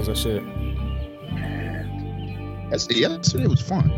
was 0.00 0.08
that 0.08 0.16
shit? 0.16 0.42
That's, 2.70 2.90
yesterday 2.90 3.46
was 3.46 3.60
fun. 3.60 3.90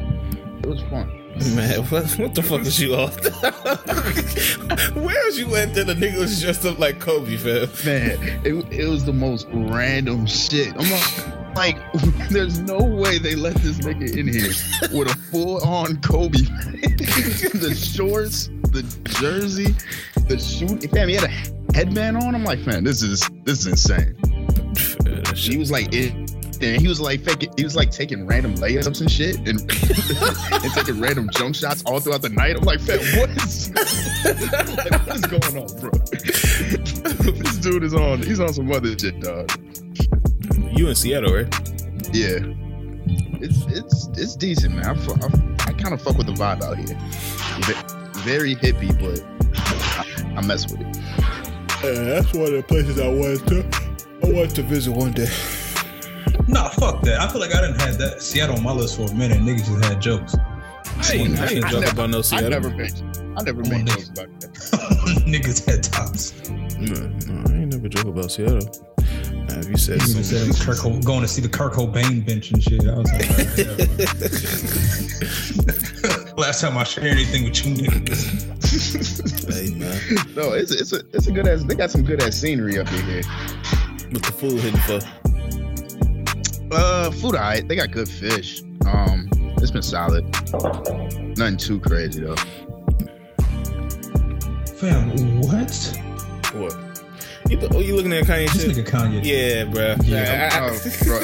It 0.62 0.66
was 0.66 0.80
fun. 0.82 1.18
Man, 1.54 1.80
what, 1.84 2.10
what 2.18 2.34
the 2.34 2.42
fuck 2.42 2.60
was 2.60 2.80
you 2.80 2.94
off? 2.94 3.16
Where 4.94 5.24
was 5.24 5.38
you 5.38 5.54
at 5.56 5.74
that 5.74 5.86
the 5.86 5.94
nigga 5.94 6.18
was 6.18 6.40
dressed 6.40 6.66
up 6.66 6.78
like 6.78 7.00
Kobe, 7.00 7.36
fam? 7.36 7.68
Man, 7.84 8.40
it, 8.44 8.54
it 8.72 8.86
was 8.86 9.04
the 9.04 9.12
most 9.12 9.46
random 9.50 10.26
shit. 10.26 10.72
I'm 10.76 10.90
like, 10.90 11.56
like, 11.56 11.92
there's 12.30 12.60
no 12.60 12.78
way 12.78 13.18
they 13.18 13.34
let 13.34 13.54
this 13.56 13.78
nigga 13.78 14.16
in 14.16 14.28
here 14.28 14.52
with 14.96 15.08
a 15.08 15.18
full 15.30 15.62
on 15.64 16.00
Kobe. 16.02 16.38
the 16.38 17.74
shorts, 17.74 18.48
the 18.70 18.82
jersey, 19.20 19.74
the 20.28 20.38
shoe. 20.38 20.76
Fam, 20.88 21.08
he 21.08 21.14
had 21.14 21.24
a 21.24 21.74
headband 21.74 22.18
on. 22.18 22.34
I'm 22.34 22.44
like, 22.44 22.60
man, 22.66 22.84
this 22.84 23.02
is 23.02 23.28
this 23.44 23.60
is 23.60 23.66
insane. 23.68 24.16
He 25.36 25.56
was 25.58 25.70
like, 25.70 25.92
it, 25.94 26.12
and 26.62 26.80
he 26.80 26.86
was 26.88 27.00
like 27.00 27.22
faking, 27.22 27.52
he 27.56 27.64
was 27.64 27.74
like 27.74 27.90
taking 27.90 28.26
random 28.26 28.54
layups 28.54 29.00
and 29.00 29.10
shit 29.10 29.36
and, 29.38 29.60
and 30.62 30.72
taking 30.72 31.00
random 31.00 31.28
jump 31.32 31.54
shots 31.54 31.82
all 31.84 31.98
throughout 32.00 32.22
the 32.22 32.28
night. 32.28 32.56
I'm 32.56 32.62
like, 32.62 32.80
fam, 32.80 32.98
what 33.18 33.30
is 33.30 33.70
like, 33.74 33.86
what 35.06 35.16
is 35.16 35.22
going 35.22 35.58
on, 35.58 35.80
bro? 35.80 35.90
this 37.32 37.56
dude 37.58 37.82
is 37.82 37.94
on 37.94 38.22
he's 38.22 38.40
on 38.40 38.52
some 38.52 38.70
other 38.70 38.96
shit, 38.98 39.20
dog. 39.20 39.50
You 40.72 40.88
in 40.88 40.94
Seattle, 40.94 41.34
right? 41.34 41.54
Yeah. 42.14 42.38
It's 43.44 43.64
it's 43.66 44.08
it's 44.16 44.36
decent, 44.36 44.76
man. 44.76 44.86
I, 44.86 44.92
I, 44.92 45.68
I 45.68 45.72
kind 45.72 45.92
of 45.92 46.00
fuck 46.00 46.16
with 46.16 46.26
the 46.26 46.32
vibe 46.32 46.62
out 46.62 46.76
here. 46.78 46.96
Ve- 47.66 48.20
Very 48.20 48.54
hippie, 48.54 48.92
but 49.00 49.20
I, 49.56 50.36
I 50.36 50.40
mess 50.46 50.70
with 50.70 50.80
it. 50.80 50.96
Yeah, 51.82 52.04
that's 52.04 52.32
one 52.32 52.46
of 52.46 52.52
the 52.52 52.62
places 52.62 53.00
I 53.00 53.08
wanted 53.08 53.46
to. 53.48 53.91
I 54.22 54.26
wanted 54.30 54.54
to 54.56 54.62
visit 54.62 54.92
one 54.92 55.12
day. 55.12 55.28
Nah, 56.48 56.68
fuck 56.70 57.02
that. 57.02 57.20
I 57.20 57.28
feel 57.28 57.40
like 57.40 57.54
I 57.54 57.60
didn't 57.60 57.80
have 57.80 57.98
that 57.98 58.22
Seattle 58.22 58.56
on 58.56 58.62
my 58.62 58.72
list 58.72 58.96
for 58.96 59.02
a 59.10 59.14
minute. 59.14 59.38
Niggas 59.38 59.66
just 59.66 59.84
had 59.84 60.00
jokes. 60.00 60.34
I 60.34 61.14
ain't, 61.14 61.38
I 61.40 61.46
ain't 61.48 61.64
I 61.64 61.70
joking 61.70 61.80
never- 61.80 61.92
about 61.92 62.10
no 62.10 62.22
Seattle. 62.22 62.46
I 62.46 62.50
never 62.50 62.70
made 62.70 62.92
I 63.36 63.42
never 63.42 63.62
Come 63.62 63.70
made 63.72 63.86
jokes 63.86 64.08
about 64.10 64.40
that. 64.40 64.50
Niggas 65.26 65.66
had 65.66 65.82
tops. 65.82 66.32
No, 66.78 66.94
no, 67.32 67.50
I 67.50 67.54
ain't 67.62 67.72
never 67.72 67.88
joke 67.88 68.06
about 68.06 68.30
Seattle. 68.30 68.60
Now, 69.32 69.58
if 69.58 69.68
you 69.68 69.76
said 69.76 70.00
You 70.02 70.22
said 70.22 70.54
Kirk, 70.64 70.78
Co- 70.78 71.00
going 71.00 71.22
to 71.22 71.28
see 71.28 71.40
the 71.42 71.48
Kurt 71.48 71.72
Cobain 71.72 72.24
bench 72.24 72.50
and 72.52 72.62
shit. 72.62 72.86
I 72.86 72.94
was 72.98 73.10
like, 73.12 73.28
all 73.30 73.36
right, 76.28 76.38
last 76.38 76.60
time 76.60 76.76
I 76.78 76.84
shared 76.84 77.06
anything 77.08 77.44
with 77.44 77.64
you 77.64 77.74
niggas. 77.74 79.52
hey 79.52 79.74
man, 79.74 80.00
No, 80.36 80.52
it's 80.52 80.70
it's 80.72 80.92
a 80.92 81.00
it's 81.12 81.26
a 81.26 81.32
good 81.32 81.46
ass. 81.48 81.64
They 81.64 81.74
got 81.74 81.90
some 81.90 82.02
good 82.04 82.22
ass 82.22 82.36
scenery 82.36 82.78
up 82.78 82.90
in 82.92 83.04
here. 83.06 83.22
What 84.12 84.22
the 84.22 84.32
food 84.32 84.60
hitting 84.60 84.80
for? 84.80 85.00
Uh, 86.74 87.10
food 87.10 87.34
alright. 87.34 87.66
They 87.66 87.76
got 87.76 87.90
good 87.90 88.08
fish. 88.08 88.62
Um, 88.86 89.28
it's 89.58 89.70
been 89.70 89.82
solid. 89.82 90.24
Nothing 91.36 91.56
too 91.56 91.80
crazy 91.80 92.22
though. 92.22 92.36
Fam, 94.76 95.40
what? 95.42 95.98
What? 96.54 96.81
You, 97.52 97.58
th- 97.58 97.72
oh, 97.74 97.80
you 97.80 97.94
looking 97.94 98.12
at 98.14 98.24
Kanye 98.24 98.50
This 98.50 98.62
shit? 98.62 98.70
nigga 98.76 98.84
Kanye. 98.88 99.20
Yeah, 99.22 99.64
bruh. 99.66 100.00
Yeah, 100.06 100.48
I- 100.52 100.58
I- 100.58 100.70
Oh, 100.72 100.78
bro. 101.04 101.18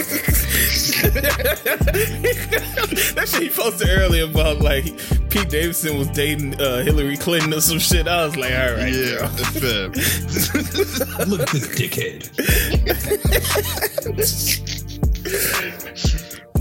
that 3.15 3.27
shit 3.29 3.43
he 3.43 3.48
posted 3.48 3.89
earlier 3.89 4.25
about 4.25 4.59
like 4.61 4.84
Pete 5.31 5.49
Davidson 5.49 5.97
was 5.97 6.09
dating 6.09 6.61
uh, 6.61 6.83
Hillary 6.84 7.17
Clinton 7.17 7.55
or 7.55 7.61
some 7.62 7.79
shit. 7.79 8.06
I 8.06 8.27
was 8.27 8.37
like, 8.37 8.53
all 8.53 8.73
right, 8.75 8.93
yeah, 8.93 9.19
bro. 9.59 9.93
fam. 9.93 9.93
Look 11.31 11.41
at 11.41 11.49
this 11.49 11.69
dickhead. 11.79 12.29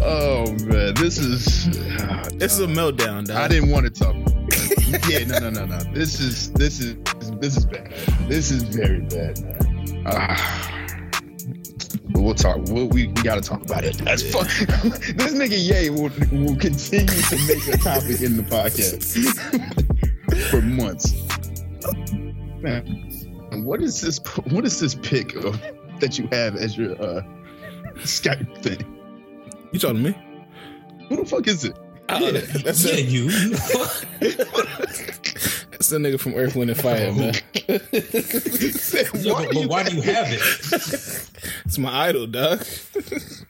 oh 0.01 0.51
man, 0.65 0.93
this 0.95 1.17
is. 1.17 1.65
This 2.37 2.53
is 2.53 2.59
a 2.59 2.67
meltdown, 2.67 3.25
dog. 3.25 3.37
I 3.37 3.47
didn't 3.47 3.69
want 3.71 3.85
to 3.85 3.91
talk. 3.91 4.15
yeah, 5.09 5.25
no, 5.25 5.39
no, 5.39 5.49
no, 5.49 5.65
no. 5.65 5.77
This 5.93 6.21
is 6.21 6.49
this 6.53 6.79
is 6.79 6.95
this 7.41 7.57
is 7.57 7.65
bad. 7.65 7.91
This 8.29 8.51
is 8.51 8.63
very 8.63 9.01
bad. 9.01 9.37
Ah. 10.05 10.87
But 12.09 12.21
we'll 12.21 12.33
talk. 12.33 12.57
We'll, 12.67 12.87
we 12.87 13.07
we 13.07 13.21
gotta 13.21 13.41
talk 13.41 13.63
about 13.63 13.83
it. 13.83 13.97
That's 13.97 14.21
fuck. 14.31 14.47
this 14.57 15.33
nigga 15.33 15.57
Ye 15.57 15.89
will 15.89 16.09
will 16.31 16.55
continue 16.55 17.05
to 17.05 17.37
make 17.47 17.67
a 17.67 17.77
topic 17.77 18.21
in 18.21 18.37
the 18.37 18.43
podcast 18.43 19.03
for 20.49 20.61
months. 20.61 21.13
Man, 22.61 23.65
what 23.65 23.81
is 23.81 23.99
this? 23.99 24.19
What 24.51 24.63
is 24.63 24.79
this 24.79 24.95
pic 24.95 25.35
of, 25.35 25.61
that 25.99 26.17
you 26.17 26.29
have 26.31 26.55
as 26.55 26.77
your 26.77 26.93
uh, 26.93 27.23
Skype 27.97 28.63
thing? 28.63 28.79
You 29.73 29.79
talking 29.79 30.01
to 30.01 30.11
me? 30.11 30.17
Who 31.09 31.17
the 31.17 31.25
fuck 31.25 31.45
is 31.47 31.65
it? 31.65 31.77
Oh, 32.09 32.31
that's, 32.31 32.85
yeah, 32.85 32.93
it. 32.93 33.05
you. 33.05 33.29
that's 35.71 35.89
the 35.89 35.97
nigga 35.97 36.17
from 36.19 36.35
Earth, 36.35 36.55
Wind, 36.55 36.69
and 36.71 36.79
Fire, 36.79 37.11
man. 37.11 37.33
Yeah, 39.13 39.33
but, 39.33 39.53
but 39.53 39.67
why 39.67 39.83
do 39.83 39.95
you 39.95 40.01
have 40.01 40.27
it? 40.29 40.41
It's 41.65 41.77
my 41.77 42.07
idol, 42.07 42.27
dog. 42.27 42.59
this, 42.59 43.43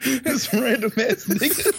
this 0.00 0.52
random 0.52 0.92
ass 0.96 1.24
nigga. 1.26 1.72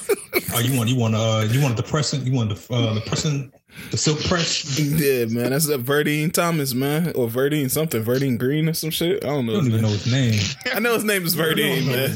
Oh, 0.53 0.59
you 0.59 0.77
want 0.77 0.89
you 0.89 0.95
want 0.97 1.15
uh 1.15 1.47
you 1.49 1.61
want 1.61 1.77
the 1.77 1.83
pressing 1.83 2.25
you 2.25 2.33
want 2.33 2.49
the 2.49 2.73
uh 2.73 2.93
the 2.95 3.01
pressing 3.01 3.51
the 3.91 3.97
silk 3.97 4.19
press? 4.23 4.79
Yeah, 4.79 5.25
man. 5.25 5.51
That's 5.51 5.67
that 5.67 5.83
Verdine 5.83 6.31
Thomas, 6.31 6.73
man. 6.73 7.11
Or 7.15 7.27
Verdine 7.27 7.69
something. 7.69 8.03
Verdine 8.03 8.37
Green 8.37 8.67
or 8.69 8.73
some 8.73 8.89
shit. 8.91 9.23
I 9.23 9.27
don't 9.27 9.45
know. 9.45 9.53
I 9.53 9.57
don't 9.57 9.67
even 9.67 9.81
name. 9.81 9.83
know 9.83 9.89
his 9.97 10.11
name. 10.11 10.39
I 10.73 10.79
know 10.79 10.93
his 10.95 11.03
name 11.03 11.23
is 11.23 11.39
I 11.39 11.43
Verdine, 11.43 11.85
man. 11.87 12.11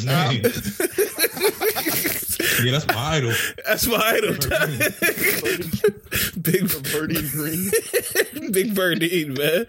his 2.56 2.66
name. 2.66 2.74
yeah, 2.74 2.80
that's 2.80 2.88
my 2.88 3.16
idol. 3.16 3.34
That's 3.66 3.88
my 3.88 3.98
idol. 3.98 4.36
Big 6.42 6.70
Birdie 6.92 7.30
Green. 7.30 7.72
Big 8.52 8.74
Verdine, 8.74 9.38
man. 9.38 9.66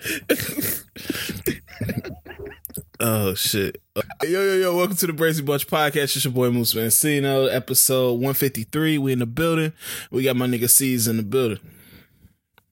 oh 3.01 3.35
shit. 3.35 3.81
Yo, 4.23 4.43
yo, 4.43 4.55
yo, 4.57 4.77
welcome 4.77 4.97
to 4.97 5.07
the 5.07 5.13
Brazy 5.13 5.45
Bunch 5.45 5.67
podcast. 5.67 6.17
It's 6.17 6.25
your 6.25 6.33
boy 6.33 6.51
Moose 6.51 6.75
Mancino, 6.75 7.53
episode 7.53 8.13
153. 8.15 8.99
We 8.99 9.13
in 9.13 9.19
the 9.21 9.27
building. 9.27 9.73
We 10.11 10.23
got 10.23 10.37
my 10.37 10.47
nigga 10.47 10.69
C's 10.69 11.09
in 11.09 11.17
the 11.17 11.23
building. 11.23 11.61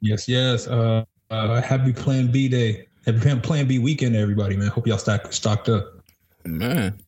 Yes, 0.00 0.28
yes. 0.28 0.66
Uh, 0.66 1.04
uh 1.30 1.60
happy 1.62 1.92
Plan 1.92 2.30
B 2.30 2.48
day. 2.48 2.86
Happy 3.06 3.20
Plan- 3.20 3.40
Plan 3.40 3.66
B 3.66 3.78
weekend, 3.78 4.16
everybody, 4.16 4.56
man. 4.56 4.68
Hope 4.68 4.86
y'all 4.86 4.98
stock, 4.98 5.32
stocked 5.32 5.68
up. 5.68 5.86
Man. 6.44 6.98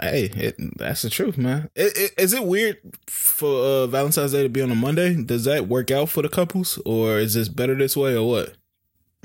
Hey, 0.00 0.24
it, 0.34 0.56
that's 0.76 1.02
the 1.02 1.10
truth, 1.10 1.38
man. 1.38 1.70
It, 1.74 1.96
it, 1.96 2.12
is 2.22 2.32
it 2.34 2.44
weird 2.44 2.76
for 3.06 3.48
uh, 3.64 3.86
Valentine's 3.86 4.32
Day 4.32 4.42
to 4.42 4.48
be 4.48 4.60
on 4.60 4.70
a 4.70 4.74
Monday? 4.74 5.14
Does 5.22 5.44
that 5.44 5.68
work 5.68 5.90
out 5.90 6.10
for 6.10 6.22
the 6.22 6.28
couples, 6.28 6.78
or 6.84 7.18
is 7.18 7.34
this 7.34 7.48
better 7.48 7.74
this 7.74 7.96
way, 7.96 8.14
or 8.14 8.28
what? 8.28 8.54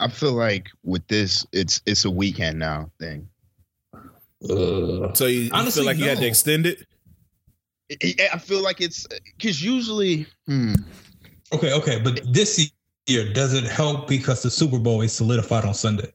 I 0.00 0.08
feel 0.08 0.32
like 0.32 0.68
with 0.82 1.06
this, 1.08 1.46
it's 1.52 1.80
it's 1.86 2.04
a 2.04 2.10
weekend 2.10 2.58
now 2.58 2.90
thing. 2.98 3.28
Uh, 3.94 5.12
So 5.14 5.26
you, 5.26 5.42
you 5.42 5.50
Honestly, 5.52 5.82
feel 5.82 5.86
like 5.86 5.98
you 5.98 6.08
had 6.08 6.18
to 6.18 6.26
extend 6.26 6.66
it? 6.66 6.86
I- 7.92 8.14
I 8.18 8.28
I 8.34 8.38
feel 8.38 8.62
like 8.62 8.80
it's 8.80 9.06
because 9.36 9.62
usually, 9.62 10.26
hmm, 10.46 10.74
okay, 11.52 11.72
okay, 11.74 12.00
but 12.00 12.20
this 12.32 12.70
year 13.06 13.32
does 13.32 13.52
it 13.52 13.64
help 13.64 14.08
because 14.08 14.42
the 14.42 14.50
Super 14.50 14.78
Bowl 14.78 15.02
is 15.02 15.12
solidified 15.12 15.64
on 15.64 15.74
Sunday? 15.74 16.12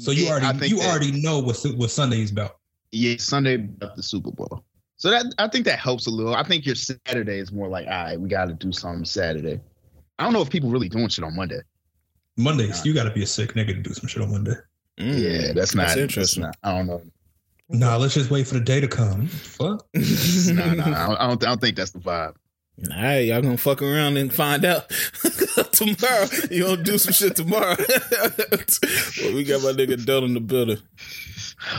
So 0.00 0.10
you 0.10 0.24
yeah, 0.24 0.32
already 0.32 0.68
you 0.68 0.78
that- 0.78 0.88
already 0.90 1.12
know 1.12 1.38
what 1.38 1.56
what 1.76 1.90
Sunday 1.90 2.20
is 2.22 2.30
about. 2.30 2.58
yeah 2.92 3.16
Sunday 3.18 3.68
up 3.82 3.94
the 3.96 4.02
Super 4.02 4.30
Bowl. 4.32 4.64
So 4.96 5.10
that 5.10 5.26
I 5.38 5.48
think 5.48 5.64
that 5.66 5.78
helps 5.78 6.06
a 6.06 6.10
little. 6.10 6.34
I 6.34 6.42
think 6.42 6.64
your 6.66 6.74
Saturday 6.74 7.38
is 7.38 7.52
more 7.52 7.68
like, 7.68 7.86
all 7.86 7.92
right, 8.04 8.18
we 8.20 8.28
got 8.28 8.46
to 8.46 8.54
do 8.54 8.72
something 8.72 9.04
Saturday. 9.04 9.60
I 10.18 10.24
don't 10.24 10.32
know 10.32 10.40
if 10.40 10.48
people 10.50 10.70
really 10.70 10.88
doing 10.88 11.08
shit 11.08 11.24
on 11.24 11.36
Monday. 11.36 11.60
Mondays, 12.38 12.84
you 12.84 12.94
got 12.94 13.04
to 13.04 13.10
be 13.10 13.22
a 13.22 13.26
sick 13.26 13.52
nigga 13.54 13.68
to 13.68 13.74
do 13.82 13.92
some 13.92 14.08
shit 14.08 14.22
on 14.22 14.30
Monday. 14.30 14.54
Mm. 14.98 15.18
Yeah, 15.46 15.52
that's 15.52 15.74
not 15.74 15.88
That's 15.88 15.94
that's 15.94 15.98
interesting. 15.98 16.42
not- 16.44 16.56
I 16.62 16.72
don't 16.76 16.86
know. 16.86 17.02
Nah, 17.68 17.96
let's 17.96 18.14
just 18.14 18.30
wait 18.30 18.46
for 18.46 18.54
the 18.54 18.60
day 18.60 18.80
to 18.80 18.88
come. 18.88 19.26
Fuck. 19.26 19.86
nah, 19.94 20.72
nah, 20.74 20.84
I 21.04 21.06
don't. 21.06 21.42
I 21.44 21.46
don't 21.46 21.60
think 21.60 21.76
that's 21.76 21.90
the 21.90 21.98
vibe. 21.98 22.34
All 22.78 23.02
right, 23.02 23.20
y'all 23.20 23.40
gonna 23.40 23.56
fuck 23.56 23.80
around 23.80 24.18
and 24.18 24.30
find 24.32 24.62
out 24.66 24.90
tomorrow. 25.72 26.26
You 26.50 26.64
gonna 26.64 26.82
do 26.82 26.98
some 26.98 27.14
shit 27.14 27.34
tomorrow. 27.34 27.74
well, 27.78 29.34
we 29.34 29.44
got 29.44 29.62
my 29.62 29.72
nigga 29.72 30.04
Dell 30.04 30.24
in 30.24 30.34
the 30.34 30.40
building. 30.40 30.76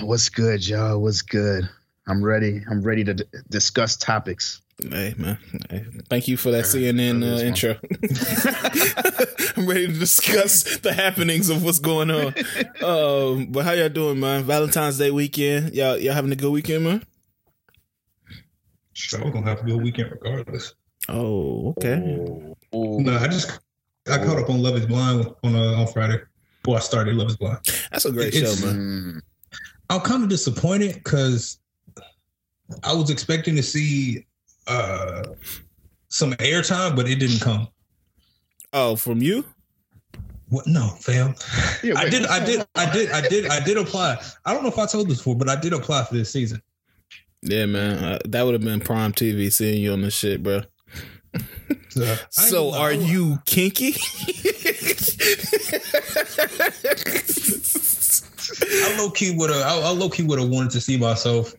What's 0.02 0.30
good, 0.30 0.68
y'all? 0.68 1.00
What's 1.00 1.22
good? 1.22 1.70
I'm 2.08 2.24
ready. 2.24 2.64
I'm 2.68 2.82
ready 2.82 3.04
to 3.04 3.14
d- 3.14 3.26
discuss 3.48 3.96
topics. 3.96 4.62
Hey 4.82 5.14
man, 5.18 5.38
hey, 5.70 5.86
thank 6.10 6.28
you 6.28 6.36
for 6.36 6.50
that 6.52 6.66
CNN 6.66 7.24
uh, 7.24 7.42
intro. 7.44 7.78
I'm 9.58 9.68
ready 9.68 9.88
to 9.88 9.94
discuss 9.94 10.78
the 10.78 10.94
happenings 10.94 11.52
of 11.52 11.64
what's 11.64 11.80
going 11.80 12.10
on. 12.10 12.34
Um, 12.84 13.48
but 13.52 13.66
how 13.66 13.74
y'all 13.74 13.90
doing, 13.90 14.20
man? 14.20 14.44
Valentine's 14.46 14.98
Day 14.98 15.12
weekend, 15.12 15.76
y'all 15.76 15.98
y'all 15.98 16.16
having 16.16 16.32
a 16.32 16.36
good 16.36 16.52
weekend, 16.52 16.84
man? 16.86 17.04
Sure, 18.94 19.24
we're 19.24 19.30
gonna 19.32 19.48
have 19.48 19.60
a 19.60 19.64
good 19.64 19.82
weekend 19.82 20.12
regardless. 20.12 20.74
Oh, 21.10 21.70
okay. 21.78 22.18
Oh, 22.74 23.00
No, 23.00 23.18
I 23.18 23.28
just 23.28 23.60
I 24.10 24.18
caught 24.18 24.38
up 24.40 24.50
on 24.50 24.62
Love 24.62 24.76
Is 24.76 24.86
Blind 24.86 25.28
on 25.44 25.56
uh, 25.56 25.74
on 25.80 25.88
Friday. 25.88 26.20
before 26.64 26.78
I 26.78 26.80
started 26.82 27.16
Love 27.16 27.30
Is 27.30 27.38
Blind. 27.38 27.60
That's 27.92 28.06
a 28.06 28.12
great 28.12 28.34
It's- 28.34 28.60
show, 28.60 28.66
man. 28.66 28.76
Mm. 28.76 29.22
I'm 29.90 30.02
kind 30.02 30.22
of 30.24 30.30
disappointed 30.30 30.96
because 30.96 31.60
I 32.84 32.92
was 32.94 33.10
expecting 33.10 33.56
to 33.56 33.64
see 33.64 34.26
uh 34.68 35.24
some 36.10 36.34
airtime, 36.34 36.96
but 36.96 37.08
it 37.08 37.16
didn't 37.20 37.40
come. 37.40 37.68
Oh, 38.74 38.96
from 38.98 39.22
you? 39.22 39.46
What? 40.50 40.68
No, 40.68 40.88
fam. 41.00 41.36
Yeah, 41.84 41.94
I 41.98 42.10
did, 42.10 42.26
I 42.26 42.44
did. 42.46 42.66
I 42.76 42.92
did, 42.92 43.12
I 43.12 43.22
did, 43.28 43.48
I 43.48 43.60
did 43.64 43.78
apply. 43.78 44.18
I 44.46 44.54
don't 44.54 44.64
know 44.64 44.70
if 44.70 44.78
I 44.80 44.86
told 44.86 45.10
this 45.10 45.18
before, 45.20 45.36
but 45.36 45.48
I 45.50 45.56
did 45.58 45.72
apply 45.74 46.04
for 46.06 46.16
this 46.16 46.32
season. 46.32 46.62
Yeah, 47.42 47.66
man. 47.66 48.04
Uh, 48.04 48.20
that 48.26 48.44
would 48.44 48.54
have 48.54 48.64
been 48.64 48.80
prime 48.82 49.12
TV 49.14 49.52
seeing 49.52 49.82
you 49.82 49.94
on 49.94 50.02
this 50.02 50.14
shit, 50.14 50.42
bro. 50.44 50.62
So, 51.90 52.16
So, 52.30 52.74
are 52.74 52.94
you 52.94 53.40
kinky? 53.46 53.96
I 58.62 58.98
low 58.98 59.12
key 59.12 59.36
would 59.36 59.50
have. 59.50 59.62
I, 59.62 59.82
I 59.82 59.90
low 59.92 60.10
key 60.10 60.24
would 60.24 60.40
have 60.40 60.50
wanted 60.50 60.72
to 60.72 60.82
see 60.82 60.98
myself 60.98 61.54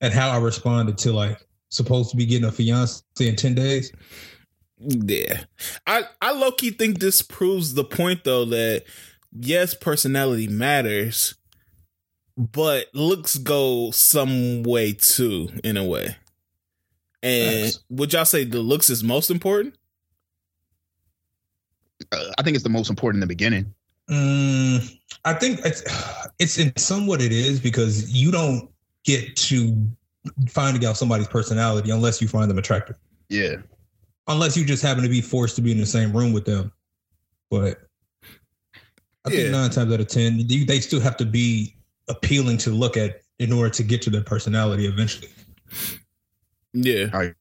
and 0.00 0.12
how 0.12 0.30
I 0.30 0.38
responded 0.38 0.98
to 0.98 1.12
like 1.12 1.38
supposed 1.68 2.10
to 2.10 2.16
be 2.16 2.26
getting 2.26 2.48
a 2.48 2.52
fiance 2.52 3.02
in 3.20 3.36
ten 3.36 3.54
days. 3.54 3.92
Yeah. 4.78 5.42
I, 5.86 6.04
I 6.22 6.32
low 6.32 6.52
key 6.52 6.70
think 6.70 6.98
this 6.98 7.22
proves 7.22 7.74
the 7.74 7.84
point 7.84 8.24
though 8.24 8.46
that 8.46 8.84
yes, 9.32 9.74
personality 9.74 10.48
matters, 10.48 11.34
but 12.36 12.86
looks 12.94 13.36
go 13.36 13.90
some 13.90 14.62
way 14.62 14.92
too, 14.92 15.50
in 15.62 15.76
a 15.76 15.84
way. 15.84 16.16
And 17.22 17.64
Facts. 17.66 17.84
would 17.90 18.12
y'all 18.12 18.24
say 18.24 18.44
the 18.44 18.60
looks 18.60 18.88
is 18.90 19.04
most 19.04 19.30
important? 19.30 19.74
Uh, 22.12 22.24
I 22.38 22.42
think 22.42 22.54
it's 22.54 22.64
the 22.64 22.70
most 22.70 22.88
important 22.90 23.22
in 23.22 23.28
the 23.28 23.32
beginning. 23.34 23.74
Mm, 24.08 24.98
I 25.24 25.34
think 25.34 25.60
it's 25.64 25.82
it's 26.38 26.58
in 26.58 26.72
somewhat 26.76 27.20
it 27.20 27.32
is 27.32 27.60
because 27.60 28.10
you 28.10 28.30
don't 28.30 28.70
get 29.04 29.36
to 29.36 29.86
finding 30.48 30.84
out 30.84 30.96
somebody's 30.96 31.28
personality 31.28 31.90
unless 31.90 32.20
you 32.20 32.28
find 32.28 32.50
them 32.50 32.58
attractive. 32.58 32.96
Yeah. 33.28 33.56
Unless 34.28 34.56
you 34.56 34.64
just 34.64 34.82
happen 34.82 35.02
to 35.02 35.08
be 35.08 35.20
forced 35.20 35.56
to 35.56 35.62
be 35.62 35.72
in 35.72 35.78
the 35.78 35.86
same 35.86 36.12
room 36.16 36.32
with 36.32 36.44
them. 36.44 36.72
But 37.50 37.86
I 39.24 39.30
Yeah. 39.30 39.36
think 39.36 39.50
nine 39.52 39.70
times 39.70 39.92
out 39.92 40.00
of 40.00 40.08
ten, 40.08 40.38
you, 40.48 40.64
they 40.64 40.80
still 40.80 41.00
have 41.00 41.16
to 41.18 41.26
be 41.26 41.74
appealing 42.08 42.58
to 42.58 42.70
look 42.70 42.96
at 42.96 43.20
in 43.38 43.52
order 43.52 43.70
to 43.70 43.82
get 43.82 44.02
to 44.02 44.10
their 44.10 44.22
personality 44.22 44.86
eventually. 44.86 45.28
Yeah. 46.72 47.06
Alright. 47.12 47.34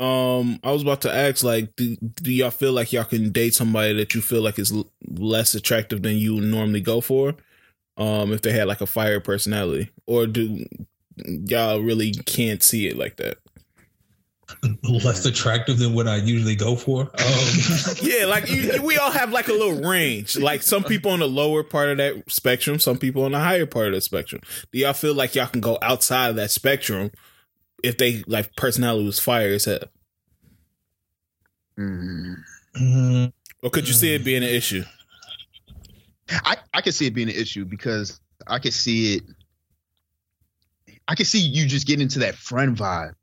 Um, 0.00 0.60
I 0.62 0.70
was 0.70 0.82
about 0.82 1.00
to 1.02 1.12
ask, 1.12 1.42
like, 1.42 1.74
do, 1.74 1.96
do 1.96 2.30
y'all 2.32 2.50
feel 2.50 2.72
like 2.72 2.92
y'all 2.92 3.02
can 3.04 3.32
date 3.32 3.54
somebody 3.54 3.94
that 3.94 4.14
you 4.14 4.20
feel 4.20 4.42
like 4.42 4.58
is 4.58 4.70
l- 4.72 4.90
less 5.08 5.54
attractive 5.56 6.02
than 6.02 6.16
you 6.16 6.40
normally 6.40 6.80
go 6.80 7.00
for? 7.00 7.34
Um, 7.96 8.32
if 8.32 8.42
they 8.42 8.52
had 8.52 8.68
like 8.68 8.80
a 8.80 8.86
fire 8.86 9.18
personality, 9.18 9.90
or 10.06 10.28
do 10.28 10.64
y'all 11.16 11.80
really 11.80 12.12
can't 12.12 12.62
see 12.62 12.86
it 12.86 12.96
like 12.96 13.16
that? 13.16 13.38
Less 14.84 15.26
attractive 15.26 15.78
than 15.78 15.92
what 15.94 16.06
I 16.08 16.16
usually 16.16 16.54
go 16.54 16.74
for. 16.76 17.02
Um, 17.02 17.96
Yeah, 18.02 18.24
like 18.26 18.48
you, 18.48 18.62
you- 18.72 18.82
we 18.82 18.96
all 18.96 19.10
have 19.10 19.30
like 19.32 19.48
a 19.48 19.52
little 19.52 19.82
range. 19.88 20.38
Like 20.38 20.62
some 20.62 20.84
people 20.84 21.10
on 21.10 21.18
the 21.18 21.28
lower 21.28 21.62
part 21.62 21.90
of 21.90 21.96
that 21.98 22.22
spectrum, 22.30 22.78
some 22.78 22.98
people 22.98 23.24
on 23.24 23.32
the 23.32 23.40
higher 23.40 23.66
part 23.66 23.88
of 23.88 23.94
the 23.94 24.00
spectrum. 24.00 24.40
Do 24.72 24.78
y'all 24.78 24.92
feel 24.94 25.12
like 25.14 25.34
y'all 25.34 25.48
can 25.48 25.60
go 25.60 25.76
outside 25.82 26.28
of 26.30 26.36
that 26.36 26.50
spectrum 26.50 27.10
if 27.82 27.96
they 27.98 28.22
like 28.26 28.54
personality 28.56 29.04
was 29.04 29.18
fire 29.18 29.52
as 29.52 29.64
hell? 29.64 29.78
Mm. 31.78 32.34
mm, 32.76 33.32
Or 33.62 33.70
could 33.70 33.86
you 33.88 33.94
see 33.94 34.14
it 34.14 34.24
being 34.24 34.42
an 34.42 34.48
issue? 34.48 34.84
I, 36.30 36.56
I 36.74 36.80
can 36.80 36.92
see 36.92 37.06
it 37.06 37.14
being 37.14 37.28
an 37.28 37.34
issue 37.36 37.64
because 37.64 38.20
I 38.46 38.58
can 38.58 38.72
see 38.72 39.16
it. 39.16 39.22
I 41.06 41.14
can 41.14 41.24
see 41.24 41.40
you 41.40 41.66
just 41.66 41.86
get 41.86 42.00
into 42.00 42.18
that 42.20 42.34
friend 42.34 42.76
vibe, 42.76 43.14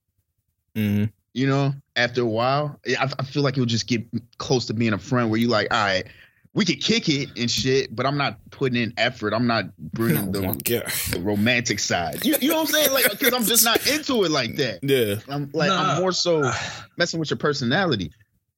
hmm 0.75 1.06
you 1.34 1.48
know, 1.48 1.74
after 1.98 2.22
a 2.22 2.25
while. 2.25 2.80
I, 2.88 3.12
I 3.19 3.24
feel 3.24 3.44
like 3.44 3.57
you'll 3.57 3.66
just 3.66 3.88
get 3.88 4.06
close 4.38 4.66
to 4.68 4.74
being 4.74 4.94
a 4.94 4.98
friend 4.98 5.30
where 5.30 5.40
you 5.40 5.50
like, 5.50 5.68
all 5.72 5.84
right, 5.84 6.06
we 6.56 6.63
could 6.63 6.81
kick 6.81 7.10
it 7.10 7.30
and 7.38 7.52
shit, 7.52 7.94
but 7.94 8.06
I'm 8.06 8.18
not 8.18 8.40
putting 8.50 8.81
in 8.81 8.94
effort. 8.98 9.34
I'm 9.34 9.46
not 9.46 9.75
bringing 9.78 10.31
the, 10.31 10.40
God. 10.63 10.88
the 11.12 11.19
romantic 11.22 11.80
side. 11.80 12.25
You, 12.25 12.36
you 12.40 12.48
know 12.48 12.56
what 12.56 12.62
I'm 12.62 12.68
saying? 12.68 12.94
Like, 12.94 13.12
because 13.12 13.34
I'm 13.34 13.44
just 13.44 13.66
not 13.66 13.86
into 13.86 14.24
it 14.24 14.31
like 14.31 14.56
that. 14.56 14.80
Yeah. 14.86 15.16
I'm 15.28 15.50
like, 15.54 15.68
Nah. 15.69 15.96
I'm 15.96 16.02
more 16.02 16.13
so 16.13 16.50
messing 16.98 17.19
with 17.19 17.30
your 17.30 17.38
personality. 17.38 18.12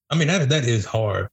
I 0.09 0.15
mean 0.15 0.27
that 0.27 0.47
that 0.49 0.65
is 0.65 0.85
hard. 0.85 1.27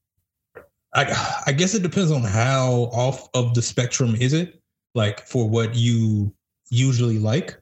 I 0.95 1.43
I 1.47 1.53
guess 1.53 1.75
it 1.75 1.83
depends 1.83 2.11
on 2.11 2.23
how 2.23 2.89
off 2.93 3.29
of 3.35 3.55
the 3.55 3.61
spectrum 3.63 4.17
is 4.19 4.33
it. 4.33 4.61
Like 4.95 5.27
for 5.27 5.49
what 5.49 5.75
you 5.75 6.33
usually 6.71 7.19
like. 7.19 7.59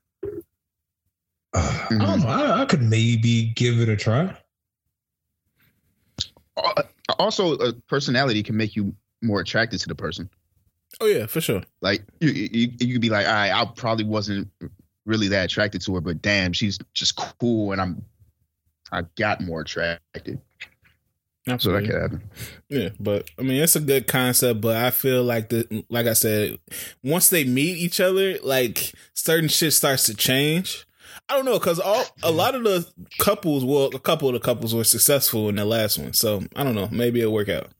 Uh, 1.54 1.86
I 1.90 1.96
don't 1.98 2.20
know. 2.20 2.28
I, 2.28 2.62
I 2.62 2.64
could 2.66 2.82
maybe 2.82 3.52
give 3.56 3.80
it 3.80 3.88
a 3.88 3.96
try. 3.96 4.36
Uh, 6.56 6.82
Also, 7.18 7.54
a 7.54 7.72
personality 7.72 8.42
can 8.42 8.56
make 8.56 8.76
you 8.76 8.94
more 9.22 9.40
attracted 9.40 9.80
to 9.80 9.88
the 9.88 9.94
person. 9.94 10.30
Oh 11.00 11.06
yeah, 11.06 11.26
for 11.26 11.40
sure. 11.40 11.62
Like 11.80 12.04
you, 12.20 12.30
you, 12.30 12.72
you 12.78 12.92
could 12.94 13.00
be 13.00 13.10
like, 13.10 13.26
all 13.26 13.32
right, 13.32 13.52
I 13.52 13.64
probably 13.64 14.04
wasn't 14.04 14.48
really 15.06 15.28
that 15.28 15.46
attracted 15.46 15.82
to 15.82 15.94
her, 15.94 16.00
but 16.00 16.22
damn, 16.22 16.52
she's 16.52 16.78
just 16.94 17.16
cool, 17.16 17.72
and 17.72 17.80
I'm, 17.80 18.04
I 18.90 19.02
got 19.16 19.40
more 19.40 19.62
attracted. 19.62 20.40
So 21.58 21.72
that 21.72 21.84
could 21.84 22.00
happen. 22.00 22.22
Yeah, 22.68 22.90
but 23.00 23.28
I 23.36 23.42
mean 23.42 23.60
it's 23.60 23.74
a 23.74 23.80
good 23.80 24.06
concept, 24.06 24.60
but 24.60 24.76
I 24.76 24.90
feel 24.90 25.24
like 25.24 25.48
the 25.48 25.84
like 25.88 26.06
I 26.06 26.12
said, 26.12 26.58
once 27.02 27.30
they 27.30 27.42
meet 27.42 27.78
each 27.78 28.00
other, 28.00 28.38
like 28.44 28.92
certain 29.14 29.48
shit 29.48 29.72
starts 29.72 30.06
to 30.06 30.14
change. 30.14 30.86
I 31.32 31.36
don't 31.36 31.46
know 31.46 31.58
because 31.58 31.80
all 31.80 32.04
a 32.22 32.30
lot 32.30 32.54
of 32.54 32.62
the 32.62 32.86
couples, 33.18 33.64
well, 33.64 33.86
a 33.86 33.98
couple 33.98 34.28
of 34.28 34.34
the 34.34 34.40
couples 34.40 34.74
were 34.74 34.84
successful 34.84 35.48
in 35.48 35.54
the 35.54 35.64
last 35.64 35.98
one, 35.98 36.12
so 36.12 36.42
I 36.54 36.62
don't 36.62 36.74
know. 36.74 36.90
Maybe 36.92 37.22
it'll 37.22 37.32
work 37.32 37.48
out. 37.48 37.70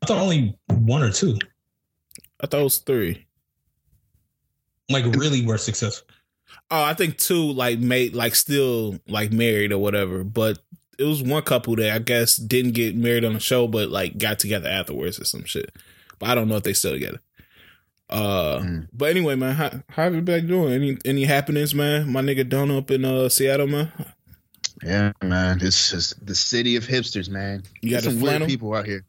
I 0.00 0.06
thought 0.06 0.18
only 0.18 0.56
one 0.68 1.02
or 1.02 1.10
two 1.10 1.38
I 2.40 2.46
thought 2.46 2.60
it 2.60 2.64
was 2.64 2.78
three. 2.78 3.26
like 4.88 5.04
really 5.16 5.44
were 5.44 5.58
successful. 5.58 6.06
Oh, 6.70 6.84
I 6.84 6.94
think 6.94 7.18
two 7.18 7.50
like 7.50 7.80
made 7.80 8.14
like 8.14 8.36
still 8.36 8.96
like 9.08 9.32
married 9.32 9.72
or 9.72 9.78
whatever, 9.78 10.22
but 10.22 10.60
it 11.00 11.04
was 11.04 11.20
one 11.20 11.42
couple 11.42 11.74
that 11.74 11.90
I 11.90 11.98
guess 11.98 12.36
didn't 12.36 12.74
get 12.74 12.94
married 12.94 13.24
on 13.24 13.32
the 13.32 13.40
show, 13.40 13.66
but 13.66 13.88
like 13.88 14.18
got 14.18 14.38
together 14.38 14.68
afterwards 14.68 15.18
or 15.18 15.24
some 15.24 15.44
shit. 15.46 15.74
But 16.20 16.28
I 16.28 16.36
don't 16.36 16.46
know 16.46 16.58
if 16.58 16.62
they 16.62 16.74
still 16.74 16.92
together. 16.92 17.18
Uh, 18.12 18.58
Mm. 18.60 18.88
but 18.92 19.08
anyway, 19.10 19.34
man, 19.36 19.54
how 19.54 19.70
how 19.88 20.02
have 20.04 20.14
you 20.14 20.20
been 20.20 20.46
doing? 20.46 20.72
Any 20.74 20.98
any 21.04 21.24
happenings, 21.24 21.74
man? 21.74 22.10
My 22.10 22.20
nigga 22.20 22.46
Don 22.48 22.70
up 22.70 22.90
in 22.90 23.04
uh 23.04 23.28
Seattle, 23.30 23.66
man. 23.66 23.90
Yeah, 24.84 25.12
man, 25.22 25.58
this 25.58 25.92
is 25.92 26.14
the 26.20 26.34
city 26.34 26.76
of 26.76 26.84
hipsters, 26.86 27.28
man. 27.30 27.62
You 27.80 27.90
got 27.92 28.02
some 28.02 28.18
flannel? 28.18 28.40
weird 28.40 28.50
people 28.50 28.74
out 28.74 28.84
here. 28.84 29.04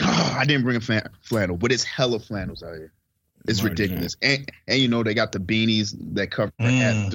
Oh, 0.00 0.36
I 0.38 0.44
didn't 0.44 0.62
bring 0.62 0.76
a 0.76 0.80
fan, 0.80 1.08
flannel, 1.22 1.56
but 1.56 1.72
it's 1.72 1.82
hella 1.82 2.20
flannels 2.20 2.62
out 2.62 2.76
here. 2.76 2.92
It's 3.48 3.62
My 3.62 3.70
ridiculous, 3.70 4.14
and 4.22 4.48
and 4.68 4.78
you 4.78 4.86
know 4.88 5.02
they 5.02 5.14
got 5.14 5.32
the 5.32 5.40
beanies 5.40 5.96
that 6.14 6.30
cover 6.30 6.52
Mm. 6.60 7.14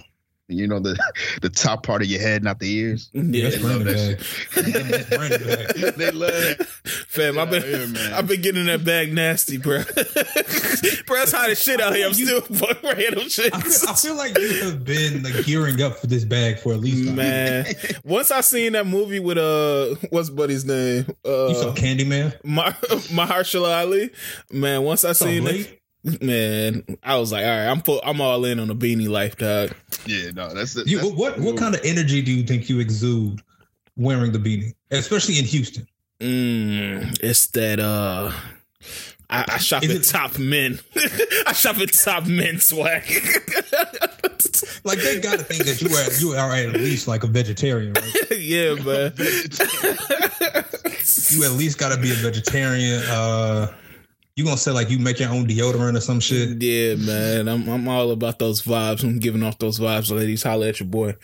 Half, 0.49 0.55
you 0.57 0.67
know 0.67 0.79
the 0.79 0.97
the 1.41 1.49
top 1.49 1.83
part 1.85 2.01
of 2.01 2.07
your 2.07 2.21
head, 2.21 2.43
not 2.43 2.59
the 2.59 2.71
ears. 2.71 3.09
Yeah, 3.13 3.49
they 3.49 3.57
love 3.59 3.83
that 3.85 4.17
bag. 4.55 4.73
That's 4.73 5.09
Brandon 5.09 5.47
bag. 5.47 5.95
they 5.95 6.11
love 6.11 6.31
that. 6.31 6.67
fam. 7.07 7.37
I've 7.39 7.49
been 7.49 7.63
Yeah, 7.63 8.09
yeah. 8.09 8.17
I've 8.17 8.27
been 8.27 8.41
getting 8.41 8.65
that 8.65 8.83
bag 8.85 9.13
nasty, 9.13 9.57
bro. 9.57 9.83
bro, 11.05 11.21
it's 11.21 11.31
hot 11.31 11.49
as 11.49 11.61
shit 11.61 11.79
out 11.81 11.95
here. 11.95 12.07
I'm 12.07 12.13
still 12.13 12.41
fucking 12.41 12.89
random 12.89 13.29
shit. 13.29 13.53
I 13.53 13.61
feel, 13.61 13.89
I 13.89 13.93
feel 13.95 14.15
like 14.15 14.37
you 14.37 14.63
have 14.63 14.83
been 14.83 15.23
like 15.23 15.45
gearing 15.45 15.81
up 15.81 15.97
for 15.97 16.07
this 16.07 16.25
bag 16.25 16.59
for 16.59 16.73
at 16.73 16.79
least 16.79 17.11
Man, 17.13 17.65
once 18.03 18.31
I 18.31 18.41
seen 18.41 18.73
that 18.73 18.87
movie 18.87 19.19
with 19.19 19.37
uh, 19.37 19.95
what's 20.09 20.29
buddy's 20.29 20.65
name? 20.65 21.05
Uh, 21.25 21.47
You 21.49 21.55
saw 21.55 21.73
Candyman? 21.73 22.33
Mar- 22.43 22.71
Mahershala 23.11 23.79
Ali. 23.81 24.09
Man, 24.51 24.83
once 24.83 25.05
I 25.05 25.13
Saw 25.13 25.25
seen 25.25 25.43
Blade? 25.43 25.65
it, 25.67 25.81
man, 26.21 26.83
I 27.03 27.17
was 27.17 27.31
like, 27.31 27.43
all 27.45 27.49
right, 27.51 27.67
I'm 27.67 27.81
full, 27.81 28.01
I'm 28.03 28.19
all 28.21 28.43
in 28.45 28.59
on 28.59 28.67
the 28.67 28.75
beanie 28.75 29.09
life, 29.09 29.37
dog. 29.37 29.73
Yeah, 30.05 30.31
no, 30.31 30.53
that's 30.53 30.73
the. 30.73 30.83
You, 30.85 30.99
that's 30.99 31.11
what 31.11 31.39
what 31.39 31.57
kind 31.57 31.73
of 31.75 31.81
energy 31.83 32.21
do 32.21 32.31
you 32.31 32.43
think 32.43 32.69
you 32.69 32.79
exude 32.79 33.41
wearing 33.95 34.31
the 34.31 34.39
beanie, 34.39 34.73
especially 34.91 35.39
in 35.39 35.45
Houston? 35.45 35.87
Mm, 36.19 37.17
it's 37.21 37.47
that 37.47 37.79
uh. 37.79 38.31
I, 39.29 39.45
I 39.47 39.57
shop 39.57 39.83
Is 39.83 39.89
at 39.89 39.95
it- 39.95 40.03
top 40.03 40.37
men. 40.37 40.79
I 41.47 41.53
shop 41.53 41.77
at 41.79 41.91
top 41.93 42.25
men 42.27 42.59
swag. 42.59 43.03
Like 44.85 44.99
they 44.99 45.19
got 45.21 45.39
to 45.39 45.45
think 45.45 45.63
that 45.63 45.81
you 45.81 45.89
are 45.95 46.11
you 46.19 46.37
are 46.39 46.51
at 46.53 46.73
least 46.79 47.07
like 47.07 47.23
a 47.23 47.27
vegetarian, 47.27 47.93
right? 47.93 48.13
yeah, 48.37 48.73
man. 48.75 49.13
You 51.31 51.45
at 51.45 51.51
least 51.53 51.77
got 51.77 51.93
to 51.95 51.99
be 52.01 52.11
a 52.11 52.15
vegetarian. 52.15 53.01
Uh, 53.07 53.73
you 54.35 54.43
gonna 54.43 54.57
say 54.57 54.71
like 54.71 54.89
you 54.89 54.99
make 54.99 55.19
your 55.19 55.29
own 55.29 55.47
deodorant 55.47 55.97
or 55.97 56.01
some 56.01 56.19
shit? 56.19 56.61
Yeah, 56.61 56.95
man. 56.95 57.47
I'm 57.47 57.67
I'm 57.67 57.87
all 57.87 58.11
about 58.11 58.39
those 58.39 58.61
vibes. 58.61 59.03
I'm 59.03 59.19
giving 59.19 59.43
off 59.43 59.59
those 59.59 59.79
vibes, 59.79 60.15
ladies. 60.15 60.43
Holla 60.43 60.69
at 60.69 60.79
your 60.79 60.89
boy. 60.89 61.15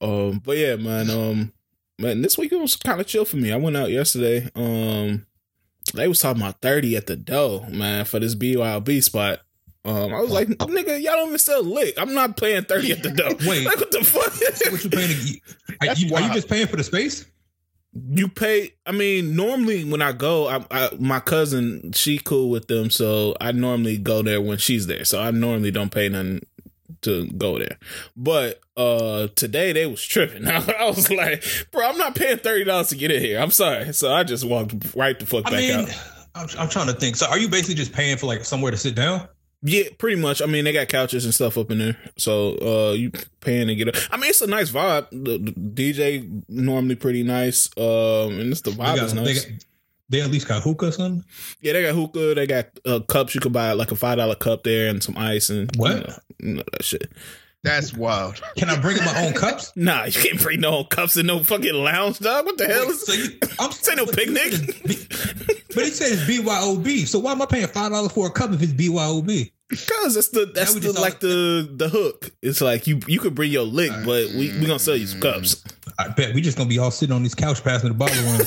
Um, 0.00 0.40
but 0.44 0.56
yeah, 0.56 0.76
man. 0.76 1.10
Um, 1.10 1.52
man, 1.98 2.22
this 2.22 2.38
week 2.38 2.52
it 2.52 2.60
was 2.60 2.76
kind 2.76 3.00
of 3.00 3.06
chill 3.06 3.24
for 3.24 3.36
me. 3.36 3.52
I 3.52 3.56
went 3.56 3.76
out 3.76 3.90
yesterday. 3.90 4.48
Um, 4.54 5.26
they 5.94 6.08
was 6.08 6.20
talking 6.20 6.42
about 6.42 6.60
30 6.60 6.96
at 6.96 7.06
the 7.06 7.16
door, 7.16 7.66
man, 7.70 8.04
for 8.04 8.18
this 8.18 8.34
BYOB 8.34 9.02
spot. 9.02 9.40
Um, 9.84 10.12
I 10.12 10.20
was 10.20 10.30
like, 10.30 10.48
nigga, 10.48 11.00
y'all 11.00 11.14
don't 11.14 11.28
even 11.28 11.38
sell 11.38 11.62
lick. 11.62 11.94
I'm 11.96 12.12
not 12.12 12.36
paying 12.36 12.64
30 12.64 12.92
at 12.92 13.02
the 13.02 13.10
door. 13.10 13.28
Wait. 13.48 13.64
like, 13.64 13.76
what 13.76 13.90
the 13.90 14.04
fuck? 14.04 14.72
What 14.72 14.84
you 14.84 14.90
paying? 14.90 15.08
To, 15.08 15.88
are, 15.88 15.94
you, 15.94 16.14
are 16.14 16.20
you 16.20 16.32
just 16.34 16.48
paying 16.48 16.66
for 16.66 16.76
the 16.76 16.84
space? 16.84 17.24
You 17.94 18.28
pay 18.28 18.72
i 18.86 18.92
mean 18.92 19.34
normally 19.34 19.84
when 19.84 20.02
i 20.02 20.12
go 20.12 20.46
I, 20.46 20.64
I 20.70 20.90
my 20.98 21.20
cousin 21.20 21.92
she 21.92 22.18
cool 22.18 22.50
with 22.50 22.68
them 22.68 22.90
so 22.90 23.34
i 23.40 23.50
normally 23.52 23.96
go 23.96 24.22
there 24.22 24.40
when 24.40 24.58
she's 24.58 24.86
there. 24.86 25.04
So 25.04 25.20
i 25.20 25.30
normally 25.30 25.70
don't 25.70 25.90
pay 25.90 26.08
nothing 26.08 26.46
to 27.02 27.26
go 27.28 27.58
there. 27.58 27.78
But 28.16 28.60
uh 28.76 29.28
today 29.36 29.72
they 29.72 29.86
was 29.86 30.02
tripping. 30.02 30.46
I 30.48 30.84
was 30.84 31.10
like 31.10 31.44
bro 31.70 31.88
i'm 31.88 31.98
not 31.98 32.14
paying 32.14 32.38
$30 32.38 32.88
to 32.90 32.96
get 32.96 33.10
in 33.10 33.22
here. 33.22 33.40
I'm 33.40 33.50
sorry. 33.50 33.92
So 33.92 34.12
i 34.12 34.22
just 34.22 34.44
walked 34.44 34.94
right 34.94 35.18
the 35.18 35.26
fuck 35.26 35.46
I 35.46 35.50
back 35.50 35.60
mean, 35.60 35.80
out. 35.80 36.18
I'm, 36.34 36.48
I'm 36.58 36.68
trying 36.68 36.86
to 36.86 36.92
think. 36.92 37.16
So, 37.16 37.26
are 37.26 37.38
you 37.38 37.48
basically 37.48 37.74
just 37.74 37.92
paying 37.92 38.16
for 38.16 38.26
like 38.26 38.44
somewhere 38.44 38.70
to 38.70 38.76
sit 38.76 38.94
down? 38.94 39.28
Yeah 39.62 39.84
pretty 39.98 40.20
much 40.20 40.40
i 40.40 40.46
mean 40.46 40.64
they 40.64 40.72
got 40.72 40.88
couches 40.88 41.24
and 41.24 41.34
stuff 41.34 41.58
up 41.58 41.70
in 41.70 41.78
there 41.78 41.96
so 42.16 42.56
uh 42.58 42.92
you 42.92 43.10
paying 43.40 43.66
to 43.66 43.74
get 43.74 43.88
up 43.88 43.96
i 44.12 44.16
mean 44.16 44.30
it's 44.30 44.40
a 44.40 44.46
nice 44.46 44.70
vibe 44.70 45.08
the, 45.10 45.38
the 45.38 45.52
dj 45.92 46.44
normally 46.48 46.94
pretty 46.94 47.22
nice 47.24 47.68
um 47.76 48.38
and 48.38 48.52
it's 48.52 48.60
the 48.60 48.70
They, 48.70 48.76
vibe 48.76 48.96
got, 48.96 49.04
is 49.04 49.14
they, 49.14 49.20
nice 49.22 49.44
got, 49.44 49.64
they 50.10 50.20
at 50.22 50.30
least 50.30 50.48
got 50.48 50.62
hookah 50.62 50.86
or 50.86 50.92
something. 50.92 51.22
Yeah, 51.60 51.74
they 51.74 51.82
got 51.82 51.94
hookah. 51.94 52.34
They 52.34 52.46
got 52.46 52.66
uh, 52.86 53.00
cups 53.00 53.34
you 53.34 53.42
could 53.42 53.52
buy, 53.52 53.72
like 53.72 53.90
a 53.90 53.94
five 53.96 54.16
dollar 54.16 54.36
cup 54.36 54.64
there, 54.64 54.88
and 54.88 55.02
some 55.02 55.18
ice 55.18 55.50
and 55.50 55.70
What? 55.76 55.90
You 55.90 56.00
know, 56.00 56.14
you 56.38 56.54
know 56.54 56.62
that 56.72 56.82
shit. 56.82 57.12
That's 57.64 57.92
wild. 57.94 58.40
Can 58.56 58.70
I 58.70 58.80
bring 58.80 58.98
my 58.98 59.24
own 59.24 59.32
cups? 59.34 59.72
Nah, 59.74 60.04
you 60.04 60.12
can't 60.12 60.40
bring 60.40 60.60
no 60.60 60.84
cups 60.84 61.16
in 61.16 61.26
no 61.26 61.42
fucking 61.42 61.74
lounge, 61.74 62.20
dog. 62.20 62.46
What 62.46 62.56
the 62.56 62.66
hell 62.66 62.86
Wait, 62.86 62.90
is? 62.90 63.06
so 63.06 63.12
you, 63.12 63.24
I'm 63.58 63.70
This 63.70 63.88
ain't 63.88 63.98
no 63.98 64.06
picnic. 64.06 64.52
But 65.74 65.84
he 65.84 65.90
said 65.90 66.12
it's 66.12 66.22
BYOB. 66.22 67.06
So 67.06 67.18
why 67.18 67.32
am 67.32 67.42
I 67.42 67.46
paying 67.46 67.66
five 67.66 67.90
dollars 67.90 68.12
for 68.12 68.26
a 68.26 68.30
cup 68.30 68.52
if 68.52 68.62
it's 68.62 68.72
BYOB? 68.72 69.50
Because 69.68 70.14
that's 70.14 70.28
the 70.30 70.46
that's 70.54 70.74
the, 70.74 70.80
just 70.80 70.98
like 70.98 71.20
the 71.20 71.68
the 71.70 71.88
hook. 71.90 72.30
It's 72.42 72.60
like 72.60 72.86
you 72.86 73.00
you 73.06 73.20
could 73.20 73.34
bring 73.34 73.52
your 73.52 73.64
lick, 73.64 73.90
uh, 73.92 74.04
but 74.04 74.28
we 74.30 74.50
we 74.58 74.66
gonna 74.66 74.78
sell 74.78 74.96
you 74.96 75.06
some 75.06 75.20
cups. 75.20 75.62
I 75.98 76.08
bet 76.08 76.34
we 76.34 76.40
just 76.40 76.56
gonna 76.56 76.70
be 76.70 76.78
all 76.78 76.90
sitting 76.90 77.14
on 77.14 77.22
this 77.22 77.34
couch 77.34 77.62
passing 77.62 77.90
the 77.90 77.94
bottle 77.94 78.16
around. 78.24 78.38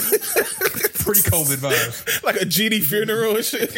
Pre-COVID 1.02 1.58
vibes. 1.58 2.24
Like 2.24 2.38
a 2.38 2.46
GD 2.46 2.82
funeral 2.84 3.36
and 3.36 3.46
shit. 3.46 3.72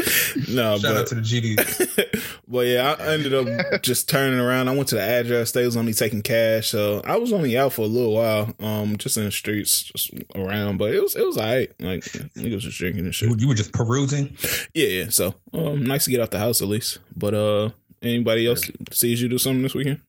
no, 0.48 0.78
Shout 0.78 0.96
out 0.96 1.06
to 1.08 1.14
the 1.16 1.20
GD. 1.20 2.26
But 2.50 2.66
yeah, 2.66 2.96
I 2.98 3.12
ended 3.14 3.32
up 3.32 3.80
just 3.82 4.08
turning 4.08 4.40
around. 4.40 4.68
I 4.68 4.74
went 4.74 4.88
to 4.88 4.96
the 4.96 5.02
address. 5.02 5.52
They 5.52 5.64
was 5.64 5.76
only 5.76 5.92
taking 5.92 6.20
cash, 6.20 6.68
so 6.70 7.00
I 7.04 7.16
was 7.16 7.32
only 7.32 7.56
out 7.56 7.72
for 7.74 7.82
a 7.82 7.86
little 7.86 8.14
while, 8.14 8.52
um, 8.58 8.96
just 8.96 9.16
in 9.16 9.24
the 9.24 9.30
streets, 9.30 9.84
just 9.84 10.10
around. 10.34 10.78
But 10.78 10.92
it 10.92 11.00
was 11.00 11.14
it 11.14 11.24
was 11.24 11.38
alright. 11.38 11.70
Like 11.78 12.02
niggas 12.02 12.64
was 12.64 12.76
drinking 12.76 13.04
and 13.04 13.14
shit. 13.14 13.40
you 13.40 13.46
were 13.46 13.54
just 13.54 13.72
perusing. 13.72 14.36
Yeah, 14.74 14.88
yeah. 14.88 15.08
So 15.10 15.36
um, 15.52 15.84
nice 15.84 16.06
to 16.06 16.10
get 16.10 16.20
out 16.20 16.32
the 16.32 16.40
house 16.40 16.60
at 16.60 16.66
least. 16.66 16.98
But 17.14 17.34
uh, 17.34 17.70
anybody 18.02 18.48
else 18.48 18.68
sees 18.90 19.22
you 19.22 19.28
do 19.28 19.38
something 19.38 19.62
this 19.62 19.74
weekend? 19.74 20.00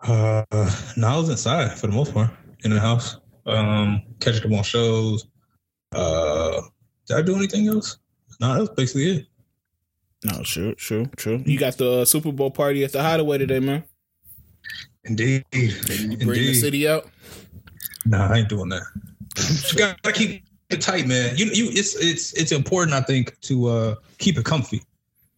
Uh, 0.00 0.44
no, 0.96 1.06
I 1.06 1.16
was 1.16 1.28
inside 1.28 1.78
for 1.78 1.86
the 1.86 1.92
most 1.92 2.12
part 2.12 2.30
in 2.64 2.72
the 2.72 2.80
house. 2.80 3.18
Um, 3.46 4.02
catching 4.18 4.52
up 4.52 4.58
on 4.58 4.64
shows. 4.64 5.26
Uh, 5.92 6.60
did 7.06 7.16
I 7.18 7.22
do 7.22 7.36
anything 7.36 7.68
else? 7.68 7.98
No, 8.42 8.54
that 8.54 8.60
was 8.60 8.68
basically 8.70 9.18
it. 9.18 9.26
No, 10.24 10.42
sure, 10.42 10.74
sure, 10.76 11.06
true. 11.16 11.42
You 11.46 11.58
got 11.58 11.78
the 11.78 12.00
uh, 12.00 12.04
Super 12.04 12.32
Bowl 12.32 12.50
party 12.50 12.84
at 12.84 12.92
the 12.92 13.00
Hideaway 13.02 13.38
today, 13.38 13.60
man. 13.60 13.84
Indeed, 15.04 15.44
You 15.52 15.70
bring 16.18 16.26
the 16.26 16.54
city 16.54 16.86
out. 16.88 17.08
Nah, 18.04 18.28
I 18.32 18.38
ain't 18.38 18.48
doing 18.48 18.68
that. 18.70 18.82
you 19.72 19.78
gotta 19.78 20.12
keep 20.12 20.42
it 20.70 20.80
tight, 20.80 21.06
man. 21.06 21.36
You, 21.36 21.46
you, 21.46 21.68
it's, 21.70 21.94
it's, 21.96 22.32
it's 22.34 22.52
important, 22.52 22.94
I 22.94 23.00
think, 23.00 23.38
to 23.42 23.68
uh 23.68 23.94
keep 24.18 24.38
it 24.38 24.44
comfy. 24.44 24.82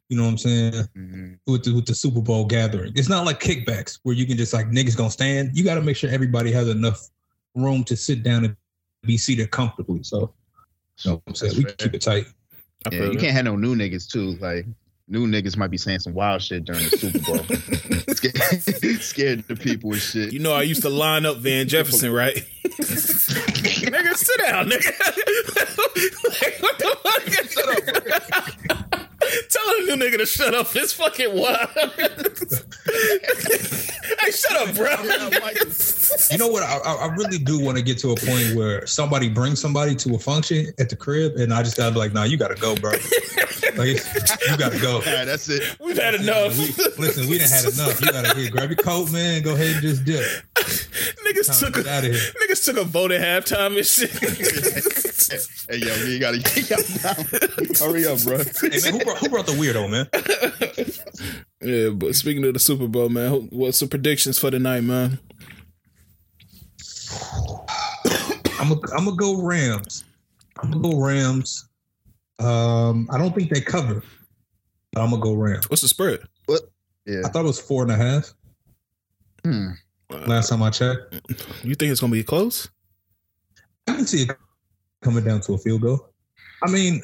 You 0.08 0.16
know 0.18 0.25
what 0.25 0.30
I'm 0.30 0.38
saying? 0.38 0.73
Mhm. 0.96 1.38
with 1.46 1.64
the, 1.64 1.75
with 1.75 1.87
the 1.87 1.94
Super 1.94 2.20
Bowl 2.20 2.44
gathering. 2.44 2.92
It's 2.94 3.08
not 3.08 3.25
like 3.25 3.40
kickbacks 3.40 3.99
where 4.02 4.14
you 4.14 4.26
can 4.26 4.37
just 4.37 4.52
like 4.52 4.66
niggas 4.68 4.96
gonna 4.96 5.11
stand. 5.11 5.50
You 5.56 5.64
got 5.64 5.75
to 5.76 5.82
make 5.82 5.96
sure 5.96 6.11
everybody 6.11 6.52
has 6.52 6.68
enough 6.68 7.08
room 7.54 7.84
to 7.84 7.96
sit 7.96 8.23
down 8.23 8.44
and 8.44 8.56
be 9.02 9.16
seated 9.16 9.50
comfortably. 9.50 10.02
So, 10.02 10.32
you 11.02 11.11
know 11.11 11.14
what 11.16 11.23
I'm 11.28 11.34
saying? 11.34 11.52
That's 11.52 11.56
We 11.58 11.64
fair. 11.64 11.73
keep 11.76 11.94
it 11.94 12.00
tight. 12.02 12.26
I 12.86 12.94
Yeah, 12.94 13.02
you 13.04 13.10
that. 13.12 13.20
can't 13.20 13.32
have 13.32 13.44
no 13.44 13.56
new 13.56 13.74
niggas 13.74 14.08
too. 14.10 14.36
Like 14.40 14.66
new 15.08 15.26
niggas 15.26 15.56
might 15.56 15.70
be 15.70 15.76
saying 15.78 15.98
some 16.00 16.14
wild 16.14 16.42
shit 16.42 16.64
during 16.64 16.82
the 16.84 16.96
Super 16.96 17.18
Bowl. 17.20 17.44
scared, 18.14 19.00
scared 19.02 19.44
the 19.48 19.56
people 19.56 19.92
and 19.92 20.00
shit. 20.00 20.32
You 20.32 20.38
know, 20.38 20.52
I 20.54 20.62
used 20.62 20.82
to 20.82 20.88
line 20.90 21.26
up 21.26 21.38
Van 21.38 21.68
Jefferson, 21.68 22.10
right? 22.12 22.34
nigga, 22.64 24.14
sit 24.14 24.38
down, 24.40 24.70
nigga. 24.70 24.92
like, 26.42 26.62
what 26.62 26.78
the 26.78 26.96
fuck? 27.02 27.24
Tell 28.90 28.93
a 29.28 29.96
new 29.96 29.96
nigga 29.96 30.18
to 30.18 30.26
shut 30.26 30.54
up. 30.54 30.74
It's 30.76 30.92
fucking 30.92 31.34
wild. 31.36 31.68
hey, 34.20 34.30
shut 34.30 34.56
up, 34.56 34.74
bro. 34.74 34.90
You 36.30 36.38
know 36.38 36.48
what? 36.48 36.62
I, 36.62 36.78
I 36.78 36.94
I 37.06 37.14
really 37.14 37.38
do 37.38 37.60
want 37.60 37.76
to 37.76 37.82
get 37.82 37.98
to 37.98 38.10
a 38.12 38.16
point 38.16 38.54
where 38.56 38.86
somebody 38.86 39.28
brings 39.28 39.60
somebody 39.60 39.94
to 39.96 40.14
a 40.14 40.18
function 40.18 40.66
at 40.78 40.88
the 40.90 40.96
crib, 40.96 41.36
and 41.36 41.52
I 41.52 41.62
just 41.62 41.76
gotta 41.76 41.92
be 41.92 41.98
like, 41.98 42.12
"Nah, 42.12 42.24
you 42.24 42.36
gotta 42.36 42.54
go, 42.54 42.74
bro. 42.76 42.90
like, 43.76 43.88
you 44.48 44.56
gotta 44.56 44.78
go." 44.80 45.00
Yeah, 45.04 45.24
that's 45.24 45.48
it. 45.48 45.76
We've 45.80 45.96
had 45.98 46.14
enough. 46.14 46.56
We, 46.58 46.66
listen, 46.98 47.28
we 47.28 47.38
done 47.38 47.48
had 47.48 47.64
enough. 47.72 48.00
You 48.00 48.10
gotta 48.12 48.34
here, 48.38 48.50
grab 48.50 48.70
your 48.70 48.76
coat, 48.76 49.10
man. 49.12 49.42
Go 49.42 49.54
ahead 49.54 49.72
and 49.74 49.82
just 49.82 50.04
dip. 50.04 50.22
niggas 50.54 51.46
Time 51.60 51.72
took 51.72 51.84
to 51.84 51.90
a, 51.90 51.92
out 51.92 52.04
of 52.04 52.10
here. 52.12 52.20
niggas 52.42 52.64
took 52.64 52.76
a 52.76 52.84
vote 52.84 53.12
at 53.12 53.20
halftime 53.44 53.76
and 53.76 53.86
shit. 53.86 54.10
Hey 55.70 55.78
yo, 55.78 55.94
you 56.04 56.18
gotta 56.18 56.38
get 56.38 56.68
down. 57.02 57.24
Hurry 57.80 58.06
up, 58.06 58.20
bro. 58.22 58.36
Hey 58.60 58.78
man, 58.82 58.92
who 58.92 59.04
brought, 59.04 59.13
who 59.18 59.28
brought 59.28 59.47
the 59.47 59.52
weirdo, 59.52 59.90
man? 59.90 60.06
yeah, 61.61 61.88
but 61.90 62.14
speaking 62.14 62.44
of 62.44 62.52
the 62.54 62.59
Super 62.61 62.87
Bowl, 62.88 63.09
man, 63.09 63.30
who- 63.30 63.49
what's 63.50 63.80
the 63.80 63.87
predictions 63.87 64.38
for 64.38 64.50
the 64.50 64.59
night, 64.59 64.83
man? 64.85 65.18
I'm 68.61 68.68
gonna 68.68 68.80
I'm 68.97 69.04
gonna 69.04 69.16
go 69.16 69.42
Rams. 69.42 70.04
I'm 70.59 70.71
gonna 70.71 70.83
go 70.83 71.00
Rams. 71.00 71.68
Um, 72.38 73.09
I 73.11 73.18
don't 73.18 73.35
think 73.35 73.50
they 73.52 73.61
cover. 73.61 74.02
But 74.92 75.02
I'm 75.02 75.11
gonna 75.11 75.23
go 75.23 75.35
Rams. 75.35 75.68
What's 75.68 75.83
the 75.83 75.88
spread? 75.88 76.21
Yeah. 77.06 77.21
I 77.25 77.28
thought 77.28 77.40
it 77.44 77.49
was 77.49 77.61
four 77.61 77.83
and 77.83 77.92
a 77.92 77.97
half 77.97 78.33
Hmm. 79.44 79.71
last 80.26 80.49
time 80.49 80.62
I 80.62 80.71
checked. 80.71 81.14
You 81.62 81.75
think 81.75 81.92
it's 81.92 82.00
gonna 82.00 82.12
be 82.12 82.23
close? 82.25 82.68
I 83.87 83.97
can 83.97 84.06
see 84.06 84.23
it 84.23 84.30
coming 85.02 85.23
down 85.25 85.42
to 85.42 85.52
a 85.52 85.59
field 85.59 85.83
goal. 85.83 86.09
I 86.62 86.71
mean, 86.71 87.02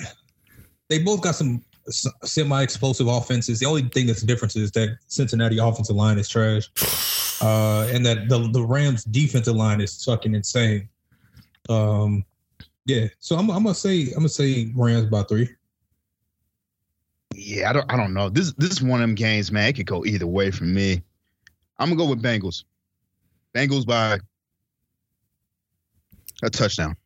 they 0.89 1.01
both 1.01 1.21
got 1.21 1.35
some 1.35 1.63
semi-explosive 1.91 3.07
offenses. 3.07 3.59
The 3.59 3.67
only 3.67 3.83
thing 3.83 4.07
that's 4.07 4.23
different 4.23 4.57
is 4.57 4.71
that 4.73 4.99
Cincinnati 5.07 5.59
offensive 5.59 5.97
line 5.97 6.19
is 6.19 6.29
trash, 6.29 6.69
uh, 7.43 7.89
and 7.93 8.05
that 8.07 8.29
the 8.29 8.49
the 8.53 8.63
Rams 8.63 9.05
defensive 9.05 9.57
line 9.57 9.81
is 9.81 10.05
fucking 10.05 10.35
insane. 10.35 10.89
Um, 11.69 12.25
yeah. 12.87 13.09
So 13.19 13.37
I'm, 13.37 13.51
I'm 13.51 13.63
gonna 13.63 13.75
say 13.75 14.09
I'm 14.09 14.21
gonna 14.21 14.29
say 14.29 14.73
Rams 14.75 15.07
by 15.07 15.23
three. 15.23 15.49
Yeah, 17.35 17.71
I 17.71 17.73
don't 17.73 17.93
I 17.93 17.97
don't 17.97 18.13
know. 18.13 18.29
This 18.29 18.53
this 18.55 18.71
is 18.71 18.83
one 18.83 19.01
of 19.01 19.09
them 19.09 19.15
games, 19.15 19.53
man. 19.53 19.69
It 19.69 19.75
could 19.75 19.87
go 19.87 20.05
either 20.05 20.27
way 20.27 20.51
for 20.51 20.65
me. 20.65 21.03
I'm 21.79 21.89
gonna 21.89 21.97
go 21.97 22.11
with 22.11 22.23
Bengals. 22.23 22.65
Bengals 23.55 23.87
by 23.87 24.19
a 26.43 26.51
touchdown. 26.51 26.97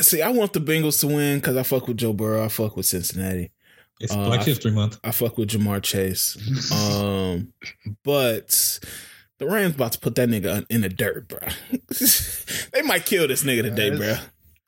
See, 0.00 0.22
I 0.22 0.30
want 0.30 0.52
the 0.52 0.60
Bengals 0.60 1.00
to 1.00 1.06
win 1.08 1.38
because 1.38 1.56
I 1.56 1.62
fuck 1.62 1.88
with 1.88 1.96
Joe 1.96 2.12
Burrow. 2.12 2.44
I 2.44 2.48
fuck 2.48 2.76
with 2.76 2.86
Cincinnati. 2.86 3.50
It's 4.00 4.12
Uh, 4.12 4.24
Black 4.24 4.42
History 4.44 4.70
Month. 4.70 4.98
I 5.02 5.10
fuck 5.10 5.36
with 5.38 5.48
Ja'Marr 5.50 5.82
Chase. 5.82 6.36
Um, 6.72 7.52
but 8.04 8.78
the 9.38 9.46
Rams 9.46 9.74
about 9.74 9.92
to 9.92 9.98
put 9.98 10.14
that 10.16 10.28
nigga 10.28 10.64
in 10.70 10.82
the 10.82 10.88
dirt, 10.88 11.28
bro. 11.28 11.40
they 12.72 12.82
might 12.82 13.06
kill 13.06 13.26
this 13.28 13.42
nigga 13.44 13.62
today, 13.62 13.90
bro. 13.96 14.16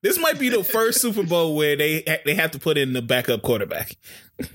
This 0.02 0.18
might 0.18 0.38
be 0.38 0.49
the 0.49 0.64
first 0.64 1.00
Super 1.00 1.22
Bowl 1.22 1.54
where 1.54 1.76
they 1.76 2.02
they 2.25 2.34
have 2.34 2.52
to 2.52 2.58
put 2.58 2.78
in 2.78 2.92
the 2.94 3.02
backup 3.02 3.42
quarterback. 3.42 3.96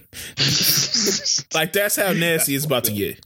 Like 1.53 1.71
that's 1.73 1.95
how 1.95 2.11
nasty 2.13 2.55
it's 2.55 2.65
about 2.65 2.83
to 2.85 2.91
get. 2.91 3.23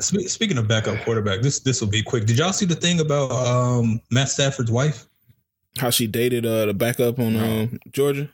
Speaking 0.00 0.56
of 0.58 0.68
backup 0.68 1.02
quarterback, 1.04 1.42
this 1.42 1.60
this 1.60 1.80
will 1.80 1.88
be 1.88 2.02
quick. 2.02 2.24
Did 2.24 2.38
y'all 2.38 2.52
see 2.52 2.64
the 2.66 2.74
thing 2.76 3.00
about 3.00 3.30
um, 3.32 4.00
Matt 4.10 4.28
Stafford's 4.28 4.70
wife? 4.70 5.06
How 5.80 5.90
she 5.90 6.06
dated 6.06 6.44
uh, 6.44 6.66
the 6.66 6.74
backup 6.74 7.18
on 7.18 7.36
um, 7.36 7.80
Georgia. 7.90 8.28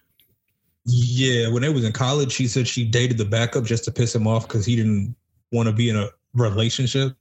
Yeah, 0.85 1.49
when 1.49 1.63
they 1.63 1.69
was 1.69 1.85
in 1.85 1.93
college, 1.93 2.33
she 2.33 2.47
said 2.47 2.67
she 2.67 2.85
dated 2.85 3.19
the 3.19 3.25
backup 3.25 3.65
just 3.65 3.85
to 3.85 3.93
piss 3.93 4.15
him 4.15 4.27
off 4.27 4.47
because 4.47 4.67
he 4.67 4.77
didn't 4.77 5.15
want 5.53 5.69
to 5.69 5.73
be 5.73 5.89
in 5.89 5.97
a 5.97 6.09
relationship. 6.35 7.17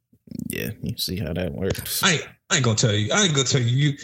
Yeah, 0.47 0.71
you 0.81 0.97
see 0.97 1.17
how 1.17 1.33
that 1.33 1.53
works. 1.53 2.03
I 2.03 2.13
ain't, 2.13 2.27
I 2.49 2.55
ain't 2.55 2.65
gonna 2.65 2.77
tell 2.77 2.93
you. 2.93 3.11
I 3.13 3.23
ain't 3.23 3.33
gonna 3.35 3.47
tell 3.47 3.61
you. 3.61 3.67
You 3.91 3.97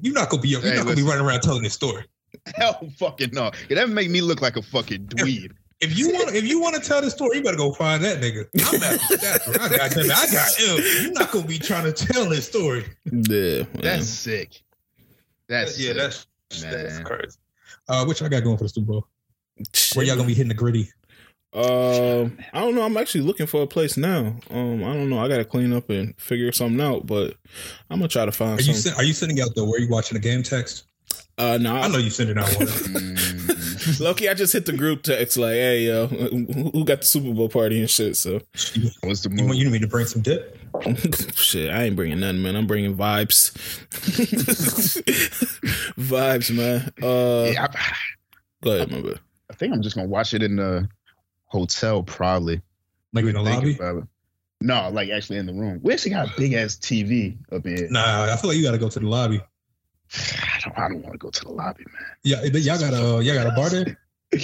you're 0.00 0.14
not 0.14 0.28
gonna 0.28 0.42
be 0.42 0.48
you're 0.48 0.60
Hey, 0.60 0.76
not 0.76 0.84
gonna 0.84 0.96
be 0.96 1.02
running 1.02 1.24
around 1.24 1.40
telling 1.40 1.62
this 1.62 1.74
story. 1.74 2.04
Hell 2.54 2.88
fucking 2.98 3.30
no. 3.32 3.50
Yeah, 3.68 3.76
that 3.76 3.88
make 3.88 4.10
me 4.10 4.20
look 4.20 4.40
like 4.42 4.56
a 4.56 4.62
fucking 4.62 5.06
dweeb. 5.06 5.52
If 5.80 5.98
you 5.98 6.12
want 6.12 6.34
if 6.34 6.44
you 6.44 6.60
want 6.60 6.76
to 6.76 6.80
tell 6.80 7.00
this 7.00 7.12
story, 7.14 7.38
you 7.38 7.42
better 7.42 7.56
go 7.56 7.72
find 7.72 8.04
that 8.04 8.20
nigga. 8.20 8.46
I'm 8.72 8.80
not 8.80 9.00
Stafford. 9.18 9.58
I 9.58 9.68
got 9.76 9.92
him. 9.92 10.10
I 10.10 10.26
got 10.30 10.54
him. 10.54 10.84
You're 11.02 11.12
not 11.12 11.30
gonna 11.32 11.46
be 11.46 11.58
trying 11.58 11.92
to 11.92 11.92
tell 11.92 12.28
this 12.28 12.46
story. 12.46 12.84
Yeah, 13.04 13.64
man. 13.64 13.68
That's 13.80 14.08
sick. 14.08 14.62
That's 15.48 15.78
yeah, 15.78 15.88
sick. 15.88 15.96
that's 15.96 16.26
That's 16.62 16.94
Man. 16.96 17.04
crazy. 17.04 17.38
Uh, 17.88 18.04
which 18.04 18.22
I 18.22 18.28
got 18.28 18.44
going 18.44 18.56
for 18.58 18.64
the 18.64 18.68
Super 18.70 18.86
Bowl? 18.92 19.06
Where 19.94 20.04
y'all 20.06 20.16
gonna 20.16 20.26
be 20.26 20.34
hitting 20.34 20.48
the 20.48 20.54
gritty? 20.54 20.88
Um, 21.54 22.38
I 22.54 22.60
don't 22.60 22.74
know. 22.74 22.82
I'm 22.82 22.96
actually 22.96 23.20
looking 23.24 23.46
for 23.46 23.62
a 23.62 23.66
place 23.66 23.96
now. 23.98 24.34
Um, 24.50 24.82
I 24.82 24.94
don't 24.94 25.10
know. 25.10 25.18
I 25.18 25.28
gotta 25.28 25.44
clean 25.44 25.72
up 25.74 25.90
and 25.90 26.18
figure 26.18 26.50
something 26.52 26.80
out, 26.80 27.06
but 27.06 27.36
I'm 27.90 27.98
gonna 27.98 28.08
try 28.08 28.24
to 28.24 28.32
find 28.32 28.58
Are 28.58 28.62
you 28.62 28.72
something. 28.72 28.92
sen- 28.92 28.94
are 28.94 29.04
you 29.04 29.12
sending 29.12 29.40
out 29.40 29.54
the 29.54 29.64
where 29.64 29.78
you 29.80 29.88
watching 29.88 30.14
the 30.16 30.20
game 30.20 30.42
text? 30.42 30.84
uh, 31.38 31.58
no, 31.60 31.74
I 31.76 31.88
know 31.88 31.98
you 31.98 32.10
sending 32.10 32.38
out 32.38 32.48
one. 32.56 32.66
Mm. 33.82 34.00
Loki, 34.00 34.28
I 34.28 34.34
just 34.34 34.52
hit 34.52 34.64
the 34.64 34.72
group 34.72 35.02
text 35.02 35.36
like, 35.36 35.54
"Hey, 35.54 35.86
yo, 35.86 36.06
who 36.06 36.44
who 36.72 36.84
got 36.84 37.00
the 37.00 37.06
Super 37.06 37.32
Bowl 37.34 37.48
party 37.48 37.80
and 37.80 37.90
shit?" 37.90 38.16
So, 38.16 38.40
What's 39.00 39.22
the 39.22 39.28
you, 39.30 39.36
move? 39.36 39.46
want- 39.46 39.58
you 39.58 39.64
need 39.64 39.72
me 39.72 39.78
to 39.80 39.88
bring 39.88 40.06
some 40.06 40.22
dip? 40.22 40.56
shit, 41.34 41.70
I 41.70 41.84
ain't 41.84 41.96
bringing 41.96 42.20
nothing, 42.20 42.42
man. 42.42 42.56
I'm 42.56 42.66
bringing 42.66 42.96
vibes, 42.96 43.52
vibes, 45.96 46.54
man. 46.54 46.92
Uh, 47.02 47.50
Yeah, 47.52 47.66
I, 47.66 47.96
go 48.62 48.72
ahead, 48.72 48.90
my 48.90 49.00
bad. 49.00 49.20
I 49.50 49.54
think 49.54 49.74
I'm 49.74 49.82
just 49.82 49.96
gonna 49.96 50.08
watch 50.08 50.34
it 50.34 50.42
in 50.42 50.56
the 50.56 50.88
hotel, 51.46 52.02
probably. 52.02 52.62
Like 53.12 53.26
in 53.26 53.34
the 53.34 53.42
lobby? 53.42 53.78
No, 54.62 54.88
like 54.90 55.10
actually 55.10 55.38
in 55.38 55.46
the 55.46 55.52
room. 55.52 55.80
We 55.82 55.92
actually 55.92 56.12
got 56.12 56.28
a 56.28 56.32
big 56.38 56.54
ass 56.54 56.76
TV 56.76 57.36
up 57.50 57.66
here. 57.66 57.88
Nah, 57.90 58.32
I 58.32 58.36
feel 58.36 58.48
like 58.48 58.56
you 58.56 58.62
got 58.62 58.72
to 58.72 58.78
go 58.78 58.88
to 58.88 59.00
the 59.00 59.08
lobby. 59.08 59.40
I 60.14 60.60
don't. 60.64 60.78
I 60.78 60.88
don't 60.88 61.02
want 61.02 61.12
to 61.12 61.18
go 61.18 61.30
to 61.30 61.44
the 61.44 61.50
lobby, 61.50 61.84
man. 61.92 62.06
Yeah, 62.22 62.42
y'all 62.44 62.78
got 62.78 62.94
a 62.94 63.22
y'all 63.22 63.34
got 63.34 63.46
a 63.46 63.56
bar 63.56 63.70
there 63.70 63.98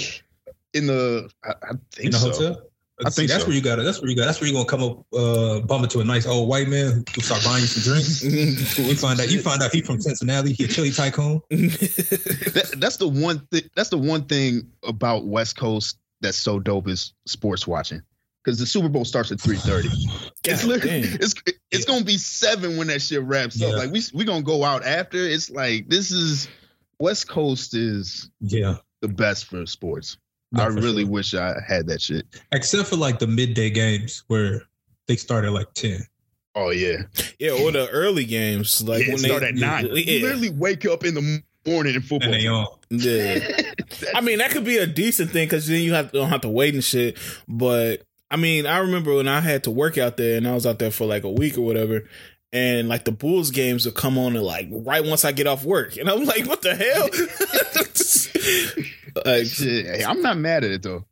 In 0.73 0.85
the, 0.85 1.31
I, 1.43 1.49
I 1.49 1.71
think 1.91 2.05
in 2.05 2.11
the 2.11 2.17
so. 2.17 2.31
hotel. 2.31 2.61
I 3.05 3.09
think 3.09 3.29
that's 3.29 3.43
so. 3.43 3.47
where 3.47 3.55
you 3.55 3.61
got 3.61 3.77
to 3.77 3.83
That's 3.83 4.01
where 4.01 4.09
you 4.09 4.15
got. 4.15 4.25
That's 4.25 4.41
where 4.41 4.47
you 4.47 4.53
gonna 4.53 4.65
come 4.65 4.83
up, 4.83 5.05
uh, 5.13 5.61
bump 5.61 5.83
into 5.83 5.99
a 5.99 6.03
nice 6.03 6.25
old 6.25 6.49
white 6.49 6.67
man 6.67 7.05
who 7.15 7.21
start 7.21 7.43
buying 7.43 7.61
you 7.61 7.67
some 7.67 7.93
drinks. 7.93 8.23
You 8.89 8.95
find 8.95 9.19
out 9.19 9.29
you 9.29 9.41
find 9.41 9.61
out 9.61 9.71
he 9.71 9.81
from 9.81 10.01
Cincinnati. 10.01 10.53
He 10.53 10.65
a 10.65 10.67
chili 10.67 10.91
tycoon. 10.91 11.41
That, 11.49 12.75
that's 12.77 12.97
the 12.97 13.07
one 13.07 13.39
thing. 13.51 13.69
That's 13.75 13.89
the 13.89 13.97
one 13.97 14.25
thing 14.25 14.71
about 14.83 15.25
West 15.25 15.57
Coast 15.57 15.97
that's 16.21 16.37
so 16.37 16.59
dope 16.59 16.87
is 16.87 17.13
sports 17.25 17.67
watching. 17.67 18.01
Because 18.43 18.59
the 18.59 18.65
Super 18.65 18.89
Bowl 18.89 19.05
starts 19.05 19.31
at 19.31 19.39
three 19.39 19.57
thirty. 19.57 19.89
It's 20.43 20.63
God 20.63 20.69
literally 20.69 21.01
damn. 21.01 21.15
it's 21.15 21.35
it's 21.71 21.85
gonna 21.85 22.05
be 22.05 22.17
seven 22.17 22.77
when 22.77 22.87
that 22.87 23.01
shit 23.01 23.21
wraps 23.21 23.61
up. 23.61 23.75
Like 23.75 23.91
we 23.91 24.01
we 24.13 24.25
gonna 24.25 24.41
go 24.41 24.63
out 24.63 24.85
after. 24.85 25.17
It's 25.17 25.49
like 25.49 25.87
this 25.87 26.11
is 26.11 26.47
West 26.99 27.29
Coast 27.29 27.75
is 27.75 28.29
Yeah, 28.39 28.77
the 29.01 29.07
best 29.07 29.45
for 29.45 29.65
sports. 29.65 30.17
No, 30.51 30.63
I 30.63 30.67
really 30.67 31.03
sure. 31.03 31.11
wish 31.11 31.33
I 31.35 31.55
had 31.67 31.87
that 31.87 32.01
shit. 32.01 32.25
except 32.51 32.89
for 32.89 32.95
like 32.95 33.19
the 33.19 33.27
midday 33.27 33.69
games 33.69 34.23
where 34.27 34.63
they 35.07 35.15
start 35.15 35.45
at 35.45 35.51
like 35.51 35.73
ten. 35.73 35.99
Oh 36.55 36.71
yeah, 36.71 37.03
Yeah, 37.37 37.51
or 37.51 37.71
the 37.71 37.87
early 37.89 38.25
games, 38.25 38.81
like 38.81 39.01
yeah, 39.05 39.13
when 39.13 39.19
it 39.19 39.21
they 39.21 39.27
start 39.27 39.43
at 39.43 39.55
nine. 39.55 39.85
You 39.85 40.21
literally 40.21 40.49
wake 40.49 40.85
up 40.85 41.05
in 41.05 41.13
the 41.13 41.43
morning 41.65 41.95
in 41.95 42.01
football. 42.01 42.33
And 42.33 42.41
they 42.41 42.47
on. 42.47 42.67
yeah. 42.89 43.61
I 44.15 44.21
mean, 44.21 44.39
that 44.39 44.51
could 44.51 44.65
be 44.65 44.77
a 44.77 44.87
decent 44.87 45.31
thing 45.31 45.45
because 45.45 45.67
then 45.67 45.81
you 45.81 45.93
have 45.93 46.11
don't 46.11 46.29
have 46.29 46.41
to 46.41 46.49
wait 46.49 46.73
and 46.73 46.83
shit. 46.83 47.17
But 47.47 48.03
I 48.31 48.37
mean, 48.37 48.65
I 48.65 48.79
remember 48.79 49.15
when 49.15 49.27
I 49.27 49.39
had 49.39 49.63
to 49.65 49.71
work 49.71 49.97
out 49.97 50.17
there 50.17 50.37
and 50.37 50.47
I 50.47 50.53
was 50.53 50.65
out 50.65 50.79
there 50.79 50.91
for 50.91 51.05
like 51.05 51.23
a 51.23 51.31
week 51.31 51.57
or 51.57 51.61
whatever. 51.61 52.03
And 52.51 52.89
like 52.89 53.05
the 53.05 53.11
Bulls 53.11 53.51
games 53.51 53.85
will 53.85 53.93
come 53.93 54.17
on 54.17 54.35
and 54.35 54.43
like 54.43 54.67
right 54.71 55.05
once 55.05 55.23
I 55.23 55.31
get 55.31 55.45
off 55.45 55.63
work, 55.63 55.97
and 55.97 56.09
I'm 56.09 56.25
like, 56.25 56.47
"What 56.47 56.63
the 56.63 56.75
hell?" 56.75 57.09
like, 59.25 59.45
Shit, 59.45 59.85
hey, 59.85 60.03
I'm 60.03 60.21
not 60.23 60.37
mad 60.37 60.63
at 60.63 60.71
it 60.71 60.81
though. 60.81 61.05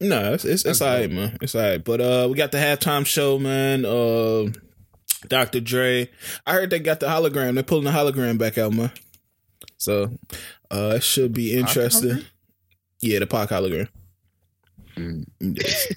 no, 0.00 0.34
it's 0.34 0.44
it's, 0.44 0.66
it's 0.66 0.82
all 0.82 0.94
right, 0.94 1.10
man. 1.10 1.38
It's 1.40 1.54
all 1.54 1.62
right. 1.62 1.82
But 1.82 2.00
uh, 2.02 2.26
we 2.28 2.36
got 2.36 2.52
the 2.52 2.58
halftime 2.58 3.06
show, 3.06 3.38
man. 3.38 3.86
Uh, 3.86 4.52
Dr. 5.28 5.60
Dre. 5.60 6.10
I 6.46 6.52
heard 6.52 6.68
they 6.70 6.78
got 6.78 7.00
the 7.00 7.06
hologram. 7.06 7.54
They're 7.54 7.62
pulling 7.62 7.84
the 7.84 7.90
hologram 7.90 8.36
back 8.36 8.58
out, 8.58 8.74
man. 8.74 8.90
So 9.78 10.10
uh, 10.70 10.94
it 10.96 11.02
should 11.02 11.32
be 11.32 11.54
interesting. 11.56 12.24
Yeah, 13.00 13.20
the 13.20 13.26
Pac 13.26 13.48
hologram. 13.48 13.88
Mm. 14.96 15.96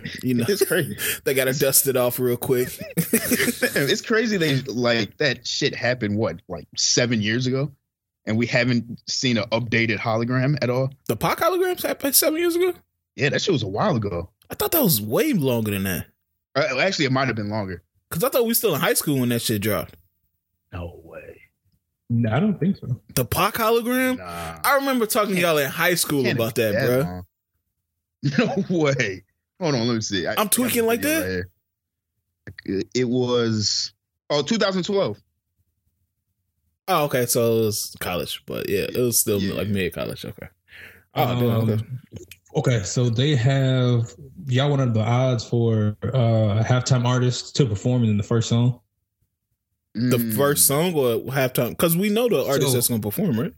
you 0.22 0.34
know, 0.34 0.44
It's 0.48 0.64
crazy. 0.64 0.96
they 1.24 1.34
got 1.34 1.44
to 1.46 1.58
dust 1.58 1.86
it 1.86 1.96
off 1.96 2.18
real 2.18 2.36
quick. 2.36 2.68
it's 2.96 4.00
crazy 4.02 4.36
they 4.36 4.56
like 4.62 5.16
that 5.18 5.46
shit 5.46 5.74
happened 5.74 6.16
what 6.16 6.40
like 6.48 6.66
seven 6.76 7.20
years 7.22 7.46
ago, 7.46 7.70
and 8.26 8.36
we 8.36 8.46
haven't 8.46 9.00
seen 9.08 9.38
an 9.38 9.44
updated 9.50 9.98
hologram 9.98 10.56
at 10.62 10.70
all. 10.70 10.90
the 11.08 11.16
Pac 11.16 11.38
holograms 11.38 11.82
happened 11.82 12.14
seven 12.14 12.38
years 12.40 12.56
ago. 12.56 12.72
Yeah, 13.14 13.30
that 13.30 13.40
shit 13.42 13.52
was 13.52 13.62
a 13.62 13.68
while 13.68 13.96
ago. 13.96 14.30
I 14.50 14.54
thought 14.54 14.72
that 14.72 14.82
was 14.82 15.00
way 15.00 15.32
longer 15.32 15.70
than 15.72 15.84
that. 15.84 16.06
Uh, 16.54 16.78
actually, 16.80 17.06
it 17.06 17.12
might 17.12 17.26
have 17.26 17.36
been 17.36 17.48
longer. 17.50 17.82
Cause 18.10 18.22
I 18.22 18.28
thought 18.28 18.42
we 18.42 18.48
were 18.48 18.54
still 18.54 18.74
in 18.74 18.80
high 18.80 18.94
school 18.94 19.18
when 19.18 19.30
that 19.30 19.42
shit 19.42 19.60
dropped. 19.62 19.96
No 20.72 21.00
way. 21.02 21.40
No, 22.08 22.30
I 22.30 22.38
don't 22.38 22.58
think 22.60 22.76
so. 22.76 23.00
The 23.16 23.24
Pac 23.24 23.54
hologram. 23.54 24.18
Nah. 24.18 24.60
I 24.62 24.76
remember 24.76 25.06
talking 25.06 25.34
to 25.34 25.40
y'all 25.40 25.58
in 25.58 25.68
high 25.68 25.94
school 25.96 26.24
about 26.28 26.54
be 26.54 26.62
that, 26.62 26.86
bro. 26.86 26.98
long. 27.00 27.26
No 28.38 28.64
way. 28.78 29.24
Hold 29.60 29.74
on, 29.74 29.86
let 29.88 29.94
me 29.94 30.00
see. 30.00 30.26
I- 30.26 30.34
I'm 30.36 30.48
tweaking 30.48 30.86
like 30.86 31.00
the 31.02 31.08
video 31.08 31.42
right. 32.68 32.86
It 32.94 33.08
was 33.08 33.92
oh 34.30 34.42
2012. 34.42 35.20
Oh, 36.88 37.04
okay. 37.04 37.26
So 37.26 37.58
it 37.58 37.64
was 37.64 37.96
college, 38.00 38.42
but 38.46 38.68
yeah, 38.68 38.82
it 38.88 38.96
was 38.96 39.20
still 39.20 39.40
Yeah. 39.40 39.54
like 39.54 39.68
mid 39.68 39.92
college. 39.92 40.24
Okay. 40.24 40.48
Oh, 41.14 41.22
Um, 41.24 41.70
okay. 41.70 41.84
Okay, 42.54 42.82
so 42.84 43.10
they 43.10 43.34
have 43.36 44.14
y'all 44.46 44.70
wanted 44.70 44.94
the 44.94 45.00
odds 45.02 45.44
for 45.44 45.96
uh 46.04 46.62
halftime 46.62 47.04
artists 47.04 47.50
to 47.52 47.66
perform 47.66 48.04
in 48.04 48.16
the 48.16 48.22
first 48.22 48.48
song. 48.48 48.80
The 49.94 50.18
Mm. 50.18 50.36
first 50.36 50.66
song 50.66 50.94
or 50.94 51.16
halftime? 51.32 51.70
Because 51.70 51.96
we 51.96 52.10
know 52.10 52.28
the 52.28 52.44
artist 52.44 52.68
So- 52.68 52.74
that's 52.74 52.88
gonna 52.88 53.00
perform, 53.00 53.40
right? 53.40 53.52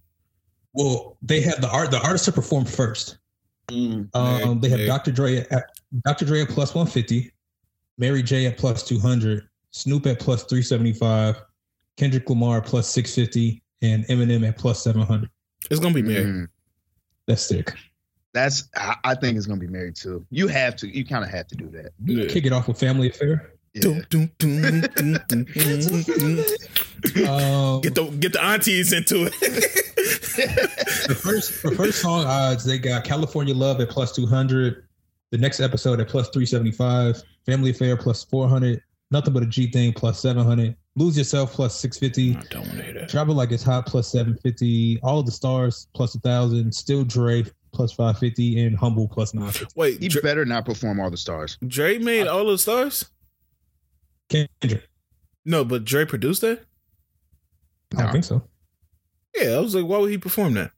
Well, 0.73 1.17
they 1.23 1.41
have 1.43 1.61
the 1.61 1.69
art 1.69 1.91
the 1.91 2.01
artists 2.01 2.27
to 2.27 2.33
perform 2.33 2.65
first. 2.65 3.19
Mm. 3.70 4.09
Um, 4.14 4.61
they 4.61 4.68
have 4.68 4.87
Dr. 4.87 5.12
Dre 5.12 5.38
at 5.50 5.70
Dr. 6.04 6.24
Dre 6.24 6.42
at 6.42 6.48
plus 6.48 6.74
one 6.74 6.87
fifty, 6.87 7.33
Mary 7.98 8.22
J 8.22 8.46
at 8.46 8.57
plus 8.57 8.83
two 8.83 8.98
hundred, 8.98 9.48
Snoop 9.70 10.07
at 10.07 10.20
plus 10.20 10.44
three 10.44 10.62
seventy 10.62 10.92
five, 10.92 11.40
Kendrick 11.96 12.28
Lamar 12.28 12.61
plus 12.62 12.88
six 12.88 13.14
fifty, 13.14 13.62
and 13.83 14.04
Eminem 14.07 14.46
at 14.48 14.57
plus 14.57 14.83
seven 14.83 15.02
hundred. 15.02 15.31
It's 15.70 15.81
gonna 15.81 15.94
be 15.94 16.02
Mary. 16.02 16.24
Mm. 16.24 16.48
That's 17.26 17.42
sick. 17.42 17.74
That's 18.33 18.68
I, 18.76 18.96
I 19.04 19.14
think 19.14 19.37
it's 19.37 19.46
gonna 19.46 19.61
be 19.61 19.66
married 19.66 19.96
too. 19.96 20.24
You 20.31 20.48
have 20.48 20.76
to. 20.76 20.88
You 20.88 21.04
kind 21.04 21.24
of 21.24 21.31
have 21.31 21.46
to 21.48 21.57
do 21.57 21.68
that. 21.70 21.92
Yeah. 22.04 22.26
Kick 22.26 22.46
it 22.46 22.52
off 22.52 22.68
with 22.68 22.78
Family 22.78 23.11
Affair. 23.11 23.54
Yeah. 23.74 24.00
Um, 27.29 27.81
Get 27.81 27.95
the 27.95 28.05
get 28.19 28.33
the 28.33 28.43
aunties 28.43 28.93
into 28.93 29.27
it. 29.27 29.33
the 31.09 31.15
first 31.15 31.63
the 31.63 31.71
first 31.73 32.01
song 32.01 32.25
odds 32.27 32.65
they 32.65 32.79
got 32.79 33.05
California 33.05 33.55
Love 33.55 33.81
at 33.81 33.89
plus 33.89 34.13
two 34.15 34.27
hundred, 34.27 34.85
the 35.31 35.39
next 35.39 35.61
episode 35.61 36.01
at 36.01 36.09
plus 36.09 36.29
three 36.31 36.47
seventy 36.47 36.73
five, 36.73 37.23
Family 37.47 37.71
Affair 37.71 37.97
plus 37.97 38.25
four 38.25 38.49
hundred, 38.49 38.83
Nothing 39.11 39.33
But 39.35 39.43
a 39.45 39.47
G 39.47 39.71
Thing 39.71 39.93
plus 39.93 40.21
seven 40.21 40.45
hundred, 40.45 40.77
Lose 40.97 41.17
Yourself 41.17 41.53
plus 41.53 41.79
six 41.79 41.99
fifty, 41.99 42.37
I 42.37 42.43
don't 42.51 42.63
want 42.67 42.79
to 42.79 42.83
hear 42.85 42.95
that. 42.95 43.09
Travel 43.09 43.35
Like 43.35 43.53
It's 43.53 43.63
Hot 43.63 43.87
plus 43.87 44.11
seven 44.11 44.37
fifty, 44.43 44.99
All 45.03 45.21
of 45.21 45.27
the 45.27 45.33
Stars 45.33 45.87
plus 45.95 46.15
a 46.15 46.21
thousand, 46.21 46.75
Still 46.75 47.05
Dre 47.05 47.45
plus 47.73 47.93
five 47.93 48.19
fifty, 48.19 48.65
and 48.65 48.77
Humble 48.77 49.07
plus 49.09 49.35
nine 49.35 49.51
fifty. 49.53 49.73
Wait, 49.77 50.01
He 50.03 50.09
Dre, 50.09 50.23
better 50.23 50.45
not 50.45 50.65
perform 50.65 50.99
all 51.01 51.11
the 51.11 51.17
stars. 51.17 51.59
Dre 51.67 51.99
made 51.99 52.27
all 52.27 52.47
the 52.47 52.59
stars? 52.59 53.05
Kendrick, 54.29 54.89
No, 55.47 55.65
but 55.65 55.85
Dre 55.85 56.05
produced 56.05 56.43
that. 56.43 56.65
I 57.96 58.03
don't 58.03 58.12
think 58.12 58.24
so. 58.24 58.42
Yeah, 59.35 59.51
I 59.51 59.61
was 59.61 59.74
like, 59.74 59.85
why 59.85 59.98
would 59.98 60.11
he 60.11 60.18
perform 60.18 60.55
that? 60.55 60.72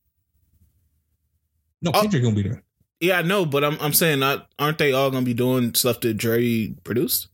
No, 1.82 1.90
Oh. 1.94 2.02
Kendrick 2.02 2.22
gonna 2.22 2.34
be 2.34 2.42
there. 2.42 2.62
Yeah, 3.00 3.18
I 3.18 3.22
know, 3.22 3.46
but 3.46 3.64
I'm 3.64 3.78
I'm 3.80 3.92
saying 3.94 4.20
not 4.20 4.48
aren't 4.58 4.78
they 4.78 4.92
all 4.92 5.10
gonna 5.10 5.24
be 5.24 5.34
doing 5.34 5.74
stuff 5.74 6.00
that 6.00 6.14
Dre 6.14 6.68
produced? 6.84 7.28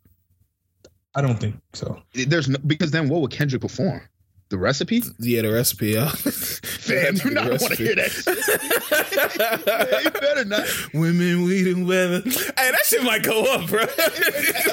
I 1.14 1.22
don't 1.22 1.40
think 1.40 1.56
so. 1.72 2.00
There's 2.14 2.48
no, 2.48 2.58
because 2.66 2.90
then 2.90 3.08
what 3.08 3.20
would 3.22 3.30
Kendrick 3.30 3.62
perform? 3.62 4.02
The 4.48 4.58
recipe? 4.58 5.02
Yeah, 5.18 5.42
the 5.42 5.52
recipe. 5.52 5.88
Yeah. 5.88 6.08
Fam, 6.08 7.16
you 7.16 7.30
not 7.32 7.48
want 7.48 7.62
to 7.62 7.74
hear 7.76 7.94
that. 7.96 8.10
Shit. 8.10 8.36
You 10.04 10.10
better 10.10 10.44
not. 10.44 10.64
Women, 10.94 11.42
weed, 11.44 11.66
and 11.66 11.86
weather. 11.88 12.20
Hey, 12.24 12.70
that 12.70 12.82
shit 12.84 13.02
might 13.02 13.22
go 13.24 13.42
up, 13.54 13.68
bro. 13.68 13.80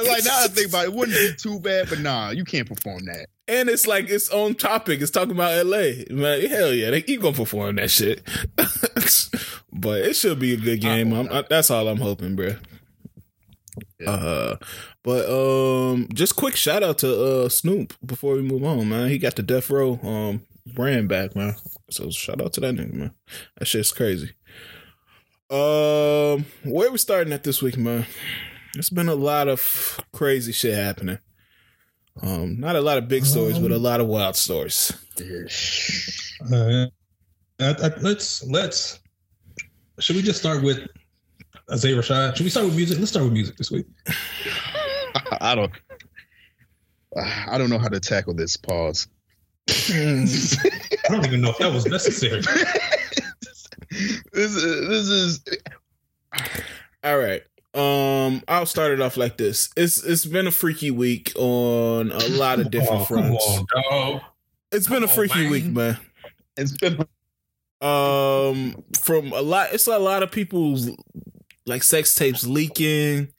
like 0.07 0.23
now 0.25 0.43
I 0.43 0.47
think 0.49 0.69
about 0.69 0.85
it, 0.85 0.89
it 0.89 0.93
wouldn't 0.93 1.17
be 1.17 1.33
too 1.37 1.59
bad, 1.59 1.89
but 1.89 1.99
nah, 1.99 2.29
you 2.29 2.45
can't 2.45 2.67
perform 2.67 3.05
that. 3.05 3.27
and 3.47 3.67
it's 3.69 3.87
like 3.87 4.09
its 4.09 4.29
own 4.29 4.53
topic. 4.55 5.01
It's 5.01 5.09
talking 5.11 5.31
about 5.31 5.53
L.A. 5.53 6.05
Man, 6.11 6.45
hell 6.47 6.71
yeah, 6.73 6.91
they, 6.91 7.03
you 7.07 7.19
gonna 7.19 7.35
perform 7.35 7.77
that 7.77 7.89
shit. 7.89 8.21
but 9.73 10.01
it 10.01 10.15
should 10.15 10.39
be 10.39 10.53
a 10.53 10.57
good 10.57 10.81
game. 10.81 11.13
I'm, 11.13 11.31
I, 11.31 11.43
that's 11.49 11.71
all 11.71 11.87
I'm 11.87 11.97
hoping, 11.97 12.35
bro. 12.35 12.55
Yeah. 13.99 14.09
Uh, 14.11 14.55
but 15.03 15.29
um, 15.29 16.07
just 16.13 16.35
quick 16.35 16.55
shout 16.55 16.81
out 16.81 16.99
to 16.99 17.23
uh 17.23 17.49
Snoop 17.49 17.93
before 18.05 18.35
we 18.35 18.41
move 18.41 18.63
on, 18.63 18.87
man. 18.87 19.09
He 19.09 19.17
got 19.17 19.35
the 19.35 19.43
Death 19.43 19.69
Row 19.69 19.99
um 20.03 20.41
brand 20.65 21.09
back, 21.09 21.35
man. 21.35 21.55
So 21.89 22.09
shout 22.09 22.41
out 22.41 22.53
to 22.53 22.61
that 22.61 22.75
nigga, 22.75 22.93
man. 22.93 23.13
That 23.57 23.65
shit's 23.65 23.91
crazy. 23.91 24.31
Um, 25.49 26.45
where 26.63 26.91
we 26.91 26.97
starting 26.97 27.33
at 27.33 27.43
this 27.43 27.61
week, 27.61 27.77
man? 27.77 28.05
It's 28.75 28.89
been 28.89 29.09
a 29.09 29.15
lot 29.15 29.47
of 29.47 29.99
crazy 30.13 30.51
shit 30.51 30.73
happening. 30.73 31.19
Um, 32.21 32.59
not 32.59 32.75
a 32.75 32.81
lot 32.81 32.97
of 32.97 33.07
big 33.07 33.25
stories, 33.25 33.59
but 33.59 33.71
a 33.71 33.77
lot 33.77 33.99
of 33.99 34.07
wild 34.07 34.35
stories. 34.35 34.93
Uh, 36.51 36.87
I, 37.59 37.69
I, 37.69 37.91
let's 38.01 38.43
let's. 38.45 38.99
Should 39.99 40.15
we 40.15 40.21
just 40.21 40.39
start 40.39 40.63
with 40.63 40.79
Isaiah 41.71 41.97
Rashad? 41.97 42.35
Should 42.35 42.45
we 42.45 42.49
start 42.49 42.67
with 42.67 42.75
music? 42.75 42.99
Let's 42.99 43.11
start 43.11 43.25
with 43.25 43.33
music 43.33 43.57
this 43.57 43.69
week. 43.69 43.85
I, 45.41 45.55
don't. 45.55 45.71
I 47.47 47.57
don't 47.57 47.69
know 47.69 47.79
how 47.79 47.87
to 47.89 47.99
tackle 47.99 48.33
this. 48.33 48.57
Pause. 48.57 49.07
I 49.69 50.25
don't 51.09 51.25
even 51.25 51.41
know 51.41 51.49
if 51.51 51.57
that 51.59 51.71
was 51.73 51.85
necessary. 51.85 52.41
this 54.33 54.55
is, 54.55 54.87
this 54.87 55.07
is 55.07 55.43
All 57.03 57.17
right. 57.17 57.41
Um, 57.75 58.43
I'll 58.47 58.65
start 58.67 58.91
it 58.91 59.01
off 59.01 59.17
like 59.17 59.37
this. 59.37 59.69
It's 59.75 60.03
it's 60.03 60.25
been 60.25 60.45
a 60.47 60.51
freaky 60.51 60.91
week 60.91 61.31
on 61.35 62.11
a 62.11 62.27
lot 62.29 62.59
of 62.59 62.69
different 62.69 63.01
Oh, 63.01 63.05
fronts. 63.05 63.59
on. 63.91 64.21
It's 64.71 64.87
been 64.87 65.03
a 65.03 65.07
on, 65.07 65.11
freaky 65.11 65.41
man. 65.43 65.51
week, 65.51 65.65
man. 65.65 65.97
it's 66.55 66.71
been 66.77 66.99
Um, 67.81 68.83
from 69.01 69.31
a 69.33 69.41
lot, 69.41 69.69
it's 69.73 69.87
a 69.87 69.97
lot 69.97 70.21
of 70.23 70.31
people's 70.31 70.89
like 71.65 71.81
sex 71.83 72.13
tapes 72.13 72.45
leaking. 72.45 73.29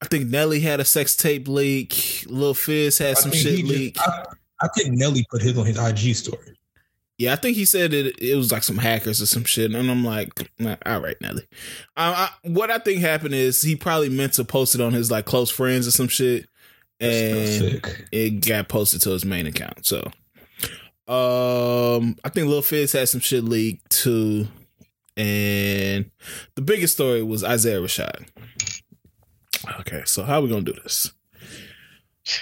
I 0.00 0.06
think 0.06 0.28
Nelly 0.28 0.60
had 0.60 0.80
a 0.80 0.84
sex 0.84 1.16
tape 1.16 1.48
leak. 1.48 2.24
Lil 2.28 2.54
Fizz 2.54 2.98
had 2.98 3.10
I 3.16 3.20
some 3.20 3.32
shit 3.32 3.54
he 3.56 3.62
just- 3.62 3.72
leak. 3.74 3.96
I, 4.00 4.24
I 4.60 4.68
think 4.76 4.94
Nelly 4.94 5.24
put 5.30 5.42
his 5.42 5.56
on 5.58 5.66
his 5.66 5.78
IG 5.78 6.14
story. 6.16 6.54
Yeah, 7.16 7.32
I 7.32 7.36
think 7.36 7.56
he 7.56 7.64
said 7.64 7.92
it. 7.92 8.16
It 8.22 8.36
was 8.36 8.52
like 8.52 8.62
some 8.62 8.78
hackers 8.78 9.20
or 9.20 9.26
some 9.26 9.42
shit, 9.42 9.72
and 9.72 9.90
I'm 9.90 10.04
like, 10.04 10.48
nah, 10.60 10.76
all 10.86 11.00
right, 11.00 11.16
Nelly. 11.20 11.48
I, 11.96 12.30
what 12.42 12.70
I 12.70 12.78
think 12.78 13.00
happened 13.00 13.34
is 13.34 13.60
he 13.60 13.74
probably 13.74 14.08
meant 14.08 14.34
to 14.34 14.44
post 14.44 14.76
it 14.76 14.80
on 14.80 14.92
his 14.92 15.10
like 15.10 15.24
close 15.24 15.50
friends 15.50 15.88
or 15.88 15.90
some 15.90 16.06
shit, 16.06 16.46
and 17.00 17.82
it 18.12 18.46
got 18.46 18.68
posted 18.68 19.00
to 19.02 19.10
his 19.10 19.24
main 19.24 19.48
account. 19.48 19.84
So, 19.84 19.98
um, 21.08 22.16
I 22.22 22.28
think 22.28 22.48
Lil 22.48 22.62
Fizz 22.62 22.92
had 22.92 23.08
some 23.08 23.20
shit 23.20 23.42
leaked 23.42 23.90
too, 23.90 24.46
and 25.16 26.10
the 26.54 26.62
biggest 26.62 26.94
story 26.94 27.22
was 27.24 27.42
Isaiah 27.42 27.80
Rashad. 27.80 28.28
Okay, 29.80 30.02
so 30.06 30.22
how 30.24 30.38
are 30.38 30.42
we 30.42 30.48
gonna 30.48 30.62
do 30.62 30.72
this? 30.72 31.12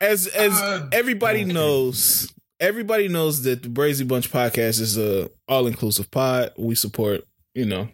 As 0.00 0.28
as 0.28 0.52
Uh, 0.52 0.88
everybody 0.92 1.42
okay. 1.42 1.52
knows, 1.52 2.32
everybody 2.60 3.08
knows 3.08 3.42
that 3.42 3.64
the 3.64 3.68
Brazy 3.68 4.06
Bunch 4.06 4.30
podcast 4.30 4.80
is 4.80 4.96
a 4.96 5.28
all 5.48 5.66
inclusive 5.66 6.08
pod. 6.12 6.52
We 6.56 6.76
support, 6.76 7.24
you 7.54 7.64
know, 7.64 7.88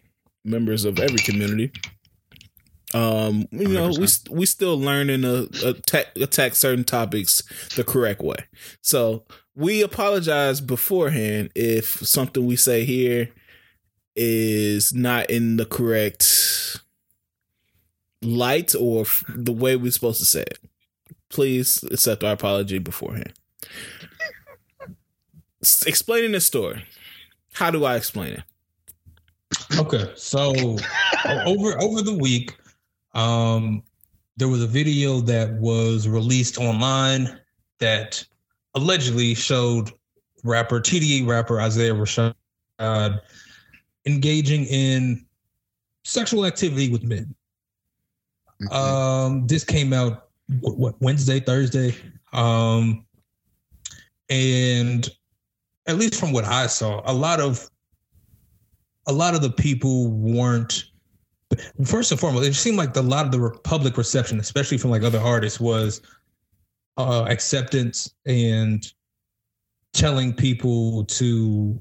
members 0.44 0.84
of 0.84 0.98
every 1.00 1.16
community. 1.18 1.72
Um, 2.92 3.46
you 3.50 3.68
know, 3.68 3.88
we 3.88 3.94
100%. 4.06 4.28
we 4.28 4.44
still 4.46 4.78
learning 4.78 5.22
to 5.22 5.48
attack, 5.66 6.08
attack 6.16 6.54
certain 6.54 6.84
topics 6.84 7.42
the 7.74 7.84
correct 7.84 8.20
way. 8.20 8.36
So 8.82 9.24
we 9.56 9.80
apologize 9.82 10.60
beforehand 10.60 11.50
if 11.54 11.86
something 12.06 12.44
we 12.44 12.56
say 12.56 12.84
here 12.84 13.30
is 14.14 14.92
not 14.92 15.30
in 15.30 15.56
the 15.56 15.64
correct 15.64 16.80
light 18.24 18.74
or 18.78 19.02
f- 19.02 19.24
the 19.28 19.52
way 19.52 19.76
we're 19.76 19.90
supposed 19.92 20.18
to 20.20 20.24
say 20.24 20.42
it. 20.42 20.58
Please 21.28 21.82
accept 21.90 22.22
our 22.24 22.32
apology 22.32 22.78
beforehand. 22.78 23.32
S- 25.62 25.84
Explaining 25.86 26.32
the 26.32 26.40
story. 26.40 26.84
How 27.52 27.70
do 27.70 27.84
I 27.84 27.96
explain 27.96 28.34
it? 28.34 28.42
Okay, 29.78 30.10
so 30.16 30.52
over 31.46 31.80
over 31.80 32.02
the 32.02 32.16
week, 32.18 32.56
um, 33.14 33.82
there 34.36 34.48
was 34.48 34.62
a 34.62 34.66
video 34.66 35.20
that 35.20 35.52
was 35.54 36.08
released 36.08 36.58
online 36.58 37.38
that 37.78 38.24
allegedly 38.74 39.34
showed 39.34 39.90
rapper 40.42 40.80
TDE 40.80 41.26
rapper 41.26 41.60
Isaiah 41.60 41.94
Rashad 41.94 42.34
engaging 44.06 44.64
in 44.66 45.24
sexual 46.04 46.44
activity 46.44 46.90
with 46.90 47.04
men. 47.04 47.34
Um, 48.70 49.46
this 49.46 49.64
came 49.64 49.92
out 49.92 50.28
what, 50.60 51.00
Wednesday, 51.00 51.40
Thursday, 51.40 51.94
um, 52.32 53.04
and 54.30 55.08
at 55.86 55.96
least 55.96 56.14
from 56.18 56.32
what 56.32 56.44
I 56.44 56.66
saw, 56.66 57.02
a 57.04 57.12
lot 57.12 57.40
of 57.40 57.68
a 59.06 59.12
lot 59.12 59.34
of 59.34 59.42
the 59.42 59.50
people 59.50 60.08
weren't. 60.08 60.84
First 61.84 62.10
and 62.10 62.18
foremost, 62.18 62.48
it 62.48 62.54
seemed 62.54 62.78
like 62.78 62.96
a 62.96 63.02
lot 63.02 63.26
of 63.26 63.32
the 63.32 63.58
public 63.62 63.96
reception, 63.96 64.40
especially 64.40 64.78
from 64.78 64.90
like 64.90 65.02
other 65.02 65.20
artists, 65.20 65.60
was 65.60 66.00
uh, 66.96 67.26
acceptance 67.28 68.12
and 68.26 68.84
telling 69.92 70.32
people 70.32 71.04
to 71.04 71.78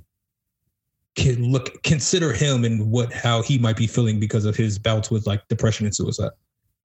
can 1.16 1.52
look 1.52 1.82
consider 1.84 2.34
him 2.34 2.66
and 2.66 2.90
what 2.90 3.12
how 3.14 3.42
he 3.42 3.58
might 3.58 3.78
be 3.78 3.88
feeling 3.88 4.20
because 4.20 4.46
of 4.46 4.56
his 4.56 4.80
bouts 4.80 5.12
with 5.12 5.28
like 5.28 5.48
depression 5.48 5.86
and 5.86 5.96
suicide 5.96 6.32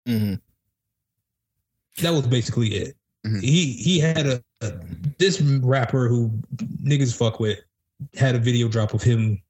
Mm-hmm. 0.08 0.34
that 2.02 2.12
was 2.12 2.26
basically 2.26 2.68
it. 2.68 2.96
Mhm. 3.26 3.42
He 3.42 3.72
he 3.72 3.98
had 3.98 4.26
a, 4.26 4.42
a 4.62 4.72
this 5.18 5.40
rapper 5.40 6.08
who 6.08 6.30
niggas 6.82 7.16
fuck 7.16 7.40
with 7.40 7.58
had 8.14 8.34
a 8.34 8.38
video 8.38 8.68
drop 8.68 8.94
of 8.94 9.02
him. 9.02 9.42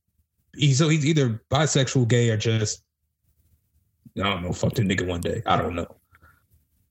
He 0.57 0.75
so 0.75 0.89
he's 0.89 1.07
either 1.07 1.43
bisexual, 1.51 2.09
gay, 2.09 2.31
or 2.31 2.37
just 2.37 2.83
I 4.17 4.23
don't 4.23 4.43
know. 4.43 4.53
Fucked 4.53 4.79
a 4.79 4.83
nigga 4.83 5.07
one 5.07 5.21
day. 5.21 5.43
I 5.47 5.57
don't 5.57 5.75
know. 5.75 5.97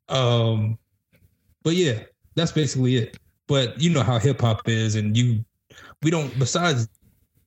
Um, 0.09 0.77
but 1.63 1.73
yeah, 1.75 2.03
that's 2.35 2.51
basically 2.51 2.95
it. 2.95 3.17
But 3.47 3.79
you 3.81 3.89
know 3.89 4.03
how 4.03 4.19
hip 4.19 4.41
hop 4.41 4.67
is, 4.69 4.95
and 4.95 5.17
you 5.17 5.43
we 6.03 6.11
don't 6.11 6.37
besides 6.39 6.87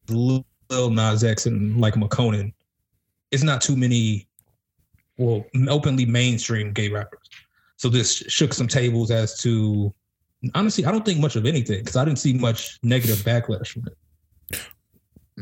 Lil 0.09 0.45
Nas 0.71 1.25
X 1.25 1.47
and 1.47 1.81
like 1.81 1.95
Makonnen, 1.95 2.53
it's 3.31 3.43
not 3.43 3.63
too 3.63 3.77
many 3.77 4.27
well 5.21 5.45
openly 5.69 6.07
mainstream 6.07 6.73
gay 6.73 6.89
rappers. 6.89 7.29
So 7.77 7.89
this 7.89 8.17
shook 8.29 8.53
some 8.53 8.67
tables 8.69 9.11
as 9.11 9.39
to 9.43 9.93
honestly, 10.55 10.85
I 10.85 10.91
don't 10.91 11.05
think 11.05 11.21
much 11.21 11.37
of 11.37 11.47
anything 11.47 11.79
because 11.81 11.97
I 11.97 12.05
didn't 12.05 12.19
see 12.19 12.33
much 12.33 12.79
negative 12.83 13.19
backlash 13.19 13.69
from 13.69 13.87
it. 13.87 13.97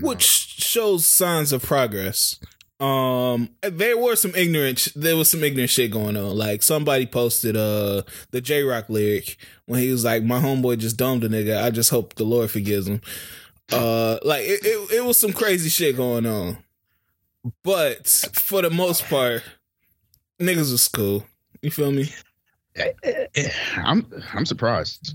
which 0.01 0.23
shows 0.23 1.07
signs 1.07 1.53
of 1.53 1.63
progress. 1.63 2.39
Um, 2.81 3.51
there 3.63 3.99
were 3.99 4.15
some 4.15 4.35
ignorant, 4.37 4.89
there 4.95 5.17
was 5.17 5.29
some 5.31 5.43
ignorant 5.43 5.71
shit 5.71 5.91
going 5.91 6.17
on. 6.17 6.37
Like 6.37 6.63
somebody 6.63 7.07
posted 7.07 7.57
uh 7.57 8.03
the 8.31 8.41
Jay 8.41 8.63
Rock 8.63 8.89
lyric 8.89 9.37
when 9.67 9.81
he 9.81 9.91
was 9.91 10.05
like, 10.05 10.23
"My 10.23 10.41
homeboy 10.41 10.79
just 10.79 10.97
domed 10.97 11.25
a 11.25 11.29
nigga. 11.29 11.63
I 11.63 11.71
just 11.71 11.91
hope 11.91 12.15
the 12.15 12.25
Lord 12.25 12.51
forgives 12.51 12.87
him." 12.87 13.01
Uh, 13.73 14.19
like 14.23 14.45
it, 14.45 14.61
it, 14.65 14.93
it 14.99 15.05
was 15.05 15.19
some 15.19 15.33
crazy 15.33 15.69
shit 15.69 15.97
going 15.97 16.25
on. 16.25 16.59
But 17.65 18.07
for 18.33 18.63
the 18.63 18.71
most 18.71 19.05
part, 19.07 19.43
niggas 20.41 20.73
was 20.73 20.89
cool. 20.89 21.25
You 21.63 21.71
feel 21.71 21.91
me? 21.93 22.11
I'm 23.77 24.07
I'm 24.35 24.47
surprised. 24.47 25.15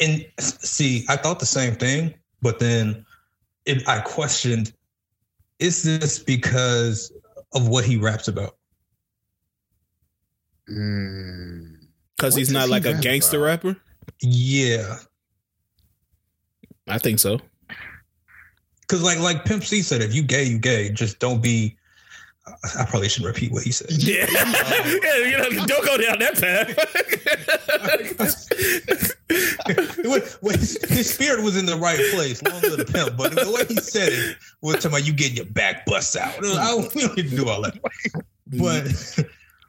And 0.00 0.24
see, 0.40 1.04
I 1.08 1.16
thought 1.16 1.40
the 1.40 1.46
same 1.46 1.74
thing, 1.74 2.14
but 2.42 2.58
then 2.58 3.04
it, 3.66 3.86
I 3.88 4.00
questioned: 4.00 4.72
Is 5.58 5.82
this 5.82 6.18
because 6.18 7.12
of 7.54 7.68
what 7.68 7.84
he 7.84 7.96
raps 7.96 8.28
about? 8.28 8.56
Mm. 10.70 11.76
Because 12.16 12.34
What 12.34 12.38
he's 12.38 12.48
does 12.48 12.54
not 12.54 12.64
he 12.66 12.70
like 12.70 12.86
a 12.86 12.94
gangster 13.00 13.36
about? 13.38 13.64
rapper. 13.64 13.76
Yeah, 14.22 14.96
I 16.88 16.98
think 16.98 17.18
so. 17.18 17.40
because 18.82 19.02
like 19.02 19.18
like 19.18 19.44
Pimp 19.44 19.64
C 19.64 19.82
said, 19.82 20.00
if 20.02 20.14
you 20.14 20.22
gay, 20.22 20.44
you 20.44 20.58
gay. 20.58 20.90
Just 20.90 21.18
don't 21.18 21.42
be. 21.42 21.76
I 22.46 22.84
probably 22.84 23.08
shouldn't 23.08 23.34
repeat 23.34 23.50
what 23.52 23.64
he 23.64 23.72
said. 23.72 23.88
Yeah, 23.92 24.26
yeah 24.30 25.16
you 25.16 25.38
know, 25.38 25.66
don't 25.66 25.84
go 25.84 25.96
down 25.98 26.18
that 26.20 26.38
path. 26.38 26.76
when, 30.04 30.20
when 30.40 30.58
his, 30.58 30.78
his 30.88 31.12
spirit 31.12 31.42
was 31.42 31.56
in 31.56 31.66
the 31.66 31.76
right 31.76 31.98
place, 32.12 32.42
long 32.42 32.64
as 32.64 32.76
the 32.76 32.84
pimp, 32.84 33.16
but 33.16 33.32
the 33.32 33.50
way 33.50 33.64
he 33.66 33.76
said 33.80 34.12
it 34.12 34.36
was 34.60 34.76
talking 34.76 34.90
about 34.92 35.06
you 35.06 35.12
getting 35.12 35.36
your 35.36 35.46
back 35.46 35.84
bust 35.86 36.16
out. 36.16 36.34
I 36.38 36.70
don't, 36.70 36.94
we 36.94 37.02
don't 37.02 37.16
need 37.16 37.30
to 37.30 37.36
do 37.36 37.48
all 37.48 37.62
that. 37.62 37.78
But 38.46 39.26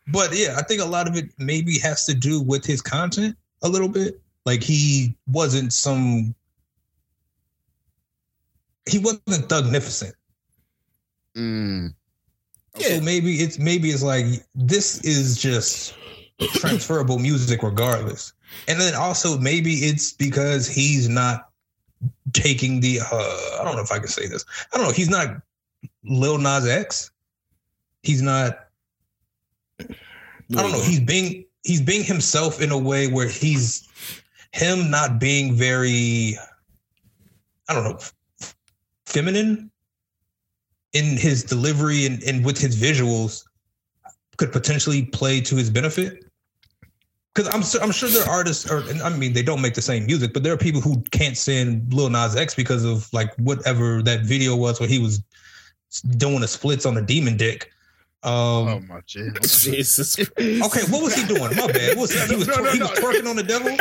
but 0.07 0.37
yeah, 0.37 0.55
I 0.57 0.61
think 0.63 0.81
a 0.81 0.85
lot 0.85 1.07
of 1.07 1.15
it 1.15 1.31
maybe 1.37 1.79
has 1.79 2.05
to 2.05 2.13
do 2.13 2.41
with 2.41 2.65
his 2.65 2.81
content 2.81 3.35
a 3.63 3.69
little 3.69 3.89
bit. 3.89 4.21
Like 4.45 4.63
he 4.63 5.15
wasn't 5.27 5.73
some 5.73 6.35
he 8.87 8.99
wasn't 8.99 9.49
thugnificent. 9.49 10.15
Mm. 11.35 11.93
So 12.79 13.01
maybe 13.01 13.35
it's 13.35 13.59
maybe 13.59 13.89
it's 13.89 14.03
like 14.03 14.25
this 14.55 15.01
is 15.03 15.37
just 15.37 15.95
transferable 16.53 17.19
music 17.19 17.63
regardless. 17.63 18.33
And 18.67 18.79
then 18.79 18.95
also 18.95 19.37
maybe 19.37 19.73
it's 19.73 20.13
because 20.13 20.67
he's 20.67 21.09
not 21.09 21.49
taking 22.33 22.79
the 22.79 22.99
uh 22.99 23.59
I 23.59 23.63
don't 23.63 23.75
know 23.75 23.81
if 23.81 23.91
I 23.91 23.99
can 23.99 24.07
say 24.07 24.27
this. 24.27 24.45
I 24.73 24.77
don't 24.77 24.87
know, 24.87 24.93
he's 24.93 25.09
not 25.09 25.41
Lil 26.03 26.37
Nas 26.37 26.67
X. 26.67 27.11
He's 28.03 28.21
not 28.21 28.67
I 29.79 29.85
don't 30.49 30.71
know, 30.71 30.81
he's 30.81 30.99
being 30.99 31.45
he's 31.63 31.81
being 31.81 32.03
himself 32.03 32.61
in 32.61 32.71
a 32.71 32.77
way 32.77 33.07
where 33.07 33.27
he's 33.27 33.87
him 34.51 34.89
not 34.89 35.19
being 35.19 35.55
very 35.55 36.37
I 37.67 37.73
don't 37.73 37.83
know 37.83 37.99
feminine 39.05 39.71
in 40.97 41.17
his 41.17 41.43
delivery 41.43 42.05
and, 42.05 42.23
and 42.23 42.43
with 42.43 42.57
his 42.57 42.75
visuals 42.75 43.43
could 44.37 44.51
potentially 44.51 45.05
play 45.05 45.41
to 45.41 45.55
his 45.55 45.69
benefit. 45.69 46.25
Because 47.33 47.47
I'm 47.53 47.83
I'm 47.83 47.91
sure 47.91 48.09
there 48.09 48.23
are 48.23 48.29
artists, 48.29 48.69
or 48.69 48.83
I 49.03 49.09
mean 49.15 49.33
they 49.33 49.43
don't 49.43 49.61
make 49.61 49.75
the 49.75 49.81
same 49.81 50.07
music, 50.07 50.33
but 50.33 50.41
there 50.41 50.53
are 50.53 50.57
people 50.57 50.81
who 50.81 51.03
can't 51.11 51.37
stand 51.37 51.93
Lil 51.93 52.09
Nas 52.09 52.35
X 52.35 52.55
because 52.55 52.83
of 52.83 53.11
like 53.13 53.31
whatever 53.35 54.01
that 54.01 54.21
video 54.21 54.55
was 54.55 54.79
where 54.79 54.89
he 54.89 54.97
was 54.97 55.21
doing 56.17 56.41
the 56.41 56.47
splits 56.47 56.85
on 56.85 56.95
the 56.95 57.01
demon 57.01 57.37
dick. 57.37 57.71
Um, 58.23 58.33
Oh 58.33 58.79
my 58.87 59.01
shit. 59.05 59.33
Jesus. 59.43 60.17
Okay, 60.37 60.81
what 60.89 61.03
was 61.03 61.13
he 61.15 61.25
doing? 61.27 61.55
My 61.55 61.67
bad. 61.71 61.95
What 61.97 62.09
was 62.09 62.11
he? 62.13 62.27
He 62.27 62.35
was, 62.35 62.47
No, 62.47 62.55
no, 62.55 62.61
twer- 62.63 62.73
he 62.73 62.79
no. 62.79 62.85
was 62.89 62.99
twerking 62.99 63.29
on 63.29 63.35
the 63.35 63.43
devil. 63.43 63.77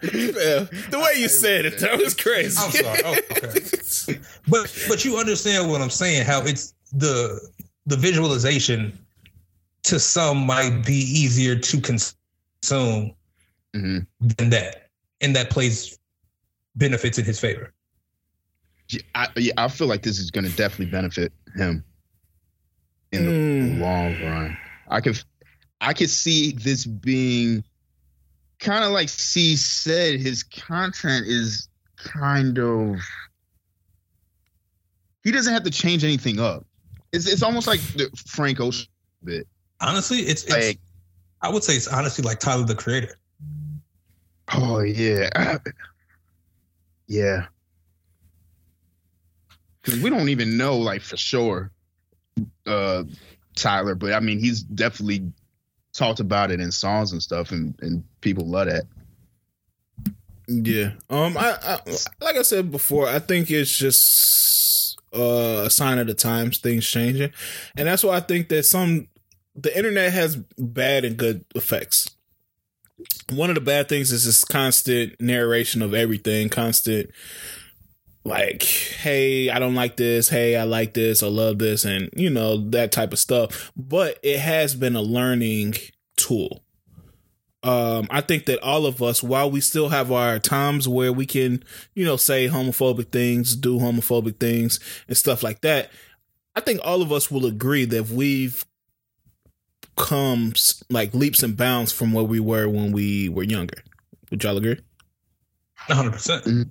The 0.00 0.98
way 0.98 1.20
you 1.20 1.28
said 1.28 1.64
it, 1.66 1.78
that 1.80 1.98
was 1.98 2.14
crazy. 2.14 2.56
I'm 2.58 2.70
sorry. 2.70 3.00
Oh, 3.04 3.16
okay. 3.32 4.20
But 4.48 4.84
but 4.88 5.04
you 5.04 5.18
understand 5.18 5.68
what 5.70 5.80
I'm 5.82 5.90
saying? 5.90 6.24
How 6.26 6.42
it's 6.42 6.74
the 6.92 7.40
the 7.86 7.96
visualization 7.96 8.98
to 9.84 9.98
some 9.98 10.38
might 10.46 10.84
be 10.86 10.94
easier 10.94 11.56
to 11.56 11.80
consume 11.80 13.14
Mhm. 13.74 14.06
than 14.20 14.50
that, 14.50 14.88
and 15.20 15.34
that 15.36 15.50
plays 15.50 15.98
benefits 16.76 17.18
in 17.18 17.24
his 17.24 17.38
favor. 17.40 17.72
I, 19.14 19.28
yeah, 19.36 19.52
I 19.56 19.68
feel 19.68 19.86
like 19.86 20.02
this 20.02 20.18
is 20.18 20.30
going 20.32 20.44
to 20.44 20.56
definitely 20.56 20.86
benefit 20.90 21.32
him 21.54 21.84
in 23.12 23.26
the 23.26 23.30
Mm. 23.32 23.80
long 23.80 24.22
run. 24.22 24.56
I 24.88 25.00
could, 25.00 25.22
I 25.80 25.92
could 25.92 26.10
see 26.10 26.52
this 26.52 26.84
being 26.86 27.64
kind 28.58 28.84
of 28.84 28.92
like 28.92 29.08
C 29.08 29.56
said. 29.56 30.20
His 30.20 30.42
content 30.42 31.26
is 31.26 31.68
kind 31.96 32.58
of. 32.58 32.96
He 35.22 35.30
doesn't 35.30 35.52
have 35.52 35.64
to 35.64 35.70
change 35.70 36.02
anything 36.04 36.40
up. 36.40 36.64
It's 37.12 37.26
it's 37.26 37.42
almost 37.42 37.66
like 37.66 37.80
the 37.94 38.08
Frank 38.26 38.60
Ocean 38.60 38.86
bit. 39.24 39.46
Honestly, 39.80 40.18
it's, 40.20 40.44
it's 40.44 40.78
I 41.42 41.48
would 41.48 41.64
say 41.64 41.74
it's 41.74 41.88
honestly 41.88 42.22
like 42.22 42.38
Tyler 42.38 42.64
the 42.64 42.74
Creator. 42.74 43.18
oh 44.52 44.80
yeah, 44.80 45.58
yeah. 47.06 47.46
Because 49.82 50.00
we 50.00 50.10
don't 50.10 50.28
even 50.28 50.56
know, 50.56 50.76
like 50.76 51.00
for 51.02 51.16
sure, 51.16 51.72
uh, 52.70 53.04
Tyler. 53.56 53.94
But 53.94 54.12
I 54.12 54.20
mean, 54.20 54.38
he's 54.38 54.62
definitely 54.62 55.32
talked 55.92 56.20
about 56.20 56.50
it 56.50 56.60
in 56.60 56.72
songs 56.72 57.12
and 57.12 57.22
stuff, 57.22 57.52
and 57.52 57.74
and 57.80 58.04
people 58.20 58.46
love 58.46 58.68
that. 58.68 58.84
Yeah. 60.46 60.92
Um. 61.08 61.36
I, 61.36 61.56
I 61.62 61.78
like 62.20 62.36
I 62.36 62.42
said 62.42 62.70
before. 62.70 63.08
I 63.08 63.18
think 63.18 63.50
it's 63.50 63.76
just 63.76 64.98
uh, 65.14 65.64
a 65.66 65.70
sign 65.70 65.98
of 65.98 66.06
the 66.06 66.14
times, 66.14 66.58
things 66.58 66.88
changing, 66.88 67.32
and 67.76 67.88
that's 67.88 68.04
why 68.04 68.16
I 68.16 68.20
think 68.20 68.48
that 68.48 68.64
some 68.64 69.08
the 69.54 69.76
internet 69.76 70.12
has 70.12 70.36
bad 70.58 71.04
and 71.04 71.16
good 71.16 71.44
effects. 71.54 72.10
One 73.30 73.48
of 73.50 73.54
the 73.54 73.60
bad 73.60 73.88
things 73.88 74.12
is 74.12 74.24
this 74.24 74.44
constant 74.44 75.20
narration 75.20 75.82
of 75.82 75.94
everything, 75.94 76.48
constant 76.48 77.10
like, 78.24 78.62
hey, 78.62 79.50
I 79.50 79.58
don't 79.58 79.74
like 79.74 79.96
this, 79.96 80.28
hey, 80.28 80.56
I 80.56 80.64
like 80.64 80.94
this, 80.94 81.22
I 81.22 81.28
love 81.28 81.58
this, 81.58 81.84
and 81.84 82.10
you 82.14 82.30
know, 82.30 82.56
that 82.70 82.92
type 82.92 83.12
of 83.12 83.18
stuff. 83.18 83.72
But 83.76 84.18
it 84.22 84.38
has 84.38 84.74
been 84.74 84.96
a 84.96 85.02
learning 85.02 85.74
tool 86.16 86.62
um, 87.62 88.06
I 88.10 88.22
think 88.22 88.46
that 88.46 88.62
all 88.62 88.86
of 88.86 89.02
us, 89.02 89.22
while 89.22 89.50
we 89.50 89.60
still 89.60 89.90
have 89.90 90.10
our 90.10 90.38
times 90.38 90.88
where 90.88 91.12
we 91.12 91.26
can, 91.26 91.62
you 91.94 92.04
know, 92.06 92.16
say 92.16 92.48
homophobic 92.48 93.08
things, 93.12 93.54
do 93.54 93.78
homophobic 93.78 94.40
things, 94.40 94.80
and 95.08 95.16
stuff 95.16 95.42
like 95.42 95.60
that, 95.60 95.90
I 96.56 96.60
think 96.60 96.80
all 96.82 97.02
of 97.02 97.12
us 97.12 97.30
will 97.30 97.44
agree 97.44 97.84
that 97.84 98.08
we've 98.08 98.64
come 99.96 100.54
like 100.88 101.12
leaps 101.12 101.42
and 101.42 101.56
bounds 101.56 101.92
from 101.92 102.14
where 102.14 102.24
we 102.24 102.40
were 102.40 102.66
when 102.66 102.92
we 102.92 103.28
were 103.28 103.42
younger. 103.42 103.82
Would 104.30 104.42
y'all 104.42 104.56
agree? 104.56 104.80
100%. 105.88 106.70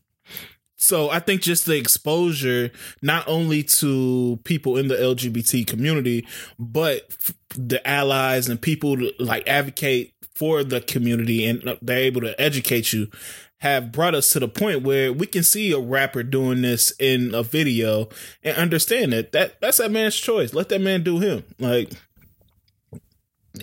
So 0.79 1.09
I 1.09 1.19
think 1.19 1.41
just 1.41 1.65
the 1.65 1.75
exposure, 1.75 2.71
not 3.01 3.27
only 3.27 3.63
to 3.63 4.39
people 4.45 4.77
in 4.77 4.87
the 4.87 4.95
LGBT 4.95 5.67
community, 5.67 6.25
but 6.57 7.05
f- 7.09 7.33
the 7.49 7.85
allies 7.85 8.47
and 8.47 8.61
people 8.61 8.95
to 8.95 9.11
like 9.19 9.45
advocate 9.45 10.13
for 10.33 10.63
the 10.63 10.79
community 10.79 11.45
and 11.45 11.67
uh, 11.67 11.75
they're 11.81 11.99
able 11.99 12.21
to 12.21 12.39
educate 12.41 12.93
you, 12.93 13.09
have 13.57 13.91
brought 13.91 14.15
us 14.15 14.31
to 14.31 14.39
the 14.39 14.47
point 14.47 14.83
where 14.83 15.11
we 15.11 15.27
can 15.27 15.43
see 15.43 15.73
a 15.73 15.79
rapper 15.79 16.23
doing 16.23 16.61
this 16.61 16.93
in 16.97 17.35
a 17.35 17.43
video 17.43 18.07
and 18.41 18.55
understand 18.55 19.11
that 19.11 19.33
that 19.33 19.59
that's 19.59 19.79
that 19.79 19.91
man's 19.91 20.15
choice. 20.15 20.53
Let 20.53 20.69
that 20.69 20.79
man 20.79 21.03
do 21.03 21.19
him. 21.19 21.43
Like. 21.59 21.91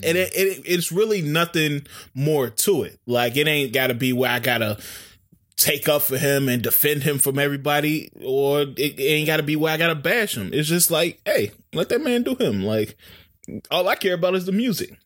And 0.03 0.15
it, 0.15 0.31
it, 0.35 0.61
it's 0.65 0.91
really 0.91 1.23
nothing 1.23 1.87
more 2.13 2.49
to 2.51 2.83
it. 2.83 2.99
Like 3.07 3.35
it 3.35 3.47
ain't 3.47 3.73
got 3.73 3.87
to 3.87 3.95
be 3.95 4.13
where 4.13 4.29
I 4.29 4.37
gotta 4.37 4.77
take 5.57 5.89
up 5.89 6.03
for 6.03 6.17
him 6.17 6.47
and 6.47 6.61
defend 6.61 7.03
him 7.03 7.17
from 7.17 7.39
everybody, 7.39 8.11
or 8.23 8.61
it, 8.61 8.77
it 8.77 9.01
ain't 9.01 9.27
got 9.27 9.37
to 9.37 9.43
be 9.43 9.55
where 9.55 9.73
I 9.73 9.77
got 9.77 9.87
to 9.87 9.95
bash 9.95 10.37
him. 10.37 10.51
It's 10.53 10.69
just 10.69 10.91
like, 10.91 11.19
hey, 11.25 11.51
let 11.73 11.89
that 11.89 12.01
man 12.01 12.23
do 12.23 12.35
him. 12.35 12.63
Like, 12.63 12.95
all 13.71 13.87
I 13.87 13.95
care 13.95 14.13
about 14.13 14.35
is 14.35 14.45
the 14.45 14.51
music. 14.51 14.97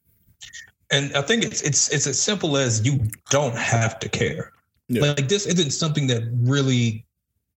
And 0.91 1.15
I 1.15 1.21
think 1.21 1.43
it's 1.43 1.61
it's 1.61 1.89
it's 1.93 2.05
as 2.05 2.21
simple 2.21 2.57
as 2.57 2.85
you 2.85 2.99
don't 3.29 3.55
have 3.55 3.97
to 3.99 4.09
care. 4.09 4.51
Yeah. 4.89 5.03
Like 5.03 5.29
this 5.29 5.45
isn't 5.45 5.71
something 5.71 6.07
that 6.07 6.23
really 6.33 7.05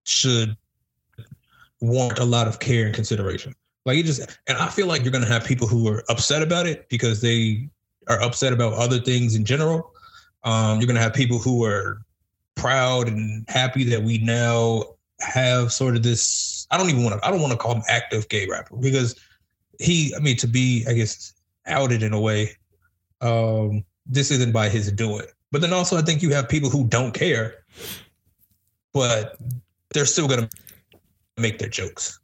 should 0.05 0.55
warrant 1.81 2.19
a 2.19 2.23
lot 2.23 2.47
of 2.47 2.59
care 2.59 2.85
and 2.85 2.95
consideration. 2.95 3.53
Like 3.85 3.97
it 3.97 4.03
just 4.03 4.21
and 4.47 4.57
I 4.57 4.69
feel 4.69 4.87
like 4.87 5.03
you're 5.03 5.11
gonna 5.11 5.25
have 5.25 5.43
people 5.43 5.67
who 5.67 5.85
are 5.89 6.01
upset 6.07 6.43
about 6.43 6.65
it 6.65 6.87
because 6.87 7.19
they 7.19 7.67
are 8.07 8.21
upset 8.21 8.53
about 8.53 8.71
other 8.73 8.99
things 8.99 9.35
in 9.35 9.43
general. 9.43 9.91
Um, 10.45 10.79
you're 10.79 10.87
gonna 10.87 11.01
have 11.01 11.13
people 11.13 11.39
who 11.39 11.65
are 11.65 12.04
proud 12.55 13.07
and 13.07 13.45
happy 13.49 13.83
that 13.85 14.01
we 14.01 14.17
now 14.19 14.83
have 15.19 15.71
sort 15.71 15.95
of 15.95 16.03
this. 16.03 16.67
I 16.71 16.77
don't 16.77 16.89
even 16.89 17.03
want 17.03 17.19
to. 17.19 17.27
I 17.27 17.31
don't 17.31 17.41
want 17.41 17.51
to 17.51 17.57
call 17.57 17.75
him 17.75 17.83
active 17.87 18.27
gay 18.29 18.47
rapper 18.47 18.75
because 18.77 19.15
he. 19.79 20.13
I 20.15 20.19
mean, 20.19 20.37
to 20.37 20.47
be, 20.47 20.85
I 20.87 20.93
guess, 20.93 21.33
outed 21.65 22.03
in 22.03 22.13
a 22.13 22.19
way. 22.19 22.51
Um, 23.21 23.83
this 24.05 24.29
isn't 24.31 24.51
by 24.51 24.69
his 24.69 24.91
doing. 24.91 25.25
But 25.51 25.61
then 25.61 25.73
also, 25.73 25.97
I 25.97 26.01
think 26.01 26.21
you 26.21 26.31
have 26.33 26.49
people 26.49 26.69
who 26.69 26.85
don't 26.85 27.13
care, 27.13 27.63
but 28.93 29.37
they're 29.93 30.05
still 30.05 30.27
gonna 30.27 30.49
make 31.37 31.59
their 31.59 31.69
jokes. 31.69 32.19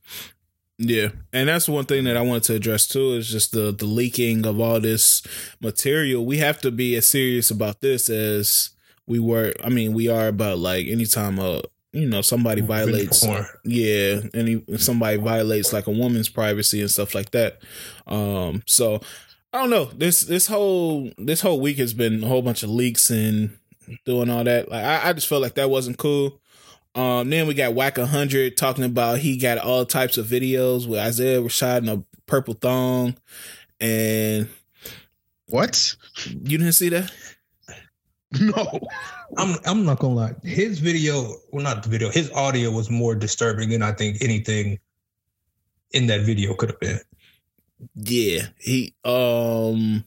Yeah, 0.78 1.10
and 1.32 1.48
that's 1.48 1.70
one 1.70 1.86
thing 1.86 2.06
that 2.06 2.17
I 2.17 2.22
wanted 2.22 2.44
to 2.44 2.56
address 2.56 2.88
too 2.88 3.13
is 3.13 3.30
just 3.30 3.52
the 3.52 3.72
the 3.72 3.86
leaking 3.86 4.46
of 4.46 4.60
all 4.60 4.80
this 4.80 5.22
material. 5.62 6.26
We 6.26 6.39
have 6.39 6.60
to 6.62 6.72
be 6.72 6.96
as 6.96 7.08
serious 7.08 7.52
about 7.52 7.82
this 7.82 8.10
as 8.10 8.72
we 9.12 9.19
were. 9.19 9.54
I 9.63 9.69
mean, 9.69 9.93
we 9.93 10.08
are 10.08 10.28
about 10.30 10.58
like 10.58 10.88
anytime 10.88 11.38
a 11.39 11.62
you 11.93 12.08
know 12.08 12.21
somebody 12.21 12.62
violates 12.62 13.26
Porn. 13.26 13.45
yeah 13.65 14.21
any 14.34 14.63
somebody 14.78 15.17
violates 15.17 15.74
like 15.74 15.88
a 15.88 15.91
woman's 15.91 16.30
privacy 16.30 16.80
and 16.80 16.89
stuff 16.89 17.13
like 17.13 17.32
that 17.32 17.60
um 18.08 18.63
so 18.65 19.02
i 19.52 19.58
don't 19.60 19.69
know 19.69 19.84
this 19.84 20.21
this 20.21 20.47
whole 20.47 21.12
this 21.17 21.41
whole 21.41 21.60
week 21.60 21.78
has 21.80 21.93
been 21.93 22.24
a 22.24 22.28
whole 22.28 22.41
bunch 22.41 22.63
of 22.63 22.69
leaks 22.69 23.10
and 23.10 23.58
doing 24.06 24.30
all 24.30 24.45
that 24.45 24.71
like 24.71 24.86
i, 24.86 25.10
I 25.10 25.12
just 25.12 25.28
felt 25.28 25.41
like 25.41 25.56
that 25.56 25.69
wasn't 25.69 25.97
cool 25.97 26.39
um 26.95 27.30
then 27.30 27.45
we 27.45 27.54
got 27.56 27.74
Wack 27.74 27.97
100 27.97 28.56
talking 28.56 28.86
about 28.86 29.19
he 29.19 29.36
got 29.36 29.58
all 29.58 29.86
types 29.86 30.17
of 30.17 30.28
videos 30.28 30.88
with 30.88 30.97
isaiah 31.00 31.41
rashad 31.41 31.80
in 31.80 31.89
a 31.89 32.04
purple 32.26 32.54
thong 32.54 33.17
and 33.82 34.47
What? 35.47 35.97
you 36.26 36.58
didn't 36.58 36.71
see 36.71 36.88
that 36.88 37.12
No. 38.39 38.80
I'm 39.38 39.58
I'm 39.65 39.86
not 39.86 40.00
gonna 40.00 40.13
lie. 40.13 40.34
His 40.44 40.80
video, 40.80 41.36
well, 41.52 41.63
not 41.63 41.84
the 41.84 41.89
video. 41.89 42.10
His 42.10 42.32
audio 42.32 42.72
was 42.72 42.89
more 42.89 43.13
disturbing 43.15 43.70
than 43.70 43.82
I 43.82 43.91
think 43.91 44.22
anything 44.24 44.80
in 45.91 46.08
that 46.08 46.22
video 46.22 46.54
could 46.54 46.70
have 46.70 46.80
been. 46.80 47.00
Yeah, 47.96 48.48
he 48.60 48.94
um 49.04 50.06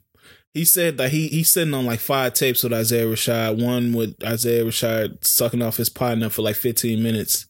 he 0.55 0.65
said 0.65 0.97
that 0.99 1.11
he 1.11 1.29
he's 1.29 1.51
sitting 1.53 1.75
on 1.75 1.85
like 1.87 2.01
five 2.01 2.33
tapes 2.35 2.63
with 2.63 2.73
Isaiah 2.73 3.07
Rashad. 3.07 3.63
One 3.63 3.93
with 3.93 4.15
Isaiah 4.25 4.65
Rashad 4.65 5.25
sucking 5.25 5.61
off 5.63 5.77
his 5.77 5.89
partner 5.91 6.31
for 6.31 6.43
like 6.43 6.57
fifteen 6.57 7.03
minutes. 7.03 7.47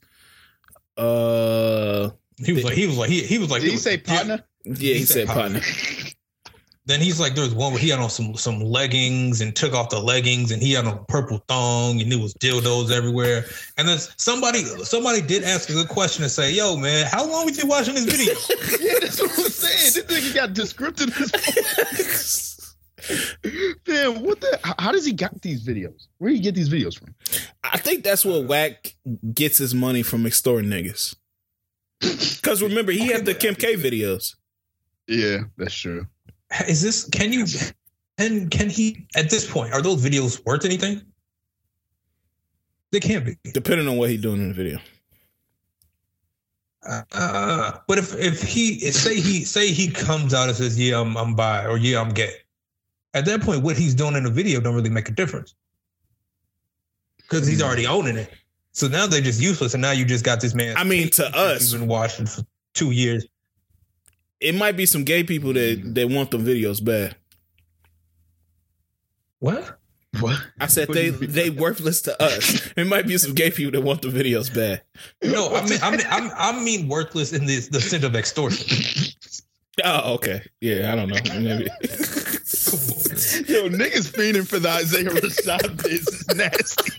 Uh, 0.96 2.10
He 2.38 2.52
was 2.52 2.64
like, 2.64 2.74
he 2.74 2.86
was 2.86 2.96
like, 2.96 3.10
he, 3.10 3.20
he 3.22 3.38
was 3.38 3.50
like, 3.50 3.62
Did 3.62 3.70
he 3.72 3.76
say 3.76 3.96
partner? 3.98 4.44
yeah, 4.64 4.94
he, 4.94 5.04
said 5.04 5.26
partner. 5.28 5.60
Then 6.86 7.00
he's 7.00 7.18
like, 7.18 7.34
there 7.34 7.44
was 7.44 7.54
one 7.54 7.72
where 7.72 7.80
he 7.80 7.88
had 7.88 7.98
on 7.98 8.10
some 8.10 8.34
some 8.34 8.60
leggings 8.60 9.40
and 9.40 9.56
took 9.56 9.72
off 9.72 9.88
the 9.88 9.98
leggings 9.98 10.50
and 10.50 10.62
he 10.62 10.72
had 10.72 10.84
on 10.84 10.98
a 10.98 11.04
purple 11.04 11.42
thong 11.48 12.00
and 12.00 12.12
there 12.12 12.18
was 12.18 12.34
dildos 12.34 12.90
everywhere. 12.90 13.46
And 13.78 13.88
then 13.88 13.98
somebody 14.18 14.64
somebody 14.84 15.22
did 15.22 15.44
ask 15.44 15.70
a 15.70 15.72
good 15.72 15.88
question 15.88 16.24
and 16.24 16.30
say, 16.30 16.52
"Yo, 16.52 16.76
man, 16.76 17.06
how 17.10 17.26
long 17.26 17.46
was 17.46 17.62
you 17.62 17.66
watching 17.66 17.94
this 17.94 18.04
video?" 18.04 18.34
yeah, 18.80 18.98
that's 19.00 19.20
what 19.20 19.30
I'm 19.30 19.50
saying. 19.50 20.06
This 20.06 20.28
nigga 20.28 20.34
got 20.34 20.52
descriptive. 20.52 21.08
as 21.18 21.30
fuck. 22.50 22.64
Man, 23.88 24.22
what 24.22 24.40
the? 24.40 24.58
How, 24.62 24.74
how 24.78 24.92
does 24.92 25.04
he 25.04 25.12
got 25.12 25.40
these 25.42 25.66
videos? 25.66 26.08
Where 26.18 26.30
do 26.30 26.36
you 26.36 26.42
get 26.42 26.54
these 26.54 26.68
videos 26.68 26.98
from? 26.98 27.14
I 27.62 27.78
think 27.78 28.04
that's 28.04 28.24
what 28.24 28.44
Wack 28.44 28.94
gets 29.32 29.58
his 29.58 29.74
money 29.74 30.02
from 30.02 30.26
extorting 30.26 30.70
niggas. 30.70 31.14
Because 32.00 32.62
remember, 32.62 32.92
he 32.92 33.08
had 33.08 33.24
the 33.24 33.34
Kim 33.34 33.54
K 33.54 33.74
videos. 33.74 34.34
Yeah, 35.06 35.40
that's 35.56 35.74
true. 35.74 36.06
Is 36.68 36.82
this? 36.82 37.08
Can 37.08 37.32
you? 37.32 37.46
And 38.18 38.50
can 38.50 38.70
he? 38.70 39.06
At 39.16 39.30
this 39.30 39.50
point, 39.50 39.72
are 39.72 39.82
those 39.82 40.04
videos 40.04 40.44
worth 40.44 40.64
anything? 40.64 41.02
They 42.92 43.00
can't 43.00 43.24
be. 43.24 43.36
Depending 43.52 43.88
on 43.88 43.96
what 43.96 44.10
he's 44.10 44.22
doing 44.22 44.40
in 44.40 44.48
the 44.48 44.54
video. 44.54 44.78
Uh, 46.86 47.78
but 47.88 47.98
if 47.98 48.14
if 48.14 48.42
he 48.42 48.78
say 48.90 49.14
he 49.18 49.44
say 49.44 49.72
he 49.72 49.90
comes 49.90 50.34
out 50.34 50.48
and 50.48 50.56
says, 50.56 50.78
"Yeah, 50.78 51.00
I'm 51.00 51.16
I'm 51.16 51.34
bi," 51.34 51.64
or 51.66 51.78
"Yeah, 51.78 52.00
I'm 52.00 52.10
gay," 52.10 52.34
at 53.14 53.24
that 53.24 53.40
point, 53.40 53.62
what 53.62 53.76
he's 53.76 53.94
doing 53.94 54.16
in 54.16 54.24
the 54.24 54.30
video 54.30 54.60
don't 54.60 54.74
really 54.74 54.90
make 54.90 55.08
a 55.08 55.12
difference 55.12 55.54
because 57.18 57.46
he's 57.46 57.62
already 57.62 57.86
owning 57.86 58.16
it. 58.16 58.30
So 58.72 58.88
now 58.88 59.06
they're 59.06 59.22
just 59.22 59.40
useless, 59.40 59.72
and 59.74 59.80
now 59.80 59.92
you 59.92 60.04
just 60.04 60.24
got 60.24 60.40
this 60.40 60.54
man. 60.54 60.76
I 60.76 60.84
mean, 60.84 61.08
to 61.10 61.26
us, 61.36 61.60
he's 61.60 61.72
been 61.72 61.86
watching 61.86 62.26
for 62.26 62.42
two 62.74 62.90
years. 62.90 63.24
It 64.44 64.54
might 64.54 64.76
be 64.76 64.84
some 64.84 65.04
gay 65.04 65.24
people 65.24 65.54
that 65.54 65.82
mm. 65.82 65.94
that 65.94 66.10
want 66.10 66.30
them 66.30 66.44
videos 66.44 66.84
bad. 66.84 67.16
What? 69.38 69.78
What? 70.20 70.38
I 70.60 70.66
said 70.66 70.88
What 70.88 70.94
they 70.96 71.08
they 71.08 71.48
worthless 71.48 72.02
to 72.02 72.22
us. 72.22 72.70
It 72.76 72.86
might 72.86 73.06
be 73.06 73.16
some 73.16 73.34
gay 73.34 73.50
people 73.50 73.72
that 73.72 73.80
want 73.80 74.02
the 74.02 74.08
videos 74.08 74.54
bad. 74.54 74.82
No, 75.22 75.54
I 75.54 75.66
mean, 75.66 75.78
I 75.82 75.90
mean, 75.90 76.06
I'm, 76.10 76.30
I 76.36 76.62
mean 76.62 76.88
worthless 76.88 77.32
in 77.32 77.46
the 77.46 77.56
the 77.70 77.80
sense 77.80 78.04
of 78.04 78.14
extortion. 78.14 78.66
Oh, 79.82 80.14
okay. 80.14 80.42
Yeah, 80.60 80.92
I 80.92 80.96
don't 80.96 81.08
know. 81.08 81.18
Maybe. 81.34 81.64
Yo, 83.48 83.68
niggas 83.70 84.08
fiending 84.12 84.46
for 84.46 84.58
the 84.58 84.68
Isaiah 84.68 85.08
Rashad 85.08 85.82
biz 85.82 86.06
is 86.06 86.28
nasty. 86.36 86.92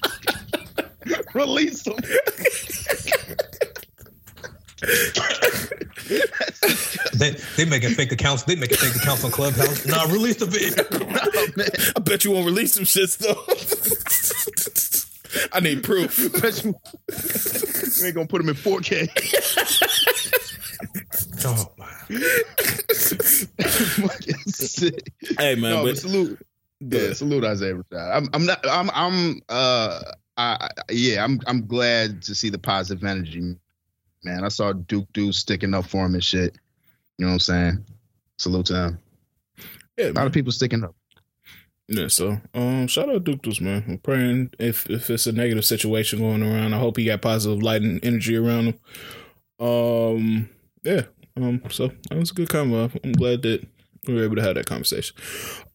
Release 1.34 1.86
him. 1.86 1.96
They 7.14 7.32
they 7.56 7.66
making 7.66 7.92
fake 7.92 8.12
accounts. 8.12 8.44
They 8.44 8.56
making 8.56 8.78
fake 8.78 8.96
accounts 8.96 9.24
on 9.24 9.32
Clubhouse. 9.32 9.86
Nah, 9.86 10.04
release 10.06 10.38
the 10.38 10.46
video. 10.46 10.84
Oh. 11.58 11.64
I 11.96 12.00
bet 12.00 12.26
you 12.26 12.32
won't 12.32 12.46
release 12.46 12.74
some 12.74 12.84
shits 12.84 13.18
though. 13.18 13.36
I 15.54 15.60
need 15.60 15.84
proof. 15.84 16.18
Bet 16.42 16.64
you, 16.64 16.76
you 18.00 18.06
ain't 18.06 18.16
gonna 18.16 18.28
put 18.28 18.40
them 18.42 18.50
in 18.50 18.56
4K. 18.56 19.10
Oh 21.46 21.72
my. 21.78 21.86
Fucking. 24.08 25.00
Hey 25.38 25.56
man, 25.56 25.72
no, 25.72 25.84
but 25.84 25.90
but 25.92 25.98
salute. 25.98 26.46
Yeah, 26.80 27.14
salute 27.14 27.44
Isaiah 27.46 27.76
Rashad. 27.76 28.16
I'm, 28.16 28.30
I'm 28.34 28.46
not. 28.46 28.66
I'm. 28.68 28.90
I'm. 28.94 29.42
Uh. 29.50 30.02
I, 30.38 30.58
I. 30.62 30.70
Yeah. 30.92 31.24
I'm. 31.24 31.40
I'm 31.48 31.66
glad 31.68 32.22
to 32.24 32.36
see 32.36 32.50
the 32.50 32.60
positive 32.60 33.04
energy. 33.04 33.56
Man, 34.26 34.44
I 34.44 34.48
saw 34.50 34.74
Duke 34.74 35.08
Deuce 35.14 35.38
sticking 35.38 35.74
up 35.74 35.86
for 35.86 36.06
him 36.06 36.16
and 36.16 36.24
shit. 36.24 36.58
You 37.18 37.26
know 37.26 37.28
what 37.28 37.34
I'm 37.34 37.40
saying? 37.40 37.86
Salute 38.38 38.66
to 38.68 38.76
him. 38.76 39.00
yeah, 39.98 40.06
A 40.06 40.08
lot 40.08 40.16
man. 40.16 40.28
of 40.28 40.34
people 40.34 40.52
sticking 40.52 40.84
up. 40.84 40.96
Yeah, 41.88 42.08
so 42.08 42.42
um, 42.56 42.88
shout 42.88 43.10
out 43.10 43.24
Duke 43.24 43.44
Deuce, 43.44 43.62
man. 43.62 43.86
I'm 43.88 44.00
praying 44.00 44.50
if 44.58 44.90
if 44.90 45.10
it's 45.12 45.28
a 45.28 45.32
negative 45.32 45.64
situation 45.64 46.18
going 46.20 46.42
around, 46.42 46.74
I 46.74 46.80
hope 46.80 46.98
he 46.98 47.06
got 47.06 47.22
positive 47.22 47.62
light 47.62 47.84
and 47.84 48.04
energy 48.04 48.36
around 48.36 48.66
him. 48.74 48.80
Um, 49.60 50.50
yeah. 50.84 51.04
Um, 51.38 51.62
so 51.70 51.92
that 52.10 52.18
was 52.18 52.32
a 52.32 52.34
good 52.34 52.50
combo. 52.50 52.90
I'm 53.04 53.12
glad 53.12 53.44
that 53.44 53.68
we 54.08 54.16
were 54.16 54.24
able 54.24 54.36
to 54.38 54.42
have 54.42 54.56
that 54.56 54.66
conversation. 54.66 55.16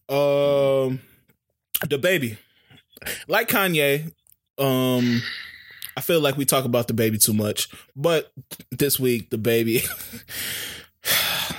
Um, 0.09 0.99
DaBaby, 1.85 2.37
like 3.29 3.47
Kanye, 3.47 4.11
um, 4.57 5.21
I 5.97 6.01
feel 6.01 6.21
like 6.21 6.37
we 6.37 6.45
talk 6.45 6.65
about 6.65 6.87
DaBaby 6.87 7.23
too 7.23 7.33
much, 7.33 7.69
but 7.95 8.31
this 8.71 8.99
week 8.99 9.29
DaBaby. 9.29 9.87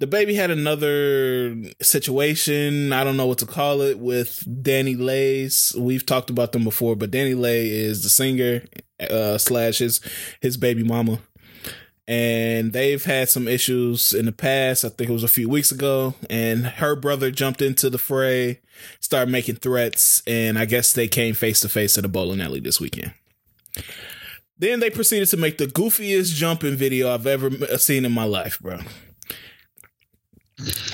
DaBaby 0.00 0.36
had 0.36 0.52
another 0.52 1.56
situation. 1.82 2.92
I 2.92 3.02
don't 3.02 3.16
know 3.16 3.26
what 3.26 3.38
to 3.38 3.46
call 3.46 3.80
it 3.80 3.98
with 3.98 4.44
DaniLeigh's. 4.46 5.74
We've 5.76 6.06
talked 6.06 6.30
about 6.30 6.52
them 6.52 6.62
before, 6.62 6.94
but 6.94 7.10
DaniLeigh 7.10 7.66
is 7.66 8.04
the 8.04 8.08
singer 8.08 8.62
uh, 9.10 9.38
slash 9.38 9.78
his 9.78 10.00
his 10.40 10.56
baby 10.56 10.84
mama, 10.84 11.18
and 12.06 12.72
they've 12.72 13.04
had 13.04 13.28
some 13.28 13.48
issues 13.48 14.14
in 14.14 14.26
the 14.26 14.32
past. 14.32 14.84
I 14.84 14.90
think 14.90 15.10
it 15.10 15.14
was 15.14 15.24
a 15.24 15.28
few 15.28 15.48
weeks 15.48 15.72
ago, 15.72 16.14
and 16.30 16.64
her 16.64 16.94
brother 16.94 17.32
jumped 17.32 17.60
into 17.60 17.90
the 17.90 17.98
fray, 17.98 18.60
started 19.00 19.30
making 19.30 19.56
threats, 19.56 20.22
and 20.26 20.58
I 20.58 20.64
guess 20.64 20.92
they 20.92 21.08
came 21.08 21.34
face 21.34 21.60
to 21.60 21.68
face 21.68 21.98
at 21.98 22.04
a 22.04 22.08
bowling 22.08 22.40
alley 22.40 22.60
this 22.60 22.80
weekend. 22.80 23.12
Then 24.58 24.80
they 24.80 24.90
proceeded 24.90 25.28
to 25.28 25.36
make 25.36 25.58
the 25.58 25.66
goofiest 25.66 26.34
jumping 26.34 26.74
video 26.74 27.12
I've 27.12 27.26
ever 27.26 27.46
uh, 27.46 27.76
seen 27.76 28.04
in 28.04 28.12
my 28.12 28.24
life, 28.24 28.58
bro 28.60 28.80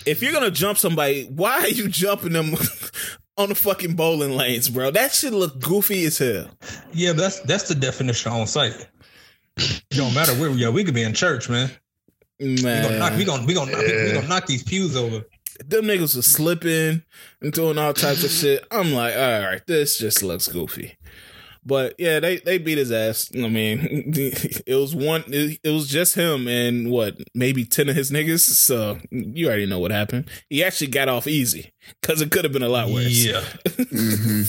if 0.07 0.23
you're 0.23 0.33
gonna 0.33 0.51
jump 0.51 0.79
somebody, 0.79 1.25
why 1.25 1.61
are 1.61 1.69
you 1.69 1.89
jumping 1.89 2.33
them 2.33 2.55
on 3.37 3.49
the 3.49 3.55
fucking 3.55 3.95
bowling 3.97 4.37
lanes, 4.37 4.69
bro? 4.69 4.91
That 4.91 5.13
shit 5.13 5.33
look 5.33 5.61
goofy 5.61 6.05
as 6.05 6.19
hell. 6.19 6.51
Yeah, 6.93 7.13
that's 7.13 7.41
that's 7.41 7.69
the 7.69 7.75
definition 7.75 8.33
on 8.33 8.47
site. 8.47 8.89
It 9.57 9.83
don't 9.91 10.15
matter 10.15 10.33
where 10.33 10.51
we 10.51 10.65
are. 10.65 10.73
We 10.73 10.85
could 10.85 10.95
be 10.95 11.03
in 11.03 11.15
church, 11.15 11.49
man. 11.49 11.71
We 12.41 12.57
gonna 12.57 12.99
knock. 12.99 13.17
We 13.17 13.25
gonna 13.25 13.47
we 13.47 13.55
gonna 13.55 13.73
knock, 13.73 13.83
we 13.83 14.13
gonna 14.13 14.29
knock 14.29 14.47
these 14.47 14.63
pews 14.63 14.97
over. 14.97 15.25
Them 15.65 15.85
niggas 15.85 16.17
was 16.17 16.27
slipping 16.27 17.03
and 17.41 17.53
doing 17.53 17.79
all 17.79 17.95
types 17.95 18.25
of 18.25 18.31
shit. 18.31 18.67
I'm 18.71 18.93
like, 18.93 19.15
all 19.15 19.41
right, 19.41 19.67
this 19.67 19.99
just 19.99 20.23
looks 20.23 20.49
goofy. 20.49 20.97
But 21.67 21.95
yeah, 21.99 22.21
they 22.21 22.37
they 22.37 22.59
beat 22.59 22.77
his 22.79 22.93
ass. 22.93 23.31
I 23.35 23.49
mean, 23.49 24.13
it 24.15 24.75
was 24.75 24.95
one. 24.95 25.25
It, 25.29 25.59
it 25.63 25.71
was 25.71 25.89
just 25.89 26.15
him 26.15 26.47
and 26.47 26.91
what 26.91 27.17
maybe 27.35 27.65
ten 27.65 27.89
of 27.89 27.97
his 27.97 28.11
niggas. 28.11 28.41
So 28.41 28.99
you 29.11 29.47
already 29.47 29.65
know 29.67 29.79
what 29.79 29.91
happened. 29.91 30.29
He 30.51 30.63
actually 30.63 30.89
got 30.89 31.09
off 31.09 31.27
easy 31.27 31.73
because 32.03 32.21
it 32.21 32.31
could 32.31 32.45
have 32.45 32.53
been 32.53 32.63
a 32.63 32.69
lot 32.69 32.89
worse. 32.91 33.25
Yeah, 33.25 33.41
Mm-hmm. 33.65 34.43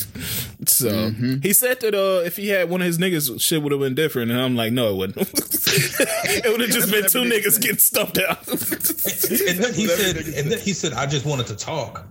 So 0.68 0.90
Mhm. 0.90 1.44
he 1.44 1.54
said 1.54 1.80
that 1.82 1.94
uh, 1.94 2.24
if 2.26 2.36
he 2.38 2.50
had 2.50 2.70
one 2.70 2.82
of 2.82 2.88
his 2.88 2.98
niggas, 2.98 3.40
shit 3.40 3.62
would 3.62 3.72
have 3.72 3.82
been 3.82 3.96
different. 3.96 4.32
And 4.32 4.40
I'm 4.42 4.56
like, 4.56 4.74
no, 4.74 4.90
it 4.92 4.96
wouldn't. 4.98 5.18
it 5.34 6.52
would 6.52 6.62
have 6.62 6.70
just 6.70 6.92
been 6.92 7.04
two 7.08 7.22
niggas 7.22 7.62
getting 7.62 7.78
stumped 7.78 8.18
out. 8.18 8.46
and 8.48 9.64
then 9.64 9.74
he 9.74 9.88
said, 9.88 10.18
and 10.18 10.52
then 10.52 10.60
he 10.60 10.74
said, 10.74 10.94
I 10.94 11.06
just 11.06 11.26
wanted 11.26 11.48
to 11.48 11.56
talk. 11.56 12.06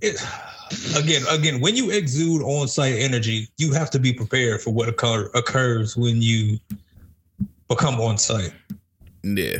It, 0.00 0.16
again, 0.96 1.22
again, 1.30 1.60
when 1.60 1.76
you 1.76 1.90
exude 1.90 2.42
on-site 2.42 2.96
energy, 2.96 3.48
you 3.58 3.72
have 3.72 3.90
to 3.90 3.98
be 3.98 4.12
prepared 4.12 4.60
for 4.60 4.70
what 4.72 4.88
occur, 4.88 5.30
occurs 5.34 5.96
when 5.96 6.20
you 6.22 6.58
become 7.68 8.00
on-site. 8.00 8.52
yeah, 9.22 9.58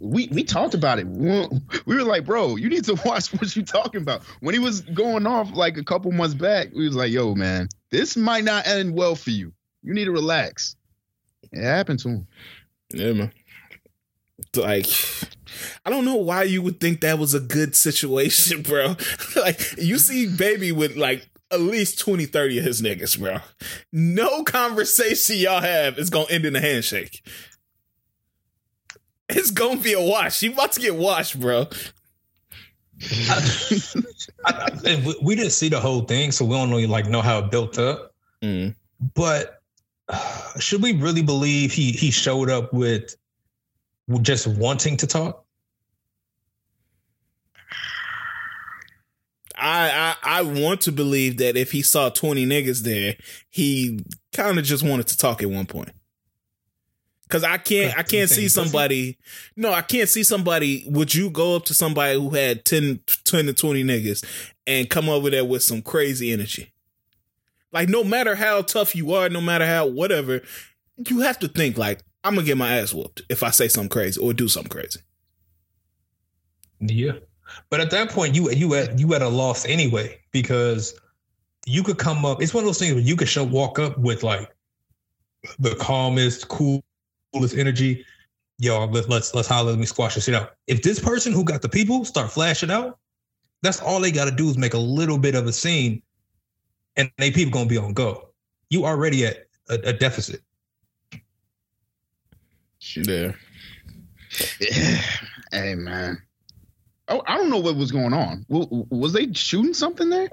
We 0.00 0.28
we 0.28 0.42
talked 0.44 0.74
about 0.74 0.98
it. 0.98 1.06
We 1.06 1.46
we 1.86 1.96
were 1.96 2.02
like, 2.02 2.24
bro, 2.24 2.56
you 2.56 2.68
need 2.68 2.84
to 2.84 2.94
watch 3.04 3.32
what 3.32 3.54
you're 3.54 3.64
talking 3.64 4.00
about. 4.00 4.22
When 4.40 4.54
he 4.54 4.58
was 4.58 4.80
going 4.80 5.26
off 5.26 5.50
like 5.52 5.76
a 5.76 5.84
couple 5.84 6.10
months 6.12 6.34
back, 6.34 6.68
we 6.74 6.86
was 6.86 6.96
like, 6.96 7.10
yo, 7.12 7.34
man, 7.34 7.68
this 7.90 8.16
might 8.16 8.44
not 8.44 8.66
end 8.66 8.94
well 8.94 9.14
for 9.14 9.30
you. 9.30 9.52
You 9.82 9.94
need 9.94 10.04
to 10.06 10.12
relax. 10.12 10.76
It 11.52 11.62
happened 11.62 11.98
to 12.00 12.08
him. 12.08 12.26
yeah, 12.94 13.12
man. 13.12 13.32
Like, 14.56 14.86
I 15.84 15.90
don't 15.90 16.04
know 16.04 16.16
why 16.16 16.44
you 16.44 16.62
would 16.62 16.80
think 16.80 17.00
that 17.00 17.18
was 17.18 17.34
a 17.34 17.40
good 17.40 17.74
situation, 17.74 18.62
bro. 18.68 18.96
like, 19.36 19.60
you 19.78 19.98
see 19.98 20.34
Baby 20.34 20.72
with 20.72 20.96
like 20.96 21.28
at 21.50 21.60
least 21.60 21.98
20, 21.98 22.26
30 22.26 22.58
of 22.58 22.64
his 22.64 22.82
niggas, 22.82 23.18
bro. 23.18 23.38
No 23.92 24.42
conversation 24.42 25.36
y'all 25.36 25.60
have 25.60 25.98
is 25.98 26.10
gonna 26.10 26.26
end 26.30 26.46
in 26.46 26.56
a 26.56 26.60
handshake. 26.60 27.22
It's 29.28 29.50
gonna 29.50 29.80
be 29.80 29.92
a 29.92 30.00
wash. 30.00 30.42
You 30.42 30.52
about 30.52 30.72
to 30.72 30.80
get 30.80 30.96
washed, 30.96 31.38
bro. 31.38 31.66
I, 34.44 34.70
I, 34.86 35.14
we, 35.22 35.34
didn't 35.34 35.50
see 35.52 35.68
the 35.68 35.80
whole 35.80 36.02
thing, 36.02 36.30
so 36.30 36.44
we 36.44 36.54
don't 36.54 36.70
really 36.70 36.86
like 36.86 37.06
know 37.06 37.20
how 37.20 37.40
it 37.40 37.50
built 37.50 37.78
up. 37.78 38.14
Mm. 38.42 38.74
But 39.14 39.60
uh, 40.08 40.58
should 40.58 40.82
we 40.82 40.92
really 40.92 41.22
believe 41.22 41.72
he 41.72 41.92
he 41.92 42.10
showed 42.10 42.50
up 42.50 42.72
with 42.72 43.16
just 44.22 44.46
wanting 44.46 44.96
to 44.98 45.06
talk? 45.06 45.44
I, 49.56 50.16
I 50.24 50.38
I 50.38 50.42
want 50.42 50.80
to 50.82 50.92
believe 50.92 51.36
that 51.38 51.56
if 51.56 51.70
he 51.70 51.82
saw 51.82 52.08
20 52.08 52.46
niggas 52.46 52.80
there, 52.80 53.16
he 53.48 54.00
kind 54.32 54.58
of 54.58 54.64
just 54.64 54.82
wanted 54.82 55.06
to 55.08 55.16
talk 55.16 55.42
at 55.42 55.50
one 55.50 55.66
point. 55.66 55.90
Cause 57.28 57.44
I 57.44 57.56
can't 57.56 57.96
I 57.96 58.02
can't 58.02 58.28
see 58.28 58.48
somebody 58.48 59.16
no, 59.56 59.72
I 59.72 59.80
can't 59.80 60.08
see 60.08 60.22
somebody 60.22 60.84
would 60.86 61.14
you 61.14 61.30
go 61.30 61.56
up 61.56 61.64
to 61.66 61.74
somebody 61.74 62.18
who 62.18 62.28
had 62.30 62.66
10, 62.66 63.00
10 63.24 63.46
to 63.46 63.54
20 63.54 63.84
niggas 63.84 64.22
and 64.66 64.90
come 64.90 65.08
over 65.08 65.30
there 65.30 65.44
with 65.44 65.62
some 65.62 65.80
crazy 65.80 66.30
energy? 66.30 66.74
Like 67.72 67.88
no 67.88 68.04
matter 68.04 68.34
how 68.34 68.60
tough 68.60 68.94
you 68.94 69.14
are, 69.14 69.30
no 69.30 69.40
matter 69.40 69.66
how 69.66 69.86
whatever, 69.86 70.42
you 71.08 71.20
have 71.20 71.38
to 71.38 71.48
think 71.48 71.78
like 71.78 72.00
I'm 72.24 72.34
gonna 72.34 72.46
get 72.46 72.56
my 72.56 72.78
ass 72.78 72.92
whooped 72.92 73.22
if 73.28 73.42
I 73.42 73.50
say 73.50 73.68
something 73.68 73.88
crazy 73.88 74.20
or 74.20 74.32
do 74.32 74.48
something 74.48 74.70
crazy. 74.70 75.00
Yeah. 76.80 77.12
But 77.70 77.80
at 77.80 77.90
that 77.90 78.10
point, 78.10 78.34
you 78.34 78.50
you 78.50 78.74
at 78.74 78.98
you 78.98 79.14
at 79.14 79.22
a 79.22 79.28
loss 79.28 79.66
anyway 79.66 80.20
because 80.30 80.98
you 81.66 81.82
could 81.82 81.98
come 81.98 82.24
up. 82.24 82.42
It's 82.42 82.54
one 82.54 82.64
of 82.64 82.66
those 82.66 82.78
things 82.78 82.94
where 82.94 83.02
you 83.02 83.16
could 83.16 83.28
show 83.28 83.44
walk 83.44 83.78
up 83.78 83.98
with 83.98 84.22
like 84.22 84.54
the 85.58 85.74
calmest, 85.76 86.48
cool, 86.48 86.82
coolest 87.32 87.56
energy. 87.56 88.04
Yo, 88.58 88.84
let, 88.86 89.08
let's 89.08 89.34
let's 89.34 89.48
holler, 89.48 89.70
let 89.70 89.78
me 89.78 89.86
squash 89.86 90.14
this 90.14 90.24
shit 90.24 90.34
out. 90.34 90.52
If 90.66 90.82
this 90.82 91.00
person 91.00 91.32
who 91.32 91.44
got 91.44 91.62
the 91.62 91.68
people 91.68 92.04
start 92.04 92.30
flashing 92.30 92.70
out, 92.70 92.98
that's 93.62 93.80
all 93.80 94.00
they 94.00 94.12
got 94.12 94.26
to 94.26 94.30
do 94.30 94.48
is 94.48 94.56
make 94.56 94.74
a 94.74 94.78
little 94.78 95.18
bit 95.18 95.34
of 95.34 95.46
a 95.46 95.52
scene, 95.52 96.02
and 96.96 97.10
they 97.18 97.30
people 97.30 97.52
gonna 97.52 97.68
be 97.68 97.78
on 97.78 97.92
go. 97.92 98.28
You 98.70 98.84
already 98.86 99.26
at 99.26 99.48
a, 99.68 99.74
a 99.84 99.92
deficit. 99.92 100.42
Yeah. 102.82 103.32
Yeah. 104.60 105.00
Hey 105.52 105.74
man. 105.74 106.20
Oh, 107.08 107.22
I 107.26 107.36
don't 107.36 107.50
know 107.50 107.58
what 107.58 107.76
was 107.76 107.92
going 107.92 108.12
on. 108.12 108.46
Was 108.48 109.12
they 109.12 109.32
shooting 109.32 109.74
something 109.74 110.08
there? 110.08 110.30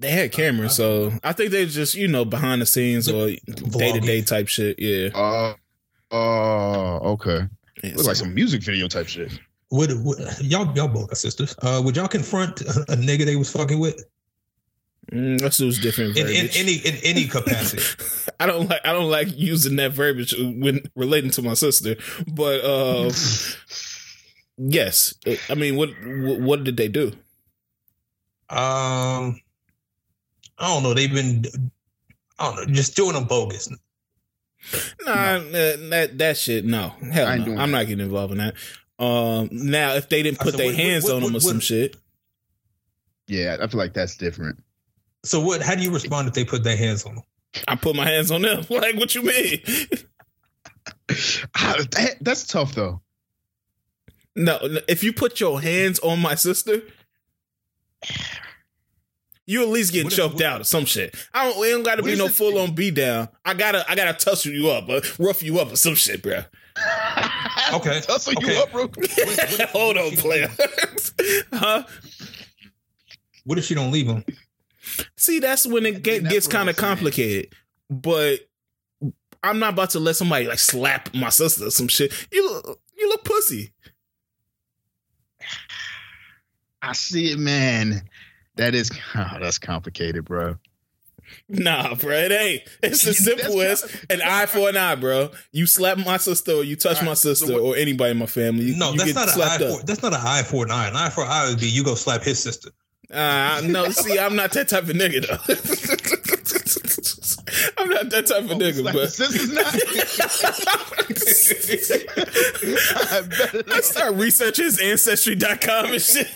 They 0.00 0.10
had 0.10 0.32
cameras, 0.32 0.74
so 0.74 1.12
I 1.22 1.32
think 1.32 1.52
they 1.52 1.64
just, 1.64 1.94
you 1.94 2.08
know, 2.08 2.24
behind 2.24 2.60
the 2.60 2.66
scenes 2.66 3.08
or 3.08 3.28
day 3.28 3.92
to 3.92 4.00
day 4.00 4.20
type 4.22 4.48
shit. 4.48 4.80
Yeah. 4.80 5.10
Uh, 5.14 5.54
uh, 6.10 6.98
okay. 7.12 7.46
Yeah, 7.84 7.94
Looks 7.94 8.08
like 8.08 8.16
some 8.16 8.34
music 8.34 8.62
video 8.62 8.88
type 8.88 9.06
shit. 9.06 9.38
Would, 9.70 10.04
would 10.04 10.18
y'all 10.40 10.74
y'all 10.76 10.88
both 10.88 11.12
are 11.12 11.14
sisters? 11.14 11.54
Uh, 11.62 11.80
would 11.84 11.96
y'all 11.96 12.08
confront 12.08 12.60
a, 12.62 12.80
a 12.88 12.96
nigga 12.96 13.24
they 13.24 13.36
was 13.36 13.50
fucking 13.50 13.78
with 13.78 14.04
Mm, 15.10 15.40
let's 15.42 15.58
use 15.60 15.78
different 15.80 16.16
in, 16.16 16.26
in 16.28 16.32
verbiage. 16.46 16.58
any 16.60 16.74
in 16.76 16.94
any 17.02 17.24
capacity? 17.28 17.82
I 18.38 18.46
don't 18.46 18.68
like 18.68 18.80
I 18.84 18.92
don't 18.92 19.10
like 19.10 19.28
using 19.36 19.76
that 19.76 19.92
verbiage 19.92 20.32
when 20.38 20.80
relating 20.94 21.30
to 21.32 21.42
my 21.42 21.54
sister, 21.54 21.96
but 22.28 22.64
uh, 22.64 23.10
yes. 24.56 25.14
I 25.50 25.54
mean, 25.54 25.76
what 25.76 25.90
what 26.06 26.40
what 26.40 26.64
did 26.64 26.76
they 26.76 26.88
do? 26.88 27.08
Um, 28.48 29.40
I 30.58 30.68
don't 30.68 30.82
know. 30.82 30.94
They've 30.94 31.12
been, 31.12 31.44
I 32.38 32.54
don't 32.54 32.68
know, 32.68 32.74
just 32.74 32.94
doing 32.96 33.14
them 33.14 33.24
bogus. 33.24 33.68
Nah, 35.04 35.10
uh, 35.12 35.40
that 35.90 36.10
that 36.18 36.36
shit. 36.36 36.64
No, 36.64 36.90
hell 37.10 37.26
I 37.26 37.38
no. 37.38 37.44
I'm 37.52 37.56
that. 37.72 37.78
not 37.78 37.86
getting 37.86 38.04
involved 38.04 38.32
in 38.32 38.38
that. 38.38 38.54
Um, 39.04 39.48
now 39.50 39.94
if 39.94 40.08
they 40.08 40.22
didn't 40.22 40.38
put 40.38 40.56
their 40.56 40.66
what- 40.66 40.74
what- 40.76 40.82
hands 40.84 41.04
what- 41.04 41.14
on 41.14 41.22
them 41.22 41.30
or 41.30 41.34
what- 41.34 41.42
some 41.42 41.56
what- 41.56 41.62
shit, 41.64 41.96
Yeah, 43.26 43.56
I 43.60 43.66
feel 43.66 43.78
like 43.78 43.94
that's 43.94 44.16
different. 44.16 44.62
So 45.24 45.40
what? 45.40 45.62
How 45.62 45.74
do 45.74 45.82
you 45.82 45.90
respond 45.92 46.28
if 46.28 46.34
they 46.34 46.44
put 46.44 46.64
their 46.64 46.76
hands 46.76 47.04
on 47.04 47.14
them? 47.16 47.24
I 47.68 47.76
put 47.76 47.94
my 47.96 48.04
hands 48.08 48.30
on 48.30 48.42
them. 48.42 48.64
like, 48.70 48.96
what 48.96 49.14
you 49.14 49.22
mean? 49.22 49.60
Ah, 51.54 51.76
that, 51.92 52.16
that's 52.20 52.46
tough 52.46 52.74
though. 52.74 53.00
No, 54.34 54.58
no, 54.66 54.80
if 54.88 55.04
you 55.04 55.12
put 55.12 55.38
your 55.40 55.60
hands 55.60 55.98
on 56.00 56.18
my 56.20 56.34
sister, 56.34 56.80
you 59.46 59.62
at 59.62 59.68
least 59.68 59.92
get 59.92 60.04
What 60.04 60.12
if- 60.12 60.16
choked 60.18 60.34
what- 60.36 60.42
out 60.44 60.60
or 60.62 60.64
some 60.64 60.84
shit. 60.86 61.14
I 61.34 61.50
don't. 61.50 61.64
It 61.66 61.70
don't 61.70 61.82
got 61.82 61.96
to 61.96 62.02
be 62.02 62.16
no 62.16 62.24
it's- 62.24 62.36
full 62.38 62.58
on 62.58 62.74
beat 62.74 62.94
down. 62.94 63.28
I 63.44 63.54
gotta. 63.54 63.88
I 63.90 63.94
gotta 63.94 64.14
tussle 64.14 64.52
you 64.52 64.70
up, 64.70 64.88
or 64.88 65.02
rough 65.18 65.42
you 65.42 65.58
up, 65.60 65.72
or 65.72 65.76
some 65.76 65.94
shit, 65.94 66.22
bro. 66.22 66.42
Okay, 67.74 68.00
Tussle 68.00 68.34
okay. 68.38 68.54
you 68.54 68.62
up 68.62 68.74
real 68.74 68.88
quick. 68.88 69.10
What- 69.16 69.36
what- 69.58 69.68
Hold 69.70 69.96
on, 69.96 70.04
if 70.12 70.18
player. 70.20 70.48
huh? 71.52 71.84
What 73.44 73.56
if 73.58 73.64
she 73.64 73.74
don't 73.74 73.90
leave 73.92 74.06
them? 74.06 74.24
See, 75.16 75.38
that's 75.40 75.66
when 75.66 75.86
it 75.86 76.02
get, 76.02 76.22
that's 76.22 76.34
gets 76.34 76.48
kind 76.48 76.68
of 76.70 76.76
complicated. 76.76 77.52
But 77.90 78.40
I'm 79.42 79.58
not 79.58 79.72
about 79.74 79.90
to 79.90 80.00
let 80.00 80.16
somebody 80.16 80.46
like 80.46 80.58
slap 80.58 81.14
my 81.14 81.28
sister 81.28 81.66
or 81.66 81.70
some 81.70 81.88
shit. 81.88 82.12
You 82.32 82.48
look, 82.50 82.80
you 82.96 83.08
look 83.08 83.24
pussy. 83.24 83.72
I 86.80 86.92
see 86.92 87.32
it, 87.32 87.38
man. 87.38 88.02
That 88.56 88.74
is 88.74 88.90
oh, 89.14 89.38
that's 89.40 89.58
complicated, 89.58 90.24
bro. 90.24 90.56
Nah, 91.48 91.94
bro, 91.94 92.10
it 92.14 92.32
ain't. 92.32 92.62
It's 92.82 93.06
as 93.06 93.18
That's 93.24 93.42
simple 93.42 93.62
as 93.62 94.04
an 94.10 94.20
eye 94.20 94.44
for 94.46 94.68
an 94.68 94.76
eye, 94.76 94.96
bro. 94.96 95.30
You 95.50 95.66
slap 95.66 95.96
my 95.96 96.18
sister, 96.18 96.52
or 96.52 96.64
you 96.64 96.76
touch 96.76 96.98
All 96.98 97.04
my 97.04 97.10
right, 97.12 97.16
so 97.18 97.32
sister, 97.32 97.54
or 97.54 97.74
anybody 97.76 98.10
in 98.10 98.18
my 98.18 98.26
family. 98.26 98.64
You, 98.64 98.76
No, 98.76 98.92
you 98.92 98.98
that's 98.98 99.12
get 99.12 99.14
not 99.14 99.24
an 99.24 99.30
eye 99.30 99.34
slapped 99.34 99.62
up. 99.62 99.80
for. 99.80 99.86
That's 99.86 100.02
not 100.02 100.12
an 100.12 100.20
eye 100.22 100.42
for 100.42 100.64
an 100.64 100.70
eye. 100.70 100.88
An 100.88 100.96
eye 100.96 101.08
for 101.08 101.22
an 101.24 101.30
eye 101.30 101.48
would 101.48 101.60
be 101.60 101.68
you 101.68 101.84
go 101.84 101.94
slap 101.94 102.22
his 102.22 102.42
sister. 102.42 102.70
Uh, 103.12 103.60
no, 103.66 103.90
see, 103.90 104.18
I'm 104.18 104.34
not 104.36 104.52
that 104.52 104.68
type 104.68 104.84
of 104.84 104.90
nigga 104.90 105.26
though. 105.26 105.36
I'm 107.82 107.88
not 107.90 108.08
that 108.10 108.26
type 108.26 108.44
of 108.44 108.50
nigga, 108.58 108.80
Slap 108.80 108.94
but 108.94 109.02
the 109.02 109.08
sisters 109.08 109.52
not. 109.52 109.66
I 113.12 113.20
better 113.28 113.62
I 113.70 113.80
start 113.82 114.14
researching 114.14 114.64
his 114.64 114.78
ancestry.com 114.80 115.92
and 115.92 116.00
shit. 116.00 116.26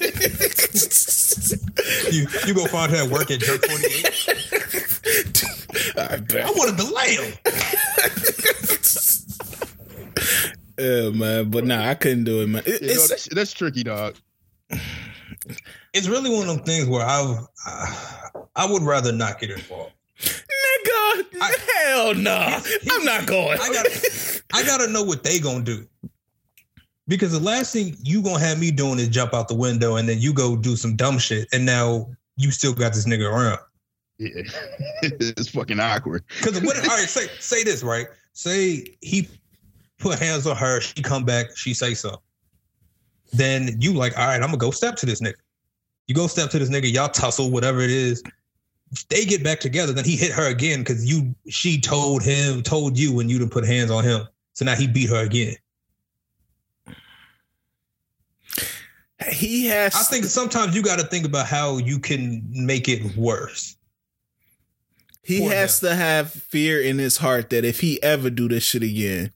You 2.12 2.26
you 2.46 2.52
go 2.54 2.66
find 2.66 2.92
her 2.92 2.98
at 3.04 3.10
work 3.10 3.30
at 3.30 3.40
Jerk 3.40 3.64
48. 3.64 5.44
I 5.98 6.16
bet. 6.18 6.44
I 6.44 6.50
want 6.50 6.78
to 6.78 6.84
delay 6.84 7.14
him. 7.14 7.32
Yeah, 10.78 11.08
man. 11.10 11.50
But 11.50 11.64
nah, 11.64 11.88
I 11.88 11.94
couldn't 11.94 12.24
do 12.24 12.42
it, 12.42 12.48
man. 12.48 12.62
It- 12.66 12.82
You 12.82 12.88
know, 12.88 12.92
it's, 12.94 13.08
that's, 13.08 13.28
that's 13.34 13.52
tricky, 13.54 13.82
dog. 13.82 14.16
It's 15.92 16.08
really 16.08 16.30
one 16.30 16.48
of 16.48 16.56
them 16.56 16.64
things 16.64 16.86
where 16.88 17.04
I 17.06 17.38
I 18.54 18.70
would 18.70 18.82
rather 18.82 19.12
not 19.12 19.38
get 19.40 19.50
involved. 19.50 19.92
nigga, 20.20 21.24
I- 21.40 21.56
hell 21.84 22.14
no. 22.14 22.60
I'm 22.90 23.04
not 23.04 23.26
going. 23.26 23.58
I 23.60 23.72
got 23.72 23.86
I 24.52 24.62
gotta 24.64 24.88
know 24.88 25.02
what 25.02 25.22
they 25.22 25.38
gonna 25.38 25.64
do. 25.64 25.86
Because 27.08 27.32
the 27.32 27.40
last 27.40 27.72
thing 27.72 27.96
you 28.02 28.22
gonna 28.22 28.40
have 28.40 28.58
me 28.58 28.70
doing 28.70 28.98
is 28.98 29.08
jump 29.08 29.32
out 29.32 29.48
the 29.48 29.54
window 29.54 29.96
and 29.96 30.08
then 30.08 30.18
you 30.18 30.32
go 30.32 30.56
do 30.56 30.74
some 30.76 30.96
dumb 30.96 31.18
shit 31.18 31.48
and 31.52 31.64
now 31.64 32.10
you 32.36 32.50
still 32.50 32.74
got 32.74 32.92
this 32.92 33.06
nigga 33.06 33.30
around. 33.30 33.58
Yeah. 34.18 34.28
it's 35.02 35.50
fucking 35.50 35.78
awkward. 35.78 36.24
Because 36.40 36.60
what? 36.62 36.76
all 36.76 36.96
right, 36.96 37.08
say 37.08 37.28
say 37.38 37.62
this 37.62 37.82
right. 37.82 38.06
Say 38.32 38.96
he 39.00 39.28
put 39.98 40.18
hands 40.18 40.46
on 40.46 40.56
her. 40.56 40.80
She 40.80 41.02
come 41.02 41.24
back. 41.24 41.56
She 41.56 41.72
say 41.74 41.94
something. 41.94 42.20
Then 43.37 43.80
you 43.80 43.93
like, 43.93 44.16
all 44.18 44.26
right, 44.26 44.37
I'm 44.43 44.49
gonna 44.49 44.57
go 44.57 44.70
step 44.70 44.97
to 44.97 45.07
this 45.07 45.20
nigga. 45.20 45.34
You 46.07 46.14
go 46.14 46.26
step 46.26 46.51
to 46.51 46.59
this 46.59 46.70
nigga. 46.70 46.93
Y'all 46.93 47.09
tussle, 47.09 47.51
whatever 47.51 47.80
it 47.80 47.91
is. 47.91 48.22
They 49.09 49.24
get 49.24 49.43
back 49.43 49.61
together. 49.61 49.93
Then 49.93 50.05
he 50.05 50.16
hit 50.16 50.32
her 50.32 50.49
again 50.49 50.80
because 50.80 51.05
you. 51.05 51.34
She 51.49 51.80
told 51.80 52.22
him, 52.22 52.62
told 52.62 52.99
you, 52.99 53.12
when 53.14 53.28
you 53.28 53.39
didn't 53.39 53.53
put 53.53 53.66
hands 53.66 53.91
on 53.91 54.05
him. 54.05 54.26
So 54.55 54.64
now 54.64 54.74
he 54.74 54.87
beat 54.87 55.11
her 55.11 55.24
again. 55.24 55.57
he 59.30 59.66
has 59.66 59.95
I 59.95 60.03
think 60.03 60.24
sometimes 60.24 60.74
you 60.74 60.82
got 60.82 60.99
to 60.99 61.07
think 61.07 61.26
about 61.26 61.47
how 61.47 61.78
you 61.78 61.99
can 61.99 62.45
make 62.51 62.89
it 62.89 63.16
worse. 63.16 63.76
he 65.22 65.43
has 65.43 65.80
to 65.80 65.95
have 65.95 66.30
fear 66.30 66.80
in 66.80 66.99
his 66.99 67.18
heart 67.18 67.51
that 67.51 67.64
if 67.64 67.80
he 67.80 68.03
ever 68.03 68.30
do 68.30 68.49
this 68.49 68.62
shit 68.62 68.82
again, 68.82 69.32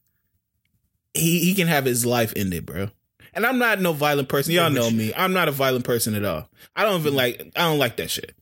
he, 1.14 1.40
he 1.40 1.54
can 1.54 1.66
have 1.66 1.84
his 1.84 2.06
life 2.06 2.32
ended, 2.36 2.66
bro. 2.66 2.90
And 3.34 3.46
I'm 3.46 3.58
not 3.58 3.80
no 3.80 3.92
violent 3.92 4.28
person. 4.28 4.52
Y'all 4.52 4.70
know 4.70 4.90
me. 4.90 5.12
I'm 5.16 5.32
not 5.32 5.48
a 5.48 5.52
violent 5.52 5.84
person 5.84 6.14
at 6.14 6.24
all. 6.24 6.48
I 6.74 6.84
don't 6.84 7.00
even 7.00 7.14
like 7.14 7.52
I 7.56 7.60
don't 7.62 7.78
like 7.78 7.96
that 7.96 8.10
shit. 8.10 8.34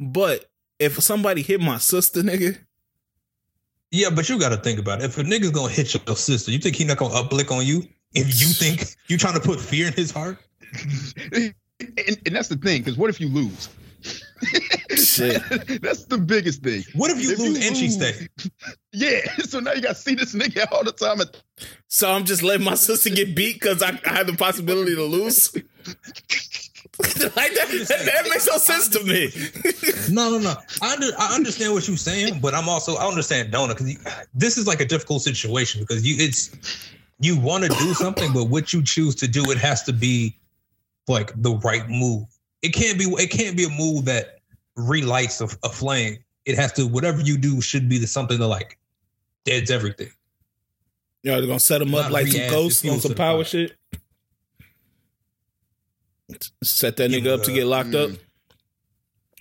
But 0.00 0.50
if 0.78 1.00
somebody 1.02 1.42
hit 1.42 1.60
my 1.60 1.78
sister, 1.78 2.22
nigga, 2.22 2.58
Yeah, 3.90 4.10
but 4.10 4.28
you 4.28 4.38
got 4.38 4.48
to 4.48 4.56
think 4.56 4.78
about 4.78 5.00
it. 5.00 5.04
If 5.04 5.18
a 5.18 5.22
nigga's 5.22 5.50
gonna 5.50 5.72
hit 5.72 5.94
your 5.94 6.16
sister, 6.16 6.50
you 6.50 6.58
think 6.58 6.76
he 6.76 6.84
not 6.84 6.96
gonna 6.98 7.14
uplick 7.14 7.50
on 7.56 7.64
you? 7.64 7.86
If 8.14 8.40
you 8.40 8.46
think 8.52 8.84
you 9.06 9.16
trying 9.16 9.34
to 9.34 9.40
put 9.40 9.60
fear 9.60 9.86
in 9.86 9.92
his 9.92 10.10
heart? 10.10 10.38
and, 11.32 11.54
and 11.78 12.34
that's 12.34 12.48
the 12.48 12.56
thing, 12.56 12.80
because 12.80 12.96
what 12.96 13.10
if 13.10 13.20
you 13.20 13.28
lose? 13.28 13.68
Shit. 14.96 15.42
that's 15.82 16.04
the 16.04 16.18
biggest 16.18 16.62
thing. 16.62 16.82
What 16.94 17.10
if 17.10 17.22
you 17.22 17.32
If 17.32 17.38
lose 17.38 17.58
you 17.60 17.66
and 17.68 17.76
she 17.76 17.84
lose- 17.88 17.94
stay? 17.96 18.28
Yeah. 18.92 19.20
So 19.44 19.60
now 19.60 19.72
you 19.72 19.80
got 19.82 19.96
to 19.96 20.02
see 20.02 20.14
this 20.14 20.34
nigga 20.34 20.70
all 20.72 20.84
the 20.84 20.92
time. 20.92 21.18
So 21.88 22.10
I'm 22.10 22.24
just 22.24 22.42
letting 22.42 22.64
my 22.64 22.74
sister 22.74 23.10
get 23.10 23.34
beat 23.34 23.54
because 23.60 23.82
I, 23.82 23.98
I 24.06 24.10
had 24.14 24.26
the 24.26 24.34
possibility 24.34 24.94
to 24.94 25.02
lose. 25.04 25.52
like 25.54 25.64
that, 26.98 27.68
that, 27.88 28.02
that 28.04 28.26
makes 28.28 28.46
no 28.46 28.58
sense 28.58 28.88
to 28.88 29.02
me. 29.04 29.30
No, 30.14 30.30
no, 30.30 30.38
no. 30.38 30.54
I 30.82 30.92
under, 30.92 31.06
I 31.18 31.34
understand 31.34 31.72
what 31.72 31.88
you're 31.88 31.96
saying, 31.96 32.40
but 32.40 32.54
I'm 32.54 32.68
also 32.68 32.96
I 32.96 33.06
understand 33.06 33.50
Donna 33.50 33.74
because 33.74 33.96
this 34.34 34.58
is 34.58 34.66
like 34.66 34.80
a 34.80 34.84
difficult 34.84 35.22
situation 35.22 35.80
because 35.80 36.06
you 36.06 36.16
it's 36.18 36.50
you 37.18 37.38
want 37.38 37.64
to 37.64 37.70
do 37.70 37.94
something, 37.94 38.32
but 38.32 38.44
what 38.44 38.72
you 38.72 38.82
choose 38.82 39.14
to 39.16 39.28
do, 39.28 39.50
it 39.50 39.58
has 39.58 39.82
to 39.84 39.92
be 39.92 40.36
like 41.08 41.32
the 41.40 41.54
right 41.64 41.88
move. 41.88 42.26
It 42.62 42.70
can't 42.74 42.98
be 42.98 43.04
it 43.04 43.30
can't 43.30 43.56
be 43.56 43.64
a 43.64 43.70
move 43.70 44.04
that 44.04 44.40
relights 44.76 45.40
a, 45.40 45.48
a 45.64 45.68
flame. 45.68 46.18
It 46.44 46.56
has 46.56 46.72
to 46.74 46.86
whatever 46.86 47.20
you 47.20 47.38
do 47.38 47.60
should 47.60 47.88
be 47.88 47.98
the 47.98 48.06
something 48.06 48.38
that 48.38 48.48
like 48.48 48.78
deads 49.44 49.70
everything. 49.70 50.10
Y'all 51.22 51.42
are 51.42 51.46
gonna 51.46 51.60
set 51.60 51.78
them 51.78 51.94
up 51.94 52.10
like 52.10 52.26
some 52.26 52.40
re-add 52.40 52.50
ghosts 52.50 52.88
on 52.88 53.00
some 53.00 53.14
power 53.14 53.44
shit. 53.44 53.76
Set 56.62 56.96
that 56.96 57.10
nigga 57.10 57.24
Yeah, 57.26 57.32
up 57.34 57.42
to 57.44 57.52
get 57.52 57.66
locked 57.66 57.94
up. 57.94 58.10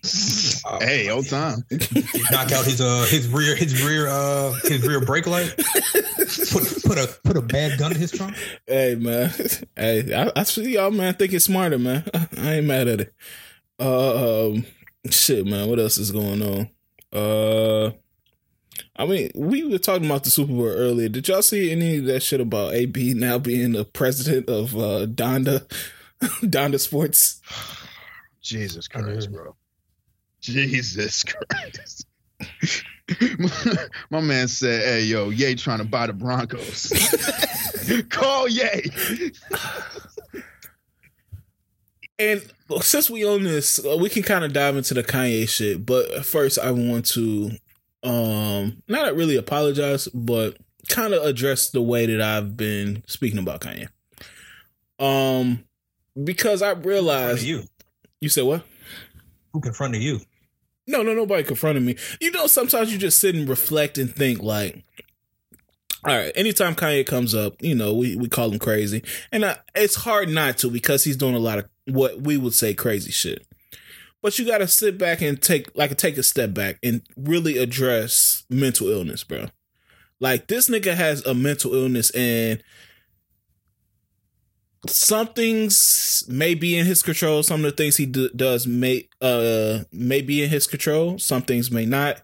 Mm. 0.04 0.84
hey, 0.84 1.10
old 1.10 1.28
time. 1.28 1.64
knock 2.32 2.52
out 2.52 2.66
his 2.66 2.82
uh 2.82 3.06
his 3.10 3.28
rear 3.28 3.56
his 3.56 3.84
rear 3.84 4.08
uh 4.08 4.52
his 4.64 4.86
rear 4.86 5.00
brake 5.00 5.28
light. 5.28 5.56
Put 5.58 6.84
put 6.84 6.98
a 6.98 7.20
put 7.24 7.38
a 7.38 7.42
bad 7.42 7.80
gun 7.80 7.94
in 7.94 7.98
his 7.98 8.12
trunk. 8.12 8.36
Hey 8.68 8.96
man, 8.96 9.32
hey, 9.76 10.14
I, 10.14 10.32
I 10.36 10.44
see 10.44 10.74
y'all 10.74 10.92
man 10.92 11.16
thinking 11.16 11.40
smarter, 11.40 11.80
man. 11.80 12.04
I 12.38 12.56
ain't 12.56 12.68
mad 12.68 12.88
at 12.88 13.02
it. 13.02 13.14
Uh, 13.80 14.50
um, 14.50 14.66
shit, 15.10 15.45
man. 15.45 15.70
What 15.70 15.80
else 15.80 15.97
is 15.97 16.12
going 16.12 16.41
on? 16.41 16.70
Uh, 17.14 17.91
I 18.95 19.06
mean, 19.06 19.32
we 19.36 19.64
were 19.64 19.78
talking 19.78 20.06
about 20.06 20.24
the 20.24 20.30
Super 20.30 20.54
Bowl 20.54 20.68
earlier. 20.68 21.10
Did 21.10 21.28
y'all 21.28 21.41
see 21.41 21.72
any 21.72 21.97
of 21.97 22.06
that 22.06 22.24
shit 22.24 22.41
about 22.41 22.74
AB 22.74 23.14
now 23.16 23.38
being 23.38 23.74
the 23.74 23.86
president 23.86 24.49
of 24.49 24.76
uh, 24.76 25.06
Donda, 25.08 25.68
Donda 26.22 26.80
Sports? 26.80 27.41
Jesus 28.41 28.88
Christ, 28.88 29.32
bro. 29.32 29.56
Jesus 30.39 31.24
Christ. 31.24 32.06
My 34.10 34.22
man 34.22 34.47
said, 34.47 34.84
"Hey, 34.84 35.04
yo, 35.04 35.30
Ye 35.30 35.56
trying 35.56 35.80
to 35.80 35.86
buy 35.86 36.08
the 36.08 36.14
Broncos. 36.14 36.91
Call 38.10 38.47
Ye." 38.47 38.91
And 42.18 42.41
since 42.80 43.10
we 43.10 43.26
own 43.26 43.44
this, 43.44 43.84
uh, 43.86 43.98
we 43.98 44.10
can 44.10 44.24
kind 44.24 44.44
of 44.46 44.54
dive 44.54 44.78
into 44.78 44.94
the 44.94 45.04
Kanye 45.04 45.48
shit. 45.48 45.86
But 45.86 46.26
first, 46.26 46.58
I 46.60 46.72
want 46.72 47.06
to 47.08 47.52
um 48.04 48.82
not 48.88 49.16
really 49.16 49.36
apologize, 49.36 50.08
but 50.08 50.58
kind 50.90 51.14
of 51.14 51.24
address 51.24 51.70
the 51.70 51.82
way 51.82 52.06
that 52.06 52.22
I've 52.22 52.58
been 52.58 53.04
speaking 53.08 53.40
about 53.40 53.62
Kanye. 53.62 53.90
Um, 55.00 55.64
because 56.22 56.62
I 56.62 56.72
realized 56.72 57.44
you. 57.44 57.64
You 58.20 58.30
said 58.30 58.44
what? 58.44 58.64
Who 59.54 59.62
confronted 59.62 60.02
you? 60.02 60.20
No, 60.88 61.04
no, 61.04 61.14
nobody 61.14 61.44
confronted 61.44 61.84
me. 61.84 61.96
You 62.20 62.32
know, 62.32 62.48
sometimes 62.48 62.92
you 62.92 62.98
just 62.98 63.20
sit 63.20 63.36
and 63.36 63.48
reflect 63.48 63.98
and 63.98 64.14
think 64.14 64.42
like, 64.42 64.84
all 66.04 66.16
right, 66.16 66.32
anytime 66.36 66.76
Kanye 66.76 67.06
comes 67.06 67.36
up, 67.36 67.62
you 67.62 67.76
know, 67.76 67.93
we, 67.93 68.16
we 68.16 68.28
call 68.28 68.52
him 68.52 68.60
crazy. 68.60 69.04
And 69.32 69.45
I, 69.45 69.58
it's 69.76 69.95
hard 69.95 70.30
not 70.30 70.58
to 70.60 70.72
because 70.72 71.04
he's 71.04 71.18
doing 71.18 71.36
a 71.36 71.39
lot 71.39 71.60
of 71.60 71.70
what 71.86 72.22
we 72.22 72.38
would 72.38 72.54
say 72.54 72.74
crazy 72.74 73.12
shit. 73.12 73.45
But 74.22 74.38
you 74.38 74.45
got 74.45 74.60
to 74.60 74.68
sit 74.68 74.97
back 74.97 75.22
and 75.22 75.41
take, 75.41 75.76
like, 75.76 75.95
take 75.97 76.18
a 76.18 76.24
step 76.24 76.54
back 76.54 76.78
and 76.84 77.02
really 77.16 77.58
address 77.58 78.43
mental 78.49 78.89
illness, 78.89 79.24
bro. 79.24 79.47
Like, 80.20 80.47
this 80.47 80.70
nigga 80.70 80.93
has 80.93 81.26
a 81.26 81.34
mental 81.34 81.74
illness 81.74 82.10
and 82.12 82.64
some 84.88 85.28
things 85.28 86.24
may 86.28 86.56
be 86.56 86.78
in 86.78 86.86
his 86.86 87.04
control. 87.04 87.43
Some 87.43 87.64
of 87.64 87.72
the 87.72 87.78
things 87.78 87.97
he 87.97 88.06
does 88.06 88.66
may 88.66 89.08
uh 89.22 89.80
may 89.91 90.22
be 90.22 90.43
in 90.43 90.49
his 90.49 90.66
control. 90.66 91.20
Some 91.20 91.43
things 91.43 91.70
may 91.70 91.86
not. 91.86 92.22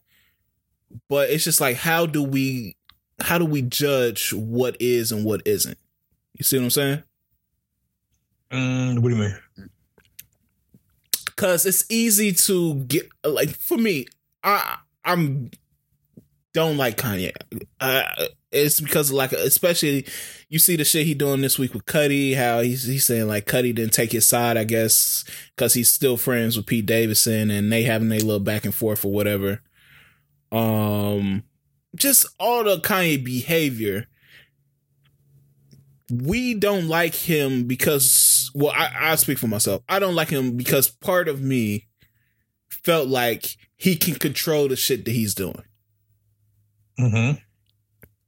But 1.07 1.29
it's 1.29 1.43
just 1.43 1.61
like 1.61 1.77
how 1.77 2.05
do 2.05 2.23
we 2.23 2.76
how 3.19 3.37
do 3.37 3.45
we 3.45 3.61
judge 3.61 4.31
what 4.33 4.77
is 4.79 5.11
and 5.11 5.25
what 5.25 5.41
isn't? 5.45 5.77
You 6.33 6.43
see 6.43 6.57
what 6.57 6.63
I'm 6.65 6.69
saying? 6.69 7.03
Mm, 8.51 8.99
what 8.99 9.09
do 9.09 9.15
you 9.15 9.21
mean? 9.21 9.69
Cause 11.35 11.65
it's 11.65 11.85
easy 11.89 12.31
to 12.33 12.75
get 12.75 13.07
like 13.23 13.49
for 13.49 13.77
me, 13.77 14.07
I 14.43 14.77
I'm 15.05 15.51
don't 16.53 16.77
like 16.77 16.97
Kanye. 16.97 17.31
Uh, 17.79 18.03
it's 18.51 18.79
because 18.79 19.11
like 19.11 19.33
especially 19.33 20.05
you 20.49 20.57
see 20.57 20.75
the 20.75 20.83
shit 20.83 21.05
he 21.05 21.13
doing 21.13 21.41
this 21.41 21.59
week 21.59 21.73
with 21.73 21.85
Cudi, 21.85 22.35
how 22.35 22.61
he's 22.61 22.85
he's 22.85 23.05
saying 23.05 23.27
like 23.27 23.45
Cudi 23.45 23.75
didn't 23.75 23.93
take 23.93 24.11
his 24.11 24.27
side, 24.27 24.57
I 24.57 24.63
guess, 24.63 25.23
because 25.55 25.73
he's 25.73 25.91
still 25.91 26.17
friends 26.17 26.57
with 26.57 26.65
Pete 26.65 26.85
Davidson 26.85 27.51
and 27.51 27.71
they 27.71 27.83
having 27.83 28.11
a 28.11 28.15
little 28.19 28.39
back 28.39 28.65
and 28.65 28.73
forth 28.73 29.05
or 29.05 29.11
whatever. 29.11 29.61
Um, 30.51 31.43
just 31.95 32.25
all 32.39 32.63
the 32.63 32.77
Kanye 32.77 33.23
behavior. 33.23 34.07
We 36.09 36.53
don't 36.53 36.87
like 36.87 37.15
him 37.15 37.65
because 37.65 38.49
well, 38.55 38.71
I, 38.71 39.11
I 39.11 39.15
speak 39.15 39.37
for 39.37 39.47
myself. 39.47 39.83
I 39.89 39.99
don't 39.99 40.15
like 40.15 40.29
him 40.29 40.55
because 40.55 40.89
part 40.89 41.27
of 41.27 41.41
me 41.41 41.87
felt 42.69 43.07
like 43.07 43.57
he 43.75 43.95
can 43.95 44.15
control 44.15 44.67
the 44.67 44.75
shit 44.75 45.05
that 45.05 45.11
he's 45.11 45.35
doing. 45.35 45.63
Mm-hmm. 46.99 47.37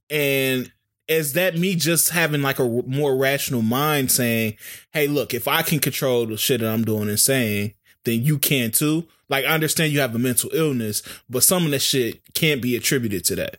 And 0.09 0.71
is 1.07 1.33
that 1.33 1.57
me 1.57 1.75
just 1.75 2.09
having 2.09 2.41
like 2.41 2.59
a 2.59 2.83
more 2.85 3.15
rational 3.15 3.63
mind 3.63 4.11
saying, 4.11 4.55
hey, 4.93 5.07
look, 5.07 5.33
if 5.33 5.47
I 5.47 5.63
can 5.63 5.79
control 5.79 6.27
the 6.27 6.37
shit 6.37 6.61
that 6.61 6.71
I'm 6.71 6.83
doing 6.83 7.09
and 7.09 7.19
saying, 7.19 7.73
then 8.05 8.23
you 8.23 8.37
can 8.39 8.71
too? 8.71 9.07
Like, 9.29 9.45
I 9.45 9.49
understand 9.49 9.93
you 9.93 9.99
have 9.99 10.15
a 10.15 10.19
mental 10.19 10.49
illness, 10.53 11.03
but 11.29 11.43
some 11.43 11.65
of 11.65 11.71
that 11.71 11.79
shit 11.81 12.21
can't 12.33 12.61
be 12.61 12.75
attributed 12.75 13.23
to 13.25 13.35
that. 13.35 13.57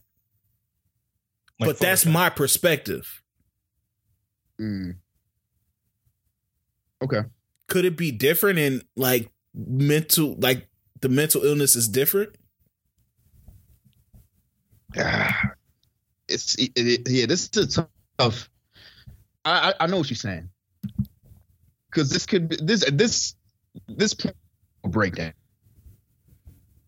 Like 1.61 1.68
but 1.68 1.78
that's 1.78 2.05
Photoshop. 2.05 2.12
my 2.12 2.30
perspective. 2.30 3.22
Mm. 4.61 4.97
Okay. 7.03 7.22
Could 7.68 7.84
it 7.84 7.97
be 7.97 8.11
different 8.11 8.59
in 8.59 8.82
like 8.97 9.30
mental, 9.55 10.34
like 10.38 10.68
the 11.01 11.09
mental 11.09 11.45
illness 11.45 11.76
is 11.76 11.88
different? 11.88 12.34
Ah, 14.97 15.51
it's 16.28 16.55
it, 16.57 16.72
it- 16.76 17.09
yeah. 17.09 17.26
This 17.26 17.49
is 17.55 17.76
a 17.78 17.88
tough. 18.18 18.51
I 19.45 19.70
I, 19.70 19.74
I 19.80 19.86
know 19.86 19.99
what 19.99 20.11
you're 20.11 20.16
saying. 20.16 20.49
Because 21.91 22.11
this 22.11 22.26
could 22.26 22.49
be 22.49 22.57
this 22.62 22.84
this 22.93 23.34
this 23.89 24.14
point 24.14 24.37
breakdown. 24.85 25.33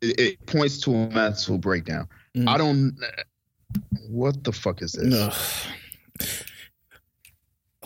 It, 0.01 0.19
it 0.21 0.47
points 0.47 0.81
to 0.83 0.95
a 0.95 1.09
mental 1.11 1.59
breakdown. 1.59 2.09
Mm. 2.37 2.49
I 2.49 2.59
don't. 2.59 2.97
What 4.09 4.43
the 4.45 4.53
fuck 4.53 4.83
is 4.83 4.93
this? 4.93 5.05
No. 5.05 5.31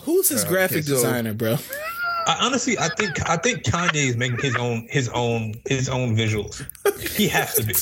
Who's 0.01 0.29
his 0.29 0.43
Uh, 0.45 0.49
graphic 0.49 0.77
okay, 0.77 0.87
so- 0.87 0.93
designer, 0.95 1.33
bro? 1.33 1.57
I, 2.27 2.39
honestly, 2.45 2.77
I 2.77 2.89
think 2.89 3.29
I 3.29 3.37
think 3.37 3.63
Kanye 3.63 4.09
is 4.09 4.17
making 4.17 4.39
his 4.39 4.55
own 4.57 4.85
his 4.89 5.07
own 5.09 5.53
his 5.65 5.87
own 5.87 6.13
visuals. 6.17 6.61
He 7.15 7.29
has 7.29 7.53
to 7.55 7.63
be. 7.63 7.73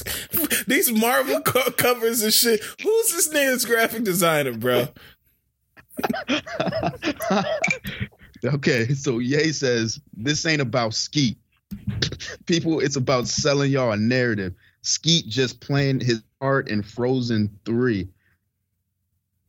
These 0.67 0.91
Marvel 0.91 1.41
co- 1.41 1.71
covers 1.71 2.21
and 2.21 2.31
shit. 2.31 2.61
Who's 2.83 3.11
this 3.11 3.27
nigga's 3.29 3.65
graphic 3.65 4.03
designer, 4.03 4.53
bro? 4.55 4.87
okay, 8.43 8.93
so 8.93 9.19
Ye 9.19 9.51
says 9.51 9.99
this 10.13 10.45
ain't 10.45 10.61
about 10.61 10.93
Skete. 10.93 11.37
People, 12.45 12.79
it's 12.79 12.95
about 12.95 13.27
selling 13.27 13.71
y'all 13.71 13.91
a 13.91 13.97
narrative. 13.97 14.53
Skete 14.83 15.27
just 15.27 15.61
playing 15.61 15.99
his 15.99 16.21
part 16.39 16.69
in 16.69 16.83
Frozen 16.83 17.49
3. 17.65 18.07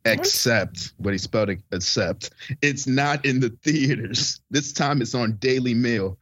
Except, 0.05 0.93
but 0.99 1.11
he 1.11 1.17
spelled 1.17 1.49
it 1.49 1.61
except. 1.71 2.31
It's 2.61 2.87
not 2.87 3.25
in 3.25 3.39
the 3.41 3.49
theaters. 3.63 4.39
This 4.49 4.71
time 4.71 5.01
it's 5.01 5.13
on 5.13 5.33
Daily 5.33 5.73
Mail. 5.73 6.17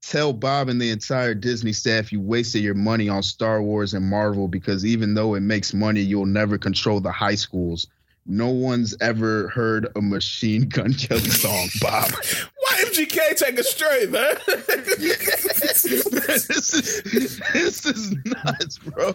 Tell 0.00 0.32
Bob 0.32 0.68
and 0.68 0.80
the 0.80 0.90
entire 0.90 1.34
Disney 1.34 1.72
staff 1.72 2.12
you 2.12 2.20
wasted 2.20 2.62
your 2.62 2.74
money 2.74 3.08
on 3.08 3.22
Star 3.22 3.60
Wars 3.60 3.92
and 3.92 4.08
Marvel 4.08 4.48
because 4.48 4.86
even 4.86 5.14
though 5.14 5.34
it 5.34 5.40
makes 5.40 5.74
money, 5.74 6.00
you'll 6.00 6.26
never 6.26 6.58
control 6.58 7.00
the 7.00 7.12
high 7.12 7.34
schools. 7.34 7.88
No 8.28 8.48
one's 8.50 8.96
ever 9.00 9.48
heard 9.50 9.86
a 9.94 10.02
Machine 10.02 10.68
Gun 10.68 10.92
Kelly 10.94 11.20
song, 11.20 11.68
Bob. 11.80 12.10
Why 12.10 12.82
MGK 12.86 13.36
take 13.36 13.58
a 13.58 13.62
straight, 13.62 14.10
man? 14.10 14.34
this 14.46 15.84
is 15.84 17.40
this 17.52 17.86
is 17.86 18.16
nuts, 18.24 18.78
bro. 18.78 19.14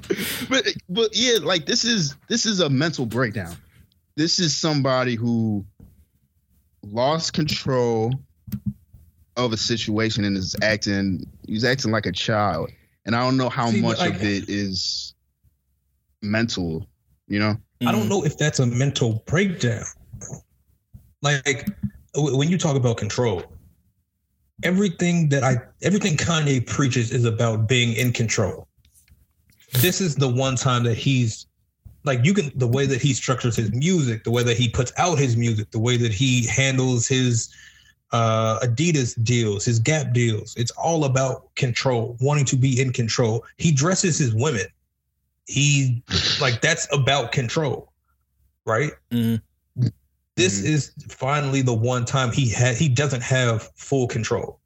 But 0.50 0.66
but 0.90 1.10
yeah, 1.14 1.40
like 1.44 1.66
this 1.66 1.84
is 1.84 2.16
this 2.30 2.46
is 2.46 2.60
a 2.62 2.70
mental 2.70 3.06
breakdown. 3.06 3.56
This 4.16 4.40
is 4.40 4.56
somebody 4.56 5.16
who 5.16 5.66
lost 6.84 7.34
control 7.34 8.14
of 9.38 9.54
a 9.54 9.58
situation 9.58 10.24
and 10.26 10.38
is 10.38 10.56
acting 10.62 11.26
he's 11.48 11.64
acting 11.66 11.92
like 11.92 12.06
a 12.06 12.12
child. 12.12 12.70
And 13.06 13.16
I 13.16 13.24
don't 13.24 13.36
know 13.38 13.50
how 13.50 13.70
See, 13.72 13.82
much 13.82 14.00
like- 14.00 14.16
of 14.16 14.24
it 14.24 14.48
is 14.48 15.16
mental, 16.22 16.88
you 17.32 17.40
know? 17.40 17.58
I 17.88 17.92
don't 17.92 18.10
know 18.10 18.24
if 18.24 18.38
that's 18.38 18.60
a 18.60 18.66
mental 18.66 19.24
breakdown. 19.26 19.86
Like 21.22 21.68
when 22.14 22.50
you 22.50 22.58
talk 22.58 22.76
about 22.76 22.98
control, 22.98 23.44
everything 24.64 25.30
that 25.30 25.44
I 25.44 25.58
everything 25.82 26.18
Kanye 26.18 26.66
preaches 26.68 27.12
is 27.12 27.26
about 27.26 27.68
being 27.68 27.94
in 27.94 28.12
control. 28.12 28.68
This 29.80 30.02
is 30.02 30.16
the 30.16 30.28
one 30.28 30.56
time 30.56 30.84
that 30.84 30.98
he's 30.98 31.48
like 32.04 32.24
you 32.24 32.34
can 32.34 32.52
the 32.56 32.68
way 32.68 32.86
that 32.86 33.02
he 33.02 33.14
structures 33.14 33.56
his 33.56 33.72
music, 33.72 34.26
the 34.26 34.32
way 34.32 34.44
that 34.44 34.58
he 34.58 34.68
puts 34.70 34.92
out 34.98 35.18
his 35.18 35.38
music, 35.38 35.72
the 35.72 35.80
way 35.80 35.98
that 35.98 36.12
he 36.12 36.46
handles 36.48 37.08
his 37.08 37.50
uh 38.12 38.60
Adidas 38.60 39.16
deals, 39.24 39.64
his 39.64 39.80
Gap 39.80 40.12
deals. 40.12 40.54
It's 40.58 40.72
all 40.72 41.06
about 41.06 41.56
control, 41.56 42.18
wanting 42.20 42.46
to 42.46 42.58
be 42.58 42.80
in 42.80 42.92
control. 42.92 43.46
He 43.58 43.72
dresses 43.72 44.18
his 44.20 44.36
women. 44.36 44.68
He 45.48 46.04
like 46.40 46.62
that's 46.62 46.88
about 46.94 47.32
control, 47.32 47.92
right? 48.66 48.92
Mhm. 49.12 49.42
This 50.36 50.62
Mhm. 50.62 50.66
is 50.66 50.92
finally 51.10 51.62
the 51.62 51.74
one 51.74 52.06
time 52.06 52.32
he 52.32 52.50
had 52.50 52.78
he 52.78 52.88
doesn't 52.90 53.22
have 53.22 53.70
full 53.76 54.08
control. 54.08 54.60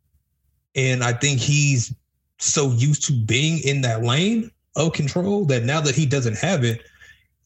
And 0.76 1.03
I 1.03 1.13
think 1.13 1.39
he's 1.39 1.93
so 2.38 2.71
used 2.73 3.05
to 3.05 3.13
being 3.13 3.59
in 3.59 3.82
that 3.82 4.03
lane 4.03 4.51
of 4.76 4.93
control 4.93 5.45
that 5.45 5.63
now 5.63 5.80
that 5.82 5.95
he 5.95 6.05
doesn't 6.05 6.38
have 6.38 6.63
it, 6.63 6.82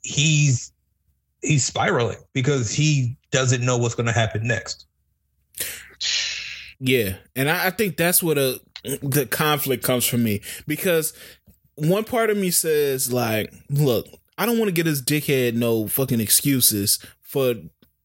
he's 0.01 0.71
he's 1.41 1.63
spiraling 1.63 2.17
because 2.34 2.71
he 2.71 3.15
doesn't 3.32 3.63
know 3.63 3.77
what's 3.77 3.95
going 3.95 4.07
to 4.07 4.11
happen 4.11 4.47
next. 4.47 4.86
Yeah, 6.80 7.17
and 7.36 7.49
I, 7.49 7.67
I 7.67 7.69
think 7.71 7.97
that's 7.97 8.23
what 8.23 8.38
a 8.38 8.59
the 9.03 9.25
conflict 9.25 9.84
comes 9.84 10.05
from 10.05 10.23
me 10.23 10.41
because 10.65 11.13
one 11.80 12.03
part 12.03 12.30
of 12.30 12.38
me 12.38 12.51
says 12.51 13.11
like, 13.11 13.53
look, 13.69 14.07
I 14.38 14.45
don't 14.45 14.57
want 14.57 14.69
to 14.69 14.73
get 14.73 14.86
his 14.86 15.01
dickhead 15.01 15.53
no 15.53 15.88
fucking 15.88 16.19
excuses 16.19 16.99
for 17.21 17.55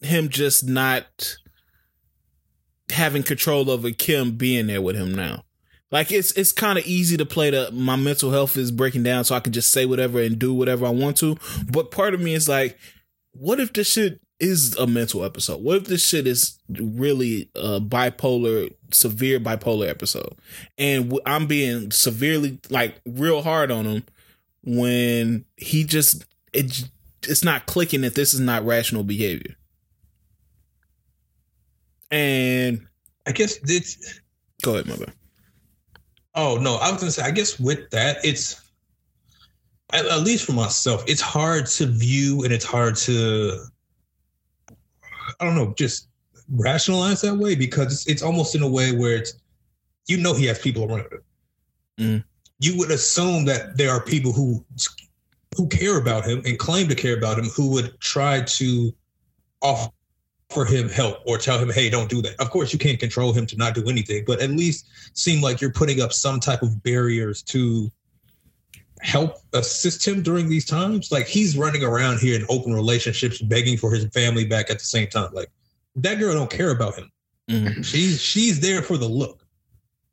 him 0.00 0.28
just 0.28 0.66
not 0.66 1.36
having 2.90 3.22
control 3.22 3.70
over 3.70 3.90
Kim 3.90 4.32
being 4.32 4.66
there 4.66 4.82
with 4.82 4.96
him 4.96 5.14
now. 5.14 5.44
Like 5.90 6.10
it's 6.10 6.32
it's 6.32 6.50
kind 6.50 6.78
of 6.78 6.86
easy 6.86 7.16
to 7.16 7.24
play 7.24 7.50
the 7.50 7.70
my 7.72 7.94
mental 7.94 8.32
health 8.32 8.56
is 8.56 8.72
breaking 8.72 9.04
down 9.04 9.24
so 9.24 9.34
I 9.36 9.40
can 9.40 9.52
just 9.52 9.70
say 9.70 9.86
whatever 9.86 10.20
and 10.20 10.38
do 10.38 10.52
whatever 10.52 10.86
I 10.86 10.90
want 10.90 11.16
to. 11.18 11.36
But 11.70 11.92
part 11.92 12.14
of 12.14 12.20
me 12.20 12.34
is 12.34 12.48
like, 12.48 12.78
what 13.30 13.60
if 13.60 13.72
this 13.72 13.92
shit 13.92 14.20
is 14.40 14.76
a 14.76 14.86
mental 14.86 15.24
episode? 15.24 15.62
What 15.62 15.76
if 15.76 15.84
this 15.84 16.06
shit 16.06 16.26
is 16.26 16.58
really 16.68 17.50
a 17.54 17.80
bipolar, 17.80 18.74
severe 18.92 19.40
bipolar 19.40 19.88
episode? 19.88 20.34
And 20.78 21.18
I'm 21.24 21.46
being 21.46 21.90
severely 21.90 22.58
like 22.70 23.00
real 23.06 23.42
hard 23.42 23.70
on 23.70 23.84
him 23.84 24.04
when 24.64 25.44
he 25.56 25.84
just 25.84 26.24
it, 26.52 26.88
it's 27.22 27.44
not 27.44 27.66
clicking 27.66 28.02
that 28.02 28.14
this 28.14 28.34
is 28.34 28.40
not 28.40 28.64
rational 28.64 29.04
behavior. 29.04 29.56
And 32.10 32.86
I 33.26 33.32
guess 33.32 33.58
it's 33.64 34.20
go 34.62 34.74
ahead, 34.74 34.86
my 34.86 34.96
bad. 34.96 35.12
Oh 36.34 36.58
no, 36.60 36.76
I 36.76 36.90
was 36.90 37.00
gonna 37.00 37.12
say. 37.12 37.22
I 37.22 37.30
guess 37.30 37.58
with 37.58 37.90
that, 37.90 38.18
it's 38.24 38.60
at 39.92 40.22
least 40.22 40.44
for 40.44 40.52
myself, 40.52 41.04
it's 41.06 41.20
hard 41.20 41.66
to 41.66 41.86
view 41.86 42.42
and 42.42 42.52
it's 42.52 42.64
hard 42.64 42.96
to, 42.96 43.64
I 45.40 45.44
don't 45.44 45.54
know, 45.54 45.74
just 45.76 46.08
rationalize 46.50 47.20
that 47.22 47.36
way 47.36 47.54
because 47.54 47.92
it's, 47.92 48.06
it's 48.06 48.22
almost 48.22 48.54
in 48.54 48.62
a 48.62 48.68
way 48.68 48.92
where 48.92 49.16
it's, 49.16 49.34
you 50.06 50.18
know, 50.18 50.34
he 50.34 50.46
has 50.46 50.58
people 50.58 50.84
around 50.84 51.00
him. 51.12 51.22
Mm. 51.98 52.24
You 52.58 52.78
would 52.78 52.90
assume 52.90 53.44
that 53.46 53.76
there 53.76 53.90
are 53.90 54.02
people 54.02 54.32
who 54.32 54.64
who 55.56 55.68
care 55.68 55.98
about 55.98 56.24
him 56.24 56.42
and 56.44 56.58
claim 56.58 56.88
to 56.88 56.94
care 56.94 57.16
about 57.16 57.38
him 57.38 57.44
who 57.46 57.70
would 57.70 57.98
try 58.00 58.42
to 58.42 58.92
offer 59.62 59.90
him 60.66 60.88
help 60.88 61.18
or 61.26 61.38
tell 61.38 61.58
him, 61.58 61.70
hey, 61.70 61.88
don't 61.88 62.10
do 62.10 62.20
that. 62.22 62.38
Of 62.40 62.50
course, 62.50 62.72
you 62.72 62.78
can't 62.78 62.98
control 62.98 63.32
him 63.32 63.46
to 63.46 63.56
not 63.56 63.74
do 63.74 63.88
anything, 63.88 64.24
but 64.26 64.40
at 64.40 64.50
least 64.50 64.88
seem 65.14 65.40
like 65.40 65.60
you're 65.60 65.72
putting 65.72 66.00
up 66.00 66.12
some 66.12 66.40
type 66.40 66.62
of 66.62 66.82
barriers 66.82 67.42
to 67.42 67.90
help 69.04 69.36
assist 69.52 70.06
him 70.06 70.22
during 70.22 70.48
these 70.48 70.64
times. 70.64 71.12
Like 71.12 71.26
he's 71.26 71.58
running 71.58 71.84
around 71.84 72.20
here 72.20 72.38
in 72.38 72.46
open 72.48 72.72
relationships, 72.72 73.40
begging 73.40 73.76
for 73.76 73.92
his 73.92 74.06
family 74.06 74.46
back 74.46 74.70
at 74.70 74.78
the 74.78 74.84
same 74.84 75.08
time. 75.08 75.28
Like 75.34 75.50
that 75.96 76.18
girl 76.18 76.32
don't 76.32 76.50
care 76.50 76.70
about 76.70 76.94
him. 76.94 77.12
Mhm. 77.50 77.84
She's 77.84 78.20
she's 78.20 78.60
there 78.60 78.82
for 78.82 78.96
the 78.96 79.06
look. 79.06 79.46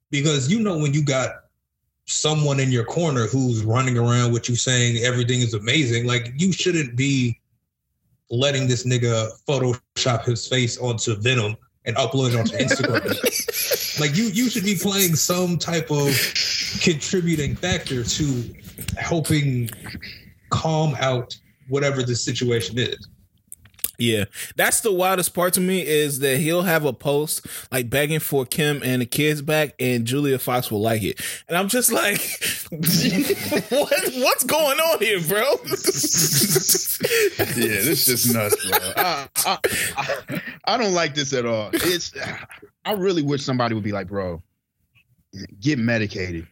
Because 0.10 0.52
you 0.52 0.60
know 0.60 0.78
when 0.78 0.94
you 0.94 1.06
got 1.06 1.32
someone 2.06 2.60
in 2.60 2.70
your 2.70 2.84
corner 2.84 3.28
who's 3.28 3.64
running 3.64 3.98
around 3.98 4.34
with 4.34 4.50
you 4.50 4.58
saying 4.58 4.98
everything 4.98 5.40
is 5.40 5.54
amazing, 5.54 6.06
like 6.06 6.34
you 6.36 6.52
shouldn't 6.52 6.98
be 6.98 7.40
letting 8.30 8.68
this 8.68 8.86
nigga 8.86 9.30
Photoshop 9.48 10.26
his 10.26 10.46
face 10.46 10.78
onto 10.78 11.16
Venom 11.16 11.56
and 11.86 11.96
upload 11.96 12.34
it 12.34 12.40
onto 12.40 12.58
Instagram. 12.58 14.00
like 14.02 14.18
you 14.18 14.26
you 14.26 14.50
should 14.50 14.66
be 14.66 14.76
playing 14.76 15.16
some 15.16 15.58
type 15.58 15.90
of 15.90 16.14
contributing 16.80 17.56
factor 17.56 18.04
to 18.04 18.54
helping 18.98 19.70
calm 20.50 20.96
out 21.00 21.36
whatever 21.68 22.04
the 22.04 22.16
situation 22.16 22.78
is. 22.78 23.08
Yeah, 24.02 24.26
that's 24.56 24.82
the 24.82 24.92
wildest 24.92 25.36
part 25.36 25.54
to 25.54 25.62
me 25.62 25.86
is 25.86 26.20
that 26.20 26.40
he'll 26.40 26.64
have 26.64 26.86
a 26.86 26.94
post 26.94 27.46
like 27.72 27.88
begging 27.88 28.20
for 28.20 28.46
Kim 28.46 28.82
and 28.84 29.00
the 29.00 29.06
kids 29.06 29.44
back, 29.44 29.76
and 29.80 30.06
Julia 30.06 30.40
Fox 30.40 30.72
will 30.72 30.82
like 30.82 31.04
it, 31.04 31.22
and 31.48 31.56
I'm 31.56 31.68
just 31.68 31.92
like, 31.92 32.20
what? 32.72 34.14
What's 34.16 34.44
going 34.44 34.80
on 34.80 35.00
here, 35.00 35.22
bro? 35.22 35.38
yeah, 35.68 35.78
this 37.46 37.88
is 37.88 38.06
just 38.08 38.34
nuts, 38.34 38.68
bro. 38.68 38.80
I, 38.98 39.28
I, 39.46 39.58
I, 39.98 40.42
I 40.66 40.78
don't 40.78 40.94
like 40.94 41.14
this 41.14 41.32
at 41.34 41.46
all. 41.46 41.70
It's 41.72 42.12
I 42.84 42.94
really 42.94 43.22
wish 43.22 43.44
somebody 43.44 43.76
would 43.76 43.84
be 43.84 43.92
like, 43.92 44.08
bro, 44.08 44.42
get 45.60 45.78
medicated 45.78 46.48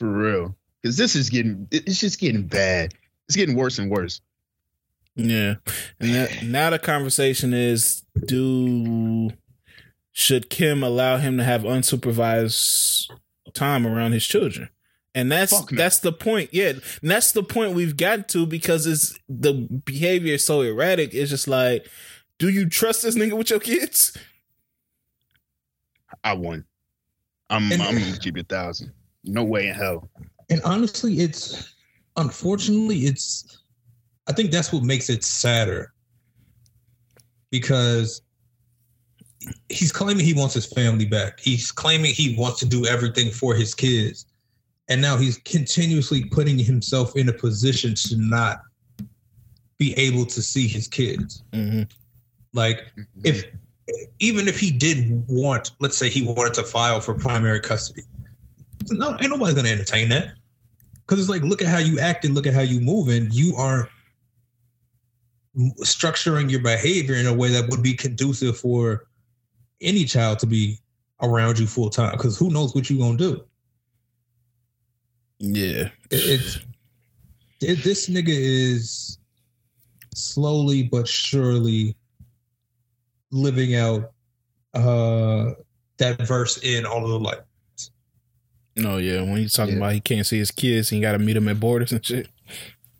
for 0.00 0.10
real, 0.10 0.56
because 0.82 0.96
this 0.96 1.14
is 1.14 1.28
getting 1.30 1.68
it's 1.70 2.00
just 2.00 2.18
getting 2.18 2.46
bad. 2.46 2.94
It's 3.28 3.36
getting 3.36 3.54
worse 3.54 3.78
and 3.78 3.90
worse. 3.90 4.20
Yeah, 5.14 5.56
and 6.00 6.14
that, 6.14 6.42
now 6.42 6.70
the 6.70 6.78
conversation 6.78 7.52
is: 7.52 8.02
Do 8.26 9.30
should 10.10 10.48
Kim 10.50 10.82
allow 10.82 11.18
him 11.18 11.36
to 11.36 11.44
have 11.44 11.62
unsupervised 11.62 13.10
time 13.52 13.86
around 13.86 14.12
his 14.12 14.24
children? 14.26 14.70
And 15.14 15.30
that's 15.30 15.64
that's 15.66 15.98
the 15.98 16.12
point. 16.12 16.50
Yeah, 16.52 16.70
and 16.70 16.82
that's 17.10 17.32
the 17.32 17.42
point 17.42 17.74
we've 17.74 17.96
got 17.96 18.28
to 18.30 18.46
because 18.46 18.86
it's 18.86 19.18
the 19.28 19.52
behavior 19.84 20.34
is 20.34 20.46
so 20.46 20.62
erratic. 20.62 21.12
It's 21.12 21.30
just 21.30 21.46
like, 21.46 21.86
do 22.38 22.48
you 22.48 22.68
trust 22.68 23.02
this 23.02 23.16
nigga 23.16 23.36
with 23.36 23.50
your 23.50 23.60
kids? 23.60 24.16
I 26.24 26.32
won. 26.34 26.64
I'm 27.50 27.70
And- 27.70 27.82
I'm 27.82 27.98
gonna 27.98 28.18
keep 28.18 28.38
it 28.38 28.46
a 28.50 28.54
thousand. 28.54 28.92
No 29.24 29.44
way 29.44 29.68
in 29.68 29.74
hell. 29.74 30.08
And 30.48 30.60
honestly, 30.64 31.20
it's 31.20 31.74
unfortunately, 32.16 33.00
it's 33.00 33.58
I 34.26 34.32
think 34.32 34.50
that's 34.50 34.72
what 34.72 34.82
makes 34.82 35.10
it 35.10 35.24
sadder. 35.24 35.92
Because 37.50 38.22
he's 39.68 39.90
claiming 39.90 40.24
he 40.24 40.34
wants 40.34 40.54
his 40.54 40.66
family 40.66 41.06
back. 41.06 41.40
He's 41.40 41.72
claiming 41.72 42.12
he 42.12 42.36
wants 42.38 42.60
to 42.60 42.66
do 42.66 42.86
everything 42.86 43.30
for 43.30 43.54
his 43.54 43.74
kids. 43.74 44.26
And 44.88 45.00
now 45.00 45.16
he's 45.16 45.38
continuously 45.38 46.24
putting 46.24 46.58
himself 46.58 47.16
in 47.16 47.28
a 47.28 47.32
position 47.32 47.94
to 47.94 48.16
not 48.16 48.60
be 49.78 49.94
able 49.94 50.26
to 50.26 50.42
see 50.42 50.68
his 50.68 50.86
kids. 50.88 51.42
Mm-hmm. 51.52 51.82
Like 52.52 52.92
if 53.24 53.44
even 54.18 54.48
if 54.48 54.58
he 54.58 54.70
did 54.70 55.24
want, 55.28 55.72
let's 55.80 55.96
say 55.96 56.08
he 56.08 56.22
wanted 56.22 56.54
to 56.54 56.62
file 56.62 57.00
for 57.00 57.14
primary 57.14 57.60
custody, 57.60 58.02
no, 58.90 59.16
ain't 59.20 59.30
nobody 59.30 59.54
gonna 59.54 59.68
entertain 59.68 60.08
that. 60.10 60.32
Because 61.06 61.20
it's 61.20 61.28
like, 61.28 61.42
look 61.42 61.62
at 61.62 61.68
how 61.68 61.78
you 61.78 61.98
act 61.98 62.24
and 62.24 62.34
look 62.34 62.46
at 62.46 62.54
how 62.54 62.60
you 62.60 62.80
move, 62.80 63.08
and 63.08 63.32
you 63.32 63.56
are 63.56 63.88
structuring 65.82 66.50
your 66.50 66.60
behavior 66.60 67.16
in 67.16 67.26
a 67.26 67.34
way 67.34 67.48
that 67.50 67.68
would 67.68 67.82
be 67.82 67.94
conducive 67.94 68.56
for 68.56 69.06
any 69.80 70.04
child 70.04 70.38
to 70.38 70.46
be 70.46 70.78
around 71.22 71.58
you 71.58 71.66
full 71.66 71.90
time. 71.90 72.12
Because 72.12 72.38
who 72.38 72.50
knows 72.50 72.74
what 72.74 72.88
you're 72.88 73.00
gonna 73.00 73.18
do? 73.18 73.44
Yeah, 75.38 75.88
It, 76.10 76.40
it's 76.40 76.58
it, 77.60 77.82
this 77.82 78.08
nigga 78.08 78.28
is 78.28 79.18
slowly 80.14 80.82
but 80.82 81.08
surely 81.08 81.96
living 83.30 83.74
out 83.74 84.12
uh 84.74 85.52
that 85.98 86.26
verse 86.26 86.58
in 86.58 86.84
all 86.86 87.04
of 87.04 87.10
the 87.10 87.18
light. 87.18 87.40
No, 88.80 88.96
yeah. 88.98 89.22
When 89.22 89.36
he's 89.36 89.52
talking 89.52 89.74
Yeah. 89.74 89.80
about 89.80 89.92
he 89.94 90.00
can't 90.00 90.26
see 90.26 90.38
his 90.38 90.50
kids, 90.50 90.90
and 90.90 90.96
he 90.96 91.02
got 91.02 91.12
to 91.12 91.18
meet 91.18 91.34
them 91.34 91.48
at 91.48 91.60
borders 91.60 91.92
and 91.92 92.04
shit. 92.04 92.28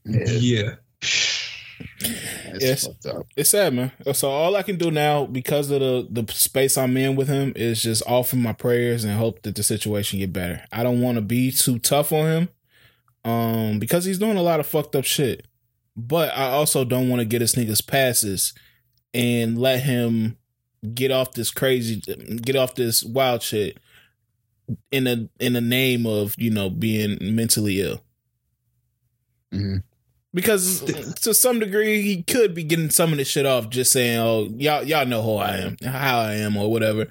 Yeah, 0.05 0.25
Yeah. 0.27 0.71
it's 1.01 2.63
Yes. 2.65 2.87
fucked 2.87 3.07
up. 3.07 3.27
It's 3.37 3.51
sad, 3.51 3.75
man. 3.75 3.93
So 4.13 4.29
all 4.31 4.57
I 4.57 4.63
can 4.63 4.77
do 4.77 4.91
now, 4.91 5.27
because 5.27 5.71
of 5.71 5.81
the 5.81 6.07
the 6.11 6.33
space 6.33 6.77
I'm 6.77 6.97
in 6.97 7.17
with 7.17 7.29
him, 7.29 7.53
is 7.57 7.83
just 7.83 8.03
offer 8.07 8.37
my 8.37 8.53
prayers 8.53 9.05
and 9.05 9.15
hope 9.15 9.43
that 9.43 9.55
the 9.55 9.63
situation 9.63 10.19
get 10.19 10.33
better. 10.33 10.63
I 10.73 10.83
don't 10.83 11.01
want 11.01 11.17
to 11.17 11.23
be 11.23 11.51
too 11.53 11.79
tough 11.79 12.13
on 12.13 12.27
him, 12.27 12.49
um, 13.31 13.79
because 13.79 14.05
he's 14.05 14.19
doing 14.19 14.37
a 14.37 14.43
lot 14.43 14.61
of 14.61 14.67
fucked 14.67 14.95
up 14.97 15.05
shit. 15.05 15.47
But 15.97 16.37
I 16.37 16.51
also 16.51 16.85
don't 16.85 17.09
want 17.09 17.21
to 17.21 17.27
get 17.27 17.41
his 17.41 17.55
niggas 17.55 17.87
passes 17.87 18.55
and 19.13 19.59
let 19.59 19.81
him 19.81 20.37
get 20.95 21.11
off 21.11 21.33
this 21.33 21.51
crazy, 21.51 21.97
get 22.43 22.57
off 22.57 22.75
this 22.75 23.03
wild 23.05 23.43
shit 23.43 23.77
in 24.91 25.05
the 25.05 25.29
in 25.39 25.53
the 25.55 25.61
name 25.61 26.07
of 26.07 26.35
you 26.39 26.51
know 26.51 26.71
being 26.71 27.19
mentally 27.21 27.81
ill 27.81 28.03
Mhm. 29.53 29.83
because 30.33 30.81
to 31.23 31.35
some 31.35 31.59
degree 31.59 32.03
he 32.03 32.23
could 32.23 32.55
be 32.55 32.63
getting 32.63 32.91
some 32.91 33.11
of 33.13 33.19
this 33.19 33.27
shit 33.29 33.47
off 33.47 33.69
just 33.69 33.91
saying 33.93 34.19
oh 34.19 34.49
y'all 34.57 34.85
y'all 34.85 35.05
know 35.07 35.23
who 35.23 35.37
i 35.37 35.57
am 35.57 35.77
how 35.85 36.21
i 36.21 36.35
am 36.35 36.57
or 36.57 36.71
whatever 36.71 37.07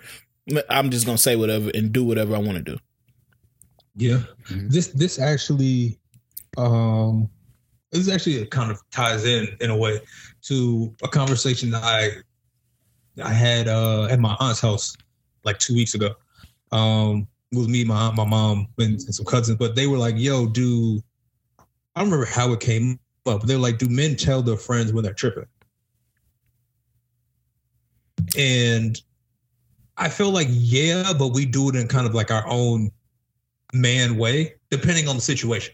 i'm 0.70 0.90
just 0.90 1.06
gonna 1.06 1.18
say 1.18 1.36
whatever 1.36 1.70
and 1.74 1.92
do 1.92 2.04
whatever 2.04 2.36
i 2.36 2.40
want 2.40 2.58
to 2.58 2.64
do 2.64 2.78
Yeah. 3.96 4.24
Mhm. 4.48 4.70
This 4.72 4.88
this 4.88 5.20
actually 5.20 6.00
um 6.58 7.30
this 7.92 8.08
actually 8.08 8.46
kind 8.46 8.72
of 8.72 8.80
ties 8.92 9.26
in 9.26 9.48
in 9.60 9.70
a 9.70 9.76
way 9.78 10.00
to 10.44 10.96
a 11.04 11.08
conversation 11.08 11.72
that 11.72 11.84
I 11.84 12.12
I 13.22 13.34
had 13.34 13.68
uh 13.68 14.06
at 14.06 14.20
my 14.20 14.38
aunt's 14.40 14.62
house 14.62 14.96
like 15.44 15.60
two 15.60 15.74
weeks 15.74 15.94
ago. 15.96 16.16
Um 16.72 17.28
with 17.52 17.68
me, 17.68 17.84
my 17.84 17.96
aunt, 17.96 18.16
my 18.16 18.26
mom, 18.26 18.68
and, 18.78 19.00
and 19.00 19.16
some 19.16 19.26
cousins, 19.26 19.58
but 19.58 19.76
they 19.76 19.88
were 19.88 19.98
like, 19.98 20.16
yo, 20.18 20.46
do 20.46 21.02
I 21.96 22.02
don't 22.02 22.12
remember 22.12 22.26
how 22.26 22.52
it 22.54 22.60
came 22.60 23.00
up, 23.26 23.42
but 23.42 23.48
they're 23.48 23.58
like, 23.58 23.78
do 23.78 23.90
men 23.90 24.16
tell 24.16 24.42
their 24.42 24.58
friends 24.58 24.94
when 24.94 25.04
they're 25.04 25.14
tripping? 25.14 25.48
And 28.38 29.02
I 29.98 30.10
feel 30.10 30.30
like, 30.30 30.48
yeah, 30.50 31.14
but 31.18 31.30
we 31.30 31.46
do 31.46 31.70
it 31.70 31.76
in 31.76 31.88
kind 31.88 32.06
of 32.06 32.14
like 32.14 32.32
our 32.32 32.48
own 32.48 32.92
man 33.74 34.18
way, 34.18 34.56
depending 34.70 35.08
on 35.08 35.16
the 35.16 35.22
situation. 35.22 35.74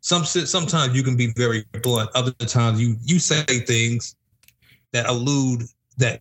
some 0.00 0.24
sometimes 0.24 0.94
you 0.94 1.02
can 1.02 1.16
be 1.16 1.32
very 1.36 1.64
blunt. 1.82 2.10
Other 2.14 2.32
times 2.32 2.80
you 2.80 2.96
you 3.02 3.18
say 3.18 3.44
things 3.44 4.16
that 4.92 5.08
allude 5.08 5.62
that 5.96 6.20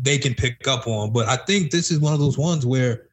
they 0.00 0.18
can 0.18 0.34
pick 0.34 0.66
up 0.66 0.86
on. 0.86 1.12
But 1.12 1.28
I 1.28 1.36
think 1.36 1.70
this 1.70 1.90
is 1.90 2.00
one 2.00 2.14
of 2.14 2.18
those 2.18 2.38
ones 2.38 2.66
where 2.66 3.06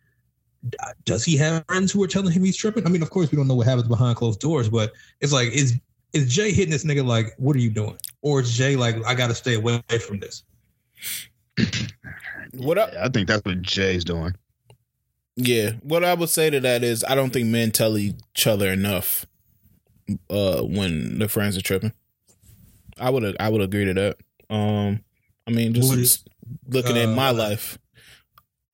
does 1.05 1.23
he 1.23 1.37
have 1.37 1.65
friends 1.67 1.91
who 1.91 2.03
are 2.03 2.07
telling 2.07 2.31
him 2.31 2.43
he's 2.43 2.57
tripping? 2.57 2.85
I 2.85 2.89
mean, 2.89 3.01
of 3.01 3.09
course 3.09 3.31
we 3.31 3.35
don't 3.37 3.47
know 3.47 3.55
what 3.55 3.67
happens 3.67 3.87
behind 3.87 4.15
closed 4.17 4.39
doors, 4.39 4.69
but 4.69 4.91
it's 5.21 5.31
like 5.31 5.49
is 5.49 5.79
is 6.13 6.33
Jay 6.33 6.51
hitting 6.51 6.71
this 6.71 6.83
nigga 6.83 7.05
like, 7.05 7.33
what 7.37 7.55
are 7.55 7.59
you 7.59 7.69
doing? 7.69 7.97
Or 8.21 8.41
is 8.41 8.51
Jay 8.51 8.75
like, 8.75 8.95
I 9.05 9.13
gotta 9.13 9.35
stay 9.35 9.53
away 9.55 9.81
from 10.05 10.19
this? 10.19 10.43
What 12.53 12.77
up? 12.77 12.91
I 12.99 13.09
think 13.09 13.27
that's 13.27 13.45
what 13.45 13.61
Jay's 13.61 14.03
doing. 14.03 14.33
Yeah, 15.35 15.71
what 15.81 16.03
I 16.03 16.13
would 16.15 16.29
say 16.29 16.49
to 16.49 16.59
that 16.59 16.83
is 16.83 17.03
I 17.03 17.15
don't 17.15 17.31
think 17.31 17.47
men 17.47 17.71
tell 17.71 17.97
each 17.97 18.47
other 18.47 18.69
enough 18.69 19.25
uh 20.29 20.61
when 20.63 21.19
the 21.19 21.29
friends 21.29 21.55
are 21.55 21.61
tripping. 21.61 21.93
I 22.97 23.09
would 23.09 23.37
I 23.39 23.49
would 23.49 23.61
agree 23.61 23.85
to 23.85 23.93
that. 23.93 24.17
Um 24.49 25.01
I 25.47 25.51
mean 25.51 25.73
just 25.73 25.89
Would- 25.89 26.73
looking 26.73 26.97
at 26.97 27.09
uh, 27.09 27.15
my 27.15 27.29
life. 27.29 27.77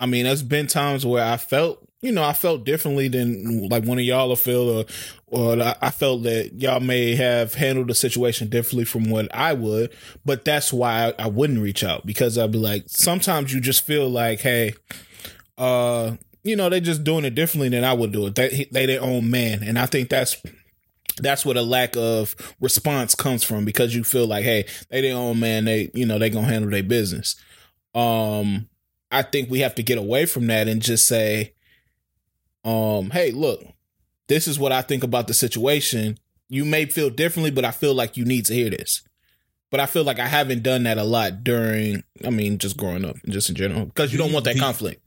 I 0.05 0.07
mean, 0.07 0.25
there's 0.25 0.43
been 0.43 0.67
times 0.67 1.03
where 1.03 1.25
I 1.25 1.35
felt, 1.35 1.83
you 1.99 2.11
know, 2.11 2.23
I 2.23 2.33
felt 2.33 2.63
differently 2.63 3.07
than 3.07 3.67
like 3.69 3.85
one 3.85 3.97
of 3.97 4.05
y'all 4.05 4.35
feel, 4.35 4.69
or, 4.69 4.85
or 5.25 5.59
I- 5.81 5.89
felt 5.89 6.21
that 6.23 6.61
y'all 6.61 6.79
may 6.79 7.15
have 7.15 7.55
handled 7.55 7.87
the 7.87 7.95
situation 7.95 8.47
differently 8.47 8.85
from 8.85 9.09
what 9.09 9.33
I 9.33 9.53
would. 9.53 9.91
But 10.23 10.45
that's 10.45 10.71
why 10.71 11.07
I, 11.07 11.23
I 11.23 11.27
wouldn't 11.27 11.59
reach 11.59 11.83
out 11.83 12.05
because 12.05 12.37
I'd 12.37 12.51
be 12.51 12.59
like, 12.59 12.83
sometimes 12.85 13.51
you 13.51 13.59
just 13.59 13.83
feel 13.87 14.07
like, 14.07 14.41
hey, 14.41 14.75
uh, 15.57 16.17
you 16.43 16.55
know, 16.55 16.69
they're 16.69 16.79
just 16.81 17.03
doing 17.03 17.25
it 17.25 17.33
differently 17.33 17.69
than 17.69 17.83
I 17.83 17.93
would 17.93 18.11
do 18.11 18.27
it. 18.27 18.35
They 18.35 18.67
they 18.71 18.85
their 18.85 19.01
own 19.01 19.31
man, 19.31 19.63
and 19.63 19.79
I 19.79 19.87
think 19.87 20.09
that's 20.09 20.39
that's 21.17 21.47
where 21.47 21.55
the 21.55 21.63
lack 21.63 21.97
of 21.97 22.35
response 22.61 23.15
comes 23.15 23.43
from 23.43 23.65
because 23.65 23.95
you 23.95 24.03
feel 24.03 24.27
like, 24.27 24.43
hey, 24.43 24.67
they 24.91 25.01
their 25.01 25.15
own 25.15 25.39
man. 25.39 25.65
They 25.65 25.89
you 25.95 26.05
know 26.05 26.19
they 26.19 26.29
gonna 26.29 26.45
handle 26.45 26.69
their 26.69 26.83
business. 26.83 27.35
Um, 27.95 28.69
I 29.11 29.21
think 29.21 29.49
we 29.49 29.59
have 29.59 29.75
to 29.75 29.83
get 29.83 29.97
away 29.97 30.25
from 30.25 30.47
that 30.47 30.67
and 30.67 30.81
just 30.81 31.07
say, 31.07 31.53
um, 32.63 33.11
hey, 33.11 33.31
look, 33.31 33.63
this 34.27 34.47
is 34.47 34.57
what 34.59 34.71
I 34.71 34.81
think 34.81 35.03
about 35.03 35.27
the 35.27 35.33
situation. 35.33 36.17
You 36.49 36.65
may 36.65 36.85
feel 36.85 37.09
differently, 37.09 37.51
but 37.51 37.65
I 37.65 37.71
feel 37.71 37.93
like 37.93 38.17
you 38.17 38.25
need 38.25 38.45
to 38.45 38.53
hear 38.53 38.69
this. 38.69 39.03
But 39.71 39.79
I 39.79 39.85
feel 39.85 40.03
like 40.03 40.19
I 40.19 40.27
haven't 40.27 40.63
done 40.63 40.83
that 40.83 40.97
a 40.97 41.03
lot 41.03 41.43
during, 41.43 42.03
I 42.23 42.29
mean, 42.29 42.57
just 42.57 42.77
growing 42.77 43.05
up, 43.05 43.17
just 43.27 43.49
in 43.49 43.55
general, 43.55 43.85
because 43.85 44.11
you 44.11 44.17
don't 44.17 44.31
want 44.31 44.45
that 44.45 44.55
you- 44.55 44.61
conflict. 44.61 45.01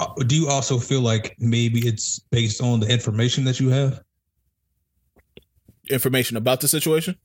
Uh, 0.00 0.12
Do 0.26 0.34
you 0.34 0.48
also 0.48 0.78
feel 0.78 1.02
like 1.02 1.36
maybe 1.38 1.86
it's 1.86 2.18
based 2.18 2.60
on 2.60 2.80
the 2.80 2.88
information 2.88 3.44
that 3.44 3.60
you 3.60 3.68
have? 3.68 4.02
Information 5.90 6.36
about 6.36 6.60
the 6.60 6.68
situation. 6.68 7.16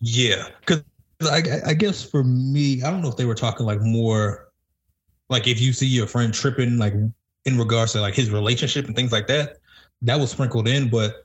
Yeah, 0.00 0.48
because 0.60 0.84
I, 1.22 1.42
I 1.66 1.74
guess 1.74 2.02
for 2.08 2.22
me, 2.22 2.82
I 2.82 2.90
don't 2.90 3.00
know 3.00 3.08
if 3.08 3.16
they 3.16 3.24
were 3.24 3.34
talking 3.34 3.66
like 3.66 3.80
more, 3.80 4.45
like 5.28 5.46
if 5.46 5.60
you 5.60 5.72
see 5.72 5.86
your 5.86 6.06
friend 6.06 6.32
tripping, 6.32 6.78
like 6.78 6.94
in 7.44 7.58
regards 7.58 7.92
to 7.92 8.00
like 8.00 8.14
his 8.14 8.30
relationship 8.30 8.86
and 8.86 8.96
things 8.96 9.12
like 9.12 9.26
that, 9.28 9.56
that 10.02 10.18
was 10.18 10.30
sprinkled 10.30 10.68
in. 10.68 10.88
But 10.88 11.24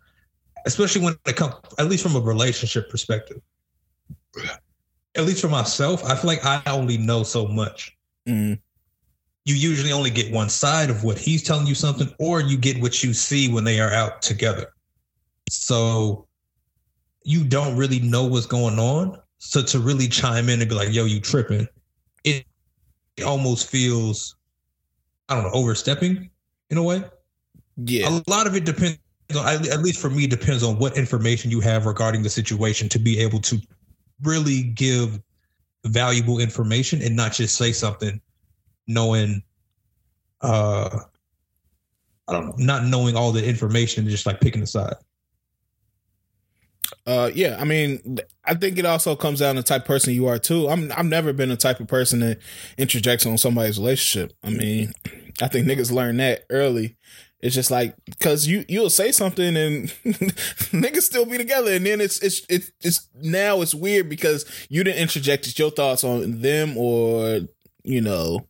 especially 0.66 1.02
when 1.02 1.16
it 1.26 1.36
comes, 1.36 1.56
at 1.80 1.88
least 1.88 2.04
from 2.04 2.16
a 2.16 2.20
relationship 2.20 2.90
perspective, 2.90 3.42
at 5.16 5.26
least 5.26 5.42
for 5.42 5.50
myself, 5.50 6.04
I 6.06 6.16
feel 6.16 6.28
like 6.28 6.46
I 6.46 6.62
only 6.68 6.98
know 6.98 7.24
so 7.24 7.48
much. 7.48 7.98
Mm, 8.28 8.60
You 9.46 9.56
usually 9.56 9.92
only 9.92 10.10
get 10.10 10.32
one 10.32 10.50
side 10.50 10.90
of 10.90 11.04
what 11.04 11.18
he's 11.18 11.44
telling 11.44 11.68
you 11.68 11.76
something, 11.76 12.14
or 12.20 12.42
you 12.42 12.58
get 12.58 12.82
what 12.82 13.04
you 13.04 13.14
see 13.14 13.52
when 13.52 13.64
they 13.64 13.80
are 13.80 13.92
out 13.92 14.22
together. 14.22 14.68
So 15.50 16.28
you 17.24 17.44
don't 17.44 17.76
really 17.76 18.00
know 18.00 18.26
what's 18.26 18.46
going 18.46 18.80
on. 18.80 19.20
So 19.40 19.64
to 19.64 19.80
really 19.80 20.08
chime 20.08 20.50
in 20.50 20.62
and 20.62 20.70
be 20.70 20.76
like, 20.76 20.94
yo, 20.94 21.06
you 21.06 21.20
tripping, 21.20 21.68
it, 22.24 22.46
it 23.18 23.24
almost 23.24 23.70
feels, 23.70 24.36
I 25.30 25.36
don't 25.36 25.46
know, 25.46 25.52
overstepping 25.52 26.30
in 26.70 26.78
a 26.78 26.84
way. 26.84 27.04
yeah, 27.78 28.10
A 28.10 28.30
lot 28.30 28.48
of 28.48 28.56
it 28.56 28.66
depends 28.66 29.00
on, 29.36 29.46
at 29.46 29.82
least 29.82 30.00
for 30.00 30.10
me, 30.10 30.28
depends 30.28 30.64
on 30.64 30.78
what 30.78 30.98
information 30.98 31.52
you 31.52 31.60
have 31.62 31.86
regarding 31.86 32.24
the 32.24 32.30
situation 32.30 32.90
to 32.90 33.00
be 33.00 33.20
able 33.20 33.40
to 33.42 33.60
really 34.24 34.64
give 34.64 35.20
valuable 35.86 36.40
information 36.40 37.02
and 37.02 37.16
not 37.16 37.34
just 37.34 37.56
say 37.56 37.72
something 37.72 38.22
knowing, 38.88 39.42
uh, 40.42 41.00
I 42.28 42.34
don't 42.34 42.48
know, 42.48 42.54
not 42.58 42.86
knowing 42.86 43.16
all 43.16 43.32
the 43.32 43.44
information 43.44 44.04
and 44.04 44.10
just 44.10 44.26
like 44.26 44.40
picking 44.40 44.62
a 44.62 44.68
side. 44.68 44.96
Uh, 47.12 47.30
yeah, 47.36 47.58
I 47.60 47.66
mean, 47.66 48.20
I 48.46 48.54
think 48.54 48.78
it 48.78 48.86
also 48.86 49.18
comes 49.18 49.40
down 49.40 49.56
to 49.56 49.62
the 49.62 49.68
type 49.68 49.82
of 49.82 49.88
person 49.88 50.14
you 50.14 50.28
are 50.28 50.40
too. 50.40 50.70
I'm 50.70 50.90
I've 50.96 51.06
never 51.06 51.34
been 51.34 51.50
the 51.50 51.58
type 51.58 51.82
of 51.82 51.88
person 51.90 52.22
that 52.22 52.40
interjects 52.78 53.26
on 53.26 53.38
somebody's 53.38 53.78
relationship. 53.78 54.34
I 54.46 54.52
mean, 54.52 54.94
I 55.42 55.50
think 55.50 55.68
niggas 55.68 55.92
learn 55.92 56.18
that 56.18 56.46
early. 56.50 56.96
It's 57.42 57.54
just 57.54 57.70
like 57.70 57.96
because 58.06 58.48
you 58.48 58.64
you'll 58.70 58.90
say 58.90 59.12
something 59.12 59.58
and 59.58 59.90
niggas 60.72 61.02
still 61.02 61.26
be 61.26 61.38
together, 61.38 61.74
and 61.74 61.86
then 61.86 62.00
it's 62.00 62.20
it's 62.20 62.46
it's 62.48 62.72
it's 62.80 63.10
now 63.16 63.62
it's 63.62 63.76
weird 63.76 64.08
because 64.08 64.46
you 64.70 64.82
didn't 64.82 65.02
interject 65.02 65.60
your 65.60 65.72
thoughts 65.72 66.06
on 66.06 66.40
them 66.40 66.78
or 66.78 67.42
you 67.84 68.00
know 68.00 68.48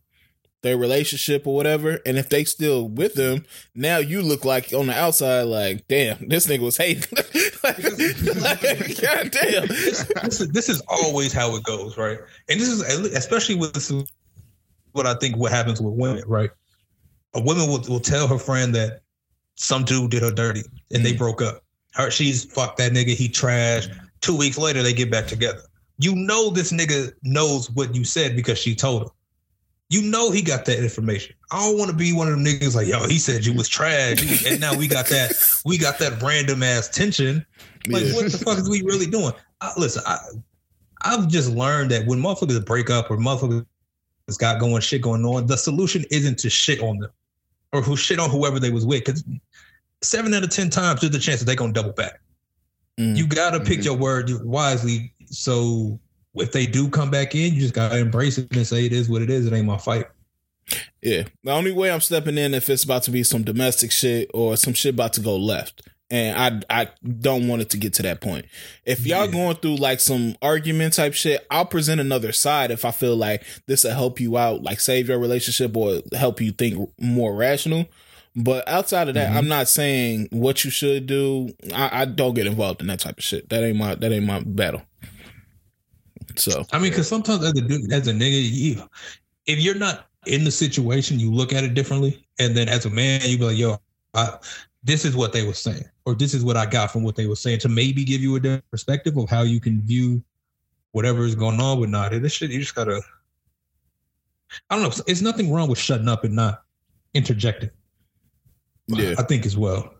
their 0.62 0.76
relationship 0.76 1.46
or 1.46 1.54
whatever. 1.54 2.00
And 2.06 2.16
if 2.18 2.28
they 2.28 2.44
still 2.44 2.88
with 2.88 3.14
them, 3.14 3.44
now 3.74 3.98
you 3.98 4.22
look 4.22 4.44
like 4.44 4.72
on 4.72 4.86
the 4.86 4.98
outside, 4.98 5.42
like 5.42 5.86
damn, 5.88 6.28
this 6.28 6.46
nigga 6.46 6.60
was 6.60 6.76
hating. 6.76 7.04
like, 7.64 8.62
like, 8.62 9.00
God 9.00 9.30
damn. 9.30 9.66
this, 9.66 10.04
this 10.22 10.40
is 10.40 10.48
this 10.48 10.68
is 10.68 10.82
always 10.88 11.32
how 11.32 11.54
it 11.56 11.62
goes, 11.64 11.96
right? 11.96 12.18
And 12.48 12.60
this 12.60 12.68
is 12.68 12.80
especially 12.82 13.56
with 13.56 13.74
this 13.74 13.92
what 14.92 15.06
I 15.06 15.14
think 15.14 15.36
what 15.36 15.52
happens 15.52 15.80
with 15.80 15.94
women, 15.94 16.22
right? 16.26 16.50
A 17.34 17.40
woman 17.40 17.68
will, 17.68 17.82
will 17.88 18.00
tell 18.00 18.26
her 18.28 18.38
friend 18.38 18.74
that 18.74 19.00
some 19.56 19.84
dude 19.84 20.10
did 20.10 20.22
her 20.22 20.30
dirty 20.32 20.62
and 20.92 21.04
they 21.04 21.12
Mm. 21.14 21.18
broke 21.18 21.42
up. 21.42 21.62
Her 21.94 22.10
she's 22.10 22.44
fucked 22.44 22.78
that 22.78 22.92
nigga, 22.92 23.14
he 23.14 23.28
trash. 23.28 23.88
Two 24.20 24.36
weeks 24.36 24.58
later 24.58 24.82
they 24.82 24.92
get 24.92 25.10
back 25.10 25.26
together. 25.26 25.62
You 25.98 26.14
know 26.14 26.50
this 26.50 26.72
nigga 26.72 27.12
knows 27.22 27.70
what 27.70 27.94
you 27.94 28.04
said 28.04 28.34
because 28.36 28.58
she 28.58 28.74
told 28.74 29.02
him. 29.02 29.08
You 29.92 30.00
know 30.00 30.30
he 30.30 30.40
got 30.40 30.64
that 30.64 30.78
information. 30.78 31.34
I 31.50 31.58
don't 31.68 31.76
want 31.76 31.90
to 31.90 31.96
be 31.96 32.14
one 32.14 32.26
of 32.26 32.32
them 32.34 32.44
niggas 32.44 32.74
like, 32.74 32.86
yo, 32.88 33.06
he 33.06 33.18
said 33.18 33.44
you 33.44 33.52
was 33.52 33.68
trash. 33.68 34.46
and 34.46 34.58
now 34.58 34.74
we 34.74 34.88
got 34.88 35.06
that, 35.08 35.32
we 35.66 35.76
got 35.76 35.98
that 35.98 36.22
random 36.22 36.62
ass 36.62 36.88
tension. 36.88 37.44
Like, 37.88 38.04
Yeah. 38.06 38.14
what 38.14 38.32
the 38.32 38.38
fuck 38.38 38.56
is 38.58 38.70
we 38.70 38.80
really 38.82 39.04
doing? 39.04 39.34
I, 39.60 39.72
listen, 39.76 40.02
I, 40.06 40.18
I've 41.02 41.28
just 41.28 41.50
learned 41.50 41.90
that 41.90 42.06
when 42.06 42.20
motherfuckers 42.20 42.64
break 42.64 42.88
up 42.88 43.10
or 43.10 43.18
motherfuckers 43.18 43.66
got 44.38 44.60
going 44.60 44.80
shit 44.80 45.02
going 45.02 45.26
on, 45.26 45.46
the 45.46 45.58
solution 45.58 46.04
isn't 46.10 46.38
to 46.38 46.48
shit 46.48 46.80
on 46.80 46.98
them 46.98 47.10
or 47.74 47.82
who 47.82 47.94
shit 47.94 48.18
on 48.18 48.30
whoever 48.30 48.58
they 48.58 48.70
was 48.70 48.86
with. 48.86 49.04
Because 49.04 49.22
seven 50.00 50.32
out 50.32 50.42
of 50.42 50.48
ten 50.48 50.70
times 50.70 51.02
there's 51.02 51.14
a 51.14 51.18
chance 51.18 51.40
that 51.40 51.44
they're 51.44 51.54
gonna 51.54 51.72
double 51.74 51.92
back. 51.92 52.18
Mm. 52.98 53.14
You 53.14 53.26
gotta 53.26 53.60
pick 53.60 53.80
Mhm. 53.80 53.84
your 53.84 53.96
word 53.98 54.30
wisely. 54.42 55.12
So 55.26 56.00
if 56.34 56.52
they 56.52 56.66
do 56.66 56.88
come 56.88 57.10
back 57.10 57.34
in, 57.34 57.54
you 57.54 57.60
just 57.60 57.74
gotta 57.74 57.98
embrace 57.98 58.38
it 58.38 58.54
and 58.54 58.66
say 58.66 58.86
it 58.86 58.92
is 58.92 59.08
what 59.08 59.22
it 59.22 59.30
is. 59.30 59.46
It 59.46 59.52
ain't 59.52 59.66
my 59.66 59.78
fight. 59.78 60.06
Yeah. 61.02 61.24
The 61.44 61.50
only 61.52 61.72
way 61.72 61.90
I'm 61.90 62.00
stepping 62.00 62.38
in 62.38 62.54
if 62.54 62.70
it's 62.70 62.84
about 62.84 63.02
to 63.04 63.10
be 63.10 63.22
some 63.24 63.42
domestic 63.42 63.90
shit 63.92 64.30
or 64.32 64.56
some 64.56 64.74
shit 64.74 64.94
about 64.94 65.12
to 65.14 65.20
go 65.20 65.36
left. 65.36 65.82
And 66.10 66.64
I 66.70 66.82
I 66.82 66.88
don't 67.20 67.48
want 67.48 67.62
it 67.62 67.70
to 67.70 67.76
get 67.78 67.94
to 67.94 68.02
that 68.02 68.20
point. 68.20 68.44
If 68.84 69.06
y'all 69.06 69.24
Yeah. 69.26 69.32
going 69.32 69.56
through 69.56 69.76
like 69.76 69.98
some 69.98 70.36
argument 70.42 70.94
type 70.94 71.14
shit, 71.14 71.44
I'll 71.50 71.64
present 71.66 72.00
another 72.00 72.32
side 72.32 72.70
if 72.70 72.84
I 72.84 72.90
feel 72.90 73.16
like 73.16 73.44
this 73.66 73.84
will 73.84 73.92
help 73.92 74.20
you 74.20 74.36
out, 74.36 74.62
like 74.62 74.78
save 74.80 75.08
your 75.08 75.18
relationship 75.18 75.76
or 75.76 76.02
help 76.12 76.40
you 76.40 76.52
think 76.52 76.90
more 77.00 77.34
rational. 77.34 77.86
But 78.36 78.66
outside 78.68 79.08
of 79.08 79.14
that, 79.14 79.30
Mhm. 79.32 79.36
I'm 79.36 79.48
not 79.48 79.68
saying 79.68 80.28
what 80.30 80.64
you 80.64 80.70
should 80.70 81.06
do. 81.06 81.54
I, 81.74 82.02
I 82.02 82.04
don't 82.04 82.34
get 82.34 82.46
involved 82.46 82.80
in 82.80 82.86
that 82.86 83.00
type 83.00 83.18
of 83.18 83.24
shit. 83.24 83.48
That 83.48 83.62
ain't 83.64 83.76
my 83.76 83.94
that 83.94 84.12
ain't 84.12 84.24
my 84.26 84.40
battle. 84.40 84.82
So 86.36 86.64
I 86.72 86.78
mean, 86.78 86.90
because 86.90 87.08
sometimes 87.08 87.44
as 87.44 87.50
a 87.52 87.60
dude, 87.60 87.92
as 87.92 88.08
a 88.08 88.12
nigga, 88.12 88.40
you, 88.50 88.82
if 89.46 89.58
you're 89.58 89.74
not 89.74 90.06
in 90.26 90.44
the 90.44 90.50
situation, 90.50 91.18
you 91.18 91.32
look 91.32 91.52
at 91.52 91.64
it 91.64 91.74
differently, 91.74 92.26
and 92.38 92.56
then 92.56 92.68
as 92.68 92.86
a 92.86 92.90
man, 92.90 93.20
you 93.24 93.38
be 93.38 93.44
like, 93.44 93.56
"Yo, 93.56 93.78
I, 94.14 94.38
this 94.84 95.04
is 95.04 95.16
what 95.16 95.32
they 95.32 95.46
were 95.46 95.52
saying, 95.54 95.84
or 96.04 96.14
this 96.14 96.34
is 96.34 96.44
what 96.44 96.56
I 96.56 96.66
got 96.66 96.90
from 96.90 97.02
what 97.02 97.16
they 97.16 97.26
were 97.26 97.36
saying," 97.36 97.58
to 97.60 97.68
maybe 97.68 98.04
give 98.04 98.20
you 98.20 98.36
a 98.36 98.40
different 98.40 98.70
perspective 98.70 99.16
of 99.16 99.28
how 99.28 99.42
you 99.42 99.60
can 99.60 99.82
view 99.82 100.22
whatever 100.92 101.24
is 101.24 101.34
going 101.34 101.60
on. 101.60 101.80
But 101.80 101.88
not 101.88 102.10
this 102.12 102.32
shit. 102.32 102.50
You 102.50 102.60
just 102.60 102.74
gotta. 102.74 103.00
I 104.70 104.74
don't 104.76 104.82
know. 104.84 105.04
It's 105.06 105.22
nothing 105.22 105.52
wrong 105.52 105.68
with 105.68 105.78
shutting 105.78 106.08
up 106.08 106.24
and 106.24 106.34
not 106.36 106.62
interjecting. 107.14 107.70
yeah. 108.86 109.14
I 109.18 109.22
think 109.22 109.46
as 109.46 109.56
well. 109.56 109.94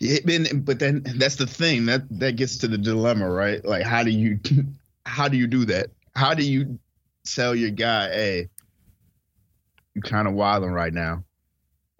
Yeah, 0.00 0.18
and- 0.28 0.64
but 0.64 0.78
then 0.78 1.02
that's 1.16 1.36
the 1.36 1.46
thing 1.46 1.86
that 1.86 2.02
that 2.18 2.36
gets 2.36 2.56
to 2.58 2.68
the 2.68 2.78
dilemma, 2.78 3.28
right? 3.30 3.64
Like, 3.64 3.82
how 3.82 4.02
do 4.02 4.10
you 4.10 4.38
how 5.06 5.28
do 5.28 5.36
you 5.36 5.46
do 5.46 5.64
that? 5.66 5.90
How 6.14 6.34
do 6.34 6.44
you 6.44 6.78
tell 7.26 7.54
your 7.54 7.70
guy, 7.70 8.08
hey, 8.08 8.48
you 9.94 10.02
kind 10.02 10.26
of 10.28 10.34
wilding 10.34 10.70
right 10.70 10.92
now 10.92 11.24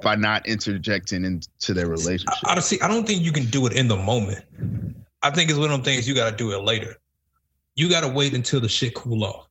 by 0.03 0.15
not 0.17 0.47
interjecting 0.47 1.25
into 1.25 1.75
their 1.75 1.87
relationship? 1.89 2.49
I, 2.49 2.55
I 2.55 2.61
see. 2.61 2.81
I 2.81 2.89
don't 2.89 3.07
think 3.07 3.23
you 3.23 3.33
can 3.33 3.47
do 3.47 3.67
it 3.67 3.73
in 3.75 3.89
the 3.89 3.97
moment. 3.97 4.45
I 5.23 5.31
think 5.31 5.51
it's 5.51 5.59
one 5.59 5.71
of 5.71 5.73
them 5.73 5.83
things 5.83 6.09
you 6.09 6.15
got 6.15 6.31
to 6.31 6.37
do 6.37 6.53
it 6.53 6.63
later. 6.63 6.97
You 7.77 7.89
got 7.89 8.03
to 8.03 8.09
wait 8.09 8.35
until 8.35 8.61
the 8.61 8.69
shit 8.69 8.95
cool 8.95 9.25
off. 9.25 9.47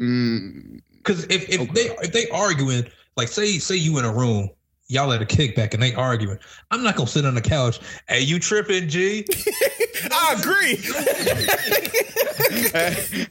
Mm, 0.00 0.80
Because 0.96 1.24
if, 1.24 1.48
if 1.48 1.60
Okay. 1.60 1.72
they 1.72 1.96
if 2.02 2.12
they 2.12 2.28
arguing, 2.30 2.86
like 3.16 3.28
say 3.28 3.58
say 3.58 3.76
you 3.76 3.98
in 3.98 4.04
a 4.04 4.12
room, 4.12 4.48
y'all 4.88 5.12
at 5.12 5.20
a 5.22 5.26
kickback 5.26 5.74
and 5.74 5.82
they 5.82 5.94
arguing, 5.94 6.38
I'm 6.70 6.82
not 6.82 6.96
gonna 6.96 7.08
sit 7.08 7.24
on 7.26 7.34
the 7.34 7.40
couch. 7.42 7.78
Hey, 8.08 8.20
you 8.22 8.38
tripping, 8.38 8.88
G? 8.88 9.26
I 10.10 10.36
agree. 10.38 10.78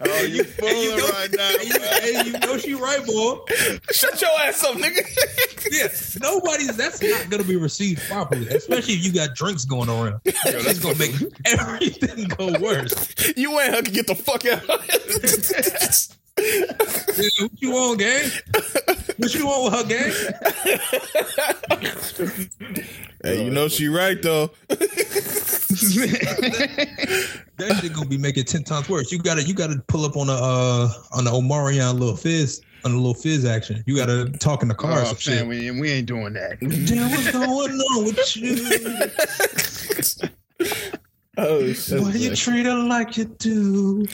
oh, 0.01 0.24
you 0.24 0.43
fooling 0.43 0.97
know- 0.97 1.10
right 1.10 1.30
now. 1.32 1.49
hey, 1.58 1.66
you, 1.66 1.80
hey, 2.22 2.24
you 2.28 2.32
know 2.39 2.58
she 2.58 2.74
right, 2.74 3.05
boy. 3.05 3.38
Shut 3.91 4.22
your 4.22 4.30
ass 4.41 4.64
up, 4.64 4.76
nigga. 4.76 5.03
Yeah, 5.70 5.89
nobody's. 6.22 6.78
That's 6.78 7.01
not 7.03 7.30
gonna 7.30 7.43
be 7.43 7.58
received 7.58 8.01
properly, 8.08 8.47
especially 8.47 8.93
if 8.93 9.03
you 9.05 9.12
got 9.12 9.36
drinks 9.36 9.66
going 9.66 9.89
around. 9.89 10.22
That's 10.45 10.80
gonna 10.80 10.97
make 10.97 11.14
everything 11.45 12.30
go 12.30 12.58
worse. 12.62 12.93
you 13.36 13.60
ain't 13.60 13.76
her 13.76 13.82
can 13.82 13.93
get 13.93 14.08
the 14.08 14.16
fuck 14.16 14.45
out. 14.45 14.64
Yeah, 16.38 17.29
what 17.39 17.51
you 17.61 17.71
want, 17.71 17.99
gang? 17.99 18.29
What 19.17 19.33
you 19.33 19.45
want 19.47 19.63
with 19.63 19.73
her, 19.73 19.88
gang? 19.88 20.11
hey, 23.23 23.43
you 23.43 23.51
know 23.51 23.67
she 23.67 23.88
right 23.88 24.21
though. 24.21 24.51
That 27.57 27.79
shit 27.81 27.93
gonna 27.93 28.07
be 28.07 28.17
making 28.19 28.45
ten 28.45 28.63
times 28.63 28.88
worse. 28.88 29.11
You 29.11 29.17
gotta 29.17 29.43
you 29.43 29.53
gotta 29.55 29.81
pull 29.88 30.05
up 30.05 30.15
on 30.15 30.27
the 30.27 30.33
uh 30.33 30.89
on 31.11 31.23
the 31.23 31.31
Omarion 31.31 31.99
Lil 31.99 32.15
Fizz 32.15 32.61
on 32.85 32.91
the 32.91 32.97
Lil 32.97 33.15
Fizz 33.15 33.45
action. 33.45 33.83
You 33.88 33.95
gotta 33.95 34.29
talk 34.39 34.61
in 34.61 34.67
the 34.67 34.75
car 34.75 34.99
or 34.99 35.01
oh, 35.01 35.05
some 35.05 35.17
shit. 35.17 35.47
we, 35.47 35.71
we 35.71 35.89
ain't 35.89 36.07
doing 36.07 36.33
that. 36.33 36.59
Damn, 36.59 37.09
what's 37.11 37.31
going 37.31 37.71
on 37.71 38.05
with 38.05 38.38
you? 38.38 38.55
oh 41.38 41.73
shit. 41.73 42.01
Why 42.01 42.11
you 42.11 42.35
treat 42.35 42.65
her 42.65 42.75
like 42.75 43.17
you 43.17 43.25
do? 43.25 44.05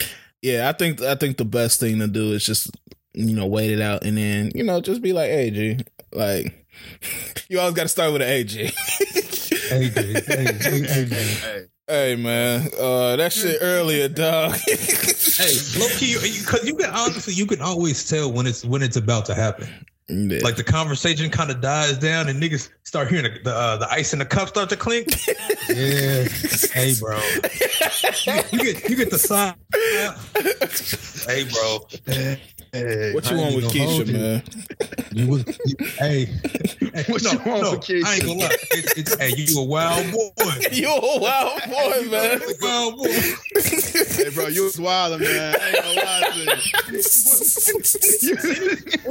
Yeah, 0.43 0.67
I 0.67 0.73
think 0.73 1.01
I 1.01 1.15
think 1.15 1.37
the 1.37 1.45
best 1.45 1.79
thing 1.79 1.99
to 1.99 2.07
do 2.07 2.33
is 2.33 2.45
just 2.45 2.69
you 3.13 3.33
know 3.33 3.47
wait 3.47 3.71
it 3.71 3.79
out 3.79 4.03
and 4.03 4.17
then 4.17 4.51
you 4.53 4.63
know 4.63 4.81
just 4.81 5.01
be 5.01 5.13
like, 5.13 5.29
hey 5.29 5.49
G, 5.51 5.79
like 6.11 6.67
you 7.49 7.61
always 7.61 7.75
got 7.75 7.83
to 7.83 7.87
start 7.89 8.11
with 8.11 8.21
an 8.21 8.27
A 8.27 8.43
G. 8.43 8.69
Hey, 9.69 9.85
hey, 9.85 10.13
hey, 10.13 10.53
hey, 10.59 10.81
hey, 10.83 11.05
man. 11.05 11.09
Hey, 11.09 11.65
hey 11.87 12.15
man, 12.15 12.69
uh, 12.79 13.15
that 13.15 13.31
shit 13.31 13.57
earlier, 13.61 14.07
dog. 14.09 14.55
Hey, 15.35 15.55
low 15.79 15.87
key, 15.97 16.15
because 16.21 16.63
you 16.63 16.75
can 16.75 16.91
honestly, 16.91 17.33
you 17.33 17.47
can 17.47 17.59
always 17.59 18.07
tell 18.07 18.31
when 18.31 18.45
it's 18.45 18.63
when 18.63 18.83
it's 18.83 18.97
about 18.97 19.25
to 19.25 19.33
happen. 19.33 19.67
Yeah. 20.09 20.39
Like 20.43 20.57
the 20.57 20.63
conversation 20.63 21.29
kind 21.29 21.49
of 21.49 21.61
dies 21.61 21.97
down, 21.97 22.27
and 22.27 22.41
niggas 22.41 22.69
start 22.83 23.07
hearing 23.07 23.23
the 23.31 23.39
the, 23.43 23.55
uh, 23.55 23.77
the 23.77 23.89
ice 23.89 24.11
in 24.11 24.19
the 24.19 24.25
cup 24.25 24.49
start 24.49 24.69
to 24.69 24.75
clink. 24.75 25.07
yeah, 25.69 26.25
hey, 26.73 26.93
bro, 26.99 27.17
you 28.51 28.59
get 28.59 28.89
you 28.89 28.95
get 28.97 29.09
the 29.09 29.17
sign. 29.17 29.53
Hey, 31.25 31.45
bro, 31.45 31.79
hey, 32.73 33.13
what 33.13 33.29
you 33.29 33.37
want 33.37 33.55
with 33.55 33.63
gonna 33.65 33.79
Keisha, 33.79 34.07
you. 34.07 34.13
man? 34.13 34.43
you 35.13 35.27
was 35.27 35.45
you, 35.65 35.75
hey. 35.99 36.25
hey, 36.25 37.03
What 37.07 37.23
no, 37.23 37.31
you 37.31 37.37
want 37.45 37.61
no, 37.61 37.71
for 37.71 37.77
Keisha? 37.77 38.03
I 38.05 38.15
ain't 38.15 38.25
gonna 38.25 38.39
lie. 38.39 38.49
It's, 38.71 38.97
it's 38.97 39.15
hey, 39.15 39.33
you 39.37 39.61
a 39.61 39.63
wild 39.63 40.11
boy. 40.11 40.29
you 40.71 40.87
a 40.89 41.19
wild 41.19 41.61
boy, 41.63 42.09
man. 42.09 42.41
You 42.41 42.49
a 42.49 42.55
wild 42.61 42.97
boy. 42.97 43.11
hey, 43.55 44.29
bro, 44.33 44.47
you 44.47 44.63
was 44.63 44.77
wildin', 44.77 45.21
man. 45.21 45.55
I 45.59 45.67
ain't 45.69 45.83
gonna 45.83 46.01
lie 46.03 46.29
to 46.31 46.39
you. 46.39 46.49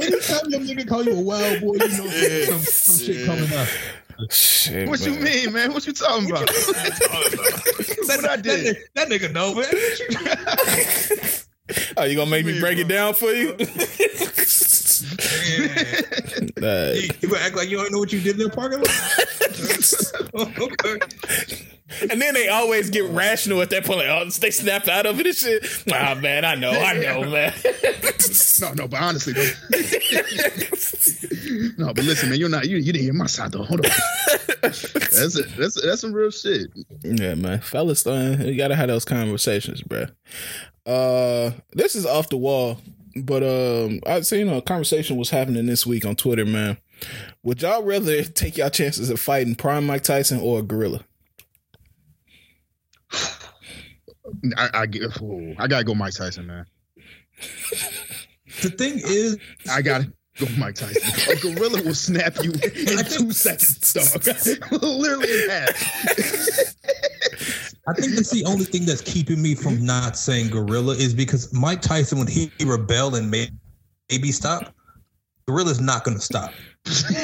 Anytime 0.01 0.49
your 0.49 0.61
nigga 0.83 0.89
call 0.89 1.03
you 1.03 1.13
a 1.13 1.21
wild 1.21 1.61
boy, 1.61 1.73
you 1.73 1.97
know 1.97 2.05
Yeah. 2.05 2.45
some, 2.45 2.59
some 2.61 3.05
shit 3.05 3.25
coming 3.25 3.53
up. 3.53 3.67
Shit, 4.31 4.87
what 4.87 5.03
you 5.05 5.13
mean, 5.13 5.51
man? 5.53 5.73
What 5.73 5.85
you 5.87 5.93
talking 5.93 6.29
about? 6.29 6.45
That, 6.47 7.95
What 8.07 8.25
I 8.29 8.35
that 8.35 8.43
did? 8.43 8.75
nigga- 8.77 8.81
That, 8.95 9.09
nigga 9.09 9.31
know, 9.33 9.55
man. 9.55 11.29
Oh, 11.97 12.03
you 12.03 12.15
gonna 12.17 12.29
make 12.29 12.45
me 12.45 12.53
Me, 12.53 12.59
break 12.59 12.77
it 12.77 12.89
down 12.89 13.13
for 13.13 13.31
you? 13.31 13.55
Yeah. 15.03 15.99
You, 16.93 17.09
you 17.21 17.29
gonna 17.29 17.43
act 17.43 17.55
like 17.55 17.69
you 17.69 17.77
don't 17.77 17.91
know 17.91 17.99
what 17.99 18.13
you 18.13 18.21
did 18.21 18.39
in 18.39 18.47
the 18.47 18.49
parking 18.49 18.79
lot? 18.79 18.89
And 22.09 22.21
then 22.21 22.33
they 22.33 22.47
always 22.47 22.89
get 22.89 23.09
rational 23.09 23.61
at 23.61 23.69
that 23.69 23.85
point. 23.85 23.99
Like, 23.99 24.07
oh, 24.07 24.29
they 24.29 24.51
snap 24.51 24.87
out 24.87 25.05
of 25.05 25.19
it 25.19 25.27
and 25.27 25.35
shit. 25.35 25.65
Ah, 25.93 26.15
man, 26.15 26.43
I 26.45 26.55
know, 26.55 26.71
I 26.71 26.93
know, 26.93 27.23
man. 27.29 27.53
no, 28.61 28.73
no, 28.73 28.87
but 28.87 29.01
honestly, 29.01 29.33
though. 29.33 29.43
no, 31.77 31.93
but 31.93 32.03
listen, 32.03 32.29
man, 32.29 32.39
you're 32.39 32.49
not 32.49 32.67
you. 32.67 32.77
You 32.77 32.93
didn't 32.93 33.03
hear 33.03 33.13
my 33.13 33.27
side 33.27 33.51
though. 33.51 33.63
Hold 33.63 33.85
on. 33.85 33.91
That's 34.61 35.35
it. 35.37 35.55
That's 35.57 35.81
that's 35.81 36.01
some 36.01 36.13
real 36.13 36.31
shit. 36.31 36.71
yeah, 37.03 37.35
man, 37.35 37.59
fellas, 37.59 38.05
man, 38.05 38.41
you 38.47 38.55
gotta 38.57 38.75
have 38.75 38.87
those 38.87 39.05
conversations, 39.05 39.81
bro. 39.81 40.05
Uh, 40.85 41.51
this 41.73 41.95
is 41.95 42.05
off 42.05 42.29
the 42.29 42.37
wall, 42.37 42.79
but 43.15 43.43
um, 43.43 43.99
I 44.05 44.21
seen 44.21 44.47
a 44.49 44.61
conversation 44.61 45.17
was 45.17 45.29
happening 45.29 45.65
this 45.65 45.85
week 45.85 46.05
on 46.05 46.15
Twitter, 46.15 46.45
man. 46.45 46.77
Would 47.43 47.61
y'all 47.61 47.83
rather 47.83 48.23
take 48.23 48.57
y'all 48.57 48.69
chances 48.69 49.09
of 49.09 49.19
fighting 49.19 49.55
Prime 49.55 49.85
Mike 49.85 50.03
Tyson 50.03 50.39
or 50.39 50.59
a 50.59 50.63
gorilla? 50.63 51.01
I, 54.57 54.69
I 54.73 54.85
get. 54.87 55.03
oh, 55.21 55.53
I 55.59 55.67
gotta 55.67 55.83
go, 55.83 55.93
Mike 55.93 56.13
Tyson, 56.13 56.47
man. 56.47 56.65
The 58.61 58.69
thing 58.69 58.99
is, 58.99 59.37
I 59.71 59.81
gotta 59.81 60.11
go, 60.39 60.47
Mike 60.57 60.75
Tyson. 60.75 61.31
A 61.31 61.35
gorilla 61.39 61.81
will 61.83 61.93
snap 61.93 62.35
you 62.43 62.51
in 62.51 62.59
two 63.09 63.31
seconds, 63.31 63.93
dog. 63.93 64.25
Literally 64.81 65.43
in 65.43 65.49
half. 65.49 66.75
I 67.87 67.93
think 67.93 68.13
that's 68.13 68.31
the 68.31 68.45
only 68.45 68.65
thing 68.65 68.85
that's 68.85 69.01
keeping 69.01 69.41
me 69.41 69.55
from 69.55 69.85
not 69.85 70.17
saying 70.17 70.49
gorilla 70.51 70.95
is 70.95 71.13
because 71.13 71.53
Mike 71.53 71.81
Tyson, 71.81 72.17
when 72.17 72.27
he 72.27 72.49
rebelled 72.63 73.15
and 73.15 73.29
made 73.29 73.51
maybe 74.09 74.31
stop, 74.31 74.73
gorilla's 75.47 75.81
not 75.81 76.03
going 76.03 76.17
to 76.17 76.23
stop. 76.23 76.51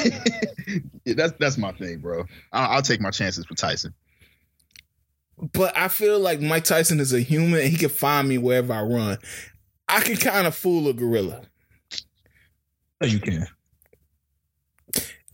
yeah, 1.04 1.14
that's 1.14 1.32
that's 1.38 1.56
my 1.56 1.72
thing, 1.72 1.98
bro. 1.98 2.24
I'll, 2.52 2.72
I'll 2.72 2.82
take 2.82 3.00
my 3.00 3.10
chances 3.10 3.48
with 3.48 3.58
Tyson. 3.58 3.94
But 5.52 5.74
I 5.76 5.88
feel 5.88 6.18
like 6.18 6.40
Mike 6.40 6.64
Tyson 6.64 7.00
is 7.00 7.14
a 7.14 7.20
human 7.20 7.60
and 7.60 7.70
he 7.70 7.78
can 7.78 7.88
find 7.88 8.28
me 8.28 8.36
wherever 8.36 8.74
I 8.74 8.82
run. 8.82 9.18
I 9.88 10.00
can 10.00 10.16
kind 10.16 10.46
of 10.46 10.54
fool 10.54 10.88
a 10.88 10.92
gorilla. 10.92 11.42
No, 13.00 13.06
you 13.06 13.18
can. 13.18 13.46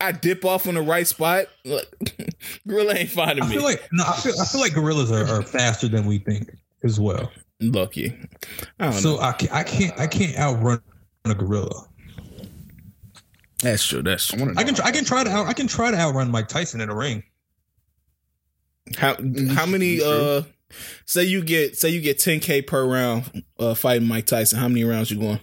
I 0.00 0.12
dip 0.12 0.44
off 0.44 0.66
on 0.68 0.74
the 0.74 0.82
right 0.82 1.06
spot. 1.06 1.46
Look, 1.64 1.86
gorilla 2.68 2.94
ain't 2.94 3.10
finding 3.10 3.44
I 3.44 3.48
me. 3.48 3.54
feel 3.54 3.64
like 3.64 3.88
no, 3.92 4.04
I 4.06 4.12
feel 4.16 4.34
I 4.40 4.44
feel 4.44 4.60
like 4.60 4.74
gorillas 4.74 5.10
are, 5.10 5.26
are 5.26 5.42
faster 5.42 5.88
than 5.88 6.04
we 6.06 6.18
think 6.18 6.50
as 6.84 7.00
well. 7.00 7.30
Lucky. 7.60 8.14
I 8.78 8.90
don't 8.90 8.92
So 8.94 9.16
know. 9.16 9.20
I 9.20 9.32
can't, 9.32 9.52
I 9.52 9.62
can't 9.64 9.98
I 10.00 10.06
can't 10.06 10.36
outrun 10.38 10.82
a 11.24 11.34
gorilla. 11.34 11.86
That's 13.62 13.84
true. 13.86 14.02
That's 14.02 14.32
I 14.32 14.36
true. 14.36 14.46
want. 14.46 14.58
I 14.58 14.64
can 14.64 14.74
try, 14.74 14.86
I 14.86 14.90
can 14.92 15.04
try 15.04 15.24
to 15.24 15.30
out, 15.30 15.46
I 15.46 15.54
can 15.54 15.66
try 15.66 15.90
to 15.90 15.96
outrun 15.96 16.30
Mike 16.30 16.48
Tyson 16.48 16.80
in 16.82 16.90
a 16.90 16.94
ring. 16.94 17.22
How 18.98 19.16
how 19.54 19.64
many 19.66 20.00
uh 20.02 20.42
say 21.06 21.24
you 21.24 21.42
get 21.42 21.76
say 21.78 21.88
you 21.88 22.00
get 22.02 22.18
10k 22.18 22.66
per 22.66 22.86
round 22.86 23.42
uh 23.58 23.74
fighting 23.74 24.06
Mike 24.06 24.26
Tyson, 24.26 24.58
how 24.58 24.68
many 24.68 24.84
rounds 24.84 25.10
you 25.10 25.18
going? 25.18 25.40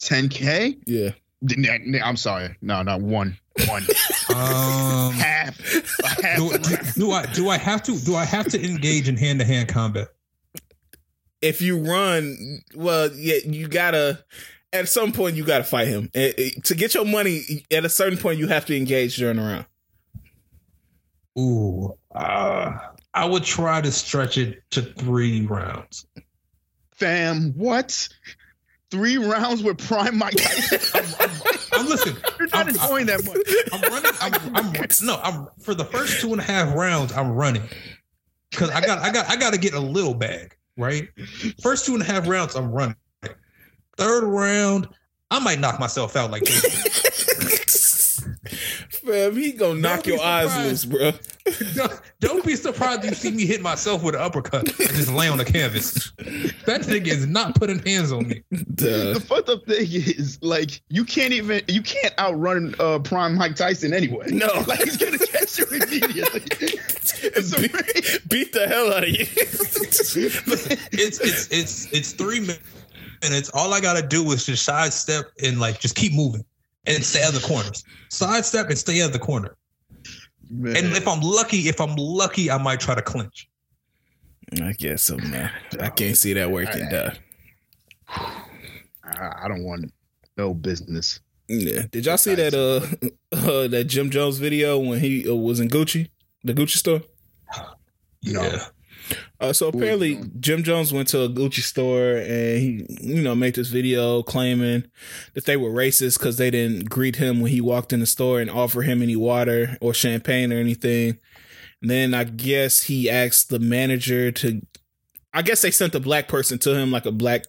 10k. 0.00 0.78
Yeah. 0.86 1.10
I'm 1.42 2.16
sorry. 2.16 2.56
No, 2.60 2.82
not 2.82 3.00
one. 3.00 3.38
One. 3.66 3.86
Um, 4.30 5.14
half. 5.14 5.58
Half. 6.22 6.36
do, 6.36 6.58
do, 6.58 6.76
do 6.94 7.10
I 7.10 7.26
do 7.32 7.48
I 7.48 7.56
have 7.56 7.82
to 7.84 7.98
do 7.98 8.14
I 8.14 8.24
have 8.26 8.46
to 8.48 8.62
engage 8.62 9.08
in 9.08 9.16
hand 9.16 9.40
to 9.40 9.46
hand 9.46 9.70
combat? 9.70 10.08
If 11.40 11.62
you 11.62 11.78
run, 11.78 12.60
well, 12.76 13.10
yeah, 13.14 13.38
you 13.44 13.66
gotta 13.68 14.22
at 14.72 14.88
some 14.88 15.12
point 15.12 15.34
you 15.34 15.44
gotta 15.44 15.64
fight 15.64 15.88
him. 15.88 16.10
Eh, 16.14 16.32
eh, 16.36 16.50
to 16.64 16.74
get 16.74 16.94
your 16.94 17.06
money, 17.06 17.64
at 17.72 17.86
a 17.86 17.88
certain 17.88 18.18
point 18.18 18.38
you 18.38 18.48
have 18.48 18.66
to 18.66 18.76
engage 18.76 19.16
during 19.16 19.38
the 19.38 19.42
round. 19.42 19.66
Ooh, 21.38 21.94
uh, 22.14 22.78
I 23.14 23.24
would 23.24 23.44
try 23.44 23.80
to 23.80 23.90
stretch 23.90 24.36
it 24.38 24.62
to 24.72 24.82
three 24.82 25.46
rounds. 25.46 26.06
Fam, 26.92 27.52
what? 27.56 28.08
Three 28.90 29.18
rounds 29.18 29.62
with 29.62 29.78
Prime 29.86 30.16
Mike 30.16 30.34
Tyson? 30.36 31.00
I'm 31.74 31.86
listen. 31.86 32.16
You're 32.38 32.48
not 32.48 32.54
I'm- 32.66 32.68
enjoying 32.68 33.06
that 33.06 33.24
much. 33.24 33.72
I'm 33.72 33.92
running. 33.92 34.12
I'm, 34.20 34.56
I'm 34.56 34.86
no. 35.02 35.20
I'm 35.22 35.48
for 35.60 35.74
the 35.74 35.84
first 35.84 36.20
two 36.20 36.32
and 36.32 36.40
a 36.40 36.44
half 36.44 36.74
rounds. 36.74 37.12
I'm 37.12 37.32
running 37.32 37.62
because 38.50 38.70
I 38.70 38.80
got 38.80 38.98
I 39.00 39.10
got 39.12 39.28
I 39.28 39.36
got 39.36 39.52
to 39.52 39.58
get 39.58 39.74
a 39.74 39.80
little 39.80 40.14
bag 40.14 40.56
right. 40.76 41.08
First 41.62 41.84
two 41.86 41.94
and 41.94 42.02
a 42.02 42.06
half 42.06 42.26
rounds, 42.26 42.56
I'm 42.56 42.70
running. 42.72 42.96
Third 43.98 44.24
round, 44.24 44.88
I 45.30 45.38
might 45.40 45.58
knock 45.60 45.78
myself 45.80 46.16
out 46.16 46.30
like 46.30 46.44
this. 46.44 47.07
Fam, 49.08 49.36
he 49.36 49.52
gonna 49.52 49.80
knock 49.80 50.04
be 50.04 50.10
your 50.10 50.22
eyes 50.22 50.54
loose, 50.58 50.84
bro. 50.84 51.12
don't, 51.74 52.00
don't 52.20 52.44
be 52.44 52.54
surprised 52.56 53.04
you 53.04 53.14
see 53.14 53.30
me 53.30 53.46
hit 53.46 53.62
myself 53.62 54.02
with 54.02 54.14
an 54.14 54.20
uppercut 54.20 54.68
and 54.68 54.90
just 54.90 55.10
lay 55.10 55.28
on 55.28 55.38
the 55.38 55.46
canvas. 55.46 56.12
That 56.66 56.82
nigga 56.82 57.06
is 57.06 57.26
not 57.26 57.54
putting 57.54 57.78
hands 57.78 58.12
on 58.12 58.28
me. 58.28 58.42
The 58.50 59.14
Duh. 59.14 59.20
fucked 59.20 59.48
up 59.48 59.64
thing 59.64 59.86
is, 59.90 60.38
like, 60.42 60.82
you 60.90 61.06
can't 61.06 61.32
even 61.32 61.62
you 61.68 61.80
can't 61.80 62.12
outrun 62.18 62.74
uh, 62.78 62.98
Prime 62.98 63.36
Mike 63.36 63.56
Tyson 63.56 63.94
anyway. 63.94 64.26
No. 64.28 64.46
like 64.66 64.80
he's 64.80 64.98
gonna 64.98 65.16
catch 65.18 65.58
you 65.58 65.64
immediately. 65.70 66.42
It's 67.20 67.52
a 67.52 67.60
beat, 67.60 68.28
beat 68.28 68.52
the 68.52 68.68
hell 68.68 68.92
out 68.92 69.04
of 69.04 69.08
you. 69.08 69.26
It's 71.00 71.20
it's 71.20 71.48
it's 71.50 71.92
it's 71.92 72.12
three 72.12 72.40
minutes. 72.40 73.50
All 73.54 73.72
I 73.72 73.80
gotta 73.80 74.06
do 74.06 74.30
is 74.32 74.44
just 74.44 74.64
sidestep 74.64 75.32
and 75.42 75.58
like 75.58 75.80
just 75.80 75.94
keep 75.94 76.12
moving 76.12 76.44
and 76.86 77.04
stay 77.04 77.22
out 77.22 77.34
of 77.34 77.40
the 77.40 77.46
corners. 77.46 77.84
Sidestep 78.10 78.68
and 78.68 78.78
stay 78.78 79.02
out 79.02 79.08
of 79.08 79.12
the 79.12 79.18
corner. 79.18 79.56
Man. 80.50 80.76
And 80.76 80.96
if 80.96 81.06
I'm 81.06 81.20
lucky, 81.20 81.68
if 81.68 81.80
I'm 81.80 81.94
lucky, 81.96 82.50
I 82.50 82.58
might 82.58 82.80
try 82.80 82.94
to 82.94 83.02
clinch. 83.02 83.48
I 84.62 84.72
guess 84.72 85.02
so, 85.02 85.18
man. 85.18 85.50
I 85.78 85.90
can't 85.90 86.16
see 86.16 86.32
that 86.32 86.50
working. 86.50 86.88
Duh. 86.88 87.10
I, 88.08 89.32
I 89.42 89.48
don't 89.48 89.62
want 89.62 89.92
no 90.36 90.54
business. 90.54 91.20
Yeah. 91.48 91.82
Did 91.90 92.06
y'all 92.06 92.16
see 92.16 92.34
that 92.34 92.54
uh, 92.54 92.80
uh 93.36 93.68
that 93.68 93.84
Jim 93.84 94.10
Jones 94.10 94.38
video 94.38 94.78
when 94.78 95.00
he 95.00 95.28
uh, 95.28 95.34
was 95.34 95.60
in 95.60 95.68
Gucci, 95.68 96.08
the 96.44 96.54
Gucci 96.54 96.76
store? 96.76 97.02
No. 98.24 98.42
Yeah. 98.42 98.64
Uh, 99.40 99.52
so 99.52 99.68
apparently? 99.68 100.20
Jim 100.40 100.62
Jones 100.62 100.92
went 100.92 101.08
to 101.08 101.22
a 101.22 101.28
Gucci 101.28 101.60
store 101.60 102.16
and 102.16 102.58
he, 102.58 102.86
you 103.00 103.22
know, 103.22 103.34
made 103.34 103.54
this 103.54 103.68
video 103.68 104.22
claiming 104.22 104.84
that 105.34 105.46
they 105.46 105.56
were 105.56 105.70
racist 105.70 106.18
because 106.18 106.36
they 106.36 106.50
didn't 106.50 106.90
greet 106.90 107.16
him 107.16 107.40
when 107.40 107.52
he 107.52 107.60
walked 107.60 107.92
in 107.92 108.00
the 108.00 108.06
store 108.06 108.40
and 108.40 108.50
offer 108.50 108.82
him 108.82 109.02
any 109.02 109.16
water 109.16 109.78
or 109.80 109.94
champagne 109.94 110.52
or 110.52 110.56
anything. 110.56 111.18
And 111.80 111.90
then 111.90 112.14
I 112.14 112.24
guess 112.24 112.84
he 112.84 113.08
asked 113.08 113.50
the 113.50 113.60
manager 113.60 114.32
to, 114.32 114.62
I 115.32 115.42
guess 115.42 115.62
they 115.62 115.70
sent 115.70 115.94
a 115.94 116.00
black 116.00 116.26
person 116.28 116.58
to 116.60 116.74
him, 116.74 116.90
like 116.90 117.06
a 117.06 117.12
black 117.12 117.44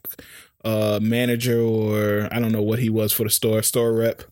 uh, 0.63 0.99
manager 1.01 1.59
or 1.59 2.27
I 2.31 2.39
don't 2.39 2.51
know 2.51 2.61
what 2.61 2.79
he 2.79 2.89
was 2.89 3.11
for 3.11 3.23
the 3.23 3.29
store, 3.29 3.63
store 3.63 3.93
rep. 3.93 4.23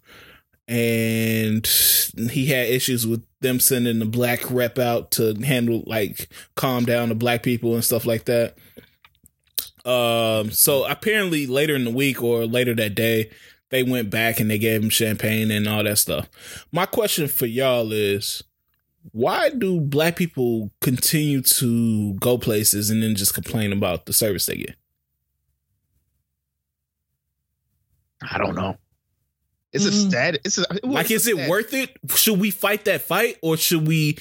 And 0.68 1.66
he 2.30 2.48
had 2.48 2.68
issues 2.68 3.08
with 3.08 3.26
them 3.40 3.60
sending 3.60 4.00
the 4.00 4.06
black 4.06 4.50
rep 4.52 4.78
out 4.78 5.12
to 5.12 5.34
handle 5.36 5.84
like 5.86 6.30
calm 6.56 6.84
down 6.84 7.10
the 7.10 7.16
black 7.16 7.44
people 7.44 7.74
and 7.74 7.84
stuff 7.86 8.06
like 8.06 8.26
that. 8.26 8.58
Um, 9.86 10.52
so 10.52 10.86
apparently 10.86 11.48
later 11.48 11.74
in 11.74 11.86
the 11.86 11.92
week 11.92 12.22
or 12.22 12.46
later 12.46 12.76
that 12.76 12.96
day, 12.96 13.32
they 13.70 13.84
went 13.84 14.10
back 14.10 14.40
and 14.40 14.50
they 14.50 14.58
gave 14.58 14.84
him 14.84 14.90
champagne 14.90 15.52
and 15.52 15.68
all 15.68 15.84
that 15.84 15.98
stuff. 15.98 16.30
My 16.72 16.86
question 16.86 17.28
for 17.28 17.46
y'all 17.46 17.92
is 17.94 18.44
why 19.12 19.50
do 19.50 19.80
black 19.80 20.16
people 20.16 20.72
continue 20.82 21.42
to 21.42 22.14
go 22.16 22.38
places 22.38 22.90
and 22.90 23.02
then 23.02 23.16
just 23.16 23.34
complain 23.34 23.72
about 23.72 24.06
the 24.06 24.14
service 24.14 24.46
they 24.46 24.58
get? 24.58 24.76
I 28.30 28.38
don't 28.38 28.56
know. 28.56 28.78
It's 29.78 29.86
a 29.86 29.92
Mm. 29.92 30.10
stat. 30.10 30.40
It's 30.44 30.58
a, 30.58 30.66
well, 30.84 30.94
like, 30.94 31.12
it's 31.12 31.26
is 31.28 31.34
a 31.38 31.40
it 31.42 31.50
worth 31.50 31.74
it? 31.74 31.98
Should 32.16 32.40
we 32.40 32.52
fight 32.52 32.86
that 32.86 33.02
fight 33.02 33.38
or 33.42 33.58
should 33.58 33.88
we, 33.88 34.18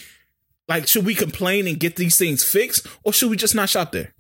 like, 0.69 0.87
should 0.87 1.05
we 1.05 1.15
complain 1.15 1.67
and 1.67 1.79
get 1.79 1.97
these 1.97 2.17
things 2.17 2.45
fixed 2.45 2.87
or 3.05 3.13
should 3.13 3.31
we 3.31 3.37
just 3.37 3.55
not 3.55 3.69
shop 3.69 3.93
there? 3.93 4.15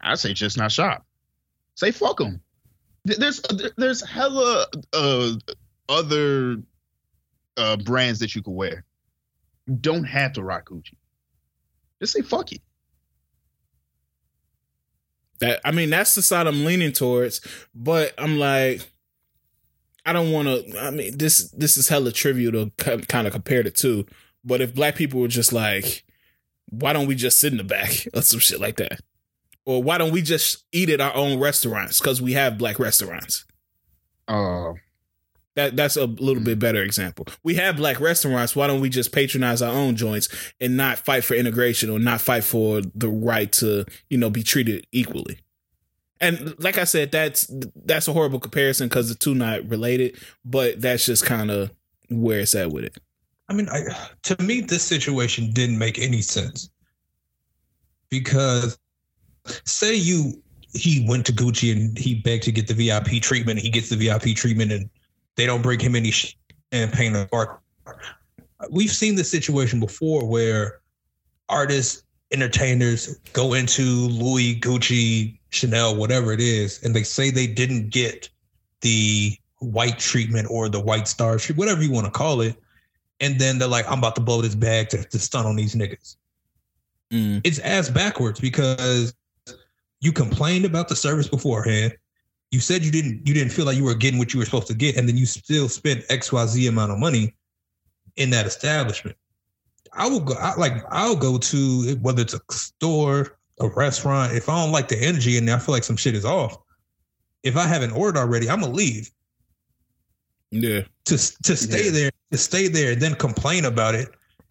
I 0.00 0.14
say 0.16 0.34
just 0.34 0.58
not 0.58 0.70
shop. 0.72 1.06
Say 1.76 1.90
fuck 1.90 2.18
them. 2.18 2.40
There's 3.04 3.40
there's 3.76 4.06
hella 4.06 4.66
uh, 4.92 5.32
other 5.88 6.58
uh, 7.56 7.76
brands 7.78 8.18
that 8.20 8.34
you 8.34 8.42
could 8.42 8.52
wear. 8.54 8.84
You 9.66 9.76
don't 9.76 10.04
have 10.04 10.34
to 10.34 10.42
rock 10.42 10.68
Gucci. 10.68 10.96
Just 12.00 12.12
say 12.12 12.20
fuck 12.22 12.52
it. 12.52 12.62
That 15.40 15.60
I 15.64 15.70
mean, 15.70 15.90
that's 15.90 16.14
the 16.14 16.22
side 16.22 16.46
I'm 16.46 16.64
leaning 16.64 16.92
towards, 16.92 17.40
but 17.74 18.12
I'm 18.18 18.38
like, 18.38 18.88
I 20.06 20.12
don't 20.12 20.32
want 20.32 20.48
to. 20.48 20.80
I 20.80 20.90
mean, 20.90 21.16
this 21.16 21.50
this 21.50 21.76
is 21.76 21.88
hella 21.88 22.12
trivial 22.12 22.52
to 22.52 23.00
kind 23.08 23.26
of 23.26 23.32
compare 23.32 23.62
the 23.62 23.70
two. 23.70 24.06
But 24.44 24.60
if 24.60 24.74
black 24.74 24.94
people 24.94 25.20
were 25.20 25.28
just 25.28 25.52
like, 25.52 26.04
why 26.66 26.92
don't 26.92 27.06
we 27.06 27.14
just 27.14 27.40
sit 27.40 27.52
in 27.52 27.58
the 27.58 27.64
back 27.64 28.06
or 28.14 28.22
some 28.22 28.40
shit 28.40 28.60
like 28.60 28.76
that, 28.76 29.00
or 29.64 29.82
why 29.82 29.98
don't 29.98 30.12
we 30.12 30.22
just 30.22 30.64
eat 30.72 30.90
at 30.90 31.00
our 31.00 31.14
own 31.14 31.38
restaurants 31.38 31.98
because 32.00 32.20
we 32.20 32.34
have 32.34 32.58
black 32.58 32.78
restaurants? 32.78 33.44
Uh, 34.28 34.72
That 35.56 35.76
that's 35.76 35.96
a 35.96 36.06
little 36.06 36.42
bit 36.42 36.52
mm-hmm. 36.52 36.58
better 36.58 36.82
example. 36.82 37.26
We 37.42 37.54
have 37.54 37.76
black 37.76 38.00
restaurants. 38.00 38.56
Why 38.56 38.66
don't 38.66 38.80
we 38.80 38.88
just 38.88 39.12
patronize 39.12 39.62
our 39.62 39.72
own 39.72 39.96
joints 39.96 40.28
and 40.60 40.76
not 40.76 40.98
fight 40.98 41.24
for 41.24 41.34
integration 41.34 41.90
or 41.90 41.98
not 41.98 42.20
fight 42.20 42.44
for 42.44 42.80
the 42.80 43.08
right 43.08 43.50
to 43.52 43.84
you 44.10 44.18
know 44.18 44.30
be 44.30 44.42
treated 44.42 44.86
equally? 44.90 45.38
And 46.20 46.54
like 46.58 46.78
I 46.78 46.84
said, 46.84 47.12
that's 47.12 47.48
that's 47.76 48.08
a 48.08 48.12
horrible 48.12 48.40
comparison 48.40 48.88
because 48.88 49.08
the 49.08 49.14
two 49.14 49.34
not 49.34 49.68
related. 49.68 50.18
But 50.44 50.80
that's 50.80 51.06
just 51.06 51.24
kind 51.24 51.50
of 51.50 51.70
where 52.08 52.40
it's 52.40 52.54
at 52.54 52.70
with 52.70 52.84
it. 52.84 52.96
I 53.48 53.52
mean, 53.52 53.68
I, 53.68 53.82
to 54.22 54.42
me, 54.42 54.62
this 54.62 54.82
situation 54.82 55.50
didn't 55.50 55.78
make 55.78 55.98
any 55.98 56.22
sense 56.22 56.70
because, 58.08 58.78
say 59.64 59.94
you 59.94 60.42
he 60.72 61.06
went 61.08 61.24
to 61.26 61.32
Gucci 61.32 61.70
and 61.70 61.96
he 61.96 62.14
begged 62.14 62.42
to 62.44 62.52
get 62.52 62.66
the 62.66 62.74
VIP 62.74 63.22
treatment. 63.22 63.60
He 63.60 63.70
gets 63.70 63.90
the 63.90 63.96
VIP 63.96 64.36
treatment, 64.36 64.72
and 64.72 64.90
they 65.36 65.46
don't 65.46 65.62
bring 65.62 65.80
him 65.80 65.94
any 65.94 66.10
champagne 66.72 67.16
or 67.16 67.26
bar. 67.26 67.60
We've 68.70 68.90
seen 68.90 69.14
this 69.14 69.30
situation 69.30 69.80
before 69.80 70.26
where 70.26 70.80
artists, 71.48 72.02
entertainers 72.32 73.18
go 73.32 73.54
into 73.54 73.82
Louis, 73.82 74.58
Gucci, 74.58 75.38
Chanel, 75.50 75.94
whatever 75.94 76.32
it 76.32 76.40
is, 76.40 76.82
and 76.82 76.94
they 76.94 77.02
say 77.02 77.30
they 77.30 77.46
didn't 77.46 77.90
get 77.90 78.28
the 78.80 79.36
white 79.58 79.98
treatment 79.98 80.48
or 80.50 80.68
the 80.68 80.80
white 80.80 81.06
star 81.06 81.38
treatment, 81.38 81.58
whatever 81.58 81.82
you 81.82 81.92
want 81.92 82.06
to 82.06 82.10
call 82.10 82.40
it 82.40 82.56
and 83.20 83.38
then 83.38 83.58
they're 83.58 83.68
like, 83.68 83.90
I'm 83.90 83.98
about 83.98 84.16
to 84.16 84.20
blow 84.20 84.42
this 84.42 84.54
bag 84.54 84.88
to, 84.90 85.02
to 85.02 85.18
stun 85.18 85.46
on 85.46 85.56
these 85.56 85.74
niggas. 85.74 86.16
Mm. 87.12 87.40
It's 87.44 87.58
ass 87.60 87.88
backwards 87.88 88.40
because 88.40 89.14
you 90.00 90.12
complained 90.12 90.64
about 90.64 90.88
the 90.88 90.96
service 90.96 91.28
beforehand. 91.28 91.96
You 92.54 92.60
said 92.60 92.84
you 92.84 92.92
didn't 92.92 93.26
you 93.26 93.34
didn't 93.34 93.50
feel 93.50 93.64
like 93.66 93.76
you 93.76 93.82
were 93.82 93.96
getting 93.96 94.16
what 94.16 94.32
you 94.32 94.38
were 94.38 94.44
supposed 94.44 94.68
to 94.68 94.74
get, 94.74 94.96
and 94.96 95.08
then 95.08 95.16
you 95.16 95.26
still 95.26 95.68
spent 95.68 96.06
XYZ 96.06 96.68
amount 96.68 96.92
of 96.92 97.00
money 97.00 97.34
in 98.14 98.30
that 98.30 98.46
establishment. 98.46 99.16
I 99.92 100.08
will 100.08 100.20
go 100.20 100.34
I, 100.34 100.54
like 100.54 100.84
I'll 100.90 101.16
go 101.16 101.36
to 101.36 101.96
whether 101.96 102.22
it's 102.22 102.32
a 102.32 102.40
store, 102.52 103.38
a 103.58 103.66
restaurant. 103.66 104.34
If 104.34 104.48
I 104.48 104.62
don't 104.62 104.70
like 104.70 104.86
the 104.86 104.96
energy 105.02 105.36
and 105.36 105.50
I 105.50 105.58
feel 105.58 105.74
like 105.74 105.82
some 105.82 105.96
shit 105.96 106.14
is 106.14 106.24
off, 106.24 106.56
if 107.42 107.56
I 107.56 107.66
haven't 107.66 107.90
ordered 107.90 108.20
already, 108.20 108.48
I'm 108.48 108.60
gonna 108.60 108.72
leave 108.72 109.10
Yeah, 110.52 110.82
to 111.06 111.16
to 111.42 111.56
stay 111.56 111.86
Yeah. 111.86 111.90
there 111.90 112.10
to 112.30 112.38
stay 112.38 112.68
there 112.68 112.92
and 112.92 113.02
then 113.02 113.16
complain 113.16 113.64
about 113.64 113.96
it 113.96 114.10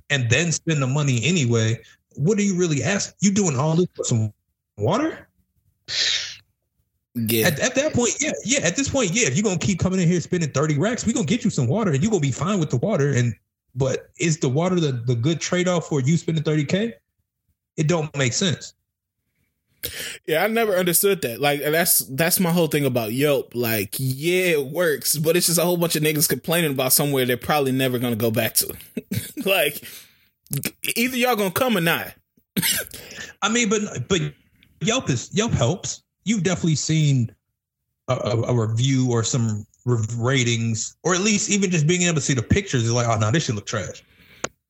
and 0.10 0.30
then 0.30 0.52
spend 0.52 0.82
the 0.82 0.88
money 0.88 1.24
anyway 1.24 1.80
what 2.18 2.38
do 2.38 2.44
you 2.44 2.56
really 2.58 2.84
ask 2.84 3.16
you 3.22 3.32
doing 3.32 3.58
all 3.58 3.76
this 3.76 3.88
for 3.96 4.04
some 4.04 4.34
water 4.78 5.30
yeah. 7.16 7.48
at, 7.48 7.60
at 7.60 7.76
that 7.76 7.94
point 7.94 8.16
yeah 8.20 8.32
yeah 8.44 8.60
at 8.60 8.76
this 8.76 8.90
point 8.90 9.12
yeah 9.12 9.28
if 9.28 9.36
you're 9.36 9.44
gonna 9.44 9.58
keep 9.58 9.80
coming 9.80 10.00
in 10.00 10.08
here 10.08 10.20
spending 10.20 10.50
30 10.50 10.78
racks 10.78 11.06
we're 11.06 11.14
gonna 11.14 11.26
get 11.26 11.44
you 11.44 11.50
some 11.50 11.68
water 11.68 11.92
and 11.92 12.02
you're 12.02 12.10
gonna 12.10 12.22
be 12.22 12.32
fine 12.32 12.60
with 12.60 12.70
the 12.70 12.78
water 12.78 13.12
and 13.14 13.34
but 13.76 14.10
is 14.20 14.40
the 14.40 14.50
water 14.50 14.80
the, 14.80 14.92
the 14.92 15.16
good 15.16 15.40
trade-off 15.40 15.88
for 15.88 16.02
you 16.02 16.18
spending 16.18 16.44
30k 16.44 16.94
it 17.78 17.88
don't 17.88 18.16
make 18.18 18.34
sense 18.34 18.74
Yeah, 20.26 20.44
I 20.44 20.48
never 20.48 20.76
understood 20.76 21.22
that. 21.24 21.40
Like 21.40 21.62
that's 21.62 22.00
that's 22.00 22.40
my 22.40 22.52
whole 22.52 22.68
thing 22.68 22.86
about 22.86 23.12
Yelp. 23.12 23.54
Like, 23.54 23.96
yeah, 23.98 24.58
it 24.58 24.68
works, 24.68 25.18
but 25.18 25.36
it's 25.36 25.48
just 25.48 25.60
a 25.60 25.64
whole 25.64 25.78
bunch 25.78 25.96
of 25.96 26.04
niggas 26.04 26.30
complaining 26.30 26.72
about 26.72 26.94
somewhere 26.94 27.26
they're 27.26 27.38
probably 27.38 27.72
never 27.72 28.00
gonna 28.00 28.16
go 28.16 28.32
back 28.32 28.54
to. 28.56 28.74
like, 29.46 29.84
either 30.96 31.18
y'all 31.18 31.36
gonna 31.36 31.52
come 31.52 31.78
or 31.78 31.82
not. 31.82 32.14
I 33.42 33.50
mean, 33.50 33.70
but 33.70 34.08
but 34.08 34.22
Yelp 34.82 35.10
is 35.10 35.30
Yelp 35.34 35.52
helps. 35.52 36.03
You've 36.26 36.44
definitely 36.44 36.76
seen 36.76 37.34
a, 38.08 38.14
a, 38.14 38.68
review 38.68 39.12
or 39.12 39.24
some 39.24 39.66
ratings, 39.86 40.96
or 41.04 41.14
at 41.14 41.22
least 41.22 41.50
even 41.50 41.70
just 41.70 41.88
being 41.88 42.04
able 42.04 42.16
to 42.16 42.22
see 42.22 42.34
the 42.34 42.44
pictures. 42.44 42.84
Is 42.84 42.92
like, 42.92 43.08
oh 43.08 43.18
no, 43.18 43.32
this 43.32 43.46
should 43.46 43.56
look 43.56 43.66
trash. 43.66 44.04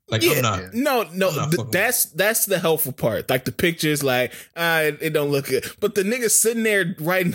Like 0.10 0.22
Yeah. 0.22 0.34
I'm 0.34 0.42
not. 0.42 0.74
No, 0.74 1.04
no, 1.14 1.32
not 1.32 1.52
th- 1.52 1.68
that's 1.72 2.06
that's 2.06 2.46
the 2.46 2.60
helpful 2.60 2.92
part. 2.92 3.30
Like 3.30 3.46
the 3.46 3.52
pictures, 3.52 4.04
like 4.04 4.34
ah, 4.56 4.82
it, 4.82 4.98
it 5.02 5.10
don't 5.12 5.30
look 5.32 5.48
good, 5.48 5.66
but 5.80 5.96
the 5.96 6.04
niggas 6.04 6.32
sitting 6.32 6.64
there 6.64 6.96
writing 7.00 7.34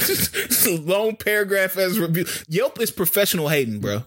long 0.86 1.16
paragraph 1.16 1.76
as 1.76 1.98
review. 1.98 2.26
Yelp 2.46 2.80
is 2.80 2.90
professional 2.90 3.48
hating, 3.48 3.80
bro. 3.80 4.04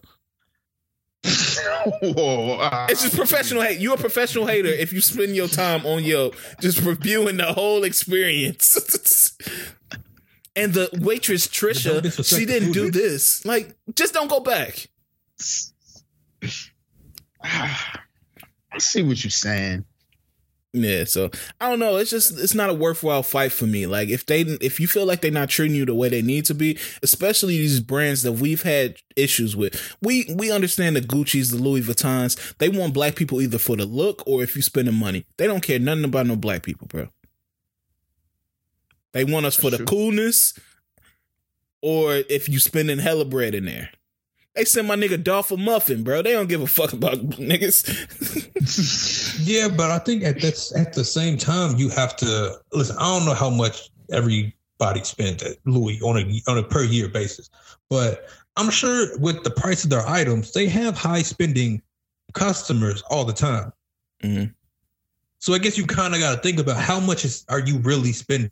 Whoa, 1.23 2.57
uh, 2.59 2.87
It's 2.89 3.03
just 3.03 3.15
professional 3.15 3.61
hate. 3.61 3.79
You're 3.79 3.93
a 3.93 3.97
professional 3.97 4.47
hater 4.47 4.69
if 4.69 4.91
you 4.91 5.01
spend 5.01 5.35
your 5.35 5.47
time 5.47 5.85
on 5.85 6.03
Yelp 6.03 6.35
just 6.59 6.81
reviewing 6.81 7.37
the 7.37 7.53
whole 7.53 7.83
experience. 7.83 9.37
and 10.55 10.73
the 10.73 10.89
waitress 10.99 11.47
Trisha, 11.47 12.27
she 12.37 12.45
didn't 12.45 12.71
do 12.71 12.91
this. 12.91 13.45
Like, 13.45 13.75
just 13.95 14.13
don't 14.13 14.29
go 14.29 14.39
back. 14.39 14.87
I 17.43 18.77
see 18.77 19.03
what 19.03 19.23
you're 19.23 19.31
saying. 19.31 19.85
Yeah, 20.73 21.03
so 21.03 21.29
I 21.59 21.69
don't 21.69 21.79
know. 21.79 21.97
It's 21.97 22.11
just 22.11 22.39
it's 22.39 22.55
not 22.55 22.69
a 22.69 22.73
worthwhile 22.73 23.23
fight 23.23 23.51
for 23.51 23.67
me. 23.67 23.87
Like 23.87 24.07
if 24.07 24.25
they 24.25 24.41
if 24.41 24.79
you 24.79 24.87
feel 24.87 25.05
like 25.05 25.19
they're 25.19 25.29
not 25.29 25.49
treating 25.49 25.75
you 25.75 25.85
the 25.85 25.93
way 25.93 26.07
they 26.07 26.21
need 26.21 26.45
to 26.45 26.53
be, 26.53 26.77
especially 27.03 27.57
these 27.57 27.81
brands 27.81 28.23
that 28.23 28.33
we've 28.33 28.61
had 28.61 28.95
issues 29.17 29.53
with. 29.53 29.97
We 30.01 30.33
we 30.33 30.49
understand 30.49 30.95
the 30.95 31.01
Gucci's, 31.01 31.51
the 31.51 31.57
Louis 31.57 31.81
Vuittons. 31.81 32.57
They 32.57 32.69
want 32.69 32.93
black 32.93 33.15
people 33.15 33.41
either 33.41 33.57
for 33.57 33.75
the 33.75 33.85
look 33.85 34.23
or 34.25 34.43
if 34.43 34.55
you 34.55 34.61
spending 34.61 34.95
money. 34.95 35.25
They 35.37 35.45
don't 35.45 35.61
care 35.63 35.77
nothing 35.77 36.05
about 36.05 36.27
no 36.27 36.37
black 36.37 36.63
people, 36.63 36.87
bro. 36.87 37.09
They 39.11 39.25
want 39.25 39.45
us 39.45 39.57
for 39.57 39.69
the 39.69 39.83
coolness, 39.83 40.57
or 41.81 42.13
if 42.29 42.47
you 42.47 42.59
spending 42.59 42.99
hella 42.99 43.25
bread 43.25 43.55
in 43.55 43.65
there. 43.65 43.89
They 44.55 44.65
send 44.65 44.87
my 44.87 44.95
nigga 44.95 45.23
Dolph 45.23 45.51
a 45.51 45.57
muffin, 45.57 46.03
bro. 46.03 46.21
They 46.21 46.33
don't 46.33 46.49
give 46.49 46.61
a 46.61 46.67
fuck 46.67 46.91
about 46.93 47.17
niggas. 47.29 47.87
yeah, 49.47 49.69
but 49.69 49.91
I 49.91 49.99
think 49.99 50.23
at 50.23 50.41
that's 50.41 50.75
at 50.75 50.93
the 50.93 51.05
same 51.05 51.37
time 51.37 51.77
you 51.77 51.89
have 51.89 52.15
to 52.17 52.57
listen. 52.73 52.97
I 52.99 53.17
don't 53.17 53.25
know 53.25 53.33
how 53.33 53.49
much 53.49 53.89
everybody 54.11 55.03
spends 55.03 55.41
at 55.43 55.57
Louis 55.65 56.01
on 56.01 56.17
a 56.17 56.41
on 56.51 56.57
a 56.57 56.63
per 56.63 56.83
year 56.83 57.07
basis, 57.07 57.49
but 57.89 58.27
I'm 58.57 58.69
sure 58.69 59.17
with 59.19 59.43
the 59.43 59.51
price 59.51 59.83
of 59.83 59.89
their 59.89 60.05
items, 60.07 60.51
they 60.51 60.67
have 60.67 60.97
high 60.97 61.21
spending 61.21 61.81
customers 62.33 63.01
all 63.09 63.23
the 63.23 63.33
time. 63.33 63.71
Mm-hmm. 64.23 64.51
So 65.39 65.53
I 65.53 65.57
guess 65.57 65.77
you 65.77 65.87
kind 65.87 66.13
of 66.13 66.19
got 66.19 66.35
to 66.35 66.41
think 66.41 66.59
about 66.59 66.77
how 66.77 66.99
much 66.99 67.25
is 67.25 67.45
are 67.49 67.59
you 67.59 67.79
really 67.79 68.11
spending 68.11 68.51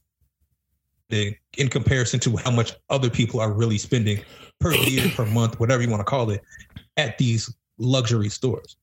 in 1.10 1.70
comparison 1.70 2.20
to 2.22 2.38
how 2.38 2.52
much 2.52 2.74
other 2.90 3.10
people 3.10 3.40
are 3.40 3.52
really 3.52 3.78
spending 3.78 4.22
per 4.60 4.74
year, 4.74 5.10
per 5.16 5.26
month, 5.26 5.60
whatever 5.60 5.82
you 5.82 5.90
want 5.90 6.02
to 6.02 6.06
call 6.06 6.30
it, 6.30 6.42
at 6.98 7.18
these 7.18 7.54
luxury 7.78 8.30
stores. 8.30 8.76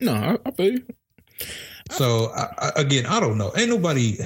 No, 0.00 0.14
I, 0.14 0.38
I 0.46 0.50
feel 0.52 0.72
you. 0.72 0.86
So 1.90 2.30
I, 2.34 2.48
I, 2.58 2.72
again, 2.76 3.06
I 3.06 3.20
don't 3.20 3.38
know. 3.38 3.52
Ain't 3.56 3.70
nobody. 3.70 4.18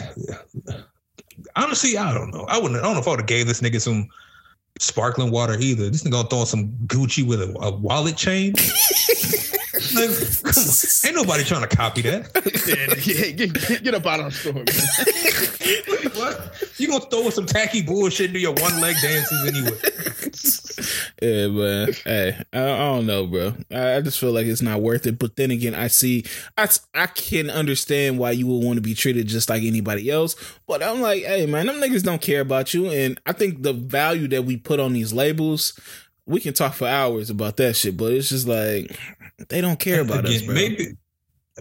Honestly, 1.56 1.96
I 1.96 2.12
don't 2.14 2.32
know. 2.32 2.44
I 2.44 2.58
wouldn't. 2.58 2.80
I 2.80 2.82
don't 2.82 2.94
know 2.94 3.00
if 3.00 3.06
I 3.06 3.10
would 3.10 3.20
have 3.20 3.26
gave 3.26 3.46
this 3.46 3.60
nigga 3.60 3.80
some 3.80 4.08
sparkling 4.78 5.30
water 5.30 5.56
either. 5.58 5.88
This 5.90 6.02
nigga 6.02 6.12
gonna 6.12 6.28
throw 6.28 6.44
some 6.44 6.68
Gucci 6.86 7.26
with 7.26 7.40
a, 7.42 7.54
a 7.60 7.70
wallet 7.76 8.16
chain. 8.16 8.54
Like, 9.94 11.04
Ain't 11.04 11.16
nobody 11.16 11.44
trying 11.44 11.68
to 11.68 11.76
copy 11.76 12.02
that. 12.02 12.30
yeah, 13.06 13.30
get, 13.30 13.84
get, 13.84 13.94
up 13.94 14.06
out 14.06 14.20
of 14.20 14.34
store, 14.34 14.52
man. 14.52 14.64
what? 16.14 16.72
You 16.78 16.88
gonna 16.88 17.04
throw 17.04 17.30
some 17.30 17.46
tacky 17.46 17.82
bullshit 17.82 18.28
into 18.28 18.38
your 18.38 18.54
one 18.54 18.80
leg 18.80 18.96
dances 19.02 19.46
anyway? 19.46 19.78
Yeah, 21.22 21.48
but 21.48 21.94
hey, 22.04 22.42
I, 22.52 22.58
I 22.58 22.78
don't 22.78 23.06
know, 23.06 23.26
bro. 23.26 23.54
I, 23.70 23.96
I, 23.96 24.00
just 24.00 24.18
feel 24.18 24.32
like 24.32 24.46
it's 24.46 24.62
not 24.62 24.80
worth 24.80 25.06
it. 25.06 25.18
But 25.18 25.36
then 25.36 25.50
again, 25.50 25.74
I 25.74 25.88
see, 25.88 26.24
I 26.56 26.68
I 26.94 27.06
can 27.06 27.50
understand 27.50 28.18
why 28.18 28.32
you 28.32 28.46
would 28.46 28.64
want 28.64 28.76
to 28.76 28.82
be 28.82 28.94
treated 28.94 29.28
just 29.28 29.48
like 29.48 29.62
anybody 29.62 30.10
else. 30.10 30.34
But 30.66 30.82
I'm 30.82 31.00
like, 31.00 31.22
hey, 31.22 31.46
man, 31.46 31.66
them 31.66 31.76
niggas 31.76 32.02
don't 32.02 32.22
care 32.22 32.40
about 32.40 32.74
you, 32.74 32.88
and 32.90 33.20
I 33.26 33.32
think 33.32 33.62
the 33.62 33.72
value 33.72 34.28
that 34.28 34.44
we 34.44 34.56
put 34.56 34.80
on 34.80 34.92
these 34.92 35.12
labels 35.12 35.78
we 36.26 36.40
can 36.40 36.54
talk 36.54 36.74
for 36.74 36.86
hours 36.86 37.30
about 37.30 37.56
that 37.56 37.74
shit, 37.76 37.96
but 37.96 38.12
it's 38.12 38.28
just 38.28 38.46
like 38.46 38.98
they 39.48 39.60
don't 39.60 39.78
care 39.78 40.00
about 40.00 40.20
Again, 40.20 40.36
us, 40.36 40.42
bro. 40.42 40.54
Maybe 40.54 40.86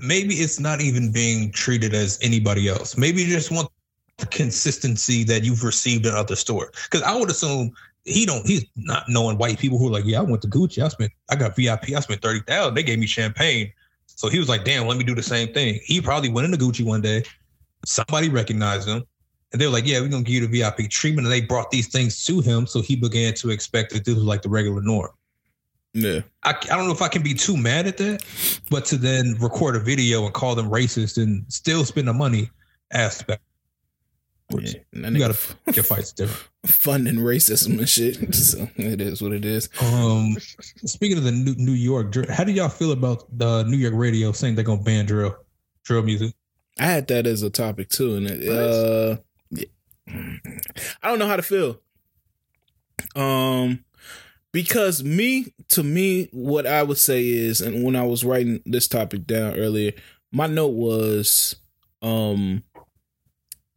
maybe 0.02 0.36
it's 0.36 0.60
not 0.60 0.82
even 0.82 1.12
being 1.12 1.52
treated 1.52 1.94
as 1.94 2.20
anybody 2.22 2.68
else. 2.68 2.98
Maybe 2.98 3.24
you 3.24 3.28
just 3.28 3.52
want 3.52 3.70
the 4.18 4.26
consistency 4.28 5.24
that 5.26 5.44
you've 5.44 5.64
received 5.64 6.06
in 6.06 6.14
other 6.14 6.36
stores. 6.36 6.70
Because 6.90 7.02
I 7.02 7.16
would 7.16 7.30
assume 7.30 7.72
he 8.04 8.26
don't 8.26 8.46
he's 8.46 8.66
not 8.76 9.04
knowing 9.08 9.38
white 9.38 9.60
people 9.60 9.78
who 9.78 9.88
are 9.88 9.92
like, 9.92 10.06
yeah, 10.06 10.20
I 10.20 10.24
went 10.24 10.42
to 10.44 10.48
Gucci, 10.48 10.84
I 10.84 10.88
spent 10.88 11.12
I 11.30 11.36
got 11.36 11.56
VIP, 11.56 11.90
I 11.96 12.00
spent 12.00 12.22
thirty 12.22 12.42
thousand, 12.42 12.76
they 12.76 12.84
gave 12.84 13.00
me 13.00 13.08
champagne. 13.08 13.72
So 14.06 14.30
he 14.30 14.38
was 14.38 14.50
like, 14.50 14.64
damn, 14.64 14.88
let 14.88 14.98
me 14.98 15.04
do 15.04 15.16
the 15.16 15.24
same 15.24 15.54
thing. 15.54 15.80
He 15.84 16.00
probably 16.02 16.30
went 16.30 16.46
into 16.46 16.64
Gucci 16.64 16.86
one 16.86 17.02
day, 17.02 17.24
somebody 17.86 18.30
recognized 18.30 18.88
him, 18.88 19.04
and 19.52 19.60
they 19.60 19.66
were 19.66 19.74
like, 19.74 19.86
yeah, 19.86 20.00
we're 20.00 20.08
gonna 20.08 20.24
give 20.24 20.36
you 20.36 20.48
the 20.48 20.60
VIP 20.60 20.90
treatment. 20.90 21.26
And 21.28 21.34
they 21.34 21.42
brought 21.42 21.72
these 21.72 21.88
things 21.88 22.24
to 22.26 22.42
him, 22.42 22.66
so 22.66 22.82
he 22.82 22.96
began 22.96 23.34
to 23.36 23.50
expect 23.50 23.94
that 23.94 24.06
this 24.06 24.16
was 24.16 24.24
like 24.24 24.42
the 24.42 24.50
regular 24.50 24.82
norm. 24.82 25.12
Yeah. 25.94 26.22
I, 26.44 26.52
I 26.52 26.78
don't 26.78 26.86
know 26.86 26.94
if 26.94 27.02
I 27.02 27.10
can 27.10 27.22
be 27.22 27.34
too 27.34 27.58
mad 27.58 27.86
at 27.86 27.98
that, 27.98 28.24
but 28.70 28.86
to 28.86 28.98
then 28.98 29.36
record 29.40 29.76
a 29.76 29.80
video 29.80 30.26
and 30.26 30.34
call 30.34 30.56
them 30.56 30.70
racist 30.70 31.22
and 31.22 31.44
still 31.52 31.84
spend 31.84 32.08
the 32.08 32.14
money 32.14 32.50
aspect. 32.92 33.42
Yeah, 34.60 34.80
you 34.94 35.20
gotta 35.20 35.38
pick 35.66 35.78
your 35.78 35.84
fights 35.84 36.12
different. 36.14 36.50
Funding 36.66 37.16
racism 37.16 37.80
and 37.80 37.88
shit. 37.88 38.18
So 38.36 38.68
it 38.76 39.00
is 39.00 39.22
what 39.22 39.32
it 39.32 39.46
is. 39.46 39.70
Um, 39.82 40.36
speaking 40.86 41.18
of 41.18 41.24
the 41.24 41.32
New, 41.32 41.56
New 41.56 41.72
York, 41.72 42.14
how 42.30 42.44
do 42.44 42.52
y'all 42.52 42.68
feel 42.68 42.92
about 42.92 43.26
the 43.38 43.64
New 43.64 43.78
York 43.78 43.94
radio 43.96 44.34
saying 44.34 44.56
they're 44.56 44.66
gonna 44.66 44.82
ban 44.82 45.06
drill, 45.06 45.38
drill 45.84 46.04
music? 46.04 46.34
I 46.80 46.86
had 46.86 47.08
that 47.08 47.28
as 47.28 47.44
a 47.44 47.50
topic 47.50 47.90
too, 47.90 48.16
and 48.16 48.28
it, 48.28 48.50
uh, 48.50 49.18
I 50.08 51.08
don't 51.08 51.20
know 51.20 51.28
how 51.28 51.36
to 51.36 51.42
feel. 51.42 51.80
Um, 53.16 53.84
because 54.52 55.04
me, 55.04 55.54
to 55.70 55.84
me, 55.84 56.30
what 56.32 56.68
I 56.68 56.84
would 56.84 56.98
say 56.98 57.28
is, 57.28 57.62
and 57.62 57.84
when 57.84 57.96
I 57.96 58.04
was 58.04 58.24
writing 58.24 58.62
this 58.66 58.88
topic 58.88 59.26
down 59.26 59.56
earlier, 59.56 59.94
my 60.32 60.48
note 60.48 60.74
was, 60.74 61.56
um, 62.02 62.64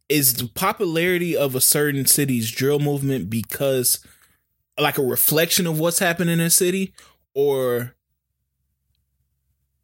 is 0.09 0.35
the 0.35 0.47
popularity 0.47 1.35
of 1.35 1.55
a 1.55 1.61
certain 1.61 2.05
city's 2.05 2.51
drill 2.51 2.79
movement 2.79 3.29
because 3.29 4.05
like 4.79 4.97
a 4.97 5.03
reflection 5.03 5.65
of 5.65 5.79
what's 5.79 5.99
happening 5.99 6.33
in 6.33 6.45
a 6.45 6.49
city 6.49 6.93
or 7.33 7.95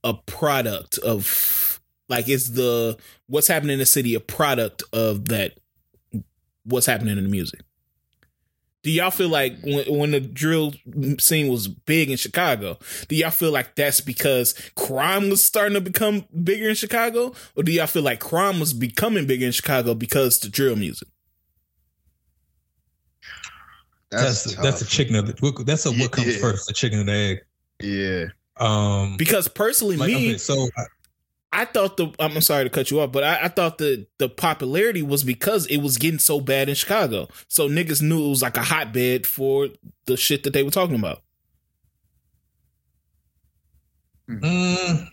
a 0.03 0.13
product 0.13 0.97
of 0.99 1.81
like 2.09 2.27
is 2.27 2.53
the 2.53 2.97
what's 3.27 3.47
happening 3.47 3.73
in 3.73 3.79
the 3.79 3.85
city 3.85 4.15
a 4.15 4.19
product 4.19 4.83
of 4.93 5.29
that 5.29 5.53
what's 6.71 6.85
happening 6.85 7.17
in 7.17 7.23
the 7.23 7.29
music. 7.29 7.61
Do 8.83 8.89
y'all 8.89 9.11
feel 9.11 9.29
like 9.29 9.61
when, 9.61 9.85
when 9.95 10.11
the 10.11 10.19
drill 10.19 10.73
scene 11.19 11.51
was 11.51 11.67
big 11.67 12.09
in 12.09 12.17
Chicago, 12.17 12.79
do 13.07 13.15
y'all 13.15 13.29
feel 13.29 13.51
like 13.51 13.75
that's 13.75 14.01
because 14.01 14.55
crime 14.75 15.29
was 15.29 15.43
starting 15.43 15.75
to 15.75 15.81
become 15.81 16.25
bigger 16.43 16.67
in 16.67 16.75
Chicago? 16.75 17.33
Or 17.55 17.61
do 17.61 17.71
y'all 17.71 17.85
feel 17.85 18.01
like 18.01 18.19
crime 18.19 18.59
was 18.59 18.73
becoming 18.73 19.27
bigger 19.27 19.45
in 19.45 19.51
Chicago 19.51 19.93
because 19.93 20.39
the 20.39 20.49
drill 20.49 20.75
music? 20.75 21.07
That's 24.09 24.43
that's, 24.43 24.55
that's 24.57 24.81
a 24.81 24.85
chicken 24.85 25.15
of 25.15 25.27
the, 25.27 25.63
that's 25.63 25.85
a 25.85 25.91
what 25.91 26.11
comes 26.11 26.35
yeah. 26.35 26.41
first, 26.41 26.67
the 26.67 26.73
chicken 26.73 26.99
or 26.99 27.03
the 27.03 27.11
egg. 27.11 27.39
Yeah. 27.81 28.25
Um 28.57 29.15
because 29.17 29.47
personally 29.47 29.97
like, 29.97 30.07
me 30.07 30.29
okay, 30.29 30.37
so 30.37 30.69
I 30.75 30.83
thought 31.65 31.97
the 31.97 32.13
I'm 32.19 32.39
sorry 32.41 32.63
to 32.63 32.69
cut 32.69 32.91
you 32.91 33.01
off, 33.01 33.11
but 33.11 33.23
I, 33.23 33.45
I, 33.45 33.47
thought 33.49 33.77
the 33.77 34.07
the 34.19 34.29
popularity 34.29 35.01
was 35.01 35.23
because 35.23 35.65
it 35.67 35.77
was 35.77 35.97
getting 35.97 36.19
so 36.19 36.39
bad 36.39 36.69
in 36.69 36.75
Chicago. 36.75 37.27
So 37.49 37.67
niggas 37.67 38.01
knew 38.01 38.25
it 38.25 38.29
was 38.29 38.41
like 38.41 38.55
a 38.55 38.63
hotbed 38.63 39.27
for 39.27 39.67
the 40.05 40.15
shit 40.15 40.43
that 40.43 40.53
they 40.53 40.63
were 40.63 40.71
talking 40.71 40.95
about. 40.95 41.21
Mm, 44.29 45.07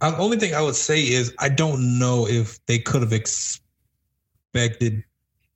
the 0.00 0.18
only 0.18 0.36
thing 0.36 0.54
I 0.54 0.60
would 0.60 0.74
say 0.74 1.00
is 1.00 1.34
I 1.38 1.48
don't 1.48 1.98
know 1.98 2.26
if 2.28 2.64
they 2.66 2.78
could 2.78 3.00
have 3.00 3.14
expected 3.14 5.02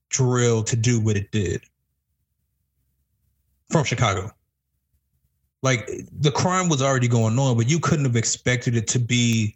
drill 0.09 0.63
to 0.65 0.77
do 0.77 1.01
what 1.01 1.17
it 1.17 1.31
did 1.33 1.63
from 3.71 3.85
Chicago. 3.85 4.31
Like 5.63 5.91
the 6.13 6.31
crime 6.31 6.69
was 6.69 6.81
already 6.81 7.09
going 7.09 7.39
on, 7.39 7.57
but 7.57 7.69
you 7.69 7.79
couldn't 7.79 8.05
have 8.05 8.17
expected 8.17 8.77
it 8.77 8.87
to 8.89 8.99
be 8.99 9.56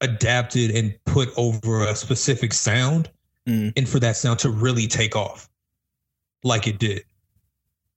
adapted 0.00 0.70
and 0.72 0.96
put 1.04 1.28
over 1.36 1.84
a 1.84 1.94
specific 1.94 2.52
sound 2.52 3.10
mm. 3.46 3.72
and 3.76 3.88
for 3.88 3.98
that 3.98 4.16
sound 4.16 4.38
to 4.40 4.50
really 4.50 4.86
take 4.86 5.16
off 5.16 5.48
like 6.42 6.66
it 6.66 6.78
did. 6.78 7.02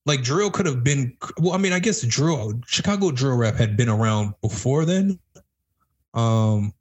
Like 0.05 0.23
drill 0.23 0.49
could 0.49 0.65
have 0.65 0.83
been 0.83 1.15
well, 1.37 1.53
I 1.53 1.57
mean, 1.57 1.73
I 1.73 1.79
guess 1.79 2.01
drill 2.01 2.53
Chicago 2.65 3.11
drill 3.11 3.37
rap 3.37 3.55
had 3.55 3.75
been 3.75 3.89
around 3.89 4.33
before 4.41 4.85
then. 4.85 5.19
Um 6.13 6.73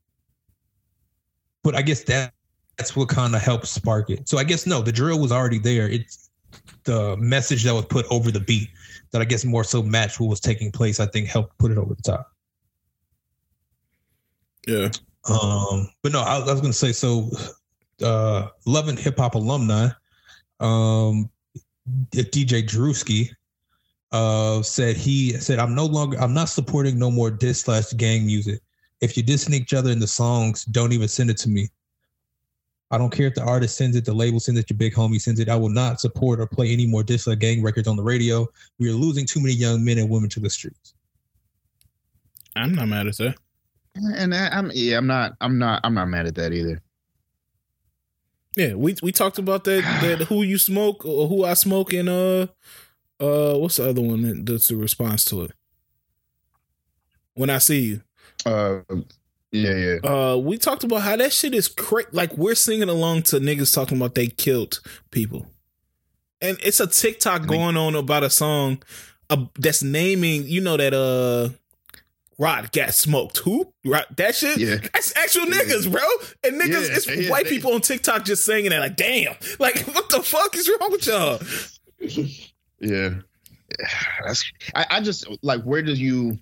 but 1.62 1.74
I 1.74 1.82
guess 1.82 2.04
that 2.04 2.32
that's 2.76 2.94
what 2.94 3.08
kind 3.08 3.34
of 3.34 3.42
helped 3.42 3.66
spark 3.66 4.08
it. 4.08 4.28
So 4.28 4.38
I 4.38 4.44
guess 4.44 4.66
no, 4.66 4.80
the 4.80 4.92
drill 4.92 5.20
was 5.20 5.32
already 5.32 5.58
there. 5.58 5.88
It's 5.88 6.30
the 6.84 7.16
message 7.16 7.64
that 7.64 7.74
was 7.74 7.84
put 7.86 8.06
over 8.10 8.30
the 8.30 8.40
beat 8.40 8.70
that 9.10 9.20
I 9.20 9.24
guess 9.24 9.44
more 9.44 9.64
so 9.64 9.82
matched 9.82 10.20
what 10.20 10.30
was 10.30 10.40
taking 10.40 10.70
place, 10.70 11.00
I 11.00 11.06
think 11.06 11.28
helped 11.28 11.58
put 11.58 11.70
it 11.70 11.78
over 11.78 11.94
the 11.94 12.02
top. 12.02 12.32
Yeah. 14.66 14.90
Um, 15.28 15.88
but 16.02 16.12
no, 16.12 16.20
I, 16.20 16.36
I 16.36 16.52
was 16.52 16.60
going 16.60 16.72
to 16.72 16.78
say 16.78 16.92
so. 16.92 17.30
Uh, 18.02 18.48
Love 18.64 18.88
& 18.88 18.98
Hip 18.98 19.18
Hop 19.18 19.34
alumni, 19.34 19.88
um, 20.60 21.28
DJ 22.12 22.62
Drewski, 22.62 23.30
uh, 24.12 24.62
said 24.62 24.96
he 24.96 25.32
said 25.32 25.58
I'm 25.58 25.74
no 25.74 25.84
longer 25.84 26.16
I'm 26.18 26.32
not 26.32 26.48
supporting 26.48 26.98
no 26.98 27.10
more 27.10 27.30
diss 27.30 27.62
slash 27.62 27.92
gang 27.92 28.24
music. 28.24 28.60
If 29.00 29.16
you 29.16 29.22
dissing 29.22 29.54
each 29.54 29.74
other 29.74 29.90
in 29.90 29.98
the 29.98 30.06
songs, 30.06 30.64
don't 30.64 30.92
even 30.92 31.08
send 31.08 31.30
it 31.30 31.36
to 31.38 31.48
me. 31.48 31.68
I 32.90 32.96
don't 32.96 33.10
care 33.10 33.26
if 33.26 33.34
the 33.34 33.44
artist 33.44 33.76
sends 33.76 33.96
it, 33.96 34.06
the 34.06 34.14
label 34.14 34.40
sends 34.40 34.58
it, 34.58 34.70
your 34.70 34.78
big 34.78 34.94
homie 34.94 35.20
sends 35.20 35.40
it. 35.40 35.48
I 35.48 35.56
will 35.56 35.68
not 35.68 36.00
support 36.00 36.40
or 36.40 36.46
play 36.46 36.72
any 36.72 36.86
more 36.86 37.02
diss 37.02 37.24
slash 37.24 37.38
gang 37.38 37.62
records 37.62 37.86
on 37.86 37.96
the 37.96 38.02
radio. 38.02 38.46
We 38.78 38.88
are 38.88 38.94
losing 38.94 39.26
too 39.26 39.40
many 39.40 39.52
young 39.52 39.84
men 39.84 39.98
and 39.98 40.08
women 40.08 40.30
to 40.30 40.40
the 40.40 40.48
streets. 40.48 40.94
I'm 42.56 42.74
not 42.74 42.88
mad 42.88 43.06
at 43.06 43.16
that. 43.18 43.36
And 44.16 44.34
I, 44.34 44.48
I'm 44.48 44.70
yeah, 44.74 44.96
I'm 44.96 45.06
not 45.06 45.36
I'm 45.40 45.58
not 45.58 45.80
I'm 45.84 45.94
not 45.94 46.08
mad 46.08 46.26
at 46.26 46.34
that 46.36 46.52
either. 46.52 46.80
Yeah, 48.56 48.74
we 48.74 48.96
we 49.02 49.12
talked 49.12 49.38
about 49.38 49.64
that 49.64 49.82
that 50.02 50.26
who 50.26 50.42
you 50.42 50.58
smoke 50.58 51.04
or 51.04 51.28
who 51.28 51.44
I 51.44 51.54
smoke 51.54 51.92
and 51.92 52.08
uh 52.08 52.46
uh 53.20 53.54
what's 53.58 53.76
the 53.76 53.88
other 53.88 54.02
one 54.02 54.22
that, 54.22 54.46
that's 54.46 54.68
the 54.68 54.76
response 54.76 55.24
to 55.26 55.42
it? 55.42 55.52
When 57.34 57.50
I 57.50 57.58
see 57.58 57.80
you. 57.80 58.02
Uh 58.46 58.80
yeah, 59.50 59.74
yeah. 59.74 59.96
Uh 60.08 60.36
we 60.36 60.58
talked 60.58 60.84
about 60.84 61.02
how 61.02 61.16
that 61.16 61.32
shit 61.32 61.54
is 61.54 61.68
crazy. 61.68 62.08
Like 62.12 62.36
we're 62.36 62.54
singing 62.54 62.88
along 62.88 63.22
to 63.22 63.36
niggas 63.36 63.74
talking 63.74 63.96
about 63.96 64.14
they 64.14 64.26
killed 64.28 64.80
people. 65.10 65.46
And 66.40 66.56
it's 66.62 66.78
a 66.78 66.86
TikTok 66.86 67.46
going 67.46 67.76
on 67.76 67.96
about 67.96 68.22
a 68.22 68.30
song 68.30 68.80
uh, 69.28 69.46
that's 69.58 69.82
naming, 69.82 70.44
you 70.44 70.60
know 70.60 70.76
that 70.76 70.94
uh 70.94 71.54
Rod 72.38 72.70
got 72.72 72.94
smoked. 72.94 73.38
Who? 73.38 73.72
Rod, 73.84 74.06
that 74.16 74.36
shit? 74.36 74.58
Yeah. 74.58 74.76
That's 74.92 75.14
actual 75.16 75.46
niggas, 75.46 75.90
bro. 75.90 76.02
And 76.44 76.60
niggas, 76.60 76.88
Yeah, 76.88 76.96
it's 76.96 77.06
yeah, 77.08 77.30
white 77.30 77.46
people 77.46 77.72
on 77.74 77.80
TikTok 77.80 78.24
just 78.24 78.44
saying 78.44 78.70
that, 78.70 78.78
like, 78.78 78.96
damn. 78.96 79.34
Like, 79.58 79.80
what 79.80 80.08
the 80.08 80.22
fuck 80.22 80.54
is 80.56 80.68
wrong 80.68 80.92
with 80.92 81.06
y'all? 81.06 81.40
Yeah. 82.80 83.14
That's 84.24 84.52
I, 84.74 84.86
I 84.88 85.00
just 85.00 85.26
like 85.42 85.62
where 85.62 85.82
do 85.82 85.92
you 85.92 86.38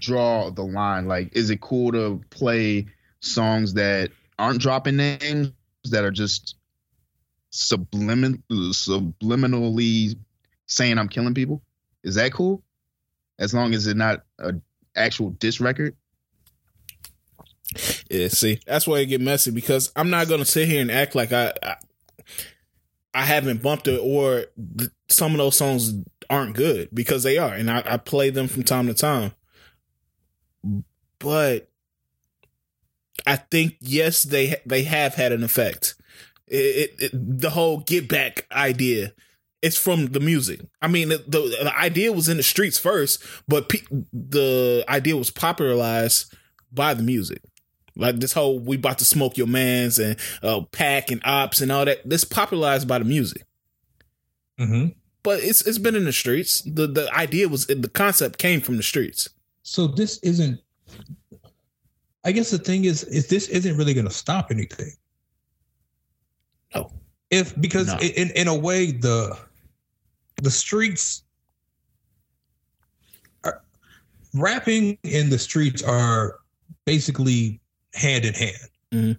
draw 0.00 0.50
the 0.50 0.62
line? 0.62 1.06
Like, 1.06 1.36
is 1.36 1.50
it 1.50 1.60
cool 1.60 1.92
to 1.92 2.22
play 2.30 2.86
songs 3.20 3.74
that 3.74 4.10
aren't 4.38 4.60
dropping 4.60 4.96
names 4.96 5.52
that 5.84 6.02
are 6.02 6.10
just 6.10 6.56
sublimin 7.52 8.42
subliminally 8.50 10.16
saying 10.66 10.98
I'm 10.98 11.08
killing 11.08 11.34
people? 11.34 11.62
Is 12.02 12.14
that 12.14 12.32
cool? 12.32 12.62
As 13.38 13.52
long 13.52 13.74
as 13.74 13.86
it's 13.86 13.96
not 13.96 14.24
a 14.38 14.54
actual 14.96 15.30
diss 15.30 15.60
record? 15.60 15.96
Yeah, 18.10 18.28
see, 18.28 18.60
that's 18.66 18.86
why 18.86 19.00
it 19.00 19.06
get 19.06 19.20
messy 19.20 19.50
because 19.50 19.92
I'm 19.96 20.10
not 20.10 20.28
gonna 20.28 20.44
sit 20.44 20.68
here 20.68 20.80
and 20.80 20.90
act 20.90 21.14
like 21.14 21.32
I 21.32 21.52
I, 21.62 21.76
I 23.12 23.22
haven't 23.24 23.62
bumped 23.62 23.88
it 23.88 23.98
or 23.98 24.46
th- 24.78 24.90
some 25.08 25.32
of 25.32 25.38
those 25.38 25.56
songs 25.56 25.94
aren't 26.30 26.56
good 26.56 26.88
because 26.92 27.22
they 27.22 27.38
are, 27.38 27.52
and 27.52 27.70
I, 27.70 27.82
I 27.84 27.96
play 27.96 28.30
them 28.30 28.48
from 28.48 28.62
time 28.62 28.86
to 28.86 28.94
time. 28.94 29.32
But 31.18 31.68
I 33.26 33.36
think 33.36 33.76
yes, 33.80 34.22
they 34.22 34.56
they 34.64 34.84
have 34.84 35.14
had 35.14 35.32
an 35.32 35.42
effect. 35.42 35.94
It, 36.46 36.90
it, 37.00 37.02
it 37.02 37.40
the 37.40 37.50
whole 37.50 37.80
get 37.80 38.08
back 38.08 38.46
idea. 38.52 39.12
It's 39.66 39.76
from 39.76 40.06
the 40.06 40.20
music. 40.20 40.60
I 40.80 40.88
mean, 40.88 41.08
the, 41.08 41.18
the, 41.18 41.40
the 41.64 41.76
idea 41.76 42.12
was 42.12 42.28
in 42.28 42.36
the 42.36 42.42
streets 42.42 42.78
first, 42.78 43.22
but 43.48 43.68
pe- 43.68 43.86
the 44.12 44.84
idea 44.88 45.16
was 45.16 45.30
popularized 45.30 46.32
by 46.72 46.94
the 46.94 47.02
music. 47.02 47.40
Like 47.96 48.16
this 48.20 48.32
whole 48.34 48.58
we 48.58 48.76
about 48.76 48.98
to 48.98 49.04
smoke 49.04 49.36
your 49.38 49.46
mans 49.46 49.98
and 49.98 50.16
uh, 50.42 50.60
pack 50.72 51.10
and 51.10 51.20
ops 51.24 51.60
and 51.62 51.72
all 51.72 51.84
that. 51.86 52.08
This 52.08 52.24
popularized 52.24 52.86
by 52.86 52.98
the 52.98 53.04
music, 53.06 53.42
Mm-hmm. 54.60 54.88
but 55.22 55.40
it's 55.40 55.66
it's 55.66 55.78
been 55.78 55.94
in 55.96 56.04
the 56.04 56.12
streets. 56.12 56.60
the 56.62 56.86
The 56.86 57.12
idea 57.14 57.48
was 57.48 57.66
the 57.66 57.90
concept 57.92 58.38
came 58.38 58.60
from 58.60 58.76
the 58.76 58.82
streets. 58.82 59.28
So 59.62 59.86
this 59.86 60.18
isn't. 60.18 60.60
I 62.24 62.32
guess 62.32 62.50
the 62.50 62.58
thing 62.58 62.84
is, 62.84 63.04
is 63.04 63.28
this 63.28 63.48
isn't 63.48 63.76
really 63.78 63.94
going 63.94 64.08
to 64.08 64.12
stop 64.12 64.50
anything. 64.50 64.92
No. 66.74 66.90
If 67.30 67.58
because 67.60 67.86
No. 67.88 67.98
in 68.00 68.30
in 68.32 68.46
a 68.48 68.54
way 68.54 68.92
the 68.92 69.36
the 70.42 70.50
streets 70.50 71.24
are, 73.44 73.62
rapping 74.34 74.98
in 75.02 75.30
the 75.30 75.38
streets 75.38 75.82
are 75.82 76.36
basically 76.84 77.60
hand 77.94 78.24
in 78.24 78.34
hand. 78.34 78.68
Mhm. 78.92 79.16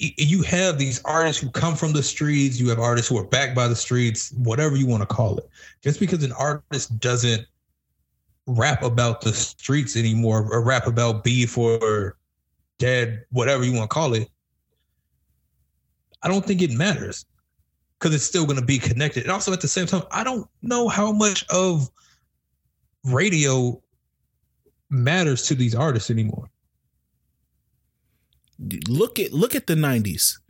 Y- 0.00 0.14
You 0.16 0.42
have 0.42 0.78
these 0.78 1.00
artists 1.04 1.42
who 1.42 1.50
come 1.50 1.74
from 1.76 1.92
the 1.92 2.02
streets. 2.02 2.58
You 2.58 2.68
have 2.68 2.78
artists 2.78 3.08
who 3.08 3.18
are 3.18 3.26
backed 3.26 3.54
by 3.54 3.68
the 3.68 3.76
streets, 3.76 4.32
whatever 4.32 4.76
you 4.76 4.86
want 4.86 5.02
to 5.02 5.14
call 5.14 5.38
it. 5.38 5.48
Just 5.82 6.00
because 6.00 6.22
an 6.22 6.32
artist 6.32 6.98
doesn't 7.00 7.46
rap 8.46 8.82
about 8.82 9.20
the 9.20 9.32
streets 9.32 9.96
anymore 9.96 10.48
or 10.50 10.62
rap 10.62 10.86
about 10.86 11.24
beef 11.24 11.58
or 11.58 12.16
dead, 12.78 13.24
whatever 13.30 13.64
you 13.64 13.72
want 13.72 13.90
to 13.90 13.94
call 13.94 14.14
it, 14.14 14.28
I 16.22 16.28
don't 16.28 16.44
think 16.44 16.62
it 16.62 16.70
matters 16.72 17.24
because 18.02 18.16
it's 18.16 18.24
still 18.24 18.44
going 18.46 18.58
to 18.58 18.64
be 18.64 18.78
connected. 18.78 19.22
And 19.22 19.30
also 19.30 19.52
at 19.52 19.60
the 19.60 19.68
same 19.68 19.86
time, 19.86 20.02
I 20.10 20.24
don't 20.24 20.48
know 20.60 20.88
how 20.88 21.12
much 21.12 21.44
of 21.50 21.88
radio 23.04 23.80
matters 24.90 25.46
to 25.46 25.54
these 25.54 25.74
artists 25.76 26.10
anymore. 26.10 26.50
Look 28.88 29.20
at 29.20 29.32
look 29.32 29.54
at 29.54 29.68
the 29.68 29.76
nineties. 29.76 30.40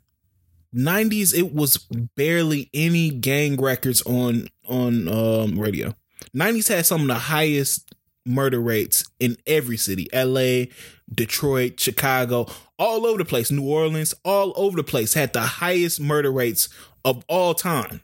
Nineties, 0.72 1.34
it 1.34 1.52
was 1.52 1.76
barely 2.16 2.70
any 2.72 3.10
gang 3.10 3.56
records 3.56 4.00
on 4.02 4.48
on 4.66 5.08
um, 5.08 5.58
radio. 5.58 5.94
Nineties 6.32 6.68
had 6.68 6.86
some 6.86 7.02
of 7.02 7.06
the 7.08 7.14
highest 7.14 7.94
murder 8.24 8.60
rates 8.60 9.04
in 9.20 9.36
every 9.46 9.76
city: 9.76 10.08
L.A., 10.12 10.70
Detroit, 11.14 11.80
Chicago, 11.80 12.46
all 12.78 13.06
over 13.06 13.18
the 13.18 13.24
place. 13.24 13.50
New 13.50 13.66
Orleans, 13.66 14.14
all 14.24 14.52
over 14.56 14.76
the 14.76 14.84
place 14.84 15.14
had 15.14 15.32
the 15.32 15.40
highest 15.40 16.00
murder 16.00 16.32
rates 16.32 16.68
of 17.04 17.24
all 17.28 17.54
time. 17.54 18.00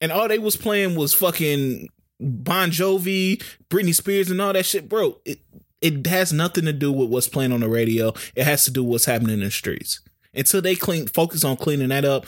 And 0.00 0.12
all 0.12 0.28
they 0.28 0.38
was 0.38 0.56
playing 0.56 0.96
was 0.96 1.14
fucking 1.14 1.88
Bon 2.20 2.70
Jovi, 2.70 3.42
Britney 3.68 3.94
Spears, 3.94 4.30
and 4.30 4.40
all 4.40 4.52
that 4.52 4.66
shit, 4.66 4.88
bro. 4.88 5.18
It 5.24 5.38
it 5.80 6.06
has 6.06 6.32
nothing 6.32 6.64
to 6.64 6.72
do 6.72 6.90
with 6.90 7.10
what's 7.10 7.28
playing 7.28 7.52
on 7.52 7.60
the 7.60 7.68
radio. 7.68 8.14
It 8.34 8.44
has 8.44 8.64
to 8.64 8.70
do 8.70 8.82
with 8.82 8.92
what's 8.92 9.04
happening 9.04 9.34
in 9.34 9.40
the 9.40 9.50
streets. 9.50 10.00
Until 10.32 10.62
they 10.62 10.74
clean 10.74 11.06
focus 11.06 11.44
on 11.44 11.56
cleaning 11.56 11.88
that 11.88 12.04
up, 12.04 12.26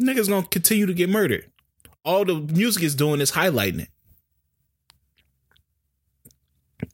niggas 0.00 0.28
gonna 0.28 0.46
continue 0.46 0.86
to 0.86 0.94
get 0.94 1.08
murdered. 1.08 1.50
All 2.04 2.24
the 2.24 2.34
music 2.34 2.82
is 2.82 2.94
doing 2.94 3.20
is 3.20 3.32
highlighting 3.32 3.80
it. 3.80 3.88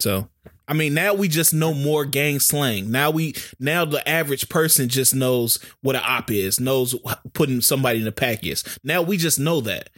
So 0.01 0.29
I 0.67 0.73
mean, 0.73 0.95
now 0.95 1.15
we 1.15 1.29
just 1.29 1.53
know 1.53 1.75
more 1.75 2.05
gang 2.05 2.41
slang. 2.41 2.91
Now 2.91 3.11
we 3.11 3.35
now 3.59 3.85
the 3.85 4.07
average 4.09 4.49
person 4.49 4.89
just 4.89 5.15
knows 5.15 5.59
what 5.83 5.97
an 5.97 6.03
op 6.05 6.31
is, 6.31 6.59
knows 6.59 6.95
putting 7.35 7.61
somebody 7.61 7.99
in 7.99 8.05
the 8.05 8.13
pack 8.13 8.45
is. 8.47 8.65
Now 8.83 9.03
we 9.03 9.17
just 9.17 9.39
know 9.39 9.61
that. 9.63 9.91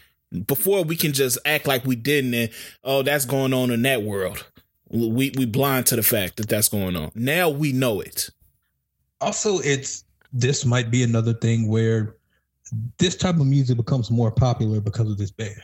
Before 0.46 0.82
we 0.82 0.96
can 0.96 1.12
just 1.12 1.38
act 1.46 1.68
like 1.68 1.84
we 1.84 1.94
didn't, 1.94 2.34
and 2.34 2.50
oh, 2.82 3.02
that's 3.02 3.24
going 3.24 3.54
on 3.54 3.70
in 3.70 3.82
that 3.82 4.02
world. 4.02 4.44
We 4.90 5.32
we 5.36 5.46
blind 5.46 5.86
to 5.86 5.96
the 5.96 6.02
fact 6.02 6.36
that 6.36 6.48
that's 6.48 6.68
going 6.68 6.96
on. 6.96 7.12
Now 7.14 7.48
we 7.48 7.72
know 7.72 8.00
it. 8.00 8.30
Also, 9.20 9.58
it's 9.60 10.04
this 10.32 10.64
might 10.64 10.90
be 10.90 11.02
another 11.02 11.32
thing 11.32 11.68
where 11.68 12.16
this 12.98 13.16
type 13.16 13.36
of 13.36 13.46
music 13.46 13.76
becomes 13.76 14.10
more 14.10 14.30
popular 14.30 14.80
because 14.80 15.10
of 15.10 15.16
this 15.16 15.30
band. 15.30 15.62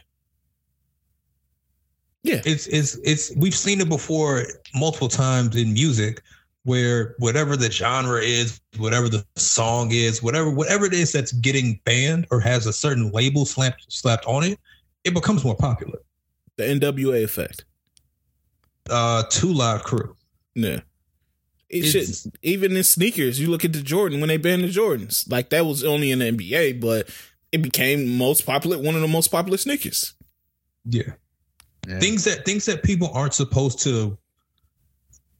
Yeah. 2.24 2.40
It's 2.44 2.66
it's 2.68 2.96
it's 3.04 3.34
we've 3.36 3.54
seen 3.54 3.80
it 3.80 3.88
before 3.88 4.44
multiple 4.74 5.08
times 5.08 5.56
in 5.56 5.72
music 5.72 6.22
where 6.64 7.16
whatever 7.18 7.56
the 7.56 7.68
genre 7.70 8.20
is, 8.20 8.60
whatever 8.76 9.08
the 9.08 9.26
song 9.36 9.90
is, 9.90 10.22
whatever 10.22 10.48
whatever 10.50 10.86
it 10.86 10.92
is 10.92 11.10
that's 11.12 11.32
getting 11.32 11.80
banned 11.84 12.26
or 12.30 12.38
has 12.40 12.66
a 12.66 12.72
certain 12.72 13.10
label 13.10 13.44
slapped 13.44 13.84
slapped 13.92 14.24
on 14.26 14.44
it, 14.44 14.58
it 15.04 15.14
becomes 15.14 15.42
more 15.44 15.56
popular. 15.56 15.98
The 16.56 16.64
NWA 16.64 17.24
effect. 17.24 17.64
Uh 18.88 19.24
Two 19.30 19.52
Live 19.52 19.82
Crew. 19.82 20.16
Yeah. 20.54 20.80
It 21.68 21.86
It's- 21.86 22.22
should, 22.22 22.32
even 22.42 22.76
in 22.76 22.84
sneakers, 22.84 23.40
you 23.40 23.48
look 23.50 23.64
at 23.64 23.72
the 23.72 23.82
Jordan 23.82 24.20
when 24.20 24.28
they 24.28 24.36
banned 24.36 24.62
the 24.62 24.68
Jordans. 24.68 25.28
Like 25.30 25.48
that 25.50 25.64
was 25.66 25.82
only 25.82 26.10
in 26.10 26.18
the 26.20 26.26
NBA, 26.30 26.80
but 26.80 27.08
it 27.50 27.62
became 27.62 28.16
most 28.16 28.44
popular, 28.46 28.78
one 28.78 28.94
of 28.94 29.00
the 29.00 29.08
most 29.08 29.28
popular 29.28 29.56
sneakers. 29.58 30.14
Yeah. 30.84 31.14
Yeah. 31.88 31.98
Things 31.98 32.24
that 32.24 32.44
things 32.44 32.64
that 32.66 32.82
people 32.82 33.10
aren't 33.12 33.34
supposed 33.34 33.80
to 33.80 34.16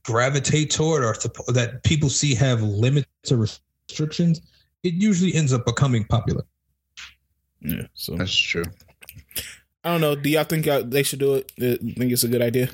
gravitate 0.04 0.70
toward 0.70 1.04
or 1.04 1.14
suppo- 1.14 1.52
that 1.54 1.84
people 1.84 2.08
see 2.10 2.34
have 2.34 2.62
limits 2.62 3.06
or 3.30 3.36
restrictions, 3.36 4.40
it 4.82 4.94
usually 4.94 5.34
ends 5.34 5.52
up 5.52 5.64
becoming 5.64 6.04
popular. 6.04 6.42
Yeah. 7.60 7.82
So 7.94 8.16
That's 8.16 8.34
true. 8.36 8.64
I 9.84 9.90
don't 9.92 10.00
know. 10.00 10.16
Do 10.16 10.28
y'all 10.30 10.44
think 10.44 10.66
y'all, 10.66 10.82
they 10.82 11.02
should 11.04 11.18
do 11.20 11.34
it? 11.34 11.52
Uh, 11.60 11.76
Think 11.98 12.12
it's 12.12 12.24
a 12.24 12.28
good 12.28 12.42
idea? 12.42 12.68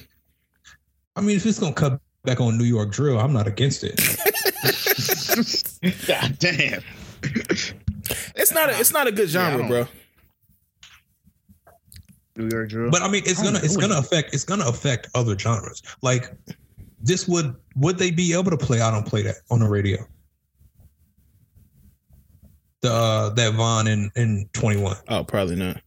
I 1.16 1.20
mean, 1.20 1.36
if 1.36 1.44
it's 1.44 1.58
gonna 1.58 1.74
cut 1.74 2.00
back 2.24 2.40
on 2.40 2.56
New 2.56 2.64
York 2.64 2.90
drill, 2.92 3.18
I'm 3.18 3.32
not 3.34 3.46
against 3.46 3.82
it. 3.84 3.96
God 6.06 6.38
damn. 6.38 6.82
It's 8.34 8.52
not. 8.52 8.70
A, 8.70 8.78
it's 8.78 8.92
not 8.92 9.06
a 9.06 9.12
good 9.12 9.28
genre, 9.28 9.58
don't- 9.58 9.68
bro. 9.68 9.86
New 12.38 12.48
York 12.50 12.68
drill. 12.70 12.90
But 12.90 13.02
I 13.02 13.08
mean, 13.08 13.22
it's 13.26 13.42
gonna 13.42 13.58
it's 13.62 13.76
gonna 13.76 13.98
affect 13.98 14.32
it's 14.32 14.44
gonna 14.44 14.66
affect 14.66 15.08
other 15.14 15.36
genres. 15.38 15.82
Like 16.02 16.32
this 17.02 17.26
would 17.28 17.54
would 17.76 17.98
they 17.98 18.10
be 18.10 18.32
able 18.32 18.50
to 18.50 18.56
play? 18.56 18.80
I 18.80 18.90
don't 18.90 19.06
play 19.06 19.22
that 19.22 19.36
on 19.50 19.58
the 19.60 19.68
radio. 19.68 19.98
The 22.80 22.92
uh, 22.92 23.30
that 23.30 23.54
Von 23.54 23.88
in 23.88 24.10
in 24.16 24.48
21. 24.52 24.96
Oh, 25.08 25.24
probably 25.24 25.56
not. 25.56 25.80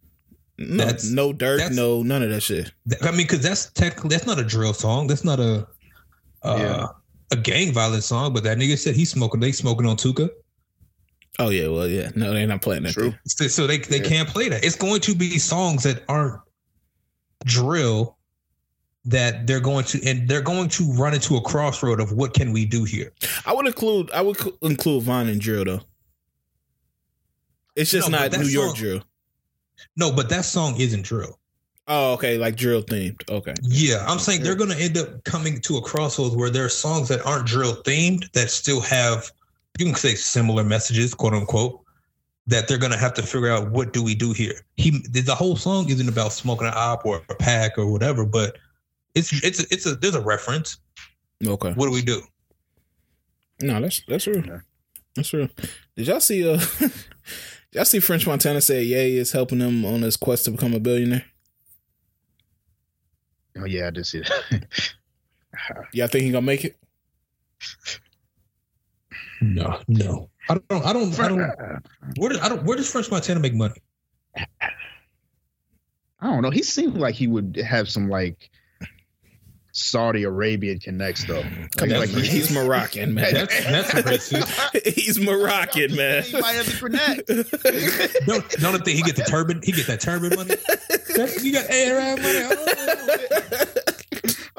No, 0.57 0.77
That's- 0.85 1.09
no 1.09 1.33
dirt, 1.33 1.57
that's- 1.57 1.75
no 1.75 2.03
none 2.03 2.21
of 2.21 2.29
that 2.29 2.41
shit. 2.41 2.71
Th- 2.89 3.01
I 3.01 3.11
mean, 3.11 3.17
because 3.25 3.41
that's 3.41 3.71
technically 3.71 4.09
that's 4.09 4.27
not 4.27 4.39
a 4.39 4.43
drill 4.43 4.73
song. 4.73 5.07
That's 5.07 5.23
not 5.23 5.39
a 5.39 5.65
uh, 6.43 6.57
Yeah. 6.59 6.87
a 7.31 7.35
gang 7.37 7.71
violence 7.71 8.05
song. 8.05 8.33
But 8.33 8.43
that 8.43 8.57
nigga 8.57 8.77
said 8.77 8.95
he's 8.95 9.09
smoking. 9.09 9.39
They 9.39 9.51
smoking 9.53 9.87
on 9.87 9.95
Tuka, 9.95 10.29
Oh 11.41 11.49
yeah, 11.49 11.67
well 11.67 11.87
yeah, 11.87 12.09
no, 12.15 12.33
they're 12.33 12.45
not 12.47 12.61
playing 12.61 12.83
that. 12.83 12.93
True. 12.93 13.11
thing. 13.11 13.19
so, 13.25 13.47
so 13.47 13.67
they 13.67 13.77
they 13.79 13.97
Yeah. 13.97 14.07
can't 14.07 14.29
play 14.29 14.49
that. 14.49 14.63
It's 14.63 14.75
going 14.75 15.01
to 15.01 15.15
be 15.15 15.37
songs 15.39 15.83
that 15.83 16.03
aren't 16.07 16.39
drill 17.45 18.17
that 19.05 19.47
they're 19.47 19.59
going 19.59 19.83
to 19.85 19.99
and 20.07 20.27
they're 20.29 20.41
going 20.41 20.69
to 20.69 20.83
run 20.93 21.13
into 21.13 21.35
a 21.35 21.41
crossroad 21.41 21.99
of 21.99 22.11
what 22.11 22.33
can 22.33 22.51
we 22.53 22.65
do 22.65 22.83
here. 22.83 23.11
I 23.45 23.53
would 23.53 23.65
include 23.65 24.11
I 24.11 24.21
would 24.21 24.37
cl- 24.37 24.57
include 24.61 25.03
Von 25.03 25.27
and 25.27 25.41
drill 25.41 25.65
though. 25.65 25.81
It's 27.75 27.91
just 27.91 28.09
No, 28.09 28.19
not 28.19 28.31
that 28.31 28.39
New 28.41 28.47
York 28.47 28.67
song- 28.69 28.75
drill. 28.75 29.03
No, 29.95 30.11
but 30.11 30.29
that 30.29 30.45
song 30.45 30.79
isn't 30.79 31.01
drill. 31.03 31.39
Oh, 31.87 32.13
okay, 32.13 32.37
like 32.37 32.55
drill 32.55 32.83
themed. 32.83 33.27
Okay. 33.29 33.53
Yeah, 33.63 34.05
I'm 34.07 34.17
oh, 34.17 34.19
saying 34.19 34.43
they're 34.43 34.55
going 34.55 34.69
to 34.69 34.77
end 34.77 34.97
up 34.97 35.23
coming 35.23 35.59
to 35.61 35.77
a 35.77 35.81
crossroads 35.81 36.35
where 36.35 36.49
there 36.51 36.65
are 36.65 36.69
songs 36.69 37.07
that 37.07 37.25
aren't 37.25 37.47
drill 37.47 37.81
themed 37.83 38.31
that 38.33 38.51
still 38.51 38.79
have, 38.81 39.31
you 39.79 39.85
can 39.85 39.95
say 39.95 40.15
similar 40.15 40.63
messages, 40.63 41.13
quote 41.13 41.33
unquote, 41.33 41.81
that 42.47 42.67
they're 42.67 42.77
going 42.77 42.91
to 42.91 42.97
have 42.97 43.13
to 43.15 43.23
figure 43.23 43.49
out 43.49 43.71
what 43.71 43.93
do 43.93 44.03
we 44.03 44.15
do 44.15 44.33
here. 44.33 44.65
He 44.77 45.03
the 45.11 45.35
whole 45.35 45.55
song 45.55 45.89
isn't 45.89 46.09
about 46.09 46.33
smoking 46.33 46.67
an 46.67 46.73
op 46.75 47.05
or 47.05 47.21
a 47.29 47.35
pack 47.35 47.77
or 47.77 47.91
whatever, 47.91 48.25
but 48.25 48.57
it's 49.15 49.43
it's 49.43 49.59
it's 49.71 49.85
a 49.85 49.95
there's 49.95 50.15
a 50.15 50.21
reference. 50.21 50.77
Okay. 51.45 51.71
What 51.73 51.85
do 51.87 51.91
we 51.91 52.01
do? 52.01 52.21
No, 53.61 53.79
that's 53.79 54.01
that's 54.07 54.27
real. 54.27 54.61
That's 55.15 55.33
real. 55.33 55.49
Did 55.95 56.07
y'all 56.07 56.19
see 56.19 56.47
uh 56.47 56.57
did 56.79 56.91
y'all 57.71 57.85
see 57.85 57.99
French 57.99 58.25
Montana 58.27 58.61
say 58.61 58.83
Yay 58.83 59.15
is 59.15 59.31
helping 59.31 59.59
him 59.59 59.85
on 59.85 60.01
his 60.01 60.17
quest 60.17 60.45
to 60.45 60.51
become 60.51 60.73
a 60.73 60.79
billionaire? 60.79 61.25
Oh 63.57 63.65
yeah, 63.65 63.87
I 63.87 63.89
did 63.91 64.05
see 64.05 64.19
that. 64.19 64.65
Y'all 65.93 66.07
think 66.07 66.23
he 66.23 66.31
gonna 66.31 66.45
make 66.45 66.63
it? 66.65 66.77
No, 69.41 69.79
no, 69.87 70.29
I 70.49 70.53
don't. 70.69 70.85
I 70.85 70.93
don't. 70.93 71.19
I 71.19 71.27
don't. 71.27 71.83
Where 72.17 72.29
does 72.29 72.39
I 72.41 72.49
don't? 72.49 72.63
Where 72.63 72.77
does 72.77 72.89
French 72.91 73.09
Montana 73.09 73.39
make 73.39 73.55
money? 73.55 73.75
I 74.35 76.27
don't 76.27 76.43
know. 76.43 76.51
He 76.51 76.61
seemed 76.61 76.97
like 76.97 77.15
he 77.15 77.25
would 77.27 77.57
have 77.57 77.89
some 77.89 78.07
like 78.07 78.51
Saudi 79.73 80.23
Arabian 80.23 80.79
connects 80.79 81.23
though. 81.25 81.43
Like, 81.79 81.89
like 81.89 82.09
racist. 82.09 82.23
he's 82.25 82.51
Moroccan, 82.51 83.13
man. 83.13 83.33
That's 83.33 83.63
that's 83.65 83.89
racist. 84.33 84.93
he's 84.93 85.19
Moroccan, 85.19 85.95
man. 85.95 86.23
He 86.23 86.39
might 86.39 86.51
have 86.51 86.65
the 86.67 86.77
connect. 86.77 88.25
Don't 88.27 88.49
don't 88.61 88.85
think 88.85 88.97
he 88.97 89.03
get 89.03 89.15
the 89.15 89.23
turban? 89.23 89.61
He 89.63 89.71
get 89.71 89.87
that 89.87 90.01
turban 90.01 90.35
money. 90.35 90.55
You 91.41 91.53
got 91.53 91.69
Arab 91.69 92.19
money. 92.19 92.39
Oh. 92.51 93.80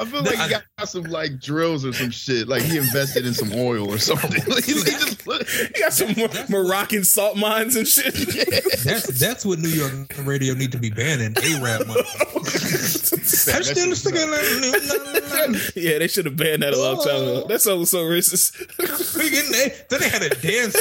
I 0.03 0.05
feel 0.05 0.23
like 0.23 0.39
he 0.39 0.49
got 0.51 0.65
some 0.89 1.05
like 1.05 1.39
drills 1.41 1.85
or 1.85 1.93
some 1.93 2.11
shit. 2.11 2.49
Like 2.49 2.63
he 2.63 2.77
invested 2.79 3.25
in 3.27 3.35
some 3.35 3.53
oil 3.55 3.89
or 3.91 3.99
something. 3.99 4.33
Like, 4.53 4.65
he, 4.65 4.73
he 4.75 4.81
just 4.83 5.23
He 5.75 5.81
got 5.81 5.93
some 5.93 6.13
Mor- 6.17 6.29
Moroccan 6.65 7.05
salt 7.05 7.37
mines 7.37 7.77
and 7.77 7.87
shit. 7.87 8.13
That's 8.85 9.07
that's 9.21 9.45
what 9.47 9.59
New 9.61 9.69
York 9.69 10.13
radio 10.25 10.55
need 10.55 10.73
to 10.73 10.79
be 10.79 10.91
banning. 10.91 11.35
Arab 11.39 11.87
money. 11.87 12.03
I'm 12.35 12.45
still 12.45 13.95
sticking. 13.95 14.29
yeah, 15.77 15.99
they 15.99 16.09
should 16.09 16.25
have 16.27 16.37
banned 16.37 16.63
that 16.63 16.75
a 16.75 16.79
long 16.81 16.97
time 16.99 17.23
ago. 17.23 17.43
Oh. 17.45 17.49
That 17.49 17.61
song 17.63 17.79
was 17.81 17.91
so 17.91 17.99
racist. 17.99 18.59
We 19.17 19.31
getting 19.31 19.53
that- 19.53 19.89
Then 19.89 20.01
they 20.01 20.09
had 20.09 20.23
a 20.23 20.29
dance 20.31 20.75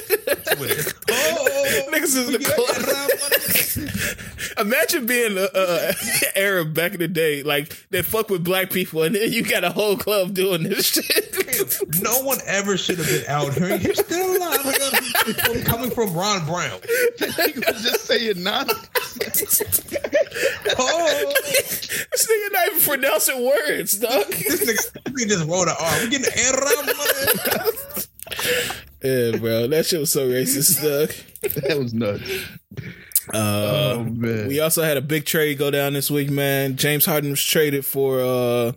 with 0.60 0.88
it. 0.88 0.93
Oh, 1.11 1.89
Niggas 1.91 2.26
in 2.26 2.31
the 2.34 2.39
club. 2.39 4.11
Arab 4.57 4.67
money. 4.67 4.75
Imagine 4.77 5.05
being 5.05 5.37
a, 5.37 5.47
a 5.53 5.93
Arab 6.39 6.73
back 6.73 6.93
in 6.93 6.99
the 6.99 7.07
day, 7.07 7.43
like 7.43 7.75
they 7.89 8.01
fuck 8.01 8.29
with 8.29 8.43
black 8.43 8.69
people, 8.71 9.03
and 9.03 9.15
then 9.15 9.31
you 9.31 9.43
got 9.43 9.63
a 9.63 9.69
whole 9.71 9.97
club 9.97 10.33
doing 10.33 10.63
this 10.63 10.87
shit. 10.87 11.27
No 12.01 12.21
one 12.23 12.39
ever 12.47 12.75
should 12.77 12.97
have 12.97 13.05
been 13.07 13.25
out 13.27 13.53
here. 13.53 13.77
He's 13.77 13.99
still 13.99 14.37
alive. 14.37 14.61
From- 14.61 15.61
Coming 15.63 15.91
from 15.91 16.13
Ron 16.13 16.41
Browz. 16.41 16.83
he 17.53 17.59
was 17.59 17.83
just 17.83 18.05
saying 18.05 18.41
nah. 18.41 18.63
Oh, 20.79 21.33
this 21.43 22.27
nigga 22.27 22.51
not 22.53 22.67
even 22.69 22.81
pronouncing 22.81 23.45
words, 23.45 23.99
dog. 23.99 24.27
this 24.27 24.65
nigga, 24.65 25.13
we 25.13 25.25
just 25.25 25.45
rolled 25.47 25.67
an 25.67 25.75
R. 25.79 25.99
We 26.01 26.09
getting 26.09 26.33
Arab 26.45 26.85
money. 26.97 28.05
yeah, 29.03 29.37
bro, 29.37 29.67
that 29.67 29.85
shit 29.85 29.99
was 29.99 30.11
so 30.11 30.27
racist, 30.29 30.81
dog. 30.81 31.13
That 31.67 31.77
was 31.77 31.93
nuts. 31.93 32.23
Uh, 33.34 33.95
oh 33.98 34.03
man. 34.03 34.48
we 34.48 34.60
also 34.60 34.81
had 34.84 34.98
a 34.98 35.02
big 35.02 35.26
trade 35.26 35.57
go 35.57 35.69
down 35.72 35.93
this 35.93 36.10
week, 36.10 36.30
man. 36.30 36.76
James 36.76 37.06
Harden 37.06 37.30
was 37.31 37.43
traded 37.43 37.85
for 37.85 38.19
uh 38.22 38.72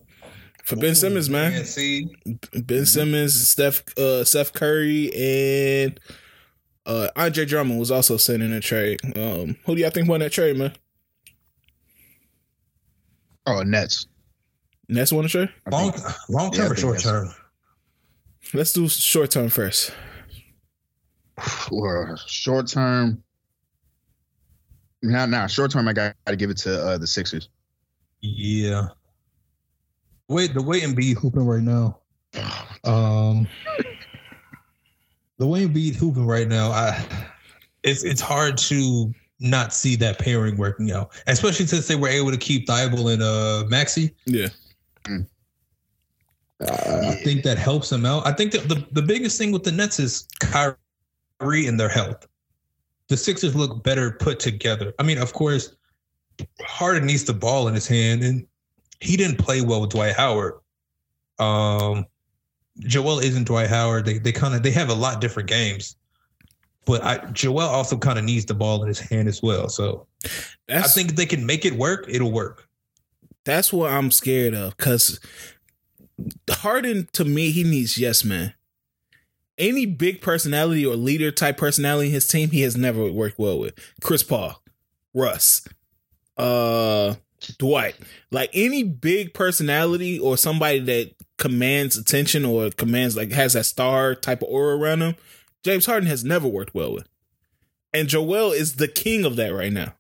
for 0.65 0.77
Ben 0.77 0.95
Simmons, 0.95 1.29
man. 1.31 1.53
Yeah, 1.53 1.63
see, 1.65 2.07
Ben 2.55 2.87
Simmons, 2.87 3.49
Steph, 3.49 3.83
uh, 3.99 4.25
Steph 4.25 4.53
Curry, 4.53 5.11
and 5.15 6.01
uh, 6.87 7.09
Andre 7.17 7.45
Drummond 7.45 7.79
was 7.79 7.91
also 7.91 8.17
sent 8.17 8.43
in 8.43 8.53
a 8.53 8.61
trade. 8.61 9.01
Um, 9.17 9.57
who 9.67 9.75
do 9.75 9.83
y'all 9.83 9.91
think 9.91 10.09
won 10.09 10.21
that 10.21 10.33
trade, 10.33 10.57
man? 10.57 10.73
oh, 13.47 13.63
Nets. 13.63 14.07
Nets 14.89 15.13
won 15.13 15.25
the 15.25 15.29
trade. 15.29 15.49
I 15.67 15.71
long, 15.71 15.93
think- 15.93 16.07
long 16.29 16.53
Yeah, 16.53 16.59
term 16.63 16.73
or 16.73 16.77
short 16.77 17.01
term? 17.01 17.35
Let's 18.53 18.73
do 18.73 18.89
short 18.89 19.31
term 19.31 19.49
first. 19.49 19.91
Well, 21.71 22.17
short 22.27 22.69
term. 22.69 23.23
Now, 25.05 25.27
now, 25.27 25.47
short 25.47 25.71
term, 25.71 25.87
I 25.87 25.93
got 25.93 26.17
to 26.27 26.35
give 26.35 26.49
it 26.49 26.57
to 26.59 26.83
uh, 26.83 26.99
the 26.99 27.07
Sixers. 27.07 27.51
Yeah. 28.23 28.89
Wait, 30.29 30.55
the 30.55 30.63
way 30.63 30.81
Embiid 30.81 31.19
hooping 31.19 31.47
right 31.47 31.63
now. 31.63 31.99
Um, 32.85 33.47
the 35.39 35.47
way 35.47 35.67
Embiid 35.67 35.95
hooping 35.95 36.27
right 36.27 36.49
now, 36.49 36.71
I 36.71 37.07
it's 37.83 38.03
it's 38.03 38.21
hard 38.21 38.57
to 38.59 39.13
not 39.41 39.75
see 39.75 39.95
that 39.97 40.19
pairing 40.19 40.57
working 40.57 40.91
out, 40.91 41.13
especially 41.27 41.67
since 41.67 41.87
they 41.87 41.97
were 41.97 42.09
able 42.09 42.31
to 42.31 42.39
keep 42.39 42.67
Thybulle 42.67 43.13
and 43.13 43.23
uh 43.23 43.65
Maxey. 43.69 44.15
Yeah, 44.25 44.49
I 46.63 47.21
think 47.23 47.43
that 47.43 47.59
helps 47.59 47.91
them 47.91 48.07
out. 48.07 48.27
I 48.27 48.33
think 48.33 48.53
that 48.53 48.69
the, 48.71 48.87
the 48.93 49.03
biggest 49.03 49.37
thing 49.37 49.53
with 49.53 49.65
the 49.65 49.73
Nets 49.73 50.01
is 50.01 50.27
Kyrie 50.41 51.67
and 51.67 51.79
their 51.79 51.91
health. 51.91 52.27
The 53.09 53.17
Sixers 53.17 53.55
look 53.55 53.83
better 53.83 54.13
put 54.13 54.41
together. 54.41 54.95
I 54.99 55.03
mean, 55.03 55.19
of 55.19 55.33
course, 55.33 55.75
Harden 56.63 57.07
needs 57.07 57.25
the 57.25 57.35
ball 57.35 57.69
in 57.69 57.75
his 57.75 57.87
hand, 57.87 58.23
and 58.23 58.47
he 59.01 59.17
didn't 59.17 59.39
play 59.39 59.61
well 59.61 59.81
with 59.83 59.91
Dwight 59.91 60.15
Howard. 60.15 60.55
Um, 61.39 62.07
Joel 62.81 63.19
isn't 63.19 63.45
Dwight 63.45 63.69
Howard. 63.69 64.05
They 64.07 64.19
they 64.19 64.33
kind 64.33 64.55
of 64.55 64.63
they 64.63 64.71
have 64.71 64.89
a 64.89 64.95
lot 64.95 65.21
different 65.21 65.49
games, 65.49 65.97
but 66.87 67.05
I, 67.05 67.19
Joel 67.33 67.61
also 67.61 67.97
kind 67.97 68.19
of 68.19 68.25
needs 68.25 68.47
the 68.47 68.55
ball 68.55 68.83
in 68.83 68.89
his 68.89 68.99
hand 68.99 69.29
as 69.29 69.43
well. 69.43 69.69
So 69.69 70.07
that's 70.67 70.87
I 70.87 70.89
think 70.89 71.11
if 71.11 71.17
they 71.17 71.27
can 71.27 71.45
make 71.47 71.65
it 71.65 71.75
work, 71.75 72.07
it'll 72.09 72.33
work. 72.33 72.69
that's 73.45 73.73
what 73.73 73.93
I'm 73.93 74.11
scared 74.11 74.55
of. 74.55 74.77
Cause 74.77 75.21
Harden, 76.49 77.09
to 77.13 77.25
me, 77.25 77.51
he 77.51 77.65
needs 77.65 77.99
yes 77.99 78.25
man. 78.25 78.55
Any 79.57 79.87
big 79.87 80.21
personality 80.21 80.85
or 80.85 80.97
leader 80.97 81.31
type 81.31 81.57
personality 81.57 82.09
in 82.09 82.15
his 82.15 82.27
team, 82.27 82.51
he 82.51 82.63
has 82.63 82.77
never 82.77 83.11
worked 83.11 83.39
well 83.39 83.59
with. 83.59 83.75
Chris 84.03 84.23
Paul, 84.23 84.61
Russ, 85.13 85.67
uh, 86.37 87.15
Dwight. 87.59 87.97
Like 88.31 88.51
any 88.53 88.83
big 88.83 89.35
personality 89.35 90.19
or 90.19 90.37
somebody 90.37 90.81
that 90.81 91.15
commands 91.39 91.97
attention 91.97 92.45
or 92.45 92.71
commands 92.71 93.17
like 93.17 93.31
has 93.33 93.53
that 93.53 93.65
star 93.65 94.15
type 94.15 94.43
of 94.43 94.49
aura 94.49 94.77
around 94.77 95.03
him, 95.03 95.17
James 95.63 95.87
Harden 95.87 96.09
has 96.09 96.25
never 96.25 96.49
worked 96.49 96.75
well 96.75 96.93
with. 96.93 97.09
And 97.93 98.09
Joel 98.09 98.53
is 98.53 98.77
the 98.77 98.89
king 98.89 99.25
of 99.25 99.37
that 99.37 99.55
right 99.55 99.73
now. 99.73 99.95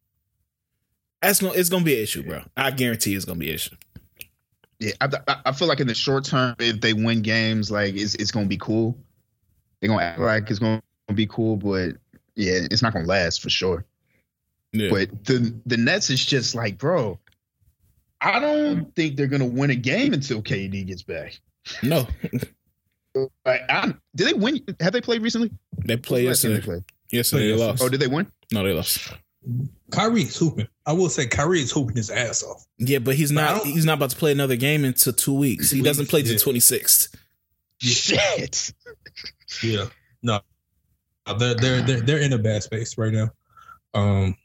That's 1.22 1.40
no, 1.40 1.52
it's 1.52 1.68
gonna 1.68 1.84
be 1.84 1.94
an 1.94 2.02
issue, 2.02 2.22
bro. 2.22 2.42
I 2.56 2.70
guarantee 2.70 3.14
it's 3.14 3.24
gonna 3.24 3.38
be 3.38 3.48
an 3.48 3.54
issue. 3.54 3.76
Yeah, 4.80 4.92
I, 5.00 5.36
I, 5.46 5.52
feel 5.52 5.68
like 5.68 5.80
in 5.80 5.86
the 5.86 5.94
short 5.94 6.24
term, 6.24 6.56
if 6.58 6.80
they 6.80 6.92
win 6.92 7.22
games, 7.22 7.70
like 7.70 7.94
it's 7.94 8.14
it's 8.16 8.30
gonna 8.30 8.46
be 8.46 8.58
cool. 8.58 8.98
They're 9.84 9.94
gonna 9.94 10.02
act 10.02 10.18
like 10.18 10.48
it's 10.50 10.58
gonna 10.58 10.80
be 11.14 11.26
cool, 11.26 11.56
but 11.58 11.90
yeah, 12.36 12.52
it's 12.70 12.80
not 12.80 12.94
gonna 12.94 13.04
last 13.06 13.42
for 13.42 13.50
sure. 13.50 13.84
Yeah. 14.72 14.88
But 14.90 15.26
the 15.26 15.54
the 15.66 15.76
Nets 15.76 16.08
is 16.08 16.24
just 16.24 16.54
like, 16.54 16.78
bro, 16.78 17.18
I 18.22 18.40
don't 18.40 18.94
think 18.96 19.16
they're 19.16 19.26
gonna 19.26 19.44
win 19.44 19.68
a 19.68 19.74
game 19.74 20.14
until 20.14 20.40
KD 20.40 20.86
gets 20.86 21.02
back. 21.02 21.38
no, 21.82 22.06
Like, 23.44 23.60
I, 23.68 23.94
did 24.16 24.26
they 24.28 24.32
win? 24.32 24.64
Have 24.80 24.94
they 24.94 25.02
played 25.02 25.20
recently? 25.20 25.50
they 25.84 25.98
play 25.98 26.26
Last 26.26 26.42
yesterday. 26.44 26.54
they 26.54 26.60
played? 26.64 26.84
Yesterday 27.12 27.52
they 27.52 27.56
lost. 27.58 27.82
Oh, 27.82 27.88
did 27.90 28.00
they 28.00 28.06
win? 28.08 28.26
No, 28.52 28.64
they 28.64 28.72
lost. 28.72 29.12
Kyrie 29.92 30.22
is 30.22 30.36
hooping. 30.36 30.66
I 30.86 30.92
will 30.94 31.10
say 31.10 31.26
Kyrie 31.26 31.60
is 31.60 31.70
hooping 31.70 31.96
his 31.96 32.08
ass 32.08 32.42
off. 32.42 32.64
Yeah, 32.78 32.98
but 33.00 33.14
he's 33.16 33.30
But 33.30 33.42
not. 33.42 33.56
don't- 33.62 33.66
He's 33.72 33.84
not 33.84 33.98
about 33.98 34.10
to 34.10 34.16
play 34.16 34.32
another 34.32 34.56
game 34.56 34.82
until 34.84 35.12
two 35.12 35.34
weeks. 35.34 35.70
He 35.70 35.82
doesn't 35.82 36.08
play 36.08 36.22
till 36.22 36.32
yeah. 36.32 36.38
twenty 36.38 36.60
sixth. 36.60 37.14
Shit. 37.80 38.72
Yeah. 39.62 39.86
No. 40.22 40.40
They're 41.38 41.54
they're 41.54 41.82
they're 41.82 42.00
they're 42.00 42.18
in 42.18 42.32
a 42.32 42.38
bad 42.38 42.62
space 42.62 42.98
right 42.98 43.12
now. 43.12 43.30
Um 43.94 44.36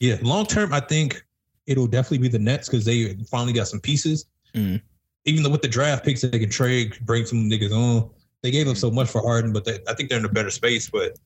Yeah, 0.00 0.16
long 0.22 0.46
term, 0.46 0.72
I 0.72 0.80
think 0.80 1.24
it'll 1.66 1.86
definitely 1.86 2.18
be 2.18 2.28
the 2.28 2.38
Nets 2.38 2.68
because 2.68 2.84
they 2.84 3.14
finally 3.30 3.52
got 3.52 3.68
some 3.68 3.80
pieces. 3.80 4.26
Mhm. 4.54 4.80
Even 5.24 5.42
though 5.42 5.50
with 5.50 5.62
the 5.62 5.68
draft 5.68 6.04
picks 6.04 6.22
that 6.22 6.32
they 6.32 6.38
can 6.38 6.48
trade, 6.50 6.98
bring 7.04 7.26
some 7.26 7.50
niggas 7.50 7.72
on. 7.72 8.10
They 8.42 8.50
gave 8.50 8.66
them 8.66 8.76
so 8.76 8.90
much 8.90 9.10
for 9.10 9.20
Harden, 9.20 9.52
but 9.52 9.64
they, 9.64 9.80
I 9.88 9.94
think 9.94 10.08
they're 10.08 10.18
in 10.18 10.24
a 10.24 10.28
better 10.28 10.50
space. 10.50 10.88
But 10.88 11.18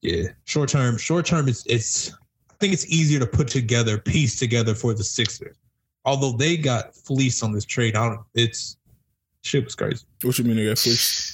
yeah, 0.00 0.28
short 0.44 0.68
term, 0.68 0.96
short 0.96 1.26
term, 1.26 1.48
it's 1.48 1.64
it's. 1.66 2.12
I 2.12 2.54
think 2.60 2.72
it's 2.72 2.86
easier 2.86 3.20
to 3.20 3.26
put 3.26 3.48
together, 3.48 3.98
piece 3.98 4.38
together 4.38 4.74
for 4.74 4.94
the 4.94 5.04
Sixers. 5.04 5.56
Although 6.04 6.32
they 6.32 6.56
got 6.56 6.94
fleeced 6.96 7.42
on 7.44 7.52
this 7.52 7.64
trade, 7.64 7.96
I 7.96 8.08
don't. 8.08 8.20
It's 8.34 8.76
shit 9.42 9.64
was 9.64 9.74
crazy. 9.74 10.06
What 10.22 10.38
you 10.38 10.44
mean 10.44 10.56
they 10.56 10.66
got 10.66 10.78
fleeced? 10.78 11.27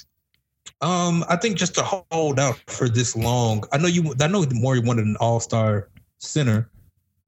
Um, 0.85 1.25
I 1.27 1.35
think 1.35 1.57
just 1.57 1.73
to 1.75 1.83
hold 1.83 2.39
out 2.39 2.57
for 2.67 2.87
this 2.87 3.15
long. 3.15 3.63
I 3.71 3.77
know 3.79 3.87
you. 3.87 4.13
I 4.21 4.27
know 4.27 4.45
Maury 4.51 4.79
wanted 4.79 5.05
an 5.05 5.17
All 5.19 5.39
Star 5.39 5.89
center 6.19 6.69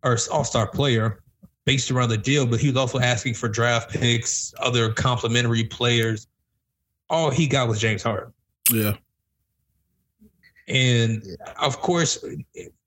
or 0.03 0.15
All 0.31 0.43
Star 0.43 0.67
player 0.67 1.23
based 1.65 1.89
around 1.89 2.09
the 2.09 2.17
deal, 2.17 2.45
but 2.45 2.59
he 2.59 2.67
was 2.67 2.77
also 2.77 2.99
asking 2.99 3.33
for 3.33 3.49
draft 3.49 3.89
picks, 3.89 4.53
other 4.59 4.93
complimentary 4.93 5.63
players. 5.63 6.27
All 7.09 7.31
he 7.31 7.47
got 7.47 7.67
was 7.67 7.79
James 7.79 8.03
Harden, 8.03 8.31
Yeah. 8.71 8.95
and 10.67 11.23
of 11.59 11.79
course, 11.79 12.23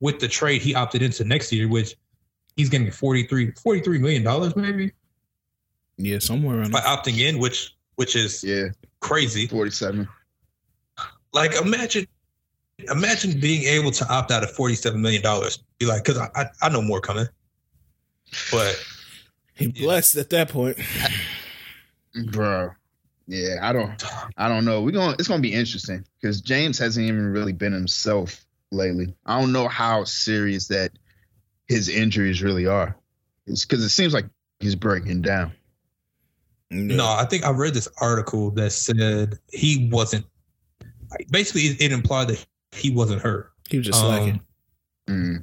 with 0.01 0.20
the 0.20 0.28
trade, 0.28 0.62
he 0.62 0.74
opted 0.74 1.02
into 1.02 1.24
next 1.24 1.51
year, 1.52 1.66
which 1.68 1.97
he's 2.56 2.68
getting 2.68 2.90
43 2.92 3.52
$43 3.52 4.01
million 4.01 4.52
maybe 4.56 4.92
Yeah, 5.97 6.18
somewhere 6.20 6.60
around 6.60 6.70
by 6.72 6.80
there. 6.80 6.88
opting 6.90 7.18
in, 7.18 7.38
which 7.38 7.74
which 7.97 8.14
is 8.14 8.44
Yeah, 8.44 8.68
crazy. 9.01 9.47
47. 9.47 10.06
Like 11.32 11.55
imagine 11.55 12.07
imagine 12.90 13.39
being 13.40 13.62
able 13.65 13.90
to 13.90 14.11
opt 14.12 14.31
out 14.31 14.43
of 14.43 14.51
47 14.52 15.01
million 15.01 15.23
dollars 15.23 15.62
be 15.78 15.86
like 15.86 16.05
because 16.05 16.19
I, 16.19 16.28
I 16.35 16.47
i 16.62 16.69
know 16.69 16.82
more 16.82 17.01
coming 17.01 17.27
but 18.51 18.82
He 19.55 19.69
blessed 19.69 20.16
at 20.16 20.31
that 20.31 20.48
point. 20.48 20.78
Bro. 22.31 22.70
Yeah, 23.27 23.57
I 23.62 23.73
don't 23.73 24.02
I 24.36 24.48
don't 24.48 24.65
know. 24.65 24.82
We're 24.82 24.90
going 24.93 25.11
to 25.12 25.16
it's 25.19 25.28
going 25.28 25.40
to 25.40 25.48
be 25.48 25.55
interesting 25.55 26.05
cuz 26.23 26.40
James 26.40 26.78
hasn't 26.78 27.07
even 27.07 27.27
really 27.32 27.52
been 27.52 27.73
himself 27.73 28.44
lately. 28.73 29.15
I 29.27 29.40
don't 29.40 29.52
know 29.52 29.69
how 29.69 30.05
serious 30.05 30.66
that 30.69 30.93
his 31.69 31.89
injuries 31.89 32.43
really 32.43 32.66
are. 32.66 32.97
It's 33.47 33.65
cuz 33.65 33.85
it 33.85 33.90
seems 33.90 34.15
like 34.15 34.27
he's 34.59 34.74
breaking 34.74 35.23
down. 35.23 35.52
Yeah. 36.73 36.97
no 36.97 37.07
i 37.07 37.24
think 37.24 37.44
i 37.44 37.51
read 37.51 37.74
this 37.74 37.89
article 38.01 38.52
that 38.52 38.70
said 38.70 39.40
he 39.51 39.89
wasn't 39.90 40.24
like, 40.24 40.31
basically 41.30 41.62
it, 41.62 41.80
it 41.80 41.92
implied 41.92 42.28
that 42.28 42.44
he 42.72 42.90
wasn't 42.90 43.20
hurt 43.20 43.52
he 43.68 43.78
was 43.78 43.86
just 43.86 44.00
slacking. 44.00 44.34
Um, 44.34 44.40
Mm. 45.08 45.42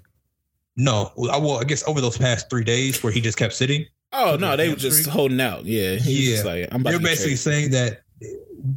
no 0.78 1.12
I- 1.32 1.38
well 1.38 1.58
i 1.58 1.64
guess 1.66 1.86
over 1.88 2.00
those 2.00 2.18
past 2.18 2.50
three 2.50 2.64
days 2.64 3.04
where 3.04 3.12
he 3.12 3.20
just 3.20 3.38
kept 3.38 3.54
sitting 3.54 3.86
oh 4.14 4.38
no, 4.40 4.56
they 4.56 4.70
were 4.70 4.76
just 4.78 5.08
holding 5.10 5.42
out. 5.42 5.66
Yeah, 5.66 5.96
he's 5.96 6.30
just 6.30 6.46
Yeah. 6.46 6.52
like 6.52 6.68
I'm 6.72 6.80
about 6.82 6.92
they're 6.92 7.00
to 7.00 7.04
basically 7.06 7.36
traded. 7.36 7.40
saying 7.40 7.72
that 7.72 8.02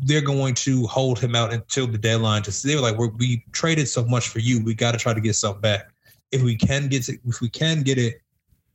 they're 0.04 0.20
going 0.20 0.54
to 0.54 0.86
hold 0.88 1.20
him 1.20 1.36
out 1.36 1.52
until 1.52 1.86
the 1.86 1.96
deadline. 1.96 2.42
Just 2.42 2.64
they 2.64 2.74
were 2.74 2.80
like, 2.82 2.98
We're, 2.98 3.10
we 3.10 3.44
traded 3.52 3.88
so 3.88 4.04
much 4.04 4.28
for 4.28 4.40
you, 4.40 4.62
we 4.64 4.74
got 4.74 4.90
to 4.92 4.98
try 4.98 5.14
to 5.14 5.20
get 5.20 5.34
something 5.36 5.60
back. 5.60 5.92
If 6.32 6.42
we 6.42 6.56
can 6.56 6.88
get 6.88 7.08
it, 7.08 7.20
if 7.24 7.40
we 7.40 7.48
can 7.48 7.82
get 7.82 7.96
it, 7.96 8.20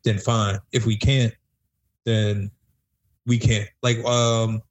then 0.04 0.18
fine. 0.18 0.58
If 0.72 0.86
we 0.86 0.96
can't, 0.96 1.34
then 2.06 2.50
we 3.28 3.38
can't. 3.38 3.68
Like, 3.84 3.98
um, 4.06 4.62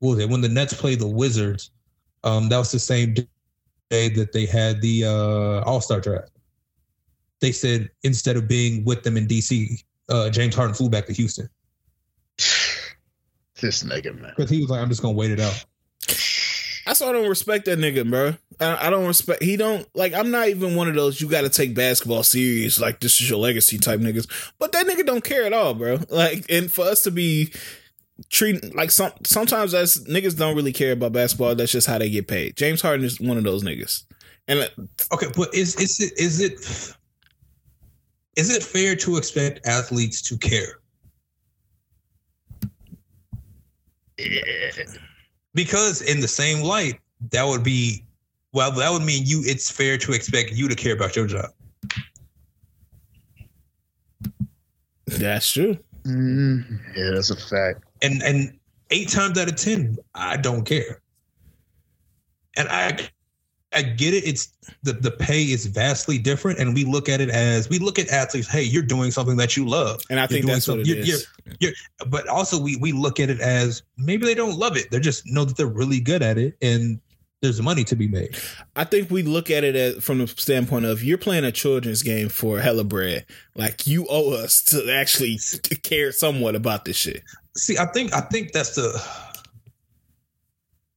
what 0.00 0.16
was 0.16 0.18
it 0.18 0.28
when 0.28 0.40
the 0.40 0.48
Nets 0.48 0.74
played 0.74 0.98
the 0.98 1.06
Wizards? 1.06 1.70
Um, 2.24 2.48
that 2.48 2.58
was 2.58 2.72
the 2.72 2.78
same 2.78 3.14
day 3.14 4.08
that 4.08 4.32
they 4.32 4.46
had 4.46 4.80
the 4.80 5.04
uh, 5.04 5.68
All 5.68 5.80
Star 5.80 6.00
draft. 6.00 6.30
They 7.40 7.52
said 7.52 7.88
instead 8.02 8.36
of 8.36 8.48
being 8.48 8.84
with 8.84 9.04
them 9.04 9.16
in 9.16 9.26
DC, 9.26 9.82
uh, 10.08 10.30
James 10.30 10.54
Harden 10.54 10.74
flew 10.74 10.88
back 10.88 11.06
to 11.06 11.12
Houston 11.12 11.48
This 13.60 13.82
nigga, 13.82 14.18
man. 14.18 14.32
because 14.36 14.50
he 14.50 14.60
was 14.60 14.70
like, 14.70 14.80
"I'm 14.80 14.88
just 14.88 15.02
gonna 15.02 15.14
wait 15.14 15.32
it 15.32 15.40
out." 15.40 15.64
That's 16.86 17.00
why 17.00 17.08
I 17.08 17.12
don't 17.12 17.28
respect 17.28 17.66
that 17.66 17.78
nigga, 17.78 18.08
bro. 18.08 18.34
I, 18.60 18.86
I 18.86 18.90
don't 18.90 19.06
respect. 19.06 19.42
He 19.42 19.56
don't 19.56 19.86
like. 19.94 20.14
I'm 20.14 20.30
not 20.30 20.48
even 20.48 20.74
one 20.74 20.88
of 20.88 20.94
those. 20.94 21.20
You 21.20 21.28
got 21.28 21.42
to 21.42 21.48
take 21.50 21.74
basketball 21.74 22.22
serious. 22.22 22.80
Like 22.80 23.00
this 23.00 23.20
is 23.20 23.28
your 23.28 23.38
legacy 23.38 23.76
type 23.78 24.00
niggas. 24.00 24.26
But 24.58 24.72
that 24.72 24.86
nigga 24.86 25.04
don't 25.04 25.22
care 25.24 25.44
at 25.44 25.52
all, 25.52 25.74
bro. 25.74 25.98
Like, 26.08 26.46
and 26.48 26.72
for 26.72 26.86
us 26.86 27.02
to 27.02 27.10
be 27.10 27.52
treating 28.30 28.72
like 28.72 28.90
some 28.90 29.12
sometimes 29.24 29.74
as 29.74 30.04
niggas 30.04 30.36
don't 30.36 30.56
really 30.56 30.72
care 30.72 30.92
about 30.92 31.12
basketball. 31.12 31.54
That's 31.54 31.72
just 31.72 31.86
how 31.86 31.98
they 31.98 32.10
get 32.10 32.28
paid. 32.28 32.56
James 32.56 32.82
Harden 32.82 33.04
is 33.04 33.20
one 33.20 33.38
of 33.38 33.44
those 33.44 33.62
niggas. 33.62 34.04
And 34.48 34.70
Okay, 35.12 35.26
but 35.36 35.54
is 35.54 35.76
is 35.76 36.00
it 36.00 36.18
is 36.18 36.40
it 36.40 36.96
is 38.36 38.54
it 38.54 38.62
fair 38.62 38.96
to 38.96 39.16
expect 39.16 39.66
athletes 39.66 40.22
to 40.22 40.38
care? 40.38 40.80
Because 45.54 46.02
in 46.02 46.20
the 46.20 46.28
same 46.28 46.62
light, 46.62 46.98
that 47.30 47.44
would 47.44 47.62
be 47.62 48.04
well, 48.52 48.72
that 48.72 48.90
would 48.90 49.02
mean 49.02 49.24
you. 49.26 49.42
It's 49.44 49.70
fair 49.70 49.98
to 49.98 50.12
expect 50.12 50.52
you 50.52 50.68
to 50.68 50.74
care 50.74 50.94
about 50.94 51.14
your 51.14 51.26
job. 51.26 51.50
that's 55.06 55.52
true. 55.52 55.78
Mm, 56.04 56.80
yeah, 56.96 57.10
that's 57.10 57.30
a 57.30 57.36
fact. 57.36 57.84
And 58.02 58.22
and 58.22 58.58
eight 58.90 59.08
times 59.08 59.38
out 59.38 59.48
of 59.48 59.56
ten, 59.56 59.96
I 60.14 60.36
don't 60.36 60.64
care. 60.64 61.00
And 62.56 62.68
I 62.68 62.98
I 63.74 63.82
get 63.82 64.14
it. 64.14 64.24
It's 64.26 64.48
the 64.82 64.94
the 64.94 65.10
pay 65.10 65.42
is 65.44 65.66
vastly 65.66 66.18
different, 66.18 66.58
and 66.58 66.74
we 66.74 66.84
look 66.84 67.08
at 67.08 67.20
it 67.20 67.28
as 67.30 67.68
we 67.68 67.78
look 67.78 67.98
at 67.98 68.08
athletes. 68.08 68.48
Hey, 68.48 68.62
you're 68.62 68.82
doing 68.82 69.10
something 69.10 69.36
that 69.36 69.56
you 69.56 69.66
love, 69.66 70.02
And 70.10 70.18
I 70.18 70.22
You're 70.22 70.28
think 70.28 70.46
that's 70.46 70.66
what 70.66 70.80
it 70.80 70.86
something- 70.86 71.02
is. 71.02 71.26
you're- 71.60 71.74
but 72.08 72.26
also 72.28 72.58
we 72.60 72.76
we 72.76 72.92
look 72.92 73.20
at 73.20 73.30
it 73.30 73.40
as 73.40 73.82
maybe 73.96 74.24
they 74.24 74.34
don't 74.34 74.58
love 74.58 74.76
it. 74.76 74.90
They 74.90 75.00
just 75.00 75.26
know 75.26 75.44
that 75.44 75.56
they're 75.56 75.66
really 75.66 76.00
good 76.00 76.22
at 76.22 76.38
it, 76.38 76.56
and 76.62 76.98
there's 77.40 77.60
money 77.62 77.84
to 77.84 77.94
be 77.94 78.08
made. 78.08 78.36
I 78.74 78.82
think 78.84 79.10
we 79.12 79.22
look 79.22 79.48
at 79.50 79.62
it 79.62 79.76
as, 79.76 80.02
from 80.02 80.18
the 80.18 80.26
standpoint 80.26 80.86
of 80.86 81.04
you're 81.04 81.18
playing 81.18 81.44
a 81.44 81.52
children's 81.52 82.02
game 82.02 82.28
for 82.30 82.58
hella 82.58 82.82
bread. 82.84 83.26
Like 83.54 83.86
you 83.86 84.06
owe 84.10 84.32
us 84.32 84.60
to 84.64 84.90
actually 84.92 85.38
care 85.82 86.10
somewhat 86.10 86.56
about 86.56 86.84
this 86.86 86.96
shit. 86.96 87.22
See, 87.58 87.76
I 87.76 87.86
think 87.86 88.14
I 88.14 88.20
think 88.20 88.52
that's 88.52 88.76
the 88.76 89.02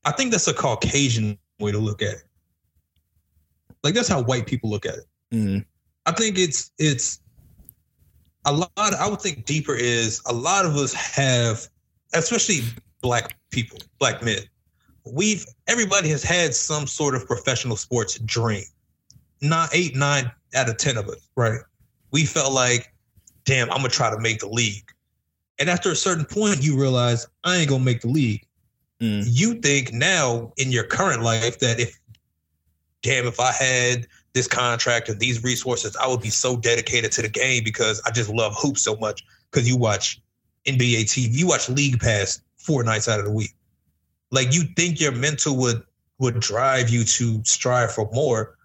I 0.05 0.11
think 0.11 0.31
that's 0.31 0.47
a 0.47 0.53
Caucasian 0.53 1.37
way 1.59 1.71
to 1.71 1.79
look 1.79 2.01
at 2.01 2.13
it. 2.13 2.23
Like 3.83 3.95
that's 3.95 4.07
how 4.07 4.21
white 4.21 4.45
people 4.45 4.69
look 4.69 4.85
at 4.85 4.95
it. 4.95 5.05
Mm. 5.33 5.65
I 6.05 6.11
think 6.11 6.37
it's 6.37 6.71
it's 6.77 7.19
a 8.45 8.53
lot. 8.53 8.71
I 8.77 9.09
would 9.09 9.21
think 9.21 9.45
deeper 9.45 9.73
is 9.73 10.21
a 10.27 10.33
lot 10.33 10.65
of 10.65 10.75
us 10.75 10.93
have, 10.93 11.67
especially 12.13 12.59
black 13.01 13.37
people, 13.49 13.79
black 13.99 14.21
men. 14.21 14.39
We've 15.03 15.43
everybody 15.67 16.09
has 16.09 16.21
had 16.21 16.53
some 16.53 16.85
sort 16.85 17.15
of 17.15 17.25
professional 17.25 17.75
sports 17.75 18.19
dream. 18.19 18.65
Not 19.41 19.69
eight, 19.73 19.95
nine 19.95 20.31
out 20.55 20.69
of 20.69 20.77
ten 20.77 20.97
of 20.97 21.09
us, 21.09 21.27
right? 21.35 21.59
We 22.11 22.25
felt 22.25 22.53
like, 22.53 22.93
damn, 23.45 23.71
I'm 23.71 23.77
gonna 23.77 23.89
try 23.89 24.11
to 24.11 24.19
make 24.19 24.39
the 24.39 24.49
league. 24.49 24.91
And 25.61 25.69
after 25.69 25.91
a 25.91 25.95
certain 25.95 26.25
point, 26.25 26.63
you 26.63 26.75
realize 26.75 27.27
I 27.43 27.57
ain't 27.57 27.69
gonna 27.69 27.83
make 27.83 28.01
the 28.01 28.07
league. 28.07 28.43
Mm. 28.99 29.25
You 29.27 29.53
think 29.61 29.93
now 29.93 30.51
in 30.57 30.71
your 30.71 30.83
current 30.83 31.21
life 31.21 31.59
that 31.59 31.79
if, 31.79 31.99
damn, 33.03 33.27
if 33.27 33.39
I 33.39 33.51
had 33.51 34.07
this 34.33 34.47
contract 34.47 35.07
and 35.07 35.19
these 35.19 35.43
resources, 35.43 35.95
I 35.95 36.07
would 36.07 36.19
be 36.21 36.31
so 36.31 36.57
dedicated 36.57 37.11
to 37.11 37.21
the 37.21 37.29
game 37.29 37.63
because 37.63 38.01
I 38.07 38.09
just 38.09 38.31
love 38.31 38.55
hoops 38.57 38.81
so 38.81 38.95
much. 38.95 39.23
Because 39.51 39.69
you 39.69 39.77
watch 39.77 40.19
NBA 40.65 41.03
TV, 41.03 41.29
you 41.31 41.45
watch 41.47 41.69
League 41.69 41.99
Pass 41.99 42.41
four 42.57 42.83
nights 42.83 43.07
out 43.07 43.19
of 43.19 43.25
the 43.25 43.31
week. 43.31 43.53
Like 44.31 44.55
you 44.55 44.63
think 44.75 44.99
your 44.99 45.11
mental 45.11 45.55
would 45.57 45.83
would 46.17 46.39
drive 46.39 46.89
you 46.89 47.03
to 47.03 47.43
strive 47.43 47.93
for 47.93 48.09
more, 48.13 48.57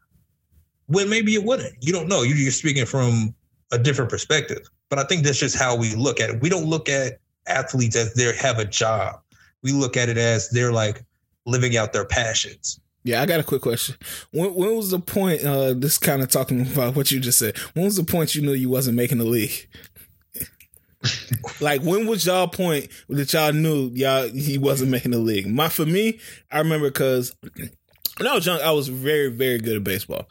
when 0.87 1.11
maybe 1.11 1.35
it 1.35 1.45
wouldn't. 1.45 1.75
You 1.83 1.93
don't 1.93 2.09
know. 2.09 2.23
You- 2.23 2.37
You're 2.37 2.53
speaking 2.53 2.87
from 2.87 3.35
a 3.71 3.79
different 3.79 4.11
perspective. 4.11 4.67
But 4.89 4.99
I 4.99 5.05
think 5.05 5.25
that's 5.25 5.39
just 5.39 5.57
how 5.57 5.77
we 5.77 5.95
look 5.95 6.21
at 6.21 6.31
it. 6.31 6.41
We 6.41 6.49
don't 6.49 6.67
look 6.67 6.89
at 6.89 7.19
athletes 7.47 7.97
as 7.97 8.15
they 8.15 8.35
have 8.37 8.59
a 8.59 8.65
job. 8.65 9.21
We 9.63 9.73
look 9.73 9.97
at 9.97 10.09
it 10.09 10.19
as 10.19 10.49
they're 10.51 10.73
like 10.73 11.05
living 11.45 11.77
out 11.77 11.93
their 11.93 12.05
passions. 12.05 12.81
Yeah, 13.03 13.23
I 13.23 13.27
got 13.27 13.39
a 13.39 13.45
quick 13.45 13.63
question. 13.63 13.95
When, 14.33 14.53
when 14.55 14.75
was 14.75 14.91
the 14.91 14.99
point? 14.99 15.45
Uh, 15.45 15.75
this 15.75 15.97
kind 15.97 16.23
of 16.23 16.29
talking 16.29 16.63
about 16.63 16.97
what 16.97 17.11
you 17.11 17.21
just 17.21 17.39
said. 17.39 17.57
When 17.75 17.85
was 17.85 17.97
the 17.97 18.05
point 18.05 18.35
you 18.35 18.43
knew 18.43 18.53
you 18.53 18.69
wasn't 18.69 18.97
making 18.97 19.19
the 19.19 19.25
league? 19.25 19.69
like 21.61 21.83
when 21.83 22.07
was 22.07 22.27
y'all 22.27 22.49
point 22.49 22.89
that 23.09 23.33
y'all 23.33 23.53
knew 23.53 23.91
y'all 23.95 24.29
he 24.29 24.59
wasn't 24.59 24.91
making 24.91 25.13
the 25.13 25.19
league? 25.19 25.47
My 25.47 25.69
for 25.69 25.87
me, 25.87 26.19
I 26.51 26.59
remember 26.59 26.89
because 26.89 27.35
when 28.19 28.27
I 28.27 28.35
was 28.35 28.47
young, 28.47 28.61
I 28.61 28.73
was 28.73 28.89
very 28.89 29.29
very 29.29 29.59
good 29.59 29.77
at 29.77 29.85
baseball, 29.85 30.29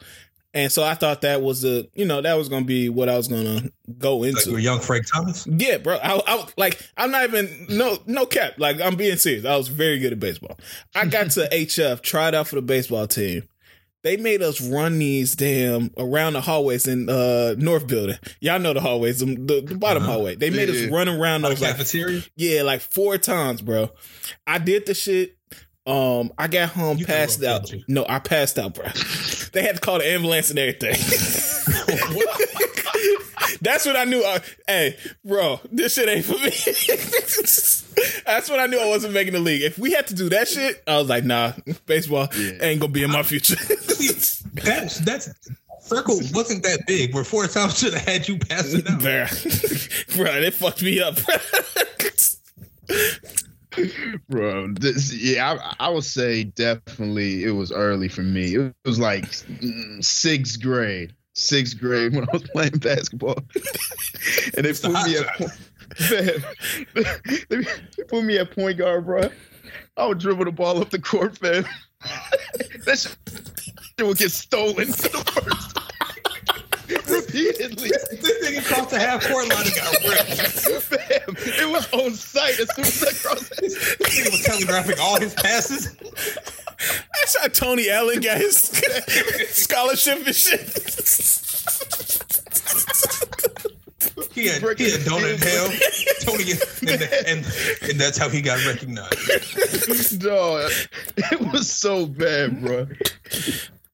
and 0.56 0.72
so 0.72 0.82
I 0.82 0.94
thought 0.94 1.20
that 1.20 1.42
was 1.42 1.60
the 1.62 1.88
you 1.94 2.06
know 2.06 2.20
that 2.22 2.34
was 2.34 2.48
gonna 2.48 2.64
be 2.64 2.88
what 2.88 3.08
I 3.08 3.16
was 3.16 3.28
gonna 3.28 3.70
go 3.98 4.22
into. 4.24 4.50
Like 4.52 4.62
young 4.64 4.80
Frank 4.80 5.06
Thomas. 5.06 5.46
Yeah, 5.46 5.76
bro. 5.78 5.96
I, 6.02 6.20
I 6.26 6.46
like 6.56 6.80
I'm 6.96 7.10
not 7.10 7.24
even 7.24 7.66
no 7.68 7.98
no 8.06 8.24
cap. 8.26 8.54
Like 8.58 8.80
I'm 8.80 8.96
being 8.96 9.16
serious. 9.18 9.44
I 9.44 9.56
was 9.56 9.68
very 9.68 9.98
good 9.98 10.12
at 10.12 10.18
baseball. 10.18 10.58
I 10.94 11.06
got 11.06 11.30
to 11.32 11.40
HF, 11.52 12.00
tried 12.00 12.34
out 12.34 12.48
for 12.48 12.56
the 12.56 12.62
baseball 12.62 13.06
team. 13.06 13.42
They 14.02 14.16
made 14.16 14.40
us 14.40 14.60
run 14.60 14.98
these 15.00 15.34
damn 15.34 15.90
around 15.98 16.34
the 16.34 16.40
hallways 16.40 16.86
in 16.86 17.08
uh 17.10 17.54
North 17.58 17.86
Building. 17.86 18.16
Y'all 18.40 18.58
know 18.60 18.72
the 18.72 18.80
hallways, 18.80 19.18
the, 19.18 19.26
the, 19.66 19.76
bottom 19.76 20.04
Uh-huh. 20.04 20.12
hallway. 20.12 20.36
They 20.36 20.48
made 20.50 20.70
us 20.70 20.90
run 20.90 21.08
around 21.08 21.42
those 21.42 21.60
like 21.60 21.76
cafeteria. 21.76 22.22
yeah, 22.36 22.62
like 22.62 22.80
four 22.80 23.18
times, 23.18 23.62
bro. 23.62 23.90
I 24.46 24.58
did 24.58 24.86
the 24.86 24.94
shit. 24.94 25.36
Um, 25.86 26.32
I 26.38 26.48
got 26.48 26.70
home, 26.70 26.98
You 26.98 27.06
passed 27.06 27.42
out. 27.44 27.72
No, 27.88 28.04
I 28.08 28.18
passed 28.18 28.58
out, 28.58 28.74
bro. 28.74 28.86
They 29.56 29.62
had 29.62 29.76
to 29.76 29.80
call 29.80 29.98
the 29.98 30.06
ambulance 30.06 30.50
and 30.50 30.58
everything. 30.58 30.94
That's 33.62 33.86
what 33.86 33.96
I 33.96 34.04
knew. 34.04 34.22
Uh, 34.22 34.38
hey, 34.68 34.96
bro, 35.24 35.60
this 35.72 35.94
shit 35.94 36.08
ain't 36.08 36.24
for 36.26 36.34
me. 36.34 36.50
That's 38.26 38.50
when 38.50 38.60
I 38.60 38.66
knew 38.66 38.78
I 38.78 38.86
wasn't 38.86 39.14
making 39.14 39.32
the 39.32 39.40
league. 39.40 39.62
If 39.62 39.78
we 39.78 39.92
had 39.92 40.06
to 40.08 40.14
do 40.14 40.28
that 40.28 40.46
shit, 40.48 40.82
I 40.86 40.98
was 40.98 41.08
like, 41.08 41.24
nah, 41.24 41.52
baseball 41.86 42.28
Yeah. 42.36 42.52
ain't 42.60 42.80
gonna 42.80 42.92
be 42.92 43.02
in 43.02 43.10
my 43.10 43.22
future. 43.22 43.56
That's 44.62 44.98
that's 45.00 45.28
circle 45.80 46.16
wasn't 46.32 46.62
that 46.64 46.84
big. 46.86 47.14
Where 47.14 47.24
four 47.24 47.46
times 47.46 47.78
should 47.78 47.94
have 47.94 48.06
had 48.06 48.28
you 48.28 48.38
passing 48.38 48.86
out. 48.86 49.00
Bruh. 49.00 50.16
bro, 50.16 50.40
they 50.40 50.50
fucked 50.50 50.82
me 50.82 51.00
up. 51.00 51.16
Bro. 54.28 54.72
This, 54.72 55.14
yeah, 55.14 55.56
I, 55.78 55.86
I 55.86 55.88
would 55.88 56.04
say 56.04 56.44
definitely 56.44 57.44
it 57.44 57.52
was 57.52 57.72
early 57.72 58.08
for 58.08 58.22
me. 58.22 58.56
It 58.56 58.74
was 58.84 58.98
like 58.98 59.24
mm, 59.24 60.04
sixth 60.04 60.60
grade, 60.60 61.14
sixth 61.34 61.78
grade 61.78 62.14
when 62.14 62.24
I 62.24 62.32
was 62.32 62.42
playing 62.42 62.78
basketball, 62.78 63.38
and 64.56 64.64
they 64.64 64.72
put 64.72 64.92
me 64.92 65.16
at 65.16 65.26
point, 65.36 65.52
man, 66.10 66.44
they, 67.48 67.56
they 67.96 68.04
put 68.04 68.24
me 68.24 68.38
at 68.38 68.50
point 68.50 68.78
guard, 68.78 69.06
bro. 69.06 69.28
I 69.96 70.06
would 70.06 70.18
dribble 70.18 70.44
the 70.44 70.52
ball 70.52 70.80
up 70.80 70.90
the 70.90 71.00
court, 71.00 71.38
fam. 71.38 71.64
that 72.84 72.98
shit 72.98 74.06
would 74.06 74.18
get 74.18 74.30
stolen 74.30 74.86
to 74.86 75.08
the 75.08 75.24
first. 75.32 75.95
Repeatedly, 77.08 77.88
this 77.88 78.44
nigga 78.44 78.64
crossed 78.64 78.90
the 78.90 78.98
half 78.98 79.26
court 79.26 79.48
line 79.48 79.66
and 79.66 79.74
got 79.74 79.92
ripped. 80.04 80.82
fam. 80.82 81.36
It 81.36 81.72
was 81.72 81.92
on 81.92 82.12
site 82.12 82.60
as 82.60 82.74
soon 82.74 82.84
as 82.84 83.02
I 83.02 83.28
crossed. 83.28 83.52
it. 83.52 83.60
This 83.60 83.98
nigga 83.98 84.30
was 84.30 84.42
telegraphing 84.44 84.96
all 85.00 85.18
his 85.20 85.34
passes. 85.34 85.96
That's 86.76 87.36
how 87.40 87.48
Tony 87.48 87.90
Allen 87.90 88.20
got 88.20 88.38
his 88.38 88.56
scholarship 89.50 90.26
and 90.26 90.36
shit. 90.36 90.60
He 94.32 94.46
had, 94.46 94.62
he 94.78 94.90
had 94.90 95.00
donut 95.00 95.34
in 95.34 95.40
hell. 95.40 95.70
Tony, 96.20 96.52
and, 96.92 97.02
and, 97.26 97.90
and 97.90 98.00
that's 98.00 98.18
how 98.18 98.28
he 98.28 98.42
got 98.42 98.64
recognized. 98.66 100.20
Dog, 100.20 100.70
it 101.16 101.40
was 101.52 101.70
so 101.70 102.06
bad, 102.06 102.60
bro. 102.62 102.86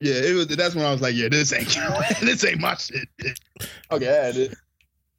Yeah, 0.02 0.14
it 0.14 0.34
was. 0.34 0.48
That's 0.48 0.74
when 0.74 0.84
I 0.84 0.90
was 0.90 1.00
like, 1.00 1.14
"Yeah, 1.14 1.28
this 1.28 1.52
ain't 1.52 1.68
this 2.20 2.44
ain't 2.44 2.60
my 2.60 2.74
shit." 2.74 3.08
Okay, 3.92 4.08
I 4.08 4.24
had 4.26 4.36
it. 4.36 4.52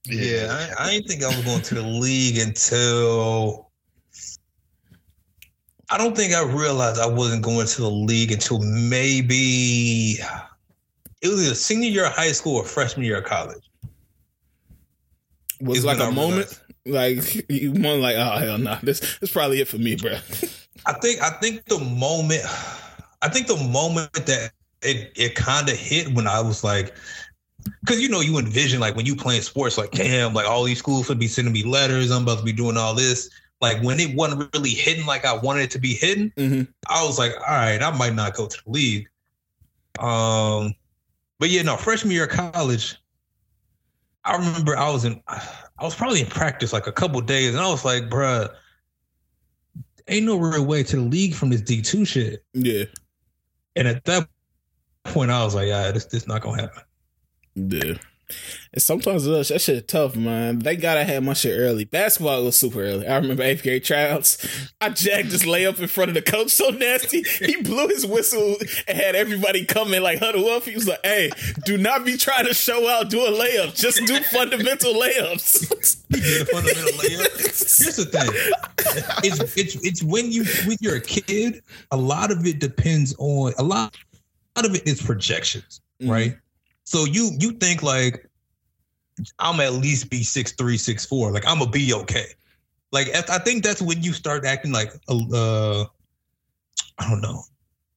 Yeah, 0.06 0.74
I, 0.78 0.84
I 0.84 0.92
didn't 0.92 1.08
think 1.08 1.24
I 1.24 1.28
was 1.28 1.46
going 1.46 1.62
to 1.62 1.76
the 1.76 1.82
league 1.82 2.38
until 2.38 3.72
I 5.90 5.98
don't 5.98 6.18
think 6.18 6.34
I 6.34 6.44
realized 6.44 7.00
I 7.00 7.08
wasn't 7.08 7.44
going 7.44 7.66
to 7.66 7.82
the 7.82 7.90
league 7.90 8.34
until 8.34 8.60
maybe 8.60 10.18
it 11.22 11.30
was 11.30 11.46
either 11.46 11.56
senior 11.56 11.90
year 11.90 12.08
of 12.08 12.12
high 12.12 12.34
school 12.34 12.58
or 12.58 12.66
freshman 12.66 13.06
year 13.06 13.20
of 13.20 13.24
college. 13.24 13.64
Was 15.62 15.78
Is 15.78 15.86
like 15.86 16.00
when 16.00 16.10
a 16.10 16.12
I 16.12 16.14
moment, 16.14 16.60
like 16.86 17.50
you 17.50 17.72
one 17.72 18.02
like, 18.02 18.18
oh 18.18 18.38
hell 18.38 18.58
no, 18.58 18.78
this 18.84 19.00
this 19.00 19.18
is 19.22 19.32
probably 19.32 19.62
it 19.62 19.70
for 19.70 19.78
me, 19.78 19.96
bro. 19.96 20.12
I 20.86 20.94
think 21.00 21.22
I 21.22 21.30
think 21.40 21.64
the 21.68 21.80
moment 21.80 22.44
I 23.22 23.30
think 23.30 23.48
the 23.48 23.56
moment 23.56 24.12
that 24.26 24.52
it 24.86 25.12
it 25.16 25.36
kind 25.36 25.70
of 25.70 25.78
hit 25.78 26.14
when 26.14 26.28
I 26.28 26.42
was 26.42 26.64
like 26.64 26.96
because 27.82 28.02
you 28.02 28.10
know 28.10 28.20
you 28.20 28.38
envision 28.38 28.80
like 28.80 28.96
when 28.96 29.06
you 29.06 29.16
playing 29.16 29.42
sports 29.42 29.78
like 29.78 29.92
damn 29.92 30.34
like 30.34 30.48
all 30.48 30.64
these 30.64 30.80
schools 30.80 31.08
would 31.10 31.20
be 31.20 31.28
sending 31.28 31.54
me 31.54 31.64
letters 31.64 32.12
I'm 32.12 32.24
about 32.24 32.40
to 32.40 32.44
be 32.44 32.54
doing 32.54 32.78
all 32.78 32.94
this. 32.94 33.30
Like 33.62 33.82
when 33.82 34.00
it 34.00 34.16
wasn't 34.16 34.54
really 34.54 34.72
hidden 34.72 35.06
like 35.06 35.26
I 35.26 35.38
wanted 35.38 35.64
it 35.64 35.72
to 35.72 35.80
be 35.80 35.94
hitting 35.94 36.32
hmm 36.38 36.64
I 36.90 37.06
was 37.06 37.18
like 37.18 37.34
all 37.34 37.56
right 37.56 37.82
I 37.82 37.98
might 37.98 38.14
not 38.14 38.34
go 38.34 38.48
to 38.48 38.58
the 38.66 38.72
league. 38.72 39.08
Um 40.00 40.74
but 41.40 41.50
yeah 41.50 41.62
no 41.62 41.78
freshman 41.78 42.12
year 42.12 42.26
of 42.26 42.32
college 42.32 42.96
I 44.26 44.36
remember 44.38 44.78
I 44.78 44.90
was 44.90 45.06
in 45.06 45.22
I 45.28 45.84
was 45.84 45.96
probably 45.96 46.22
in 46.22 46.28
practice 46.28 46.74
like 46.74 46.88
a 46.88 46.92
couple 46.92 47.20
days 47.22 47.54
and 47.54 47.64
I 47.64 47.70
was 47.70 47.86
like 47.86 48.04
bruh 48.04 48.50
ain't 50.08 50.26
no 50.26 50.38
real 50.38 50.66
way 50.66 50.84
to 50.84 50.96
the 50.98 51.02
league 51.02 51.34
from 51.34 51.50
this 51.50 51.62
D2 51.62 52.08
shit. 52.08 52.44
Yeah, 52.54 52.86
And 53.76 53.88
at 53.88 54.04
that 54.06 54.28
point, 55.06 55.32
I 55.32 55.44
was 55.44 55.56
like, 55.56 55.68
yeah, 55.68 55.92
this 55.92 56.06
this 56.06 56.28
not 56.28 56.42
gonna 56.42 56.62
happen. 56.62 56.84
yeah. 57.56 57.94
And 58.72 58.82
sometimes 58.82 59.28
uh, 59.28 59.44
that 59.48 59.62
shit 59.62 59.88
tough, 59.88 60.16
man. 60.16 60.60
They 60.60 60.76
gotta 60.76 61.04
have 61.04 61.22
my 61.24 61.34
shit 61.34 61.56
early. 61.56 61.86
Basketball 61.86 62.44
was 62.44 62.58
super 62.58 62.82
early. 62.82 63.06
I 63.06 63.18
remember 63.18 63.44
eighth 63.44 63.62
grade 63.62 63.84
tryouts. 63.84 64.72
I 64.82 64.90
jacked 64.90 65.30
this 65.30 65.46
layup 65.46 65.80
in 65.80 65.88
front 65.88 66.10
of 66.10 66.16
the 66.16 66.22
coach 66.24 66.50
so 66.50 66.70
nasty. 66.70 67.24
He 67.24 67.62
blew 67.62 67.90
his 67.90 68.08
whistle 68.08 68.56
and 68.88 68.98
had 68.98 69.16
everybody 69.16 69.66
come 69.66 69.94
in 69.94 70.02
like 70.02 70.18
huddle 70.20 70.48
up. 70.48 70.64
He 70.64 70.74
was 70.74 70.88
like, 70.88 71.02
"Hey, 71.04 71.30
do 71.66 71.78
not 71.78 72.06
be 72.06 72.18
trying 72.18 72.46
to 72.46 72.54
show 72.56 72.90
out 72.90 73.12
doing 73.12 73.34
layups. 73.34 73.76
Just 73.76 74.04
do 74.08 74.20
fundamental 74.22 74.94
layups." 74.94 75.72
A 76.14 76.46
fundamental 76.46 76.94
layup. 76.94 77.38
Here's 77.38 77.98
the 77.98 78.06
thing: 78.06 78.30
it's 79.24 79.58
it's 79.58 79.76
it's 79.86 80.02
when 80.02 80.32
you 80.32 80.46
when 80.66 80.78
you're 80.80 80.96
a 80.96 81.02
kid, 81.02 81.62
a 81.92 81.98
lot 81.98 82.32
of 82.32 82.44
it 82.48 82.58
depends 82.60 83.14
on 83.20 83.54
a 83.60 83.64
lot. 83.64 83.96
Lot 84.56 84.66
of 84.66 84.76
it 84.76 84.88
is 84.88 85.02
projections, 85.02 85.82
right? 86.02 86.36
So 86.84 87.06
you 87.06 87.32
you 87.40 87.54
think 87.54 87.82
like 87.82 88.30
I'm 89.40 89.60
at 89.60 89.74
least 89.74 90.10
be 90.10 90.24
six 90.24 90.52
three 90.52 90.78
six 90.78 91.06
four, 91.06 91.32
like 91.32 91.46
I'm 91.48 91.60
gonna 91.60 91.72
be 91.72 91.94
okay. 91.94 92.26
Like 92.92 93.08
I 93.30 93.40
think 93.40 93.64
that's 93.64 93.82
when 93.82 94.04
you 94.04 94.14
start 94.14 94.46
acting 94.46 94.72
like 94.72 94.92
uh, 95.10 95.82
I 97.00 97.10
don't 97.10 97.22
know, 97.22 97.42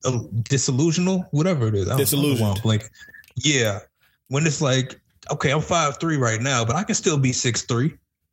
a 0.07 0.13
disillusional, 0.49 1.27
whatever 1.33 1.67
it 1.69 1.75
is. 1.75 1.89
I 1.89 1.97
don't- 1.97 2.01
I 2.01 2.05
don't 2.05 2.23
know 2.23 2.29
why 2.29 2.49
I'm 2.49 2.55
Disillusioned. 2.55 2.63
blanking. 2.63 2.91
yeah, 3.37 3.81
when 4.29 4.47
it's 4.47 4.63
like 4.63 4.99
okay, 5.31 5.51
I'm 5.51 5.61
five 5.61 5.99
three 6.01 6.17
right 6.17 6.41
now, 6.41 6.65
but 6.65 6.77
I 6.77 6.85
can 6.85 6.95
still 6.95 7.19
be 7.19 7.33
six 7.33 7.63
three 7.63 7.91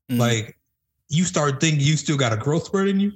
Mhm. 0.10 0.20
like 0.20 0.58
you 1.10 1.26
start 1.26 1.60
thinking 1.60 1.82
you 1.82 1.98
still 1.98 2.18
got 2.18 2.32
a 2.32 2.38
growth 2.38 2.66
spurt 2.66 2.88
in 2.88 3.00
you 3.00 3.12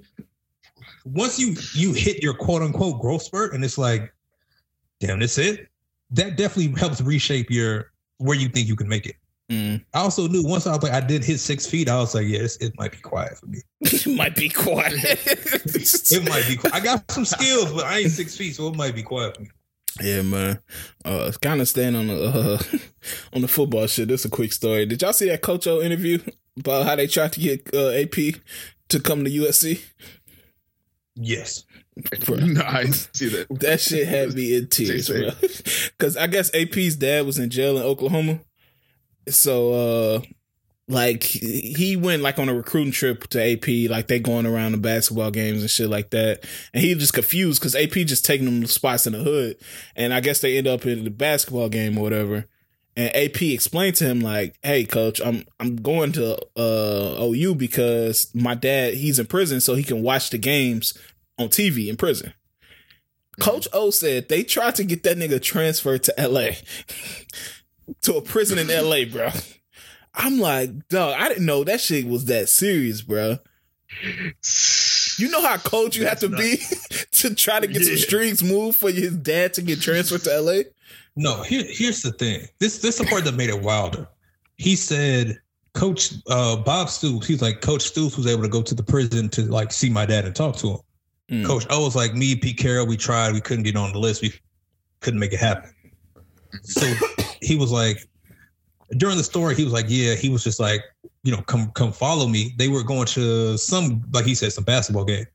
once 1.05 1.39
you 1.39 1.55
you 1.73 1.93
hit 1.93 2.21
your 2.21 2.33
quote 2.33 2.61
unquote 2.61 2.99
growth 3.01 3.21
spurt 3.23 3.53
and 3.53 3.63
it's 3.63 3.77
like 3.77 4.13
damn 4.99 5.19
that's 5.19 5.37
it 5.37 5.67
that 6.11 6.37
definitely 6.37 6.77
helps 6.79 7.01
reshape 7.01 7.49
your 7.49 7.91
where 8.17 8.37
you 8.37 8.47
think 8.49 8.67
you 8.67 8.75
can 8.75 8.87
make 8.87 9.05
it 9.05 9.15
Mm. 9.49 9.81
i 9.93 9.99
also 9.99 10.27
knew 10.27 10.43
once 10.43 10.67
i 10.67 10.73
was 10.75 10.83
like 10.83 10.91
i 10.91 10.99
did 10.99 11.23
hit 11.23 11.39
six 11.39 11.65
feet 11.65 11.87
i 11.87 11.95
was 11.95 12.13
like 12.13 12.27
yeah 12.27 12.39
this, 12.39 12.57
it 12.57 12.73
might 12.77 12.91
be 12.91 12.97
quiet 12.97 13.37
for 13.37 13.45
me 13.45 13.59
it 13.81 14.05
might 14.17 14.35
be 14.35 14.49
quiet. 14.49 14.93
it 15.05 16.27
might 16.29 16.45
be 16.49 16.57
qui- 16.57 16.69
i 16.73 16.81
got 16.81 17.09
some 17.09 17.23
skills 17.23 17.71
but 17.71 17.85
i 17.85 17.99
ain't 17.99 18.11
six 18.11 18.35
feet 18.35 18.53
so 18.55 18.67
it 18.67 18.75
might 18.75 18.93
be 18.93 19.01
quiet 19.03 19.35
for 19.37 19.43
me 19.43 19.49
Yeah, 20.01 20.21
man. 20.21 20.59
Uh, 21.05 21.31
kind 21.41 21.61
of 21.61 21.67
staying 21.69 21.95
on 21.95 22.07
the 22.07 22.23
uh, 22.25 22.77
on 23.33 23.41
the 23.41 23.47
football 23.47 23.87
shit. 23.87 24.09
This 24.09 24.21
is 24.21 24.25
a 24.25 24.29
quick 24.29 24.51
story. 24.53 24.85
Did 24.85 25.01
y'all 25.01 25.13
see 25.13 25.29
that 25.29 25.41
Coach 25.41 25.65
O 25.65 25.81
interview 25.81 26.19
about 26.59 26.85
how 26.85 26.95
they 26.97 27.07
tried 27.07 27.31
to 27.33 27.39
get 27.39 27.67
uh, 27.73 27.89
AP 27.91 28.35
to 28.89 28.99
come 28.99 29.23
to 29.23 29.29
USC? 29.31 29.81
Yes 31.19 31.65
Bro, 32.25 32.35
No, 32.45 32.61
I 32.61 32.85
see 33.13 33.29
that. 33.29 33.47
that 33.59 33.81
shit 33.81 34.07
had 34.07 34.33
me 34.33 34.55
in 34.55 34.67
tears, 34.69 35.09
bro. 35.09 35.31
Because 35.97 36.15
I 36.15 36.27
guess 36.27 36.53
AP's 36.53 36.95
dad 36.95 37.25
was 37.25 37.39
in 37.39 37.49
jail 37.49 37.77
in 37.77 37.83
Oklahoma, 37.83 38.39
so 39.27 39.73
uh, 39.73 40.21
like 40.87 41.23
he 41.23 41.95
went 41.97 42.21
like 42.21 42.37
on 42.37 42.49
a 42.49 42.53
recruiting 42.53 42.91
trip 42.91 43.25
to 43.29 43.41
AP, 43.43 43.89
like 43.89 44.07
they 44.07 44.19
going 44.19 44.45
around 44.45 44.73
the 44.73 44.77
basketball 44.77 45.31
games 45.31 45.61
and 45.61 45.69
shit 45.71 45.89
like 45.89 46.11
that, 46.11 46.45
and 46.73 46.83
he 46.83 46.93
just 46.93 47.13
confused 47.13 47.59
because 47.59 47.75
AP 47.75 47.91
just 48.05 48.25
taking 48.25 48.45
them 48.45 48.61
to 48.61 48.67
spots 48.67 49.07
in 49.07 49.13
the 49.13 49.19
hood, 49.19 49.57
and 49.95 50.13
I 50.13 50.19
guess 50.19 50.39
they 50.39 50.57
end 50.57 50.67
up 50.67 50.85
in 50.85 51.03
the 51.03 51.09
basketball 51.09 51.69
game 51.69 51.97
or 51.97 52.01
whatever. 52.03 52.45
And 52.97 53.15
AP 53.15 53.41
explained 53.43 53.95
to 53.97 54.05
him 54.05 54.19
like, 54.21 54.57
"Hey, 54.63 54.83
coach, 54.83 55.21
I'm 55.23 55.45
I'm 55.59 55.75
going 55.77 56.11
to 56.13 56.35
uh, 56.57 57.17
OU 57.21 57.53
because 57.55 58.29
my 58.33 58.55
dad 58.55 58.95
he's 58.95 59.19
in 59.19 59.27
prison, 59.27 59.61
so 59.61 59.75
he 59.75 59.83
can 59.83 60.01
watch 60.01 60.31
the 60.31 60.37
games 60.39 60.97
on 61.37 61.49
TV 61.49 61.87
in 61.89 61.95
prison." 61.95 62.33
Coach 63.39 63.67
O 63.71 63.91
said 63.91 64.29
they 64.29 64.41
tried 64.41 64.73
to 64.75 64.83
get 64.83 65.03
that 65.03 65.15
nigga 65.15 65.39
transferred 65.39 66.01
to 66.05 66.13
LA 66.17 66.49
to 68.01 68.15
a 68.15 68.21
prison 68.21 68.57
in 68.57 68.67
LA, 68.67 69.05
bro. 69.05 69.29
I'm 70.15 70.39
like, 70.39 70.89
dog, 70.89 71.15
I 71.19 71.29
didn't 71.29 71.45
know 71.45 71.63
that 71.63 71.79
shit 71.79 72.07
was 72.07 72.25
that 72.25 72.49
serious, 72.49 73.03
bro. 73.03 73.37
You 75.19 75.29
know 75.29 75.41
how 75.41 75.57
cold 75.57 75.95
you 75.95 76.07
have 76.07 76.19
to 76.21 76.29
be 76.29 76.57
to 77.11 77.35
try 77.35 77.59
to 77.59 77.67
get 77.67 77.83
some 77.83 77.93
Yeah. 77.93 77.99
strings 78.01 78.43
moved 78.43 78.79
for 78.79 78.89
his 78.91 79.15
dad 79.15 79.53
to 79.55 79.61
get 79.61 79.81
transferred 79.81 80.23
to 80.23 80.41
LA? 80.41 80.61
No, 81.19 81.41
here, 81.41 81.63
here's 81.67 82.03
the 82.03 82.11
thing. 82.11 82.47
This 82.59 82.77
this 82.77 82.99
is 82.99 83.05
the 83.05 83.07
part 83.07 83.25
that 83.25 83.33
made 83.33 83.49
it 83.49 83.61
wilder. 83.61 84.07
He 84.57 84.75
said, 84.75 85.39
Coach 85.73 86.13
uh, 86.29 86.57
Bob 86.57 86.89
Stoops, 86.89 87.25
he's 87.25 87.41
like, 87.41 87.61
Coach 87.61 87.81
Stoops 87.81 88.15
was 88.15 88.27
able 88.27 88.43
to 88.43 88.47
go 88.49 88.61
to 88.61 88.75
the 88.75 88.83
prison 88.83 89.27
to 89.29 89.41
like 89.43 89.71
see 89.71 89.89
my 89.89 90.05
dad 90.05 90.25
and 90.25 90.35
talk 90.35 90.55
to 90.57 90.69
him. 90.69 90.77
Mm. 91.31 91.45
Coach 91.45 91.65
O 91.71 91.83
was 91.83 91.95
like, 91.95 92.13
me, 92.13 92.35
Pete 92.35 92.57
Carroll, 92.57 92.85
we 92.85 92.97
tried, 92.97 93.33
we 93.33 93.41
couldn't 93.41 93.63
get 93.63 93.75
on 93.75 93.91
the 93.93 93.99
list. 93.99 94.21
We 94.21 94.31
couldn't 95.01 95.19
make 95.19 95.33
it 95.33 95.39
happen. 95.39 95.71
So 96.61 96.85
he 97.41 97.55
was 97.55 97.71
like, 97.71 98.07
during 98.97 99.17
the 99.17 99.23
story, 99.23 99.55
he 99.55 99.63
was 99.63 99.73
like, 99.73 99.87
yeah, 99.89 100.13
he 100.13 100.29
was 100.29 100.43
just 100.43 100.59
like, 100.59 100.81
you 101.23 101.31
know, 101.31 101.41
come 101.41 101.71
come 101.71 101.91
follow 101.91 102.27
me. 102.27 102.53
They 102.57 102.67
were 102.67 102.83
going 102.83 103.07
to 103.07 103.57
some, 103.57 104.03
like 104.13 104.25
he 104.25 104.35
said, 104.35 104.53
some 104.53 104.63
basketball 104.63 105.03
game. 105.03 105.25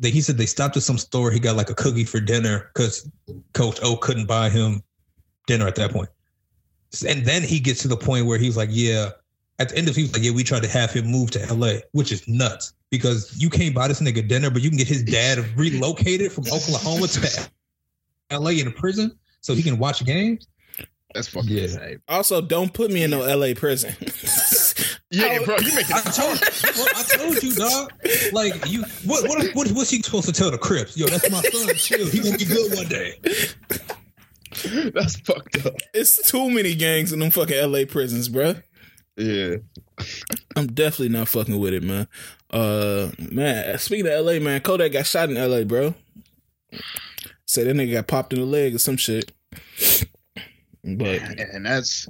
They, 0.00 0.10
he 0.10 0.20
said 0.22 0.36
they 0.38 0.46
stopped 0.46 0.76
at 0.76 0.82
some 0.82 0.98
store. 0.98 1.30
He 1.30 1.38
got 1.38 1.56
like 1.56 1.70
a 1.70 1.74
cookie 1.74 2.04
for 2.04 2.18
dinner 2.20 2.70
because 2.74 3.08
Coach 3.52 3.78
O 3.82 3.96
couldn't 3.96 4.26
buy 4.26 4.48
him 4.50 4.82
dinner 5.46 5.66
at 5.68 5.74
that 5.76 5.92
point. 5.92 6.08
And 7.06 7.24
then 7.24 7.42
he 7.42 7.60
gets 7.60 7.82
to 7.82 7.88
the 7.88 7.96
point 7.96 8.26
where 8.26 8.38
he's 8.38 8.56
like, 8.56 8.70
yeah. 8.72 9.10
At 9.58 9.68
the 9.68 9.76
end 9.76 9.88
of 9.88 9.92
it, 9.94 9.96
he 9.98 10.02
was 10.04 10.12
like, 10.14 10.22
yeah, 10.22 10.30
we 10.32 10.42
tried 10.42 10.62
to 10.62 10.68
have 10.70 10.90
him 10.90 11.06
move 11.06 11.30
to 11.32 11.54
LA, 11.54 11.74
which 11.92 12.12
is 12.12 12.26
nuts 12.26 12.72
because 12.90 13.36
you 13.40 13.50
can't 13.50 13.74
buy 13.74 13.86
this 13.88 14.00
nigga 14.00 14.26
dinner, 14.26 14.50
but 14.50 14.62
you 14.62 14.70
can 14.70 14.78
get 14.78 14.88
his 14.88 15.02
dad 15.04 15.38
relocated 15.56 16.32
from 16.32 16.44
Oklahoma 16.50 17.06
to 17.08 17.50
LA 18.32 18.50
in 18.52 18.66
a 18.68 18.70
prison 18.70 19.16
so 19.42 19.54
he 19.54 19.62
can 19.62 19.78
watch 19.78 20.02
games. 20.04 20.48
That's 21.14 21.28
fucking 21.28 21.50
Yeah. 21.50 21.62
insane. 21.64 22.02
Also, 22.08 22.40
don't 22.40 22.72
put 22.72 22.90
me 22.90 23.02
in 23.02 23.10
no 23.10 23.20
LA 23.20 23.52
prison. 23.54 23.94
Yeah, 25.12 25.40
bro, 25.44 25.56
you 25.58 25.74
make 25.74 25.90
I 25.90 25.98
it. 25.98 26.12
told, 26.12 26.40
well, 26.76 26.88
I 26.96 27.02
told 27.02 27.42
you, 27.42 27.52
dog. 27.54 27.92
Like 28.32 28.70
you, 28.70 28.84
what, 29.04 29.28
what, 29.28 29.44
what, 29.54 29.68
what's 29.72 29.90
he 29.90 30.00
supposed 30.02 30.26
to 30.26 30.32
tell 30.32 30.52
the 30.52 30.58
Crips? 30.58 30.96
Yo, 30.96 31.06
that's 31.06 31.28
my 31.30 31.42
son. 31.42 31.74
Chill, 31.74 32.06
he 32.06 32.20
gonna 32.20 32.38
be 32.38 32.44
good 32.44 32.74
one 32.76 32.86
day. 32.86 33.18
That's 34.94 35.18
fucked 35.20 35.64
up. 35.64 35.74
it's 35.94 36.28
too 36.28 36.50
many 36.50 36.74
gangs 36.74 37.12
in 37.12 37.20
them 37.20 37.30
fucking 37.30 37.70
LA 37.70 37.84
prisons, 37.88 38.28
bro. 38.28 38.56
Yeah. 39.16 39.56
I'm 40.56 40.66
definitely 40.66 41.10
not 41.10 41.28
fucking 41.28 41.58
with 41.58 41.72
it, 41.72 41.84
man. 41.84 42.08
Uh, 42.50 43.10
man. 43.18 43.78
Speaking 43.78 44.08
of 44.08 44.26
LA, 44.26 44.40
man, 44.40 44.60
Kodak 44.60 44.92
got 44.92 45.06
shot 45.06 45.30
in 45.30 45.36
LA, 45.36 45.62
bro. 45.62 45.94
Said 47.46 47.68
that 47.68 47.76
nigga 47.76 47.92
got 47.92 48.08
popped 48.08 48.32
in 48.32 48.40
the 48.40 48.44
leg 48.44 48.74
or 48.74 48.78
some 48.78 48.96
shit. 48.96 49.30
But 50.82 51.20
and 51.38 51.64
that's 51.64 52.08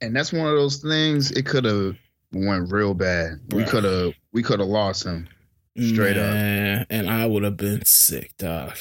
and 0.00 0.14
that's 0.14 0.32
one 0.32 0.46
of 0.46 0.56
those 0.56 0.78
things. 0.82 1.30
It 1.30 1.46
could 1.46 1.64
have 1.64 1.96
went 2.34 2.72
real 2.72 2.94
bad. 2.94 3.40
We 3.50 3.64
could 3.64 3.84
have 3.84 4.14
we 4.32 4.42
could 4.42 4.60
have 4.60 4.68
lost 4.68 5.04
him. 5.04 5.28
Straight 5.76 6.16
up. 6.16 6.86
and 6.88 7.10
I 7.10 7.26
would 7.26 7.42
have 7.42 7.56
been 7.56 7.84
sick, 7.84 8.36
dog. 8.38 8.76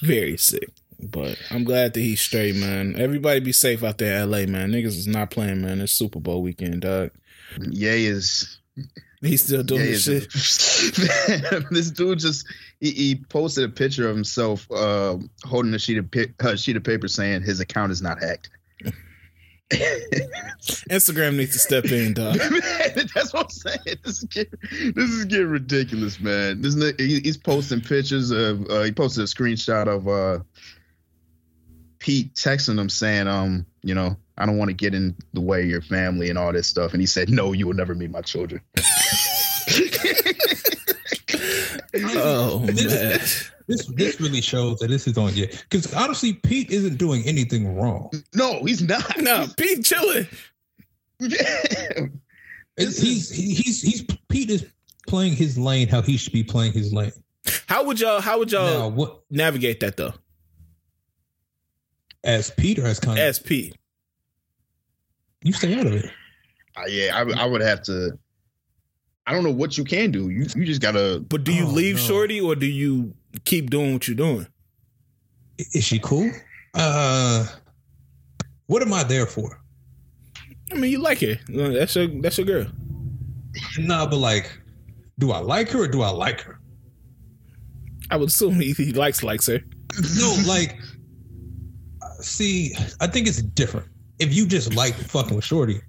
Very 0.00 0.38
sick. 0.38 0.70
But 0.98 1.36
I'm 1.50 1.64
glad 1.64 1.94
that 1.94 2.00
he's 2.00 2.20
straight, 2.20 2.54
man. 2.54 2.94
Everybody 2.96 3.40
be 3.40 3.52
safe 3.52 3.82
out 3.82 3.98
there 3.98 4.22
in 4.22 4.30
LA, 4.30 4.46
man. 4.46 4.70
Niggas 4.70 4.86
is 4.86 5.06
not 5.08 5.30
playing, 5.30 5.60
man. 5.60 5.80
It's 5.80 5.92
Super 5.92 6.20
Bowl 6.20 6.42
weekend, 6.42 6.82
dog. 6.82 7.10
Ye 7.58 8.06
is 8.06 8.60
He's 9.22 9.44
still 9.44 9.62
doing 9.62 9.82
this 9.82 10.08
is 10.08 10.24
shit. 10.32 11.64
this 11.70 11.90
dude 11.90 12.18
just 12.18 12.44
he, 12.80 12.90
he 12.90 13.14
posted 13.14 13.64
a 13.64 13.68
picture 13.68 14.08
of 14.08 14.16
himself 14.16 14.68
uh, 14.72 15.16
holding 15.44 15.72
a 15.74 15.78
sheet 15.78 15.98
of 15.98 16.10
pi- 16.10 16.34
uh, 16.40 16.56
sheet 16.56 16.76
of 16.76 16.82
paper 16.82 17.06
saying 17.06 17.42
his 17.42 17.60
account 17.60 17.92
is 17.92 18.02
not 18.02 18.20
hacked. 18.20 18.50
Instagram 20.90 21.36
needs 21.36 21.52
to 21.52 21.58
step 21.58 21.86
in, 21.86 22.14
dog. 22.14 22.36
Man, 22.38 23.08
that's 23.14 23.32
what 23.32 23.44
I'm 23.44 23.50
saying. 23.50 23.98
This 24.04 24.18
is 24.18 24.24
getting, 24.24 24.58
this 24.94 25.10
is 25.10 25.24
getting 25.24 25.48
ridiculous, 25.48 26.20
man. 26.20 26.60
This 26.60 26.74
ni- 26.74 26.92
he, 26.98 27.20
he's 27.20 27.36
posting 27.36 27.80
pictures 27.80 28.30
of. 28.30 28.68
Uh, 28.70 28.82
he 28.82 28.92
posted 28.92 29.24
a 29.24 29.26
screenshot 29.26 29.88
of 29.88 30.08
uh, 30.08 30.42
Pete 31.98 32.34
texting 32.34 32.78
him 32.78 32.88
saying, 32.88 33.28
"Um, 33.28 33.66
you 33.82 33.94
know, 33.94 34.16
I 34.38 34.46
don't 34.46 34.58
want 34.58 34.68
to 34.68 34.74
get 34.74 34.94
in 34.94 35.16
the 35.32 35.40
way 35.40 35.62
of 35.62 35.68
your 35.68 35.82
family 35.82 36.28
and 36.28 36.38
all 36.38 36.52
this 36.52 36.66
stuff." 36.66 36.92
And 36.92 37.00
he 37.00 37.06
said, 37.06 37.30
"No, 37.30 37.52
you 37.52 37.66
will 37.66 37.74
never 37.74 37.94
meet 37.94 38.10
my 38.10 38.22
children." 38.22 38.60
Oh 41.94 42.60
man. 42.60 43.20
This 43.68 43.86
this 43.86 44.20
really 44.20 44.40
shows 44.40 44.78
that 44.80 44.88
this 44.88 45.06
is 45.06 45.16
on 45.18 45.34
yeah. 45.34 45.46
Because 45.46 45.92
honestly, 45.94 46.32
Pete 46.34 46.70
isn't 46.70 46.96
doing 46.98 47.22
anything 47.26 47.76
wrong. 47.76 48.10
no, 48.34 48.64
he's 48.64 48.82
not. 48.82 49.18
No, 49.18 49.46
Pete 49.56 49.84
chilling. 49.84 50.26
It's, 52.78 52.98
he's 52.98 53.28
he's 53.30 53.82
he's 53.82 54.02
Pete 54.30 54.48
is 54.48 54.64
playing 55.06 55.34
his 55.34 55.58
lane 55.58 55.88
how 55.88 56.00
he 56.00 56.16
should 56.16 56.32
be 56.32 56.42
playing 56.42 56.72
his 56.72 56.90
lane. 56.90 57.12
How 57.68 57.84
would 57.84 58.00
y'all 58.00 58.20
how 58.22 58.38
would 58.38 58.50
y'all 58.50 58.64
Now, 58.80 58.88
what 58.88 59.20
navigate 59.30 59.80
that 59.80 59.98
though? 59.98 60.14
as 62.24 62.50
Pete 62.50 62.78
or 62.78 62.86
as 62.86 62.98
Kanye? 62.98 63.18
As 63.18 63.38
Pete. 63.38 63.76
you 65.42 65.52
stay 65.52 65.78
out 65.78 65.86
of 65.86 65.92
it. 65.92 66.10
Uh, 66.76 66.84
yeah, 66.88 67.10
I, 67.14 67.24
would- 67.24 67.36
I 67.38 67.44
would 67.44 67.60
have 67.60 67.82
to. 67.82 68.18
I 69.26 69.32
don't 69.34 69.44
know 69.44 69.50
what 69.52 69.76
you 69.76 69.84
can 69.84 70.10
do. 70.10 70.30
You 70.30 70.46
you 70.56 70.64
just 70.64 70.80
gotta. 70.80 71.20
But 71.28 71.44
do 71.44 71.52
you 71.52 71.64
Oh, 71.66 71.70
leave 71.70 71.96
no. 71.96 72.00
Shorty 72.00 72.40
or 72.40 72.56
do 72.56 72.66
you 72.66 73.14
keep 73.44 73.70
doing 73.70 73.92
what 73.92 74.06
you're 74.08 74.16
doing? 74.16 74.46
Is 75.58 75.84
she 75.84 75.98
cool? 75.98 76.30
Uh, 76.74 77.46
what 78.66 78.82
am 78.82 78.92
I 78.92 79.04
there 79.04 79.26
for? 79.26 79.60
I 80.70 80.74
mean, 80.74 80.90
you 80.90 80.98
like 80.98 81.20
her. 81.20 81.36
That's 81.48 81.94
your 81.94 82.06
that's 82.06 82.38
your 82.38 82.46
girl. 82.46 82.66
Nah, 83.78 84.06
but 84.06 84.16
like, 84.16 84.50
do 85.18 85.30
I 85.32 85.38
like 85.38 85.68
her 85.70 85.80
or 85.84 85.88
do 85.88 86.02
I 86.02 86.10
like 86.10 86.40
her? 86.42 86.58
I 88.10 88.16
would 88.16 88.28
assume 88.28 88.54
he, 88.60 88.72
he 88.72 88.92
likes 88.92 89.22
likes 89.22 89.46
her. 89.46 89.60
No, 90.18 90.36
like, 90.46 90.78
see, 92.20 92.74
I 93.00 93.06
think 93.06 93.26
it's 93.26 93.42
different. 93.42 93.88
If 94.18 94.34
you 94.34 94.46
just 94.46 94.74
like 94.74 94.94
fucking 94.94 95.36
with 95.36 95.44
Shorty, 95.44 95.80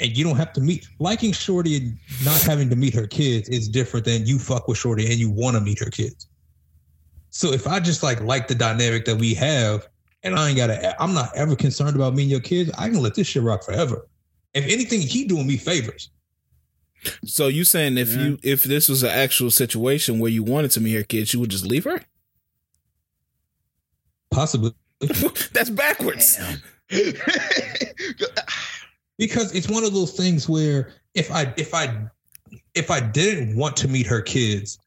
and 0.00 0.16
you 0.16 0.24
don't 0.24 0.36
have 0.36 0.52
to 0.54 0.60
meet 0.60 0.88
liking 0.98 1.32
Shorty 1.32 1.76
and 1.76 1.98
not 2.24 2.40
having 2.42 2.70
to 2.70 2.76
meet 2.76 2.94
her 2.94 3.06
kids 3.06 3.48
is 3.48 3.68
different 3.68 4.06
than 4.06 4.26
you 4.26 4.38
fuck 4.38 4.68
with 4.68 4.78
Shorty 4.78 5.06
and 5.06 5.16
you 5.16 5.30
want 5.30 5.56
to 5.56 5.60
meet 5.60 5.78
her 5.78 5.90
kids. 5.90 6.28
So 7.30 7.52
if 7.52 7.66
I 7.66 7.80
just 7.80 8.02
like 8.02 8.20
like 8.22 8.48
the 8.48 8.54
dynamic 8.54 9.04
that 9.06 9.16
we 9.16 9.34
have, 9.34 9.86
and 10.22 10.34
I 10.34 10.48
ain't 10.48 10.56
gotta, 10.56 11.00
I'm 11.00 11.14
not 11.14 11.30
ever 11.36 11.54
concerned 11.54 11.94
about 11.96 12.14
meeting 12.14 12.30
your 12.30 12.40
kids. 12.40 12.70
I 12.78 12.88
can 12.88 13.00
let 13.00 13.14
this 13.14 13.26
shit 13.26 13.42
rock 13.42 13.62
forever. 13.64 14.06
If 14.54 14.64
anything, 14.64 15.00
he 15.00 15.24
doing 15.24 15.46
me 15.46 15.56
favors. 15.56 16.10
So 17.24 17.46
you 17.46 17.64
saying 17.64 17.96
if 17.98 18.08
Yeah. 18.14 18.24
you 18.24 18.38
if 18.42 18.64
this 18.64 18.88
was 18.88 19.02
an 19.02 19.10
actual 19.10 19.50
situation 19.50 20.18
where 20.18 20.30
you 20.30 20.42
wanted 20.42 20.70
to 20.72 20.80
meet 20.80 20.94
her 20.94 21.04
kids, 21.04 21.32
you 21.32 21.40
would 21.40 21.50
just 21.50 21.64
leave 21.66 21.84
her? 21.84 22.02
Possibly 24.30 24.72
That's 25.52 25.70
backwards. 25.70 26.38
because 29.18 29.54
it's 29.54 29.68
one 29.68 29.84
of 29.84 29.92
those 29.94 30.12
things 30.12 30.48
where 30.48 30.92
if 31.14 31.30
I 31.30 31.52
if 31.56 31.72
I 31.74 32.06
if 32.74 32.90
I 32.90 33.00
didn't 33.00 33.56
want 33.56 33.76
to 33.78 33.88
meet 33.88 34.06
her 34.06 34.20
kids, 34.20 34.78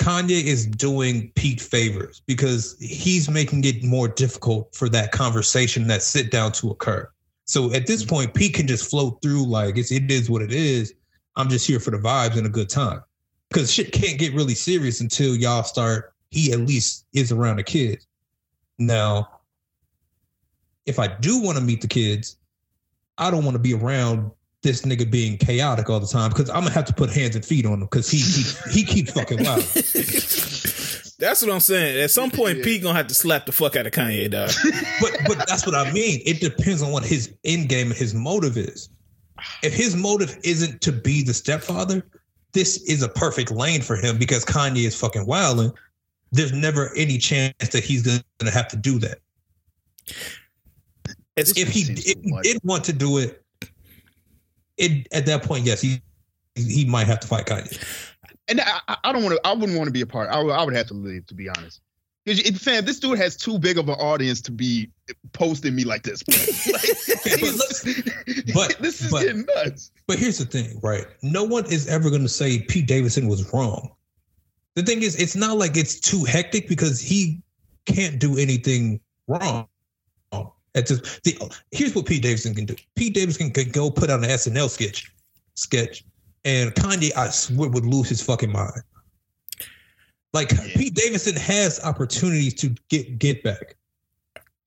Kanye 0.00 0.42
is 0.44 0.66
doing 0.66 1.30
Pete 1.34 1.60
favors 1.60 2.22
because 2.26 2.74
he's 2.80 3.28
making 3.28 3.64
it 3.64 3.84
more 3.84 4.08
difficult 4.08 4.74
for 4.74 4.88
that 4.88 5.12
conversation, 5.12 5.86
that 5.88 6.02
sit 6.02 6.30
down 6.30 6.52
to 6.52 6.70
occur. 6.70 7.08
So 7.44 7.72
at 7.74 7.86
this 7.86 8.02
mm-hmm. 8.02 8.14
point, 8.14 8.34
Pete 8.34 8.54
can 8.54 8.66
just 8.66 8.90
float 8.90 9.20
through 9.20 9.44
like 9.46 9.76
it's 9.76 9.92
it 9.92 10.10
is 10.10 10.30
what 10.30 10.40
it 10.40 10.52
is. 10.52 10.94
I'm 11.36 11.50
just 11.50 11.66
here 11.66 11.78
for 11.78 11.90
the 11.90 11.98
vibes 11.98 12.38
and 12.38 12.46
a 12.46 12.50
good 12.50 12.70
time. 12.70 13.02
Because 13.50 13.72
shit 13.72 13.92
can't 13.92 14.18
get 14.18 14.32
really 14.32 14.54
serious 14.54 15.00
until 15.00 15.36
y'all 15.36 15.64
start. 15.64 16.14
He 16.30 16.52
at 16.52 16.60
least 16.60 17.04
is 17.12 17.30
around 17.30 17.56
the 17.56 17.62
kids. 17.62 18.06
Now, 18.78 19.28
if 20.86 20.98
I 20.98 21.08
do 21.08 21.42
want 21.42 21.58
to 21.58 21.64
meet 21.64 21.82
the 21.82 21.88
kids, 21.88 22.36
I 23.18 23.30
don't 23.30 23.44
want 23.44 23.54
to 23.54 23.62
be 23.62 23.74
around 23.74 24.30
this 24.62 24.82
nigga 24.82 25.10
being 25.10 25.38
chaotic 25.38 25.88
all 25.88 26.00
the 26.00 26.06
time 26.06 26.30
because 26.30 26.50
I'm 26.50 26.62
gonna 26.62 26.70
have 26.70 26.84
to 26.86 26.92
put 26.92 27.10
hands 27.10 27.34
and 27.36 27.44
feet 27.44 27.64
on 27.66 27.74
him 27.74 27.80
because 27.80 28.10
he 28.10 28.18
he 28.18 28.80
he 28.80 28.84
keeps 28.84 29.12
fucking 29.12 29.42
wild. 29.42 29.62
That's 31.18 31.42
what 31.42 31.50
I'm 31.50 31.60
saying. 31.60 32.00
At 32.00 32.10
some 32.10 32.30
point, 32.30 32.58
Yeah. 32.58 32.64
Pete 32.64 32.82
gonna 32.82 32.96
have 32.96 33.06
to 33.08 33.14
slap 33.14 33.44
the 33.46 33.52
fuck 33.52 33.76
out 33.76 33.86
of 33.86 33.92
Kanye, 33.92 34.30
dog. 34.30 34.50
But 35.00 35.12
but 35.26 35.46
that's 35.48 35.66
what 35.66 35.74
I 35.74 35.90
mean. 35.92 36.20
It 36.24 36.40
depends 36.40 36.82
on 36.82 36.92
what 36.92 37.04
his 37.04 37.34
end 37.44 37.68
game 37.68 37.88
and 37.88 37.96
his 37.96 38.14
motive 38.14 38.56
is. 38.56 38.88
If 39.62 39.74
his 39.74 39.94
motive 39.96 40.38
isn't 40.44 40.80
to 40.82 40.92
be 40.92 41.22
the 41.22 41.32
stepfather, 41.34 42.02
this 42.52 42.78
is 42.84 43.02
a 43.02 43.08
perfect 43.08 43.50
lane 43.50 43.80
for 43.82 43.96
him 43.96 44.18
because 44.18 44.44
Kanye 44.44 44.84
is 44.86 44.98
fucking 44.98 45.26
wilding. 45.26 45.72
There's 46.32 46.52
never 46.52 46.90
any 46.96 47.18
chance 47.18 47.54
that 47.70 47.82
he's 47.84 48.02
gonna 48.38 48.50
have 48.50 48.68
to 48.68 48.76
do 48.76 48.98
that. 49.00 49.18
It's 51.36 51.56
If 51.56 51.68
he, 51.68 51.84
Seems 51.84 52.06
if 52.06 52.18
he 52.22 52.30
much. 52.30 52.44
did 52.44 52.58
want 52.64 52.84
to 52.84 52.92
do 52.92 53.18
it, 53.18 53.39
it 54.80 55.06
at 55.12 55.26
that 55.26 55.42
point, 55.44 55.64
yes, 55.66 55.80
he 55.80 56.00
he 56.56 56.84
might 56.84 57.06
have 57.06 57.20
to 57.20 57.26
fight 57.28 57.46
Kanye. 57.46 57.78
and 58.48 58.60
I, 58.60 58.80
I- 59.04 59.12
don't 59.12 59.22
want 59.22 59.36
to. 59.36 59.40
I 59.46 59.52
wouldn't 59.52 59.76
want 59.78 59.88
to 59.88 59.92
be 59.92 60.00
a 60.00 60.06
part. 60.06 60.28
I 60.30 60.42
would, 60.42 60.52
I 60.52 60.64
would 60.64 60.74
have 60.74 60.86
to 60.88 60.94
leave, 60.94 61.26
to 61.26 61.34
be 61.34 61.48
honest. 61.48 61.80
Because 62.24 62.40
fam, 62.60 62.84
this 62.84 63.00
dude 63.00 63.16
has 63.18 63.34
too 63.36 63.58
big 63.58 63.78
of 63.78 63.88
an 63.88 63.94
audience 63.94 64.40
to 64.42 64.52
be 64.52 64.90
posting 65.32 65.74
me 65.74 65.84
like 65.84 66.02
this. 66.02 66.22
like, 66.28 66.80
but- 68.54 68.76
this 68.80 69.00
is 69.02 69.10
but- 69.10 69.22
getting 69.22 69.46
nuts. 69.56 69.90
But 70.06 70.18
here's 70.18 70.38
the 70.38 70.44
thing, 70.44 70.78
right? 70.82 71.06
No 71.22 71.44
one 71.44 71.64
is 71.66 71.86
ever 71.88 72.10
going 72.10 72.22
to 72.22 72.28
say 72.28 72.60
Pete 72.62 72.86
Davidson 72.86 73.28
was 73.28 73.50
wrong. 73.52 73.94
The 74.74 74.82
thing 74.82 75.02
is, 75.02 75.16
it's 75.20 75.36
not 75.36 75.56
like 75.56 75.76
it's 75.76 75.98
too 75.98 76.24
hectic 76.24 76.68
because 76.68 77.00
he 77.00 77.40
can't 77.86 78.18
do 78.20 78.36
anything 78.38 79.00
wrong. 79.28 79.66
At 80.74 80.86
this, 80.86 81.20
the, 81.24 81.36
here's 81.72 81.94
what 81.94 82.06
Pete 82.06 82.22
Davidson 82.22 82.54
can 82.54 82.64
do. 82.64 82.76
Pete 82.94 83.14
Davidson 83.14 83.50
can 83.50 83.70
go 83.70 83.90
put 83.90 84.08
out 84.10 84.22
an 84.22 84.30
SNL 84.30 84.68
sketch, 84.68 85.12
sketch, 85.54 86.04
and 86.44 86.72
Kanye, 86.74 87.10
I 87.16 87.28
swear, 87.30 87.68
would 87.70 87.84
lose 87.84 88.08
his 88.08 88.22
fucking 88.22 88.52
mind. 88.52 88.82
Like 90.32 90.52
Yeah. 90.52 90.66
Pete 90.76 90.94
Davidson 90.94 91.34
has 91.36 91.80
opportunities 91.84 92.54
to 92.54 92.74
get 92.88 93.18
get 93.18 93.42
back. 93.42 93.76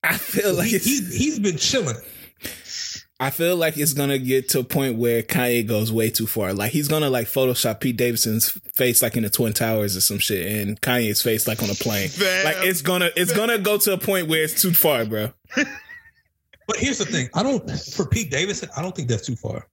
I 0.04 0.18
feel 0.18 0.54
like 0.54 0.68
He, 0.68 0.76
it's, 0.76 0.86
he's 0.86 1.16
he's 1.16 1.40
been 1.40 1.58
chilling. 1.58 1.96
I 3.20 3.30
feel 3.30 3.56
like 3.56 3.78
it's 3.78 3.94
gonna 3.94 4.18
get 4.18 4.50
to 4.50 4.60
a 4.60 4.64
point 4.66 4.98
where 4.98 5.24
Kanye 5.24 5.66
goes 5.66 5.90
way 5.94 6.10
too 6.10 6.28
far. 6.28 6.54
Like 6.54 6.74
he's 6.74 6.90
gonna 6.90 7.10
like 7.10 7.28
Photoshop 7.28 7.80
Pete 7.80 7.96
Davidson's 7.96 8.50
face 8.76 9.02
like 9.02 9.16
in 9.16 9.24
the 9.24 9.30
Twin 9.30 9.54
Towers 9.54 9.96
or 9.96 10.02
some 10.02 10.20
shit, 10.20 10.46
and 10.52 10.82
Kanye's 10.82 11.22
face 11.22 11.48
like 11.48 11.64
on 11.64 11.70
a 11.70 11.76
plane. 11.76 12.10
Fam. 12.10 12.44
Like 12.44 12.58
it's 12.60 12.82
gonna 12.82 13.12
it's 13.16 13.32
gonna 13.32 13.58
go 13.60 13.78
to 13.78 13.94
a 13.94 13.98
point 13.98 14.28
where 14.28 14.44
it's 14.44 14.62
too 14.62 14.74
far, 14.74 15.06
bro. 15.06 15.32
But 16.68 16.78
here's 16.78 16.98
the 16.98 17.06
thing: 17.06 17.30
I 17.34 17.44
don't 17.44 17.70
for 17.70 18.06
Pete 18.06 18.32
Davidson. 18.32 18.70
I 18.78 18.82
don't 18.82 18.96
think 18.96 19.08
that's 19.08 19.26
too 19.26 19.36
far. 19.36 19.68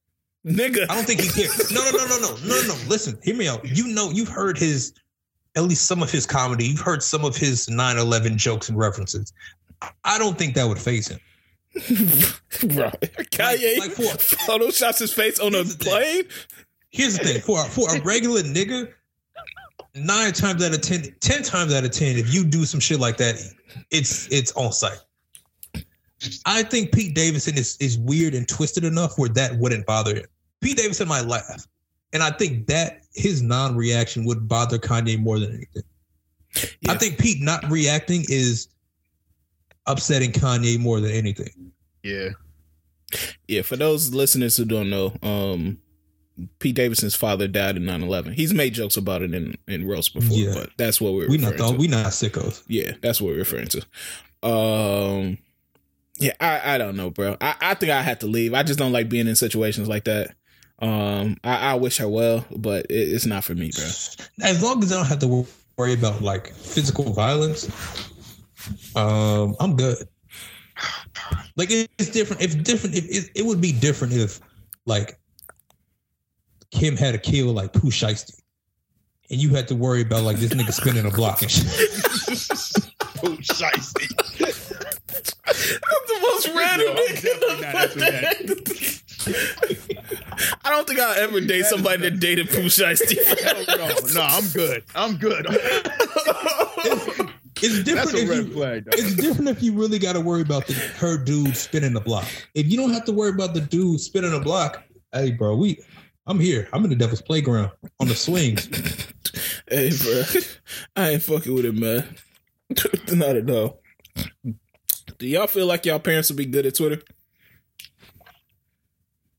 Nigga, 0.47 0.85
I 0.89 0.95
don't 0.95 1.05
think 1.05 1.21
he 1.21 1.29
cares. 1.29 1.71
No, 1.71 1.83
no, 1.85 1.91
no, 1.99 2.07
no, 2.07 2.19
no, 2.19 2.37
no, 2.47 2.63
no. 2.69 2.75
Listen, 2.89 3.19
hear 3.23 3.37
me 3.37 3.47
out. 3.47 3.65
You 3.65 3.89
know, 3.89 4.11
you've 4.11 4.29
heard 4.29 4.57
his, 4.57 4.95
at 5.55 5.65
least 5.65 5.87
some 5.87 6.03
of 6.03 6.11
his 6.11 6.25
comedy. 6.25 6.65
You've 6.67 6.81
heard 6.81 7.03
some 7.03 7.25
of 7.25 7.37
his 7.37 7.67
9/11 7.67 8.37
jokes 8.37 8.69
and 8.69 8.79
references. 8.79 9.33
I 10.05 10.19
don't 10.19 10.39
think 10.39 10.55
that 10.55 10.67
would 10.67 10.79
faze 10.79 11.09
him. 11.09 11.21
bro. 11.75 12.91
Kanye 13.31 13.79
like 13.79 13.93
for- 13.93 14.03
photoshops 14.49 14.99
his 14.99 15.13
face 15.13 15.39
on 15.39 15.55
a 15.55 15.63
the 15.63 15.75
thing. 15.75 15.93
plane. 15.93 16.25
Here's 16.91 17.19
the 17.19 17.25
thing: 17.25 17.41
for 17.43 17.61
a, 17.61 17.65
for 17.65 17.95
a 17.95 18.01
regular 18.01 18.41
nigga, 18.41 18.93
nine 19.95 20.33
times 20.33 20.65
out 20.65 20.75
of 20.75 20.81
ten, 20.81 21.15
ten 21.21 21.43
times 21.43 21.73
out 21.75 21.85
of 21.85 21.91
ten, 21.91 22.17
if 22.17 22.33
you 22.33 22.45
do 22.45 22.65
some 22.65 22.81
shit 22.81 22.99
like 22.99 23.19
that, 23.19 23.37
it's 23.91 24.27
it's 24.33 24.53
on 24.53 24.73
sight. 24.73 24.99
I 26.47 26.63
think 26.63 26.93
Pete 26.93 27.15
Davidson 27.15 27.57
is 27.57 27.77
is 27.81 27.99
weird 27.99 28.35
and 28.35 28.47
twisted 28.47 28.85
enough 28.85 29.19
where 29.19 29.29
that 29.31 29.57
wouldn't 29.59 29.87
bother 29.87 30.15
him. 30.17 30.27
Pete 30.61 30.77
Davidson 30.77 31.09
might 31.09 31.27
laugh, 31.27 31.67
and 32.13 32.23
I 32.23 32.31
think 32.31 32.67
that 32.67 33.01
his 33.15 33.41
non-reaction 33.43 34.25
would 34.27 34.47
bother 34.49 34.79
Kanye 34.79 35.19
more 35.19 35.39
than 35.39 35.53
anything. 35.55 35.83
Yeah. 36.81 36.93
I 36.93 36.97
think 36.99 37.19
Pete 37.19 37.41
not 37.41 37.69
reacting 37.71 38.25
is 38.29 38.69
upsetting 39.87 40.33
Kanye 40.33 40.79
more 40.79 41.01
than 41.01 41.11
anything. 41.13 41.73
Yeah. 42.03 42.31
Yeah, 43.49 43.63
for 43.63 43.77
those 43.77 44.15
listeners 44.15 44.57
who 44.57 44.65
don't 44.65 44.91
know, 44.91 45.13
um, 45.23 45.79
Pete 46.59 46.77
Davidson's 46.77 47.17
father 47.17 47.49
died 47.49 47.77
in 47.77 47.83
9-11. 47.85 48.35
He's 48.35 48.55
made 48.55 48.75
jokes 48.75 48.97
about 48.97 49.23
it 49.23 49.35
in, 49.35 49.57
in 49.67 49.87
roast 49.87 50.15
before, 50.15 50.37
Yeah. 50.37 50.53
but 50.55 50.71
that's 50.77 51.01
what 51.01 51.15
we're 51.15 51.29
We 51.29 51.37
not 51.39 51.53
referring 51.53 51.59
thought 51.59 51.73
to. 51.73 51.79
we 51.79 51.89
not 51.89 52.07
sickos. 52.07 52.63
Yeah, 52.69 52.93
that's 53.03 53.21
what 53.21 53.29
we're 53.33 53.39
referring 53.39 53.69
to. 53.69 54.49
Um, 54.49 55.39
yeah, 56.21 56.33
I, 56.41 56.75
I 56.75 56.79
don't 56.79 56.97
know, 56.97 57.11
bro. 57.11 57.37
I, 57.41 57.55
I 57.61 57.75
think 57.75 57.91
I 57.93 58.03
have 58.03 58.21
to 58.21 58.27
leave. 58.27 58.55
I 58.55 58.63
just 58.63 58.79
don't 58.79 58.93
like 58.93 59.09
being 59.09 59.27
in 59.27 59.37
situations 59.37 59.89
like 59.89 60.05
that. 60.05 60.35
Um, 60.81 61.37
I, 61.45 61.73
I 61.73 61.75
wish 61.75 61.99
her 61.99 62.09
well, 62.09 62.45
but 62.57 62.87
it, 62.87 62.95
it's 62.95 63.27
not 63.27 63.45
for 63.45 63.55
me, 63.55 63.71
bro. 63.75 63.85
as 64.43 64.63
long 64.63 64.83
as 64.83 64.93
I 64.93 64.97
don't 64.97 65.07
have 65.07 65.19
to 65.21 65.47
worry 65.77 65.93
about 65.95 66.23
like 66.23 66.55
physical 66.55 67.13
violence, 67.13 67.69
um, 68.97 69.57
I'm 69.61 69.77
good. 69.77 69.97
Like 71.57 71.71
it- 71.71 71.91
it's 71.99 72.11
different. 72.11 72.41
If 72.43 72.63
different, 72.63 72.97
if 72.97 73.05
it, 73.11 73.31
it 73.35 73.45
would 73.45 73.61
be 73.61 73.73
different 73.73 74.15
if 74.15 74.41
like 74.87 75.19
Kim 76.71 76.97
had 76.97 77.15
a 77.15 77.19
kill 77.19 77.53
like 77.53 77.73
Pooh 77.73 77.91
Shiesty, 77.91 78.41
and 79.31 79.41
you 79.41 79.51
had 79.51 79.69
to 79.69 79.75
worry 79.75 80.01
about 80.03 80.23
like 80.23 80.39
this 80.39 80.53
nigga 80.55 80.73
spinning 80.73 81.05
a 81.07 81.11
block 81.11 81.43
and 81.43 81.51
shit. 81.51 82.87
Oh, 83.23 83.37
shiesty. 83.43 84.07
The 85.25 86.19
most 86.23 86.49
random 86.55 86.97
Yo, 86.97 87.03
I'm 87.49 87.61
definitely 87.61 88.11
not 88.11 89.01
I 90.65 90.71
don't 90.71 90.87
think 90.87 91.01
I'll 91.01 91.19
ever 91.19 91.41
date 91.41 91.67
somebody 91.67 92.09
that 92.09 92.21
dated 92.21 92.49
Pooh 92.49 92.65
Shiesty. 92.65 93.19
Hell 93.43 93.65
no, 93.77 93.89
no, 94.15 94.23
I'm 94.23 94.49
good. 94.49 94.83
I'm 94.95 95.17
good. 95.17 95.47
It's 97.63 97.83
different 97.83 98.17
if 98.17 98.29
you. 98.29 98.53
flag. 98.53 98.85
It's 98.93 99.17
different 99.17 99.51
if 99.51 99.63
you 99.63 99.73
really 99.75 99.99
got 99.99 100.15
to 100.15 100.21
worry 100.21 100.41
about 100.41 100.67
the 100.67 100.73
her 100.73 101.19
dude 101.19 101.57
spinning 101.57 101.93
the 101.93 102.01
block. 102.01 102.27
If 102.55 102.67
you 102.69 102.77
don't 102.79 102.93
have 102.93 103.05
to 103.05 103.13
worry 103.13 103.31
about 103.31 103.53
the 103.55 103.61
dude 103.61 104.01
spinning 104.01 104.31
the 104.31 104.41
block, 104.41 104.83
hey, 105.13 105.33
bro, 105.33 105.57
we. 105.57 105.79
I'm 106.27 106.39
here. 106.39 106.69
I'm 106.73 106.85
in 106.85 106.91
the 106.91 106.97
devil's 106.97 107.23
playground 107.23 107.71
on 107.99 108.09
the 108.09 108.15
swings. 108.15 108.67
hey, 109.69 109.91
bro, 109.91 110.23
I 110.97 111.11
ain't 111.11 111.23
fucking 111.23 111.53
with 111.53 111.65
it, 111.65 111.75
man. 111.75 112.05
Not 113.13 113.37
at 113.37 113.51
all. 113.51 113.81
Do 115.21 115.27
y'all 115.29 115.47
feel 115.47 115.67
like 115.67 115.87
y'all 115.87 115.99
parents 116.01 116.31
would 116.31 116.37
be 116.39 116.47
good 116.47 116.67
at 116.67 116.75
Twitter? 116.75 117.01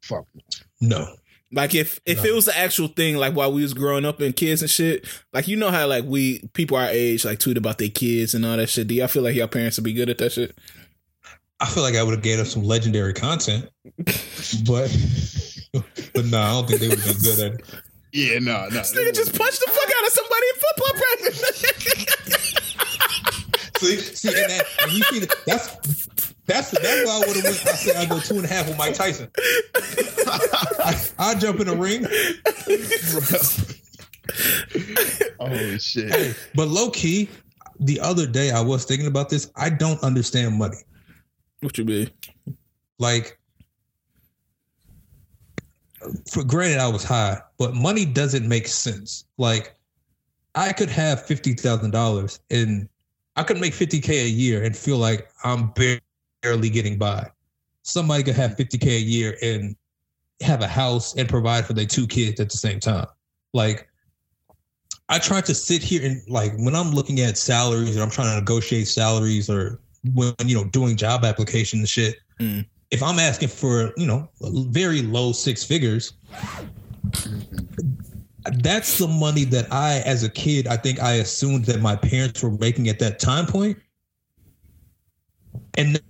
Fuck. 0.03 0.25
No. 0.79 1.15
Like 1.51 1.75
if 1.75 1.99
if 2.05 2.19
No. 2.23 2.29
it 2.29 2.35
was 2.35 2.45
the 2.45 2.57
actual 2.57 2.87
thing, 2.87 3.17
like 3.17 3.33
while 3.35 3.51
we 3.51 3.61
was 3.61 3.73
growing 3.73 4.05
up 4.05 4.21
and 4.21 4.35
kids 4.35 4.61
and 4.61 4.71
shit, 4.71 5.05
like 5.33 5.47
you 5.49 5.57
know 5.57 5.69
how 5.69 5.85
like 5.87 6.05
we 6.05 6.47
people 6.53 6.77
our 6.77 6.87
age 6.87 7.25
like 7.25 7.39
tweet 7.39 7.57
about 7.57 7.77
their 7.77 7.89
kids 7.89 8.33
and 8.33 8.45
all 8.45 8.55
that 8.57 8.69
shit. 8.69 8.87
Do 8.87 8.95
y'all 8.95 9.07
feel 9.07 9.23
like 9.23 9.35
y'all 9.35 9.47
parents 9.47 9.77
would 9.77 9.83
be 9.83 9.91
good 9.93 10.09
at 10.09 10.17
that 10.19 10.31
shit? 10.31 10.57
I 11.59 11.65
feel 11.65 11.83
like 11.83 11.95
I 11.95 12.03
would 12.03 12.13
have 12.13 12.23
gave 12.23 12.39
us 12.39 12.51
some 12.53 12.63
legendary 12.63 13.13
content, 13.13 13.69
but 14.65 14.95
but 16.13 16.25
no, 16.25 16.39
I 16.39 16.51
don't 16.51 16.67
think 16.67 16.79
they 16.79 16.87
would 16.87 16.99
have 16.99 17.21
been 17.21 17.21
good 17.35 17.39
at 17.39 17.59
it. 17.59 17.65
Yeah, 18.13 18.39
no, 18.39 18.63
no. 18.65 18.69
This 18.69 18.93
nigga 18.93 19.13
just 19.15 19.37
punched 19.37 19.59
the 19.59 19.71
fuck 19.71 19.89
out 19.97 20.07
of 20.07 20.13
somebody 20.13 20.45
in 20.53 20.59
football 20.59 20.93
practice. 21.01 21.80
See, 23.81 23.97
see, 23.97 24.29
and, 24.29 24.51
that, 24.51 24.65
and 24.83 24.91
you 24.91 25.01
see, 25.05 25.19
that, 25.21 25.35
that's 25.47 25.65
that's 26.45 26.69
that's 26.69 27.05
why 27.07 27.15
I 27.15 27.19
would 27.27 27.35
have 27.35 27.45
went. 27.45 27.67
I 27.67 27.73
said 27.73 27.95
I 27.95 28.05
go 28.05 28.19
two 28.19 28.35
and 28.35 28.45
a 28.45 28.47
half 28.47 28.67
with 28.67 28.77
Mike 28.77 28.93
Tyson. 28.93 29.27
I, 30.27 31.01
I 31.17 31.33
jump 31.35 31.59
in 31.59 31.67
the 31.67 31.75
ring, 31.75 32.05
Oh 35.39 35.77
shit. 35.77 36.11
Hey, 36.11 36.35
but 36.53 36.67
low 36.67 36.91
key, 36.91 37.27
the 37.79 37.99
other 37.99 38.27
day 38.27 38.51
I 38.51 38.61
was 38.61 38.85
thinking 38.85 39.07
about 39.07 39.29
this. 39.29 39.49
I 39.55 39.71
don't 39.71 40.01
understand 40.03 40.59
money. 40.59 40.77
what 41.61 41.75
you 41.79 41.85
mean? 41.85 42.11
Like, 42.99 43.39
for 46.29 46.43
granted, 46.43 46.79
I 46.79 46.87
was 46.87 47.03
high, 47.03 47.39
but 47.57 47.73
money 47.73 48.05
doesn't 48.05 48.47
make 48.47 48.67
sense. 48.67 49.25
Like, 49.39 49.75
I 50.53 50.71
could 50.71 50.89
have 50.89 51.25
fifty 51.25 51.53
thousand 51.53 51.89
dollars 51.91 52.39
and 52.51 52.87
I 53.35 53.43
could 53.43 53.59
make 53.59 53.73
fifty 53.73 53.99
k 53.99 54.25
a 54.25 54.27
year 54.27 54.63
and 54.63 54.75
feel 54.75 54.97
like 54.97 55.29
I'm 55.43 55.73
barely 56.41 56.69
getting 56.69 56.97
by. 56.97 57.29
Somebody 57.83 58.23
could 58.23 58.35
have 58.35 58.55
fifty 58.55 58.77
k 58.77 58.97
a 58.97 58.99
year 58.99 59.37
and 59.41 59.75
have 60.41 60.61
a 60.61 60.67
house 60.67 61.15
and 61.15 61.29
provide 61.29 61.65
for 61.65 61.73
their 61.73 61.85
two 61.85 62.07
kids 62.07 62.39
at 62.39 62.49
the 62.49 62.57
same 62.57 62.79
time. 62.79 63.07
Like, 63.53 63.87
I 65.09 65.19
try 65.19 65.41
to 65.41 65.53
sit 65.53 65.83
here 65.83 66.05
and 66.05 66.21
like 66.29 66.53
when 66.57 66.75
I'm 66.75 66.91
looking 66.91 67.19
at 67.19 67.37
salaries 67.37 67.95
and 67.95 68.03
I'm 68.03 68.09
trying 68.09 68.33
to 68.33 68.39
negotiate 68.39 68.87
salaries 68.87 69.49
or 69.49 69.79
when 70.13 70.33
you 70.45 70.55
know 70.55 70.65
doing 70.65 70.95
job 70.97 71.23
application 71.25 71.79
and 71.79 71.89
shit. 71.89 72.17
Mm. 72.39 72.65
If 72.91 73.01
I'm 73.01 73.19
asking 73.19 73.49
for 73.49 73.93
you 73.97 74.07
know 74.07 74.29
very 74.41 75.01
low 75.01 75.31
six 75.31 75.63
figures, 75.63 76.13
that's 78.45 78.97
the 78.97 79.07
money 79.07 79.43
that 79.45 79.71
I, 79.71 79.99
as 80.05 80.23
a 80.23 80.29
kid, 80.29 80.67
I 80.67 80.77
think 80.77 80.99
I 81.01 81.13
assumed 81.13 81.65
that 81.65 81.81
my 81.81 81.95
parents 81.95 82.41
were 82.41 82.51
making 82.51 82.89
at 82.89 82.99
that 82.99 83.19
time 83.19 83.45
point. 83.45 83.77
And 85.77 86.01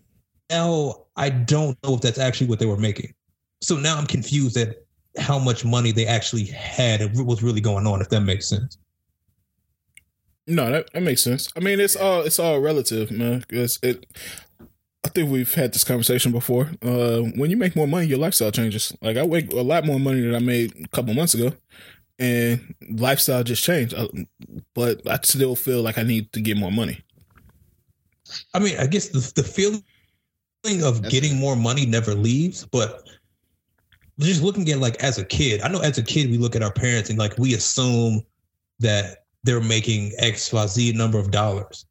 now 0.50 1.06
I 1.16 1.30
don't 1.30 1.78
know 1.84 1.96
if 1.96 2.02
that's 2.02 2.20
actually 2.20 2.48
what 2.48 2.60
they 2.60 2.66
were 2.66 2.78
making. 2.78 3.14
So 3.62 3.76
now 3.76 3.98
I'm 3.98 4.08
confused 4.08 4.58
at 4.58 4.78
how 5.18 5.38
much 5.38 5.66
money 5.66 5.92
they 5.92 6.06
actually 6.06 6.46
had 6.46 7.02
and 7.02 7.16
what 7.18 7.28
was 7.28 7.44
really 7.44 7.62
going 7.62 7.86
on, 7.86 8.02
if 8.02 8.10
that 8.10 8.22
makes 8.22 8.48
sense. 8.48 8.78
No, 10.48 10.72
that, 10.72 10.92
that 10.94 11.04
makes 11.04 11.22
sense. 11.22 11.50
I 11.56 11.60
mean, 11.60 11.80
it's 11.80 11.96
all 11.96 12.22
it's 12.22 12.40
all 12.40 12.60
relative, 12.60 13.12
man. 13.12 13.46
Because 13.48 13.78
it, 13.84 14.06
I 15.06 15.10
think 15.10 15.30
we've 15.30 15.54
had 15.54 15.74
this 15.74 15.84
conversation 15.84 16.32
before. 16.32 16.72
Uh, 16.82 17.20
when 17.36 17.52
you 17.52 17.58
make 17.58 17.76
more 17.76 17.88
money, 17.88 18.08
your 18.08 18.18
lifestyle 18.18 18.52
changes. 18.52 18.96
Like 19.02 19.18
I 19.18 19.26
make 19.26 19.54
a 19.54 19.62
lot 19.62 19.86
more 19.86 20.00
money 20.00 20.22
than 20.22 20.36
I 20.36 20.40
made 20.40 20.74
a 20.84 20.88
couple 20.88 21.14
months 21.14 21.36
ago, 21.36 21.54
and 22.22 22.76
lifestyle 22.90 23.44
just 23.44 23.64
changed. 23.64 23.94
Uh, 23.94 24.08
But 24.74 25.02
I 25.10 25.20
still 25.24 25.56
feel 25.56 25.82
like 25.82 25.98
I 25.98 26.04
need 26.04 26.32
to 26.34 26.42
get 26.42 26.56
more 26.58 26.72
money. 26.72 27.04
I 28.54 28.60
mean, 28.60 28.78
I 28.78 28.88
guess 28.88 29.10
the, 29.10 29.20
the 29.36 29.44
feeling 29.44 29.84
of 30.84 31.02
That's 31.02 31.10
getting 31.14 31.34
it. 31.38 31.40
more 31.40 31.56
money 31.56 31.86
never 31.86 32.14
leaves, 32.14 32.66
but 32.66 33.04
just 34.20 34.44
looking 34.44 34.70
at 34.70 34.78
like 34.78 35.04
as 35.04 35.18
a 35.18 35.26
kid, 35.26 35.62
I 35.62 35.68
know 35.68 35.80
as 35.82 35.98
a 35.98 36.04
kid 36.04 36.30
we 36.30 36.38
look 36.38 36.56
at 36.56 36.62
our 36.64 36.72
parents 36.72 37.10
and 37.10 37.18
like 37.18 37.38
we 37.38 37.56
assume 37.56 38.22
that 38.80 39.26
they're 39.44 39.60
making 39.60 40.14
X, 40.20 40.54
Y, 40.54 40.68
Z 40.68 40.92
number 40.94 41.18
of 41.18 41.32
dollars. 41.32 41.86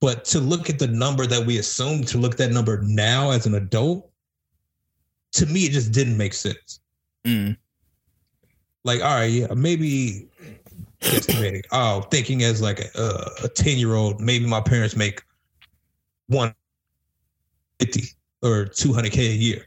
But 0.00 0.24
to 0.26 0.40
look 0.40 0.68
at 0.68 0.78
the 0.78 0.88
number 0.88 1.26
that 1.26 1.46
we 1.46 1.58
assume, 1.58 2.02
to 2.04 2.18
look 2.18 2.32
at 2.32 2.38
that 2.38 2.52
number 2.52 2.82
now 2.82 3.30
as 3.30 3.46
an 3.46 3.54
adult, 3.54 4.10
to 5.32 5.46
me 5.46 5.60
it 5.66 5.72
just 5.72 5.92
didn't 5.92 6.16
make 6.16 6.34
sense. 6.34 6.80
Mm. 7.24 7.56
Like, 8.86 9.02
all 9.02 9.14
right, 9.16 9.24
yeah, 9.24 9.52
maybe 9.52 10.28
estimating. 11.02 11.62
oh, 11.72 12.02
thinking 12.02 12.44
as 12.44 12.62
like 12.62 12.78
a 12.94 13.30
a 13.42 13.48
ten 13.48 13.78
year 13.78 13.94
old, 13.94 14.20
maybe 14.20 14.46
my 14.46 14.60
parents 14.60 14.94
make 14.94 15.22
one 16.28 16.54
fifty 17.80 18.04
or 18.42 18.64
two 18.66 18.92
hundred 18.92 19.10
k 19.10 19.26
a 19.26 19.32
year. 19.34 19.66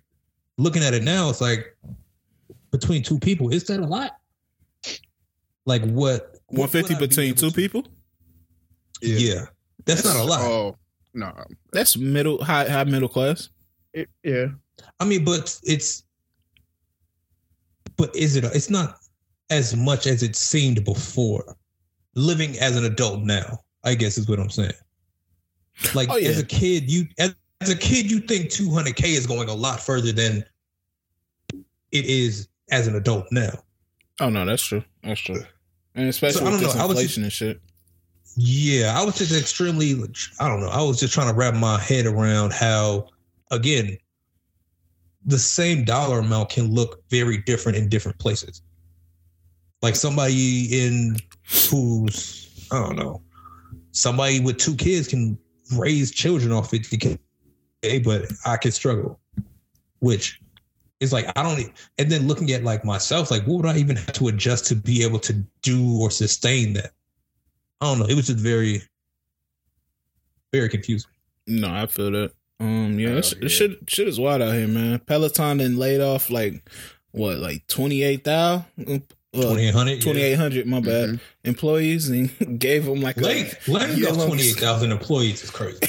Looking 0.57 0.83
at 0.85 0.93
it 0.93 1.03
now, 1.03 1.29
it's 1.29 1.41
like 1.41 1.75
between 2.71 3.03
two 3.03 3.19
people, 3.19 3.49
is 3.49 3.65
that 3.65 3.81
a 3.81 3.85
lot? 3.85 4.11
Like 5.65 5.83
what 5.83 6.37
One 6.47 6.69
fifty 6.69 6.93
would 6.93 7.03
I 7.03 7.05
be 7.05 7.07
between 7.07 7.35
two 7.35 7.49
to- 7.49 7.55
people. 7.55 7.83
Yeah, 9.01 9.45
that's 9.85 10.05
not 10.05 10.15
a 10.15 10.23
lot. 10.23 10.39
Oh 10.41 10.77
no, 11.13 11.33
That's 11.73 11.97
middle 11.97 12.41
high 12.41 12.69
high 12.69 12.85
middle 12.85 13.09
class. 13.09 13.49
It- 13.93 14.09
yeah. 14.23 14.47
I 15.01 15.03
mean, 15.03 15.25
but 15.25 15.59
it's, 15.63 16.03
but 17.97 18.15
is 18.15 18.37
it? 18.37 18.45
a, 18.45 18.51
It's 18.53 18.69
not 18.69 18.98
as 19.49 19.75
much 19.75 20.07
as 20.07 20.23
it 20.23 20.35
seemed 20.35 20.83
before. 20.85 21.55
Living 22.15 22.57
as 22.59 22.75
an 22.75 22.85
adult 22.85 23.21
now, 23.21 23.59
I 23.83 23.95
guess 23.95 24.17
is 24.17 24.27
what 24.27 24.39
I'm 24.39 24.49
saying. 24.49 24.73
Like 25.93 26.09
Oh, 26.09 26.17
yeah. 26.17 26.29
as 26.29 26.39
a 26.39 26.45
kid, 26.45 26.91
you 26.91 27.05
as, 27.17 27.33
as 27.61 27.69
a 27.69 27.77
kid, 27.77 28.09
you 28.09 28.19
think 28.19 28.47
200k 28.49 29.03
is 29.05 29.25
going 29.27 29.47
a 29.49 29.53
lot 29.53 29.79
further 29.79 30.11
than 30.11 30.43
it 31.91 32.05
is 32.05 32.47
as 32.71 32.87
an 32.87 32.95
adult 32.95 33.25
now. 33.31 33.51
Oh 34.19 34.29
no, 34.29 34.45
that's 34.45 34.63
true. 34.63 34.83
That's 35.03 35.21
true. 35.21 35.43
And 35.95 36.09
especially 36.09 36.39
So, 36.39 36.45
I 36.45 36.51
with 36.51 36.59
don't 36.59 36.67
this 36.67 36.75
know, 36.75 36.81
I 36.81 36.85
was 36.85 36.97
inflation 36.97 37.23
and 37.23 37.31
shit. 37.31 37.61
Yeah, 38.35 38.99
I 38.99 39.03
was 39.03 39.17
just 39.17 39.37
extremely. 39.37 39.93
I 40.39 40.47
don't 40.47 40.61
know. 40.61 40.69
I 40.69 40.81
was 40.81 40.99
just 40.99 41.13
trying 41.13 41.29
to 41.29 41.33
wrap 41.33 41.55
my 41.55 41.79
head 41.79 42.05
around 42.05 42.53
how, 42.53 43.07
again, 43.51 43.97
the 45.25 45.39
same 45.39 45.83
dollar 45.83 46.19
amount 46.19 46.49
can 46.49 46.73
look 46.73 47.03
very 47.09 47.37
different 47.39 47.77
in 47.77 47.89
different 47.89 48.17
places. 48.19 48.61
Like 49.81 49.95
somebody 49.95 50.67
in 50.71 51.17
who's 51.69 52.67
I 52.71 52.79
don't 52.79 52.95
know, 52.97 53.21
somebody 53.91 54.39
with 54.39 54.57
two 54.57 54.75
kids 54.75 55.07
can 55.07 55.37
raise 55.75 56.11
children 56.11 56.51
off 56.51 56.69
50k, 56.71 57.17
but 58.03 58.25
I 58.45 58.57
can 58.57 58.71
struggle, 58.71 59.19
which 59.99 60.39
is 60.99 61.13
like 61.13 61.31
I 61.37 61.43
don't. 61.43 61.59
e- 61.59 61.73
And 61.97 62.11
then 62.11 62.27
looking 62.27 62.51
at 62.51 62.63
like 62.63 62.83
myself, 62.83 63.31
like 63.31 63.43
what 63.43 63.57
would 63.63 63.65
I 63.67 63.77
even 63.77 63.95
have 63.95 64.13
to 64.13 64.27
adjust 64.27 64.65
to 64.67 64.75
be 64.75 65.03
able 65.03 65.19
to 65.19 65.33
do 65.61 65.99
or 66.01 66.11
sustain 66.11 66.73
that? 66.73 66.91
I 67.81 67.85
don't 67.85 67.99
know. 67.99 68.05
It 68.05 68.15
was 68.15 68.27
just 68.27 68.39
very, 68.39 68.81
very 70.51 70.67
confusing. 70.69 71.09
No, 71.47 71.69
I 71.73 71.85
feel 71.85 72.11
that. 72.11 72.31
Um, 72.59 72.99
yeah, 72.99 73.09
Hell 73.09 73.17
it's, 73.19 73.33
yeah. 73.41 73.47
shit, 73.47 73.77
shit 73.89 74.07
is 74.09 74.19
wild 74.19 74.41
out 74.41 74.53
here, 74.53 74.67
man. 74.67 74.99
Peloton 74.99 75.59
then 75.59 75.77
laid 75.77 76.01
off 76.01 76.29
like 76.29 76.69
what, 77.11 77.37
like 77.37 77.65
twenty 77.67 78.03
eight 78.03 78.25
thousand, 78.25 79.03
Twenty 79.31 79.67
eight 79.67 79.75
hundred. 79.75 80.01
twenty 80.01 80.21
eight 80.21 80.35
hundred. 80.39 80.65
My 80.65 80.79
bad, 80.79 81.09
Mhm. 81.09 81.19
employees, 81.43 82.09
and 82.09 82.29
gave 82.59 82.85
them 82.85 82.99
like 83.01 83.15
Late, 83.17 83.55
letting 83.67 83.97
Yeah, 83.97 84.09
go 84.09 84.25
twenty 84.25 84.49
eight 84.49 84.55
thousand 84.55 84.91
employees 84.91 85.43
is 85.43 85.51
crazy. 85.51 85.77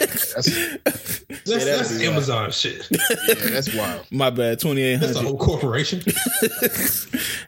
That's, 0.00 0.34
That's, 0.34 0.44
that'd 1.44 1.78
that's 1.78 1.88
be 1.92 1.98
wild. 1.98 2.12
Amazon 2.14 2.50
shit. 2.50 2.86
yeah, 2.90 3.34
that's 3.50 3.74
wild. 3.74 4.06
My 4.12 4.30
bad, 4.30 4.58
twenty 4.60 4.82
eight 4.82 4.96
That's 5.00 5.16
a 5.16 5.22
whole 5.22 5.36
corporation. 5.38 6.02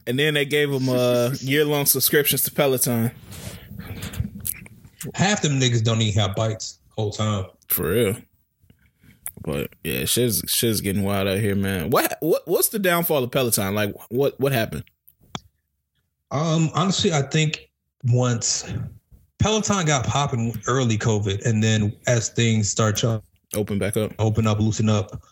and 0.06 0.18
then 0.18 0.34
they 0.34 0.44
gave 0.44 0.70
them 0.70 0.88
uh 0.90 1.30
year 1.40 1.64
long 1.64 1.86
subscriptions 1.86 2.42
to 2.42 2.50
Peloton. 2.52 3.10
Half 5.14 5.42
them 5.42 5.58
niggas 5.58 5.82
don't 5.82 6.00
even 6.02 6.20
have 6.20 6.34
bikes 6.36 6.78
whole 6.96 7.10
time. 7.12 7.46
For 7.68 7.88
real. 7.90 8.16
But 9.42 9.70
yeah, 9.84 10.04
shit's 10.04 10.42
shit's 10.52 10.80
getting 10.82 11.02
wild 11.02 11.28
out 11.28 11.38
here, 11.38 11.56
man. 11.56 11.88
What 11.90 12.16
what 12.20 12.42
what's 12.46 12.68
the 12.68 12.78
downfall 12.78 13.24
of 13.24 13.30
Peloton? 13.30 13.74
Like 13.74 13.94
what 14.10 14.38
what 14.38 14.52
happened? 14.52 14.84
Um, 16.30 16.70
honestly, 16.74 17.12
I 17.12 17.22
think 17.22 17.70
once 18.04 18.64
Peloton 19.38 19.86
got 19.86 20.06
popping 20.06 20.60
early 20.66 20.96
COVID, 20.98 21.44
and 21.44 21.62
then 21.62 21.92
as 22.06 22.28
things 22.28 22.70
start 22.70 22.96
to 22.98 23.22
Open 23.54 23.78
back 23.78 23.96
up. 23.96 24.12
open 24.18 24.46
up, 24.46 24.60
loosen 24.60 24.88
up, 24.88 25.22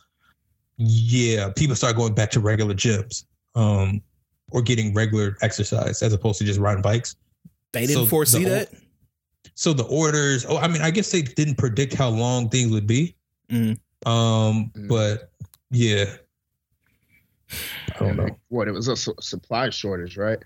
yeah, 0.76 1.50
people 1.56 1.76
start 1.76 1.96
going 1.96 2.14
back 2.14 2.30
to 2.32 2.40
regular 2.40 2.74
gyms, 2.74 3.24
um, 3.54 4.02
or 4.50 4.62
getting 4.62 4.92
regular 4.94 5.36
exercise 5.42 6.02
as 6.02 6.12
opposed 6.12 6.38
to 6.38 6.44
just 6.44 6.58
riding 6.58 6.82
bikes. 6.82 7.16
They 7.72 7.80
didn't 7.86 7.94
So 8.04 8.06
foresee 8.06 8.44
the- 8.44 8.50
that. 8.50 8.70
So 9.54 9.72
the 9.72 9.84
orders, 9.84 10.46
oh, 10.48 10.56
I 10.58 10.68
mean, 10.68 10.82
I 10.82 10.90
guess 10.90 11.10
they 11.10 11.22
didn't 11.22 11.56
predict 11.56 11.94
how 11.94 12.08
long 12.08 12.48
things 12.48 12.70
would 12.70 12.86
be. 12.86 13.14
Mhm. 13.50 13.78
Um, 14.06 14.70
Mm. 14.76 14.88
but 14.88 15.32
yeah, 15.70 16.04
I 17.94 17.98
don't 17.98 18.16
know. 18.16 18.28
What 18.48 18.68
it 18.68 18.72
was 18.72 18.88
a 18.88 18.96
su- 18.96 19.14
supply 19.20 19.70
shortage, 19.70 20.16
right? 20.16 20.38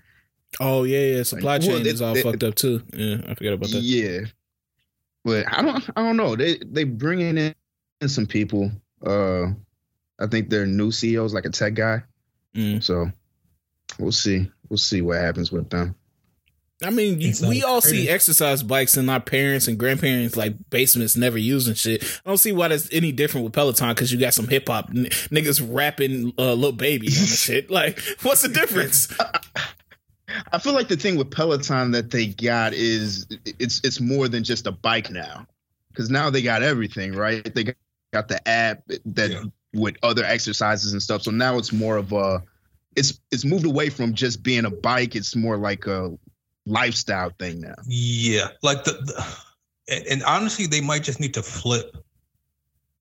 Oh 0.59 0.83
yeah, 0.83 1.17
yeah. 1.17 1.23
Supply 1.23 1.57
Well, 1.57 1.67
chain 1.67 1.83
they- 1.83 1.89
is 1.89 2.01
all 2.01 2.13
they- 2.13 2.21
fucked 2.23 2.43
up 2.43 2.55
too. 2.55 2.81
Yeah, 2.93 3.17
I 3.27 3.33
forgot 3.35 3.53
about 3.53 3.69
that. 3.71 3.81
Yeah, 3.81 4.19
but 5.25 5.45
I 5.51 5.61
don't. 5.61 5.83
I 5.95 6.03
don't 6.03 6.17
know. 6.17 6.35
They 6.35 6.57
they 6.65 6.83
bringing 6.83 7.37
in 7.37 7.53
some 8.09 8.25
people. 8.25 8.71
Uh, 9.05 9.47
I 10.19 10.27
think 10.29 10.49
they're 10.49 10.65
new 10.65 10.91
CEOs, 10.91 11.33
like 11.33 11.45
a 11.45 11.49
tech 11.49 11.73
guy. 11.73 12.03
Mm. 12.55 12.83
So 12.83 13.11
we'll 13.99 14.11
see. 14.11 14.49
We'll 14.69 14.77
see 14.77 15.01
what 15.01 15.19
happens 15.19 15.51
with 15.51 15.69
them. 15.69 15.95
I 16.83 16.89
mean, 16.89 17.21
you, 17.21 17.29
It's 17.29 17.39
we 17.41 17.61
like 17.61 17.69
all 17.69 17.81
crazy. 17.81 18.03
see 18.03 18.09
exercise 18.09 18.61
bikes 18.61 18.97
in 18.97 19.07
our 19.07 19.19
parents 19.21 19.67
and 19.69 19.77
grandparents 19.77 20.35
like 20.35 20.55
basements 20.69 21.15
never 21.15 21.37
using 21.37 21.75
shit. 21.75 22.03
I 22.25 22.29
don't 22.29 22.37
see 22.37 22.51
why 22.51 22.67
that's 22.69 22.89
any 22.91 23.11
different 23.13 23.45
with 23.45 23.53
Peloton 23.53 23.89
because 23.89 24.11
you 24.11 24.19
got 24.19 24.33
some 24.33 24.47
hip 24.49 24.67
hop 24.67 24.89
n- 24.89 25.05
niggas 25.31 25.65
rapping 25.73 26.33
uh, 26.37 26.53
"Lil 26.53 26.73
Baby" 26.73 27.07
on 27.07 27.13
the 27.13 27.19
shit. 27.27 27.69
Like, 27.71 27.99
what's 28.23 28.41
the 28.41 28.49
difference? 28.49 29.07
I 30.53 30.59
feel 30.59 30.73
like 30.73 30.87
the 30.87 30.95
thing 30.95 31.17
with 31.17 31.31
Peloton 31.31 31.91
that 31.91 32.11
they 32.11 32.27
got 32.27 32.73
is 32.73 33.25
it's 33.59 33.81
it's 33.83 33.99
more 33.99 34.27
than 34.27 34.43
just 34.43 34.67
a 34.67 34.71
bike 34.71 35.09
now, 35.09 35.47
because 35.89 36.09
now 36.09 36.29
they 36.29 36.41
got 36.41 36.61
everything 36.61 37.13
right. 37.13 37.43
They 37.53 37.73
got 38.13 38.27
the 38.27 38.47
app 38.47 38.83
that 39.05 39.31
Yeah. 39.31 39.43
with 39.73 39.95
other 40.03 40.23
exercises 40.23 40.93
and 40.93 41.01
stuff. 41.01 41.23
So 41.23 41.31
now 41.31 41.57
it's 41.57 41.73
more 41.73 41.97
of 41.97 42.13
a 42.13 42.43
it's 42.95 43.19
it's 43.31 43.43
moved 43.43 43.65
away 43.65 43.89
from 43.89 44.13
just 44.13 44.43
being 44.43 44.65
a 44.65 44.69
bike. 44.69 45.15
It's 45.15 45.35
more 45.35 45.57
like 45.57 45.87
a 45.87 46.15
lifestyle 46.67 47.31
thing 47.39 47.61
now. 47.61 47.75
Yeah, 47.87 48.49
like 48.61 48.83
the, 48.83 48.91
the 48.91 49.37
and, 49.89 50.05
and 50.07 50.23
honestly, 50.23 50.67
they 50.67 50.81
might 50.81 51.03
just 51.03 51.19
need 51.19 51.33
to 51.33 51.41
flip 51.41 51.97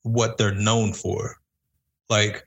what 0.02 0.38
they're 0.38 0.54
known 0.54 0.94
for. 0.94 1.36
Like, 2.08 2.46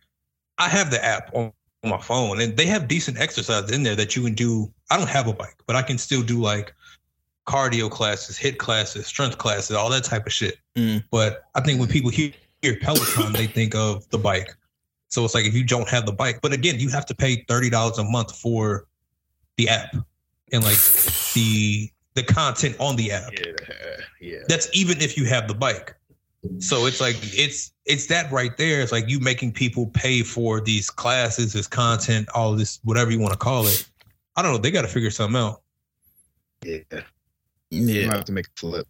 I 0.58 0.68
have 0.68 0.92
the 0.92 1.04
app 1.04 1.30
on 1.34 1.54
on 1.86 1.90
my 1.92 2.02
phone, 2.02 2.42
and 2.42 2.58
they 2.58 2.66
have 2.66 2.88
decent 2.88 3.20
exercise 3.20 3.72
in 3.72 3.84
there 3.84 3.96
that 3.96 4.16
you 4.16 4.24
can 4.24 4.34
do. 4.34 4.72
I 4.90 4.98
don't 4.98 5.10
have 5.10 5.28
a 5.28 5.34
bike, 5.34 5.58
but 5.68 5.76
I 5.76 5.82
can 5.82 5.98
still 5.98 6.22
do 6.22 6.40
like 6.40 6.74
cardio 7.48 7.90
classes, 7.90 8.38
HIIT 8.38 8.58
classes, 8.58 9.06
strength 9.06 9.38
classes, 9.38 9.76
all 9.76 9.90
that 9.92 10.04
type 10.04 10.26
of 10.26 10.34
shit. 10.34 10.58
Mm. 10.76 11.04
But 11.12 11.44
I 11.54 11.62
think 11.62 11.80
when 11.80 11.88
people 11.88 12.10
hear, 12.10 12.32
hear 12.62 12.78
Peloton, 12.82 13.34
they 13.34 13.48
think 13.48 13.76
of 13.76 14.10
the 14.10 14.18
bike. 14.18 14.56
So 15.10 15.24
it's 15.24 15.36
like 15.36 15.46
if 15.46 15.54
you 15.54 15.64
don't 15.64 15.88
have 15.88 16.06
the 16.06 16.12
bike, 16.12 16.40
but 16.42 16.52
again, 16.52 16.80
you 16.80 16.90
have 16.90 17.06
to 17.06 17.16
pay 17.16 17.46
thirty 17.48 17.70
dollars 17.70 17.98
a 18.00 18.04
month 18.04 18.36
for 18.36 18.88
the 19.58 19.70
app 19.70 19.96
and 20.52 20.64
like 20.64 20.78
the 21.34 21.90
the 22.16 22.24
content 22.24 22.76
on 22.80 22.96
the 22.96 23.12
app. 23.12 23.32
Yeah, 23.34 23.52
yeah. 24.20 24.40
That's 24.50 24.68
even 24.74 25.00
if 25.02 25.18
you 25.18 25.26
have 25.26 25.48
the 25.48 25.54
bike. 25.54 25.96
So 26.60 26.86
it's 26.86 27.02
like 27.02 27.18
it's 27.22 27.72
it's 27.86 28.08
that 28.08 28.32
right 28.32 28.56
there. 28.58 28.82
It's 28.82 28.92
like 28.92 29.10
you 29.10 29.20
making 29.20 29.54
people 29.54 29.88
pay 29.88 30.22
for 30.22 30.62
these 30.62 30.90
classes, 30.90 31.54
this 31.54 31.68
content, 31.68 32.28
all 32.34 32.56
this, 32.56 32.80
whatever 32.84 33.12
you 33.12 33.20
want 33.20 33.34
to 33.34 33.40
call 33.40 33.68
it. 33.68 33.88
I 34.36 34.42
don't 34.42 34.52
know. 34.52 34.58
They 34.58 34.72
got 34.72 34.82
to 34.82 34.88
figure 34.88 35.12
something 35.12 35.40
out. 35.40 35.62
Yeah, 36.64 36.80
you 37.70 37.86
Yeah, 37.86 38.08
might 38.08 38.16
have 38.18 38.26
to 38.26 38.32
make 38.32 38.48
a 38.48 38.60
flip. 38.60 38.88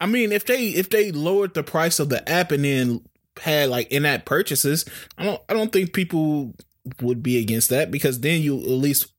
I 0.00 0.06
mean, 0.06 0.32
if 0.32 0.44
they 0.44 0.68
if 0.68 0.90
they 0.90 1.12
lowered 1.12 1.54
the 1.54 1.62
price 1.62 1.98
of 1.98 2.08
the 2.08 2.28
app 2.28 2.52
and 2.52 2.64
then 2.64 3.00
had 3.40 3.70
like 3.70 3.90
in-app 3.90 4.24
purchases, 4.24 4.84
I 5.16 5.24
don't 5.24 5.42
I 5.48 5.54
don't 5.54 5.72
think 5.72 5.92
people 5.92 6.54
would 7.00 7.22
be 7.22 7.38
against 7.38 7.70
that 7.70 7.90
because 7.90 8.20
then 8.20 8.42
you 8.42 8.58
at 8.58 8.68
least 8.68 9.13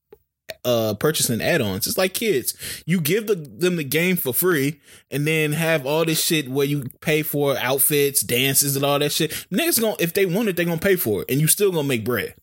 uh 0.65 0.95
purchasing 0.95 1.41
add-ons. 1.41 1.87
It's 1.87 1.97
like 1.97 2.13
kids. 2.13 2.53
You 2.85 2.99
give 2.99 3.27
the, 3.27 3.35
them 3.35 3.77
the 3.77 3.83
game 3.83 4.17
for 4.17 4.33
free 4.33 4.81
and 5.09 5.25
then 5.25 5.53
have 5.53 5.85
all 5.85 6.03
this 6.03 6.21
shit 6.21 6.49
where 6.49 6.65
you 6.65 6.85
pay 6.99 7.21
for 7.21 7.57
outfits, 7.57 8.21
dances 8.21 8.75
and 8.75 8.83
all 8.83 8.99
that 8.99 9.11
shit. 9.11 9.31
Niggas 9.51 9.79
gonna 9.79 9.95
if 9.99 10.13
they 10.13 10.25
want 10.25 10.49
it, 10.49 10.57
they 10.57 10.65
gonna 10.65 10.77
pay 10.77 10.95
for 10.95 11.21
it 11.21 11.31
and 11.31 11.39
you 11.39 11.47
still 11.47 11.71
gonna 11.71 11.87
make 11.87 12.03
bread. 12.03 12.35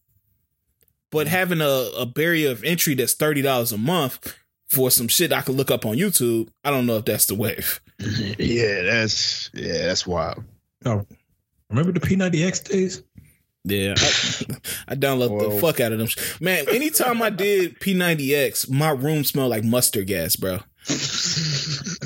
But 1.10 1.26
having 1.26 1.60
a, 1.60 1.90
a 1.98 2.06
barrier 2.06 2.50
of 2.50 2.64
entry 2.64 2.94
that's 2.94 3.14
thirty 3.14 3.42
dollars 3.42 3.72
a 3.72 3.78
month 3.78 4.34
for 4.68 4.90
some 4.90 5.08
shit 5.08 5.32
I 5.32 5.42
could 5.42 5.56
look 5.56 5.70
up 5.70 5.84
on 5.84 5.96
YouTube, 5.96 6.48
I 6.64 6.70
don't 6.70 6.86
know 6.86 6.96
if 6.96 7.04
that's 7.04 7.26
the 7.26 7.34
wave. 7.34 7.80
yeah, 8.38 8.82
that's 8.82 9.50
yeah, 9.52 9.86
that's 9.86 10.06
wild. 10.06 10.44
Remember 11.72 11.92
the 11.92 12.00
P90X 12.00 12.68
days? 12.68 13.02
Yeah, 13.64 13.94
I, 13.96 14.56
I 14.88 14.94
download 14.96 15.38
the 15.52 15.60
fuck 15.60 15.78
out 15.80 15.92
of 15.92 15.98
them. 15.98 16.08
Man, 16.40 16.68
anytime 16.68 17.22
I 17.22 17.30
did 17.30 17.78
P90X, 17.80 18.68
my 18.70 18.90
room 18.90 19.22
smelled 19.24 19.50
like 19.50 19.62
mustard 19.64 20.08
gas, 20.08 20.34
bro. 20.36 20.58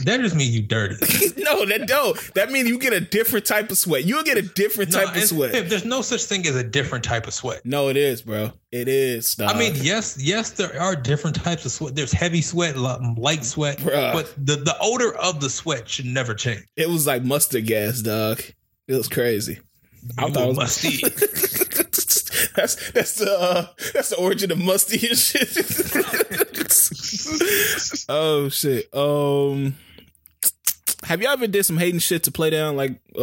That 0.04 0.18
just 0.20 0.36
means 0.36 0.54
you 0.54 0.62
dirty. 0.62 0.94
no, 1.42 1.64
that 1.64 1.86
don't. 1.88 2.34
That 2.34 2.50
means 2.52 2.68
you 2.68 2.78
get 2.78 2.92
a 2.92 3.00
different 3.00 3.46
type 3.46 3.70
of 3.70 3.78
sweat. 3.78 4.04
You'll 4.04 4.22
get 4.22 4.36
a 4.36 4.42
different 4.42 4.92
No, 4.92 4.98
type 4.98 5.08
of 5.08 5.16
it's- 5.16 5.30
sweat. 5.30 5.68
There's 5.70 5.84
no 5.86 6.02
such 6.02 6.24
thing 6.24 6.46
as 6.46 6.54
a 6.56 6.62
different 6.62 7.02
type 7.02 7.26
of 7.26 7.32
sweat. 7.32 7.62
No, 7.64 7.88
it 7.88 7.96
is, 7.96 8.20
bro. 8.22 8.52
It 8.70 8.86
is. 8.88 9.34
Dog. 9.34 9.50
I 9.50 9.58
mean, 9.58 9.72
yes, 9.76 10.18
yes, 10.22 10.50
there 10.50 10.78
are 10.80 10.94
different 10.94 11.36
types 11.42 11.64
of 11.64 11.72
sweat. 11.72 11.94
There's 11.94 12.12
heavy 12.12 12.42
sweat, 12.42 12.76
light 12.76 13.44
sweat, 13.44 13.78
Bruh. 13.78 14.12
but 14.12 14.34
the, 14.36 14.56
the 14.56 14.76
odor 14.80 15.14
of 15.16 15.40
the 15.40 15.48
sweat 15.50 15.88
should 15.88 16.06
never 16.06 16.34
change. 16.34 16.64
it 16.76 16.88
was 16.88 17.06
like 17.06 17.24
mustard 17.24 17.66
gas, 17.66 18.02
dog. 18.02 18.42
It 18.86 18.94
was 18.94 19.08
crazy. 19.08 19.58
I 20.18 20.26
You 20.26 20.32
thought 20.32 20.44
it 20.44 20.48
was 20.48 20.56
musty. 20.56 20.96
that's 22.56 22.90
that's 22.92 23.14
the 23.16 23.36
uh, 23.38 23.66
that's 23.94 24.10
the 24.10 24.16
origin 24.16 24.50
of 24.52 24.58
musty 24.58 25.08
and 25.08 25.18
shit. 25.18 25.48
oh 28.08 28.48
shit. 28.48 28.94
Um 28.94 29.76
have 31.04 31.22
y'all 31.22 31.32
ever 31.32 31.46
did 31.46 31.64
some 31.64 31.76
hating 31.78 32.00
shit 32.00 32.24
to 32.24 32.32
play 32.32 32.50
down 32.50 32.74
like 32.74 32.98
uh, 33.16 33.22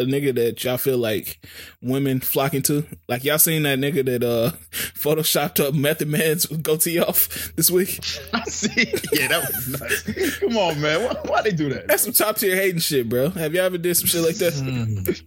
a 0.00 0.04
nigga 0.04 0.34
that 0.34 0.62
y'all 0.62 0.76
feel 0.76 0.98
like 0.98 1.38
women 1.80 2.20
flocking 2.20 2.60
to? 2.62 2.84
Like 3.08 3.24
y'all 3.24 3.38
seen 3.38 3.62
that 3.62 3.78
nigga 3.78 4.04
that 4.04 4.22
uh 4.22 4.50
photoshopped 4.72 5.64
up 5.64 5.74
Method 5.74 6.08
Man's 6.08 6.44
goatee 6.46 6.98
off 6.98 7.52
this 7.56 7.70
week? 7.70 8.00
I 8.34 8.42
see. 8.44 8.92
Yeah, 9.12 9.28
that 9.28 9.40
was 9.46 9.68
nuts. 9.68 10.38
Come 10.38 10.56
on, 10.58 10.80
man. 10.80 11.02
Why, 11.04 11.14
why 11.24 11.42
they 11.42 11.52
do 11.52 11.70
that? 11.70 11.86
That's 11.86 12.02
some 12.02 12.12
top 12.12 12.36
tier 12.36 12.56
hating 12.56 12.80
shit, 12.80 13.08
bro. 13.08 13.30
Have 13.30 13.54
y'all 13.54 13.64
ever 13.64 13.78
did 13.78 13.94
some 13.96 14.06
shit 14.06 14.22
like 14.22 14.36
that? 14.36 15.22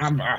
I'm, 0.00 0.20
I, 0.20 0.38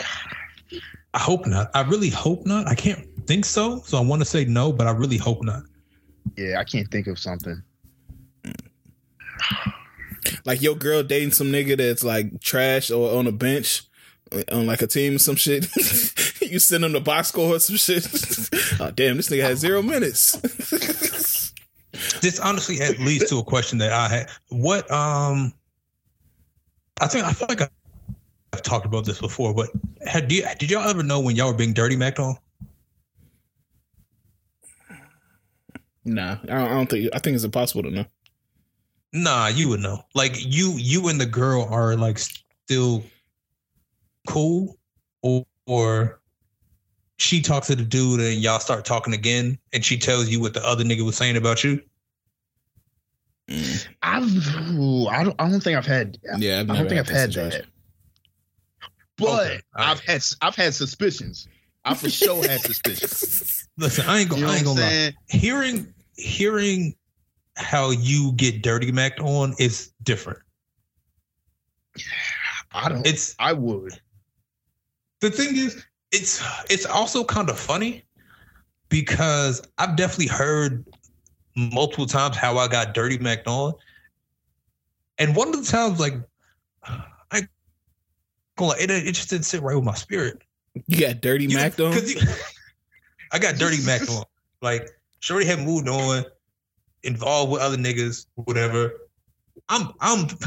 I 1.14 1.20
hope 1.20 1.46
not. 1.46 1.70
I 1.74 1.82
really 1.82 2.10
hope 2.10 2.46
not. 2.46 2.68
I 2.68 2.76
can't 2.76 3.08
think 3.28 3.46
so. 3.46 3.80
So 3.82 3.98
I 3.98 4.02
want 4.02 4.22
to 4.22 4.26
say 4.26 4.46
no, 4.46 4.72
but 4.72 4.88
I 4.88 4.92
really 4.92 5.18
hope 5.18 5.44
not. 5.44 5.64
Yeah, 6.38 6.60
I 6.60 6.64
can't 6.64 6.90
think 6.90 7.08
of 7.08 7.20
something. 7.20 7.62
Like 10.46 10.62
your 10.62 10.76
girl 10.76 11.02
dating 11.02 11.32
some 11.32 11.48
nigga 11.48 11.76
that's 11.78 12.04
like 12.04 12.42
trash 12.42 12.92
or 12.92 13.18
on 13.18 13.26
a 13.26 13.32
bench 13.32 13.84
on 14.52 14.66
like 14.66 14.82
a 14.82 14.88
team 14.88 15.16
or 15.16 15.20
some 15.20 15.36
shit. 15.36 15.68
you 16.42 16.60
send 16.60 16.86
him 16.86 16.94
the 16.94 17.02
box 17.02 17.30
score 17.30 17.56
or 17.56 17.60
some 17.60 17.76
shit. 17.76 18.06
oh 18.80 18.92
damn, 18.92 19.18
this 19.18 19.30
nigga 19.30 19.42
has 19.42 19.60
zero 19.60 19.82
minutes. 19.82 20.34
this 22.22 22.40
honestly 22.40 22.78
leads 23.00 23.30
to 23.30 23.40
a 23.40 23.44
question 23.44 23.80
that 23.80 23.92
I 23.92 24.08
had. 24.08 24.30
What 24.50 24.90
um 24.92 25.54
I 27.00 27.08
think 27.08 27.26
I 27.26 27.34
feel 27.34 27.48
like 27.50 27.62
I've 28.54 28.62
talked 28.62 28.86
about 28.86 29.06
this 29.06 29.20
before, 29.20 29.54
but 29.54 29.70
had 30.06 30.32
you, 30.32 30.46
did 30.60 30.70
y'all 30.70 30.88
ever 30.88 31.04
know 31.04 31.20
when 31.20 31.36
y'all 31.36 31.52
were 31.52 31.58
being 31.58 31.74
dirty 31.74 31.96
macked 31.96 32.20
on? 32.20 32.36
Nah, 36.04 36.38
I 36.44 36.46
don't, 36.46 36.58
I 36.58 36.70
don't 36.70 36.90
think. 36.90 37.10
I 37.14 37.20
think 37.20 37.36
it's 37.36 37.44
impossible 37.44 37.84
to 37.84 37.92
know. 37.92 38.06
Nah, 39.14 39.48
you 39.48 39.70
would 39.70 39.82
know. 39.82 40.04
Like 40.16 40.34
you, 40.38 40.74
you 40.78 41.08
and 41.10 41.22
the 41.22 41.26
girl 41.26 41.68
are 41.70 41.96
like 41.96 42.18
still 42.18 43.04
cool, 44.28 44.78
or, 45.22 45.46
or 45.68 46.20
she 47.18 47.42
talks 47.42 47.68
to 47.68 47.76
the 47.76 47.84
dude 47.84 48.20
and 48.20 48.38
y'all 48.38 48.60
start 48.60 48.84
talking 48.84 49.14
again, 49.14 49.60
and 49.74 49.86
she 49.86 49.98
tells 49.98 50.28
you 50.30 50.42
what 50.42 50.54
the 50.54 50.66
other 50.66 50.84
nigga 50.84 51.06
was 51.06 51.16
saying 51.16 51.38
about 51.38 51.64
you. 51.64 51.82
Mm. 53.48 53.88
I've, 54.02 54.76
ooh, 54.76 55.08
I 55.08 55.24
don't, 55.24 55.36
I 55.40 55.50
don't 55.50 55.62
think 55.62 55.78
I've 55.78 55.86
had. 55.86 56.18
Yeah, 56.38 56.62
I've 56.62 56.70
I 56.72 56.78
don't 56.78 56.90
think 56.90 57.00
I've 57.00 57.10
had 57.10 57.32
situation. 57.32 57.68
But 59.22 59.46
Okay, 59.46 59.62
I've 59.76 60.00
had, 60.02 60.22
I've 60.42 60.56
had 60.56 60.74
suspicions. 60.74 61.48
I 61.86 61.94
for 61.94 62.10
sure 62.10 62.48
had 62.48 62.62
suspicions. 62.62 63.68
Listen, 63.78 64.06
I 64.08 64.20
ain't 64.20 64.30
gonna, 64.30 64.42
know 64.42 64.50
I 64.50 64.56
ain't 64.56 64.66
gonna 64.66 64.82
lie. 64.82 65.14
Hearing, 65.30 65.94
hearing 66.16 66.96
how 67.56 67.92
you 67.92 68.34
get 68.34 68.62
dirty 68.62 68.92
macked 68.92 69.20
on 69.20 69.56
is 69.60 69.92
different. 70.04 70.40
I 72.74 72.90
don't. 72.90 73.06
It's 73.06 73.36
I 73.38 73.54
would. 73.54 74.00
the 75.20 75.30
thing 75.30 75.58
is, 75.58 75.86
it's 76.12 76.42
it's 76.70 76.86
also 76.86 77.24
kind 77.24 77.50
of 77.50 77.60
funny 77.60 78.04
because 78.88 79.62
I've 79.78 79.98
definitely 79.98 80.28
heard 80.28 80.86
multiple 81.56 82.06
times 82.06 82.38
how 82.38 82.58
I 82.58 82.70
got 82.70 82.94
dirty 82.94 83.18
macked 83.18 83.48
on, 83.48 83.74
and 85.18 85.36
one 85.36 85.50
of 85.50 85.66
the 85.66 85.70
times 85.70 86.00
like 86.00 86.14
It, 88.70 88.92
it 88.92 89.14
just 89.14 89.30
didn't 89.30 89.46
sit 89.46 89.62
right 89.62 89.76
with 89.76 89.84
my 89.84 89.96
spirit. 89.96 90.44
You 90.88 91.00
got 91.00 91.22
dirty 91.22 91.46
You 91.46 91.56
mac 91.58 91.80
on. 91.80 91.94
you- 91.94 92.22
I 93.32 93.40
got 93.40 93.56
dirty 93.56 93.84
Mac 93.86 94.08
on. 94.10 94.24
Like 94.62 94.90
Shorty 95.20 95.46
had 95.46 95.60
moved 95.60 95.88
on, 95.88 96.26
involved 97.04 97.52
with 97.52 97.62
other 97.62 97.78
niggas, 97.78 98.26
whatever. 98.36 98.92
I'm 99.70 99.90
I'm 100.00 100.28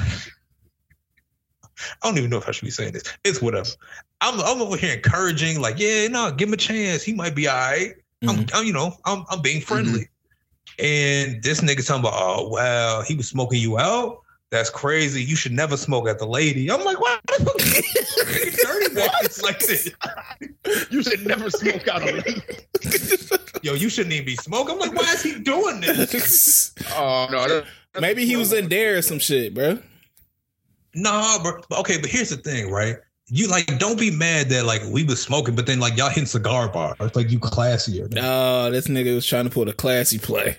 I 2.02 2.06
don't 2.06 2.18
even 2.18 2.30
know 2.30 2.38
if 2.38 2.48
I 2.48 2.52
should 2.52 2.64
be 2.64 2.70
saying 2.70 2.92
this. 2.92 3.02
It's 3.24 3.42
whatever. 3.42 3.70
I'm 4.20 4.40
I'm 4.40 4.62
over 4.62 4.76
here 4.76 4.94
encouraging, 4.94 5.60
like, 5.60 5.78
yeah, 5.78 6.06
no, 6.08 6.30
give 6.30 6.48
him 6.48 6.54
a 6.54 6.58
chance. 6.58 7.02
He 7.02 7.12
might 7.12 7.34
be 7.34 7.48
all 7.48 7.56
right. 7.56 7.94
I'm, 8.22 8.28
mm-hmm. 8.36 8.56
I'm 8.56 8.64
you 8.64 8.72
know, 8.72 8.96
I'm 9.04 9.24
I'm 9.30 9.42
being 9.42 9.60
friendly. 9.60 10.00
Mm-hmm. 10.00 10.10
And 10.78 11.42
this 11.42 11.60
nigga 11.60 11.86
talking 11.86 12.00
about, 12.00 12.14
oh 12.16 12.48
wow, 12.48 13.02
he 13.06 13.14
was 13.14 13.28
smoking 13.28 13.60
you 13.60 13.78
out. 13.78 14.20
That's 14.54 14.70
crazy. 14.70 15.20
You 15.20 15.34
should 15.34 15.50
never 15.50 15.76
smoke 15.76 16.06
at 16.08 16.20
the 16.20 16.26
lady. 16.26 16.70
I'm 16.70 16.84
like, 16.84 17.00
what? 17.00 17.20
dirty 17.26 18.94
what? 18.94 19.42
like 19.42 19.58
this. 19.58 19.90
You 20.90 21.02
should 21.02 21.26
never 21.26 21.50
smoke 21.50 21.88
out 21.88 22.02
on 22.08 22.14
me. 22.18 22.36
Yo, 23.62 23.74
you 23.74 23.88
shouldn't 23.88 24.12
even 24.14 24.24
be 24.26 24.36
smoking. 24.36 24.74
I'm 24.74 24.78
like, 24.80 24.94
why 24.94 25.12
is 25.12 25.22
he 25.24 25.40
doing 25.40 25.80
this? 25.80 26.72
Oh 26.94 27.26
no. 27.32 27.48
that- 27.48 27.64
Maybe 28.00 28.24
he 28.26 28.36
was 28.36 28.52
in 28.52 28.68
there 28.68 28.96
or 28.98 29.02
some 29.02 29.18
shit, 29.18 29.54
bro. 29.54 29.80
Nah, 30.94 31.42
bro. 31.42 31.60
Okay, 31.80 32.00
but 32.00 32.08
here's 32.08 32.30
the 32.30 32.36
thing, 32.36 32.70
right? 32.70 32.94
You 33.26 33.48
like 33.48 33.66
don't 33.80 33.98
be 33.98 34.12
mad 34.12 34.50
that 34.50 34.66
like 34.66 34.82
we 34.88 35.02
was 35.02 35.20
smoking, 35.20 35.56
but 35.56 35.66
then 35.66 35.80
like 35.80 35.96
y'all 35.96 36.10
hitting 36.10 36.26
cigar 36.26 36.68
bars. 36.68 36.94
It's 37.00 37.16
like 37.16 37.28
you 37.32 37.40
classier. 37.40 38.08
Oh, 38.22 38.70
this 38.70 38.86
nigga 38.86 39.16
was 39.16 39.26
trying 39.26 39.44
to 39.46 39.50
put 39.50 39.68
a 39.68 39.72
classy 39.72 40.18
play. 40.20 40.58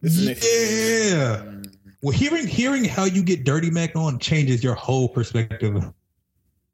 This 0.00 0.24
nigga- 0.26 1.12
Yeah. 1.12 1.62
Well, 2.02 2.12
hearing 2.12 2.46
hearing 2.46 2.84
how 2.84 3.04
you 3.04 3.22
get 3.22 3.44
dirty 3.44 3.70
mac 3.70 3.96
on 3.96 4.18
changes 4.18 4.62
your 4.62 4.74
whole 4.74 5.08
perspective 5.08 5.74
of 5.76 5.92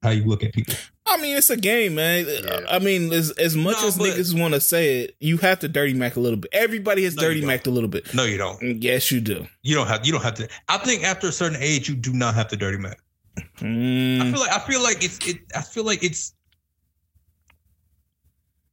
how 0.02 0.10
you 0.10 0.24
look 0.24 0.42
at 0.44 0.52
people. 0.52 0.74
I 1.06 1.16
mean, 1.18 1.36
it's 1.36 1.48
a 1.50 1.56
game, 1.56 1.94
man. 1.94 2.26
Yeah. 2.28 2.60
I 2.68 2.78
mean, 2.78 3.12
as 3.12 3.30
as 3.32 3.56
much 3.56 3.76
No, 3.80 3.88
as 3.88 3.96
niggas 3.98 4.38
want 4.38 4.52
to 4.54 4.60
say 4.60 5.00
it, 5.00 5.16
you 5.20 5.38
have 5.38 5.60
to 5.60 5.68
dirty 5.68 5.94
mac 5.94 6.16
a 6.16 6.20
little 6.20 6.38
bit. 6.38 6.50
Everybody 6.52 7.04
has 7.04 7.14
No, 7.16 7.22
dirty 7.22 7.44
mac 7.44 7.66
a 7.66 7.70
little 7.70 7.88
bit. 7.88 8.12
No, 8.14 8.24
you 8.24 8.36
don't. 8.36 8.82
Yes, 8.82 9.10
you 9.10 9.20
do. 9.20 9.46
You 9.62 9.74
don't 9.74 9.86
have. 9.86 10.04
You 10.04 10.12
don't 10.12 10.22
have 10.22 10.34
to. 10.34 10.48
I 10.68 10.78
think 10.78 11.04
after 11.04 11.28
a 11.28 11.32
certain 11.32 11.58
age, 11.60 11.88
you 11.88 11.94
do 11.94 12.12
not 12.12 12.34
have 12.34 12.48
to 12.48 12.56
dirty 12.56 12.78
mac. 12.78 12.98
I 13.36 13.40
Mm, 13.60 14.30
feel 14.30 14.40
like 14.40 14.52
I 14.52 14.58
feel 14.60 14.82
like 14.82 15.02
it's 15.02 15.26
it. 15.26 15.38
I 15.56 15.62
feel 15.62 15.84
like 15.84 16.02
it's. 16.04 16.34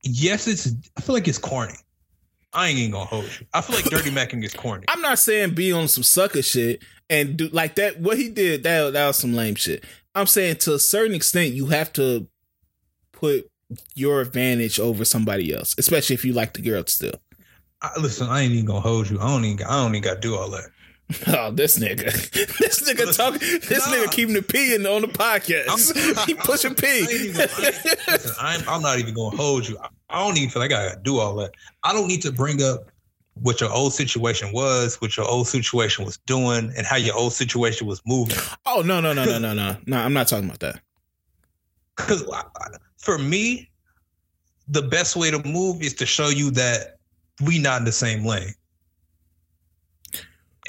Yes, 0.04 0.48
it's. 0.48 0.74
I 0.98 1.02
feel 1.02 1.16
like 1.16 1.28
it's 1.28 1.38
corny. 1.38 1.76
I 2.54 2.68
ain't 2.70 2.80
even 2.80 2.92
gonna 2.92 3.06
hold 3.06 3.26
you. 3.26 3.46
I 3.54 3.62
feel 3.62 3.76
like 3.78 3.86
dirty 3.86 4.12
macking 4.12 4.44
is 4.44 4.54
corny. 4.54 4.86
I'm 4.90 5.02
not 5.02 5.20
saying 5.20 5.54
be 5.54 5.72
on 5.72 5.88
some 5.88 6.04
sucker 6.04 6.42
shit 6.42 6.84
and 7.10 7.38
do 7.38 7.48
like 7.50 7.76
that. 7.76 8.00
What 8.00 8.18
he 8.18 8.30
did 8.30 8.64
that 8.64 8.94
that 8.94 9.08
was 9.08 9.18
some 9.18 9.34
lame 9.34 9.56
shit. 9.56 9.84
I'm 10.16 10.28
saying 10.28 10.58
to 10.58 10.74
a 10.74 10.80
certain 10.80 11.16
extent, 11.16 11.54
you 11.54 11.68
have 11.68 11.94
to 11.94 12.28
put 13.14 13.50
your 13.96 14.20
advantage 14.20 14.80
over 14.80 15.06
somebody 15.06 15.54
else, 15.54 15.76
especially 15.78 16.16
if 16.16 16.26
you 16.26 16.34
like 16.34 16.54
the 16.54 16.62
girl 16.62 16.84
still. 16.88 17.14
I, 17.82 17.92
listen, 18.00 18.28
I 18.28 18.42
ain't 18.42 18.52
even 18.52 18.66
gonna 18.66 18.82
hold 18.82 19.10
you. 19.10 19.20
I 19.20 19.28
don't 19.30 19.46
even. 19.46 19.66
I 19.66 19.82
don't 19.84 19.96
even 19.96 20.04
got 20.04 20.16
to 20.16 20.20
do 20.22 20.36
all 20.36 20.50
that. 20.52 20.66
Oh, 21.28 21.52
this 21.52 21.78
nigga, 21.78 22.06
this 22.60 22.82
nigga 22.88 23.06
Listen, 23.06 23.14
talking, 23.34 23.40
this 23.40 23.86
nah. 23.86 23.94
nigga 23.94 24.12
keeping 24.12 24.34
the 24.34 24.42
P 24.42 24.74
in 24.76 24.86
on 24.88 25.02
the 25.02 25.10
podcast. 25.10 25.68
I'm- 25.68 26.26
he 26.26 26.36
pushing 26.36 26.74
P. 26.74 26.88
I 26.88 26.92
ain't 27.00 27.12
even 27.12 27.34
gonna- 27.34 27.48
I 27.58 27.66
ain't- 27.66 28.08
listen, 28.08 28.32
I'm, 28.40 28.70
I'm 28.70 28.82
not 28.82 28.98
even 29.00 29.14
gonna 29.14 29.36
hold 29.36 29.68
you. 29.68 29.78
I, 30.12 30.26
don't 30.26 30.38
even 30.38 30.50
feel 30.50 30.62
like 30.62 30.72
I 30.72 30.90
gotta 30.90 31.02
do 31.02 31.20
all 31.20 31.36
that. 31.36 31.52
I 31.84 31.94
don't 31.94 32.08
need 32.08 32.22
to 32.24 32.32
bring 32.32 32.62
up 32.62 32.92
what 33.36 33.62
your 33.62 33.72
old 33.72 33.94
situation 33.94 34.52
was, 34.52 35.00
what 35.02 35.16
your 35.18 35.28
old 35.28 35.48
situation 35.48 36.06
was 36.06 36.18
doing, 36.26 36.72
and 36.76 36.86
how 36.86 36.98
your 36.98 37.16
old 37.16 37.34
situation 37.34 37.88
was 37.88 38.02
moving. 38.06 38.38
oh 38.66 38.82
no 38.86 39.00
no 39.02 39.14
no 39.14 39.26
no 39.26 39.40
no 39.40 39.54
no 39.54 39.78
no! 39.86 39.98
I'm 39.98 40.14
not 40.14 40.28
talking 40.28 40.46
about 40.46 40.60
that. 40.60 40.82
Because 41.96 42.24
for 42.98 43.18
me, 43.18 43.70
the 44.68 44.82
best 44.82 45.16
way 45.16 45.32
to 45.32 45.42
move 45.48 45.82
is 45.82 45.94
to 45.96 46.06
show 46.06 46.30
you 46.30 46.52
that 46.52 46.98
we 47.42 47.60
not 47.60 47.80
in 47.80 47.86
the 47.86 47.92
same 47.92 48.26
lane. 48.26 48.54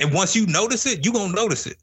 And 0.01 0.13
once 0.13 0.35
you 0.35 0.47
notice 0.47 0.87
it, 0.87 1.05
you 1.05 1.13
gonna 1.13 1.33
notice 1.33 1.67
it. 1.67 1.77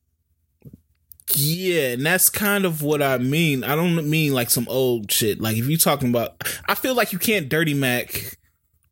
Yeah, 1.35 1.89
and 1.89 2.05
that's 2.05 2.29
kind 2.29 2.65
of 2.65 2.81
what 2.81 3.03
I 3.03 3.17
mean. 3.19 3.63
I 3.63 3.75
don't 3.75 4.09
mean 4.09 4.33
like 4.33 4.49
some 4.49 4.67
old 4.67 5.11
shit. 5.11 5.39
Like 5.39 5.57
if 5.57 5.67
you're 5.67 5.77
talking 5.77 6.09
about, 6.09 6.43
I 6.67 6.75
feel 6.75 6.95
like 6.95 7.13
you 7.13 7.19
can't 7.19 7.49
dirty 7.49 7.73
mac 7.73 8.37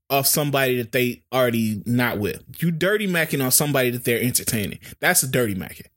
off 0.10 0.28
somebody 0.28 0.78
that 0.78 0.92
they 0.92 1.24
already 1.34 1.82
not 1.86 2.20
with. 2.20 2.44
You 2.60 2.72
dirty 2.72 3.08
macking 3.08 3.44
on 3.44 3.52
somebody 3.52 3.90
that 3.90 4.06
they're 4.06 4.22
entertaining. 4.22 4.80
That's 5.00 5.24
a 5.24 5.28
dirty 5.28 5.56
macking. 5.56 5.88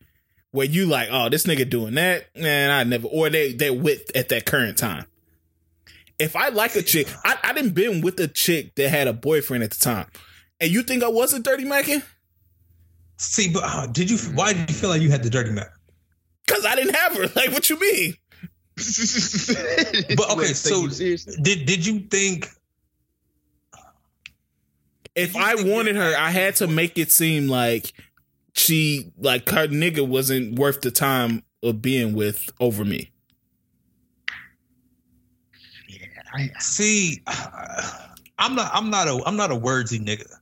Where 0.52 0.66
you 0.66 0.86
like, 0.86 1.08
oh, 1.12 1.28
this 1.28 1.46
nigga 1.46 1.68
doing 1.68 1.94
that, 1.94 2.34
man, 2.36 2.70
I 2.70 2.82
never, 2.82 3.06
or 3.06 3.30
they 3.30 3.52
they're 3.52 3.72
with 3.72 4.10
at 4.16 4.30
that 4.30 4.46
current 4.46 4.78
time. 4.78 5.06
If 6.18 6.34
I 6.34 6.48
like 6.48 6.74
a 6.74 6.82
chick, 6.82 7.06
I, 7.24 7.38
I 7.44 7.52
didn't 7.52 7.74
been 7.74 8.00
with 8.00 8.18
a 8.18 8.26
chick 8.26 8.74
that 8.74 8.88
had 8.88 9.06
a 9.06 9.12
boyfriend 9.12 9.62
at 9.62 9.70
the 9.70 9.78
time, 9.78 10.06
and 10.58 10.70
you 10.70 10.82
think 10.82 11.04
I 11.04 11.08
wasn't 11.08 11.44
dirty 11.44 11.64
macking? 11.64 12.02
See, 13.16 13.52
but 13.52 13.62
uh, 13.64 13.86
did 13.86 14.10
you? 14.10 14.16
Why 14.34 14.52
did 14.52 14.68
you 14.68 14.74
feel 14.74 14.90
like 14.90 15.02
you 15.02 15.10
had 15.10 15.22
the 15.22 15.30
dirty 15.30 15.50
map? 15.52 15.68
Cause 16.50 16.66
I 16.66 16.74
didn't 16.74 16.96
have 16.96 17.16
her. 17.16 17.28
Like, 17.36 17.52
what 17.52 17.70
you 17.70 17.78
mean? 17.78 18.14
But, 20.16 20.30
okay, 20.32 20.52
so- 20.52 20.70
take 20.74 20.82
you 20.82 20.90
seriously? 20.90 21.36
Did 21.42 21.66
Did 21.66 21.86
you 21.86 22.00
think? 22.00 22.48
if 25.14 25.36
I 25.36 25.54
wanted 25.56 25.96
her, 25.96 26.14
I 26.16 26.30
had 26.30 26.56
to 26.56 26.66
make 26.66 26.96
it 26.96 27.10
seem 27.10 27.48
like 27.48 27.92
she 28.54 29.12
like 29.18 29.48
her 29.50 29.68
nigga 29.68 30.06
wasn't 30.06 30.58
worth 30.58 30.80
the 30.80 30.90
time 30.90 31.42
of 31.62 31.82
being 31.82 32.14
with 32.14 32.48
over 32.60 32.84
me. 32.84 33.10
Yeah, 35.88 36.06
I, 36.32 36.50
See, 36.58 37.22
I'm 38.38 38.54
not. 38.54 38.70
I'm 38.72 38.90
not 38.90 39.08
a. 39.08 39.20
I'm 39.26 39.36
not 39.36 39.50
a 39.50 39.56
wordsy 39.56 39.98
nigga. 40.04 40.32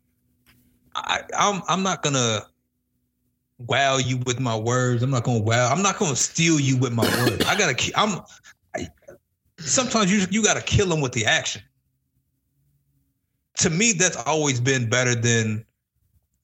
I'm 0.94 1.62
I'm 1.68 1.82
not 1.82 2.02
gonna 2.02 2.46
wow 3.58 3.96
you 3.96 4.18
with 4.18 4.40
my 4.40 4.56
words. 4.56 5.02
I'm 5.02 5.10
not 5.10 5.24
gonna 5.24 5.40
wow. 5.40 5.70
I'm 5.70 5.82
not 5.82 5.98
gonna 5.98 6.16
steal 6.16 6.60
you 6.60 6.76
with 6.76 6.92
my 6.92 7.04
words. 7.22 7.44
I 7.44 7.56
gotta. 7.56 7.74
ki- 7.74 7.92
I'm. 7.96 8.20
I, 8.76 8.88
sometimes 9.58 10.12
you 10.12 10.26
you 10.30 10.42
gotta 10.42 10.62
kill 10.62 10.88
them 10.88 11.00
with 11.00 11.12
the 11.12 11.26
action. 11.26 11.62
To 13.58 13.70
me, 13.70 13.92
that's 13.92 14.16
always 14.16 14.60
been 14.60 14.88
better 14.88 15.16
than, 15.16 15.64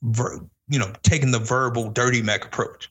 ver, 0.03 0.41
you 0.69 0.78
know, 0.81 0.93
taking 1.03 1.31
the 1.31 1.39
verbal 1.39 1.91
dirty 1.91 2.23
mac 2.23 2.45
approach. 2.45 2.91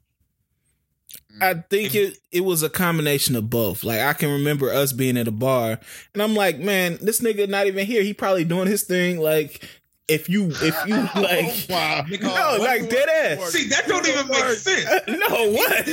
I 1.41 1.55
think 1.55 1.95
it 1.95 2.19
it 2.31 2.41
was 2.41 2.63
a 2.63 2.69
combination 2.69 3.35
of 3.35 3.49
both. 3.49 3.83
Like 3.83 3.99
I 3.99 4.13
can 4.13 4.31
remember 4.31 4.69
us 4.71 4.93
being 4.93 5.17
at 5.17 5.27
a 5.27 5.31
bar, 5.31 5.79
and 6.13 6.23
I'm 6.23 6.35
like, 6.35 6.59
man, 6.59 6.99
this 7.01 7.21
nigga 7.21 7.49
not 7.49 7.67
even 7.67 7.85
here. 7.85 8.03
He 8.03 8.13
probably 8.13 8.45
doing 8.45 8.67
his 8.67 8.83
thing. 8.83 9.19
Like 9.19 9.67
if 10.07 10.29
you 10.29 10.49
if 10.61 10.75
you 10.87 10.95
like. 11.21 11.65
wow. 11.69 12.05
No, 12.21 12.57
like 12.63 12.89
dead 12.89 13.09
ass. 13.09 13.51
See, 13.51 13.67
that 13.69 13.87
don't 13.87 14.07
even 14.07 14.27
make 14.27 14.43
sense. 14.57 14.89
No, 15.07 15.51
what? 15.51 15.83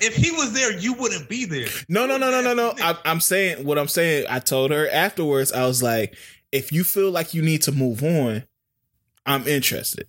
If 0.00 0.16
he 0.16 0.30
was 0.32 0.52
there, 0.52 0.76
you 0.76 0.94
wouldn't 0.94 1.28
be 1.28 1.44
there. 1.44 1.68
No, 1.88 2.06
no, 2.06 2.16
no, 2.16 2.30
no, 2.30 2.40
no, 2.42 2.54
no. 2.54 2.74
I, 2.78 2.96
I'm 3.04 3.20
saying 3.20 3.64
what 3.64 3.78
I'm 3.78 3.88
saying. 3.88 4.26
I 4.28 4.38
told 4.40 4.70
her 4.70 4.88
afterwards. 4.90 5.52
I 5.52 5.66
was 5.66 5.82
like, 5.82 6.16
if 6.52 6.72
you 6.72 6.82
feel 6.84 7.10
like 7.10 7.34
you 7.34 7.42
need 7.42 7.62
to 7.62 7.72
move 7.72 8.02
on, 8.02 8.44
I'm 9.26 9.46
interested. 9.46 10.06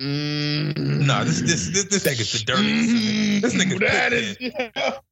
Mm. 0.00 1.06
No, 1.06 1.24
this 1.24 1.40
this 1.42 1.70
this, 1.70 1.84
this 1.84 2.04
nigga's 2.04 2.32
the 2.32 2.44
dirtiest. 2.44 3.42
This 3.42 3.54
nigga's 3.54 3.78
That 3.80 4.10
pissed, 4.12 4.40
is. 4.40 4.52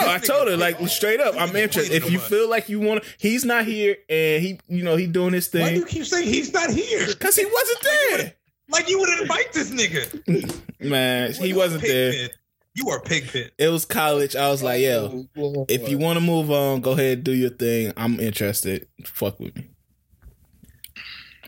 No, 0.00 0.08
I 0.08 0.18
told 0.18 0.48
her 0.48 0.56
like 0.56 0.78
straight 0.88 1.20
up. 1.20 1.34
I'm 1.38 1.54
interested. 1.56 1.94
If 1.94 2.10
you 2.10 2.18
feel 2.18 2.48
like 2.50 2.68
you 2.68 2.80
want, 2.80 3.02
to 3.02 3.08
he's 3.18 3.44
not 3.44 3.64
here, 3.64 3.96
and 4.08 4.42
he, 4.42 4.60
you 4.68 4.82
know, 4.82 4.96
he 4.96 5.06
doing 5.06 5.32
his 5.32 5.48
thing. 5.48 5.62
Why 5.62 5.70
do 5.70 5.76
you 5.80 5.86
keep 5.86 6.04
saying 6.04 6.26
he's 6.26 6.52
not 6.52 6.70
here? 6.70 7.06
because 7.08 7.36
he 7.36 7.44
wasn't 7.46 7.80
there. 7.82 8.34
Like 8.68 8.88
you 8.88 8.98
would 8.98 9.20
invite 9.20 9.52
this 9.52 9.70
nigga. 9.70 10.60
Man, 10.80 11.32
he 11.32 11.52
wasn't 11.52 11.82
there. 11.82 12.28
You 12.74 12.88
are 12.88 13.00
pig 13.00 13.28
pit. 13.28 13.52
It 13.58 13.68
was 13.68 13.84
college. 13.84 14.34
I 14.34 14.48
was 14.50 14.62
like, 14.62 14.80
yo, 14.80 15.26
if 15.68 15.88
you 15.90 15.98
want 15.98 16.18
to 16.18 16.24
move 16.24 16.50
on, 16.50 16.80
go 16.80 16.92
ahead, 16.92 17.22
do 17.22 17.32
your 17.32 17.50
thing. 17.50 17.92
I'm 17.98 18.18
interested. 18.18 18.88
Fuck 19.04 19.38
with 19.40 19.54
me. 19.56 19.68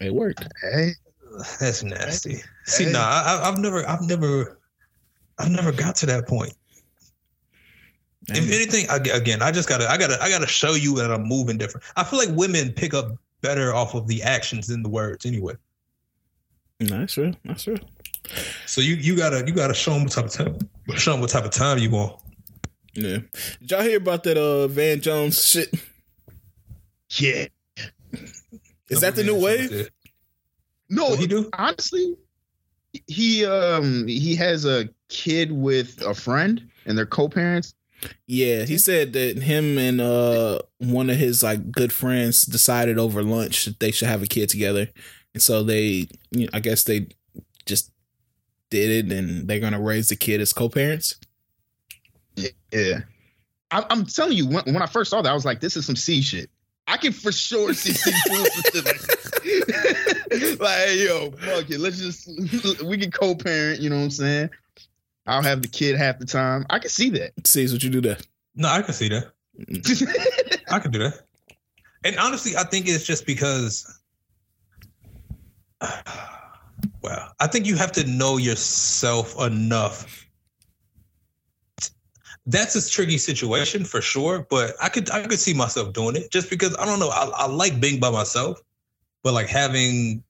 It 0.01 0.13
worked. 0.15 0.47
Hey, 0.61 0.91
That's 1.61 1.83
nasty. 1.83 2.43
See, 2.65 2.85
Hey. 2.85 2.93
nah, 2.93 2.99
I, 3.01 3.39
I- 3.43 3.49
I've 3.49 3.59
never, 3.59 3.89
I've 3.89 4.03
never, 4.03 4.61
I've 5.39 5.51
never 5.51 5.73
got 5.73 5.97
to 5.97 6.07
that 6.07 6.27
point. 6.29 6.53
If 8.29 8.51
anything, 8.51 8.87
again, 8.91 9.43
I 9.43 9.51
just 9.53 9.69
gotta, 9.69 9.89
I 9.91 9.97
gotta, 9.99 10.23
I 10.23 10.29
gotta 10.31 10.47
show 10.47 10.73
you 10.75 10.95
that 10.97 11.11
I'm 11.13 11.25
moving 11.25 11.59
different. 11.59 11.85
I 11.97 12.05
feel 12.05 12.19
like 12.19 12.31
women 12.31 12.73
pick 12.73 12.95
up 12.95 13.19
better 13.43 13.75
off 13.75 13.95
of 13.95 14.07
the 14.07 14.23
actions 14.23 14.69
than 14.69 14.83
the 14.83 14.89
words, 14.89 15.27
anyway. 15.27 15.55
That's 16.81 17.17
real. 17.19 17.35
That's 17.45 17.67
real. 17.67 17.79
So 18.67 18.81
you, 18.81 18.95
you 18.95 19.17
gotta, 19.17 19.45
you 19.47 19.53
gotta 19.53 19.75
show 19.75 19.93
them 19.93 20.05
what 20.05 20.13
type 20.13 20.25
of 20.25 20.33
time, 20.33 20.59
show 20.97 21.13
them 21.13 21.21
what 21.21 21.31
type 21.31 21.45
of 21.45 21.51
time 21.51 21.79
you 21.79 21.91
want. 21.91 22.21
Yeah. 22.95 23.19
Did 23.61 23.71
y'all 23.71 23.83
hear 23.83 23.97
about 23.99 24.23
that 24.25 24.39
uh 24.39 24.69
Van 24.69 25.01
Jones 25.01 25.45
shit? 25.45 25.75
yeah. 27.19 27.47
Is 28.89 29.01
that 29.01 29.17
the 29.17 29.25
new 29.25 29.39
wave? 29.41 29.91
No, 30.89 31.07
What 31.11 31.19
he 31.19 31.27
do? 31.27 31.51
honestly, 31.59 32.17
he 33.07 33.45
um 33.45 34.07
he 34.07 34.37
has 34.37 34.65
a 34.65 34.89
kid 35.09 35.51
with 35.53 36.01
a 36.03 36.15
friend, 36.15 36.69
and 36.87 36.97
they're 36.97 37.07
co-parents. 37.07 37.75
Yeah, 38.27 38.65
he 38.65 38.79
said 38.79 39.13
that 39.13 39.39
him 39.39 39.79
and 39.79 40.01
uh 40.01 40.61
one 40.79 41.11
of 41.11 41.17
his 41.17 41.43
like 41.43 41.71
good 41.71 41.93
friends 41.93 42.45
decided 42.45 42.99
over 42.99 43.23
lunch 43.23 43.65
that 43.65 43.81
they 43.81 43.91
should 43.91 44.09
have 44.09 44.23
a 44.23 44.27
kid 44.27 44.49
together, 44.49 44.89
and 45.33 45.43
so 45.43 45.63
they, 45.63 46.09
you 46.31 46.45
know, 46.45 46.49
I 46.53 46.61
guess 46.61 46.85
they 46.85 47.09
just 47.67 47.91
did 48.71 49.07
it, 49.07 49.13
and 49.13 49.49
they're 49.49 49.61
gonna 49.61 49.81
raise 49.81 50.09
the 50.09 50.17
kid 50.17 50.41
as 50.41 50.53
co-parents. 50.53 51.17
Yeah, 52.37 53.01
I, 53.71 53.85
I'm 53.91 54.07
telling 54.07 54.37
you, 54.37 54.49
when, 54.49 54.65
when 54.65 54.83
I 54.83 54.87
first 54.87 55.11
saw 55.11 55.23
that, 55.23 55.31
I 55.31 55.35
was 55.35 55.45
like, 55.45 55.61
"This 55.61 55.77
is 55.77 55.87
some 55.87 55.97
C 55.97 56.23
shit." 56.23 56.51
I 56.87 56.97
can 56.97 57.13
for 57.13 57.33
sure 57.33 57.73
see 57.73 57.93
C 57.93 58.13
doing 58.27 58.45
some 58.45 58.63
shit 58.73 58.85
like, 60.31 60.61
like, 60.61 60.79
hey, 60.79 61.07
yo, 61.07 61.31
fuck 61.31 61.71
it, 61.71 61.81
let's 61.81 61.99
just 61.99 62.83
we 62.85 62.99
can 62.99 63.11
co-parent. 63.11 63.81
You 63.81 63.91
know 63.91 63.97
what 63.97 64.05
I'm 64.05 64.11
saying? 64.11 64.51
I'll 65.27 65.43
have 65.43 65.63
the 65.63 65.69
kid 65.69 65.97
half 65.97 66.19
the 66.19 66.27
time. 66.27 66.67
I 66.69 66.79
can 66.79 66.91
see 66.91 67.11
that. 67.11 67.33
See 67.47 67.67
what 67.67 67.83
you 67.83 67.91
do 67.91 68.01
there. 68.01 68.19
No, 68.55 68.69
I 68.69 68.83
can 68.83 68.95
see 68.95 69.09
that. 69.09 69.33
I 70.71 70.79
can 70.79 70.91
do 70.91 70.99
that. 70.99 71.21
And 72.05 72.19
honestly, 72.19 72.57
I 72.57 72.65
think 72.65 72.87
it's 72.87 73.05
just 73.05 73.27
because. 73.27 74.01
well, 77.03 77.33
I 77.41 77.47
think 77.47 77.67
you 77.67 77.77
have 77.77 77.93
to 77.93 78.07
know 78.07 78.37
yourself 78.37 79.41
enough. 79.41 80.27
That's 82.47 82.77
a 82.77 82.91
tricky 82.91 83.17
situation 83.17 83.87
for 83.87 84.03
sure, 84.03 84.47
but 84.51 84.75
I 84.83 84.91
could 84.91 85.11
I 85.11 85.27
could 85.27 85.39
see 85.39 85.55
myself 85.55 85.95
doing 85.95 86.15
it 86.15 86.31
just 86.31 86.51
because 86.51 86.77
I 86.77 86.85
don't 86.85 86.99
know. 86.99 87.09
I, 87.09 87.31
I 87.35 87.47
like 87.47 87.81
being 87.81 88.01
by 88.01 88.11
myself, 88.11 88.61
but 89.23 89.33
like 89.33 89.47
having 89.47 90.23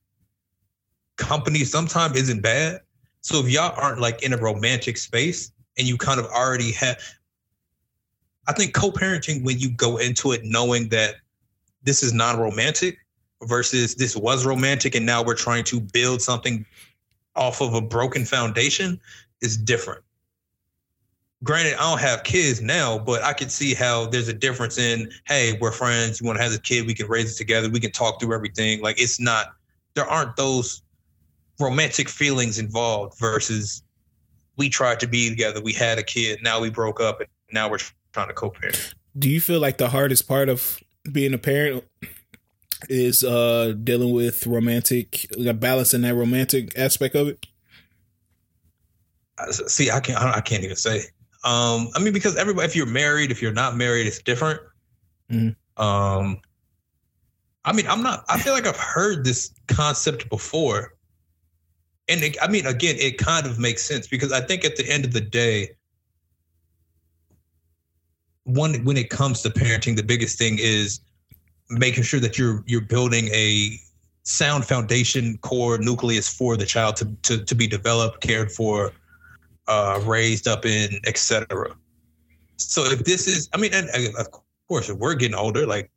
company 1.16 1.64
sometimes 1.64 2.16
isn't 2.16 2.40
bad. 2.40 2.82
So 3.24 3.38
if 3.38 3.48
y'all 3.48 3.74
aren't 3.80 4.00
like 4.00 4.22
in 4.22 4.34
a 4.34 4.36
romantic 4.36 4.98
space 4.98 5.50
and 5.78 5.88
you 5.88 5.96
kind 5.96 6.20
of 6.20 6.26
already 6.26 6.72
have 6.72 7.00
I 8.46 8.52
think 8.52 8.74
co-parenting 8.74 9.42
when 9.42 9.58
you 9.58 9.70
go 9.70 9.96
into 9.96 10.32
it 10.32 10.42
knowing 10.44 10.90
that 10.90 11.14
this 11.82 12.02
is 12.02 12.12
non-romantic 12.12 12.98
versus 13.44 13.94
this 13.94 14.14
was 14.14 14.44
romantic 14.44 14.94
and 14.94 15.06
now 15.06 15.22
we're 15.22 15.34
trying 15.34 15.64
to 15.64 15.80
build 15.80 16.20
something 16.20 16.66
off 17.34 17.62
of 17.62 17.72
a 17.72 17.80
broken 17.80 18.26
foundation 18.26 19.00
is 19.40 19.56
different. 19.56 20.04
Granted, 21.42 21.74
I 21.74 21.90
don't 21.90 22.00
have 22.00 22.24
kids 22.24 22.60
now, 22.60 22.98
but 22.98 23.22
I 23.22 23.32
can 23.32 23.48
see 23.48 23.72
how 23.72 24.06
there's 24.06 24.28
a 24.28 24.34
difference 24.34 24.76
in, 24.76 25.10
hey, 25.26 25.56
we're 25.62 25.72
friends, 25.72 26.20
you 26.20 26.26
want 26.26 26.36
to 26.36 26.42
have 26.42 26.54
a 26.54 26.58
kid, 26.58 26.86
we 26.86 26.92
can 26.92 27.08
raise 27.08 27.32
it 27.32 27.38
together, 27.38 27.70
we 27.70 27.80
can 27.80 27.90
talk 27.90 28.20
through 28.20 28.34
everything. 28.34 28.82
Like 28.82 29.00
it's 29.00 29.18
not 29.18 29.54
there 29.94 30.06
aren't 30.06 30.36
those 30.36 30.82
romantic 31.60 32.08
feelings 32.08 32.58
involved 32.58 33.18
versus 33.18 33.82
we 34.56 34.68
tried 34.68 35.00
to 35.00 35.06
be 35.06 35.28
together, 35.28 35.60
we 35.60 35.72
had 35.72 35.98
a 35.98 36.02
kid, 36.02 36.40
now 36.42 36.60
we 36.60 36.70
broke 36.70 37.00
up 37.00 37.20
and 37.20 37.28
now 37.52 37.68
we're 37.68 37.78
trying 38.12 38.28
to 38.28 38.34
co-parent. 38.34 38.94
Do 39.18 39.28
you 39.28 39.40
feel 39.40 39.60
like 39.60 39.78
the 39.78 39.88
hardest 39.88 40.26
part 40.28 40.48
of 40.48 40.80
being 41.10 41.34
a 41.34 41.38
parent 41.38 41.84
is 42.88 43.24
uh 43.24 43.72
dealing 43.82 44.12
with 44.12 44.46
romantic, 44.46 45.26
like, 45.36 45.58
balancing 45.58 46.02
that 46.02 46.14
romantic 46.14 46.76
aspect 46.78 47.14
of 47.14 47.28
it? 47.28 47.46
See, 49.50 49.90
I 49.90 50.00
can't. 50.00 50.18
I 50.22 50.40
can't 50.40 50.62
even 50.62 50.76
say. 50.76 50.98
Um, 51.44 51.88
I 51.94 52.00
mean, 52.00 52.12
because 52.12 52.36
everybody, 52.36 52.66
if 52.66 52.76
you're 52.76 52.86
married, 52.86 53.30
if 53.30 53.42
you're 53.42 53.52
not 53.52 53.76
married, 53.76 54.06
it's 54.06 54.22
different. 54.22 54.60
Mhm. 55.30 55.56
Um, 55.76 56.40
I 57.64 57.72
mean, 57.72 57.86
I'm 57.88 58.02
not. 58.02 58.24
I 58.28 58.38
feel 58.38 58.52
like 58.52 58.66
I've 58.66 58.76
heard 58.76 59.24
this 59.24 59.50
concept 59.66 60.28
before, 60.28 60.93
and 62.08 62.22
it, 62.22 62.36
I 62.42 62.48
mean, 62.48 62.66
again, 62.66 62.96
it 62.98 63.18
kind 63.18 63.46
of 63.46 63.58
makes 63.58 63.82
sense 63.82 64.06
because 64.06 64.32
I 64.32 64.40
think 64.40 64.64
at 64.64 64.76
the 64.76 64.88
end 64.90 65.04
of 65.04 65.12
the 65.12 65.20
day, 65.20 65.70
one 68.44 68.84
when 68.84 68.96
it 68.96 69.08
comes 69.08 69.40
to 69.42 69.50
parenting, 69.50 69.96
the 69.96 70.02
biggest 70.02 70.36
thing 70.36 70.58
is 70.60 71.00
making 71.70 72.02
sure 72.02 72.20
that 72.20 72.36
you're 72.38 72.62
you're 72.66 72.82
building 72.82 73.28
a 73.28 73.78
sound 74.22 74.66
foundation 74.66 75.38
core 75.38 75.78
nucleus 75.78 76.28
for 76.28 76.56
the 76.56 76.66
child 76.66 76.96
to 76.96 77.06
to, 77.22 77.42
to 77.42 77.54
be 77.54 77.66
developed, 77.66 78.20
cared 78.20 78.52
for, 78.52 78.92
uh, 79.66 80.00
raised 80.04 80.46
up 80.46 80.66
in, 80.66 81.00
etc. 81.06 81.74
So 82.56 82.84
if 82.84 83.04
this 83.04 83.26
is, 83.26 83.48
I 83.52 83.56
mean, 83.56 83.72
and, 83.72 83.88
of 84.18 84.28
course, 84.68 84.88
if 84.88 84.98
we're 84.98 85.14
getting 85.14 85.34
older, 85.34 85.66
like 85.66 85.90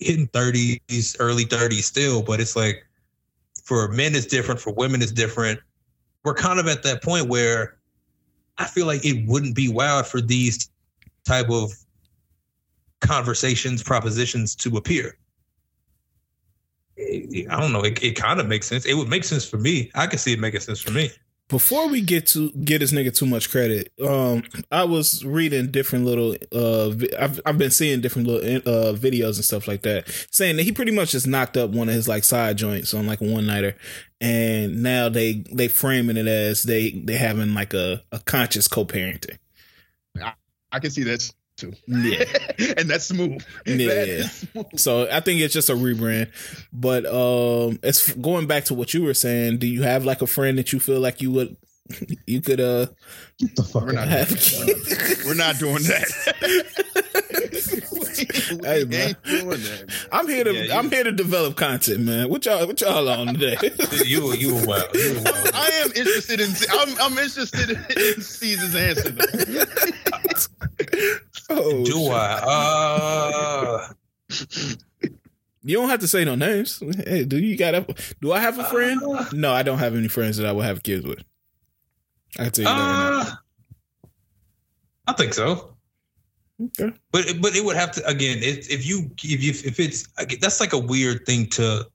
hitting 0.00 0.26
thirties, 0.28 1.16
early 1.18 1.44
thirties 1.44 1.86
still, 1.86 2.22
but 2.22 2.40
it's 2.40 2.56
like 2.56 2.84
for 3.68 3.86
men 3.88 4.14
it's 4.14 4.24
different, 4.24 4.58
for 4.58 4.72
women 4.72 5.02
it's 5.02 5.12
different. 5.12 5.60
We're 6.24 6.32
kind 6.32 6.58
of 6.58 6.66
at 6.68 6.82
that 6.84 7.02
point 7.02 7.28
where 7.28 7.76
I 8.56 8.64
feel 8.64 8.86
like 8.86 9.04
it 9.04 9.28
wouldn't 9.28 9.54
be 9.54 9.68
wild 9.68 10.06
for 10.06 10.22
these 10.22 10.70
type 11.26 11.50
of 11.50 11.70
conversations, 13.02 13.82
propositions 13.82 14.54
to 14.56 14.78
appear. 14.78 15.18
I 16.98 17.60
don't 17.60 17.74
know. 17.74 17.82
It, 17.82 18.02
it 18.02 18.16
kind 18.16 18.40
of 18.40 18.46
makes 18.46 18.66
sense. 18.66 18.86
It 18.86 18.94
would 18.94 19.10
make 19.10 19.22
sense 19.22 19.44
for 19.46 19.58
me. 19.58 19.90
I 19.94 20.06
can 20.06 20.18
see 20.18 20.32
it 20.32 20.40
making 20.40 20.60
sense 20.60 20.80
for 20.80 20.90
me. 20.90 21.10
Before 21.48 21.88
we 21.88 22.02
get 22.02 22.26
to 22.28 22.50
get 22.50 22.80
this 22.80 22.92
nigga 22.92 23.16
too 23.16 23.24
much 23.24 23.50
credit, 23.50 23.90
um, 24.04 24.42
I 24.70 24.84
was 24.84 25.24
reading 25.24 25.70
different 25.70 26.04
little, 26.04 26.36
uh, 26.52 26.90
I've 27.18 27.40
I've 27.46 27.56
been 27.56 27.70
seeing 27.70 28.02
different 28.02 28.28
little 28.28 28.56
uh 28.58 28.92
videos 28.92 29.36
and 29.36 29.44
stuff 29.44 29.66
like 29.66 29.80
that, 29.82 30.08
saying 30.30 30.56
that 30.56 30.64
he 30.64 30.72
pretty 30.72 30.92
much 30.92 31.12
just 31.12 31.26
knocked 31.26 31.56
up 31.56 31.70
one 31.70 31.88
of 31.88 31.94
his 31.94 32.06
like 32.06 32.24
side 32.24 32.58
joints 32.58 32.92
on 32.92 33.06
like 33.06 33.22
a 33.22 33.24
one 33.24 33.46
nighter, 33.46 33.76
and 34.20 34.82
now 34.82 35.08
they 35.08 35.42
they 35.50 35.68
framing 35.68 36.18
it 36.18 36.26
as 36.26 36.64
they 36.64 36.90
they 36.90 37.16
having 37.16 37.54
like 37.54 37.72
a 37.72 38.02
a 38.12 38.18
conscious 38.18 38.68
co 38.68 38.84
parenting. 38.84 39.38
I 40.70 40.80
can 40.80 40.90
see 40.90 41.04
that 41.04 41.32
to. 41.58 41.72
Yeah. 41.86 42.24
and 42.76 42.88
that's 42.88 43.06
smooth. 43.06 43.42
Yeah. 43.66 43.88
That 43.88 44.08
is 44.08 44.32
smooth. 44.32 44.66
So 44.76 45.08
I 45.10 45.20
think 45.20 45.40
it's 45.40 45.54
just 45.54 45.70
a 45.70 45.74
rebrand. 45.74 46.30
But 46.72 47.06
um 47.06 47.78
it's 47.82 48.12
going 48.14 48.46
back 48.46 48.64
to 48.66 48.74
what 48.74 48.94
you 48.94 49.02
were 49.02 49.14
saying, 49.14 49.58
do 49.58 49.66
you 49.66 49.82
have 49.82 50.04
like 50.04 50.22
a 50.22 50.26
friend 50.26 50.58
that 50.58 50.72
you 50.72 50.80
feel 50.80 51.00
like 51.00 51.22
you 51.22 51.30
would 51.32 51.56
you 52.26 52.40
could 52.40 52.60
uh 52.60 52.86
Get 53.38 53.56
the 53.56 53.62
fuck 53.62 53.84
We're 53.86 53.92
not 53.92 54.08
out. 54.08 54.28
have 54.28 55.24
We're 55.26 55.34
not 55.34 55.58
doing 55.58 55.82
that. 55.84 56.08
we 57.92 58.66
Hey, 58.66 58.84
man. 58.84 59.16
doing 59.24 59.48
that. 59.48 59.84
man. 59.88 59.96
I'm 60.12 60.28
here 60.28 60.44
to 60.44 60.52
Yeah, 60.54 60.62
you- 60.64 60.72
I'm 60.72 60.90
here 60.90 61.04
to 61.04 61.12
develop 61.12 61.56
content, 61.56 62.00
man. 62.00 62.28
What 62.28 62.44
y'all 62.46 62.66
what 62.66 62.80
y'all 62.80 63.08
on 63.08 63.28
today? 63.34 63.56
You 64.04 64.32
you 64.34 64.54
were 64.54 64.66
wild. 64.66 64.88
You 64.94 65.14
were 65.14 65.22
wild. 65.22 65.50
I 65.54 65.68
am 65.84 65.92
interested 65.92 66.40
in. 66.40 66.50
I'm, 66.70 66.88
I'm 67.00 67.18
interested 67.18 67.70
in 67.70 68.20
Caesar's 68.22 68.74
answer. 68.74 69.14
Oh, 71.50 71.84
Do 71.84 71.92
shit. 71.92 72.10
I? 72.12 73.88
Uh, 73.88 73.88
You 75.64 75.76
don't 75.76 75.88
have 75.90 76.00
to 76.00 76.08
say 76.08 76.24
no 76.24 76.34
names. 76.34 76.82
Hey, 77.06 77.24
do 77.24 77.38
you 77.38 77.56
got 77.56 77.74
a 77.74 77.86
do 78.20 78.32
I 78.32 78.40
have 78.40 78.58
a 78.58 78.64
friend? 78.64 79.00
Uh, 79.02 79.24
No, 79.32 79.52
I 79.52 79.62
don't 79.62 79.78
have 79.78 79.94
any 79.94 80.08
friends 80.08 80.36
that 80.38 80.46
I 80.46 80.52
would 80.52 80.64
have 80.64 80.82
kids 80.82 81.04
with. 81.06 81.22
I 82.38 82.44
can 82.44 82.52
tell 82.52 82.64
you 82.64 82.70
uh, 82.70 83.34
I 85.06 85.12
think 85.14 85.34
so. 85.34 85.74
Okay. 86.62 86.92
But 87.12 87.40
but 87.40 87.54
it 87.54 87.64
would 87.64 87.76
have 87.76 87.92
to 87.92 88.06
again 88.06 88.38
if 88.42 88.68
if 88.70 88.86
you 88.86 89.10
if 89.22 89.42
you 89.42 89.50
if 89.50 89.78
it's 89.80 90.08
that's 90.40 90.60
like 90.60 90.72
a 90.72 90.78
weird 90.78 91.24
thing 91.24 91.46
to 91.50 91.86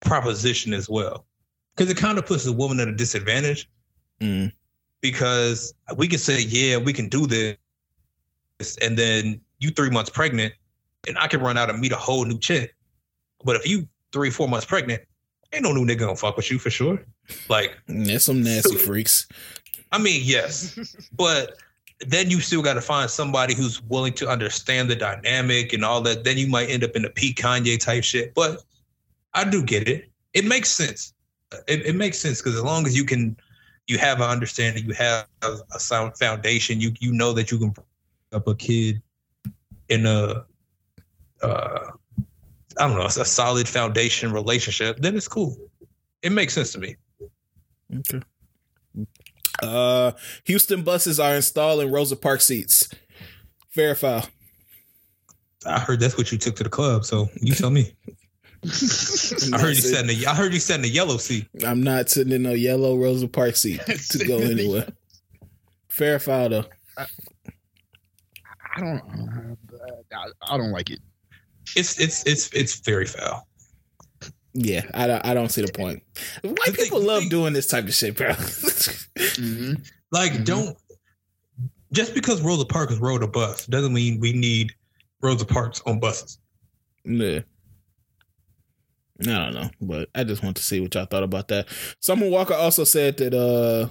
proposition 0.00 0.72
as 0.72 0.88
well 0.88 1.26
because 1.74 1.90
it 1.90 1.96
kind 1.96 2.16
of 2.16 2.24
puts 2.26 2.44
the 2.44 2.52
woman 2.52 2.80
at 2.80 2.88
a 2.88 2.92
disadvantage 2.92 3.68
Mm. 4.20 4.50
because 5.02 5.74
we 5.98 6.08
can 6.08 6.18
say 6.18 6.40
yeah 6.40 6.78
we 6.78 6.94
can 6.94 7.06
do 7.10 7.26
this 7.26 7.58
and 8.80 8.96
then 8.96 9.38
you 9.58 9.68
three 9.70 9.90
months 9.90 10.08
pregnant 10.08 10.54
and 11.06 11.18
I 11.18 11.26
can 11.26 11.40
run 11.40 11.58
out 11.58 11.68
and 11.68 11.78
meet 11.78 11.92
a 11.92 11.96
whole 11.96 12.24
new 12.24 12.38
chick 12.38 12.74
but 13.44 13.56
if 13.56 13.68
you 13.68 13.86
three 14.12 14.30
four 14.30 14.48
months 14.48 14.64
pregnant 14.64 15.02
ain't 15.52 15.62
no 15.62 15.72
new 15.72 15.84
nigga 15.84 16.00
gonna 16.00 16.16
fuck 16.16 16.36
with 16.36 16.50
you 16.50 16.58
for 16.58 16.70
sure 16.70 17.00
like 17.48 17.76
There's 17.86 18.24
some 18.24 18.42
nasty 18.42 18.76
freaks. 18.76 19.28
I 19.92 19.98
mean 19.98 20.22
yes 20.24 20.78
but 21.12 21.56
then 22.00 22.30
you 22.30 22.40
still 22.40 22.62
got 22.62 22.74
to 22.74 22.80
find 22.80 23.08
somebody 23.08 23.54
who's 23.54 23.82
willing 23.82 24.12
to 24.14 24.28
understand 24.28 24.90
the 24.90 24.96
dynamic 24.96 25.72
and 25.72 25.84
all 25.84 26.00
that. 26.02 26.24
Then 26.24 26.36
you 26.36 26.46
might 26.46 26.68
end 26.68 26.84
up 26.84 26.94
in 26.94 27.04
a 27.04 27.10
Pete 27.10 27.36
Kanye 27.36 27.80
type 27.80 28.04
shit. 28.04 28.34
But 28.34 28.62
I 29.34 29.44
do 29.44 29.62
get 29.62 29.88
it. 29.88 30.10
It 30.34 30.44
makes 30.44 30.70
sense. 30.70 31.14
It, 31.66 31.86
it 31.86 31.96
makes 31.96 32.18
sense 32.18 32.42
because 32.42 32.56
as 32.56 32.62
long 32.62 32.86
as 32.86 32.96
you 32.96 33.04
can, 33.04 33.36
you 33.86 33.98
have 33.98 34.20
an 34.20 34.28
understanding, 34.28 34.84
you 34.84 34.92
have 34.94 35.26
a 35.42 35.78
sound 35.78 36.18
foundation. 36.18 36.80
You 36.80 36.92
you 37.00 37.12
know 37.12 37.32
that 37.32 37.50
you 37.50 37.58
can 37.58 37.70
bring 37.70 37.86
up 38.32 38.46
a 38.48 38.54
kid 38.54 39.00
in 39.88 40.04
a, 40.06 40.44
uh, 41.42 41.90
I 42.78 42.88
don't 42.88 42.98
know, 42.98 43.06
it's 43.06 43.16
a 43.16 43.24
solid 43.24 43.68
foundation 43.68 44.32
relationship. 44.32 44.98
Then 44.98 45.16
it's 45.16 45.28
cool. 45.28 45.56
It 46.22 46.30
makes 46.30 46.54
sense 46.54 46.72
to 46.72 46.78
me. 46.78 46.96
Okay. 47.94 48.20
Uh, 49.62 50.12
Houston 50.44 50.82
buses 50.82 51.18
are 51.18 51.34
installing 51.36 51.90
Rosa 51.90 52.16
Park 52.16 52.40
seats. 52.40 52.88
Fair 53.70 53.92
or 53.92 53.94
foul? 53.94 54.24
I 55.66 55.80
heard 55.80 56.00
that's 56.00 56.16
what 56.16 56.30
you 56.30 56.38
took 56.38 56.56
to 56.56 56.62
the 56.62 56.68
club. 56.70 57.04
So 57.04 57.28
you 57.40 57.54
tell 57.54 57.70
me. 57.70 57.92
I 58.64 59.58
heard 59.58 59.76
you 59.76 59.82
sat 59.82 60.00
in 60.00 60.06
the 60.08 60.26
I 60.26 60.34
heard 60.34 60.52
you 60.52 60.60
sat 60.60 60.76
in 60.76 60.82
the 60.82 60.88
yellow 60.88 61.18
seat. 61.18 61.46
I'm 61.64 61.82
not 61.82 62.08
sitting 62.08 62.32
in 62.32 62.46
a 62.46 62.54
yellow 62.54 62.96
Rosa 62.96 63.28
Park 63.28 63.56
seat 63.56 63.80
to 64.10 64.24
go 64.26 64.38
anywhere. 64.38 64.88
Fair 65.88 66.16
or 66.16 66.18
foul 66.18 66.48
though. 66.48 66.64
I 66.98 68.80
don't. 68.80 69.56
I, 70.12 70.26
I 70.42 70.56
don't 70.56 70.72
like 70.72 70.90
it. 70.90 71.00
It's 71.76 72.00
it's 72.00 72.24
it's 72.26 72.48
it's 72.52 72.80
very 72.80 73.06
foul. 73.06 73.46
Yeah, 74.54 74.82
I 74.94 75.06
don't. 75.06 75.24
I 75.26 75.34
don't 75.34 75.50
see 75.50 75.60
the 75.62 75.70
point. 75.72 76.02
White 76.42 76.56
The 76.66 76.72
people 76.72 77.00
the 77.00 77.06
love 77.06 77.20
thing- 77.20 77.28
doing 77.28 77.52
this 77.52 77.66
type 77.66 77.84
of 77.84 77.94
shit, 77.94 78.16
bro. 78.16 78.32
Mm-hmm. 79.36 79.74
Like 80.12 80.32
Mhm. 80.32 80.44
don't 80.44 80.76
just 81.92 82.14
because 82.14 82.40
Rosa 82.42 82.64
Parks 82.64 82.96
rode 82.96 83.22
a 83.22 83.26
bus 83.28 83.66
doesn't 83.66 83.92
mean 83.92 84.18
we 84.20 84.32
need 84.32 84.72
Rosa 85.22 85.44
Parks 85.44 85.82
on 85.86 86.00
buses. 86.00 86.38
yeah. 87.04 87.40
I 89.20 89.24
don't 89.24 89.54
know, 89.54 89.70
but 89.80 90.08
I 90.14 90.24
just 90.24 90.42
want 90.42 90.56
to 90.56 90.62
see 90.62 90.80
what 90.80 90.94
y'all 90.94 91.06
thought 91.06 91.22
about 91.22 91.48
that. 91.48 91.68
Summer 92.00 92.28
Walker 92.28 92.54
also 92.54 92.84
said 92.84 93.16
that 93.18 93.34
uh 93.34 93.88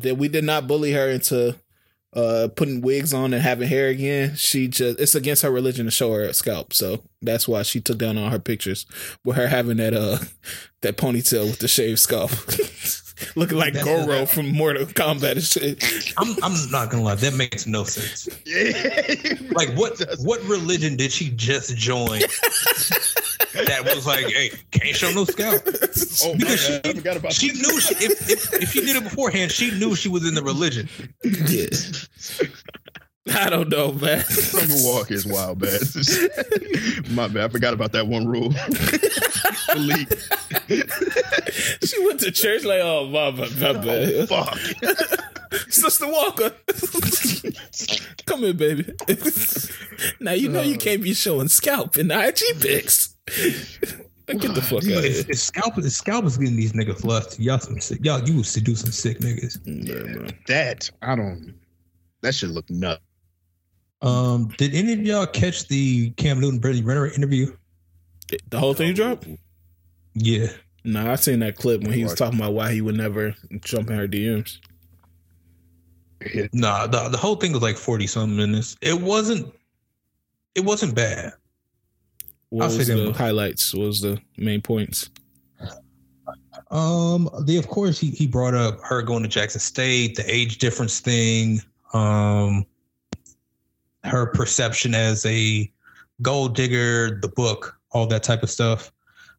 that 0.00 0.16
we 0.16 0.28
did 0.28 0.44
not 0.44 0.66
bully 0.66 0.92
her 0.92 1.08
into 1.08 1.56
uh 2.18 2.48
putting 2.48 2.80
wigs 2.80 3.14
on 3.14 3.32
and 3.32 3.42
having 3.42 3.68
hair 3.68 3.88
again. 3.88 4.34
She 4.36 4.68
just 4.68 4.98
it's 4.98 5.14
against 5.14 5.42
her 5.42 5.50
religion 5.50 5.84
to 5.86 5.90
show 5.90 6.12
her 6.12 6.32
scalp, 6.32 6.72
so 6.72 7.02
that's 7.22 7.46
why 7.46 7.62
she 7.62 7.80
took 7.80 7.98
down 7.98 8.18
all 8.18 8.30
her 8.30 8.38
pictures 8.38 8.86
with 9.24 9.36
her 9.36 9.48
having 9.48 9.76
that 9.78 9.94
uh 9.94 10.18
that 10.82 10.96
ponytail 10.96 11.46
with 11.46 11.58
the 11.60 11.68
shaved 11.68 11.98
scalp. 12.00 12.30
Looking 13.34 13.58
like 13.58 13.72
That's- 13.72 14.06
Goro 14.06 14.26
from 14.26 14.48
Mortal 14.52 14.86
Kombat 14.86 15.32
and 15.32 15.42
shit. 15.42 16.12
I'm 16.18 16.36
I'm 16.42 16.70
not 16.70 16.90
gonna 16.90 17.02
lie, 17.02 17.16
that 17.16 17.34
makes 17.34 17.66
no 17.66 17.82
sense. 17.84 18.28
Yeah. 18.46 19.34
Like 19.52 19.70
what 19.76 20.00
what 20.20 20.42
religion 20.44 20.96
did 20.96 21.12
she 21.12 21.30
just 21.30 21.76
join 21.76 22.20
that 23.54 23.84
was 23.84 24.06
like, 24.06 24.26
hey, 24.26 24.50
can't 24.70 24.96
show 24.96 25.10
no 25.12 25.24
scalp? 25.24 25.62
Oh, 26.24 26.34
Because 26.36 26.68
bad. 26.68 26.86
I 26.86 26.92
forgot 26.94 27.16
about 27.16 27.32
She 27.32 27.52
knew 27.52 27.80
she, 27.80 27.94
if, 27.94 28.30
if 28.30 28.54
if 28.54 28.72
she 28.72 28.80
did 28.80 28.96
it 28.96 29.04
beforehand, 29.04 29.52
she 29.52 29.70
knew 29.72 29.94
she 29.94 30.08
was 30.08 30.26
in 30.26 30.34
the 30.34 30.42
religion. 30.42 30.88
Yeah. 31.22 31.66
I 33.36 33.50
don't 33.50 33.68
know, 33.68 33.92
man. 33.92 34.24
Summer 34.24 34.74
Walker 34.78 35.14
is 35.14 35.26
wild, 35.26 35.58
bad. 35.60 35.80
My 37.10 37.28
bad. 37.28 37.44
I 37.44 37.48
forgot 37.48 37.74
about 37.74 37.92
that 37.92 38.06
one 38.06 38.26
rule. 38.26 38.52
Elite. 39.74 40.08
she 41.84 42.04
went 42.06 42.20
to 42.20 42.30
church 42.32 42.64
like, 42.64 42.80
oh 42.82 43.06
my, 43.06 43.30
my, 43.30 43.48
my 43.48 43.72
bad. 43.74 44.28
Fuck. 44.28 44.58
Sister 45.68 46.06
Walker. 46.06 46.54
Come 48.26 48.40
here, 48.40 48.54
baby. 48.54 48.92
now 50.20 50.32
you 50.32 50.48
know 50.48 50.62
you 50.62 50.76
uh. 50.76 50.78
can't 50.78 51.02
be 51.02 51.14
showing 51.14 51.48
scalp 51.48 51.98
in 51.98 52.08
the 52.08 52.28
IG 52.28 52.60
pics. 52.60 53.14
Get 54.26 54.54
the 54.54 54.60
fuck 54.60 54.78
out 54.78 54.84
of 54.84 55.04
If, 55.04 55.14
here. 55.14 55.24
if 55.28 55.38
scalp 55.38 55.78
if 55.78 55.90
scalp 55.90 56.24
is 56.26 56.36
getting 56.36 56.56
these 56.56 56.72
niggas 56.72 57.04
left, 57.04 57.38
y'all 57.38 57.58
some 57.58 57.80
sick. 57.80 58.04
Y'all 58.04 58.20
you 58.20 58.38
was 58.38 58.48
seduce 58.48 58.80
some 58.80 58.92
sick 58.92 59.20
niggas. 59.20 59.58
Yeah. 59.64 60.30
That 60.46 60.90
I 61.00 61.16
don't. 61.16 61.54
That 62.20 62.34
should 62.34 62.50
look 62.50 62.68
nuts. 62.68 63.00
Um, 64.02 64.48
did 64.58 64.74
any 64.74 64.92
of 64.92 65.00
y'all 65.00 65.26
catch 65.26 65.66
the 65.68 66.10
Cam 66.10 66.40
Newton 66.40 66.58
Brittany 66.60 66.84
Renner 66.84 67.06
interview? 67.06 67.56
The 68.50 68.58
whole 68.58 68.74
thing 68.74 68.94
dropped? 68.94 69.26
Yeah. 70.14 70.48
No, 70.84 71.10
I 71.10 71.16
seen 71.16 71.40
that 71.40 71.56
clip 71.56 71.82
when 71.82 71.92
he 71.92 72.04
was 72.04 72.14
talking 72.14 72.38
about 72.38 72.52
why 72.52 72.72
he 72.72 72.80
would 72.80 72.96
never 72.96 73.34
jump 73.60 73.90
in 73.90 73.96
her 73.96 74.06
DMs. 74.06 74.58
Nah, 76.52 76.86
the, 76.86 77.08
the 77.08 77.16
whole 77.16 77.36
thing 77.36 77.52
was 77.52 77.62
like 77.62 77.76
40 77.76 78.06
something 78.06 78.36
minutes. 78.36 78.76
It 78.82 79.00
wasn't 79.00 79.52
it 80.54 80.64
wasn't 80.64 80.94
bad. 80.94 81.32
What 82.50 82.64
I'll 82.64 82.70
say 82.70 82.78
was 82.78 82.86
the 82.88 82.94
them. 82.96 83.14
highlights? 83.14 83.74
What 83.74 83.86
was 83.86 84.00
the 84.00 84.20
main 84.36 84.62
points? 84.62 85.10
Um, 86.70 87.30
they 87.42 87.56
of 87.56 87.66
course 87.68 87.98
he 87.98 88.10
he 88.10 88.26
brought 88.26 88.54
up 88.54 88.80
her 88.82 89.02
going 89.02 89.22
to 89.22 89.28
Jackson 89.28 89.60
State, 89.60 90.16
the 90.16 90.24
age 90.32 90.58
difference 90.58 91.00
thing, 91.00 91.60
um, 91.94 92.66
her 94.04 94.26
perception 94.26 94.94
as 94.94 95.24
a 95.24 95.70
gold 96.20 96.54
digger, 96.54 97.18
the 97.20 97.28
book, 97.28 97.78
all 97.90 98.06
that 98.06 98.22
type 98.22 98.42
of 98.42 98.50
stuff. 98.50 98.92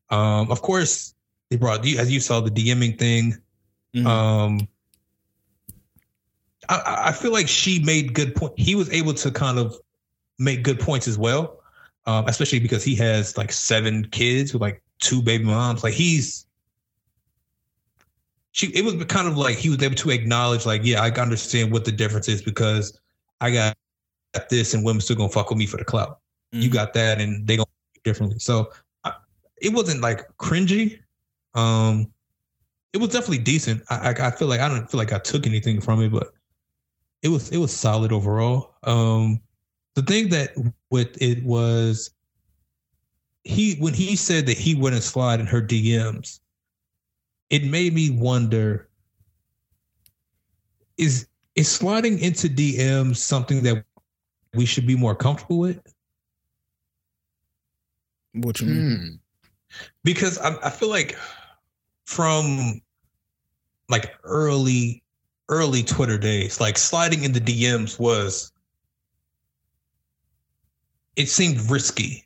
Um, 0.10 0.52
of 0.52 0.62
course, 0.62 1.14
they 1.50 1.58
brought 1.58 1.84
you 1.86 2.00
as 2.00 2.12
you 2.12 2.20
saw 2.20 2.40
the 2.42 2.50
DMing 2.52 2.98
thing. 2.98 3.38
Mhm. 3.96 4.06
Um, 4.06 4.68
I, 6.68 7.06
I 7.08 7.12
feel 7.12 7.32
like 7.32 7.48
she 7.48 7.84
made 7.84 8.14
good 8.14 8.36
point. 8.36 8.54
He 8.58 8.76
was 8.76 8.90
able 8.92 9.14
to 9.16 9.32
kind 9.32 9.58
of 9.60 9.76
make 10.40 10.64
good 10.64 10.80
points 10.80 11.08
as 11.08 11.18
well, 11.18 11.59
um, 12.10 12.26
especially 12.28 12.60
because 12.60 12.84
he 12.84 12.96
has 12.96 13.38
like 13.38 13.52
seven 13.52 14.04
kids 14.10 14.52
with 14.52 14.64
like 14.64 14.82
two 14.98 15.22
baby 15.22 15.44
moms. 15.44 15.84
Like 15.84 15.94
he's, 15.94 16.48
she. 18.52 18.68
It 18.74 18.84
was 18.84 18.96
kind 19.06 19.28
of 19.28 19.38
like 19.38 19.58
he 19.58 19.70
was 19.70 19.82
able 19.84 19.96
to 19.96 20.10
acknowledge, 20.10 20.66
like, 20.66 20.82
yeah, 20.84 21.04
I 21.04 21.12
understand 21.12 21.72
what 21.72 21.86
the 21.86 21.92
difference 21.92 22.28
is 22.28 22.42
because 22.42 23.00
I 23.42 23.52
got 23.52 23.78
this, 24.50 24.74
and 24.74 24.84
women 24.84 25.02
still 25.02 25.18
gonna 25.18 25.30
fuck 25.30 25.50
with 25.50 25.60
me 25.60 25.68
for 25.68 25.78
the 25.78 25.86
clout. 25.86 26.20
You 26.52 26.70
Mhm. 26.70 26.74
got 26.74 26.94
that, 26.96 27.22
and 27.22 27.46
they 27.46 27.58
gonna 27.58 27.68
differently. 28.04 28.40
So 28.40 28.72
I, 29.04 29.14
it 29.62 29.72
wasn't 29.72 30.02
like 30.02 30.26
cringy. 30.38 30.98
Um, 31.54 32.12
it 32.92 32.98
was 32.98 33.10
definitely 33.10 33.44
decent. 33.44 33.84
I, 33.92 34.10
I 34.14 34.28
I 34.28 34.32
feel 34.32 34.48
like 34.48 34.62
I 34.62 34.68
don't 34.68 34.90
feel 34.90 34.98
like 34.98 35.14
I 35.14 35.20
took 35.20 35.46
anything 35.46 35.80
from 35.80 36.02
it, 36.02 36.10
but 36.10 36.34
it 37.22 37.28
was 37.28 37.52
it 37.52 37.58
was 37.58 37.72
solid 37.72 38.12
overall. 38.12 38.74
Um, 38.82 39.42
the 40.00 40.06
thing 40.06 40.30
that 40.30 40.54
with 40.90 41.22
it 41.22 41.44
was 41.44 42.12
he 43.44 43.76
when 43.76 43.94
he 43.94 44.16
said 44.16 44.46
that 44.46 44.58
he 44.58 44.74
wouldn't 44.74 45.04
slide 45.04 45.42
in 45.42 45.46
her 45.46 45.62
DMs, 45.62 46.40
it 47.50 47.66
made 47.66 47.94
me 47.94 48.10
wonder: 48.10 48.88
is 50.98 51.28
is 51.56 51.70
sliding 51.70 52.18
into 52.20 52.48
DMs 52.48 53.18
something 53.18 53.62
that 53.64 53.84
we 54.54 54.66
should 54.66 54.88
be 54.88 54.96
more 54.96 55.16
comfortable 55.16 55.60
with? 55.60 55.82
What 58.36 58.62
you 58.62 58.68
mean? 58.68 58.98
Hmm. 58.98 59.16
Because 60.06 60.38
I, 60.38 60.56
I 60.64 60.70
feel 60.70 60.90
like 60.90 61.18
from 62.06 62.80
like 63.90 64.16
early 64.24 65.04
early 65.50 65.84
Twitter 65.84 66.18
days, 66.18 66.62
like 66.62 66.78
sliding 66.78 67.24
in 67.24 67.34
the 67.34 67.42
DMs 67.42 68.00
was 68.00 68.54
it 71.20 71.28
seemed 71.28 71.70
risky. 71.70 72.26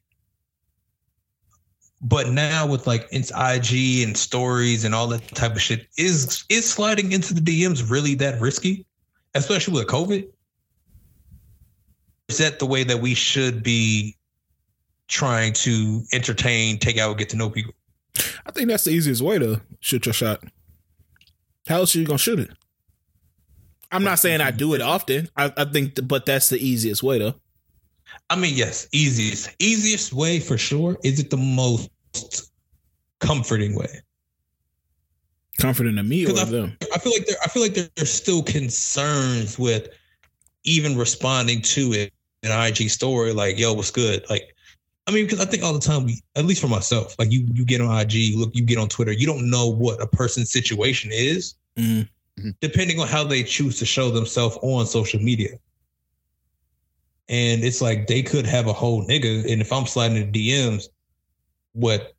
But 1.99 2.29
now 2.29 2.67
with 2.67 2.85
like 2.85 3.07
it's 3.11 3.31
IG 3.31 4.03
and 4.03 4.15
stories 4.15 4.85
and 4.85 4.93
all 4.93 5.07
that 5.07 5.27
type 5.29 5.53
of 5.53 5.61
shit, 5.61 5.87
is 5.97 6.45
is 6.47 6.69
sliding 6.69 7.11
into 7.11 7.33
the 7.33 7.41
DMs 7.41 7.89
really 7.89 8.13
that 8.15 8.39
risky? 8.39 8.85
Especially 9.33 9.73
with 9.73 9.87
COVID? 9.87 10.27
Is 12.29 12.37
that 12.37 12.59
the 12.59 12.67
way 12.67 12.83
that 12.83 13.01
we 13.01 13.15
should 13.15 13.63
be 13.63 14.15
trying 15.07 15.53
to 15.53 16.03
entertain, 16.13 16.77
take 16.77 16.99
out, 16.99 17.17
get 17.17 17.29
to 17.29 17.35
know 17.35 17.49
people? 17.49 17.73
I 18.45 18.51
think 18.51 18.69
that's 18.69 18.83
the 18.83 18.91
easiest 18.91 19.21
way 19.23 19.39
to 19.39 19.61
shoot 19.79 20.05
your 20.05 20.13
shot. 20.13 20.43
How 21.67 21.77
else 21.77 21.95
are 21.95 21.99
you 21.99 22.05
gonna 22.05 22.19
shoot 22.19 22.39
it? 22.39 22.51
I'm 23.91 24.03
not 24.03 24.19
saying 24.19 24.41
I 24.41 24.51
do 24.51 24.75
it 24.75 24.81
often. 24.81 25.29
I, 25.35 25.51
I 25.57 25.65
think, 25.65 26.07
but 26.07 26.27
that's 26.27 26.49
the 26.49 26.57
easiest 26.57 27.01
way 27.01 27.17
though. 27.17 27.35
I 28.29 28.35
mean, 28.35 28.55
yes, 28.55 28.87
easiest, 28.91 29.49
easiest 29.59 30.13
way 30.13 30.39
for 30.39 30.57
sure. 30.57 30.97
Is 31.03 31.19
it 31.19 31.29
the 31.29 31.37
most 31.37 31.89
comforting 33.19 33.75
way? 33.75 34.01
Comforting 35.59 35.95
to 35.97 36.03
me 36.03 36.25
or 36.25 36.37
I, 36.39 36.45
them. 36.45 36.77
I 36.93 36.97
feel 36.97 37.13
like 37.13 37.27
there, 37.27 37.37
I 37.43 37.47
feel 37.47 37.61
like 37.61 37.73
there- 37.75 37.89
there's 37.95 38.11
still 38.11 38.41
concerns 38.41 39.59
with 39.59 39.89
even 40.63 40.97
responding 40.97 41.61
to 41.61 41.93
it 41.93 42.13
an 42.43 42.51
IG 42.51 42.89
story 42.89 43.33
like, 43.33 43.57
"Yo, 43.59 43.73
what's 43.73 43.91
good?" 43.91 44.25
Like, 44.29 44.55
I 45.07 45.11
mean, 45.11 45.25
because 45.25 45.39
I 45.39 45.45
think 45.45 45.63
all 45.63 45.73
the 45.73 45.79
time 45.79 46.05
we, 46.05 46.21
at 46.35 46.45
least 46.45 46.61
for 46.61 46.67
myself, 46.67 47.15
like 47.19 47.31
you, 47.31 47.45
you 47.53 47.65
get 47.65 47.81
on 47.81 47.95
IG, 47.95 48.35
look, 48.35 48.51
you 48.55 48.63
get 48.63 48.77
on 48.77 48.89
Twitter, 48.89 49.11
you 49.11 49.25
don't 49.27 49.49
know 49.49 49.67
what 49.67 50.01
a 50.01 50.07
person's 50.07 50.51
situation 50.51 51.11
is, 51.13 51.55
Mhm. 51.77 52.07
depending 52.61 52.99
on 52.99 53.07
how 53.07 53.23
they 53.23 53.43
choose 53.43 53.77
to 53.79 53.85
show 53.85 54.09
themselves 54.11 54.57
on 54.61 54.87
social 54.87 55.19
media. 55.21 55.59
And 57.29 57.63
it's 57.63 57.81
like 57.81 58.07
they 58.07 58.21
could 58.21 58.45
have 58.45 58.67
a 58.67 58.73
whole 58.73 59.07
nigga, 59.07 59.49
and 59.51 59.61
if 59.61 59.71
I'm 59.71 59.85
sliding 59.85 60.17
in 60.17 60.31
the 60.31 60.49
DMs, 60.51 60.85
what 61.73 62.13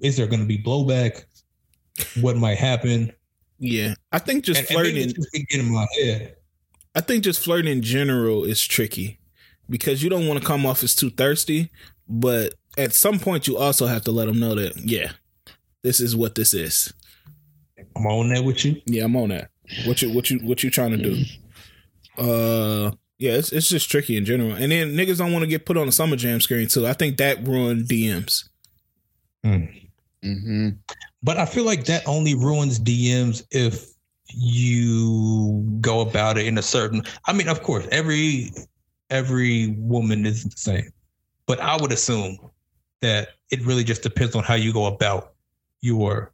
is 0.00 0.16
there 0.16 0.26
going 0.26 0.40
to 0.40 0.46
be 0.46 0.58
blowback? 0.62 1.24
What 2.20 2.36
might 2.36 2.58
happen? 2.58 3.12
Yeah, 3.58 3.94
I 4.12 4.18
think 4.18 4.44
just 4.44 4.60
And- 4.60 4.66
and 4.70 4.74
flirting. 4.74 4.96
it 4.96 5.16
just 5.16 5.32
get 5.32 5.60
in 5.60 5.72
my 5.72 5.86
head. 6.00 6.36
I 6.94 7.00
think 7.00 7.24
just 7.24 7.40
flirting 7.42 7.70
in 7.72 7.82
general 7.82 8.44
is 8.44 8.64
tricky 8.64 9.18
because 9.68 10.02
you 10.02 10.08
don't 10.10 10.26
want 10.28 10.40
to 10.40 10.46
come 10.46 10.64
off 10.64 10.82
as 10.84 10.94
too 10.94 11.10
thirsty, 11.10 11.70
but 12.08 12.54
at 12.78 12.94
some 12.94 13.18
point 13.18 13.46
you 13.48 13.56
also 13.58 13.86
have 13.86 14.02
to 14.04 14.12
let 14.12 14.26
them 14.26 14.38
know 14.38 14.54
that 14.54 14.76
yeah, 14.78 15.12
this 15.82 16.00
is 16.00 16.14
what 16.14 16.34
this 16.36 16.54
is. 16.54 16.92
I'm 17.96 18.06
on 18.06 18.28
that 18.30 18.44
with 18.44 18.64
you. 18.64 18.80
Yeah, 18.86 19.04
I'm 19.04 19.16
on 19.16 19.30
that. 19.30 19.50
What 19.84 20.00
you 20.00 20.12
what 20.12 20.30
you 20.30 20.38
what 20.40 20.62
you 20.62 20.70
trying 20.70 20.92
to 20.92 20.96
do? 20.98 21.24
Uh 22.16 22.92
yeah, 23.18 23.32
it's 23.32 23.52
it's 23.52 23.68
just 23.68 23.90
tricky 23.90 24.16
in 24.16 24.24
general. 24.24 24.52
And 24.52 24.70
then 24.70 24.94
niggas 24.94 25.18
don't 25.18 25.32
want 25.32 25.42
to 25.42 25.48
get 25.48 25.64
put 25.64 25.76
on 25.76 25.86
the 25.86 25.92
summer 25.92 26.16
jam 26.16 26.40
screen 26.40 26.68
too. 26.68 26.86
I 26.86 26.92
think 26.92 27.16
that 27.16 27.46
ruined 27.46 27.86
DMs. 27.86 28.48
Mm-hmm. 29.44 30.68
But 31.22 31.38
I 31.38 31.46
feel 31.46 31.64
like 31.64 31.84
that 31.86 32.06
only 32.06 32.34
ruins 32.34 32.78
DMs 32.78 33.44
if 33.50 33.92
you 34.28 35.64
go 35.80 36.00
about 36.00 36.36
it 36.36 36.46
in 36.46 36.58
a 36.58 36.62
certain. 36.62 37.02
I 37.26 37.32
mean, 37.32 37.48
of 37.48 37.62
course, 37.62 37.86
every 37.90 38.50
every 39.08 39.68
woman 39.78 40.26
isn't 40.26 40.50
the 40.50 40.60
same, 40.60 40.92
but 41.46 41.60
I 41.60 41.76
would 41.80 41.92
assume 41.92 42.38
that 43.00 43.28
it 43.50 43.64
really 43.64 43.84
just 43.84 44.02
depends 44.02 44.34
on 44.34 44.42
how 44.42 44.54
you 44.54 44.72
go 44.72 44.86
about 44.86 45.32
your 45.80 46.32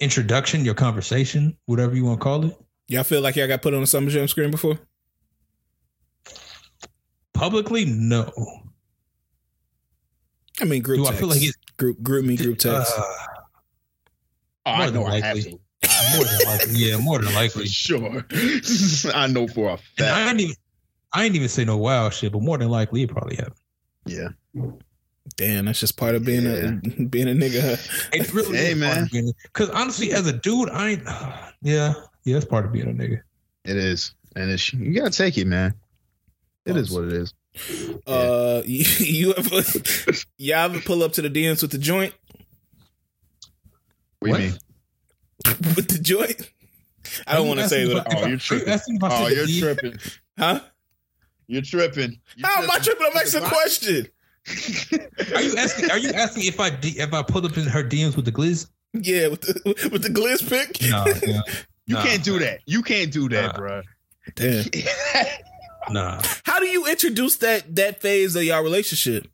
introduction, 0.00 0.64
your 0.64 0.74
conversation, 0.74 1.56
whatever 1.66 1.94
you 1.94 2.04
want 2.04 2.20
to 2.20 2.24
call 2.24 2.44
it. 2.46 2.56
Y'all 2.88 3.04
feel 3.04 3.20
like 3.20 3.36
y'all 3.36 3.46
got 3.46 3.60
put 3.60 3.74
on 3.74 3.80
the 3.80 3.86
summer 3.86 4.10
jam 4.10 4.26
screen 4.28 4.50
before? 4.50 4.78
Publicly, 7.38 7.84
no. 7.84 8.32
I 10.60 10.64
mean 10.64 10.82
group 10.82 10.98
Do 10.98 11.06
I 11.06 11.12
feel 11.14 11.28
like 11.28 11.42
it's 11.42 11.56
group 11.76 12.02
group 12.02 12.24
me 12.24 12.36
group 12.36 12.58
text. 12.58 12.92
uh, 12.98 13.02
Oh, 14.66 14.72
More 14.76 14.82
I 14.82 14.86
than 14.86 14.94
know 14.94 15.06
I 15.06 15.20
have 15.20 15.36
likely. 15.36 15.52
to. 15.52 16.16
more 16.16 16.24
than 16.24 16.38
likely? 16.46 16.72
Yeah, 16.74 16.96
more 16.98 17.18
than 17.20 17.32
likely. 17.42 17.66
sure. 17.66 18.26
I 19.14 19.26
know 19.28 19.46
for 19.48 19.68
a 19.68 19.72
And 19.72 19.80
fact. 19.96 20.12
I 20.12 20.28
ain't 20.30 20.40
even. 20.40 20.54
I 21.12 21.24
ain't 21.24 21.34
even 21.36 21.48
say 21.48 21.64
no 21.64 21.78
wild 21.78 22.12
shit, 22.12 22.32
but 22.32 22.42
more 22.42 22.58
than 22.58 22.68
likely 22.68 23.02
it 23.02 23.10
probably 23.10 23.36
happened. 23.36 23.54
Yeah. 24.04 24.28
Damn, 25.36 25.64
that's 25.66 25.80
just 25.80 25.96
part 25.96 26.14
of 26.16 26.24
being 26.24 26.44
a 26.46 26.72
being 27.06 27.28
a 27.28 27.32
nigga. 27.32 27.78
It 28.12 28.34
really 28.34 28.58
Hey, 28.58 28.74
man. 28.74 29.08
because 29.44 29.70
honestly, 29.70 30.12
as 30.12 30.26
a 30.26 30.32
dude, 30.34 30.68
I 30.70 30.88
ain't. 30.90 31.02
yeah, 31.62 31.94
yeah, 32.24 32.36
it's 32.36 32.44
part 32.44 32.66
of 32.66 32.72
being 32.72 32.88
a 32.88 32.92
nigga. 32.92 33.22
It 33.64 33.76
is. 33.76 34.12
And 34.36 34.50
it's 34.50 34.70
you 34.74 34.92
gotta 35.00 35.10
take 35.10 35.38
it, 35.38 35.46
man. 35.46 35.72
It 36.68 36.76
is 36.76 36.90
what 36.90 37.04
it 37.04 37.12
is. 37.12 37.34
Uh, 38.06 38.62
you, 38.66 38.84
you 38.98 39.34
ever 39.34 39.62
y'all 40.38 40.56
ever 40.58 40.80
pull 40.80 41.02
up 41.02 41.12
to 41.14 41.22
the 41.22 41.30
DMs 41.30 41.62
with 41.62 41.70
the 41.72 41.78
joint? 41.78 42.14
What, 44.20 44.30
What? 44.30 44.36
do 44.38 44.42
you 44.44 44.50
mean? 44.50 44.58
With 45.76 45.88
the 45.88 45.98
joint? 46.00 46.50
I 47.26 47.34
don't 47.34 47.46
want 47.46 47.60
to 47.60 47.68
say 47.68 47.84
that. 47.86 48.06
Oh, 48.12 48.26
you're 48.26 48.38
tripping. 48.38 48.98
Oh, 49.02 49.28
you're 49.28 49.46
tripping. 49.46 49.98
Huh? 50.36 50.60
You're 51.46 51.62
tripping. 51.62 52.20
You're 52.36 52.46
How 52.48 52.62
am 52.62 52.70
I 52.70 52.78
tripping? 52.78 53.06
I'm 53.10 53.16
asking 53.16 53.44
a 53.44 53.48
question. 53.48 54.06
Are 55.34 55.40
you 55.42 55.56
asking? 55.56 55.90
Are 55.92 55.98
you 55.98 56.10
asking 56.10 56.44
if 56.46 56.58
I 56.60 56.76
if 56.82 57.12
I 57.14 57.22
pulled 57.22 57.44
up 57.46 57.56
in 57.56 57.64
her 57.66 57.84
DMs 57.84 58.16
with 58.16 58.24
the 58.24 58.32
glizz? 58.32 58.68
Yeah, 58.94 59.28
with 59.28 59.42
the 59.42 59.88
with 59.92 60.02
the 60.02 60.08
glitz 60.08 60.46
pick. 60.48 60.82
No, 60.90 61.04
yeah, 61.26 61.40
You 61.86 61.94
Nah. 61.94 62.02
can't 62.02 62.24
do 62.24 62.38
that. 62.40 62.60
You 62.66 62.82
can't 62.82 63.12
do 63.12 63.28
that, 63.28 63.52
Nah. 63.52 63.58
bro. 63.58 63.82
Damn. 64.34 64.64
Nah. 65.90 66.20
How 66.44 66.58
do 66.60 66.66
you 66.66 66.86
introduce 66.86 67.36
that 67.38 67.74
that 67.76 68.00
phase 68.00 68.34
of 68.36 68.42
y'all 68.44 68.62
relationship? 68.62 69.26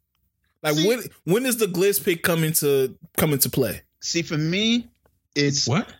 Like 0.62 0.74
See- 0.74 0.88
when 0.88 1.02
when 1.24 1.42
does 1.44 1.56
the 1.58 1.66
glitz 1.66 2.02
pick 2.02 2.22
come 2.22 2.44
into 2.44 2.96
come 3.16 3.32
into 3.32 3.48
play? 3.50 3.82
See, 4.00 4.22
for 4.22 4.36
me, 4.38 4.88
it's 5.34 5.66
What? 5.66 5.92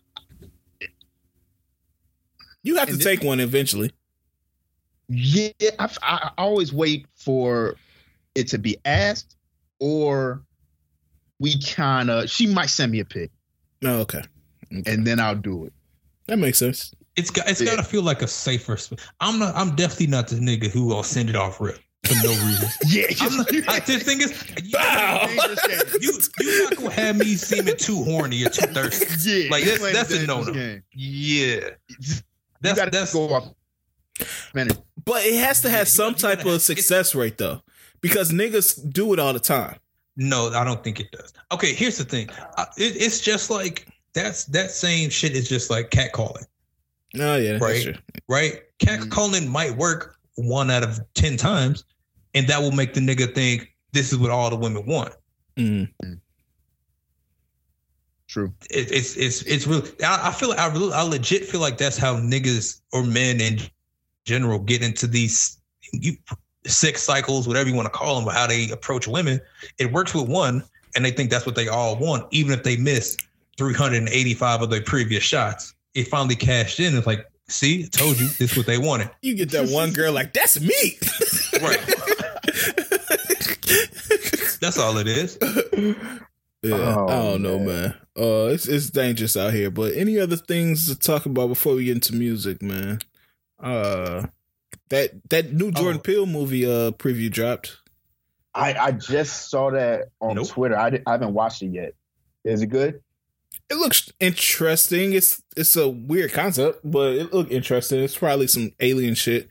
You 2.63 2.77
have 2.77 2.89
to 2.89 2.95
And 2.95 3.03
take 3.03 3.23
one 3.23 3.41
eventually. 3.41 3.91
yeah. 5.09 5.51
I, 5.79 5.89
I 6.03 6.31
always 6.39 6.73
wait 6.73 7.07
for 7.15 7.77
it 8.35 8.49
to 8.49 8.59
be 8.59 8.79
asked, 8.85 9.37
or 9.79 10.43
we 11.39 11.59
kind 11.61 12.11
of. 12.11 12.31
She 12.31 12.47
might 12.47 12.71
send 12.71 12.91
me 12.93 13.01
a 13.01 13.05
pic, 13.05 13.31
Oh, 13.85 14.01
okay, 14.01 14.23
and 14.71 15.07
then 15.07 15.21
I'll 15.21 15.35
do 15.35 15.67
it. 15.67 15.73
that 16.27 16.39
makes 16.39 16.59
sense. 16.59 16.93
It's 17.17 17.31
got. 17.31 17.49
It's 17.49 17.61
Yeah. 17.61 17.77
got 17.77 17.77
to 17.77 17.85
feel 17.85 18.03
like 18.03 18.23
a 18.23 18.27
safer. 18.29 18.77
Sp- 18.79 18.99
I'm 19.21 19.39
not. 19.39 19.55
I'm 19.57 19.75
definitely 19.77 20.09
not 20.09 20.29
the 20.29 20.37
nigga 20.37 20.69
who 20.71 20.87
will 20.87 21.03
send 21.03 21.29
it 21.31 21.37
off 21.37 21.61
rip 21.61 21.79
for 22.05 22.15
no 22.27 22.31
reason. 22.31 22.69
Yeah, 22.87 23.07
I'm 23.21 23.37
not, 23.37 23.47
I, 23.69 23.79
the 23.81 23.99
thing 23.99 24.21
is, 24.21 24.45
you, 24.63 24.73
Bow. 24.73 25.27
you 26.01 26.13
you're 26.41 26.65
not 26.65 26.77
gonna 26.77 26.91
have 26.91 27.17
me 27.17 27.35
seeming 27.37 27.77
too 27.77 28.03
horny 28.05 28.45
or 28.45 28.49
too 28.51 28.67
thirsty. 28.67 29.31
yeah. 29.45 29.51
Like, 29.51 29.65
you 29.65 29.79
that's- 29.79 29.93
that's 29.95 30.11
a 30.11 30.19
dangerous 30.19 30.47
no-no. 30.47 30.53
game. 30.53 30.83
Yeah, 30.93 31.61
that's 32.61 32.81
that's 32.91 33.13
go 33.13 33.33
off. 33.35 33.49
Man, 34.55 34.69
But 35.05 35.25
it 35.25 35.35
has 35.41 35.61
to 35.63 35.71
have 35.71 35.81
you 35.81 35.85
some 35.87 36.13
gotta- 36.13 36.23
type 36.37 36.39
have- 36.39 36.47
of 36.55 36.63
success 36.63 37.15
rate 37.15 37.39
though, 37.39 37.63
because 38.01 38.31
niggas 38.33 38.93
do 38.93 39.13
it 39.13 39.19
all 39.19 39.33
the 39.33 39.41
time. 39.41 39.77
No, 40.17 40.51
I 40.51 40.63
don't 40.65 40.83
think 40.85 41.01
it 41.01 41.11
does. 41.11 41.33
Okay, 41.53 41.73
here's 41.75 41.99
the 41.99 42.05
thing. 42.05 42.29
I, 42.57 42.63
it, 42.77 42.97
it's 43.03 43.21
just 43.21 43.51
like 43.51 43.87
that's 44.15 44.45
that 44.47 44.71
same 44.71 45.11
shit 45.11 45.33
is 45.33 45.49
just 45.49 45.71
like 45.71 45.91
catcalling, 45.91 46.45
Oh 47.19 47.37
yeah, 47.37 47.53
that's 47.53 47.63
Right. 47.63 47.83
true. 47.83 47.95
right? 48.29 48.63
Catcalling 48.81 49.49
might 49.49 49.77
work 49.77 50.17
one 50.37 50.71
out 50.71 50.83
of 50.83 51.01
ten 51.15 51.37
times, 51.37 51.85
and 52.35 52.47
that 52.49 52.61
will 52.61 52.73
make 52.73 52.95
the 52.95 53.01
nigga 53.01 53.33
think 53.35 53.73
this 53.93 54.13
is 54.13 54.19
what 54.19 54.31
all 54.31 54.51
the 54.51 54.57
women 54.57 54.85
want. 54.87 55.15
Mm. 55.57 55.89
true. 58.27 58.53
It, 58.71 58.91
it's 58.91 59.17
it's 59.17 59.43
it's 59.43 59.67
really. 59.67 59.89
I, 60.05 60.29
I 60.29 60.33
feel 60.33 60.49
like 60.49 60.59
I 60.59 60.67
really, 60.69 60.93
I 60.93 61.03
legit 61.03 61.45
feel 61.47 61.61
like 61.61 61.79
that's 61.79 61.97
how 61.97 62.17
niggas 62.17 62.81
or 62.93 63.05
men 63.05 63.41
in 63.41 63.61
general 64.25 64.59
get 64.59 64.83
into 64.83 65.07
these 65.07 65.61
you, 65.93 66.17
sex 66.67 67.03
cycles, 67.03 67.47
whatever 67.47 67.69
you 67.69 67.75
want 67.77 67.87
to 67.87 67.91
call 67.97 68.19
them, 68.21 68.33
how 68.35 68.47
they 68.47 68.71
approach 68.71 69.07
women. 69.07 69.41
It 69.79 69.93
works 69.93 70.15
with 70.15 70.29
one, 70.29 70.65
and 70.97 71.05
they 71.05 71.11
think 71.11 71.31
that's 71.31 71.47
what 71.47 71.55
they 71.55 71.69
all 71.69 71.97
want, 71.97 72.27
even 72.33 72.53
if 72.53 72.65
they 72.65 72.77
miss 72.77 73.17
385 73.59 74.63
of 74.63 74.71
their 74.71 74.83
previous 74.83 75.23
shots. 75.23 75.74
It 75.95 76.09
finally 76.09 76.35
cashed 76.37 76.81
in. 76.81 76.97
It's 76.97 77.07
like, 77.07 77.27
see, 77.49 77.85
I 77.85 77.89
told 77.97 78.19
you, 78.19 78.27
this 78.27 78.53
is 78.53 78.57
what 78.57 78.67
they 78.67 78.79
wanted. 78.79 79.11
You 79.23 79.35
get 79.37 79.51
that 79.51 79.69
one 79.69 79.93
girl 79.93 80.13
like 80.13 80.33
that's 80.33 80.61
me. 80.61 80.99
Right. 81.63 81.81
That's 84.61 84.79
all 84.79 84.97
it 84.97 85.07
is. 85.07 85.37
Yeah, 86.63 86.95
Oh, 86.97 87.07
I 87.07 87.17
don't 87.33 87.43
know, 87.43 87.59
man. 87.59 87.67
man. 87.67 87.95
Uh, 88.17 88.47
it's 88.47 88.67
it's 88.67 88.89
dangerous 88.89 89.37
out 89.37 89.53
here. 89.53 89.71
But 89.71 89.93
any 89.95 90.19
other 90.19 90.37
things 90.37 90.89
to 90.89 90.99
talk 90.99 91.27
about 91.27 91.49
before 91.49 91.75
we 91.75 91.85
get 91.85 91.97
into 91.97 92.15
music, 92.15 92.63
man? 92.63 93.01
Uh, 93.63 94.27
That 94.89 95.11
that 95.29 95.53
new 95.53 95.71
Jordan 95.73 95.99
Oh. 95.99 96.03
Peele 96.03 96.27
movie 96.27 96.65
uh 96.65 96.93
preview 96.93 97.31
dropped. 97.31 97.77
I 98.55 98.73
I 98.75 98.93
just 98.93 99.51
saw 99.51 99.71
that 99.73 100.09
on 100.21 100.37
Nope. 100.37 100.49
Twitter. 100.49 100.77
I, 100.79 100.91
di- 100.91 101.03
I 101.07 101.13
haven't 101.13 101.35
watched 101.35 101.61
it 101.63 101.73
yet. 101.73 101.93
Is 102.45 102.63
it 102.63 102.69
good? 102.69 103.03
It 103.75 103.79
looks 103.79 104.13
interesting. 104.21 105.15
It's 105.15 105.43
it's 105.57 105.75
a 105.75 105.89
weird 105.89 106.33
concept, 106.33 106.79
but 106.85 107.15
it 107.15 107.33
looked 107.35 107.51
interesting. 107.51 108.01
It's 108.05 108.17
probably 108.17 108.47
some 108.47 108.71
alien 108.79 109.17
shit, 109.17 109.49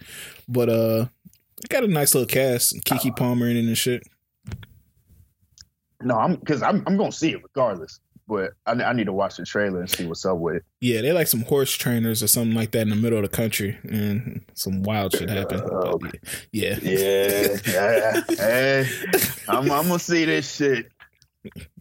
but 0.47 0.69
uh, 0.69 1.07
it 1.61 1.67
got 1.67 1.83
a 1.83 1.87
nice 1.87 2.15
little 2.15 2.27
cast. 2.27 2.73
Keke 2.85 3.17
Palmer 3.17 3.49
in 3.49 3.57
it 3.57 3.65
and 3.65 3.77
shit. 3.77 4.03
No, 6.01 6.17
I'm 6.17 6.35
because 6.35 6.63
I'm 6.63 6.83
I'm 6.87 6.95
gonna 6.95 7.11
see 7.11 7.31
it 7.31 7.43
regardless. 7.43 7.99
But 8.25 8.51
I, 8.65 8.71
I 8.71 8.93
need 8.93 9.07
to 9.07 9.13
watch 9.13 9.35
the 9.35 9.43
trailer 9.43 9.81
and 9.81 9.89
see 9.89 10.05
what's 10.05 10.25
up 10.25 10.37
with 10.37 10.55
it. 10.55 10.63
Yeah, 10.79 11.01
they 11.01 11.11
like 11.11 11.27
some 11.27 11.41
horse 11.41 11.73
trainers 11.73 12.23
or 12.23 12.27
something 12.27 12.55
like 12.55 12.71
that 12.71 12.83
in 12.83 12.89
the 12.89 12.95
middle 12.95 13.19
of 13.19 13.29
the 13.29 13.35
country, 13.35 13.77
and 13.83 14.45
some 14.53 14.83
wild 14.83 15.11
shit 15.11 15.29
happened. 15.29 15.63
Oh, 15.69 15.97
But, 15.97 16.15
yeah, 16.53 16.79
Yeah, 16.81 17.57
yeah. 17.67 18.21
hey, 18.29 18.89
I'm 19.49 19.69
I'm 19.69 19.87
gonna 19.89 19.99
see 19.99 20.23
this 20.23 20.55
shit 20.55 20.92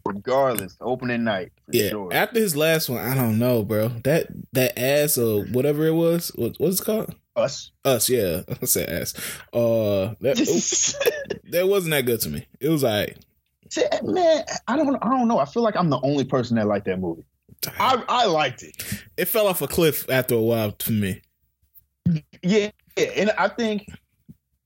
regardless. 0.05 0.77
Opening 0.81 1.23
night 1.23 1.51
for 1.65 1.75
yeah. 1.75 1.89
sure. 1.89 2.13
After 2.13 2.39
his 2.39 2.55
last 2.55 2.89
one, 2.89 2.99
I 2.99 3.15
don't 3.15 3.39
know, 3.39 3.63
bro. 3.63 3.89
That 4.03 4.27
that 4.53 4.77
ass 4.77 5.17
or 5.17 5.43
whatever 5.45 5.85
it 5.85 5.93
was, 5.93 6.29
what 6.35 6.55
what's 6.57 6.81
it 6.81 6.85
called? 6.85 7.15
Us. 7.35 7.71
Us, 7.83 8.09
yeah. 8.09 8.41
I 8.61 8.65
said 8.65 8.89
ass. 8.89 9.13
Uh, 9.51 10.13
that 10.21 10.37
that 11.51 11.67
wasn't 11.67 11.91
that 11.91 12.05
good 12.05 12.21
to 12.21 12.29
me. 12.29 12.45
It 12.59 12.69
was 12.69 12.83
like 12.83 13.17
See, 13.73 13.83
Man, 14.03 14.43
I 14.67 14.77
don't 14.77 14.95
I 15.01 15.09
don't 15.09 15.27
know. 15.27 15.39
I 15.39 15.45
feel 15.45 15.63
like 15.63 15.75
I'm 15.75 15.89
the 15.89 15.99
only 16.03 16.25
person 16.25 16.57
that 16.57 16.67
liked 16.67 16.85
that 16.85 16.99
movie. 16.99 17.25
I 17.79 18.03
I 18.07 18.25
liked 18.27 18.61
it. 18.61 18.75
it 19.17 19.25
fell 19.25 19.47
off 19.47 19.63
a 19.63 19.67
cliff 19.67 20.07
after 20.11 20.35
a 20.35 20.41
while 20.41 20.75
for 20.79 20.91
me. 20.91 21.21
Yeah, 22.43 22.69
yeah. 22.95 23.03
and 23.15 23.31
I 23.31 23.47
think 23.47 23.87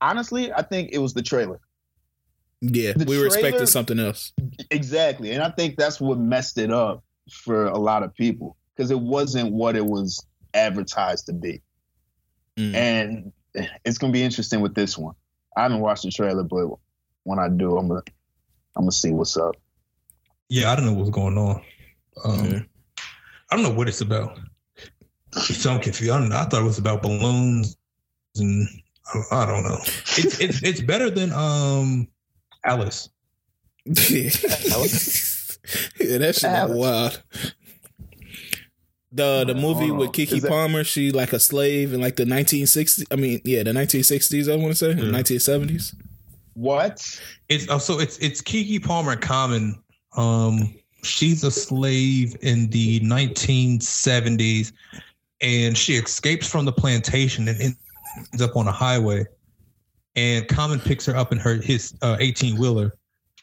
honestly, 0.01 0.51
I 0.51 0.61
think 0.61 0.89
it 0.91 0.97
was 0.97 1.13
the 1.13 1.21
trailer. 1.21 1.61
Yeah, 2.61 2.93
The 2.95 3.05
we 3.05 3.17
were 3.17 3.27
expecting 3.27 3.67
something 3.67 3.99
else. 3.99 4.33
Exactly. 4.71 5.31
And 5.31 5.43
I 5.43 5.49
think 5.51 5.77
that's 5.77 6.01
what 6.01 6.17
messed 6.17 6.57
it 6.57 6.71
up 6.71 7.03
for 7.31 7.65
a 7.67 7.77
lot 7.77 8.03
of 8.03 8.13
people 8.15 8.57
because 8.75 8.91
it 8.91 8.99
wasn't 8.99 9.53
what 9.53 9.75
it 9.75 9.85
was 9.85 10.25
advertised 10.53 11.27
to 11.27 11.33
be. 11.33 11.61
Mm. 12.57 12.75
And 12.75 13.31
it's 13.85 13.97
going 13.97 14.11
to 14.11 14.17
be 14.17 14.23
interesting 14.23 14.61
with 14.61 14.73
this 14.73 14.97
one. 14.97 15.15
I 15.55 15.63
haven't 15.63 15.79
watched 15.79 16.03
the 16.03 16.11
trailer, 16.11 16.43
but 16.43 16.67
when 17.23 17.39
I 17.39 17.49
do, 17.49 17.77
I'm 17.77 17.87
going 17.87 18.01
to 18.01 18.11
I'm 18.75 18.83
going 18.83 18.91
to 18.91 18.95
see 18.95 19.11
what's 19.11 19.37
up. 19.37 19.55
Yeah, 20.49 20.71
I 20.71 20.75
don't 20.75 20.85
know 20.85 20.93
what's 20.93 21.09
going 21.09 21.37
on. 21.37 21.61
Um, 22.23 22.45
Yeah. 22.45 22.59
I 23.49 23.55
don't 23.55 23.63
know 23.63 23.73
what 23.73 23.87
it's 23.87 24.01
about. 24.01 24.39
So 25.31 25.71
I'm 25.71 25.79
confused. 25.79 26.11
I, 26.11 26.19
don't 26.19 26.29
know. 26.29 26.37
I 26.37 26.45
thought 26.45 26.61
it 26.61 26.65
was 26.65 26.79
about 26.79 27.01
balloons, 27.01 27.77
and 28.37 28.67
I, 29.13 29.43
I 29.43 29.45
don't 29.45 29.63
know. 29.63 29.79
It's 30.17 30.39
it's 30.39 30.63
it's 30.63 30.81
better 30.81 31.09
than 31.09 31.31
um 31.33 32.07
Alice. 32.67 33.09
yeah, 33.85 34.29
that 36.17 36.35
shit 36.35 36.43
Alice. 36.45 36.69
was 36.69 36.77
wild. 36.77 37.23
The 39.11 39.45
the 39.45 39.55
movie 39.55 39.89
with 39.91 40.11
Keke 40.11 40.41
that- 40.41 40.49
Palmer, 40.49 40.83
she 40.83 41.11
like 41.11 41.33
a 41.33 41.39
slave 41.39 41.93
in 41.93 42.01
like 42.01 42.17
the 42.17 42.25
1960s. 42.25 43.05
I 43.11 43.15
mean, 43.15 43.41
yeah, 43.45 43.63
the 43.63 43.71
1960s. 43.71 44.51
I 44.51 44.55
want 44.57 44.69
to 44.69 44.75
say, 44.75 44.89
Yeah. 44.91 45.11
1970s. 45.11 45.95
What? 46.53 47.19
It's 47.49 47.67
oh, 47.69 47.77
so 47.77 47.99
it's 47.99 48.17
it's 48.17 48.41
Keke 48.41 48.83
Palmer 48.83 49.15
Common. 49.15 49.81
Um, 50.15 50.73
she's 51.03 51.43
a 51.43 51.51
slave 51.51 52.35
in 52.41 52.69
the 52.69 52.99
1970s, 53.01 54.73
and 55.41 55.77
she 55.77 55.93
escapes 55.93 56.49
from 56.49 56.65
the 56.65 56.71
plantation 56.73 57.47
and 57.47 57.61
ends 57.61 58.41
up 58.41 58.55
on 58.57 58.67
a 58.67 58.71
highway. 58.71 59.25
And 60.17 60.45
Common 60.47 60.79
picks 60.79 61.05
her 61.05 61.15
up 61.15 61.31
in 61.31 61.37
her 61.37 61.55
his 61.61 61.93
18 62.03 62.57
wheeler, 62.57 62.91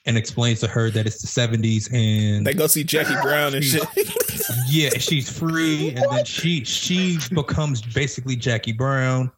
and 0.07 0.19
explains 0.19 0.61
to 0.61 0.67
her 0.69 0.91
that 0.91 1.07
it's 1.07 1.23
the 1.23 1.29
70s 1.29 1.91
and 1.95 2.47
They 2.47 2.53
go 2.53 2.67
see 2.67 2.85
Jackie 2.85 3.15
Brown 3.23 3.55
and 3.55 3.65
shit. 3.65 3.83
yeah, 4.69 4.91
she's 4.99 5.31
free, 5.31 5.91
and 5.95 6.05
then 6.11 6.25
she 6.27 6.65
she 6.65 7.19
becomes 7.33 7.81
basically 7.81 8.37
Jackie 8.37 8.73
Brown. 8.73 9.31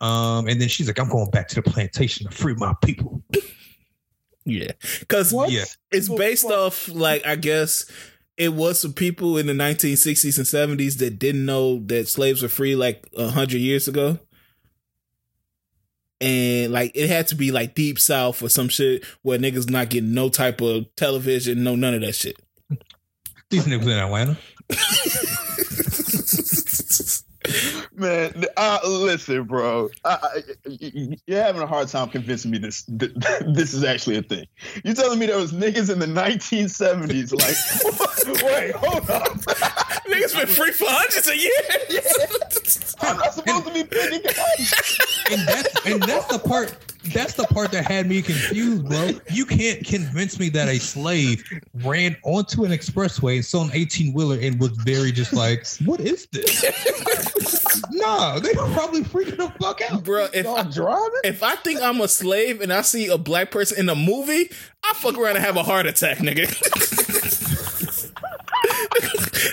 Um, 0.00 0.48
and 0.48 0.60
then 0.60 0.68
she's 0.68 0.86
like, 0.88 0.98
I'm 0.98 1.08
going 1.08 1.30
back 1.30 1.48
to 1.48 1.54
the 1.56 1.62
plantation 1.62 2.28
to 2.28 2.36
free 2.36 2.54
my 2.54 2.74
people. 2.84 3.22
yeah, 4.44 4.72
because 5.00 5.32
Yeah. 5.50 5.64
it's 5.92 6.08
based 6.08 6.42
fuck. 6.44 6.52
off 6.52 6.88
like 6.88 7.24
I 7.24 7.36
guess 7.36 7.90
it 8.36 8.52
was 8.54 8.80
some 8.80 8.92
people 8.92 9.38
in 9.38 9.46
the 9.46 9.52
1960s 9.52 10.36
and 10.38 10.78
70s 10.80 10.98
that 10.98 11.18
didn't 11.18 11.44
know 11.46 11.78
that 11.86 12.08
slaves 12.08 12.42
were 12.42 12.48
free 12.48 12.74
like 12.74 13.06
a 13.16 13.28
hundred 13.30 13.58
years 13.60 13.86
ago. 13.88 14.18
And 16.22 16.72
like 16.72 16.92
it 16.94 17.08
had 17.08 17.26
to 17.28 17.34
be 17.34 17.50
like 17.50 17.74
deep 17.74 17.98
south 17.98 18.42
or 18.42 18.48
some 18.48 18.68
shit 18.68 19.04
where 19.22 19.38
niggas 19.38 19.68
not 19.68 19.90
getting 19.90 20.14
no 20.14 20.28
type 20.28 20.60
of 20.60 20.86
television, 20.94 21.64
no 21.64 21.74
none 21.74 21.94
of 21.94 22.00
that 22.02 22.14
shit. 22.14 22.38
These 23.50 23.66
niggas 23.66 23.82
in 23.82 23.90
Atlanta. 23.90 24.38
Man, 27.94 28.44
uh, 28.56 28.78
listen, 28.84 29.44
bro. 29.44 29.90
I, 30.04 30.18
I, 30.22 30.42
you're 31.26 31.42
having 31.42 31.62
a 31.62 31.66
hard 31.66 31.88
time 31.88 32.08
convincing 32.08 32.50
me 32.50 32.58
this 32.58 32.84
th- 32.84 33.12
this 33.46 33.74
is 33.74 33.84
actually 33.84 34.16
a 34.16 34.22
thing. 34.22 34.46
You're 34.84 34.94
telling 34.94 35.18
me 35.18 35.26
there 35.26 35.38
was 35.38 35.52
niggas 35.52 35.92
in 35.92 35.98
the 35.98 36.06
1970s? 36.06 37.32
Like, 37.42 38.44
wait, 38.44 38.74
hold 38.74 39.10
on. 39.10 39.38
niggas 40.08 40.36
been 40.36 40.46
free 40.46 40.70
for 40.70 40.86
hundreds 40.88 41.28
of 41.28 41.34
years. 41.34 42.96
I'm 43.00 43.16
not 43.16 43.34
supposed 43.34 43.66
to 43.66 43.72
be 43.72 43.84
picking 43.84 44.22
and 45.30 45.48
that's 45.48 45.86
and 45.86 46.02
that's 46.02 46.26
the 46.26 46.38
part 46.38 46.76
that's 47.06 47.34
the 47.34 47.44
part 47.44 47.72
that 47.72 47.84
had 47.84 48.06
me 48.08 48.22
confused, 48.22 48.86
bro. 48.88 49.10
You 49.30 49.44
can't 49.44 49.84
convince 49.84 50.38
me 50.38 50.48
that 50.50 50.68
a 50.68 50.78
slave 50.78 51.42
ran 51.84 52.16
onto 52.22 52.64
an 52.64 52.70
expressway 52.70 53.36
and 53.36 53.44
saw 53.44 53.64
an 53.64 53.70
18 53.72 54.12
wheeler 54.14 54.38
and 54.40 54.60
was 54.60 54.70
very 54.70 55.12
just 55.12 55.32
like, 55.32 55.66
what 55.84 56.00
is 56.00 56.26
this? 56.32 56.62
nah, 57.90 58.38
they 58.38 58.52
were 58.52 58.70
probably 58.72 59.02
freaking 59.02 59.36
the 59.36 59.52
fuck 59.60 59.80
out. 59.82 60.04
Bro, 60.04 60.28
if 60.32 60.44
Y'all 60.44 60.58
I, 60.58 60.62
driving? 60.62 61.20
if 61.24 61.42
I 61.42 61.56
think 61.56 61.80
I'm 61.82 62.00
a 62.00 62.08
slave 62.08 62.60
and 62.60 62.72
I 62.72 62.82
see 62.82 63.08
a 63.08 63.18
black 63.18 63.50
person 63.50 63.78
in 63.80 63.88
a 63.88 63.94
movie, 63.94 64.50
I 64.84 64.94
fuck 64.94 65.18
around 65.18 65.36
and 65.36 65.44
have 65.44 65.56
a 65.56 65.62
heart 65.62 65.86
attack, 65.86 66.18
nigga. 66.18 66.46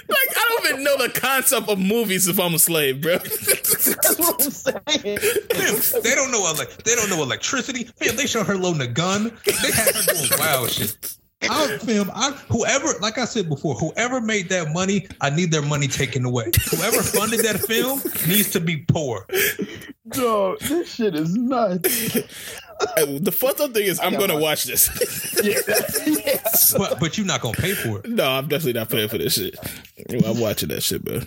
like 0.09 0.37
I 0.37 0.45
don't 0.49 0.69
even 0.69 0.83
know 0.83 0.97
the 0.97 1.09
concept 1.19 1.69
of 1.69 1.79
movies 1.79 2.27
if 2.27 2.39
I'm 2.39 2.53
a 2.53 2.59
slave, 2.59 3.01
bro. 3.01 3.17
That's 4.17 4.19
what 4.19 4.43
I'm 4.45 4.51
saying. 4.51 5.17
Fam, 5.19 6.01
they 6.03 6.15
don't 6.15 6.31
know 6.31 6.41
elec 6.43 6.83
they 6.83 6.95
don't 6.95 7.09
know 7.09 7.21
electricity. 7.23 7.83
Fam, 7.85 8.15
they 8.15 8.25
showed 8.27 8.45
her 8.47 8.57
loading 8.57 8.81
a 8.81 8.87
gun. 8.87 9.37
They 9.45 9.71
had 9.71 9.93
her 9.95 10.13
doing 10.13 10.29
wild 10.39 10.71
shit. 10.71 11.15
I 11.41 11.77
film 11.77 12.11
I 12.13 12.31
whoever 12.49 12.87
like 12.99 13.17
I 13.17 13.23
said 13.25 13.47
before, 13.47 13.73
whoever 13.75 14.19
made 14.19 14.49
that 14.49 14.73
money, 14.73 15.07
I 15.21 15.29
need 15.29 15.51
their 15.51 15.61
money 15.61 15.87
taken 15.87 16.25
away. 16.25 16.51
Whoever 16.71 17.01
funded 17.01 17.39
that 17.45 17.59
film 17.61 18.01
needs 18.27 18.49
to 18.51 18.59
be 18.59 18.77
poor. 18.77 19.25
Dog, 20.09 20.59
this 20.59 20.93
shit 20.95 21.15
is 21.15 21.33
nuts. 21.35 22.13
the 22.13 23.31
fucked 23.31 23.61
up 23.61 23.73
thing 23.73 23.85
is 23.85 23.99
I'm 24.01 24.13
gonna 24.15 24.33
my- 24.33 24.39
watch 24.39 24.65
this. 24.65 24.89
Yeah, 25.43 25.61
yeah. 26.05 26.41
But 26.77 26.99
but 26.99 27.17
you're 27.17 27.25
not 27.25 27.39
gonna 27.39 27.53
pay 27.55 27.73
for 27.73 27.99
it. 27.99 28.09
no, 28.09 28.27
I'm 28.29 28.49
definitely 28.49 28.73
not 28.73 28.89
paying 28.89 29.07
for 29.07 29.17
this 29.17 29.35
shit. 29.35 29.55
I'm 30.25 30.39
watching 30.41 30.67
that 30.69 30.83
shit, 30.83 31.05
bro. 31.05 31.21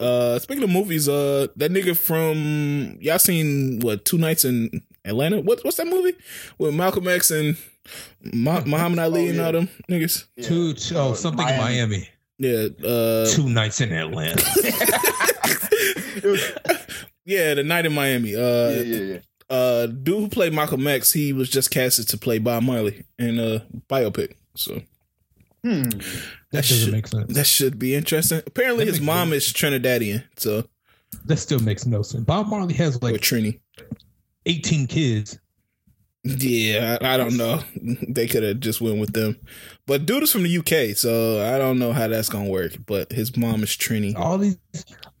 Uh, 0.00 0.38
speaking 0.38 0.64
of 0.64 0.70
movies, 0.70 1.08
uh, 1.08 1.46
that 1.56 1.70
nigga 1.70 1.96
from 1.96 2.96
y'all 3.00 3.18
seen 3.18 3.80
what 3.80 4.04
two 4.04 4.18
nights 4.18 4.44
in 4.44 4.82
Atlanta? 5.04 5.40
What 5.40 5.62
what's 5.64 5.76
that 5.76 5.86
movie 5.86 6.16
with 6.58 6.74
Malcolm 6.74 7.06
X 7.06 7.30
and 7.30 7.56
Ma- 8.22 8.62
Muhammad 8.66 8.98
Ali 8.98 9.26
Oh, 9.26 9.30
and 9.30 9.40
all 9.40 9.52
them 9.52 9.68
niggas? 9.90 10.26
Two, 10.42 10.72
two 10.74 10.96
oh 10.96 11.14
something 11.14 11.46
in 11.46 11.56
Miami. 11.58 12.08
Yeah, 12.38 12.68
uh, 12.84 13.26
Two 13.28 13.48
nights 13.50 13.80
in 13.82 13.92
Atlanta. 13.92 14.42
Yeah, 17.26 17.54
the 17.54 17.62
night 17.62 17.86
in 17.86 17.92
Miami. 17.92 18.34
Uh, 18.34 18.40
yeah, 18.70 18.80
yeah, 18.80 19.02
yeah. 19.14 19.18
uh, 19.54 19.86
dude 19.86 20.18
who 20.20 20.28
played 20.28 20.52
Malcolm 20.52 20.84
X, 20.86 21.12
he 21.12 21.32
was 21.32 21.48
just 21.48 21.70
casted 21.70 22.08
to 22.08 22.18
play 22.18 22.38
Bob 22.38 22.62
Marley 22.64 23.04
in 23.18 23.38
a 23.38 23.64
biopic. 23.88 24.32
So 24.56 24.80
Hmm. 25.62 25.82
That 25.82 25.92
That 26.52 26.62
doesn't 26.62 26.78
should- 26.84 26.92
make 26.92 27.06
sense. 27.06 27.34
that 27.34 27.46
should 27.46 27.78
be 27.78 27.94
interesting. 27.94 28.42
Apparently, 28.46 28.84
That 28.86 28.92
his 28.92 29.00
mom 29.00 29.30
sense. 29.30 29.46
is 29.48 29.52
Trinidadian, 29.52 30.24
so 30.36 30.64
That 31.26 31.36
still 31.38 31.60
makes 31.60 31.86
no 31.86 32.02
sense. 32.02 32.24
Bob 32.24 32.46
Marley 32.48 32.74
has 32.74 32.96
or 32.96 33.00
like 33.12 33.20
Trini. 33.20 33.60
18 34.46 34.86
kids. 34.86 35.38
Yeah, 36.22 36.98
I, 37.00 37.14
I 37.14 37.16
don't 37.16 37.36
know. 37.36 37.60
They 38.08 38.26
could 38.26 38.42
have 38.42 38.60
just 38.60 38.80
went 38.80 38.98
with 38.98 39.12
them, 39.14 39.38
but 39.86 40.04
dude 40.06 40.22
is 40.22 40.32
from 40.32 40.42
the 40.42 40.58
UK, 40.58 40.94
so 40.96 41.40
I 41.42 41.56
don't 41.58 41.78
know 41.78 41.92
how 41.92 42.08
that's 42.08 42.28
gonna 42.28 42.48
work. 42.50 42.72
But 42.86 43.10
his 43.12 43.36
mom 43.36 43.62
is 43.62 43.70
Trini. 43.70 44.14
All 44.16 44.36
these 44.36 44.58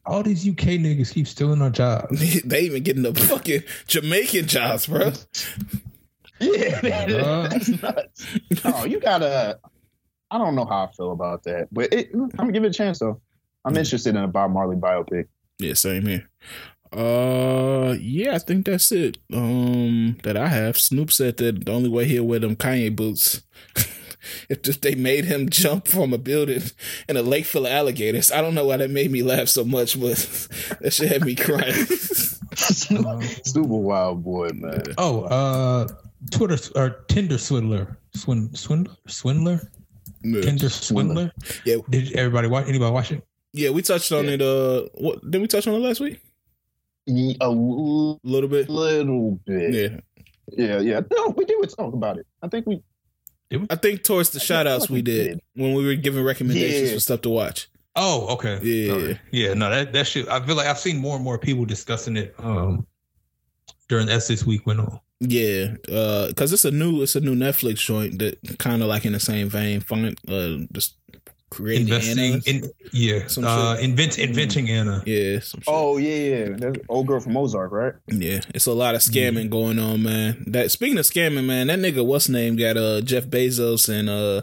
all 0.04 0.22
these 0.22 0.46
UK 0.46 0.76
niggas 0.78 1.12
keep 1.12 1.26
stealing 1.26 1.62
our 1.62 1.70
jobs. 1.70 2.42
they 2.44 2.62
even 2.62 2.82
getting 2.82 3.02
the 3.02 3.14
fucking 3.14 3.62
Jamaican 3.86 4.46
jobs, 4.46 4.86
bro. 4.86 5.12
Yeah, 6.42 6.80
Uh. 6.82 7.48
that's 7.48 7.68
nuts. 7.68 8.26
Oh, 8.64 8.86
you 8.86 8.98
gotta. 8.98 9.58
I 10.30 10.38
don't 10.38 10.54
know 10.54 10.64
how 10.64 10.84
I 10.84 10.92
feel 10.92 11.12
about 11.12 11.42
that, 11.44 11.68
but 11.72 11.92
it, 11.92 12.10
I'm 12.14 12.28
gonna 12.30 12.52
give 12.52 12.64
it 12.64 12.68
a 12.68 12.72
chance 12.72 13.00
though. 13.00 13.20
I'm 13.64 13.76
interested 13.76 14.16
in 14.16 14.22
a 14.22 14.28
Bob 14.28 14.52
Marley 14.52 14.76
biopic. 14.76 15.26
Yeah, 15.58 15.74
same 15.74 16.06
here. 16.06 16.30
Uh, 16.92 17.94
yeah, 18.00 18.34
I 18.34 18.38
think 18.38 18.66
that's 18.66 18.90
it. 18.90 19.18
Um, 19.32 20.16
that 20.24 20.36
I 20.36 20.48
have. 20.48 20.78
Snoop 20.78 21.12
said 21.12 21.36
that 21.36 21.64
the 21.64 21.72
only 21.72 21.88
way 21.88 22.04
he'll 22.06 22.24
wear 22.24 22.40
them 22.40 22.56
Kanye 22.56 22.94
boots 22.94 23.42
if 24.48 24.62
just 24.62 24.82
they 24.82 24.94
made 24.94 25.24
him 25.26 25.48
jump 25.48 25.86
from 25.86 26.12
a 26.12 26.18
building 26.18 26.62
in 27.08 27.16
a 27.16 27.22
lake 27.22 27.44
full 27.44 27.66
of 27.66 27.72
alligators. 27.72 28.32
I 28.32 28.40
don't 28.40 28.54
know 28.54 28.66
why 28.66 28.78
that 28.78 28.90
made 28.90 29.10
me 29.10 29.22
laugh 29.22 29.48
so 29.48 29.64
much, 29.64 30.00
but 30.00 30.16
that 30.80 30.92
shit 30.92 31.12
had 31.12 31.24
me 31.24 31.34
crying. 31.34 31.86
Super 32.54 33.76
wild 33.76 34.24
boy, 34.24 34.50
man. 34.54 34.82
Oh, 34.98 35.22
uh, 35.22 35.88
Twitter 36.30 36.58
or 36.74 36.90
Tinder 37.08 37.38
swindler, 37.38 37.98
swin, 38.14 38.54
swindler, 38.54 38.96
swindler, 39.06 39.70
yeah. 40.22 40.40
Tinder 40.42 40.68
swindler. 40.68 41.32
Yeah. 41.64 41.76
Did 41.88 42.12
everybody 42.12 42.48
watch? 42.48 42.66
Anybody 42.68 42.92
watch 42.92 43.12
it? 43.12 43.22
Yeah, 43.52 43.70
we 43.70 43.82
touched 43.82 44.12
on 44.12 44.26
Yeah. 44.26 44.32
it. 44.32 44.42
Uh, 44.42 44.82
what 44.94 45.28
did 45.30 45.40
we 45.40 45.48
touch 45.48 45.66
on 45.66 45.74
it 45.74 45.78
last 45.78 46.00
week? 46.00 46.20
Ye- 47.06 47.36
A 47.40 47.44
l- 47.44 48.20
A 48.22 48.28
little 48.28 48.48
bit. 48.48 48.68
little 48.68 49.40
bit. 49.46 49.74
Yeah, 49.74 50.00
Yeah, 50.56 50.80
yeah. 50.80 51.00
No, 51.10 51.28
we 51.36 51.44
did 51.44 51.56
we 51.60 51.66
talk 51.66 51.92
about 51.94 52.18
it. 52.18 52.26
I 52.42 52.48
think 52.48 52.66
we. 52.66 52.82
I 53.68 53.74
think 53.74 54.04
towards 54.04 54.30
the 54.30 54.38
I 54.38 54.42
shout 54.44 54.66
outs 54.68 54.82
like 54.82 54.90
we 54.90 54.96
we 54.96 55.02
did 55.02 55.28
did. 55.28 55.40
when 55.54 55.74
we 55.74 55.84
were 55.84 55.96
giving 55.96 56.22
recommendations 56.22 56.88
Yeah. 56.90 56.94
for 56.94 57.00
stuff 57.00 57.20
to 57.22 57.30
watch. 57.30 57.68
Oh, 57.96 58.28
okay. 58.34 58.60
Yeah. 58.62 58.92
Sorry. 58.92 59.20
yeah. 59.32 59.54
No, 59.54 59.68
that 59.70 59.92
that 59.92 60.06
shit. 60.06 60.28
I 60.28 60.44
feel 60.46 60.54
like 60.54 60.68
I've 60.68 60.78
seen 60.78 60.98
more 60.98 61.16
and 61.16 61.24
more 61.24 61.38
people 61.38 61.64
discussing 61.64 62.16
it 62.16 62.34
um 62.38 62.86
during 63.88 64.08
as 64.08 64.28
this 64.28 64.46
week 64.46 64.64
went 64.66 64.78
on. 64.78 65.00
Yeah, 65.20 65.74
uh, 65.92 66.28
because 66.28 66.52
it's 66.52 66.64
a 66.64 66.70
new 66.70 67.02
it's 67.02 67.14
a 67.16 67.20
new 67.20 67.34
Netflix 67.34 67.76
joint 67.78 68.18
that 68.20 68.38
kind 68.58 68.82
of 68.82 68.88
like 68.88 69.04
in 69.04 69.12
the 69.12 69.20
same 69.20 69.48
vein, 69.50 69.80
find 69.80 70.18
uh, 70.28 70.56
just 70.72 70.96
creating 71.50 71.88
Investing 71.88 72.18
Annas. 72.32 72.46
in 72.46 72.70
yeah, 72.92 73.26
Some 73.26 73.44
uh, 73.44 73.74
shit. 73.76 73.84
invent 73.84 74.18
inventing 74.18 74.70
Anna. 74.70 75.02
yeah, 75.04 75.40
some 75.40 75.60
shit. 75.60 75.68
Oh 75.68 75.98
yeah, 75.98 76.14
yeah. 76.48 76.56
That's 76.56 76.78
old 76.88 77.06
girl 77.06 77.20
from 77.20 77.36
Ozark, 77.36 77.70
right? 77.70 77.92
yeah. 78.06 78.40
It's 78.54 78.64
a 78.66 78.72
lot 78.72 78.94
of 78.94 79.02
scamming 79.02 79.50
going 79.50 79.78
on, 79.78 80.02
man. 80.02 80.42
That 80.46 80.70
speaking 80.70 80.96
of 80.96 81.04
scamming, 81.04 81.44
man, 81.44 81.66
that 81.66 81.80
nigga 81.80 82.04
what's 82.06 82.28
name 82.30 82.56
got 82.56 82.78
uh 82.78 83.02
Jeff 83.02 83.26
Bezos 83.26 83.88
and 83.90 84.08
uh 84.08 84.42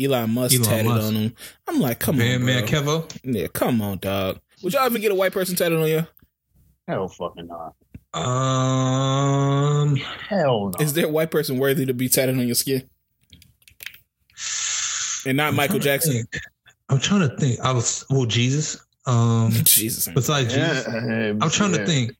Elon 0.00 0.30
Musk 0.30 0.54
Elon 0.54 0.64
tatted 0.68 0.86
Musk. 0.86 1.06
on 1.08 1.14
him. 1.16 1.34
I'm 1.66 1.80
like, 1.80 1.98
come 1.98 2.16
man, 2.16 2.40
on, 2.40 2.46
man, 2.46 2.66
bro. 2.66 2.80
Kevo. 2.80 3.18
yeah, 3.24 3.48
come 3.48 3.82
on, 3.82 3.98
dog. 3.98 4.38
Would 4.62 4.72
y'all 4.72 4.84
ever 4.86 4.98
get 4.98 5.12
a 5.12 5.14
white 5.14 5.32
person 5.32 5.54
tatted 5.54 5.78
on 5.78 5.86
you? 5.88 6.06
Hell 6.86 7.08
fucking 7.08 7.46
not. 7.48 7.74
Um, 8.14 9.96
Hell 9.96 10.70
no. 10.70 10.84
Is 10.84 10.94
there 10.94 11.06
a 11.06 11.10
white 11.10 11.30
person 11.30 11.58
worthy 11.58 11.86
to 11.86 11.94
be 11.94 12.08
tatted 12.08 12.38
on 12.38 12.46
your 12.46 12.54
skin? 12.54 12.88
And 15.26 15.36
not 15.36 15.48
I'm 15.48 15.56
Michael 15.56 15.78
Jackson. 15.78 16.12
think. 16.12 16.42
I'm 16.88 17.00
trying 17.00 17.28
to 17.28 17.36
think. 17.36 17.60
I 17.60 17.72
was 17.72 18.04
well, 18.08 18.24
Jesus. 18.24 18.78
Um, 19.06 19.50
Jesus. 19.64 20.08
besides 20.14 20.52
Jesus, 20.52 20.86
I'm 20.86 21.50
trying 21.50 21.72
to 21.72 21.84
think. 21.84 22.12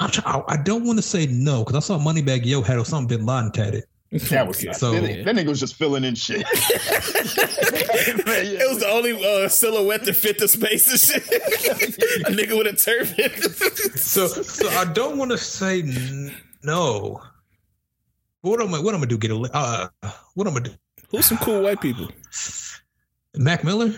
I'm 0.00 0.10
try, 0.10 0.24
I, 0.32 0.54
I 0.54 0.56
don't 0.56 0.84
want 0.84 0.98
to 0.98 1.02
say 1.02 1.26
no 1.26 1.64
because 1.64 1.76
I 1.76 1.80
saw 1.80 1.98
Moneybagg 1.98 2.44
Yo 2.44 2.62
had 2.62 2.78
Osama 2.78 3.08
bin 3.08 3.24
Laden 3.24 3.52
tatted. 3.52 3.84
That 4.30 4.46
was 4.46 4.58
Okay. 4.62 4.72
So- 4.72 4.92
that, 5.00 5.24
that 5.24 5.34
nigga 5.34 5.48
was 5.48 5.58
just 5.60 5.74
filling 5.74 6.04
in 6.04 6.14
shit. 6.14 6.44
it 6.48 8.68
was 8.68 8.78
the 8.80 8.88
only 8.88 9.12
uh, 9.44 9.48
silhouette 9.48 10.04
that 10.04 10.14
fit 10.14 10.38
the 10.38 10.46
space 10.48 10.88
and 10.90 11.00
shit. 11.00 11.26
a 12.26 12.30
nigga 12.30 12.56
with 12.56 12.66
a 12.68 12.76
turban. 12.76 13.30
So, 13.96 14.26
so 14.28 14.68
I 14.70 14.84
don't 14.92 15.18
want 15.18 15.30
to 15.32 15.38
say 15.38 15.80
n- 15.82 16.34
no. 16.62 17.20
What 18.42 18.60
am 18.62 18.74
I? 18.74 18.78
What 18.80 18.94
am 18.94 19.00
I 19.00 19.06
gonna 19.06 19.08
do? 19.08 19.18
Get 19.18 19.30
a? 19.30 19.34
li- 19.34 19.50
Uh, 19.52 19.88
what 20.34 20.46
am 20.46 20.56
I 20.56 20.60
do? 20.60 20.70
Who's 21.10 21.26
some 21.26 21.38
cool 21.38 21.62
white 21.62 21.80
people? 21.80 22.08
Mac 23.34 23.64
Miller? 23.64 23.94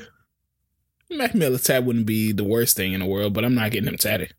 Mac 1.11 1.35
Miller 1.35 1.59
tat 1.59 1.85
wouldn't 1.85 2.07
be 2.07 2.33
the 2.33 2.45
worst 2.45 2.77
thing 2.77 2.93
in 2.93 3.01
the 3.01 3.07
world, 3.07 3.35
but 3.35 3.45
I'm 3.45 3.55
not 3.55 3.71
getting 3.71 3.89
him 3.89 3.97
tatted. 3.99 4.35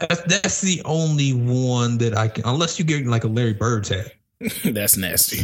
That's, 0.00 0.22
that's 0.22 0.60
the 0.60 0.82
only 0.84 1.32
one 1.32 1.98
that 1.98 2.16
I 2.16 2.28
can, 2.28 2.44
unless 2.46 2.78
you 2.78 2.84
get 2.84 3.06
like 3.06 3.24
a 3.24 3.28
Larry 3.28 3.52
Bird 3.54 3.84
tat. 3.84 4.12
That's 4.64 4.96
nasty. 4.96 5.36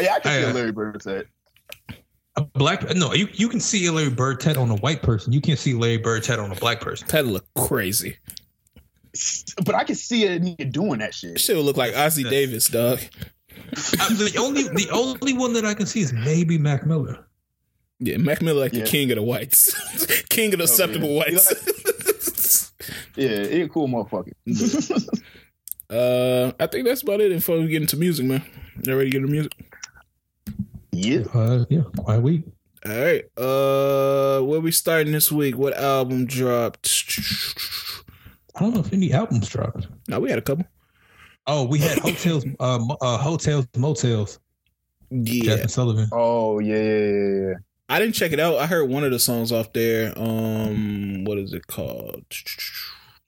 yeah, 0.00 0.14
I 0.14 0.20
can 0.20 0.42
see 0.42 0.50
a 0.50 0.52
Larry 0.54 0.72
Bird 0.72 1.02
set. 1.02 1.26
A 2.36 2.42
black 2.42 2.94
no, 2.96 3.12
you 3.12 3.28
you 3.32 3.48
can 3.48 3.60
see 3.60 3.84
a 3.86 3.92
Larry 3.92 4.08
Bird 4.10 4.40
tat 4.40 4.56
on 4.56 4.70
a 4.70 4.76
white 4.76 5.02
person. 5.02 5.32
You 5.32 5.40
can't 5.40 5.58
see 5.58 5.74
Larry 5.74 5.98
Bird 5.98 6.22
tat 6.22 6.38
on 6.38 6.50
a 6.50 6.54
black 6.54 6.80
person. 6.80 7.06
That 7.08 7.26
look 7.26 7.44
crazy. 7.54 8.16
But 9.64 9.74
I 9.74 9.82
can 9.82 9.96
see 9.96 10.24
a 10.24 10.38
nigga 10.38 10.70
doing 10.70 11.00
that 11.00 11.12
shit. 11.12 11.40
Shit 11.40 11.56
would 11.56 11.64
look 11.64 11.76
like 11.76 11.92
Ossie 11.94 12.30
Davis, 12.30 12.68
dog. 12.68 13.00
Uh, 13.50 14.08
the 14.14 14.36
only 14.38 14.62
the 14.62 14.88
only 14.92 15.32
one 15.32 15.52
that 15.54 15.64
I 15.64 15.74
can 15.74 15.86
see 15.86 16.00
is 16.00 16.12
maybe 16.12 16.58
Mac 16.58 16.86
Miller. 16.86 17.26
Yeah, 17.98 18.18
Mac 18.18 18.40
Miller 18.40 18.60
like 18.60 18.70
the 18.72 18.82
king 18.82 19.10
of 19.10 19.16
the 19.16 19.22
whites, 19.22 19.74
king 20.28 20.52
of 20.54 20.58
the 20.58 20.62
Oh, 20.62 20.66
acceptable 20.66 21.08
yeah. 21.08 21.18
whites. 21.18 21.52
Yeah, 23.16 23.44
he 23.44 23.62
a 23.62 23.68
cool 23.68 23.88
motherfucker. 23.88 24.32
uh, 25.90 26.52
I 26.58 26.66
think 26.66 26.86
that's 26.86 27.02
about 27.02 27.20
it. 27.20 27.32
Before 27.32 27.58
we 27.58 27.68
get 27.68 27.82
into 27.82 27.96
music, 27.96 28.26
man, 28.26 28.42
you 28.82 28.96
ready 28.96 29.10
to 29.10 29.18
get 29.18 29.22
into 29.22 29.32
music? 29.32 29.52
yeah. 30.92 31.20
Uh, 31.34 31.64
yeah, 31.68 31.82
quiet 31.98 32.22
week. 32.22 32.44
All 32.86 32.92
right. 32.92 33.24
Uh, 33.36 34.40
where 34.42 34.60
we 34.60 34.72
starting 34.72 35.12
this 35.12 35.30
week? 35.30 35.56
What 35.56 35.76
album 35.76 36.26
dropped? 36.26 37.04
I 38.56 38.60
don't 38.60 38.74
know 38.74 38.80
if 38.80 38.92
any 38.92 39.12
albums 39.12 39.48
dropped. 39.48 39.86
No, 40.08 40.20
we 40.20 40.30
had 40.30 40.38
a 40.38 40.42
couple. 40.42 40.64
Oh, 41.46 41.64
we 41.64 41.78
had 41.78 41.98
hotels, 41.98 42.44
uh, 42.60 42.78
uh 43.00 43.18
hotels, 43.18 43.66
motels. 43.76 44.38
Yeah, 45.10 45.56
Jazmine 45.56 45.70
Sullivan. 45.70 46.08
Oh 46.12 46.58
yeah, 46.58 46.76
yeah, 46.76 47.06
yeah, 47.06 47.48
yeah. 47.48 47.54
I 47.88 47.98
didn't 47.98 48.14
check 48.14 48.32
it 48.32 48.38
out. 48.38 48.56
I 48.56 48.66
heard 48.66 48.88
one 48.88 49.02
of 49.02 49.10
the 49.10 49.18
songs 49.18 49.50
off 49.50 49.72
there. 49.72 50.16
Um, 50.16 51.24
what 51.24 51.38
is 51.38 51.52
it 51.52 51.66
called? 51.66 52.24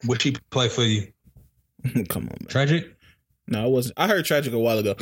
What 0.06 0.22
she 0.22 0.34
play 0.50 0.68
for 0.68 0.82
you? 0.82 1.12
Come 2.08 2.24
on, 2.24 2.36
man. 2.40 2.48
Tragic. 2.48 2.96
No, 3.46 3.64
I 3.64 3.66
wasn't. 3.66 3.94
I 3.98 4.08
heard 4.08 4.24
Tragic 4.24 4.52
a 4.52 4.58
while 4.58 4.78
ago. 4.78 4.94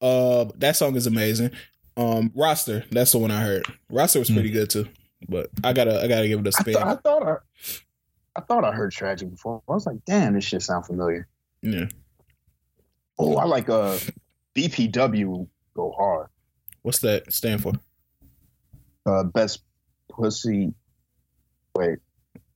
Uh, 0.00 0.46
that 0.56 0.76
song 0.76 0.96
is 0.96 1.06
amazing. 1.06 1.50
Um, 1.96 2.32
Roster, 2.34 2.84
that's 2.90 3.12
the 3.12 3.18
one 3.18 3.30
I 3.30 3.42
heard. 3.42 3.66
Roster 3.90 4.18
was 4.18 4.30
pretty 4.30 4.50
good 4.50 4.70
too, 4.70 4.88
but 5.28 5.50
I 5.62 5.72
gotta, 5.72 6.02
I 6.02 6.08
gotta 6.08 6.26
give 6.26 6.40
it 6.40 6.46
a 6.46 6.52
spin. 6.52 6.74
thought 6.74 6.86
I 6.86 6.94
thought 6.96 7.22
I, 7.22 7.36
I 8.34 8.40
thought 8.40 8.64
I 8.64 8.72
heard 8.72 8.92
Tragic 8.92 9.30
before. 9.30 9.62
I 9.68 9.72
was 9.72 9.86
like, 9.86 10.04
damn, 10.06 10.34
this 10.34 10.44
shit 10.44 10.62
sound 10.62 10.86
familiar. 10.86 11.28
yeah. 11.60 11.86
Oh, 13.18 13.36
I 13.36 13.44
like 13.44 13.68
uh 13.68 13.98
BPW 14.54 15.46
go 15.74 15.92
hard. 15.92 16.28
What's 16.80 17.00
that 17.00 17.32
stand 17.32 17.62
for? 17.62 17.72
Uh, 19.04 19.24
best 19.24 19.62
pussy. 20.10 20.72
Wait, 21.76 21.98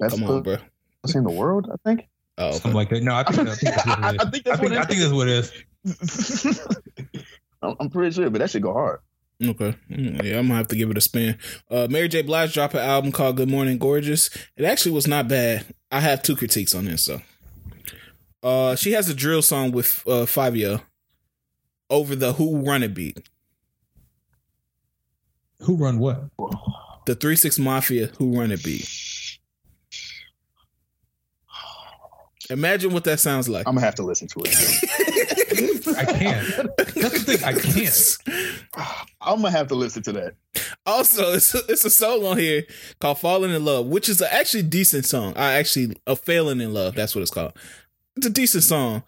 best 0.01 0.15
Come 0.15 0.25
on, 0.25 0.43
pussy 0.43 0.57
bro. 0.57 0.67
In 1.15 1.25
the 1.25 1.31
world. 1.31 1.69
I 1.73 1.77
think. 1.89 2.09
Oh, 2.39 2.53
Something 2.53 2.73
like 2.75 2.91
that. 2.91 3.03
No, 3.03 3.15
I 3.15 3.23
think, 3.23 3.49
I 3.49 3.55
think 3.55 3.75
that's 3.75 3.87
what 3.87 3.99
it 3.99 4.05
is. 4.15 4.19
I 4.21 4.31
think 4.31 4.45
that's 4.45 4.59
I 4.59 4.63
think, 4.63 4.71
what 4.73 4.79
I 4.79 4.83
it 4.83 4.89
think 4.89 5.01
that's 5.01 5.13
what 5.13 5.29
it 5.29 6.57
is. 7.15 7.23
I'm, 7.63 7.77
I'm 7.81 7.91
pretty 7.91 8.13
sure, 8.15 8.29
but 8.29 8.39
that 8.41 8.51
should 8.51 8.63
go 8.63 8.73
hard. 8.75 9.01
Okay. 9.43 9.75
Mm, 9.91 10.23
Yeah, 10.23 10.39
I'm 10.39 10.47
gonna 10.47 10.57
have 10.57 10.69
to 10.69 10.77
give 10.77 10.91
it 10.91 10.97
a 10.99 11.01
spin. 11.01 11.39
Uh 11.71 11.87
Mary 11.91 12.09
J. 12.09 12.23
Blige 12.23 12.53
dropped 12.55 12.75
an 12.75 12.81
album 12.81 13.13
called 13.13 13.37
Good 13.37 13.49
Morning 13.51 13.79
Gorgeous. 13.79 14.29
It 14.57 14.65
actually 14.65 14.93
was 14.93 15.07
not 15.07 15.29
bad. 15.29 15.65
I 15.91 16.01
have 16.01 16.23
two 16.23 16.37
critiques 16.37 16.75
on 16.75 16.85
this, 16.87 17.05
so. 17.05 17.21
Uh 18.43 18.77
she 18.77 18.93
has 18.93 19.09
a 19.09 19.15
drill 19.15 19.43
song 19.43 19.73
with 19.73 20.03
uh 20.07 20.25
Fivio 20.27 20.83
over 21.91 22.15
the 22.17 22.35
Who 22.35 22.59
Run 22.67 22.83
It 22.83 22.95
beat. 22.95 23.29
Who 25.61 25.77
run 25.77 25.99
what? 25.99 26.25
The 27.07 27.15
Three 27.15 27.37
Six 27.37 27.59
Mafia 27.59 28.07
Who 28.19 28.39
Run 28.39 28.51
It 28.53 28.63
beat. 28.63 28.87
Imagine 32.51 32.93
what 32.93 33.05
that 33.05 33.21
sounds 33.21 33.49
like. 33.49 33.67
I'm 33.67 33.75
gonna 33.75 33.87
have 33.87 33.95
to 33.97 34.03
listen 34.03 34.29
to 34.29 34.43
it. 34.45 35.87
I 35.97 36.05
can't. 36.05 36.77
That's 36.77 37.25
the 37.25 37.37
thing. 37.37 37.45
I 37.45 37.53
can't. 37.53 39.07
I'm 39.21 39.43
gonna 39.43 39.51
have 39.51 39.69
to 39.69 39.75
listen 39.75 40.03
to 40.05 40.13
that. 40.13 40.35
Also, 40.85 41.33
it's 41.33 41.55
a, 41.55 41.59
it's 41.69 41.85
a 41.85 41.91
song 41.91 42.25
on 42.25 42.39
here 42.39 42.65
called 43.01 43.19
"Falling 43.19 43.53
in 43.53 43.65
Love," 43.65 43.87
which 43.87 44.09
is 44.09 44.21
a 44.21 44.33
actually 44.33 44.63
decent 44.63 45.05
song. 45.05 45.33
I 45.37 45.55
actually 45.55 45.97
a 46.07 46.15
failing 46.17 46.61
in 46.61 46.73
love. 46.73 46.95
That's 46.95 47.15
what 47.15 47.23
it's 47.23 47.31
called. 47.31 47.53
It's 48.17 48.27
a 48.27 48.31
decent 48.31 48.65
song, 48.65 49.03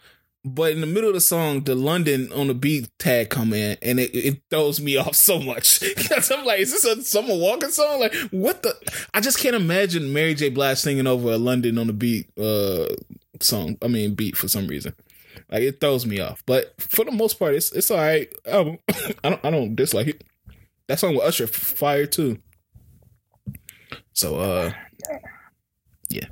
but 0.45 0.73
in 0.73 0.81
the 0.81 0.87
middle 0.87 1.09
of 1.09 1.15
the 1.15 1.21
song, 1.21 1.65
the 1.65 1.75
London 1.75 2.33
on 2.33 2.49
the 2.49 2.55
beat 2.55 2.89
tag 2.99 3.31
come 3.31 3.53
in, 3.53 3.77
and 3.83 3.99
it, 4.01 4.15
it 4.15 4.43
throws 4.51 4.81
me 4.81 4.97
off 4.99 5.15
so 5.15 5.39
much 5.41 5.81
because 5.81 6.31
I'm 6.33 6.45
like, 6.45 6.61
is 6.61 6.73
this 6.73 6.85
a 6.85 7.03
Summer 7.03 7.37
Walker 7.37 7.71
song? 7.71 8.01
Like, 8.01 8.15
what 8.31 8.63
the? 8.63 8.75
I 9.15 9.21
just 9.21 9.39
can't 9.39 9.57
imagine 9.57 10.13
Mary 10.13 10.35
J. 10.35 10.51
Blige 10.51 10.79
singing 10.79 11.07
over 11.07 11.33
a 11.33 11.39
London 11.39 11.79
on 11.79 11.87
the 11.87 11.93
beat 11.93 12.29
uh 12.39 12.87
song. 13.43 13.79
I 13.83 13.89
mean, 13.89 14.15
beat 14.15 14.37
for 14.37 14.49
some 14.49 14.67
reason. 14.67 14.95
Like 15.51 15.63
it 15.63 15.81
throws 15.81 16.05
me 16.05 16.21
off, 16.21 16.43
but 16.47 16.75
for 16.81 17.05
the 17.05 17.13
most 17.13 17.39
part, 17.39 17.55
it's 17.55 17.73
it's 17.73 17.91
all 17.91 17.99
right. 17.99 18.33
album. 18.47 18.79
I 19.25 19.31
don't 19.31 19.45
I 19.45 19.51
don't 19.51 19.75
dislike 19.75 20.09
it. 20.09 20.25
That 20.89 20.99
song 20.99 21.15
with 21.15 21.25
Usher, 21.25 21.47
fire 21.47 22.07
too. 22.07 22.39
So 24.13 24.37
uh, 24.37 24.73
yeah, 26.09 26.27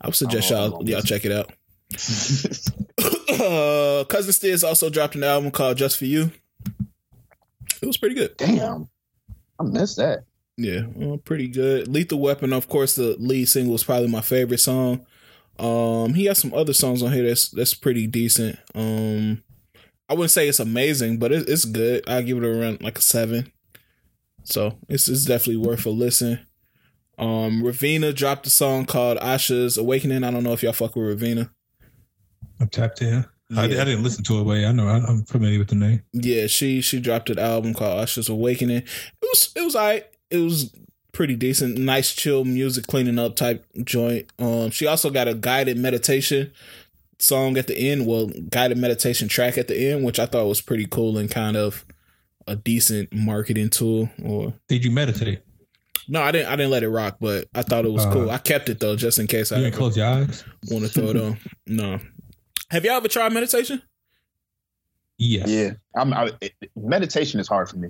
I 0.00 0.06
would 0.06 0.16
suggest 0.16 0.50
I'm 0.50 0.72
y'all 0.72 0.88
y'all 0.88 1.02
check 1.02 1.24
it 1.24 1.32
out. 1.32 1.52
uh, 3.40 4.04
Cousin 4.04 4.32
Stizz 4.32 4.66
also 4.66 4.90
dropped 4.90 5.14
an 5.14 5.24
album 5.24 5.50
called 5.50 5.76
Just 5.76 5.98
for 5.98 6.04
You. 6.04 6.32
It 7.80 7.86
was 7.86 7.96
pretty 7.96 8.16
good. 8.16 8.36
Damn, 8.36 8.88
I 9.60 9.64
missed 9.64 9.98
that. 9.98 10.24
Yeah, 10.56 10.82
uh, 11.00 11.18
pretty 11.18 11.48
good. 11.48 11.86
Lethal 11.86 12.18
Weapon, 12.18 12.52
of 12.52 12.68
course, 12.68 12.96
the 12.96 13.14
lead 13.18 13.46
single 13.46 13.74
is 13.74 13.84
probably 13.84 14.08
my 14.08 14.22
favorite 14.22 14.58
song. 14.60 15.06
Um, 15.58 16.14
he 16.14 16.26
has 16.26 16.38
some 16.38 16.54
other 16.54 16.72
songs 16.72 17.02
on 17.02 17.12
here 17.12 17.26
that's 17.26 17.48
that's 17.48 17.74
pretty 17.74 18.06
decent. 18.06 18.58
Um, 18.74 19.42
I 20.08 20.14
wouldn't 20.14 20.30
say 20.30 20.48
it's 20.48 20.60
amazing, 20.60 21.18
but 21.18 21.32
it, 21.32 21.48
it's 21.48 21.64
good. 21.64 22.08
I 22.08 22.22
give 22.22 22.38
it 22.38 22.44
around 22.44 22.82
like 22.82 22.98
a 22.98 23.02
seven. 23.02 23.52
So 24.44 24.78
it's 24.88 25.08
it's 25.08 25.24
definitely 25.24 25.66
worth 25.66 25.86
a 25.86 25.90
listen. 25.90 26.46
Um, 27.18 27.62
Raveena 27.62 28.14
dropped 28.14 28.46
a 28.46 28.50
song 28.50 28.84
called 28.84 29.18
Asha's 29.18 29.78
Awakening. 29.78 30.22
I 30.22 30.30
don't 30.30 30.44
know 30.44 30.52
if 30.52 30.62
y'all 30.62 30.72
fuck 30.72 30.94
with 30.94 31.18
Raveena. 31.18 31.50
I'm 32.60 32.68
tapped 32.68 33.02
in. 33.02 33.24
I, 33.56 33.64
I 33.64 33.68
didn't 33.68 34.02
listen 34.02 34.24
to 34.24 34.40
it, 34.40 34.44
but 34.44 34.56
I 34.56 34.72
know 34.72 34.88
I, 34.88 34.96
I'm 34.96 35.24
familiar 35.24 35.58
with 35.58 35.68
the 35.68 35.76
name. 35.76 36.02
Yeah, 36.12 36.46
she 36.48 36.80
she 36.80 37.00
dropped 37.00 37.30
an 37.30 37.38
album 37.38 37.74
called 37.74 38.00
Asha's 38.00 38.28
Awakening. 38.28 38.78
It 38.78 38.86
was 39.22 39.52
it 39.54 39.62
was 39.62 39.76
alright. 39.76 40.06
It 40.30 40.38
was 40.38 40.74
pretty 41.16 41.34
decent, 41.34 41.78
nice 41.78 42.14
chill 42.14 42.44
music, 42.44 42.86
cleaning 42.86 43.18
up 43.18 43.34
type 43.36 43.64
joint. 43.82 44.30
Um, 44.38 44.70
she 44.70 44.86
also 44.86 45.08
got 45.10 45.26
a 45.28 45.34
guided 45.34 45.78
meditation 45.78 46.52
song 47.18 47.56
at 47.56 47.66
the 47.66 47.76
end. 47.76 48.06
Well, 48.06 48.30
guided 48.50 48.76
meditation 48.76 49.26
track 49.26 49.56
at 49.56 49.66
the 49.68 49.76
end, 49.90 50.04
which 50.04 50.18
I 50.18 50.26
thought 50.26 50.46
was 50.46 50.60
pretty 50.60 50.86
cool 50.86 51.16
and 51.16 51.30
kind 51.30 51.56
of 51.56 51.84
a 52.46 52.54
decent 52.54 53.12
marketing 53.14 53.70
tool. 53.70 54.10
Or 54.22 54.52
Did 54.68 54.84
you 54.84 54.90
meditate? 54.90 55.40
no, 56.06 56.20
I 56.22 56.30
didn't. 56.32 56.48
I 56.48 56.56
didn't 56.56 56.70
let 56.70 56.82
it 56.82 56.90
rock, 56.90 57.16
but 57.18 57.48
I 57.54 57.62
thought 57.62 57.86
it 57.86 57.92
was 57.92 58.04
Uh, 58.04 58.12
cool. 58.12 58.30
I 58.30 58.36
kept 58.38 58.68
it 58.68 58.78
though, 58.78 58.94
just 58.94 59.18
in 59.18 59.26
case 59.26 59.50
I 59.52 59.56
didn't 59.60 59.72
close 59.74 59.96
your 59.96 60.06
eyes? 60.06 60.44
want 60.70 60.84
to 60.84 60.90
throw 60.90 61.08
it 61.08 61.16
on. 61.16 61.38
No. 61.66 61.98
Have 62.70 62.84
y'all 62.84 62.94
ever 62.98 63.08
tried 63.08 63.32
meditation? 63.32 63.80
Yes. 65.18 65.48
Yeah, 65.48 65.70
I'm. 65.96 66.12
I, 66.12 66.30
it, 66.42 66.52
meditation 66.76 67.40
is 67.40 67.48
hard 67.48 67.70
for 67.70 67.78
me. 67.78 67.88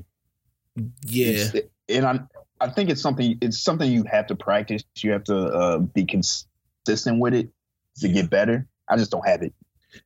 Yeah. 1.06 1.26
It's- 1.26 1.62
and 1.88 2.04
I, 2.04 2.18
I 2.60 2.68
think 2.70 2.90
it's 2.90 3.02
something. 3.02 3.38
It's 3.40 3.60
something 3.60 3.90
you 3.90 4.04
have 4.04 4.26
to 4.28 4.34
practice. 4.34 4.82
You 4.98 5.12
have 5.12 5.24
to 5.24 5.36
uh, 5.36 5.78
be 5.78 6.04
consistent 6.04 7.20
with 7.20 7.34
it 7.34 7.48
to 7.98 8.08
get 8.08 8.30
better. 8.30 8.66
I 8.88 8.96
just 8.96 9.10
don't 9.10 9.26
have 9.26 9.42
it. 9.42 9.52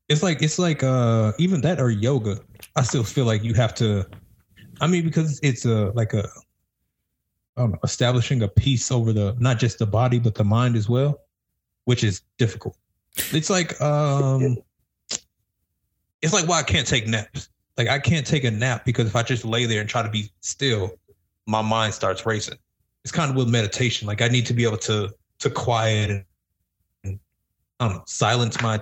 It's 0.08 0.22
like 0.22 0.42
it's 0.42 0.58
like 0.58 0.82
uh 0.82 1.32
even 1.38 1.60
that 1.62 1.80
or 1.80 1.90
yoga. 1.90 2.38
I 2.76 2.82
still 2.82 3.04
feel 3.04 3.24
like 3.24 3.42
you 3.42 3.54
have 3.54 3.74
to. 3.76 4.06
I 4.80 4.86
mean, 4.86 5.04
because 5.04 5.40
it's 5.42 5.64
a 5.64 5.90
like 5.94 6.12
a 6.12 6.28
I 7.56 7.62
don't 7.62 7.72
know, 7.72 7.78
establishing 7.82 8.42
a 8.42 8.48
peace 8.48 8.90
over 8.90 9.12
the 9.12 9.36
not 9.38 9.58
just 9.58 9.78
the 9.78 9.86
body 9.86 10.18
but 10.18 10.34
the 10.34 10.44
mind 10.44 10.76
as 10.76 10.88
well, 10.88 11.20
which 11.84 12.04
is 12.04 12.22
difficult. 12.38 12.76
It's 13.32 13.50
like 13.50 13.80
um, 13.80 14.58
it's 16.22 16.32
like 16.32 16.48
why 16.48 16.60
I 16.60 16.62
can't 16.62 16.86
take 16.86 17.06
naps. 17.06 17.48
Like 17.76 17.88
I 17.88 17.98
can't 17.98 18.26
take 18.26 18.44
a 18.44 18.50
nap 18.50 18.84
because 18.84 19.06
if 19.06 19.16
I 19.16 19.22
just 19.22 19.44
lay 19.44 19.66
there 19.66 19.80
and 19.80 19.88
try 19.88 20.02
to 20.02 20.10
be 20.10 20.30
still, 20.40 20.98
my 21.46 21.62
mind 21.62 21.94
starts 21.94 22.26
racing. 22.26 22.58
It's 23.04 23.12
kind 23.12 23.30
of 23.30 23.36
with 23.36 23.48
meditation. 23.48 24.06
Like 24.06 24.22
I 24.22 24.28
need 24.28 24.46
to 24.46 24.54
be 24.54 24.64
able 24.64 24.78
to 24.78 25.10
to 25.40 25.50
quiet 25.50 26.10
and, 26.10 26.24
and 27.04 27.18
I 27.80 27.88
don't 27.88 27.96
know, 27.96 28.04
silence 28.06 28.60
my 28.60 28.80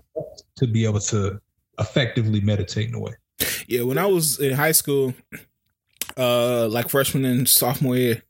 to 0.56 0.66
be 0.66 0.84
able 0.84 1.00
to 1.00 1.40
effectively 1.78 2.40
meditate 2.40 2.88
in 2.88 2.94
a 2.94 3.00
way. 3.00 3.12
Yeah, 3.68 3.82
when 3.82 3.98
I 3.98 4.06
was 4.06 4.40
in 4.40 4.54
high 4.54 4.72
school, 4.72 5.14
uh, 6.16 6.66
like 6.68 6.88
freshman 6.88 7.24
and 7.24 7.48
sophomore 7.48 7.96
year, 7.96 8.22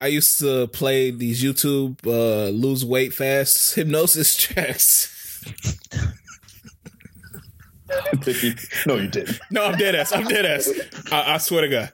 I 0.00 0.08
used 0.08 0.38
to 0.40 0.66
play 0.68 1.10
these 1.10 1.42
YouTube 1.42 2.06
uh 2.06 2.50
lose 2.50 2.84
weight 2.84 3.14
fast 3.14 3.74
hypnosis 3.74 4.36
tracks. 4.36 5.42
no, 8.86 8.96
you 8.96 9.08
didn't. 9.08 9.40
No, 9.50 9.64
I'm 9.64 9.78
dead 9.78 9.94
ass. 9.94 10.12
I'm 10.12 10.24
dead 10.24 10.44
ass. 10.44 10.70
I, 11.12 11.34
I 11.34 11.38
swear 11.38 11.62
to 11.62 11.68
God. 11.68 11.92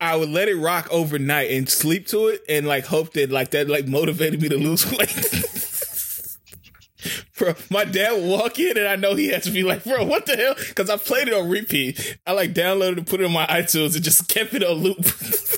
I 0.00 0.16
would 0.16 0.28
let 0.28 0.48
it 0.48 0.56
rock 0.56 0.88
overnight 0.90 1.50
and 1.50 1.68
sleep 1.68 2.06
to 2.08 2.28
it 2.28 2.44
and 2.48 2.66
like 2.66 2.86
hope 2.86 3.12
that 3.14 3.30
like 3.30 3.50
that 3.50 3.68
like 3.68 3.86
motivated 3.86 4.40
me 4.40 4.48
to 4.48 4.56
lose 4.56 4.90
weight. 4.90 5.14
Bro, 7.38 7.54
my 7.70 7.84
dad 7.84 8.12
would 8.12 8.28
walk 8.28 8.58
in 8.58 8.76
and 8.76 8.88
I 8.88 8.96
know 8.96 9.14
he 9.14 9.28
had 9.28 9.44
to 9.44 9.52
be 9.52 9.62
like, 9.62 9.84
bro, 9.84 10.04
what 10.04 10.26
the 10.26 10.36
hell? 10.36 10.56
Because 10.56 10.90
I 10.90 10.96
played 10.96 11.28
it 11.28 11.34
on 11.34 11.48
repeat. 11.48 12.18
I 12.26 12.32
like 12.32 12.52
downloaded 12.52 12.98
and 12.98 13.06
put 13.06 13.20
it 13.20 13.24
on 13.24 13.32
my 13.32 13.46
iTunes 13.46 13.94
and 13.94 14.02
just 14.02 14.28
kept 14.28 14.52
it 14.54 14.64
on 14.64 14.78
loop. 14.78 14.98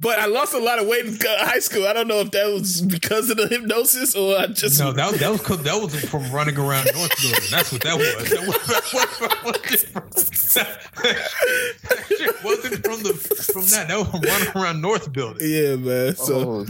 but 0.00 0.18
I 0.18 0.26
lost 0.26 0.54
a 0.54 0.58
lot 0.58 0.78
of 0.78 0.86
weight 0.86 1.04
in 1.06 1.18
high 1.22 1.58
school. 1.58 1.86
I 1.86 1.92
don't 1.92 2.08
know 2.08 2.20
if 2.20 2.30
that 2.32 2.46
was 2.52 2.80
because 2.82 3.30
of 3.30 3.36
the 3.36 3.46
hypnosis 3.48 4.14
or 4.14 4.38
I 4.38 4.46
just 4.48 4.78
No, 4.80 4.92
that, 4.92 5.14
that 5.18 5.30
was 5.30 5.40
'cause- 5.40 5.62
that 5.62 5.80
was 5.80 5.94
from 6.06 6.30
running 6.32 6.56
around 6.56 6.88
North 6.94 7.12
Building. 7.22 7.48
That's 7.50 7.72
what 7.72 7.82
that 7.82 7.96
was. 7.96 8.30
That, 8.30 8.46
was, 8.46 8.56
that, 8.66 9.44
wasn't 9.44 9.80
from, 9.90 10.08
that 11.88 12.04
shit 12.08 12.44
wasn't 12.44 12.84
from 12.84 13.02
the 13.02 13.14
from 13.52 13.62
that. 13.66 13.88
That 13.88 13.98
was 13.98 14.08
from 14.08 14.20
running 14.22 14.48
around 14.56 14.80
North 14.82 15.12
Building. 15.12 15.38
yeah, 15.48 15.76
man. 15.76 16.14
So 16.16 16.64
oh 16.64 16.66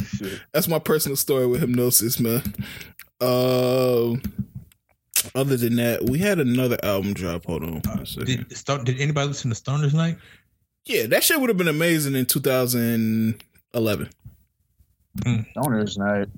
that's 0.53 0.69
my 0.69 0.79
personal 0.79 1.17
story 1.17 1.47
with 1.47 1.61
hypnosis, 1.61 2.19
man. 2.21 2.43
Um, 3.21 4.23
other 5.35 5.57
than 5.57 5.77
that, 5.77 6.05
we 6.09 6.19
had 6.19 6.39
another 6.39 6.79
album 6.83 7.13
drop. 7.13 7.45
Hold 7.47 7.63
on, 7.65 7.81
one 7.81 8.07
second. 8.07 8.47
Did 8.49 8.85
did 8.85 9.01
anybody 9.01 9.29
listen 9.29 9.51
to 9.51 9.55
Stoner's 9.57 9.95
Night? 9.95 10.17
Yeah, 10.89 11.07
that 11.07 11.23
shit 11.23 11.41
would 11.41 11.51
have 11.51 11.57
been 11.57 11.69
amazing 11.69 12.15
in 12.15 12.27
2011. 12.27 14.11
Owner's 15.57 15.99
night. 15.99 16.29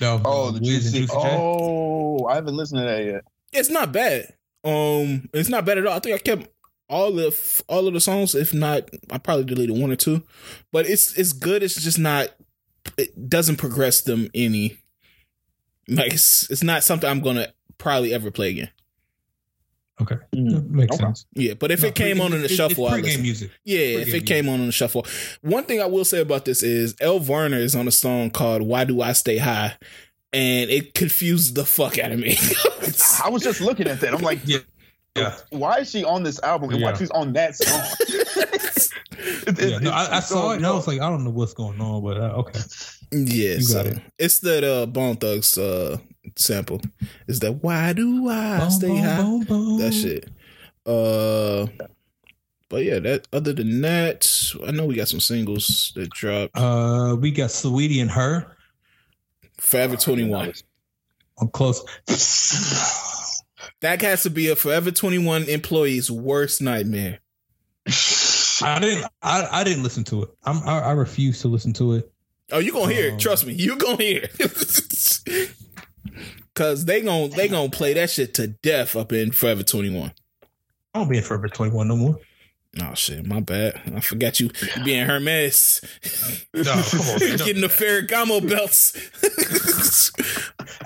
No. 0.00 0.20
Oh, 0.24 0.50
the 0.50 0.60
Wiz 0.60 0.86
and 0.86 0.94
juicy. 0.94 0.98
Juicy 1.00 1.12
J? 1.12 1.36
Oh, 1.38 2.26
I 2.26 2.34
haven't 2.34 2.56
listened 2.56 2.80
to 2.80 2.84
that 2.86 3.04
yet. 3.04 3.24
It's 3.52 3.70
not 3.70 3.92
bad. 3.92 4.34
Um, 4.64 5.28
it's 5.32 5.48
not 5.48 5.64
bad 5.64 5.78
at 5.78 5.86
all. 5.86 5.96
I 5.96 6.00
think 6.00 6.14
I 6.16 6.18
kept 6.18 6.48
all 6.88 7.18
of 7.18 7.62
all 7.68 7.86
of 7.86 7.94
the 7.94 8.00
songs. 8.00 8.34
If 8.34 8.52
not, 8.52 8.88
I 9.10 9.18
probably 9.18 9.44
deleted 9.44 9.78
one 9.78 9.92
or 9.92 9.96
two. 9.96 10.22
But 10.72 10.88
it's 10.88 11.16
it's 11.16 11.32
good. 11.32 11.62
It's 11.62 11.80
just 11.82 11.98
not. 11.98 12.28
It 12.98 13.28
doesn't 13.28 13.56
progress 13.56 14.02
them 14.02 14.28
any. 14.34 14.78
Like 15.88 16.14
it's 16.14 16.50
it's 16.50 16.62
not 16.62 16.84
something 16.84 17.08
I'm 17.08 17.20
gonna 17.20 17.48
probably 17.78 18.12
ever 18.12 18.30
play 18.30 18.50
again. 18.50 18.70
Okay, 20.00 20.16
Mm. 20.34 20.50
That 20.52 20.70
makes 20.70 20.94
Okay. 20.96 21.04
sense. 21.04 21.24
Yeah, 21.34 21.54
but 21.54 21.70
if 21.70 21.80
No, 21.82 21.88
it 21.88 21.94
came 21.94 22.20
on 22.20 22.32
in 22.34 22.40
the 22.40 22.44
it's- 22.44 22.56
shuffle, 22.56 22.84
it's 22.86 22.92
I 22.92 23.00
pre-game 23.00 23.08
listen. 23.10 23.22
music. 23.22 23.50
Yeah, 23.64 23.78
if 23.78 24.08
it 24.08 24.12
good 24.12 24.26
came 24.26 24.48
on 24.48 24.60
in 24.60 24.66
the 24.66 24.72
shuffle. 24.72 25.06
One 25.40 25.64
thing 25.64 25.80
I 25.80 25.86
will 25.86 26.04
say 26.04 26.20
about 26.20 26.44
this 26.44 26.62
is 26.62 26.94
Elle 27.00 27.18
Varner 27.20 27.56
is 27.58 27.74
on 27.74 27.88
a 27.88 27.90
song 27.90 28.28
called 28.30 28.60
"Why 28.62 28.84
Do 28.84 29.00
I 29.00 29.12
Stay 29.14 29.38
High," 29.38 29.72
and 30.34 30.70
it 30.70 30.92
confused 30.94 31.54
the 31.54 31.64
fuck 31.64 31.98
out 31.98 32.12
of 32.12 32.18
me. 32.18 32.36
I 33.24 33.30
was 33.30 33.42
just 33.42 33.60
looking 33.62 33.88
at 33.88 34.00
that. 34.00 34.12
I'm 34.12 34.20
like, 34.22 34.40
Yeah. 34.44 34.58
Yeah. 35.16 35.34
why 35.48 35.78
is 35.78 35.90
she 35.90 36.04
on 36.04 36.24
this 36.24 36.42
album 36.42 36.70
and 36.74 36.82
why 36.82 36.90
Yeah. 36.90 36.96
she's 36.98 37.10
on 37.12 37.32
that 37.32 37.56
song? 37.56 37.82
It- 39.18 39.58
it- 39.58 39.70
Yeah, 39.70 39.78
no, 39.78 39.90
I, 39.90 40.16
I 40.18 40.20
saw 40.20 40.42
so 40.42 40.50
it 40.52 40.56
and 40.56 40.66
I 40.66 40.70
was 40.72 40.86
like, 40.86 41.00
I 41.00 41.08
don't 41.08 41.24
know 41.24 41.30
what's 41.30 41.54
going 41.54 41.80
on, 41.80 42.02
but 42.02 42.16
uh, 42.18 42.34
okay. 42.42 42.60
yeah, 43.12 43.54
You 43.54 43.60
so 43.62 43.82
got 43.82 43.86
it. 43.92 44.02
it's 44.18 44.40
that 44.40 44.62
uh, 44.62 44.86
Bone 44.86 45.16
Thugs 45.16 45.56
uh, 45.56 45.96
sample. 46.36 46.80
Is 47.28 47.40
that 47.40 47.62
"Why 47.62 47.92
Do 47.92 48.28
I 48.28 48.58
Boom, 48.60 48.70
Stay 48.70 48.86
boom, 48.88 48.98
High"? 48.98 49.22
boom, 49.22 49.44
boom. 49.44 49.78
That 49.78 49.92
shit. 49.92 50.28
Uh, 50.84 51.66
but 52.68 52.84
yeah, 52.84 52.98
that. 53.00 53.28
Other 53.32 53.52
than 53.52 53.80
that, 53.82 54.28
I 54.66 54.70
know 54.72 54.86
we 54.86 54.94
got 54.96 55.08
some 55.08 55.20
singles 55.20 55.92
that 55.94 56.10
dropped. 56.10 56.56
Uh, 56.56 57.16
we 57.20 57.30
got 57.30 57.50
Saweetie 57.50 58.00
and 58.00 58.10
her. 58.10 58.46
Forever 59.58 59.96
Twenty 59.96 60.24
One. 60.24 60.52
I'm 61.40 61.48
close. 61.48 61.84
That 63.80 64.00
has 64.02 64.22
to 64.22 64.30
be 64.30 64.48
a 64.48 64.56
Forever 64.56 64.90
Twenty 64.90 65.18
One 65.18 65.44
employee's 65.44 66.10
worst 66.10 66.60
nightmare. 66.62 67.18
I 68.62 68.78
didn't. 68.80 69.06
I, 69.22 69.46
I 69.60 69.64
didn't 69.64 69.82
listen 69.82 70.02
to 70.04 70.22
it. 70.24 70.30
I'm, 70.44 70.66
I, 70.66 70.80
I 70.80 70.92
refuse 70.92 71.40
to 71.42 71.48
listen 71.48 71.72
to 71.74 71.92
it. 71.94 72.10
Oh, 72.52 72.58
you 72.58 72.72
gonna 72.72 72.92
hear 72.92 73.10
Um, 73.10 73.16
it? 73.16 73.20
Trust 73.20 73.46
me, 73.46 73.52
you 73.54 73.76
gonna 73.76 73.96
hear 74.02 74.28
it. 74.38 75.52
Cause 76.56 76.84
they 76.86 77.02
gon' 77.02 77.30
they 77.30 77.46
gonna 77.48 77.70
play 77.70 77.92
that 77.94 78.10
shit 78.10 78.34
to 78.34 78.48
death 78.48 78.96
up 78.96 79.12
in 79.12 79.30
Forever 79.30 79.62
Twenty 79.62 79.94
One. 79.96 80.12
I 80.94 80.98
don't 80.98 81.08
be 81.08 81.18
in 81.18 81.22
Forever 81.22 81.48
21 81.48 81.86
no 81.88 81.94
more. 81.96 82.18
Oh 82.80 82.94
shit, 82.94 83.26
my 83.26 83.40
bad. 83.40 83.78
I 83.94 84.00
forgot 84.00 84.40
you 84.40 84.50
being 84.84 85.06
Hermes. 85.06 85.82
No, 86.54 86.62
come 86.64 87.00
on, 87.00 87.20
man. 87.20 87.36
Getting 87.38 87.60
the 87.60 87.68
Ferragamo 87.68 88.48
belts. 88.48 88.92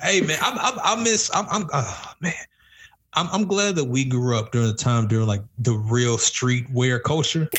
Hey 0.02 0.20
man, 0.20 0.38
I'm, 0.42 0.58
I'm, 0.58 0.78
I 0.82 1.02
miss. 1.02 1.30
I'm, 1.34 1.46
I'm 1.50 1.68
oh, 1.72 2.12
man. 2.20 2.32
I'm, 3.14 3.28
I'm 3.32 3.46
glad 3.46 3.76
that 3.76 3.84
we 3.84 4.04
grew 4.04 4.36
up 4.36 4.50
during 4.52 4.68
the 4.68 4.74
time 4.74 5.06
during 5.08 5.26
like 5.28 5.42
the 5.58 5.72
real 5.72 6.16
streetwear 6.16 7.00
culture. 7.02 7.48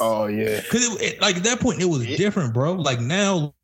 Oh 0.00 0.26
yeah. 0.26 0.60
Because 0.60 0.96
it, 0.96 1.02
it- 1.02 1.20
like 1.22 1.36
at 1.36 1.44
that 1.44 1.60
point 1.60 1.80
it 1.80 1.84
was 1.84 2.04
Yeah. 2.04 2.16
different, 2.16 2.52
bro. 2.52 2.72
Like 2.72 3.00
now, 3.00 3.54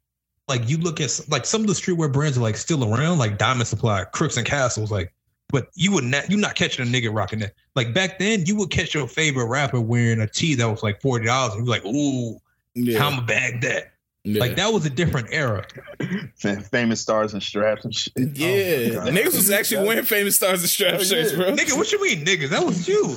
like 0.50 0.68
you 0.68 0.76
look 0.76 1.00
at 1.00 1.18
like 1.30 1.46
some 1.46 1.62
of 1.62 1.66
the 1.68 1.72
streetwear 1.72 2.12
brands 2.12 2.36
are 2.36 2.42
like 2.42 2.58
still 2.58 2.84
around, 2.92 3.16
like 3.18 3.38
Diamond 3.38 3.66
Supply, 3.68 4.04
Crooks 4.04 4.36
and 4.36 4.46
Castles, 4.46 4.90
like. 4.90 5.14
But 5.52 5.66
you 5.74 5.90
would 5.90 6.04
not, 6.04 6.30
you're 6.30 6.38
not 6.38 6.54
catching 6.54 6.86
a 6.86 6.88
nigga 6.88 7.12
rocking 7.12 7.40
that. 7.40 7.54
Like 7.74 7.92
back 7.92 8.20
then, 8.20 8.46
you 8.46 8.54
would 8.54 8.70
catch 8.70 8.94
your 8.94 9.08
favorite 9.08 9.46
rapper 9.46 9.80
wearing 9.80 10.20
a 10.20 10.28
tee 10.28 10.54
that 10.54 10.68
was 10.70 10.84
like 10.84 11.00
forty 11.00 11.24
dollars, 11.26 11.54
and 11.54 11.66
you're 11.66 11.74
like, 11.74 11.84
"Ooh, 11.84 12.38
yeah. 12.76 13.04
I'ma 13.04 13.22
bag 13.26 13.60
that?" 13.62 13.94
Yeah. 14.22 14.38
Like 14.38 14.54
that 14.56 14.72
was 14.72 14.86
a 14.86 14.90
different 14.90 15.28
era. 15.32 15.66
Famous 16.36 17.00
stars 17.00 17.32
and 17.32 17.42
straps 17.42 17.84
and 17.84 17.94
shit. 17.94 18.12
Yeah, 18.16 19.00
Oh 19.00 19.06
niggas 19.10 19.34
was 19.34 19.50
actually 19.50 19.86
wearing 19.88 20.04
famous 20.04 20.36
stars 20.36 20.60
and 20.60 20.68
strap 20.68 20.94
Oh, 21.00 21.02
shirts, 21.02 21.32
yeah. 21.32 21.36
bro. 21.38 21.56
Nigga, 21.56 21.76
what 21.76 21.90
you 21.90 22.02
mean, 22.02 22.24
nigga? 22.24 22.48
That 22.50 22.64
was 22.64 22.86
you. 22.86 23.16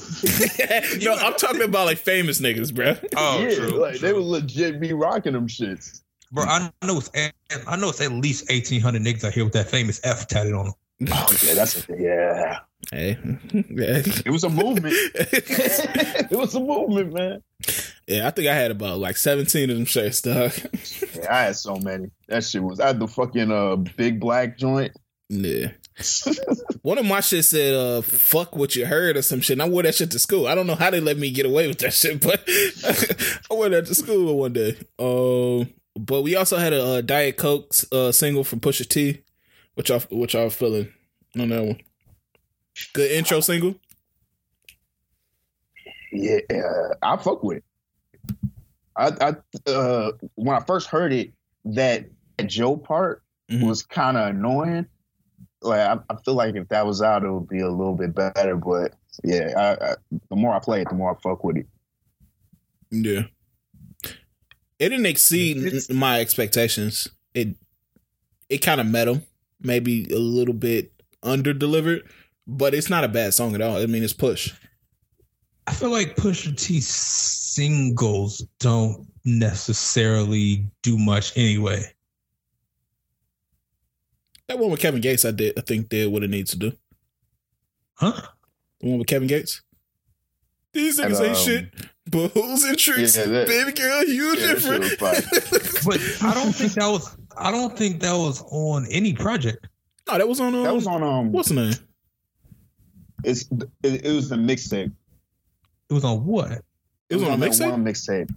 no, 1.06 1.14
I'm 1.16 1.34
talking 1.36 1.62
about 1.62 1.86
like 1.86 1.98
famous 1.98 2.40
niggas, 2.40 2.74
bro. 2.74 2.96
Oh, 3.18 3.40
yeah, 3.42 3.54
true. 3.56 3.68
like 3.80 4.00
they 4.00 4.10
true. 4.12 4.16
would 4.16 4.26
legit 4.26 4.80
be 4.80 4.94
rocking 4.94 5.34
them 5.34 5.48
shits. 5.48 6.02
Bro, 6.34 6.46
I 6.46 6.72
know 6.84 6.98
it's 6.98 7.12
at, 7.14 7.34
I 7.68 7.76
know 7.76 7.90
it's 7.90 8.02
at 8.02 8.12
least 8.12 8.52
eighteen 8.52 8.82
hundred 8.82 9.04
niggas 9.04 9.24
out 9.24 9.34
here 9.34 9.44
with 9.44 9.54
that 9.54 9.70
famous 9.70 10.02
F 10.04 10.28
tatted 10.28 10.54
on 10.54 10.66
them. 10.66 10.74
Oh 11.12 11.38
yeah, 11.44 11.54
that's 11.54 11.88
a, 11.88 11.96
yeah. 11.96 12.60
Hey, 12.92 13.18
yeah. 13.54 14.02
It 14.26 14.32
was 14.32 14.44
a 14.44 14.50
movement. 14.50 14.96
it 15.16 16.32
was 16.38 16.56
a 16.56 16.60
movement, 16.60 17.14
man. 17.14 17.44
yeah, 18.08 18.28
I 18.28 18.32
think 18.32 18.48
I 18.48 18.56
had 18.56 18.72
about 18.72 18.98
like 18.98 19.16
17 19.16 19.70
of 19.70 19.76
them 19.78 19.86
shirts, 19.86 20.22
dog. 20.22 20.52
Yeah, 21.16 21.34
I 21.34 21.42
had 21.44 21.56
so 21.56 21.76
many. 21.76 22.10
That 22.28 22.44
shit 22.44 22.64
was. 22.64 22.80
I 22.80 22.88
had 22.88 23.00
the 23.00 23.08
fucking 23.08 23.52
uh 23.52 23.76
big 23.76 24.20
black 24.20 24.58
joint. 24.58 24.92
Yeah. 25.30 25.72
One 26.82 26.98
of 26.98 27.06
my 27.06 27.22
shit 27.22 27.46
said, 27.46 27.76
uh, 27.76 28.02
fuck 28.02 28.56
what 28.56 28.76
you 28.76 28.88
heard 28.88 29.18
or 29.18 29.22
some 29.22 29.42
shit. 29.42 29.54
And 29.56 29.62
I 29.62 29.70
wore 29.70 29.84
that 29.84 29.94
shit 29.94 30.10
to 30.12 30.20
school. 30.20 30.48
I 30.48 30.56
don't 30.56 30.66
know 30.66 30.76
how 30.76 30.90
they 30.90 31.00
let 31.00 31.18
me 31.18 31.30
get 31.30 31.46
away 31.46 31.68
with 31.68 31.78
that 31.80 31.94
shit, 31.94 32.22
but 32.22 32.44
I 32.48 33.54
wore 33.54 33.70
that 33.70 33.86
to 33.86 33.96
school 33.96 34.40
one 34.40 34.54
day. 34.54 34.78
Um, 34.98 35.70
but 35.96 36.22
we 36.24 36.36
also 36.36 36.58
had 36.58 36.74
a, 36.74 36.84
uh 36.84 37.02
Diet 37.02 37.38
Coke 37.38 37.74
uh, 37.92 38.12
single 38.12 38.44
from 38.44 38.60
Pusha 38.60 38.88
T, 38.88 39.22
which 39.76 39.92
I 39.92 40.00
which 40.12 40.36
I 40.36 40.44
was 40.44 40.56
feeling 40.56 40.92
on 41.40 41.50
that 41.50 41.64
one. 41.64 41.80
Good 42.94 43.12
intro 43.12 43.40
single. 43.40 43.76
Yeah, 46.12 46.40
I 47.02 47.18
fuck 47.18 47.44
with. 47.44 47.58
It. 47.58 47.64
I, 48.96 49.12
I 49.66 49.70
uh 49.72 50.12
when 50.36 50.56
I 50.56 50.64
first 50.66 50.88
heard 50.88 51.12
it, 51.14 51.34
that 51.66 52.06
Joe 52.46 52.78
part 52.78 53.22
Mhm. 53.52 53.68
was 53.68 53.84
kind 53.84 54.16
of 54.18 54.30
annoying. 54.30 54.86
Like 55.62 55.80
I, 55.80 55.98
I 56.10 56.16
feel 56.24 56.36
like 56.36 56.56
if 56.56 56.68
that 56.70 56.86
was 56.86 57.02
out, 57.02 57.24
it 57.24 57.32
would 57.32 57.48
be 57.50 57.60
a 57.62 57.70
little 57.70 57.96
bit 57.96 58.14
better. 58.16 58.56
But 58.56 58.94
yeah, 59.24 59.50
I, 59.82 59.86
I, 59.92 59.96
the 60.30 60.36
more 60.36 60.54
I 60.56 60.60
play 60.60 60.82
it, 60.82 60.90
the 60.90 60.96
more 60.96 61.12
I 61.12 61.20
fuck 61.22 61.44
with 61.44 61.58
it. 61.58 61.68
Yeah. 62.92 63.24
It 64.80 64.90
didn't 64.90 65.06
exceed 65.06 65.58
It's- 65.58 65.90
n- 65.90 65.96
my 65.96 66.20
expectations. 66.20 67.08
It 67.34 67.56
it 68.50 68.58
kind 68.60 68.82
of 68.82 68.88
met 68.88 69.06
them, 69.06 69.24
maybe 69.62 70.06
a 70.12 70.18
little 70.20 70.54
bit 70.54 70.92
under 71.24 71.54
delivered, 71.54 72.04
but 72.46 72.74
it's 72.74 72.90
not 72.90 73.04
a 73.04 73.08
bad 73.08 73.34
song 73.34 73.56
at 73.56 73.62
all. 73.62 73.78
I 73.78 73.86
mean, 73.86 74.04
it's 74.04 74.14
push. 74.14 74.54
I 75.66 75.74
feel 75.74 75.90
like 75.92 76.16
Pusha 76.18 76.56
T 76.58 76.82
singles 76.82 78.46
don't 78.60 79.08
necessarily 79.24 80.66
do 80.82 80.98
much 80.98 81.36
anyway. 81.38 81.84
That 84.48 84.60
one 84.60 84.70
with 84.72 84.82
Kevin 84.82 85.02
Gates, 85.02 85.24
I 85.26 85.32
did. 85.32 85.58
I 85.58 85.62
think 85.62 85.90
did 85.90 86.12
what 86.12 86.24
it 86.24 86.30
needs 86.30 86.52
to 86.52 86.58
do. 86.58 86.74
Huh? 87.96 88.22
The 88.82 88.90
one 88.90 89.00
with 89.00 89.08
Kevin 89.08 89.28
Gates. 89.30 89.62
These 90.74 91.00
And, 91.00 91.14
niggas 91.14 91.22
ain't 91.22 91.38
um, 91.38 91.44
shit. 91.46 91.74
But 92.14 92.28
who's 92.30 92.64
in 92.66 92.76
tricks? 92.76 93.18
yeah, 93.18 93.26
that- 93.26 93.48
Baby 93.48 93.72
girl, 93.74 94.04
you 94.06 94.36
Yeah, 94.38 94.54
different. 94.54 94.86
But 95.00 96.00
I 96.22 96.34
don't 96.34 96.54
think 96.54 96.74
that 96.74 96.88
was 96.88 97.18
I 97.36 97.50
don't 97.52 97.76
think 97.76 98.00
that 98.02 98.14
was 98.14 98.42
on 98.52 98.86
any 98.92 99.14
project. 99.14 99.68
no, 100.08 100.18
that 100.18 100.28
was 100.28 100.40
on. 100.40 100.54
Um, 100.56 100.64
That 100.64 100.74
was 100.76 100.86
on 100.88 101.02
um. 101.04 101.32
what's 101.32 101.50
the 101.50 101.56
name? 101.56 101.74
It's 103.24 103.46
it, 103.84 104.06
it 104.06 104.12
was 104.14 104.30
the 104.30 104.36
mixtape. 104.36 104.92
It 105.90 105.94
was 105.94 106.04
on 106.06 106.24
what? 106.26 106.62
It 107.10 107.16
was 107.16 107.24
on 107.24 107.42
a 107.42 107.46
mixtape. 107.46 107.72
one 107.72 107.84
mixtape. 107.84 108.30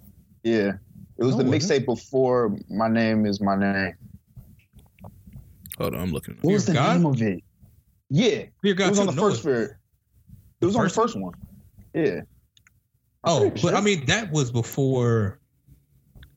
Yeah, 0.42 0.72
it 1.18 1.24
was 1.24 1.36
No, 1.36 1.42
the 1.42 1.50
mixtape 1.50 1.84
before 1.86 2.56
my 2.70 2.88
name 2.88 3.26
is 3.26 3.40
my 3.40 3.56
name. 3.56 3.94
Hold 5.78 5.94
on, 5.94 6.00
I'm 6.00 6.12
looking. 6.12 6.38
What 6.40 6.52
was 6.52 6.64
the 6.66 6.72
God? 6.74 6.96
name 6.96 7.06
of 7.06 7.20
it? 7.20 7.42
Yeah, 8.08 8.44
Fear 8.62 8.80
it 8.80 8.88
was 8.88 8.98
on 8.98 9.06
the 9.06 9.12
first 9.12 9.42
fear. 9.42 9.78
It 10.60 10.64
was 10.66 10.74
on 10.76 10.84
the 10.84 10.88
first 10.88 10.94
first 11.12 11.16
one. 11.20 11.34
Yeah. 11.94 12.20
Oh, 13.26 13.50
but. 13.62 13.74
I 13.74 13.80
mean 13.80 14.06
that 14.06 14.30
was 14.30 14.50
before 14.50 15.40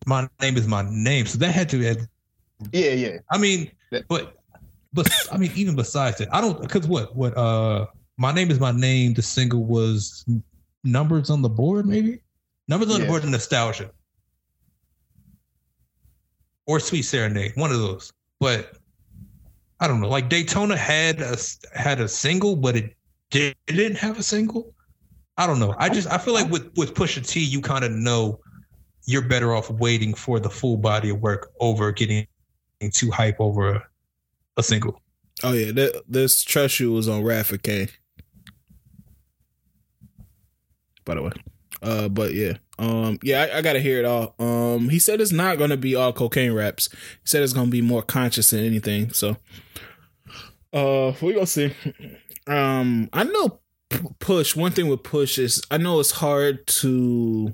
my 0.06 0.28
name 0.42 0.58
is 0.58 0.68
my 0.68 0.86
name. 0.90 1.26
So 1.26 1.38
that 1.38 1.52
had 1.52 1.70
to 1.70 1.82
have 1.82 2.08
Yeah, 2.74 2.92
yeah. 2.92 3.18
I 3.32 3.38
mean, 3.38 3.72
but 4.08 4.36
but 4.92 5.08
I 5.32 5.38
mean, 5.38 5.52
even 5.56 5.76
besides 5.76 6.18
that, 6.18 6.34
I 6.34 6.42
don't 6.42 6.60
because 6.62 6.88
what 6.88 7.16
what 7.16 7.38
uh 7.38 7.86
my 8.18 8.32
name 8.34 8.52
is 8.52 8.60
my 8.60 8.72
name. 8.72 9.14
The 9.14 9.22
single 9.22 9.64
was 9.64 10.26
numbers 10.84 11.30
on 11.30 11.42
the 11.42 11.50
board, 11.50 11.86
maybe 11.86 12.22
numbers 12.68 12.94
on 12.94 13.02
the 13.02 13.08
board 13.08 13.24
and 13.24 13.32
nostalgia, 13.32 13.92
or 16.66 16.80
sweet 16.80 17.04
serenade, 17.04 17.54
one 17.56 17.72
of 17.72 17.78
those. 17.78 18.12
But 18.40 18.78
I 19.80 19.88
don't 19.88 20.02
know. 20.02 20.10
Like 20.10 20.28
Daytona 20.30 20.76
had 20.76 21.22
a 21.22 21.38
had 21.74 22.02
a 22.02 22.08
single, 22.08 22.56
but 22.56 22.76
it 22.76 22.96
didn't 23.30 23.98
have 23.98 24.18
a 24.18 24.24
single. 24.24 24.74
I 25.40 25.48
don't 25.48 25.58
know. 25.58 25.74
I 25.78 25.88
just 25.88 26.12
I 26.12 26.18
feel 26.18 26.34
like 26.34 26.52
with 26.52 26.70
with 26.76 26.94
Pusha 26.94 27.26
T, 27.26 27.40
you 27.40 27.62
kind 27.62 27.86
of 27.86 27.94
know 27.94 28.42
you're 29.06 29.26
better 29.26 29.56
off 29.56 29.72
waiting 29.72 30.14
for 30.14 30.38
the 30.38 30.50
full 30.50 30.76
body 30.76 31.12
of 31.12 31.22
work 31.22 31.54
over 31.62 31.94
getting 31.94 32.28
too 32.92 33.10
hype 33.10 33.38
over 33.40 33.76
a, 33.76 33.88
a 34.58 34.64
single. 34.64 35.02
Oh 35.42 35.54
yeah, 35.54 35.72
that, 35.72 36.04
this 36.10 36.44
trust 36.44 36.82
you 36.82 36.92
was 36.92 37.08
on 37.08 37.24
Rafa 37.24 37.58
Kane. 37.58 37.88
By 41.06 41.16
the 41.16 41.22
way, 41.22 41.32
uh, 41.82 42.10
but 42.10 42.34
yeah, 42.34 42.58
um, 42.78 43.18
yeah, 43.24 43.44
I, 43.44 43.60
I 43.60 43.62
gotta 43.62 43.80
hear 43.80 43.98
it 43.98 44.06
all. 44.06 44.36
Um, 44.40 44.90
he 44.90 45.00
said 45.00 45.22
it's 45.22 45.32
not 45.32 45.58
gonna 45.58 45.78
be 45.78 45.96
all 45.96 46.12
cocaine 46.12 46.52
raps. 46.52 46.90
He 46.92 46.98
said 47.24 47.44
it's 47.44 47.54
gonna 47.54 47.72
be 47.72 47.82
more 47.82 48.02
conscious 48.02 48.50
than 48.50 48.66
anything. 48.66 49.14
So, 49.14 49.38
uh, 50.74 51.14
we 51.22 51.34
gonna 51.34 51.48
see. 51.48 51.74
Um, 52.46 53.10
I 53.14 53.24
know 53.24 53.62
Push. 54.20 54.56
One 54.56 54.72
thing 54.72 54.88
with 54.88 55.04
Push 55.04 55.38
is 55.38 55.62
I 55.72 55.78
know 55.78 56.00
it's 56.00 56.12
hard 56.12 56.66
to. 56.68 57.54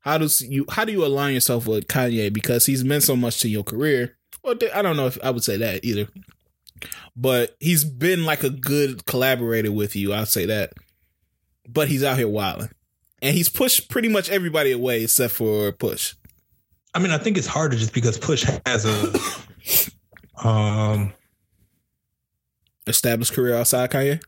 How 0.00 0.18
does 0.18 0.40
you 0.40 0.64
how 0.70 0.84
do 0.84 0.92
you 0.92 1.04
align 1.04 1.34
yourself 1.34 1.66
with 1.66 1.86
Kanye 1.86 2.32
because 2.32 2.66
he's 2.66 2.84
meant 2.84 3.02
so 3.02 3.16
much 3.16 3.40
to 3.40 3.48
your 3.48 3.64
career? 3.64 4.16
Well, 4.42 4.56
I 4.74 4.82
don't 4.82 4.96
know 4.96 5.06
if 5.06 5.18
I 5.22 5.30
would 5.30 5.44
say 5.44 5.56
that 5.58 5.84
either 5.84 6.08
but 7.16 7.56
he's 7.60 7.84
been 7.84 8.24
like 8.24 8.42
a 8.42 8.50
good 8.50 9.04
collaborator 9.06 9.72
with 9.72 9.96
you. 9.96 10.12
I'll 10.12 10.26
say 10.26 10.46
that. 10.46 10.72
But 11.68 11.88
he's 11.88 12.02
out 12.02 12.18
here 12.18 12.28
wilding, 12.28 12.70
and 13.22 13.36
he's 13.36 13.48
pushed 13.48 13.88
pretty 13.90 14.08
much 14.08 14.28
everybody 14.28 14.72
away 14.72 15.04
except 15.04 15.34
for 15.34 15.70
Push. 15.72 16.14
I 16.94 16.98
mean, 16.98 17.12
I 17.12 17.18
think 17.18 17.38
it's 17.38 17.46
harder 17.46 17.76
just 17.76 17.94
because 17.94 18.18
Push 18.18 18.44
has 18.66 18.84
a 18.84 20.44
um 20.46 21.12
Established 22.86 23.34
career 23.34 23.54
outside 23.54 23.90
Kanye. 23.90 24.20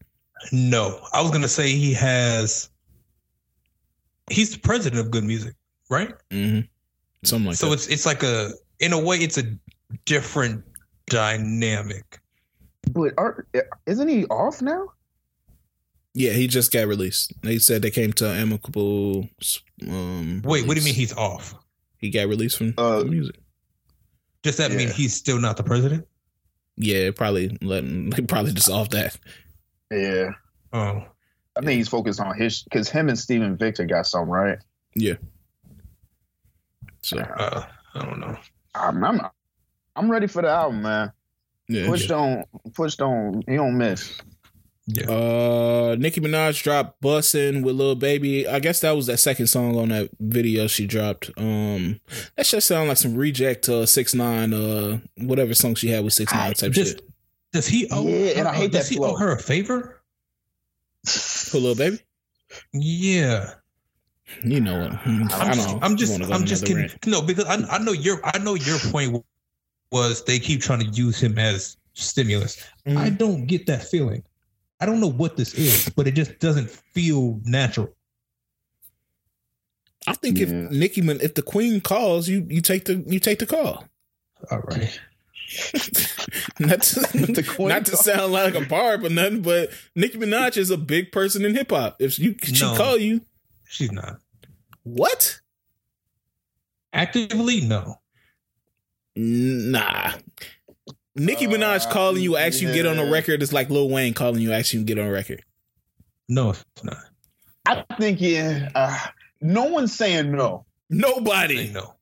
No. 0.50 1.00
I 1.12 1.20
was 1.22 1.30
gonna 1.30 1.48
say 1.48 1.70
he 1.70 1.92
has 1.94 2.68
he's 4.30 4.52
the 4.52 4.58
president 4.58 5.00
of 5.00 5.12
G.O.O.D. 5.12 5.26
Music, 5.26 5.54
right? 5.90 6.12
Mm-hmm. 6.30 6.60
Something 7.24 7.46
like 7.48 7.56
so 7.56 7.66
that. 7.68 7.74
it's 7.74 7.86
it's 7.88 8.06
like 8.06 8.22
a 8.22 8.50
in 8.80 8.92
a 8.92 8.98
way 9.00 9.16
it's 9.18 9.38
a 9.38 9.44
different 10.04 10.64
dynamic. 11.06 12.18
But 12.92 13.12
are, 13.18 13.46
isn't 13.86 14.08
he 14.08 14.24
off 14.26 14.60
now? 14.60 14.86
yeah, 16.14 16.32
he 16.32 16.46
just 16.46 16.72
got 16.72 16.88
released. 16.88 17.32
They 17.42 17.58
said 17.58 17.80
they 17.80 17.90
came 17.90 18.12
to 18.14 18.28
amicable. 18.28 19.28
Um, 19.88 20.42
Wait, 20.44 20.66
what 20.66 20.74
do 20.74 20.80
you 20.80 20.84
mean 20.84 20.94
he's 20.94 21.16
off? 21.16 21.54
He 21.98 22.10
got 22.10 22.26
released 22.28 22.58
from 22.58 22.74
Uh, 22.76 23.02
music. 23.04 23.36
Does 24.42 24.56
that 24.56 24.72
mean 24.72 24.90
he's 24.90 25.14
still 25.14 25.38
not 25.38 25.56
the 25.56 25.62
president? 25.62 26.06
Yeah, 26.76 27.12
probably 27.12 27.56
letting 27.62 28.10
probably 28.26 28.52
just 28.52 28.68
off 28.68 28.90
that. 28.90 29.16
Yeah. 29.92 30.30
Oh, 30.72 31.04
I 31.56 31.60
think 31.60 31.72
he's 31.72 31.88
focused 31.88 32.20
on 32.20 32.36
his 32.36 32.62
because 32.62 32.88
him 32.88 33.08
and 33.08 33.18
Steven 33.18 33.56
Victor 33.56 33.84
got 33.84 34.06
something 34.06 34.30
right. 34.30 34.58
Yeah. 34.94 35.14
So 37.02 37.18
uh, 37.18 37.66
I 37.94 38.04
don't 38.04 38.20
know. 38.20 38.36
I'm, 38.74 39.04
I'm 39.04 39.20
I'm 39.94 40.10
ready 40.10 40.26
for 40.26 40.42
the 40.42 40.48
album, 40.48 40.82
man. 40.82 41.12
yeah. 41.68 41.86
Push 41.86 42.06
don't 42.06 42.46
push 42.74 42.96
don't 42.96 43.44
he 43.46 43.56
don't 43.56 43.76
miss. 43.76 44.18
Yeah. 44.86 45.08
Uh, 45.10 45.96
Nicki 45.96 46.20
Minaj 46.20 46.60
dropped 46.62 47.00
"Bussin' 47.00 47.62
with 47.62 47.76
Lil 47.76 47.94
Baby." 47.94 48.48
I 48.48 48.58
guess 48.58 48.80
that 48.80 48.96
was 48.96 49.06
that 49.06 49.18
second 49.18 49.46
song 49.46 49.76
on 49.78 49.90
that 49.90 50.10
video 50.18 50.66
she 50.66 50.86
dropped. 50.86 51.30
Um, 51.36 52.00
that 52.36 52.46
just 52.46 52.66
sound 52.66 52.88
like 52.88 52.96
some 52.96 53.14
reject 53.14 53.68
uh 53.68 53.86
six 53.86 54.14
nine 54.14 54.52
uh 54.52 54.98
whatever 55.18 55.54
song 55.54 55.74
she 55.76 55.88
had 55.88 56.02
with 56.02 56.14
six 56.14 56.32
nine 56.34 56.54
type 56.54 56.72
Does, 56.72 56.90
shit. 56.90 57.11
Does 57.52 57.66
he 57.66 57.88
owe? 57.90 58.06
Yeah, 58.06 58.32
and 58.38 58.48
I 58.48 58.52
her- 58.52 58.56
hate 58.62 58.72
does 58.72 58.88
that 58.88 58.92
he 58.92 58.96
flow. 58.96 59.12
owe 59.12 59.16
her 59.16 59.32
a 59.32 59.38
favor? 59.38 60.00
For 61.06 61.58
Lil 61.58 61.74
Baby, 61.74 61.98
Yeah. 62.72 63.54
you 64.44 64.60
know 64.60 64.78
what? 64.80 64.92
I 64.92 65.50
I'm, 65.50 65.56
don't. 65.56 65.82
I'm 65.84 65.96
just 65.96 66.12
wanna 66.20 66.32
I'm 66.32 66.44
just 66.46 66.62
kidding. 66.64 66.82
rant. 66.84 67.06
No, 67.06 67.20
because 67.22 67.44
I, 67.46 67.56
I 67.74 67.78
know 67.78 67.92
your 67.92 68.20
I 68.24 68.38
know 68.38 68.54
your 68.54 68.78
point 68.78 69.24
was 69.90 70.24
they 70.24 70.38
keep 70.38 70.60
trying 70.62 70.78
to 70.80 70.86
use 70.86 71.20
him 71.20 71.38
as 71.38 71.76
stimulus. 71.94 72.64
Mm. 72.86 72.96
I 72.96 73.10
don't 73.10 73.46
get 73.46 73.66
that 73.66 73.82
feeling. 73.84 74.22
I 74.80 74.86
don't 74.86 75.00
know 75.00 75.10
what 75.10 75.36
this 75.36 75.54
is, 75.54 75.88
but 75.94 76.06
it 76.08 76.12
just 76.12 76.38
doesn't 76.38 76.70
feel 76.70 77.40
natural. 77.44 77.92
I 80.06 80.14
think 80.14 80.38
if 80.40 80.48
Yeah. 80.50 80.68
Nicki, 80.70 81.00
if 81.02 81.34
the 81.34 81.42
Queen 81.42 81.80
calls, 81.80 82.28
you 82.28 82.46
you 82.48 82.60
take 82.60 82.84
the 82.86 83.02
you 83.06 83.20
take 83.20 83.38
the 83.40 83.46
call. 83.46 83.84
All 84.50 84.60
right. 84.60 84.98
not 86.58 86.82
to, 86.82 87.00
The 87.32 87.44
Queen 87.46 87.68
not 87.68 87.86
to 87.86 87.96
sound 87.96 88.32
like 88.32 88.54
a 88.54 88.64
barb 88.64 89.04
or 89.04 89.10
nothing, 89.10 89.42
but 89.42 89.70
Nicki 89.94 90.18
Minaj 90.18 90.56
is 90.56 90.70
a 90.70 90.76
big 90.76 91.12
person 91.12 91.44
in 91.44 91.54
hip 91.54 91.70
hop. 91.70 91.96
If 92.00 92.18
you 92.18 92.36
she 92.42 92.64
No. 92.64 92.76
call 92.76 92.98
you, 92.98 93.20
She's 93.68 93.92
not. 93.92 94.18
what? 94.82 95.40
Actively, 96.92 97.62
no. 97.62 97.98
Nah. 99.16 100.12
Nicki 101.14 101.46
Uh, 101.46 101.50
Minaj 101.50 101.90
calling 101.90 102.22
you, 102.22 102.36
ask 102.36 102.60
you 102.60 102.72
get 102.72 102.86
on 102.86 102.98
a 102.98 103.04
record 103.10 103.42
is 103.42 103.52
like 103.52 103.68
Lil 103.70 103.88
Wayne 103.90 104.14
calling 104.14 104.40
you, 104.40 104.52
ask 104.52 104.72
you 104.72 104.82
get 104.84 104.98
on 104.98 105.06
a 105.06 105.10
record. 105.12 105.42
No, 106.28 106.50
it's 106.50 106.64
not. 106.82 106.96
I 107.66 107.84
think 107.98 108.20
yeah. 108.20 108.70
Uh, 108.74 108.98
no 109.40 109.64
one's 109.64 109.94
saying 109.94 110.32
no. 110.32 110.64
Say 110.90 110.98
Nobody. 110.98 111.68
no. 111.70 111.94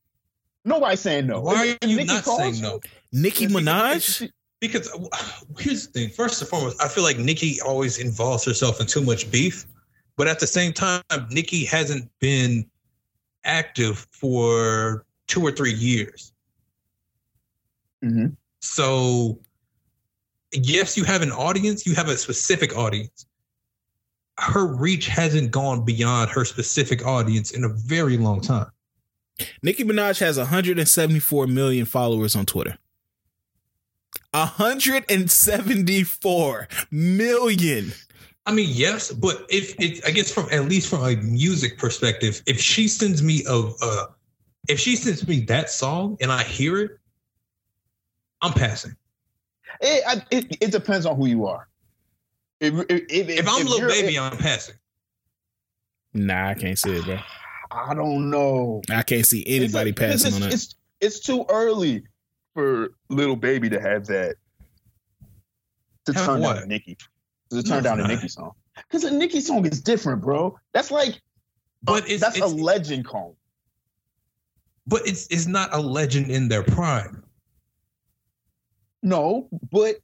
Nobody's 0.65 1.01
saying 1.01 1.27
no. 1.27 1.41
Why 1.41 1.55
are 1.57 1.87
you 1.87 1.97
Nicki 1.97 2.05
not 2.05 2.25
calls 2.25 2.39
saying 2.39 2.55
you, 2.57 2.62
no? 2.62 2.81
Nicki 3.13 3.45
if- 3.45 3.51
if- 3.51 3.57
Minaj? 3.57 4.23
if- 4.23 4.31
Because 4.61 4.91
uh, 4.93 5.09
here's 5.59 5.87
the 5.87 5.93
thing. 5.93 6.11
First 6.11 6.41
and 6.43 6.49
foremost, 6.51 6.83
I 6.83 6.89
feel 6.89 7.03
like 7.05 7.19
Nicki 7.19 7.61
always 7.63 7.99
involves 7.99 8.45
herself 8.45 8.81
in 8.81 8.87
too 8.87 9.01
much 9.01 9.31
beef. 9.31 9.67
But 10.17 10.29
at 10.29 10.39
the 10.39 10.47
same 10.47 10.73
time, 10.75 11.03
Nicki 11.31 11.65
hasn't 11.65 12.11
been 12.21 12.69
active 13.45 14.07
for 14.13 15.07
two 15.29 15.41
or 15.41 15.51
three 15.51 15.73
years. 15.73 16.33
Mhm. 18.05 18.37
So, 18.61 19.41
yes, 20.53 20.97
you 20.97 21.05
have 21.05 21.23
an 21.23 21.33
audience, 21.33 21.87
you 21.87 21.95
have 21.95 22.09
a 22.09 22.17
specific 22.19 22.77
audience. 22.77 23.25
Her 24.39 24.67
reach 24.67 25.07
hasn't 25.07 25.51
gone 25.51 25.85
beyond 25.85 26.31
her 26.31 26.45
specific 26.45 27.07
audience 27.07 27.51
in 27.53 27.65
a 27.65 27.69
very 27.69 28.19
long 28.19 28.41
time. 28.43 28.71
Nicki 29.63 29.85
Minaj 29.85 30.19
has 30.21 30.37
174 30.37 31.47
million 31.47 31.87
followers 31.87 32.37
on 32.37 32.45
Twitter. 32.45 32.77
174 34.33 36.68
million. 36.91 37.92
I 38.47 38.52
mean, 38.52 38.68
yes, 38.73 39.12
but 39.12 39.44
if 39.49 39.75
it, 39.78 40.05
I 40.07 40.10
guess 40.10 40.33
from 40.33 40.49
at 40.50 40.65
least 40.65 40.89
from 40.89 41.05
a 41.05 41.15
music 41.17 41.76
perspective, 41.78 42.42
if 42.47 42.59
she 42.60 42.89
sends 42.89 43.23
me 43.23 43.44
a, 43.49 43.70
uh, 43.83 44.07
if 44.68 44.81
she 44.81 44.97
sends 44.97 45.26
me 45.28 45.41
that 45.42 45.70
song 45.70 46.17
and 46.20 46.33
I 46.33 46.42
hear 46.42 46.78
it, 46.81 46.91
I'm 48.42 48.52
passing. 48.52 48.97
It, 49.81 50.02
I- 50.07 50.25
it, 50.31 50.57
it 50.60 50.70
depends 50.73 51.07
on 51.07 51.17
who 51.17 51.26
you 51.26 51.47
are. 51.47 51.68
If, 52.60 52.75
if, 52.91 53.02
if, 53.09 53.28
If, 53.28 53.49
I'm 53.49 53.65
little 53.67 53.78
you're- 53.89 54.02
baby, 54.02 54.18
I'm 54.18 54.36
passing. 54.36 54.75
Nah, 56.12 56.49
I 56.50 56.55
can't 56.55 56.76
see 56.78 56.97
it, 56.97 57.05
bro. 57.05 57.18
I 57.70 57.94
don't 57.94 58.31
know. 58.31 58.83
I 58.91 59.02
can't 59.02 59.25
see 59.25 59.44
anybody 59.47 59.91
It's- 59.91 60.02
it's- 60.02 60.23
passing 60.23 60.34
on 60.34 60.41
that. 60.49 60.52
It's, 60.55 60.75
it's 61.00 61.20
too 61.20 61.44
early 61.49 62.02
for 62.55 62.91
Lil 63.09 63.37
Baby 63.37 63.69
to 63.70 63.81
have 63.81 64.07
that. 64.07 64.37
To 66.07 66.12
Have 66.12 66.27
turn 66.27 66.41
what? 66.41 66.55
down 66.55 66.62
a 66.65 66.67
Nicki. 66.67 66.97
To 67.51 67.57
No, 67.57 67.62
turn 67.62 67.83
down 67.83 68.01
a 68.01 68.05
it's. 68.05 68.09
Nicki 68.15 68.29
song. 68.29 68.53
Because 68.89 69.05
a 69.05 69.11
Nicki 69.12 69.41
song 69.41 69.67
is 69.67 69.81
different, 69.81 70.23
bro. 70.23 70.59
That's 70.73 70.91
like, 70.91 71.20
But 71.83 72.09
it's, 72.09 72.20
that's 72.23 72.37
it's 72.37 72.45
a 72.45 72.49
legend 72.49 73.05
call. 73.05 73.37
but 74.87 75.07
it's 75.07 75.27
it's 75.31 75.47
not 75.47 75.69
a 75.75 75.79
legend 75.81 76.31
in 76.31 76.49
their 76.49 76.62
prime. 76.62 77.23
No, 79.03 79.49
but 79.70 79.97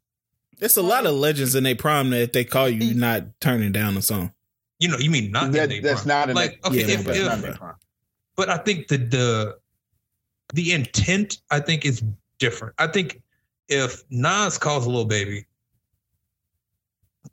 It's 0.61 0.77
a 0.77 0.83
lot 0.83 1.07
of 1.07 1.15
legends 1.15 1.55
in 1.55 1.65
their 1.65 1.77
prime 1.77 2.11
that 2.11 2.33
they 2.33 2.45
call 2.45 2.69
you, 2.69 2.95
not 2.95 3.25
turning 3.41 3.73
down 3.73 3.95
the 3.95 4.03
song. 4.03 4.33
You 4.79 4.89
know, 4.89 4.99
you 4.99 5.11
mean 5.11 5.31
not 5.31 5.53
that, 5.53 5.71
in 5.73 5.83
their 5.83 5.95
that's 5.95 6.05
prime. 6.05 6.09
not 6.09 6.31
in 6.31 6.37
like 6.37 6.61
the, 6.63 6.69
okay, 6.69 6.79
Yeah, 6.79 6.87
if, 6.99 7.05
that's 7.05 7.19
if- 7.19 7.27
not 7.27 7.39
in 7.39 7.45
if- 7.51 7.59
prime. 7.59 7.75
but 8.37 8.49
I 8.51 8.59
think 8.59 8.89
the 8.89 8.99
the 8.99 9.59
the 10.55 10.73
intent 10.73 11.39
I 11.51 11.61
think 11.61 11.85
is 11.85 12.03
different. 12.39 12.75
I 12.79 12.87
think 12.87 13.23
if 13.69 14.03
Nas 14.11 14.59
calls 14.59 14.87
a 14.87 14.91
Lil 14.91 15.05
Baby, 15.05 15.45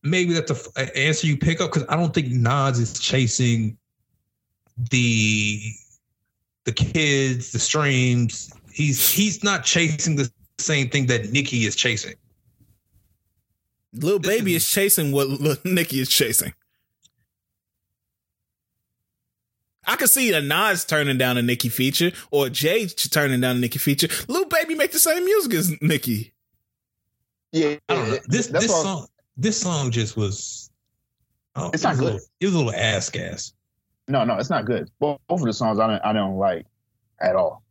maybe 0.02 0.34
that's 0.34 0.52
a 0.52 0.56
f- 0.56 0.68
a 0.78 0.98
answer 0.98 1.28
you 1.28 1.38
pick 1.38 1.62
up 1.62 1.72
because 1.72 1.88
I 1.90 1.96
don't 1.96 2.14
think 2.14 2.28
Nas 2.30 2.80
is 2.80 3.00
chasing 3.00 3.78
the 4.90 5.62
the 6.66 6.72
kids, 6.72 7.52
the 7.52 7.60
streams. 7.60 8.52
He's 8.72 9.08
he's 9.10 9.44
not 9.44 9.64
chasing 9.64 10.16
the 10.16 10.32
same 10.58 10.90
thing 10.90 11.06
that 11.08 11.32
Nicki 11.32 11.66
is 11.66 11.76
chasing. 11.76 12.16
Lil 13.94 14.20
Baby 14.20 14.56
is- 14.56 14.64
is 14.64 14.70
chasing 14.72 15.12
what 15.12 15.28
Lil 15.28 15.58
Nicki 15.66 16.00
is 16.00 16.10
chasing. 16.10 16.54
I 19.86 19.98
could 19.98 20.10
see 20.10 20.32
a 20.32 20.40
Nas 20.42 20.86
turning 20.86 21.18
down 21.18 21.38
a 21.38 21.42
Nicki 21.42 21.68
feature 21.68 22.12
or 22.32 22.48
Jay 22.48 22.88
turning 22.88 23.42
down 23.42 23.58
a 23.58 23.60
Nicki 23.60 23.80
feature. 23.80 24.08
Lil 24.30 24.46
Baby 24.64 24.76
make 24.76 24.94
the 24.94 25.00
same 25.00 25.26
music 25.26 25.54
as 25.56 25.72
Nicki. 25.82 26.34
Yeah, 27.52 27.76
I 27.90 27.96
don't 27.96 28.10
know. 28.10 28.18
This 28.28 28.48
that's 28.48 28.64
this 28.66 28.72
all- 28.74 28.84
song 28.84 29.08
this 29.36 29.60
song 29.60 29.92
just 29.92 30.16
was. 30.16 30.70
oh, 31.58 31.70
It's 31.74 31.84
it 31.84 31.88
not 31.88 31.90
was 31.92 32.00
a 32.00 32.02
good. 32.02 32.14
little- 32.14 32.28
It 32.40 32.46
was 32.46 32.54
a 32.54 32.58
little 32.60 32.74
ass 32.74 33.10
gas. 33.10 33.54
No, 34.08 34.24
no, 34.24 34.38
it's 34.38 34.50
not 34.50 34.66
good. 34.66 34.90
Both, 35.00 35.20
both 35.28 35.42
of 35.42 35.46
the 35.48 35.54
songs 35.54 35.80
I 35.80 35.88
don't, 35.88 36.02
I 36.06 36.14
don't 36.14 36.38
like 36.38 36.66
at 37.20 37.36
all. 37.36 37.62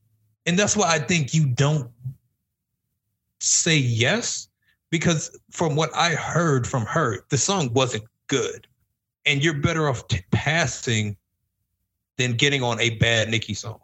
and 0.45 0.59
that's 0.59 0.77
why 0.77 0.93
I 0.93 0.99
think 0.99 1.33
you 1.33 1.47
don't 1.47 1.91
say 3.41 3.77
yes 3.79 4.49
because 4.91 5.37
from 5.51 5.77
what 5.77 5.91
I 5.97 6.11
heard 6.11 6.67
from 6.67 6.85
her, 6.87 7.25
the 7.31 7.39
song 7.39 7.73
wasn't 7.73 8.05
good, 8.27 8.67
and 9.25 9.43
you're 9.43 9.55
better 9.61 9.89
off 9.89 10.07
t- 10.09 10.21
passing 10.31 11.17
than 12.19 12.35
getting 12.35 12.63
on 12.63 12.79
a 12.81 12.91
bad 12.99 13.31
Nicki 13.31 13.55
song. 13.55 13.81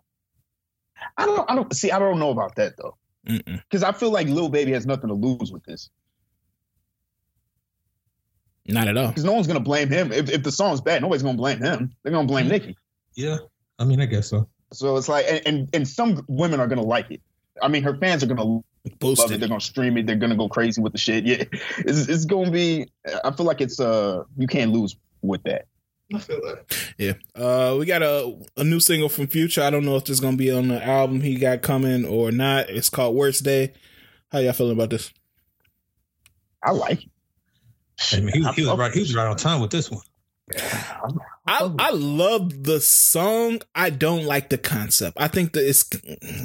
I 1.19 1.27
don't, 1.27 1.51
I 1.51 1.55
don't 1.55 1.75
see. 1.75 1.91
I 1.91 1.99
don't 1.99 2.19
know 2.19 2.31
about 2.31 2.55
that 2.55 2.75
though, 2.79 2.97
because 3.25 3.83
I 3.83 3.93
feel 3.93 4.11
like 4.11 4.29
Lil 4.29 4.49
Baby 4.49 4.73
has 4.73 4.87
nothing 4.87 5.09
to 5.09 5.15
lose 5.15 5.53
with 5.53 5.65
this. 5.65 5.91
Not 8.67 8.87
at 8.87 8.97
all. 8.97 9.09
Because 9.09 9.25
no 9.25 9.33
one's 9.33 9.47
gonna 9.47 9.61
blame 9.61 9.89
him 9.89 10.13
if, 10.13 10.31
if 10.31 10.43
the 10.43 10.53
song's 10.53 10.81
bad. 10.81 11.03
Nobody's 11.03 11.23
gonna 11.23 11.37
blame 11.37 11.61
him. 11.61 11.91
They're 12.03 12.13
gonna 12.13 12.29
blame 12.29 12.49
Nicki. 12.49 12.77
Yeah, 13.15 13.39
I 13.79 13.85
mean, 13.85 14.01
I 14.01 14.07
guess 14.07 14.29
so. 14.29 14.49
So 14.73 14.97
it's 14.97 15.09
like, 15.09 15.27
and, 15.29 15.43
and 15.47 15.69
and 15.73 15.89
some 15.89 16.25
women 16.29 16.61
are 16.61 16.67
gonna 16.67 16.83
like 16.83 17.11
it. 17.11 17.21
I 17.61 17.69
mean, 17.69 17.83
her 17.83 17.97
fans 17.97 18.23
are 18.23 18.27
gonna 18.27 18.45
love 18.45 18.65
it. 18.85 18.99
Boosted. 19.01 19.41
They're 19.41 19.49
gonna 19.49 19.61
stream 19.61 19.97
it. 19.97 20.07
They're 20.07 20.17
gonna 20.17 20.37
go 20.37 20.49
crazy 20.49 20.81
with 20.81 20.93
the 20.93 20.99
shit. 20.99 21.25
Yeah, 21.27 21.45
it's, 21.79 22.09
it's 22.09 22.25
gonna 22.27 22.51
be. 22.51 22.87
I 23.25 23.33
feel 23.33 23.47
like 23.47 23.61
it's 23.61 23.81
uh, 23.81 24.23
you 24.37 24.47
can't 24.47 24.71
lose 24.71 24.97
with 25.23 25.43
that. 25.45 25.67
I 26.15 26.19
feel 26.19 26.41
that. 26.41 26.65
Yeah. 26.97 27.13
Uh, 27.35 27.77
we 27.79 27.85
got 27.87 28.03
a 28.03 28.35
a 28.57 28.65
new 28.65 28.81
single 28.81 29.09
from 29.09 29.27
Future. 29.27 29.63
I 29.63 29.71
don't 29.71 29.85
know 29.85 29.97
if 29.97 30.05
this 30.05 30.15
is 30.15 30.21
gonna 30.21 30.37
be 30.37 30.51
on 30.51 30.69
the 30.69 30.83
album 30.83 31.21
he 31.21 31.35
got 31.37 31.63
coming 31.63 32.05
or 32.07 32.31
not. 32.33 32.71
It's 32.71 32.89
called 32.89 33.15
Worst 33.15 33.45
Day. 33.45 33.75
How 34.33 34.39
y'all 34.39 34.53
feeling 34.53 34.73
about 34.73 34.91
this? 34.91 35.13
I 36.63 36.71
like 36.73 37.03
it. 37.05 37.11
I 38.13 38.21
mean, 38.21 38.33
he, 38.33 38.53
he 38.53 38.65
was 38.67 38.79
right. 38.79 38.93
He 38.93 39.01
was 39.01 39.15
right 39.15 39.27
on 39.27 39.37
time 39.37 39.61
with 39.61 39.71
this 39.71 39.91
one. 39.91 40.03
I, 41.47 41.71
I 41.79 41.91
love 41.91 42.65
the 42.65 42.81
song. 42.81 43.61
I 43.75 43.91
don't 43.91 44.25
like 44.25 44.49
the 44.49 44.59
concept. 44.59 45.17
I 45.21 45.29
think 45.29 45.53
that 45.53 45.67
it's 45.69 45.89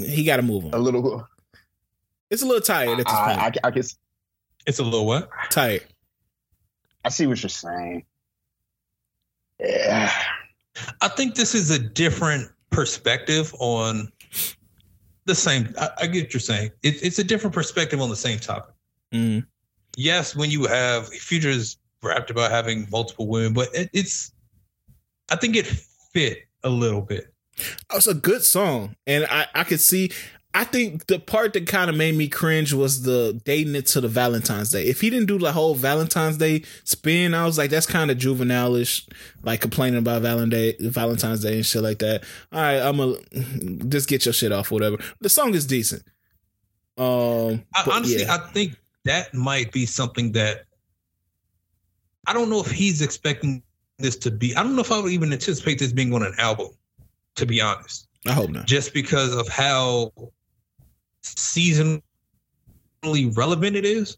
he 0.06 0.24
got 0.26 0.38
to 0.38 0.42
move 0.42 0.66
on 0.66 0.74
a 0.74 0.78
little. 0.78 1.28
It's 2.30 2.42
a 2.42 2.46
little 2.46 2.62
tired 2.62 3.00
at 3.00 3.06
this 3.06 3.06
point. 3.06 3.38
I, 3.40 3.46
I, 3.48 3.52
I 3.66 3.72
guess 3.72 3.96
It's 4.66 4.80
a 4.80 4.84
little 4.84 5.06
what? 5.06 5.30
tired. 5.52 5.84
I 7.06 7.10
see 7.10 7.28
what 7.28 7.42
you're 7.42 7.50
saying. 7.50 8.06
Yeah. 9.60 10.12
I 11.02 11.08
think 11.08 11.36
this 11.36 11.54
is 11.54 11.70
a 11.70 11.80
different 11.80 12.50
perspective 12.70 13.54
on 13.60 14.12
the 15.26 15.36
same. 15.36 15.74
I, 15.80 15.90
I 16.02 16.08
get 16.08 16.26
what 16.26 16.34
you're 16.34 16.42
saying. 16.42 16.72
It, 16.82 17.02
it's 17.04 17.20
a 17.20 17.24
different 17.24 17.54
perspective 17.54 18.02
on 18.02 18.10
the 18.10 18.16
same 18.16 18.40
topic. 18.40 18.74
Mm. 19.14 19.46
yes, 19.96 20.36
when 20.36 20.50
you 20.50 20.66
have 20.66 21.08
Future's 21.10 21.78
rapped 22.02 22.32
about 22.32 22.50
having 22.50 22.88
multiple 22.92 23.28
women, 23.28 23.54
but 23.54 23.70
it, 23.76 23.90
it's 23.94 24.32
I 25.30 25.36
think 25.36 25.56
it 25.56 25.68
fit 25.68 26.40
a 26.64 26.70
little 26.70 27.02
bit. 27.02 27.34
It's 27.94 28.08
a 28.08 28.16
good 28.16 28.44
song, 28.44 28.96
and 29.06 29.26
I 29.30 29.48
I 29.54 29.64
could 29.64 29.80
see. 29.80 30.12
I 30.56 30.66
think 30.66 31.08
the 31.08 31.18
part 31.18 31.54
that 31.54 31.66
kind 31.68 31.90
of 31.90 31.96
made 31.96 32.16
me 32.16 32.28
cringe 32.28 32.74
was 32.74 33.02
the 33.02 33.42
dating 33.44 33.74
it 33.76 33.88
to 33.88 34.02
the 34.02 34.08
Valentine's 34.08 34.70
Day. 34.70 34.86
If 34.86 35.02
he 35.02 35.10
didn't 35.10 35.26
do 35.26 35.40
the 35.40 35.52
whole 35.52 35.74
Valentine's 35.74 36.38
Day 36.38 36.64
spin, 36.84 37.34
I 37.34 37.46
was 37.46 37.58
like, 37.58 37.72
that's 37.72 37.88
kind 37.88 38.12
of 38.12 38.20
juvenile-ish, 38.20 39.08
like 39.42 39.62
complaining 39.62 39.98
about 39.98 40.22
Valentine 40.22 40.74
Valentine's 40.80 41.42
Day 41.42 41.56
and 41.56 41.66
shit 41.66 41.82
like 41.82 42.00
that. 42.00 42.24
All 42.52 42.62
right, 42.62 42.80
I'm 42.80 43.00
a 43.00 43.16
just 43.90 44.08
get 44.08 44.26
your 44.26 44.34
shit 44.34 44.52
off, 44.52 44.70
whatever. 44.70 44.98
The 45.22 45.30
song 45.30 45.56
is 45.56 45.66
decent. 45.66 46.04
Um, 47.00 47.64
I, 47.74 47.90
honestly, 47.92 48.22
yeah. 48.22 48.36
I 48.36 48.38
think 48.52 48.78
that 49.06 49.34
might 49.34 49.72
be 49.72 49.88
something 49.88 50.34
that 50.34 50.66
I 52.28 52.34
don't 52.34 52.52
know 52.52 52.60
if 52.60 52.70
he's 52.70 53.02
expecting 53.02 53.64
this 53.98 54.16
to 54.18 54.30
be. 54.30 54.56
I 54.56 54.62
don't 54.62 54.76
know 54.76 54.82
if 54.82 54.92
I 54.92 55.00
would 55.00 55.12
even 55.12 55.34
anticipate 55.34 55.80
this 55.80 55.92
being 55.92 56.14
on 56.14 56.22
an 56.22 56.36
album. 56.38 56.68
To 57.38 57.48
be 57.48 57.60
honest, 57.60 58.08
I 58.28 58.34
hope 58.34 58.52
not. 58.52 58.68
just 58.68 58.94
because 58.94 59.36
of 59.36 59.48
how 59.48 60.12
seasonally 61.24 62.02
relevant 63.36 63.76
it 63.76 63.86
is. 63.86 64.18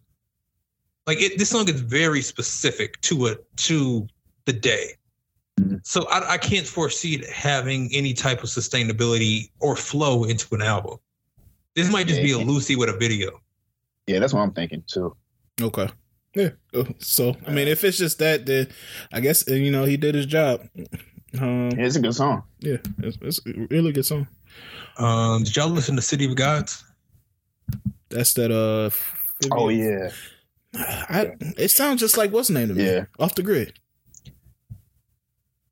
Like 1.08 1.22
it, 1.22 1.38
this 1.38 1.50
song 1.50 1.70
is 1.70 1.82
very 1.82 2.22
specific 2.22 3.00
to 3.02 3.28
a 3.28 3.36
to 3.58 4.08
the 4.46 4.54
day. 4.54 4.92
So 5.84 6.06
I, 6.10 6.34
I 6.34 6.38
can't 6.38 6.68
foresee 6.68 7.16
it 7.16 7.30
having 7.30 7.90
any 7.94 8.14
type 8.14 8.44
of 8.44 8.50
sustainability 8.50 9.52
or 9.62 9.76
flow 9.76 10.26
into 10.26 10.54
an 10.56 10.62
album. 10.62 10.98
This 11.76 11.90
might 11.92 12.08
just 12.08 12.22
be 12.22 12.32
a 12.32 12.38
Lucy 12.38 12.76
with 12.76 12.90
a 12.90 12.98
video. 12.98 13.40
Yeah, 14.08 14.20
that's 14.20 14.34
what 14.34 14.42
I'm 14.42 14.52
thinking 14.52 14.84
too. 14.88 15.16
Okay. 15.62 15.90
Yeah. 16.34 16.50
So 17.00 17.36
I 17.48 17.52
mean, 17.52 17.68
if 17.68 17.84
it's 17.84 17.98
just 17.98 18.20
that, 18.20 18.46
then 18.46 18.68
I 19.14 19.20
guess 19.22 19.48
uh, 19.50 19.54
you 19.54 19.72
know 19.72 19.86
he 19.86 19.98
did 19.98 20.16
his 20.16 20.26
job. 20.26 20.68
Um, 21.40 21.72
Yeah, 21.72 21.86
it's 21.86 21.96
a 21.98 22.02
good 22.02 22.16
song. 22.16 22.44
yeah, 22.60 22.78
it's, 23.00 23.18
it's 23.22 23.40
a 23.46 23.68
really 23.70 23.92
good 23.92 24.06
song. 24.06 24.28
Um, 24.98 25.44
did 25.44 25.56
y'all 25.56 25.70
listen 25.70 25.96
to 25.98 26.02
City 26.02 26.26
of 26.26 26.36
Gods? 26.36 26.84
That's 28.10 28.34
that. 28.36 28.52
Uh. 28.52 28.90
Oh 29.52 29.70
yeah, 29.70 30.10
I, 30.76 31.34
it 31.58 31.70
sounds 31.72 32.00
just 32.00 32.18
like 32.18 32.32
what's 32.32 32.48
the 32.50 32.54
name 32.54 32.70
to 32.70 32.74
me? 32.74 32.86
Yeah. 32.86 33.06
Off 33.20 33.36
the 33.36 33.44
grid. 33.44 33.74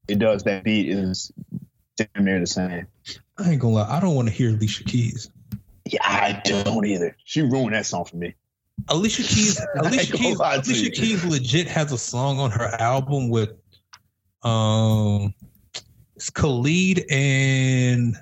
it 0.07 0.19
does. 0.19 0.43
That 0.43 0.63
beat 0.63 0.89
is 0.89 1.31
damn 1.97 2.25
near 2.25 2.39
the 2.39 2.47
same. 2.47 2.87
I 3.37 3.51
ain't 3.51 3.61
gonna 3.61 3.75
lie, 3.75 3.89
I 3.89 3.99
don't 3.99 4.15
want 4.15 4.27
to 4.27 4.33
hear 4.33 4.49
Alicia 4.49 4.83
Keys. 4.83 5.29
Yeah, 5.85 5.99
I 6.03 6.41
don't 6.43 6.85
either. 6.85 7.15
She 7.25 7.41
ruined 7.41 7.73
that 7.73 7.85
song 7.85 8.05
for 8.05 8.17
me. 8.17 8.35
Alicia 8.89 9.23
Keys, 9.23 9.59
Alicia 9.75 10.17
Keys, 10.17 10.39
Alicia. 10.39 10.91
Keys 10.91 11.25
legit 11.25 11.67
has 11.67 11.91
a 11.91 11.97
song 11.97 12.39
on 12.39 12.51
her 12.51 12.65
album 12.79 13.29
with 13.29 13.51
um 14.43 15.33
it's 16.15 16.29
Khalid 16.29 17.05
and 17.09 18.15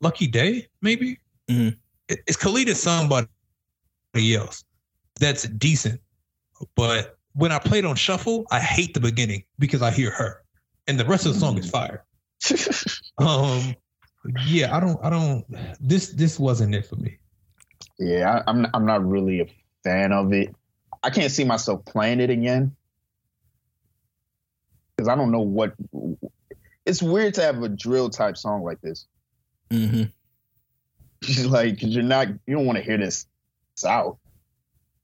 Lucky 0.00 0.26
Daye, 0.26 0.66
maybe. 0.80 1.18
Mhm. 1.48 1.76
It- 2.12 2.20
It's 2.26 2.36
Khalid 2.36 2.68
and 2.68 2.76
somebody 2.76 3.26
else 4.34 4.64
that's 5.20 5.44
decent. 5.48 6.00
But 6.76 7.16
when 7.34 7.50
I 7.52 7.58
played 7.58 7.84
on 7.84 7.96
shuffle, 7.96 8.44
I 8.50 8.60
hate 8.60 8.94
the 8.94 9.00
beginning 9.00 9.44
because 9.58 9.82
I 9.82 9.90
hear 9.90 10.10
her. 10.10 10.42
And 10.86 10.98
the 11.00 11.04
rest 11.04 11.26
of 11.26 11.34
the 11.34 11.40
song 11.40 11.58
is 11.58 11.68
fire. 11.70 12.04
Um 13.18 13.74
yeah, 14.46 14.74
I 14.76 14.80
don't 14.80 14.98
I 15.04 15.10
don't 15.10 15.44
this 15.80 16.08
this 16.10 16.38
wasn't 16.38 16.74
it 16.74 16.86
for 16.86 16.96
me. 16.96 17.18
yeah, 17.98 18.40
I, 18.46 18.50
I'm 18.50 18.66
I'm 18.74 18.86
not 18.86 19.06
really 19.06 19.40
a 19.40 19.46
fan 19.84 20.12
of 20.12 20.32
it. 20.32 20.54
I 21.02 21.10
can't 21.10 21.30
see 21.30 21.44
myself 21.44 21.84
playing 21.84 22.20
it 22.20 22.30
again 22.30 22.74
because 24.96 25.08
I 25.08 25.14
don't 25.14 25.30
know 25.30 25.40
what. 25.40 25.74
It's 26.86 27.02
weird 27.02 27.34
to 27.34 27.42
have 27.42 27.62
a 27.62 27.68
drill 27.68 28.08
type 28.10 28.36
song 28.36 28.62
like 28.62 28.80
this. 28.80 29.06
Mm-hmm. 29.70 30.04
like 31.46 31.80
'cause 31.80 31.90
you're 31.90 32.02
not 32.04 32.28
you 32.46 32.54
don't 32.56 32.66
want 32.66 32.78
to 32.78 32.84
hear 32.84 32.98
this 32.98 33.26
south. 33.76 34.18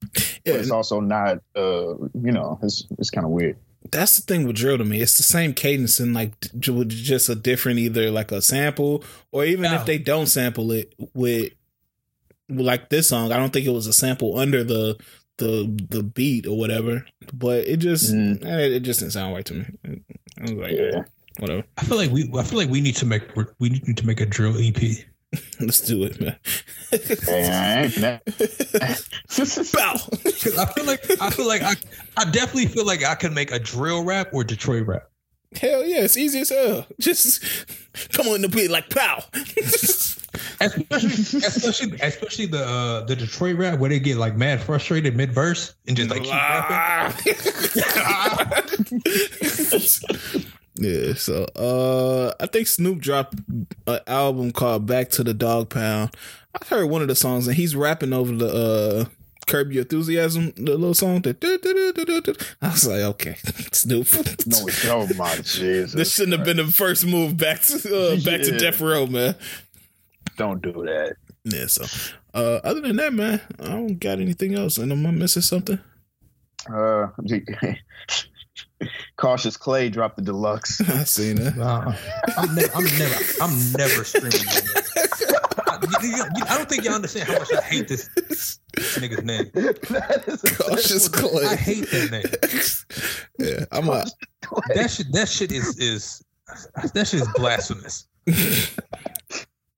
But 0.00 0.40
it's 0.44 0.70
also 0.70 1.00
not 1.00 1.38
uh 1.56 1.94
you 2.14 2.32
know 2.32 2.58
it's 2.62 2.86
it's 2.98 3.10
kind 3.10 3.24
of 3.24 3.30
weird. 3.32 3.56
that's 3.90 4.16
the 4.16 4.22
thing 4.22 4.46
with 4.46 4.56
drill 4.56 4.78
to 4.78 4.84
me. 4.84 5.00
It's 5.00 5.16
the 5.16 5.22
same 5.22 5.52
cadence 5.54 5.98
and 6.00 6.14
like 6.14 6.32
with 6.68 6.88
just 6.90 7.28
a 7.28 7.34
different 7.34 7.78
either 7.80 8.10
like 8.10 8.32
a 8.32 8.40
sample 8.42 9.04
or 9.32 9.44
even 9.44 9.64
Yeah. 9.64 9.80
if 9.80 9.86
they 9.86 9.98
don't 9.98 10.26
sample 10.26 10.70
it 10.72 10.94
with 11.14 11.52
like 12.48 12.88
this 12.88 13.08
song, 13.08 13.30
I 13.32 13.36
don't 13.36 13.52
think 13.52 13.66
it 13.66 13.70
was 13.72 13.86
a 13.86 13.92
sample 13.92 14.38
under 14.38 14.64
the 14.64 14.96
the 15.38 15.66
the 15.90 16.02
beat 16.02 16.46
or 16.46 16.56
whatever. 16.56 17.04
But 17.32 17.66
it 17.68 17.78
just 17.78 18.12
Mm. 18.12 18.44
eh, 18.44 18.76
it 18.76 18.80
just 18.80 19.00
didn't 19.00 19.12
sound 19.12 19.34
right 19.34 19.44
to 19.46 19.54
me. 19.54 19.64
I 20.38 20.42
was 20.42 20.52
like, 20.52 20.72
Yeah. 20.72 21.02
whatever. 21.40 21.64
I 21.76 21.84
feel 21.84 21.96
like 21.98 22.10
we 22.10 22.30
I 22.36 22.42
feel 22.44 22.58
like 22.58 22.70
we 22.70 22.80
need 22.80 22.96
to 22.96 23.06
make 23.06 23.22
we 23.58 23.68
need 23.68 23.96
to 23.96 24.06
make 24.06 24.20
a 24.20 24.26
drill 24.26 24.58
E 24.58 24.68
EP. 24.68 25.04
Let's 25.60 25.80
do 25.80 26.04
it, 26.04 26.20
man. 26.20 26.36
I 26.92 26.98
Bow. 29.72 29.92
I 30.62 30.64
feel 30.72 30.84
like 30.86 31.20
I 31.20 31.30
feel 31.30 31.46
like 31.46 31.62
I 31.62 31.74
I 32.16 32.24
definitely 32.30 32.66
feel 32.66 32.86
like 32.86 33.04
I 33.04 33.14
can 33.14 33.34
make 33.34 33.52
a 33.52 33.58
drill 33.58 34.04
rap 34.04 34.30
or 34.32 34.42
Detroit 34.44 34.86
rap. 34.86 35.10
Hell 35.54 35.84
yeah, 35.84 36.02
it's 36.02 36.16
easy 36.16 36.40
as 36.40 36.48
hell. 36.48 36.86
Just 37.00 37.42
come 38.12 38.26
on 38.28 38.40
the 38.40 38.48
beat 38.48 38.70
like 38.70 38.88
pow. 38.90 39.22
Especially 40.60 40.86
especially 41.44 41.98
especially 42.00 42.46
the 42.46 42.64
uh, 42.64 43.04
the 43.06 43.16
Detroit 43.16 43.56
rap 43.56 43.78
where 43.78 43.90
they 43.90 43.98
get 43.98 44.16
like 44.16 44.36
mad 44.36 44.60
frustrated 44.60 45.16
mid 45.16 45.32
verse 45.32 45.74
and 45.86 45.96
just 45.96 46.10
like 46.10 46.22
keep 46.22 46.32
rapping. 46.32 47.34
Yeah, 50.78 51.14
so 51.14 51.44
uh 51.56 52.32
I 52.40 52.46
think 52.46 52.66
Snoop 52.68 53.00
dropped 53.00 53.34
an 53.86 54.00
album 54.06 54.52
called 54.52 54.86
Back 54.86 55.10
to 55.10 55.24
the 55.24 55.34
Dog 55.34 55.70
Pound. 55.70 56.14
I 56.54 56.64
heard 56.66 56.86
one 56.86 57.02
of 57.02 57.08
the 57.08 57.14
songs 57.14 57.46
and 57.46 57.56
he's 57.56 57.74
rapping 57.76 58.12
over 58.12 58.32
the 58.34 58.48
uh 58.48 59.04
Curb 59.46 59.72
Your 59.72 59.82
Enthusiasm, 59.82 60.52
the 60.56 60.72
little 60.76 60.94
song. 60.94 61.22
That 61.22 61.42
I 62.62 62.68
was 62.68 62.86
like, 62.86 63.00
okay, 63.00 63.34
Snoop. 63.72 64.06
no, 64.46 64.66
oh 64.92 65.08
my 65.16 65.34
Jesus. 65.42 65.92
this 65.94 66.14
shouldn't 66.14 66.36
have 66.36 66.44
been 66.44 66.58
the 66.58 66.66
first 66.66 67.06
move 67.06 67.36
back 67.36 67.60
to 67.62 68.12
uh, 68.12 68.16
back 68.24 68.42
to 68.42 68.56
Death 68.58 68.80
Row, 68.80 69.06
man. 69.06 69.34
Don't 70.36 70.62
do 70.62 70.72
that. 70.72 71.16
Yeah, 71.44 71.66
so 71.66 71.84
uh 72.34 72.60
other 72.62 72.82
than 72.82 72.96
that, 72.96 73.12
man, 73.12 73.40
I 73.58 73.68
don't 73.68 73.98
got 73.98 74.20
anything 74.20 74.54
else. 74.54 74.78
And 74.78 74.92
am 74.92 75.04
I 75.06 75.10
missing 75.10 75.42
something? 75.42 75.78
Uh, 76.72 77.06
Cautious 79.16 79.56
Clay 79.56 79.88
dropped 79.88 80.16
the 80.16 80.22
deluxe. 80.22 80.80
I 80.88 81.04
seen 81.04 81.36
that. 81.36 81.58
Uh, 81.58 81.92
I'm, 82.36 82.54
ne- 82.54 82.68
I'm 82.74 82.84
never 82.98 83.24
I'm 83.40 83.72
never 83.72 84.04
streaming. 84.04 84.32
I, 85.66 85.78
you- 86.02 86.08
you- 86.10 86.16
you- 86.16 86.44
I 86.48 86.56
don't 86.56 86.68
think 86.68 86.84
y'all 86.84 86.94
understand 86.94 87.28
how 87.28 87.38
much 87.38 87.52
I 87.52 87.60
hate 87.62 87.88
this, 87.88 88.08
this 88.16 88.60
nigga's 88.98 89.24
name. 89.24 89.50
That 89.54 90.24
is 90.28 90.44
a- 90.44 90.54
Cautious 90.62 91.08
I 91.44 91.56
hate 91.56 91.90
that 91.90 92.10
name. 92.10 93.48
yeah, 93.48 93.64
I'm 93.72 93.88
a 93.88 94.04
That 94.74 94.90
shit 94.90 95.12
that 95.12 95.28
shit 95.28 95.50
is 95.52 95.76
is 95.78 96.24
that 96.94 97.06
shit 97.08 97.20
is 97.22 97.28
blasphemous. 97.34 98.06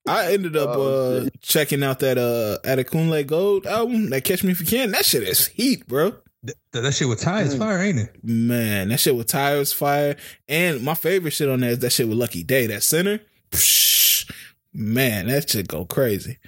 I 0.07 0.33
ended 0.33 0.55
up 0.57 0.69
Oh, 0.73 1.25
uh 1.25 1.29
checking 1.41 1.83
out 1.83 1.99
that 1.99 2.17
uh 2.17 2.59
Adekunle 2.67 3.25
Gold 3.27 3.65
album, 3.67 4.09
that 4.09 4.23
Catch 4.23 4.43
Me 4.43 4.51
If 4.51 4.59
You 4.59 4.65
Can. 4.65 4.91
That 4.91 5.05
shit 5.05 5.23
is 5.23 5.47
heat, 5.47 5.87
bro. 5.87 6.13
That, 6.43 6.55
that 6.71 6.93
shit 6.93 7.07
with 7.07 7.19
Ty 7.21 7.41
is 7.41 7.55
fire, 7.55 7.79
ain't 7.79 7.99
it? 7.99 8.15
Man, 8.23 8.89
that 8.89 8.99
shit 8.99 9.15
with 9.15 9.27
Tires 9.27 9.71
Fire. 9.73 10.15
And 10.49 10.81
my 10.81 10.95
favorite 10.95 11.31
shit 11.31 11.47
on 11.49 11.59
there 11.59 11.71
is 11.71 11.79
that 11.79 11.91
shit 11.91 12.07
with 12.07 12.17
Lucky 12.17 12.41
Daye, 12.43 12.65
that 12.67 12.81
center. 12.83 13.19
Psh, 13.51 14.31
man, 14.73 15.27
that 15.27 15.49
shit 15.49 15.67
go 15.67 15.85
crazy. 15.85 16.39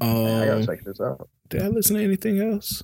I 0.00 0.04
gotta 0.06 0.56
Um, 0.56 0.66
check 0.66 0.84
this 0.84 1.00
out. 1.00 1.28
did 1.48 1.62
I 1.62 1.68
listen 1.68 1.96
to 1.96 2.02
anything 2.02 2.40
else? 2.40 2.82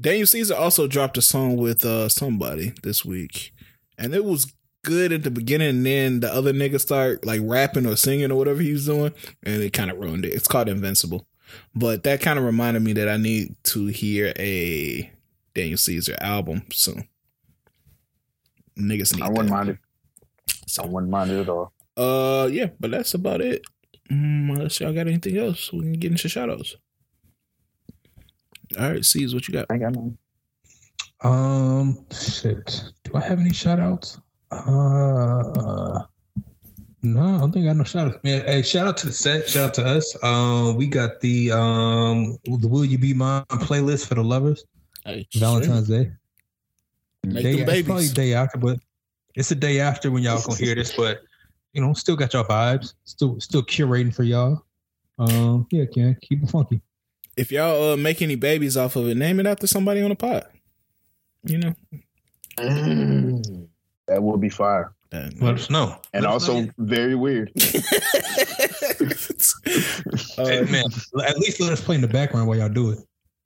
Daniel 0.00 0.26
Caesar 0.26 0.54
also 0.54 0.86
dropped 0.86 1.16
a 1.16 1.22
song 1.22 1.56
with 1.56 1.84
uh 1.84 2.08
somebody 2.08 2.72
this 2.82 3.04
week. 3.04 3.52
And 3.96 4.14
it 4.14 4.24
was 4.24 4.52
good 4.84 5.12
at 5.12 5.22
the 5.22 5.30
beginning, 5.30 5.68
and 5.68 5.86
then 5.86 6.20
the 6.20 6.32
other 6.32 6.52
nigga 6.52 6.80
start 6.80 7.24
like 7.24 7.40
rapping 7.44 7.86
or 7.86 7.96
singing 7.96 8.30
or 8.30 8.36
whatever 8.36 8.60
he 8.62 8.72
was 8.72 8.86
doing, 8.86 9.12
and 9.44 9.62
it 9.62 9.72
kind 9.72 9.90
of 9.90 9.98
ruined 9.98 10.24
it. 10.24 10.34
It's 10.34 10.48
called 10.48 10.68
Invincible. 10.68 11.26
But 11.74 12.02
that 12.02 12.20
kind 12.20 12.38
of 12.38 12.44
reminded 12.44 12.82
me 12.82 12.92
that 12.94 13.08
I 13.08 13.16
need 13.16 13.54
to 13.64 13.86
hear 13.86 14.32
a 14.38 15.10
Daniel 15.58 15.76
Caesar 15.76 16.16
album 16.20 16.62
soon. 16.72 17.08
Niggas 18.78 19.16
need 19.16 19.22
I 19.24 19.28
wouldn't 19.28 19.48
that. 19.48 19.54
mind 19.56 19.68
it. 19.70 19.78
So 20.68 20.84
I 20.84 20.86
wouldn't 20.86 21.10
mind 21.10 21.32
it 21.32 21.40
at 21.40 21.48
all. 21.48 21.72
Uh, 21.96 22.46
yeah, 22.46 22.66
but 22.78 22.92
that's 22.92 23.14
about 23.14 23.40
it. 23.40 23.62
Mm, 24.08 24.50
unless 24.50 24.78
y'all 24.78 24.92
got 24.92 25.08
anything 25.08 25.36
else, 25.36 25.72
we 25.72 25.80
can 25.80 25.94
get 25.94 26.12
into 26.12 26.28
shout 26.28 26.48
outs. 26.48 26.76
All 28.78 28.88
right, 28.88 29.04
C's, 29.04 29.34
what 29.34 29.48
you 29.48 29.54
got? 29.54 29.66
I 29.68 29.78
got 29.78 29.94
none. 29.96 30.16
Um, 31.22 32.06
shit. 32.12 32.84
Do 33.02 33.16
I 33.16 33.20
have 33.20 33.40
any 33.40 33.52
shout 33.52 33.80
outs? 33.80 34.20
Uh, 34.52 36.04
no, 37.02 37.20
I 37.20 37.38
don't 37.38 37.50
think 37.50 37.64
I 37.64 37.70
got 37.70 37.78
no 37.78 37.84
shout 37.84 38.08
outs. 38.08 38.18
Man, 38.22 38.46
hey, 38.46 38.62
shout 38.62 38.86
out 38.86 38.96
to 38.98 39.06
the 39.08 39.12
set. 39.12 39.48
Shout 39.48 39.70
out 39.70 39.74
to 39.74 39.84
us. 39.84 40.16
Um, 40.22 40.76
we 40.76 40.86
got 40.86 41.20
the 41.20 41.50
um 41.50 42.38
the 42.44 42.68
Will 42.68 42.84
You 42.84 42.98
Be 42.98 43.12
Mine 43.12 43.42
playlist 43.50 44.06
for 44.06 44.14
the 44.14 44.22
lovers. 44.22 44.64
Valentine's 45.34 45.88
Day. 45.88 46.10
Make 47.24 47.42
Day, 47.42 47.56
them 47.64 47.68
it's 47.68 47.86
probably 47.86 48.08
day 48.08 48.32
after, 48.34 48.58
but 48.58 48.78
it's 49.34 49.48
the 49.48 49.54
day 49.54 49.80
after 49.80 50.10
when 50.10 50.22
y'all 50.22 50.40
gonna 50.42 50.56
hear 50.58 50.74
this. 50.74 50.94
But 50.96 51.22
you 51.72 51.82
know, 51.82 51.92
still 51.92 52.16
got 52.16 52.32
y'all 52.32 52.44
vibes. 52.44 52.94
Still, 53.04 53.38
still 53.40 53.62
curating 53.62 54.14
for 54.14 54.22
y'all. 54.22 54.64
Um, 55.18 55.66
yeah, 55.70 55.84
can 55.86 56.16
keep 56.20 56.42
it 56.42 56.50
funky. 56.50 56.80
If 57.36 57.52
y'all 57.52 57.92
uh, 57.92 57.96
make 57.96 58.22
any 58.22 58.34
babies 58.36 58.76
off 58.76 58.96
of 58.96 59.06
it, 59.08 59.16
name 59.16 59.38
it 59.40 59.46
after 59.46 59.66
somebody 59.66 60.00
on 60.02 60.08
the 60.10 60.16
pot. 60.16 60.50
You 61.44 61.58
know, 61.58 61.74
Mm, 62.58 63.68
that 64.08 64.20
would 64.22 64.40
be 64.40 64.48
fire. 64.48 64.92
Uh, 65.12 65.30
Let 65.40 65.54
us 65.54 65.70
know. 65.70 65.96
And 66.12 66.24
Let 66.24 66.32
us 66.34 66.48
know. 66.48 66.54
also 66.56 66.72
very 66.78 67.14
weird. 67.14 67.52
Hey, 70.36 70.60
Uh, 70.60 70.64
man, 70.66 70.84
at 71.26 71.38
least 71.38 71.60
let 71.60 71.72
us 71.72 71.80
play 71.80 71.94
in 71.94 72.00
the 72.00 72.08
background 72.08 72.48
while 72.48 72.56
y'all 72.58 72.68
do 72.68 72.90
it. 72.90 72.98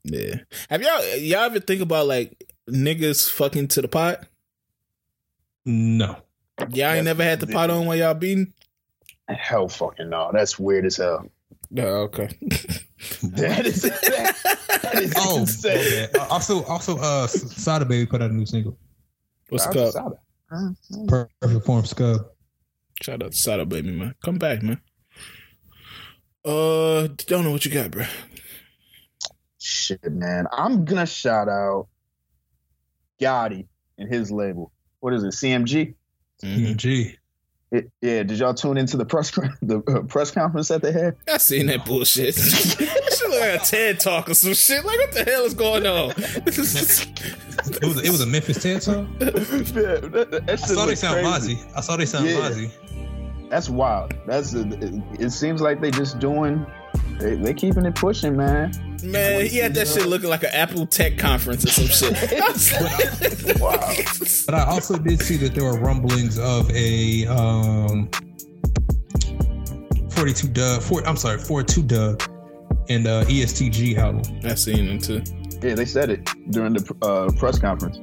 Yeah. 0.05 0.37
Have 0.69 0.83
y'all 0.83 1.17
y'all 1.17 1.41
ever 1.45 1.61
think 1.61 1.81
about 1.83 2.07
like 2.07 2.45
niggas 2.69 3.31
fucking 3.31 3.69
to 3.69 3.83
the 3.83 3.89
pot? 3.89 4.25
No. 5.65 6.17
Y'all 6.71 6.93
ain't 6.93 7.05
never 7.05 7.23
had 7.23 7.41
the 7.41 7.47
pot 7.47 7.71
on 7.71 7.87
while 7.87 7.97
y'all 7.97 8.15
beating. 8.15 8.53
Hell 9.29 9.69
fucking 9.69 10.11
no. 10.11 10.31
That's 10.33 10.59
weird 10.59 10.85
as 10.87 10.97
hell. 10.97 11.27
No, 11.71 11.85
okay. 12.09 12.29
That 13.23 13.67
is 13.67 13.83
that 13.83 14.95
is 15.03 15.13
Oh, 15.17 15.41
insane. 15.41 15.77
okay. 15.79 16.09
Uh, 16.17 16.27
also, 16.29 16.63
also, 16.65 16.97
uh, 16.99 17.27
Sada 17.27 17.85
Baby 17.85 18.07
put 18.07 18.23
out 18.23 18.31
a 18.31 18.35
new 18.35 18.47
single. 18.47 18.79
What's 19.49 19.67
up? 19.67 19.75
I- 19.77 19.91
called? 19.91 20.19
Perfect 21.09 21.67
form 21.67 21.83
scub. 21.85 22.27
Shout 23.03 23.23
out 23.25 23.33
to 23.33 23.37
Sada 23.37 23.67
Baby 23.67 23.91
man. 23.91 24.15
Come 24.25 24.37
back, 24.39 24.63
man. 24.63 24.81
Uh 26.45 27.09
don't 27.27 27.45
know 27.45 27.51
what 27.51 27.65
you 27.65 27.71
got, 27.73 27.91
bro. 27.91 28.05
Shit, 29.63 30.11
man. 30.11 30.47
I'm 30.53 30.85
gonna 30.85 31.07
shout 31.07 31.49
out 31.49 31.87
Gotti 33.21 33.69
and 33.97 34.13
his 34.13 34.33
label. 34.33 34.73
What 34.99 35.15
is 35.15 35.23
it? 35.23 35.29
CMG. 35.29 35.95
CMG. 36.43 37.15
It, 37.71 37.89
yeah. 38.01 38.25
Did 38.25 38.41
y'all 38.41 38.55
tune 38.55 38.77
into 38.77 38.97
the 38.97 39.05
press 39.05 39.31
the 39.63 39.83
uh, 39.87 40.03
press 40.03 40.33
conference 40.33 40.67
that 40.67 40.83
they 40.83 40.91
had? 40.91 41.17
I 41.33 41.37
seen 41.37 41.67
that 41.67 41.87
bullshit. 41.87 42.35
that 42.35 43.17
shit 43.17 43.31
look 43.31 43.41
like 43.41 43.63
a 43.63 43.65
TED 43.65 44.01
talk 44.01 44.29
or 44.29 44.35
some 44.35 44.53
shit. 44.55 44.85
Like 44.85 44.99
what 44.99 45.13
the 45.13 45.23
hell 45.23 45.45
is 45.45 45.55
going 45.55 45.87
on? 45.87 46.11
It 46.11 47.85
was 47.85 48.03
it 48.03 48.11
was 48.11 48.21
a 48.21 48.27
Memphis 48.27 48.61
TED 48.61 48.83
song. 48.83 49.15
yeah, 49.21 49.29
that, 49.31 50.29
that 50.33 50.51
I 50.51 50.57
saw 50.57 50.87
they 50.87 50.97
sound 50.97 51.25
crazy. 51.25 51.55
Mozzy. 51.55 51.77
I 51.77 51.81
saw 51.83 51.97
they 51.97 52.07
sound 52.07 52.27
Yeah. 52.27 52.35
Mozzy. 52.35 53.49
That's 53.49 53.69
wild. 53.69 54.15
That's 54.27 54.55
it, 54.55 54.67
it 55.21 55.31
seems 55.31 55.61
like 55.61 55.81
they 55.81 55.93
just 55.93 56.19
doing. 56.19 56.67
They, 57.21 57.37
they 57.37 57.55
keeping 57.55 57.87
it 57.87 57.95
pushing, 57.95 58.37
man. 58.37 58.92
Man, 59.03 59.47
he 59.47 59.59
had 59.59 59.75
that 59.75 59.89
shit 59.89 60.07
looking 60.07 60.29
like 60.29 60.43
an 60.43 60.51
Apple 60.53 60.87
Tech 60.87 61.19
conference 61.19 61.65
or 61.67 61.71
some 61.89 62.13
shit. 62.15 63.59
Wow. 63.61 63.79
But 64.47 64.55
I 64.55 64.65
also 64.65 64.97
did 64.99 65.21
see 65.21 65.37
that 65.39 65.55
there 65.55 65.65
were 65.65 65.79
rumblings 65.79 66.39
of 66.39 66.71
a 66.71 67.27
um 67.27 68.09
42 70.11 70.49
Dugg, 70.49 70.83
four, 70.83 71.07
I'm 71.07 71.17
sorry, 71.17 71.39
42 71.39 71.83
Dugg 71.83 72.23
and 72.89 73.07
uh 73.07 73.25
EST 73.29 73.73
Gee 73.73 73.97
album. 73.97 74.23
I 74.45 74.55
seen 74.55 74.87
him 74.89 74.99
too. 74.99 75.23
Yeah, 75.63 75.75
they 75.75 75.85
said 75.85 76.11
it 76.11 76.29
during 76.51 76.73
the 76.75 76.95
uh, 77.03 77.31
press 77.39 77.59
conference. 77.59 77.99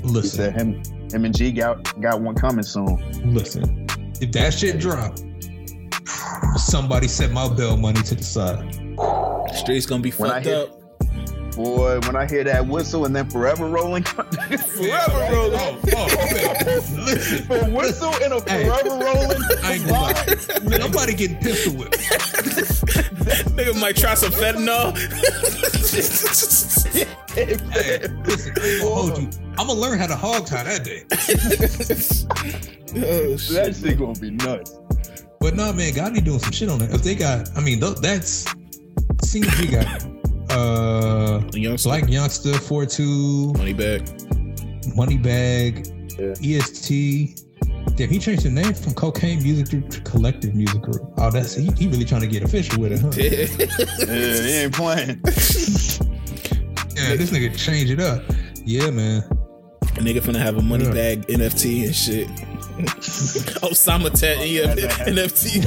He 0.00 0.08
Listen, 0.08 0.30
said 0.30 0.60
him, 0.60 0.82
him 1.12 1.24
and 1.24 1.36
G 1.36 1.52
got 1.52 2.00
got 2.00 2.20
one 2.20 2.34
coming 2.34 2.64
soon. 2.64 2.96
listen. 3.32 3.86
If 4.20 4.32
that 4.32 4.52
shit 4.54 4.78
drop, 4.80 5.16
somebody 6.56 7.08
set 7.08 7.30
my 7.32 7.48
bail 7.54 7.76
money 7.76 8.02
to 8.02 8.14
the 8.14 8.22
side. 8.24 8.72
The 8.96 9.54
Street's 9.54 9.86
gonna 9.86 10.02
be 10.02 10.10
When 10.12 10.30
I 10.30 10.34
fucked 10.34 10.46
hear- 10.46 10.56
up. 10.56 10.80
Boy, 11.54 12.00
when 12.00 12.16
I 12.16 12.26
hear 12.26 12.42
that 12.42 12.66
whistle 12.66 13.04
and 13.04 13.14
then 13.14 13.30
forever 13.30 13.68
rolling, 13.68 14.02
Forever 14.02 15.28
rolling. 15.32 15.60
Oh, 15.60 15.80
oh, 15.94 16.06
man. 16.34 17.04
Listen, 17.04 17.52
a 17.52 17.70
whistle 17.70 18.12
and 18.24 18.32
a 18.32 18.40
Hey. 18.50 18.64
forever 18.68 18.88
rolling. 18.88 19.38
I 19.62 19.72
ain't 19.74 19.86
gonna 19.86 20.72
lie. 20.72 20.78
Nobody 20.78 21.14
getting 21.14 21.36
pistol 21.38 21.74
whipped. 21.74 21.92
Nigga 23.54 23.80
might 23.80 23.94
try 23.96 24.14
some 24.14 24.32
fentanyl. 24.32 24.96
hey, 27.34 28.08
listen, 28.24 28.52
I 28.60 28.78
hold 28.82 29.18
you. 29.18 29.28
I'm 29.56 29.68
gonna 29.68 29.74
learn 29.74 29.98
how 30.00 30.08
to 30.08 30.16
hog 30.16 30.46
tie 30.46 30.64
that 30.64 30.82
day. 30.84 31.04
oh 33.06 33.36
shit. 33.36 33.54
that 33.54 33.76
shit 33.80 33.96
gonna 33.98 34.18
be 34.18 34.30
nuts. 34.30 34.76
But 35.44 35.56
no, 35.56 35.74
man, 35.74 35.92
Gotti 35.92 36.24
doing 36.24 36.38
some 36.38 36.52
shit 36.52 36.70
on 36.70 36.78
that. 36.78 36.90
If 36.94 37.02
they 37.02 37.14
got, 37.14 37.50
I 37.54 37.60
mean, 37.60 37.78
th- 37.78 37.96
that's 37.96 38.44
CMG 39.26 39.70
got 39.70 39.86
uh 40.50 41.42
Young 41.52 41.74
Blac 41.76 42.04
Youngsta 42.04 42.56
42, 42.58 43.52
money 43.52 43.74
back. 43.74 44.00
Moneybagg, 44.96 45.90
Yeah. 46.18 46.58
EST. 46.58 47.40
Damn, 47.96 48.08
he 48.08 48.18
changed 48.18 48.44
the 48.44 48.50
name 48.50 48.72
from 48.72 48.94
Cocaine 48.94 49.42
Music 49.42 49.68
Group 49.68 49.90
to 49.90 50.00
Collective 50.00 50.54
Music 50.54 50.80
Group. 50.80 51.02
Oh, 51.18 51.30
that's 51.30 51.54
he, 51.54 51.70
he 51.76 51.88
really 51.88 52.06
trying 52.06 52.22
to 52.22 52.26
get 52.26 52.42
official 52.42 52.80
with 52.80 52.92
it, 52.92 53.00
huh? 53.00 53.10
Yeah, 53.14 53.44
he 54.46 54.52
ain't 54.62 54.72
playing. 54.74 55.20
Yeah, 56.96 57.16
this 57.16 57.30
nigga 57.32 57.54
change 57.58 57.90
it 57.90 58.00
up. 58.00 58.22
Yeah, 58.64 58.88
man. 58.90 59.22
A 59.82 60.00
nigga 60.00 60.20
finna 60.22 60.38
have 60.38 60.56
a 60.56 60.62
money 60.62 60.84
Yeah. 60.86 60.92
bag 60.92 61.26
NFT 61.26 61.84
and 61.86 61.94
shit. 61.94 62.28
Osama 63.62 64.10
Tet 64.10 64.38
NFT. 64.38 65.62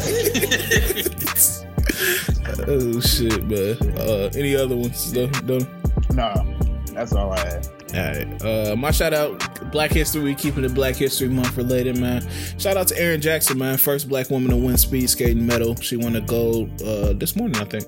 oh 2.68 3.00
shit, 3.02 3.44
man. 3.45 3.77
Uh, 3.98 4.30
any 4.36 4.56
other 4.56 4.76
ones? 4.76 5.11
though? 5.14 5.27
Done? 5.27 5.68
Nah, 6.14 6.44
that's 6.94 7.14
all 7.14 7.32
I 7.32 7.40
had. 7.40 7.68
All 7.94 8.00
right. 8.00 8.42
Uh, 8.44 8.76
my 8.76 8.92
shout 8.92 9.14
out, 9.14 9.72
Black 9.72 9.92
History 9.92 10.22
Week, 10.22 10.38
keeping 10.38 10.66
it 10.66 10.74
Black 10.74 10.95
History 10.95 11.30
Month 11.30 11.56
related, 11.56 11.98
man. 11.98 12.27
Shout 12.58 12.76
out 12.76 12.88
to 12.90 13.00
Erin 13.00 13.22
Jackson, 13.22 13.58
man. 13.58 13.77
First 13.77 14.10
black 14.10 14.30
woman 14.30 14.50
to 14.50 14.58
win 14.58 14.77
speed 14.77 15.10
skating 15.10 15.45
medal. 15.45 15.76
She 15.77 15.95
won 15.95 16.16
a 16.18 16.22
gold 16.22 16.82
uh, 16.82 17.14
this 17.14 17.36
morning, 17.38 17.61
I 17.61 17.66
think, 17.66 17.86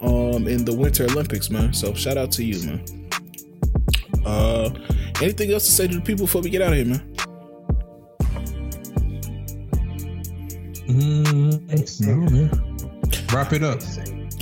um, 0.00 0.48
in 0.48 0.64
the 0.64 0.74
Winter 0.74 1.04
Olympics, 1.04 1.50
man. 1.50 1.72
So 1.72 1.94
shout 1.94 2.16
out 2.16 2.32
to 2.32 2.44
you, 2.44 2.60
man. 2.66 3.08
Uh, 4.26 4.70
anything 5.22 5.52
else 5.52 5.64
to 5.66 5.72
say 5.72 5.86
to 5.86 5.94
the 5.94 6.00
people 6.00 6.26
before 6.26 6.42
we 6.42 6.50
get 6.50 6.60
out 6.60 6.72
of 6.72 6.76
here, 6.78 6.86
man? 6.86 7.14
Mm, 10.88 12.00
no, 12.06 12.16
man. 12.30 13.28
Wrap 13.32 13.52
it 13.52 13.62
up. 13.62 13.80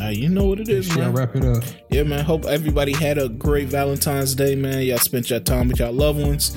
Uh, 0.01 0.11
you 0.11 0.29
know 0.29 0.45
what 0.45 0.61
it 0.61 0.69
is, 0.69 0.95
man. 0.97 1.13
wrap 1.13 1.35
it 1.35 1.45
up. 1.45 1.65
Yeah, 1.91 2.05
man. 2.05 2.25
Hope 2.25 2.45
everybody 2.45 2.93
had 2.93 3.19
a 3.19 3.29
great 3.29 3.69
Valentine's 3.69 4.35
Day, 4.35 4.55
man. 4.55 4.83
Y'all 4.83 4.99
spent 4.99 5.29
your 5.31 5.41
time 5.41 5.69
with 5.69 5.79
your 5.81 5.91
loved 5.91 6.21
ones. 6.21 6.57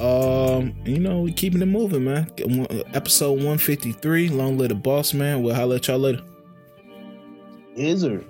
Um, 0.00 0.74
you 0.84 0.98
know, 0.98 1.20
we 1.20 1.32
keeping 1.32 1.62
it 1.62 1.66
moving, 1.66 2.04
man. 2.04 2.30
Episode 2.92 3.32
153, 3.32 4.28
Long 4.28 4.58
Live 4.58 4.68
the 4.68 4.74
Boss, 4.74 5.14
man. 5.14 5.42
We'll 5.42 5.54
holler 5.54 5.76
at 5.76 5.88
y'all 5.88 5.98
later. 5.98 6.22
Izzard. 7.76 8.26